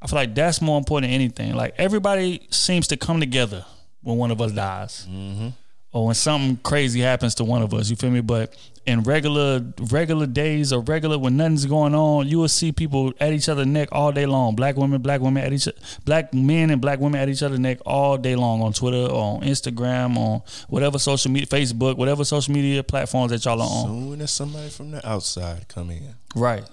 I 0.00 0.06
feel 0.06 0.16
like 0.16 0.34
that's 0.34 0.62
more 0.62 0.78
important 0.78 1.10
than 1.10 1.14
anything. 1.14 1.54
Like 1.54 1.74
everybody 1.78 2.46
seems 2.50 2.88
to 2.88 2.96
come 2.96 3.20
together 3.20 3.64
when 4.00 4.16
one 4.16 4.30
of 4.30 4.40
us 4.40 4.52
dies, 4.52 5.06
mm-hmm. 5.10 5.48
or 5.92 6.06
when 6.06 6.14
something 6.14 6.56
crazy 6.58 7.00
happens 7.00 7.34
to 7.36 7.44
one 7.44 7.62
of 7.62 7.74
us. 7.74 7.90
You 7.90 7.96
feel 7.96 8.10
me? 8.10 8.20
But 8.20 8.54
in 8.84 9.02
regular 9.02 9.64
regular 9.92 10.26
days 10.26 10.72
or 10.72 10.80
regular 10.82 11.18
when 11.18 11.36
nothing's 11.36 11.66
going 11.66 11.94
on, 11.94 12.26
you 12.26 12.38
will 12.38 12.48
see 12.48 12.72
people 12.72 13.12
at 13.20 13.32
each 13.32 13.48
other's 13.48 13.66
neck 13.66 13.88
all 13.92 14.10
day 14.12 14.26
long. 14.26 14.56
Black 14.56 14.76
women, 14.76 15.00
black 15.00 15.20
women 15.20 15.44
at 15.44 15.52
each 15.52 15.68
black 16.04 16.34
men 16.34 16.70
and 16.70 16.80
black 16.80 16.98
women 16.98 17.20
at 17.20 17.28
each 17.28 17.42
other's 17.42 17.60
neck 17.60 17.78
all 17.86 18.18
day 18.18 18.34
long 18.34 18.60
on 18.60 18.72
Twitter, 18.72 19.06
or 19.10 19.36
on 19.36 19.42
Instagram, 19.42 20.16
on 20.16 20.42
whatever 20.68 20.98
social 20.98 21.30
media, 21.30 21.46
Facebook, 21.46 21.96
whatever 21.96 22.24
social 22.24 22.52
media 22.52 22.82
platforms 22.82 23.30
that 23.30 23.44
y'all 23.44 23.60
are 23.62 23.68
on. 23.68 23.86
Soon 23.86 24.20
as 24.20 24.30
somebody 24.32 24.68
from 24.70 24.90
the 24.90 25.08
outside 25.08 25.68
come 25.68 25.90
in, 25.90 26.14
Right. 26.34 26.64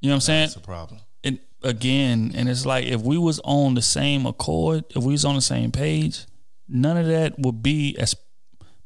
You 0.00 0.08
know 0.08 0.14
what 0.14 0.16
I'm 0.16 0.20
saying? 0.20 0.40
that's 0.48 0.56
a 0.56 0.60
problem. 0.60 1.00
and 1.24 1.38
again, 1.62 2.32
and 2.34 2.48
it's 2.48 2.66
like 2.66 2.84
if 2.86 3.00
we 3.00 3.16
was 3.16 3.40
on 3.44 3.74
the 3.74 3.82
same 3.82 4.26
accord, 4.26 4.84
if 4.90 5.02
we 5.02 5.12
was 5.12 5.24
on 5.24 5.34
the 5.36 5.40
same 5.40 5.70
page, 5.72 6.26
none 6.68 6.96
of 6.96 7.06
that 7.06 7.38
would 7.38 7.62
be 7.62 7.96
as 7.98 8.14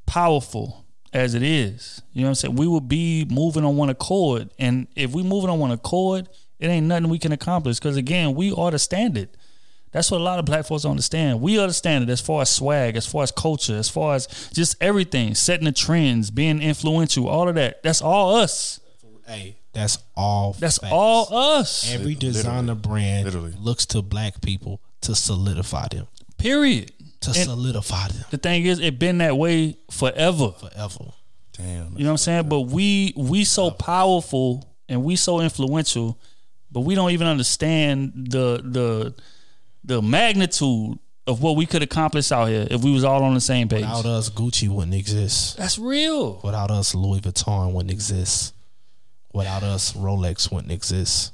powerful 0.06 0.85
as 1.16 1.34
it 1.34 1.43
is. 1.43 2.02
You 2.12 2.20
know 2.22 2.26
what 2.26 2.30
I'm 2.30 2.34
saying? 2.36 2.56
We 2.56 2.68
will 2.68 2.80
be 2.80 3.26
moving 3.30 3.64
on 3.64 3.76
one 3.76 3.88
accord, 3.88 4.51
and 4.59 4.86
if 4.94 5.12
we 5.12 5.22
moving 5.22 5.51
on 5.51 5.59
one 5.59 5.70
accord, 5.70 6.28
it 6.59 6.66
ain't 6.68 6.86
nothing 6.86 7.09
we 7.09 7.18
can 7.18 7.32
accomplish. 7.32 7.78
Because 7.78 7.97
again, 7.97 8.34
we 8.34 8.52
are 8.52 8.70
the 8.70 8.78
standard. 8.78 9.30
That's 9.93 10.10
what 10.10 10.20
a 10.20 10.24
lot 10.24 10.38
of 10.38 10.44
black 10.44 10.66
folks 10.66 10.82
don't 10.82 10.90
understand. 10.90 11.40
We 11.40 11.59
are 11.59 11.66
the 11.66 11.72
standard 11.72 12.10
as 12.10 12.20
far 12.20 12.43
as 12.43 12.51
swag, 12.51 12.97
as 12.97 13.06
far 13.06 13.22
as 13.22 13.32
culture, 13.32 13.76
as 13.76 13.88
far 13.88 14.14
as 14.14 14.26
just 14.52 14.76
everything, 14.80 15.34
setting 15.34 15.64
the 15.64 15.72
trends, 15.72 16.30
being 16.30 16.60
influential, 16.60 17.28
all 17.28 17.48
of 17.48 17.55
that. 17.55 17.82
That's 17.82 18.02
all 18.02 18.36
us. 18.36 18.78
Hey, 19.26 19.56
that's 19.72 19.98
all. 20.14 20.52
That's 20.52 20.78
facts. 20.78 20.93
all 20.93 21.34
us. 21.34 21.90
Every 21.93 22.14
Literally. 22.14 22.32
designer 22.32 22.74
brand 22.74 23.24
Literally. 23.24 23.55
looks 23.59 23.86
to 23.86 24.02
black 24.02 24.43
people 24.43 24.80
to 25.02 25.14
solidify 25.14 25.88
them. 25.88 26.09
Period. 26.36 26.93
To 27.32 27.38
And- 27.40 27.48
solidify 27.50 28.08
them 28.08 28.24
The 28.30 28.38
thing 28.38 28.64
is, 28.66 28.78
it 28.80 28.98
been 28.98 29.18
that 29.18 29.36
way 29.36 29.76
forever. 29.90 30.52
forever. 30.58 31.12
Damn. 31.56 31.96
You 31.96 32.04
know 32.04 32.10
what 32.10 32.12
I'm 32.12 32.16
saying? 32.18 32.48
But 32.48 32.62
we 32.62 33.12
we 33.16 33.44
so 33.44 33.70
powerful 33.70 34.68
and 34.88 35.02
we 35.04 35.16
so 35.16 35.40
influential, 35.40 36.18
but 36.70 36.80
we 36.80 36.94
don't 36.94 37.10
even 37.12 37.26
understand 37.26 38.12
the 38.30 38.60
the 38.62 39.14
the 39.84 40.02
magnitude 40.02 40.98
of 41.26 41.42
what 41.42 41.56
we 41.56 41.66
could 41.66 41.82
accomplish 41.82 42.30
out 42.30 42.46
here 42.48 42.68
if 42.70 42.82
we 42.84 42.92
was 42.92 43.02
all 43.04 43.24
on 43.24 43.34
the 43.34 43.40
same 43.40 43.68
page. 43.68 43.80
Without 43.80 44.06
us, 44.06 44.30
Gucci 44.30 44.68
wouldn't 44.68 44.94
exist. 44.94 45.56
That's 45.56 45.78
real. 45.78 46.40
Without 46.44 46.70
us, 46.70 46.94
Louis 46.94 47.20
Vuitton 47.20 47.72
wouldn't 47.72 47.90
exist. 47.90 48.52
Without 49.32 49.62
us, 49.62 49.92
Rolex 49.94 50.52
wouldn't 50.52 50.72
exist. 50.72 51.32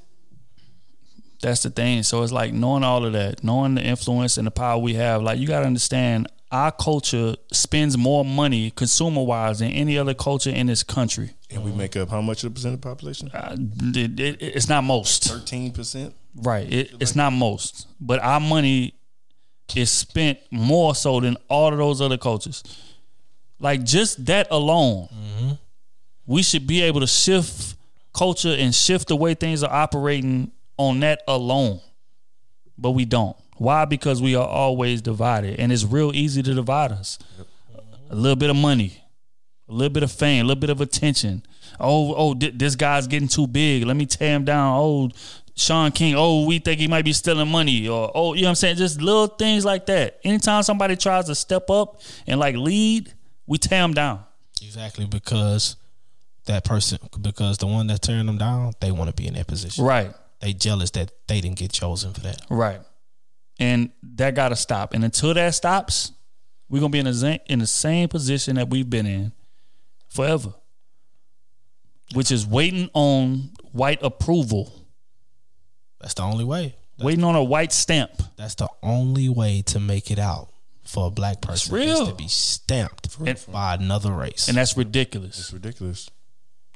That's 1.43 1.63
the 1.65 1.71
thing. 1.71 2.03
So 2.05 2.23
it's 2.23 2.33
like 2.33 2.53
knowing 2.55 2.85
all 2.85 3.05
of 3.05 3.13
that, 3.13 3.43
knowing 3.45 3.75
the 3.75 3.83
influence 3.83 4.39
and 4.39 4.47
the 4.47 4.51
power 4.51 4.79
we 4.79 4.95
have. 4.95 5.23
Like 5.23 5.39
you 5.39 5.47
got 5.47 5.61
to 5.61 5.67
understand, 5.67 6.29
our 6.51 6.71
culture 6.73 7.35
spends 7.53 7.99
more 7.99 8.25
money 8.25 8.71
consumer 8.71 9.23
wise 9.23 9.59
than 9.59 9.73
any 9.73 9.99
other 9.99 10.15
culture 10.15 10.51
in 10.51 10.69
this 10.69 10.83
country. 10.83 11.31
And 11.51 11.65
we 11.65 11.73
make 11.73 11.97
up 11.97 12.09
how 12.11 12.21
much 12.23 12.45
of 12.45 12.51
the 12.51 12.55
percent 12.55 12.75
of 12.75 12.81
the 12.81 12.89
population? 12.89 13.29
Uh, 13.35 13.57
it- 13.59 14.19
it- 14.21 14.37
it's 14.41 14.69
not 14.69 14.85
most. 14.85 15.25
Thirteen 15.25 15.73
percent. 15.73 16.15
Right. 16.35 16.73
It, 16.73 16.93
it's 17.01 17.15
not 17.17 17.33
most, 17.33 17.87
but 18.01 18.21
our 18.23 18.41
money 18.41 18.95
is 19.75 19.91
spent 19.91 20.39
more 20.51 20.95
so 20.95 21.21
than 21.21 21.37
all 21.49 21.73
of 21.73 21.79
those 21.79 22.01
other 22.01 22.19
cultures. 22.19 22.63
Like 23.59 23.83
just 23.85 24.25
that 24.27 24.47
alone, 24.51 25.09
we 26.27 26.43
should 26.43 26.67
be 26.67 26.83
able 26.83 27.01
to 27.01 27.07
shift 27.07 27.75
culture 28.15 28.55
and 28.59 28.75
shift 28.75 29.09
the 29.09 29.17
way 29.17 29.35
things 29.35 29.63
are 29.63 29.73
operating 29.73 30.53
on 30.89 31.01
that 31.01 31.23
alone. 31.27 31.81
But 32.79 32.93
we 32.93 33.05
don't. 33.05 33.37
Why? 33.57 33.85
Because 33.85 34.21
we 34.21 34.35
are 34.35 34.47
always 34.47 35.03
divided, 35.03 35.61
and 35.61 35.71
it's 35.71 35.85
real 35.85 36.15
easy 36.15 36.43
to 36.43 36.55
divide 36.55 36.93
us. 36.93 37.19
A 38.11 38.15
little 38.15 38.37
bit 38.37 38.51
of 38.51 38.57
money, 38.57 39.03
a 39.69 39.73
little 39.73 39.93
bit 39.93 40.03
of 40.03 40.13
fame, 40.13 40.45
a 40.45 40.49
little 40.49 40.61
bit 40.61 40.71
of 40.71 40.81
attention. 40.81 41.43
Oh, 41.79 42.15
oh, 42.15 42.35
thi- 42.35 42.51
this 42.51 42.75
guy's 42.75 43.07
getting 43.07 43.29
too 43.29 43.47
big. 43.47 43.85
Let 43.85 43.97
me 43.97 44.07
tear 44.07 44.37
him 44.37 44.45
down. 44.45 44.77
Oh, 44.79 45.11
Shaun 45.55 45.93
King. 45.93 46.15
Oh, 46.17 46.47
we 46.47 46.59
think 46.59 46.81
he 46.81 46.89
might 46.89 47.05
be 47.05 47.13
stealing 47.13 47.49
money. 47.49 47.89
Or 47.89 48.11
oh, 48.15 48.35
you 48.35 48.43
know 48.43 48.47
what 48.47 48.51
I'm 48.51 48.55
saying? 48.57 48.77
Just 48.77 49.01
little 49.01 49.27
things 49.29 49.65
like 49.65 49.87
that. 49.87 50.19
Anytime 50.25 50.63
somebody 50.63 50.97
tries 50.97 51.27
to 51.27 51.35
step 51.35 51.71
up 51.71 52.01
and 52.27 52.41
like 52.41 52.57
lead, 52.57 53.13
we 53.47 53.59
tear 53.59 53.83
them 53.83 53.95
down. 53.95 54.25
Exactly 54.63 55.07
because 55.07 55.77
that 56.47 56.65
person 56.65 56.99
because 57.21 57.59
the 57.59 57.67
one 57.67 57.87
that's 57.87 58.01
tearing 58.01 58.27
them 58.27 58.39
down, 58.39 58.73
they 58.81 58.91
want 58.91 59.09
to 59.09 59.15
be 59.15 59.27
in 59.29 59.35
that 59.35 59.47
position. 59.47 59.85
Right. 59.85 60.13
They 60.43 60.53
jealous 60.53 60.91
that 60.91 61.11
they 61.29 61.41
didn't 61.41 61.57
get 61.59 61.73
chosen 61.73 62.13
for 62.13 62.21
that. 62.21 62.43
Right. 62.51 62.81
And 63.59 63.91
that 64.17 64.35
got 64.35 64.49
to 64.51 64.57
stop. 64.57 64.93
And 64.93 65.05
until 65.05 65.33
that 65.35 65.55
stops, 65.55 66.13
we're 66.69 66.81
gonna 66.81 66.91
be 66.91 66.99
in 66.99 67.05
the 67.07 67.15
same, 67.15 67.39
in 67.47 67.59
the 67.61 67.67
same 67.67 68.09
position 68.09 68.57
that 68.57 68.69
we've 68.69 68.89
been 68.91 69.07
in 69.07 69.33
forever, 70.09 70.53
which 72.15 72.31
is 72.31 72.47
waiting 72.47 72.91
on 72.95 73.51
white 73.73 74.03
approval, 74.03 74.73
That's 76.01 76.15
the 76.15 76.23
only 76.23 76.45
way. 76.45 76.75
waiting 76.99 77.25
on 77.25 77.37
a 77.37 77.45
white 77.45 77.73
stamp. 77.73 78.23
That's 78.37 78.55
the 78.57 78.69
only 78.83 79.29
way 79.29 79.63
to 79.67 79.79
make 79.81 80.11
it 80.11 80.19
out 80.19 80.49
for 80.83 81.07
a 81.07 81.11
black 81.11 81.41
person 81.41 81.75
is 81.77 81.87
real. 81.87 82.07
to 82.07 82.15
be 82.15 82.29
stamped 82.29 83.17
And- 83.25 83.39
by 83.53 83.75
another 83.75 84.13
race. 84.13 84.49
And 84.49 84.57
that's 84.57 84.77
ridiculous. 84.77 85.39
It's 85.39 85.53
ridiculous. 85.53 86.09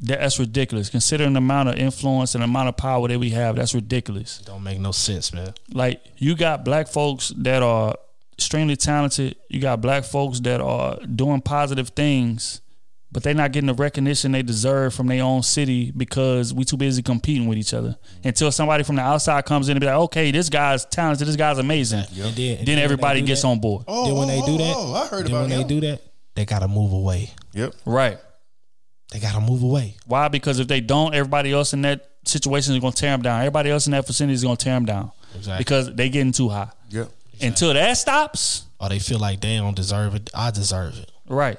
That- 0.02 0.20
That's 0.20 0.38
ridiculous. 0.38 0.90
Considering 0.90 1.32
the 1.32 1.38
amount 1.38 1.70
of 1.70 1.76
influence 1.76 2.34
and 2.34 2.42
the 2.42 2.46
amount 2.46 2.68
of 2.68 2.76
power 2.76 3.08
that 3.08 3.18
we 3.18 3.30
have, 3.30 3.56
that's 3.56 3.74
ridiculous. 3.74 4.38
don't 4.44 4.62
make 4.62 4.78
no 4.78 4.92
sense, 4.92 5.32
man. 5.32 5.54
Like 5.72 6.02
you 6.18 6.34
got 6.34 6.64
black 6.64 6.88
folks 6.88 7.32
that 7.38 7.62
are 7.62 7.94
extremely 8.34 8.76
talented. 8.76 9.36
You 9.48 9.60
got 9.60 9.80
black 9.80 10.04
folks 10.04 10.40
that 10.40 10.60
are 10.60 10.98
doing 11.06 11.40
positive 11.40 11.88
things, 11.90 12.60
but 13.10 13.22
they're 13.22 13.32
not 13.32 13.52
getting 13.52 13.68
the 13.68 13.72
recognition 13.74 14.32
they 14.32 14.42
deserve 14.42 14.92
from 14.92 15.06
their 15.06 15.22
own 15.22 15.42
city 15.42 15.90
because 15.96 16.52
we 16.52 16.64
too 16.66 16.76
busy 16.76 17.00
competing 17.02 17.46
with 17.48 17.56
each 17.56 17.72
other. 17.72 17.96
Until 18.22 18.52
somebody 18.52 18.84
from 18.84 18.96
the 18.96 19.02
outside 19.02 19.46
comes 19.46 19.70
in 19.70 19.76
and 19.78 19.80
be 19.80 19.86
like, 19.86 19.96
"Okay, 19.96 20.30
this 20.30 20.50
guy's 20.50 20.84
talented. 20.84 21.26
This 21.26 21.36
guy's 21.36 21.56
amazing." 21.56 22.00
And 22.00 22.34
then, 22.36 22.58
and 22.58 22.66
Then 22.68 22.76
when 22.76 22.84
everybody 22.84 23.22
gets 23.22 23.40
that- 23.40 23.48
on 23.48 23.60
board. 23.60 23.84
Oh, 23.88 24.04
then 24.06 24.14
when 24.16 24.28
they 24.28 24.40
do 24.42 24.54
oh, 24.56 24.58
that, 24.58 24.74
oh, 24.76 24.92
oh, 24.92 24.94
I 24.94 25.06
heard 25.06 25.24
then 25.24 25.32
about 25.32 25.42
when 25.42 25.50
him. 25.52 25.62
they 25.62 25.66
do 25.68 25.80
that, 25.86 26.02
they 26.34 26.44
gotta 26.44 26.68
move 26.68 26.92
away. 26.92 27.30
Yep. 27.54 27.72
Right. 27.86 28.18
They 29.16 29.22
gotta 29.22 29.40
move 29.40 29.62
away. 29.62 29.96
Why? 30.04 30.28
Because 30.28 30.58
if 30.58 30.68
they 30.68 30.82
don't, 30.82 31.14
everybody 31.14 31.50
else 31.50 31.72
in 31.72 31.80
that 31.82 32.10
situation 32.26 32.74
is 32.74 32.80
going 32.80 32.92
to 32.92 33.00
tear 33.00 33.12
them 33.12 33.22
down. 33.22 33.40
Everybody 33.40 33.70
else 33.70 33.86
in 33.86 33.92
that 33.92 34.06
vicinity 34.06 34.34
is 34.34 34.42
going 34.42 34.58
to 34.58 34.62
tear 34.62 34.74
them 34.74 34.84
down 34.84 35.10
Exactly. 35.34 35.58
because 35.58 35.94
they 35.94 36.10
getting 36.10 36.32
too 36.32 36.50
high. 36.50 36.68
Yep. 36.90 37.08
Until 37.40 37.72
that 37.72 37.94
stops, 37.94 38.64
Or 38.78 38.90
they 38.90 38.98
feel 38.98 39.18
like 39.18 39.40
they 39.40 39.56
don't 39.56 39.74
deserve 39.74 40.14
it. 40.14 40.28
I 40.34 40.50
deserve 40.50 40.98
it. 40.98 41.10
Right. 41.26 41.58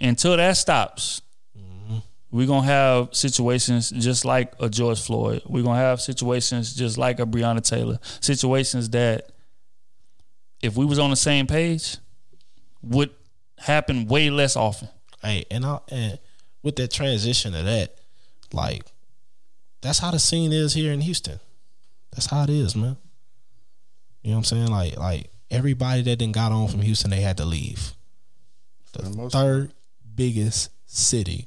Until 0.00 0.36
that 0.38 0.56
stops, 0.56 1.22
mm-hmm. 1.56 1.98
we're 2.32 2.48
going 2.48 2.62
to 2.62 2.68
have 2.68 3.14
situations 3.14 3.90
just 3.90 4.24
like 4.24 4.52
a 4.58 4.68
George 4.68 5.00
Floyd. 5.00 5.42
We're 5.46 5.62
going 5.62 5.76
to 5.76 5.82
have 5.82 6.00
situations 6.00 6.74
just 6.74 6.98
like 6.98 7.20
a 7.20 7.26
Breonna 7.26 7.64
Taylor. 7.64 8.00
Situations 8.20 8.90
that, 8.90 9.30
if 10.62 10.76
we 10.76 10.84
was 10.84 10.98
on 10.98 11.10
the 11.10 11.16
same 11.16 11.46
page, 11.46 11.98
would 12.82 13.10
happen 13.56 14.06
way 14.08 14.30
less 14.30 14.56
often. 14.56 14.88
Hey, 15.22 15.44
and 15.48 15.64
I 15.64 15.78
and 15.90 16.18
with 16.62 16.76
that 16.76 16.90
transition 16.90 17.54
of 17.54 17.64
that, 17.64 17.96
like 18.52 18.84
that's 19.80 19.98
how 19.98 20.10
the 20.10 20.18
scene 20.18 20.52
is 20.52 20.74
here 20.74 20.92
in 20.92 21.00
Houston. 21.00 21.40
That's 22.12 22.26
how 22.26 22.44
it 22.44 22.50
is, 22.50 22.74
man. 22.74 22.96
You 24.22 24.30
know 24.30 24.36
what 24.36 24.38
I'm 24.38 24.44
saying? 24.44 24.66
Like 24.68 24.96
like 24.96 25.30
everybody 25.50 26.02
that 26.02 26.18
then 26.18 26.32
got 26.32 26.52
on 26.52 26.68
from 26.68 26.80
Houston, 26.82 27.10
they 27.10 27.20
had 27.20 27.36
to 27.38 27.44
leave. 27.44 27.92
The 28.92 29.28
third 29.30 29.72
biggest 30.14 30.70
city 30.86 31.46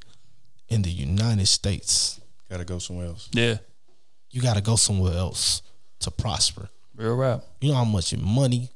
in 0.70 0.84
the 0.84 0.90
United 0.90 1.48
States. 1.48 2.20
Got 2.50 2.58
to 2.58 2.66
go 2.66 2.80
somewhere 2.80 3.08
else. 3.08 3.30
Yeah. 3.34 3.58
You 4.30 4.42
got 4.42 4.56
to 4.56 4.62
go 4.62 4.76
somewhere 4.76 5.18
else 5.18 5.62
to 6.00 6.12
prosper. 6.12 6.70
Real 6.96 7.16
rap. 7.16 7.44
You 7.60 7.70
know 7.70 7.76
how 7.76 7.86
much 7.86 8.16
money 8.16 8.70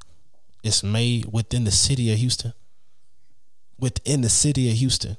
is 0.63 0.83
made 0.83 1.27
within 1.31 1.63
the 1.63 1.71
city 1.71 2.11
of 2.11 2.17
Houston? 2.17 2.53
Within 3.79 4.21
the 4.21 4.29
city 4.29 4.69
of 4.69 4.75
Houston. 4.77 5.17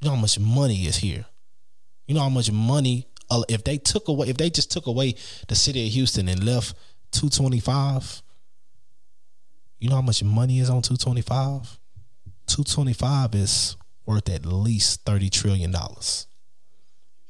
You 0.00 0.08
know 0.08 0.14
how 0.14 0.20
much 0.20 0.38
money 0.38 0.86
is 0.86 0.96
here? 0.96 1.24
You 2.06 2.14
know 2.14 2.22
how 2.22 2.28
much 2.28 2.50
money 2.50 3.06
uh, 3.30 3.42
if 3.48 3.64
they 3.64 3.78
took 3.78 4.08
away 4.08 4.28
if 4.28 4.36
they 4.36 4.50
just 4.50 4.70
took 4.70 4.86
away 4.86 5.14
the 5.48 5.54
city 5.54 5.86
of 5.86 5.92
Houston 5.92 6.28
and 6.28 6.44
left 6.44 6.74
225 7.12 8.22
you 9.80 9.88
know 9.88 9.96
how 9.96 10.02
much 10.02 10.24
money 10.24 10.60
is 10.60 10.70
on 10.70 10.82
225 10.82 11.78
225 12.46 13.34
is 13.34 13.76
worth 14.06 14.28
at 14.30 14.46
least 14.46 15.04
30 15.04 15.28
trillion 15.28 15.70
dollars. 15.70 16.26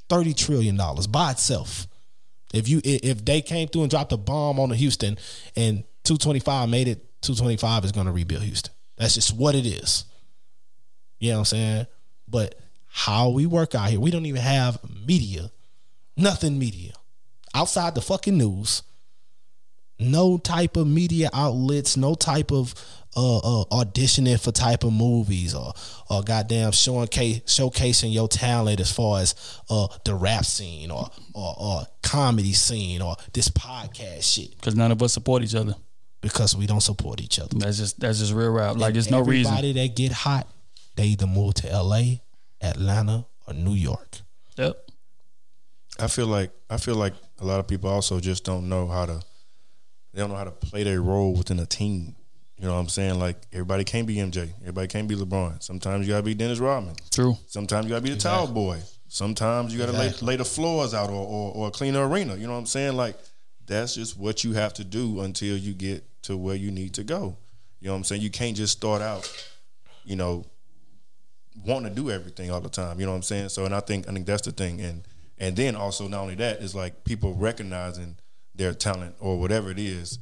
30 0.09 0.33
trillion 0.33 0.77
dollars 0.77 1.07
by 1.07 1.33
itself. 1.33 1.87
If 2.55 2.69
you 2.69 2.81
if 2.85 3.25
they 3.25 3.43
came 3.43 3.69
through 3.69 3.83
and 3.83 3.91
dropped 3.91 4.13
a 4.13 4.17
bomb 4.17 4.59
on 4.59 4.71
the 4.71 4.77
Houston 4.77 5.19
and 5.55 5.85
225 6.05 6.69
made 6.69 6.89
it 6.89 7.05
225 7.21 7.85
is 7.85 7.93
going 7.93 8.07
to 8.07 8.13
rebuild 8.13 8.45
Houston. 8.45 8.73
That's 8.97 9.17
just 9.17 9.37
what 9.37 9.55
it 9.55 9.67
is. 9.67 10.05
You 11.19 11.31
know 11.31 11.35
what 11.35 11.41
I'm 11.41 11.45
saying 11.47 11.87
but 12.31 12.55
how 12.87 13.29
we 13.31 13.47
work 13.47 13.75
out 13.75 13.91
here 13.91 14.01
we 14.01 14.11
don't 14.11 14.27
even 14.27 14.41
have 14.43 14.79
media 15.07 15.51
nothing 16.17 16.59
media 16.59 16.93
outside 17.55 17.95
the 17.95 18.01
fucking 18.01 18.37
news 18.37 18.83
no 20.01 20.39
type 20.39 20.77
of 20.77 20.87
media 20.87 21.29
outlets, 21.33 21.97
no 21.97 22.15
type 22.15 22.53
of 22.53 22.73
uh, 23.17 23.39
uh, 23.39 23.65
auditioning 23.73 24.41
for 24.41 24.53
type 24.53 24.85
of 24.85 24.93
movies 24.93 25.55
or 25.55 25.73
or 26.09 26.23
goddamn 26.23 26.71
showing 26.71 27.09
case, 27.09 27.41
showcasing 27.47 28.13
your 28.13 28.29
talent 28.29 28.79
as 28.79 28.93
far 28.93 29.21
as 29.21 29.35
uh, 29.71 29.89
the 30.05 30.15
rap 30.15 30.45
scene 30.45 30.91
or, 30.93 31.11
or 31.35 31.55
or 31.59 31.83
comedy 32.03 32.53
scene 32.53 33.03
or 33.03 33.17
this 33.33 33.49
podcast 33.49 34.23
shit 34.23 34.51
Because 34.53 34.77
none 34.77 34.93
of 34.93 35.03
us 35.03 35.13
support 35.13 35.43
each 35.43 35.57
other. 35.57 35.75
because 36.21 36.55
we 36.57 36.67
don't 36.69 36.81
support 36.81 37.21
each 37.21 37.41
other. 37.41 37.59
That's 37.59 37.79
just 37.79 37.99
that's 37.99 38.21
just 38.21 38.33
real 38.33 38.51
rap. 38.51 38.77
Like, 38.77 38.93
there's 38.93 39.11
no 39.11 39.19
Everybody 39.19 39.73
reason. 39.73 39.83
that 39.83 39.97
get 39.97 40.13
hot, 40.13 40.47
they 40.99 41.05
either 41.07 41.27
move 41.29 41.55
to 41.55 41.71
L.A., 41.71 42.21
Atlanta, 42.61 43.25
or 43.47 43.55
New 43.55 43.75
York. 43.75 44.19
Yep. 44.57 44.77
I 46.01 46.09
feel 46.09 46.27
like 46.27 46.51
I 46.69 46.77
feel 46.77 46.97
like 46.97 47.15
a 47.39 47.45
lot 47.45 47.61
of 47.61 47.67
people 47.69 47.89
also 47.89 48.21
just 48.21 48.45
don't 48.45 48.69
know 48.69 48.89
how 48.89 49.07
to 49.07 49.23
they 50.13 50.21
don't 50.21 50.31
know 50.31 50.37
how 50.37 50.45
to 50.45 50.51
play 50.51 50.83
their 50.83 51.01
role 51.01 51.35
within 51.35 51.59
a 51.61 51.67
team. 51.67 52.17
You 52.59 52.67
know 52.67 52.75
what 52.75 52.81
I'm 52.81 52.89
saying? 52.89 53.19
Like 53.21 53.37
everybody 53.53 53.85
can't 53.85 54.07
be 54.07 54.17
MJ. 54.17 54.51
Everybody 54.63 54.89
can't 54.89 55.07
be 55.09 55.15
LeBron. 55.15 55.63
Sometimes 55.63 56.07
you 56.07 56.13
gotta 56.13 56.25
be 56.25 56.35
Dennis 56.35 56.59
Rodman. 56.59 56.97
True. 57.13 57.37
Sometimes 57.47 57.87
you 57.87 57.91
gotta 57.91 58.03
be 58.03 58.11
the 58.11 58.17
towel 58.17 58.49
boy. 58.49 58.81
Sometimes 59.07 59.73
you 59.73 59.79
gotta 59.79 59.93
Exactly. 59.93 60.27
lay, 60.27 60.33
lay 60.33 60.37
the 60.37 60.45
floors 60.45 60.95
out 60.95 61.11
or, 61.11 61.25
or 61.27 61.53
or 61.55 61.71
clean 61.71 61.95
the 61.95 62.03
arena. 62.03 62.35
You 62.37 62.47
know 62.49 62.53
what 62.55 62.59
I'm 62.59 62.67
saying? 62.67 62.97
Like 62.97 63.17
that's 63.67 63.95
just 63.95 64.19
what 64.19 64.43
you 64.45 64.53
have 64.55 64.75
to 64.75 64.85
do 64.85 65.21
until 65.21 65.57
you 65.57 65.73
get 65.75 66.05
to 66.23 66.37
where 66.37 66.57
you 66.57 66.71
need 66.73 66.95
to 66.95 67.05
go. 67.05 67.37
You 67.81 67.87
know 67.87 67.93
what 67.93 67.99
I'm 67.99 68.05
saying? 68.05 68.23
You 68.23 68.31
can't 68.31 68.57
just 68.57 68.73
start 68.73 69.03
out, 69.03 69.31
you 70.05 70.17
know, 70.17 70.45
wanting 71.65 71.95
to 71.95 72.01
do 72.01 72.11
everything 72.11 72.51
all 72.51 72.61
the 72.61 72.69
time. 72.69 72.99
You 73.01 73.07
know 73.07 73.13
what 73.13 73.17
I'm 73.17 73.23
saying? 73.23 73.49
So, 73.51 73.65
and 73.65 73.75
I 73.75 73.81
think 73.81 74.09
I 74.09 74.13
think 74.13 74.27
that's 74.27 74.43
the 74.43 74.53
thing. 74.53 74.81
And 74.81 75.03
and 75.39 75.57
then 75.57 75.77
also 75.77 76.09
not 76.09 76.21
only 76.23 76.35
that 76.37 76.61
is 76.61 76.75
like 76.75 77.05
people 77.05 77.35
recognizing 77.35 78.17
their 78.55 78.75
talent 78.75 79.15
or 79.21 79.39
whatever 79.39 79.71
it 79.71 79.79
is, 79.79 80.19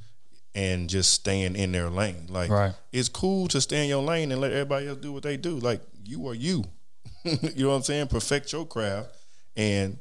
and 0.54 0.88
just 0.88 1.12
staying 1.12 1.56
in 1.56 1.72
their 1.72 1.90
lane. 1.90 2.26
Like 2.28 2.50
Right. 2.50 2.74
it's 2.92 3.08
cool 3.08 3.48
to 3.48 3.60
stay 3.60 3.82
in 3.82 3.88
your 3.88 4.02
lane 4.02 4.32
and 4.32 4.40
let 4.40 4.52
everybody 4.52 4.88
else 4.88 4.98
do 4.98 5.12
what 5.12 5.22
they 5.22 5.36
do. 5.36 5.58
Like 5.58 5.82
you 6.04 6.26
are 6.28 6.34
you. 6.34 6.64
you 7.24 7.64
know 7.64 7.70
what 7.70 7.76
I'm 7.76 7.82
saying? 7.82 8.08
Perfect 8.08 8.52
your 8.52 8.66
craft 8.66 9.10
and 9.56 9.98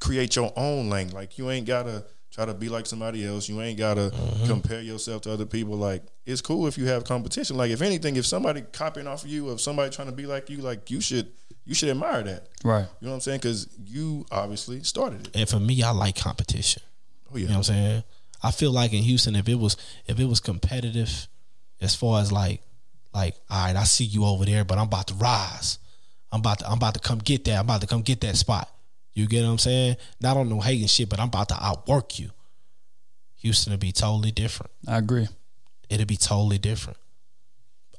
create 0.00 0.36
your 0.36 0.52
own 0.56 0.90
lane. 0.90 1.10
Like 1.10 1.38
you 1.38 1.50
ain't 1.50 1.66
gotta 1.66 2.04
try 2.30 2.44
to 2.44 2.54
be 2.54 2.68
like 2.68 2.86
somebody 2.86 3.26
else. 3.26 3.48
You 3.48 3.60
ain't 3.60 3.78
gotta 3.78 4.10
mm-hmm. 4.10 4.46
compare 4.46 4.80
yourself 4.80 5.22
to 5.22 5.32
other 5.32 5.46
people. 5.46 5.76
Like 5.76 6.02
it's 6.26 6.40
cool 6.40 6.66
if 6.66 6.78
you 6.78 6.86
have 6.86 7.04
competition. 7.04 7.56
Like 7.56 7.70
if 7.70 7.82
anything, 7.82 8.16
if 8.16 8.26
somebody 8.26 8.62
copying 8.72 9.06
off 9.06 9.24
of 9.24 9.30
you, 9.30 9.48
of 9.48 9.60
somebody 9.60 9.90
trying 9.90 10.08
to 10.08 10.14
be 10.14 10.26
like 10.26 10.50
you, 10.50 10.58
like 10.58 10.90
you 10.90 11.00
should 11.00 11.32
you 11.64 11.74
should 11.74 11.88
admire 11.88 12.22
that. 12.22 12.48
Right. 12.64 12.86
You 13.00 13.06
know 13.06 13.10
what 13.10 13.14
I'm 13.14 13.20
saying? 13.20 13.38
Because 13.38 13.68
you 13.84 14.26
obviously 14.30 14.82
started 14.82 15.28
it. 15.28 15.36
And 15.36 15.48
for 15.48 15.60
me, 15.60 15.82
I 15.82 15.90
like 15.90 16.16
competition. 16.16 16.82
Oh 17.32 17.36
yeah. 17.36 17.42
You 17.42 17.48
know 17.48 17.52
what 17.52 17.68
I'm 17.68 17.74
saying? 17.74 18.04
I 18.42 18.50
feel 18.50 18.72
like 18.72 18.92
in 18.92 19.02
Houston, 19.02 19.36
if 19.36 19.48
it 19.48 19.56
was 19.56 19.76
if 20.06 20.18
it 20.18 20.26
was 20.26 20.40
competitive, 20.40 21.28
as 21.80 21.94
far 21.94 22.20
as 22.20 22.30
like, 22.30 22.62
like, 23.12 23.34
all 23.50 23.66
right, 23.66 23.76
I 23.76 23.84
see 23.84 24.04
you 24.04 24.24
over 24.24 24.44
there, 24.44 24.64
but 24.64 24.78
I'm 24.78 24.86
about 24.86 25.08
to 25.08 25.14
rise. 25.14 25.78
I'm 26.32 26.40
about 26.40 26.60
to, 26.60 26.68
I'm 26.68 26.76
about 26.76 26.94
to 26.94 27.00
come 27.00 27.18
get 27.18 27.44
that. 27.46 27.58
I'm 27.58 27.64
about 27.64 27.80
to 27.80 27.86
come 27.86 28.02
get 28.02 28.20
that 28.20 28.36
spot. 28.36 28.68
You 29.12 29.26
get 29.26 29.42
what 29.44 29.50
I'm 29.50 29.58
saying? 29.58 29.96
Not 30.20 30.36
on 30.36 30.48
no 30.48 30.60
hating 30.60 30.86
shit, 30.86 31.08
but 31.08 31.20
I'm 31.20 31.28
about 31.28 31.48
to 31.48 31.62
outwork 31.62 32.18
you. 32.18 32.30
Houston 33.36 33.72
will 33.72 33.78
be 33.78 33.92
totally 33.92 34.30
different. 34.30 34.70
I 34.86 34.98
agree. 34.98 35.28
It'll 35.88 36.06
be 36.06 36.16
totally 36.16 36.58
different. 36.58 36.98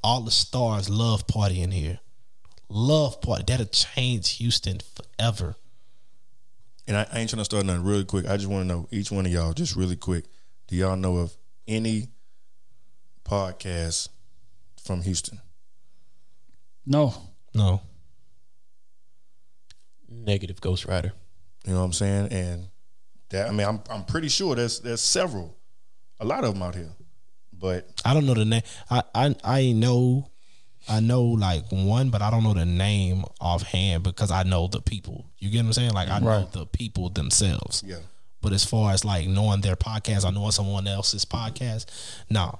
All 0.04 0.22
the 0.22 0.32
stars 0.32 0.90
love 0.90 1.28
partying 1.28 1.74
here. 1.74 2.00
Love 2.70 3.22
party. 3.22 3.44
That'll 3.46 3.66
change 3.66 4.38
Houston 4.38 4.80
forever. 4.96 5.56
And 6.88 6.98
I, 6.98 7.08
I 7.12 7.20
ain't 7.20 7.30
trying 7.30 7.40
to 7.40 7.46
start 7.46 7.66
nothing 7.66 7.84
really 7.84 8.06
quick. 8.06 8.28
I 8.28 8.38
just 8.38 8.48
want 8.48 8.64
to 8.64 8.68
know 8.68 8.88
each 8.92 9.12
one 9.12 9.26
of 9.26 9.32
y'all, 9.32 9.54
just 9.54 9.76
really 9.76 9.96
quick. 9.96 10.26
Do 10.68 10.76
y'all 10.76 10.96
know 10.96 11.18
of 11.18 11.36
any 11.68 12.08
podcast 13.26 14.10
from 14.84 15.02
Houston? 15.02 15.40
No. 16.86 17.14
No. 17.54 17.82
Negative 20.12 20.60
Ghost 20.62 20.86
Rider. 20.86 21.14
You 21.66 21.74
know 21.74 21.80
what 21.80 21.86
I'm 21.86 21.94
saying? 21.94 22.28
And 22.32 22.68
that 23.30 23.48
I 23.48 23.52
mean, 23.52 23.68
I'm 23.68 23.82
I'm 23.90 24.04
pretty 24.04 24.30
sure 24.30 24.56
there's 24.56 24.80
there's 24.80 25.02
several, 25.02 25.56
a 26.20 26.26
lot 26.26 26.44
of 26.44 26.54
them 26.54 26.62
out 26.64 26.76
here. 26.76 26.92
But 27.54 27.88
I 28.04 28.14
don't 28.14 28.26
know 28.26 28.34
the 28.34 28.46
name. 28.46 28.64
I 28.90 29.04
I 29.14 29.36
I 29.44 29.72
know 29.72 30.30
I 30.88 31.00
know 31.00 31.24
like 31.24 31.66
one, 31.70 32.10
but 32.10 32.22
I 32.22 32.30
don't 32.32 32.44
know 32.44 32.54
the 32.54 32.66
name 32.66 33.24
offhand 33.40 34.04
because 34.04 34.32
I 34.32 34.44
know 34.44 34.68
the 34.68 34.82
people. 34.82 35.26
You 35.38 35.50
get 35.50 35.60
what 35.60 35.68
I'm 35.68 35.74
saying? 35.74 35.94
Like 35.94 36.10
I 36.10 36.20
know 36.20 36.48
the 36.52 36.66
people 36.66 37.10
themselves. 37.10 37.84
Yeah. 37.86 37.98
But 38.42 38.54
as 38.54 38.66
far 38.66 38.92
as 38.92 39.06
like 39.06 39.28
knowing 39.28 39.62
their 39.62 39.76
podcast, 39.76 40.26
I 40.26 40.32
know 40.32 40.50
someone 40.50 40.88
else's 40.88 41.26
podcast. 41.26 41.86
No. 42.30 42.58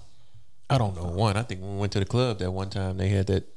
I 0.70 0.78
don't 0.78 0.96
know 0.96 1.06
one. 1.06 1.36
I 1.36 1.42
think 1.42 1.62
when 1.62 1.74
we 1.74 1.80
went 1.80 1.92
to 1.94 2.00
the 2.00 2.06
club 2.06 2.40
that 2.40 2.52
one 2.52 2.70
time 2.70 2.98
they 2.98 3.10
had 3.10 3.28
that. 3.28 3.48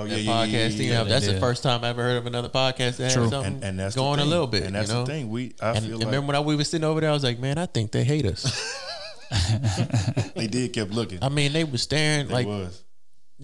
Oh 0.00 0.06
that 0.06 0.10
yeah, 0.10 0.16
yeah, 0.16 0.44
yeah, 0.44 0.46
podcast 0.46 0.52
yeah, 0.52 0.68
thing. 0.78 0.88
yeah, 0.88 1.02
that's 1.02 1.26
yeah. 1.26 1.32
the 1.32 1.40
first 1.40 1.62
time 1.64 1.82
I 1.82 1.88
ever 1.88 2.02
heard 2.02 2.16
of 2.18 2.26
another 2.26 2.48
podcast 2.48 2.98
that 2.98 3.04
had 3.10 3.12
True. 3.12 3.28
something 3.28 3.54
And- 3.54 3.64
and 3.64 3.78
that's 3.80 3.96
going 3.96 4.20
a 4.20 4.24
little 4.24 4.46
bit. 4.46 4.62
And 4.62 4.74
that's 4.76 4.90
you 4.92 4.98
the 4.98 5.06
thing. 5.06 5.28
We- 5.28 5.54
I 5.60 5.70
and, 5.72 5.78
feel 5.84 5.94
and 5.94 5.98
like- 6.00 6.06
remember 6.06 6.26
when 6.28 6.36
I, 6.36 6.40
we 6.40 6.54
were 6.56 6.62
sitting 6.64 6.84
over 6.84 7.00
there, 7.00 7.10
I 7.10 7.12
was 7.12 7.24
like, 7.24 7.38
man, 7.40 7.58
I 7.58 7.66
think 7.66 7.90
they 7.90 8.04
hate 8.04 8.24
us. 8.24 8.42
they 10.34 10.46
did 10.46 10.72
kept 10.72 10.92
looking. 10.92 11.18
I 11.22 11.28
mean, 11.28 11.52
they 11.52 11.64
were 11.64 11.78
staring 11.78 12.28
They 12.28 12.32
like. 12.34 12.46
was. 12.46 12.84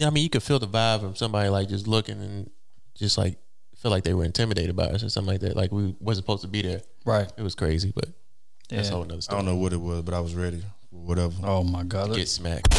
I 0.01 0.09
mean, 0.09 0.23
you 0.23 0.29
could 0.29 0.43
feel 0.43 0.59
the 0.59 0.67
vibe 0.67 1.03
of 1.03 1.17
somebody 1.17 1.49
like 1.49 1.67
just 1.69 1.87
looking 1.87 2.21
and 2.21 2.49
just 2.95 3.17
like 3.17 3.37
feel 3.77 3.91
like 3.91 4.03
they 4.03 4.13
were 4.13 4.23
intimidated 4.25 4.75
by 4.75 4.85
us 4.85 5.03
or 5.03 5.09
something 5.09 5.33
like 5.33 5.41
that. 5.41 5.55
Like 5.55 5.71
we 5.71 5.93
wasn't 5.99 6.25
supposed 6.25 6.41
to 6.43 6.47
be 6.47 6.61
there. 6.61 6.81
Right. 7.05 7.31
It 7.37 7.41
was 7.43 7.55
crazy, 7.55 7.91
but 7.93 8.05
that's 8.69 8.87
a 8.87 8.91
Yeah. 8.91 8.95
whole 8.95 9.05
nother 9.05 9.21
I 9.29 9.33
don't 9.35 9.45
know 9.45 9.55
what 9.57 9.73
it 9.73 9.81
was, 9.81 10.01
but 10.03 10.13
I 10.13 10.19
was 10.21 10.33
ready. 10.35 10.61
for 10.89 10.95
Whatever. 10.95 11.33
Oh 11.43 11.63
my 11.63 11.83
god. 11.83 12.15
Get 12.15 12.27
smacked. 12.29 12.73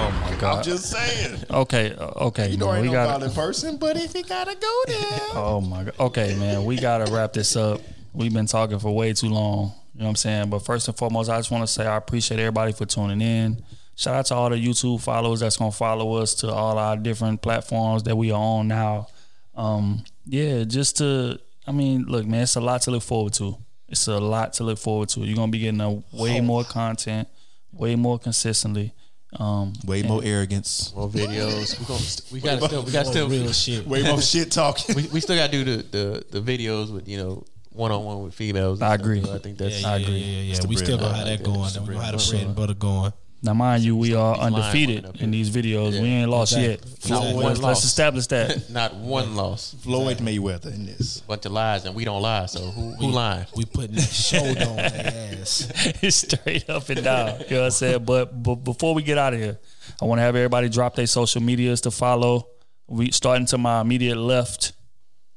Oh 0.00 0.10
my 0.30 0.36
god. 0.36 0.58
I'm 0.58 0.62
just 0.64 0.90
saying. 0.90 1.42
Okay. 1.50 1.92
uh, 1.94 2.26
Okay. 2.26 2.50
You 2.50 2.56
know, 2.56 2.72
man, 2.72 2.82
we 2.82 2.88
got. 2.90 3.08
violent 3.08 3.34
person, 3.34 3.76
but 3.78 3.96
if 3.96 4.12
he 4.12 4.22
gotta 4.22 4.54
go 4.54 4.82
there, 4.86 5.20
Oh 5.34 5.60
my 5.60 5.84
god. 5.84 5.94
Okay, 5.98 6.36
man. 6.36 6.64
We 6.64 6.76
gotta 6.76 7.10
wrap 7.12 7.32
this 7.32 7.56
up. 7.56 7.80
We've 8.12 8.32
been 8.32 8.46
talking 8.46 8.78
for 8.78 8.94
way 8.94 9.12
too 9.12 9.28
long. 9.28 9.72
You 9.94 10.00
know 10.00 10.04
what 10.04 10.10
I'm 10.10 10.16
saying? 10.16 10.50
But 10.50 10.60
first 10.60 10.86
and 10.86 10.96
foremost, 10.96 11.28
I 11.28 11.38
just 11.38 11.50
want 11.50 11.62
to 11.64 11.66
say 11.72 11.84
I 11.84 11.96
appreciate 11.96 12.38
everybody 12.38 12.72
for 12.72 12.86
tuning 12.86 13.20
in. 13.20 13.62
Shout 13.96 14.14
out 14.14 14.26
to 14.26 14.34
all 14.36 14.50
the 14.50 14.56
YouTube 14.56 15.00
followers 15.02 15.40
that's 15.40 15.56
gonna 15.56 15.72
follow 15.72 16.14
us 16.14 16.34
to 16.36 16.52
all 16.52 16.78
our 16.78 16.96
different 16.96 17.42
platforms 17.42 18.04
that 18.04 18.16
we 18.16 18.30
are 18.30 18.40
on 18.40 18.68
now. 18.68 19.08
Um, 19.56 20.04
yeah, 20.24 20.62
just 20.62 20.98
to 20.98 21.40
I 21.66 21.72
mean, 21.72 22.04
look, 22.04 22.24
man, 22.24 22.42
it's 22.42 22.54
a 22.54 22.60
lot 22.60 22.82
to 22.82 22.92
look 22.92 23.02
forward 23.02 23.32
to. 23.34 23.56
It's 23.88 24.06
a 24.06 24.20
lot 24.20 24.52
to 24.54 24.64
look 24.64 24.78
forward 24.78 25.08
to. 25.10 25.20
You're 25.20 25.34
gonna 25.34 25.50
be 25.50 25.58
getting 25.58 25.80
a 25.80 26.00
way 26.12 26.40
more 26.40 26.62
content, 26.62 27.26
way 27.72 27.96
more 27.96 28.20
consistently. 28.20 28.92
Um, 29.38 29.74
way 29.84 30.02
more 30.02 30.22
arrogance, 30.24 30.94
more 30.94 31.08
videos. 31.08 31.78
We, 31.78 31.84
gonna, 31.84 32.00
we 32.32 32.40
got 32.40 32.60
to 32.60 32.66
still. 32.66 32.82
We 32.82 32.92
got 32.92 33.04
to 33.04 33.10
still 33.10 33.28
real 33.28 33.52
shit. 33.52 33.86
way 33.86 34.02
more 34.02 34.22
shit 34.22 34.50
talking. 34.50 34.96
we, 34.96 35.06
we 35.08 35.20
still 35.20 35.36
got 35.36 35.50
to 35.50 35.52
do 35.52 35.64
the, 35.64 35.82
the 36.30 36.40
the 36.40 36.40
videos 36.40 36.90
with 36.90 37.06
you 37.06 37.18
know 37.18 37.44
one 37.70 37.92
on 37.92 38.04
one 38.04 38.22
with 38.22 38.32
females. 38.34 38.80
I 38.80 38.94
agree. 38.94 39.22
so 39.22 39.34
I 39.34 39.38
think 39.38 39.58
that's. 39.58 39.82
Yeah, 39.82 39.96
yeah, 39.96 40.08
yeah, 40.08 40.16
yeah, 40.16 40.54
yeah. 40.54 40.66
We 40.66 40.76
still 40.76 40.96
gonna 40.96 41.14
have 41.14 41.26
that 41.26 41.42
going. 41.42 41.58
We 41.58 41.62
bread 41.62 41.86
gonna 41.86 42.04
have 42.04 42.18
the 42.18 42.30
bread 42.30 42.46
and 42.46 42.56
butter 42.56 42.74
going. 42.74 43.12
Now, 43.40 43.54
mind 43.54 43.84
you, 43.84 43.94
we 43.94 44.14
are 44.16 44.36
undefeated 44.36 45.20
in 45.20 45.30
these 45.30 45.48
videos. 45.48 45.92
Yeah. 45.94 46.02
We 46.02 46.08
ain't 46.08 46.28
lost 46.30 46.56
Exactly. 46.56 46.90
yet. 46.90 47.10
Not 47.10 47.22
Let's- 47.22 47.34
one 47.36 47.44
let's, 47.44 47.60
loss. 47.60 47.84
establish 47.84 48.26
that. 48.28 48.68
Not 48.80 48.96
one 48.96 49.36
loss. 49.36 49.76
Floyd 49.80 50.18
Mayweather 50.18 50.74
in 50.74 50.86
this. 50.86 51.20
Bunch 51.20 51.46
of 51.46 51.52
lies, 51.52 51.84
and 51.84 51.94
we 51.94 52.04
don't 52.04 52.20
lie. 52.20 52.46
So 52.46 52.58
who 52.58 52.94
who 52.96 53.10
lying? 53.10 53.46
We 53.54 53.64
putting 53.64 53.94
that 53.94 54.02
show 54.02 54.38
on 54.44 54.54
their 54.54 55.36
ass. 55.40 55.70
It's 56.02 56.16
straight 56.16 56.68
up 56.68 56.88
and 56.88 57.04
down. 57.04 57.28
You 57.48 57.50
know 57.50 57.56
what 57.60 57.64
I'm 57.66 57.70
saying? 57.70 58.04
But, 58.04 58.42
but 58.42 58.56
before 58.56 58.92
we 58.94 59.02
get 59.02 59.18
out 59.18 59.34
of 59.34 59.38
here, 59.40 59.58
I 60.02 60.04
want 60.04 60.18
to 60.18 60.22
have 60.22 60.34
everybody 60.34 60.68
drop 60.68 60.96
their 60.96 61.06
social 61.06 61.40
medias 61.40 61.80
to 61.82 61.92
follow. 61.92 62.48
We 62.88 63.12
starting 63.12 63.46
to 63.46 63.58
my 63.58 63.80
immediate 63.82 64.16
left. 64.16 64.72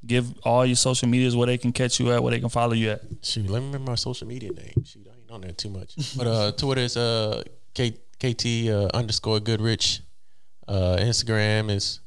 Give 0.03 0.25
all 0.43 0.65
your 0.65 0.75
social 0.75 1.07
medias 1.07 1.35
where 1.35 1.45
they 1.45 1.59
can 1.59 1.71
catch 1.71 1.99
you 1.99 2.11
at, 2.11 2.23
where 2.23 2.31
they 2.31 2.39
can 2.39 2.49
follow 2.49 2.73
you 2.73 2.89
at. 2.89 3.01
Shoot, 3.21 3.47
let 3.47 3.59
me 3.59 3.67
remember 3.67 3.91
my 3.91 3.95
social 3.95 4.27
media 4.27 4.51
name. 4.51 4.83
Shoot, 4.83 5.05
I 5.07 5.15
ain't 5.19 5.29
on 5.29 5.41
there 5.41 5.51
too 5.51 5.69
much. 5.69 5.93
But 6.17 6.25
uh, 6.25 6.51
Twitter 6.53 6.81
is 6.81 6.97
uh 6.97 7.43
K, 7.73 7.91
KT 8.19 8.69
uh, 8.69 8.89
underscore 8.93 9.39
Goodrich. 9.39 10.01
Uh, 10.67 10.97
Instagram 10.99 11.69
is 11.71 11.99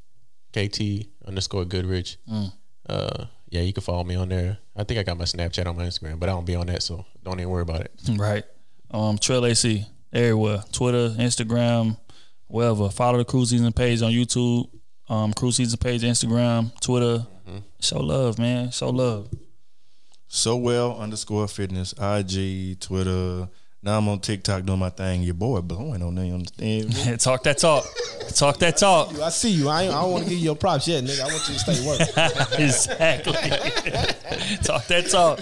KT 0.52 1.08
underscore 1.26 1.64
Goodrich. 1.64 2.18
Mm. 2.30 2.52
Uh, 2.88 3.24
yeah, 3.48 3.62
you 3.62 3.72
can 3.72 3.82
follow 3.82 4.04
me 4.04 4.14
on 4.14 4.28
there. 4.28 4.58
I 4.76 4.84
think 4.84 4.98
I 4.98 5.02
got 5.02 5.18
my 5.18 5.24
Snapchat 5.24 5.66
on 5.66 5.76
my 5.76 5.86
Instagram, 5.86 6.18
but 6.18 6.28
I 6.28 6.32
don't 6.32 6.46
be 6.46 6.54
on 6.54 6.66
that, 6.66 6.82
so 6.82 7.04
don't 7.22 7.38
even 7.38 7.50
worry 7.50 7.62
about 7.62 7.80
it. 7.82 7.92
Right. 8.16 8.44
Um, 8.90 9.18
Trail 9.18 9.44
AC 9.44 9.84
everywhere. 10.12 10.62
Twitter, 10.72 11.10
Instagram, 11.18 11.98
wherever. 12.46 12.88
Follow 12.90 13.18
the 13.18 13.24
Crew 13.24 13.44
Season 13.44 13.72
page 13.72 14.02
on 14.02 14.12
YouTube. 14.12 14.68
Um, 15.08 15.32
Crew 15.32 15.50
Season 15.52 15.78
page, 15.78 16.02
Instagram, 16.02 16.78
Twitter. 16.80 17.26
Show 17.80 18.00
love, 18.00 18.38
man. 18.38 18.70
Show 18.70 18.88
love. 18.90 19.28
So 20.28 20.56
well 20.56 20.98
underscore 20.98 21.46
fitness, 21.48 21.92
IG, 22.00 22.80
Twitter. 22.80 23.48
Now 23.84 23.98
I'm 23.98 24.08
on 24.08 24.20
TikTok 24.20 24.64
doing 24.64 24.78
my 24.78 24.88
thing. 24.88 25.22
Your 25.22 25.34
boy 25.34 25.60
blowing 25.60 26.02
on 26.02 26.14
there. 26.14 26.24
You 26.24 26.32
understand? 26.32 27.20
talk 27.20 27.42
that 27.42 27.58
talk. 27.58 27.84
Talk 28.34 28.58
that 28.60 28.78
talk. 28.78 29.12
I 29.20 29.28
see 29.28 29.50
you. 29.50 29.68
I, 29.68 29.82
ain't, 29.82 29.92
I 29.92 30.00
don't 30.00 30.10
want 30.10 30.24
to 30.24 30.30
give 30.30 30.38
you 30.38 30.44
your 30.46 30.56
props 30.56 30.88
yet, 30.88 31.04
nigga. 31.04 31.20
I 31.20 31.24
want 31.24 31.46
you 31.46 31.54
to 31.54 31.60
stay 31.60 31.86
work. 31.86 32.00
exactly. 32.58 33.32
talk 34.64 34.86
that 34.86 35.10
talk. 35.10 35.40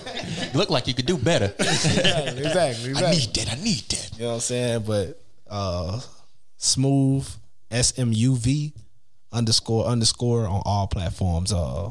You 0.52 0.59
Look 0.59 0.70
like 0.70 0.89
you 0.89 0.94
could 0.94 1.06
do 1.06 1.16
better. 1.16 1.55
exactly, 1.56 2.43
exactly, 2.43 2.90
exactly. 2.90 3.05
I 3.05 3.10
need 3.12 3.35
that. 3.35 3.52
I 3.52 3.62
need 3.62 3.89
that. 3.90 4.10
You 4.14 4.23
know 4.23 4.28
what 4.31 4.35
I'm 4.35 4.40
saying? 4.40 4.82
But 4.89 5.23
uh 5.48 6.01
smooth 6.56 7.28
S 7.70 7.97
M 7.97 8.12
U 8.12 8.35
V 8.35 8.73
underscore 9.31 9.86
underscore 9.86 10.48
on 10.48 10.62
all 10.64 10.89
platforms. 10.89 11.52
Uh 11.52 11.90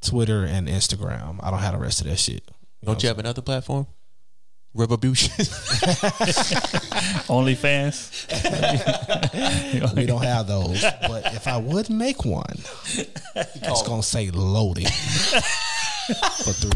Twitter 0.00 0.44
and 0.44 0.68
Instagram. 0.68 1.40
I 1.42 1.50
don't 1.50 1.58
have 1.58 1.72
the 1.72 1.80
rest 1.80 2.02
of 2.02 2.06
that 2.06 2.20
shit. 2.20 2.48
Don't 2.84 3.02
you 3.02 3.08
have 3.08 3.18
another 3.18 3.42
platform? 3.42 3.88
Revolution. 4.74 5.30
OnlyFans. 7.28 8.10
we 9.94 10.06
don't 10.06 10.22
have 10.22 10.48
those. 10.48 10.82
But 10.82 11.32
if 11.34 11.46
I 11.46 11.56
would 11.58 11.90
make 11.90 12.24
one, 12.24 12.56
it's 13.36 13.82
gonna 13.82 14.02
say 14.02 14.30
loading 14.32 14.86
for 14.86 16.52
three 16.52 16.70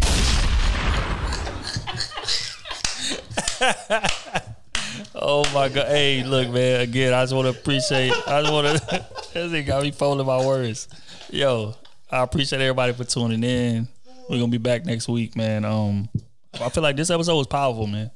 Oh 5.15 5.45
my 5.53 5.69
god! 5.69 5.89
Hey, 5.89 6.23
look, 6.23 6.49
man. 6.51 6.81
Again, 6.81 7.13
I 7.13 7.23
just 7.23 7.35
want 7.35 7.53
to 7.53 7.59
appreciate. 7.59 8.13
I 8.27 8.41
just 8.43 8.53
want 8.53 8.79
to. 8.79 9.07
this 9.35 9.51
thing 9.51 9.67
got 9.67 9.83
me 9.83 9.91
folding 9.91 10.27
my 10.27 10.45
words. 10.45 10.89
Yo, 11.31 11.75
I 12.11 12.23
appreciate 12.23 12.63
everybody 12.63 12.93
for 12.93 13.05
tuning 13.05 13.43
in. 13.43 13.89
We're 14.31 14.39
gonna 14.39 14.49
be 14.53 14.59
back 14.59 14.87
next 14.87 15.09
week, 15.09 15.35
man. 15.35 15.65
Um, 15.65 16.09
I 16.55 16.69
feel 16.71 16.83
like 16.83 16.97
this 16.97 17.11
episode 17.11 17.37
was 17.37 17.47
powerful, 17.47 17.87
man. 17.87 18.11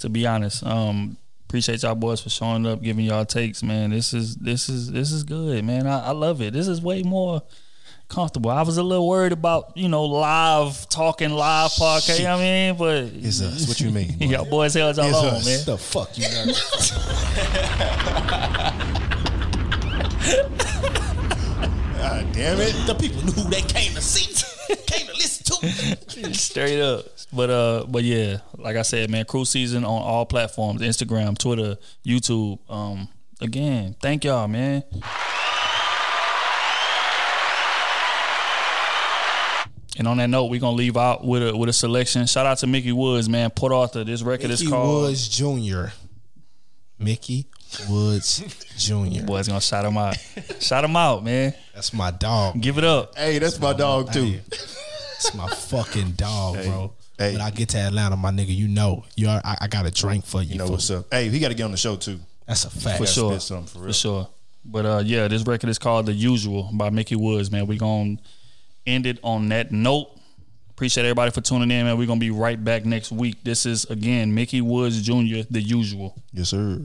To 0.00 0.08
be 0.08 0.26
honest, 0.26 0.64
um, 0.64 1.16
appreciate 1.48 1.82
y'all 1.82 1.94
boys 1.94 2.20
for 2.20 2.28
showing 2.30 2.66
up, 2.66 2.82
giving 2.82 3.04
y'all 3.04 3.24
takes, 3.24 3.62
man. 3.62 3.90
This 3.90 4.12
is 4.12 4.36
this 4.36 4.68
is 4.68 4.90
this 4.90 5.12
is 5.12 5.22
good, 5.24 5.64
man. 5.64 5.86
I, 5.86 6.06
I 6.06 6.10
love 6.10 6.42
it. 6.42 6.52
This 6.52 6.66
is 6.68 6.82
way 6.82 7.02
more 7.02 7.42
comfortable. 8.08 8.50
I 8.50 8.62
was 8.62 8.76
a 8.78 8.82
little 8.82 9.08
worried 9.08 9.32
about 9.32 9.76
you 9.76 9.88
know 9.88 10.04
live 10.04 10.88
talking 10.88 11.30
live 11.30 11.70
podcast. 11.72 12.18
You 12.18 12.24
know 12.24 12.32
what 12.36 12.40
I 12.40 12.44
mean, 12.44 12.76
but 12.76 13.04
It's 13.24 13.40
us. 13.40 13.68
What 13.68 13.80
you 13.80 13.90
mean? 13.90 14.18
boy? 14.18 14.24
y'all 14.26 14.44
boys 14.44 14.74
held 14.74 14.96
y'all 14.96 15.06
It's 15.06 15.16
on, 15.18 15.26
us. 15.26 15.46
man. 15.46 15.64
The 15.66 15.78
fuck 15.78 16.18
you 16.18 16.24
nervous? 16.28 16.92
God 21.96 22.26
damn 22.32 22.60
it. 22.60 22.74
the 22.86 22.94
people 22.94 23.22
knew 23.24 23.32
who 23.32 23.48
they 23.48 23.62
came 23.62 23.92
to 23.94 24.02
see, 24.02 24.26
came 24.86 25.06
to 25.06 25.12
listen 25.14 25.41
to. 25.41 25.41
Straight 26.32 26.80
up. 26.80 27.04
But 27.32 27.50
uh 27.50 27.86
but 27.88 28.02
yeah, 28.04 28.38
like 28.58 28.76
I 28.76 28.82
said, 28.82 29.10
man, 29.10 29.24
crew 29.24 29.44
season 29.44 29.84
on 29.84 30.02
all 30.02 30.26
platforms, 30.26 30.82
Instagram, 30.82 31.38
Twitter, 31.38 31.76
YouTube. 32.04 32.58
Um 32.68 33.08
again, 33.40 33.94
thank 34.00 34.24
y'all, 34.24 34.48
man. 34.48 34.82
And 39.98 40.08
on 40.08 40.16
that 40.16 40.28
note, 40.28 40.46
we're 40.46 40.60
gonna 40.60 40.76
leave 40.76 40.96
out 40.96 41.24
with 41.24 41.46
a 41.46 41.56
with 41.56 41.68
a 41.68 41.72
selection. 41.72 42.26
Shout 42.26 42.46
out 42.46 42.58
to 42.58 42.66
Mickey 42.66 42.92
Woods, 42.92 43.28
man. 43.28 43.50
Port 43.50 43.72
Arthur. 43.72 44.04
This 44.04 44.22
record 44.22 44.48
Mickey 44.48 44.64
is 44.64 44.70
called 44.70 45.02
Woods 45.02 45.28
Jr. 45.28 45.86
Mickey 46.98 47.46
Woods 47.88 48.38
Jr. 48.78 49.22
Boys 49.26 49.48
gonna 49.48 49.60
shout 49.60 49.84
him 49.84 49.96
out. 49.98 50.16
shout 50.60 50.84
him 50.84 50.96
out, 50.96 51.22
man. 51.22 51.54
That's 51.74 51.92
my 51.92 52.10
dog. 52.10 52.60
Give 52.60 52.78
it 52.78 52.84
up. 52.84 53.16
Hey, 53.16 53.38
that's 53.38 53.60
my 53.60 53.74
dog 53.74 54.12
too. 54.12 54.40
It's 55.24 55.34
my 55.34 55.48
fucking 55.48 56.12
dog, 56.12 56.56
Hey, 56.56 56.66
bro. 56.66 56.92
hey. 57.18 57.32
When 57.32 57.40
I 57.40 57.50
get 57.50 57.68
to 57.70 57.78
Atlanta, 57.78 58.16
my 58.16 58.30
nigga, 58.30 58.54
you 58.54 58.66
know, 58.68 59.04
you 59.16 59.28
are, 59.28 59.40
I, 59.44 59.56
I 59.62 59.66
got 59.68 59.86
a 59.86 59.90
drink 59.90 60.24
for 60.24 60.42
you. 60.42 60.50
You 60.52 60.58
know 60.58 60.64
fool. 60.66 60.72
what's 60.74 60.90
up? 60.90 61.06
Hey, 61.12 61.28
he 61.28 61.38
got 61.38 61.48
to 61.48 61.54
get 61.54 61.64
on 61.64 61.70
the 61.70 61.76
show 61.76 61.94
too. 61.96 62.18
That's 62.46 62.64
a 62.64 62.70
fact. 62.70 62.98
For 62.98 63.06
sure. 63.06 63.38
something 63.40 63.66
for 63.82 63.86
For, 63.86 63.92
sure. 63.92 64.28
But 64.64 64.86
uh 64.86 65.02
yeah, 65.04 65.26
this 65.28 65.44
record 65.46 65.70
is 65.70 65.78
called 65.78 66.06
The 66.06 66.12
Usual 66.12 66.70
by 66.72 66.90
Mickey 66.90 67.16
Woods, 67.16 67.50
man. 67.50 67.66
we 67.66 67.78
gonna 67.78 68.16
end 68.86 69.06
it 69.06 69.18
on 69.22 69.48
that 69.50 69.70
note. 69.72 70.08
Appreciate 70.70 71.04
everybody 71.04 71.30
for 71.30 71.40
tuning 71.40 71.70
in, 71.70 71.84
man. 71.86 71.96
We're 71.98 72.06
gonna 72.06 72.18
be 72.20 72.30
right 72.30 72.62
back 72.62 72.84
next 72.84 73.12
week. 73.12 73.42
This 73.44 73.66
is 73.66 73.84
again 73.86 74.34
Mickey 74.34 74.60
Woods 74.60 75.02
Jr., 75.02 75.42
The 75.50 75.60
Usual. 75.60 76.16
Yes, 76.32 76.48
sir. 76.50 76.80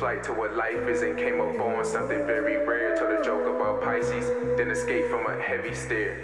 Flight 0.00 0.24
to 0.24 0.32
what 0.32 0.56
life 0.56 0.88
is 0.88 1.02
and 1.02 1.14
came 1.18 1.42
up 1.42 1.60
on 1.60 1.84
something 1.84 2.24
very 2.24 2.56
rare. 2.66 2.96
Told 2.96 3.12
a 3.12 3.22
joke 3.22 3.44
about 3.54 3.82
Pisces, 3.82 4.26
then 4.56 4.70
escaped 4.70 5.10
from 5.10 5.26
a 5.26 5.38
heavy 5.38 5.74
stare. 5.74 6.16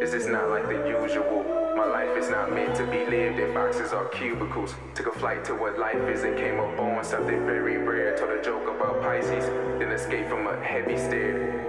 This 0.00 0.14
is 0.14 0.26
not 0.26 0.48
like 0.48 0.66
the 0.68 0.88
usual. 0.88 1.44
My 1.76 1.84
life 1.84 2.16
is 2.16 2.30
not 2.30 2.50
meant 2.50 2.74
to 2.76 2.86
be 2.86 3.04
lived 3.04 3.38
in 3.38 3.52
boxes 3.52 3.92
or 3.92 4.08
cubicles. 4.08 4.74
Took 4.94 5.14
a 5.14 5.18
flight 5.18 5.44
to 5.44 5.54
what 5.54 5.78
life 5.78 6.00
is 6.08 6.22
and 6.24 6.34
came 6.34 6.58
up 6.58 6.80
on 6.80 7.04
something 7.04 7.44
very 7.44 7.76
rare. 7.76 8.16
Told 8.16 8.30
a 8.30 8.42
joke 8.42 8.66
about 8.74 9.02
Pisces, 9.02 9.44
then 9.78 9.92
escaped 9.92 10.30
from 10.30 10.46
a 10.46 10.58
heavy 10.64 10.96
stare. 10.96 11.62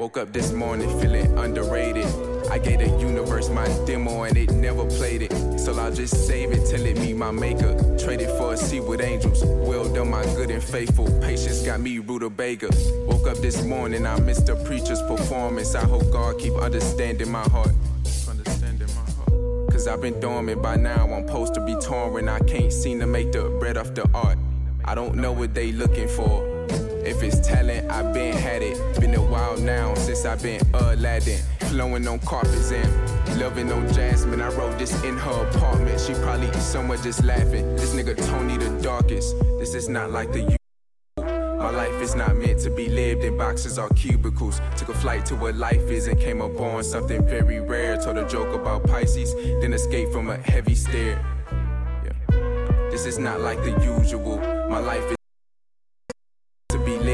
Woke 0.00 0.16
up 0.16 0.32
this 0.32 0.52
morning 0.52 0.88
feeling 1.00 1.38
underrated. 1.38 2.31
I 2.50 2.58
gave 2.58 2.80
the 2.80 2.88
universe 2.98 3.48
my 3.48 3.66
demo 3.86 4.22
and 4.24 4.36
it 4.36 4.52
never 4.52 4.84
played 4.84 5.22
it. 5.22 5.58
So 5.58 5.78
I'll 5.78 5.92
just 5.92 6.26
save 6.26 6.52
it 6.52 6.66
till 6.66 6.84
it 6.84 6.98
meet 6.98 7.16
my 7.16 7.30
maker. 7.30 7.74
Traded 7.98 8.28
for 8.38 8.54
a 8.54 8.56
seat 8.56 8.80
with 8.80 9.00
angels. 9.00 9.44
Well 9.44 9.92
done, 9.92 10.10
my 10.10 10.24
good 10.34 10.50
and 10.50 10.62
faithful. 10.62 11.06
Patience 11.20 11.62
got 11.62 11.80
me 11.80 11.98
rutabaga. 11.98 12.68
Woke 13.06 13.28
up 13.28 13.38
this 13.38 13.64
morning, 13.64 14.06
I 14.06 14.18
missed 14.20 14.46
the 14.46 14.56
preacher's 14.64 15.02
performance. 15.02 15.74
I 15.74 15.84
hope 15.84 16.10
God 16.12 16.38
keep 16.38 16.54
understanding 16.54 17.30
my 17.30 17.42
heart. 17.48 17.72
Cause 19.70 19.88
I've 19.88 20.00
been 20.00 20.20
dormant 20.20 20.62
by 20.62 20.76
now. 20.76 21.12
I'm 21.12 21.26
supposed 21.26 21.54
to 21.54 21.60
be 21.64 21.74
touring. 21.80 22.28
I 22.28 22.38
can't 22.40 22.72
seem 22.72 23.00
to 23.00 23.06
make 23.06 23.32
the 23.32 23.44
bread 23.58 23.76
off 23.76 23.94
the 23.94 24.08
art. 24.14 24.38
I 24.84 24.94
don't 24.94 25.16
know 25.16 25.32
what 25.32 25.54
they 25.54 25.72
looking 25.72 26.08
for. 26.08 26.46
If 27.04 27.22
it's 27.22 27.40
talent, 27.40 27.90
I've 27.90 28.14
been 28.14 28.36
had 28.36 28.62
it. 28.62 28.78
Been 29.00 29.14
a 29.14 29.22
while 29.22 29.56
now 29.56 29.94
since 29.94 30.24
I've 30.24 30.42
been 30.42 30.60
Aladdin. 30.72 31.40
Flowing 31.72 32.06
on 32.06 32.18
carpets 32.18 32.70
and 32.70 33.40
loving 33.40 33.72
on 33.72 33.90
Jasmine. 33.94 34.42
I 34.42 34.48
wrote 34.48 34.78
this 34.78 34.92
in 35.04 35.16
her 35.16 35.48
apartment. 35.48 35.98
She 35.98 36.12
probably 36.12 36.48
is 36.48 36.62
somewhere 36.62 36.98
just 36.98 37.24
laughing. 37.24 37.76
This 37.76 37.94
nigga 37.94 38.14
Tony 38.28 38.58
the 38.58 38.68
darkest. 38.82 39.34
This 39.58 39.74
is 39.74 39.88
not 39.88 40.10
like 40.10 40.30
the 40.32 40.40
usual. 40.40 41.56
my 41.56 41.70
life 41.70 42.02
is 42.02 42.14
not 42.14 42.36
meant 42.36 42.60
to 42.60 42.70
be 42.70 42.90
lived 42.90 43.24
in 43.24 43.38
boxes 43.38 43.78
or 43.78 43.88
cubicles. 43.88 44.60
Took 44.76 44.90
a 44.90 44.94
flight 44.94 45.24
to 45.26 45.34
what 45.34 45.54
life 45.54 45.88
is 45.88 46.08
and 46.08 46.20
came 46.20 46.42
up 46.42 46.60
on 46.60 46.84
something 46.84 47.26
very 47.26 47.60
rare. 47.60 47.96
Told 47.96 48.18
a 48.18 48.28
joke 48.28 48.54
about 48.54 48.84
Pisces, 48.86 49.34
then 49.62 49.72
escaped 49.72 50.12
from 50.12 50.28
a 50.28 50.36
heavy 50.36 50.74
stare. 50.74 51.24
Yeah. 52.04 52.90
This 52.90 53.06
is 53.06 53.16
not 53.18 53.40
like 53.40 53.56
the 53.64 53.70
usual. 53.82 54.36
My 54.68 54.78
life 54.78 55.10
is 55.10 55.21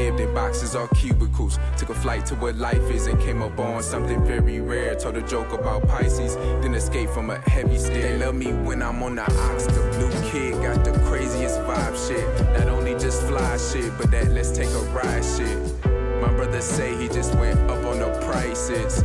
lived 0.09 0.21
in 0.21 0.33
boxes 0.33 0.75
or 0.75 0.87
cubicles. 0.89 1.59
Took 1.77 1.89
a 1.89 1.93
flight 1.93 2.25
to 2.27 2.35
what 2.35 2.55
life 2.55 2.89
is 2.91 3.05
and 3.07 3.19
came 3.19 3.41
up 3.41 3.59
on 3.59 3.83
something 3.83 4.23
very 4.25 4.59
rare. 4.59 4.95
Told 4.95 5.17
a 5.17 5.21
joke 5.21 5.53
about 5.53 5.87
Pisces, 5.87 6.35
then 6.61 6.73
escaped 6.73 7.13
from 7.13 7.29
a 7.29 7.37
heavy 7.49 7.77
stare. 7.77 8.17
They 8.17 8.25
love 8.25 8.35
me 8.35 8.51
when 8.51 8.81
I'm 8.81 9.03
on 9.03 9.15
the 9.15 9.23
ox. 9.23 9.65
The 9.65 9.81
blue 9.97 10.31
kid 10.31 10.53
got 10.63 10.83
the 10.83 10.91
craziest 11.07 11.59
vibe 11.59 12.07
shit. 12.07 12.27
Not 12.57 12.69
only 12.69 12.93
just 12.93 13.21
fly 13.23 13.57
shit, 13.57 13.95
but 13.97 14.09
that 14.11 14.29
let's 14.31 14.51
take 14.51 14.69
a 14.69 14.81
ride 14.97 15.23
shit. 15.23 15.85
My 16.21 16.29
brother 16.35 16.61
say 16.61 16.97
he 16.97 17.07
just 17.07 17.35
went 17.35 17.59
up 17.69 17.85
on 17.85 17.99
the 17.99 18.09
prices. 18.25 19.03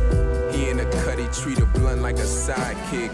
He 0.55 0.69
in 0.69 0.77
the 0.77 0.85
cut, 1.03 1.19
he 1.19 1.27
treat 1.27 1.59
a 1.59 1.65
blunt 1.65 2.01
like 2.01 2.17
a 2.17 2.27
sidekick. 2.27 3.11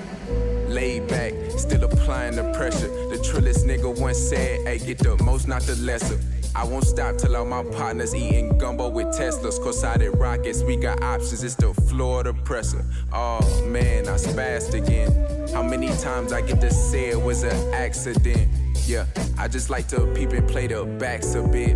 Laid 0.69 1.09
back, 1.09 1.34
still 1.57 1.84
applying 1.84 2.38
the 2.38 2.49
pressure. 2.53 2.88
The 3.09 3.18
trillest 3.18 3.65
nigga 3.65 3.99
once 3.99 4.18
said, 4.18 4.65
hey, 4.65 4.77
get 4.77 4.99
the 4.99 5.18
most, 5.22 5.47
not 5.47 5.63
the 5.63 5.76
lesser. 5.76 6.18
I 6.53 6.65
won't 6.65 6.86
stop 6.86 7.18
till 7.18 7.36
all 7.36 7.45
my 7.45 7.64
partners 7.64 8.14
eating 8.14 8.57
gumbo 8.57 8.90
with 8.90 9.07
Teslas. 9.07 9.61
Cosided 9.61 10.18
rockets, 10.18 10.64
we 10.64 10.76
got 10.76 11.02
options, 11.02 11.44
it's 11.44 11.56
the 11.56 11.73
Florida 11.73 12.34
presser. 12.34 12.86
Oh 13.14 13.40
man, 13.68 14.07
I 14.07 14.14
spazzed 14.14 14.73
again. 14.73 15.49
How 15.53 15.64
many 15.64 15.88
times 15.98 16.34
I 16.34 16.41
get 16.41 16.60
to 16.61 16.72
say 16.72 17.10
it 17.10 17.22
was 17.22 17.44
an 17.44 17.73
accident? 17.73 18.49
Yeah, 18.86 19.05
I 19.38 19.47
just 19.47 19.70
like 19.70 19.88
to 19.89 20.05
peep 20.13 20.31
and 20.31 20.47
play 20.47 20.68
the 20.68 20.84
backs 20.84 21.36
a 21.36 21.41
bit. 21.41 21.76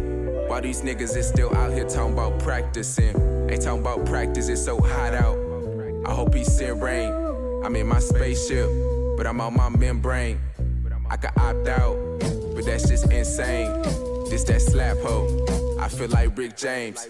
While 0.49 0.61
these 0.61 0.81
niggas 0.81 1.15
is 1.15 1.27
still 1.27 1.55
out 1.55 1.71
here 1.71 1.87
talking 1.87 2.13
about 2.13 2.39
practicing. 2.39 3.15
Ain't 3.49 3.61
talking 3.61 3.81
about 3.81 4.05
practice, 4.05 4.49
it's 4.49 4.63
so 4.63 4.79
hot 4.79 5.13
out. 5.13 5.37
I 6.05 6.13
hope 6.13 6.33
he 6.33 6.43
send 6.43 6.81
rain. 6.83 7.11
I'm 7.63 7.75
in 7.75 7.87
my 7.87 7.99
spaceship, 7.99 8.69
but 9.17 9.25
I'm 9.25 9.39
on 9.39 9.55
my 9.55 9.69
membrane. 9.69 10.39
I 11.09 11.17
could 11.17 11.31
opt 11.37 11.67
out, 11.67 11.95
but 12.55 12.65
that's 12.65 12.89
just 12.89 13.11
insane. 13.11 13.71
This 14.29 14.43
that 14.45 14.61
slap 14.61 14.97
hoe. 14.97 15.27
I 15.79 15.87
feel 15.87 16.09
like 16.09 16.37
Rick 16.37 16.57
James. 16.57 17.07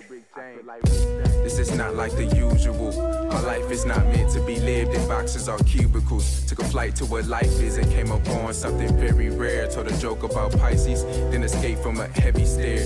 This 1.43 1.59
is 1.59 1.71
not 1.75 1.95
like 1.95 2.11
the 2.11 2.25
usual. 2.25 2.91
My 3.29 3.39
life 3.41 3.71
is 3.71 3.85
not 3.85 4.05
meant 4.07 4.31
to 4.31 4.41
be 4.45 4.59
lived 4.59 4.93
in 4.93 5.07
boxes 5.07 5.47
or 5.47 5.57
cubicles. 5.59 6.45
Took 6.45 6.59
a 6.59 6.65
flight 6.65 6.95
to 6.97 7.05
what 7.05 7.25
life 7.25 7.61
is 7.61 7.77
and 7.77 7.89
came 7.91 8.11
up 8.11 8.27
on 8.29 8.53
something 8.53 8.95
very 8.97 9.29
rare. 9.29 9.67
Told 9.67 9.87
a 9.87 9.97
joke 9.97 10.23
about 10.23 10.51
Pisces, 10.57 11.03
then 11.31 11.43
escaped 11.43 11.81
from 11.81 11.99
a 11.99 12.07
heavy 12.07 12.45
stare. 12.45 12.85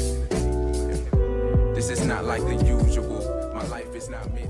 This 1.73 1.89
is 1.89 2.05
not 2.05 2.25
like 2.25 2.43
the 2.43 2.55
usual. 2.65 3.51
My 3.53 3.65
life 3.67 3.95
is 3.95 4.09
not 4.09 4.31
meant. 4.33 4.48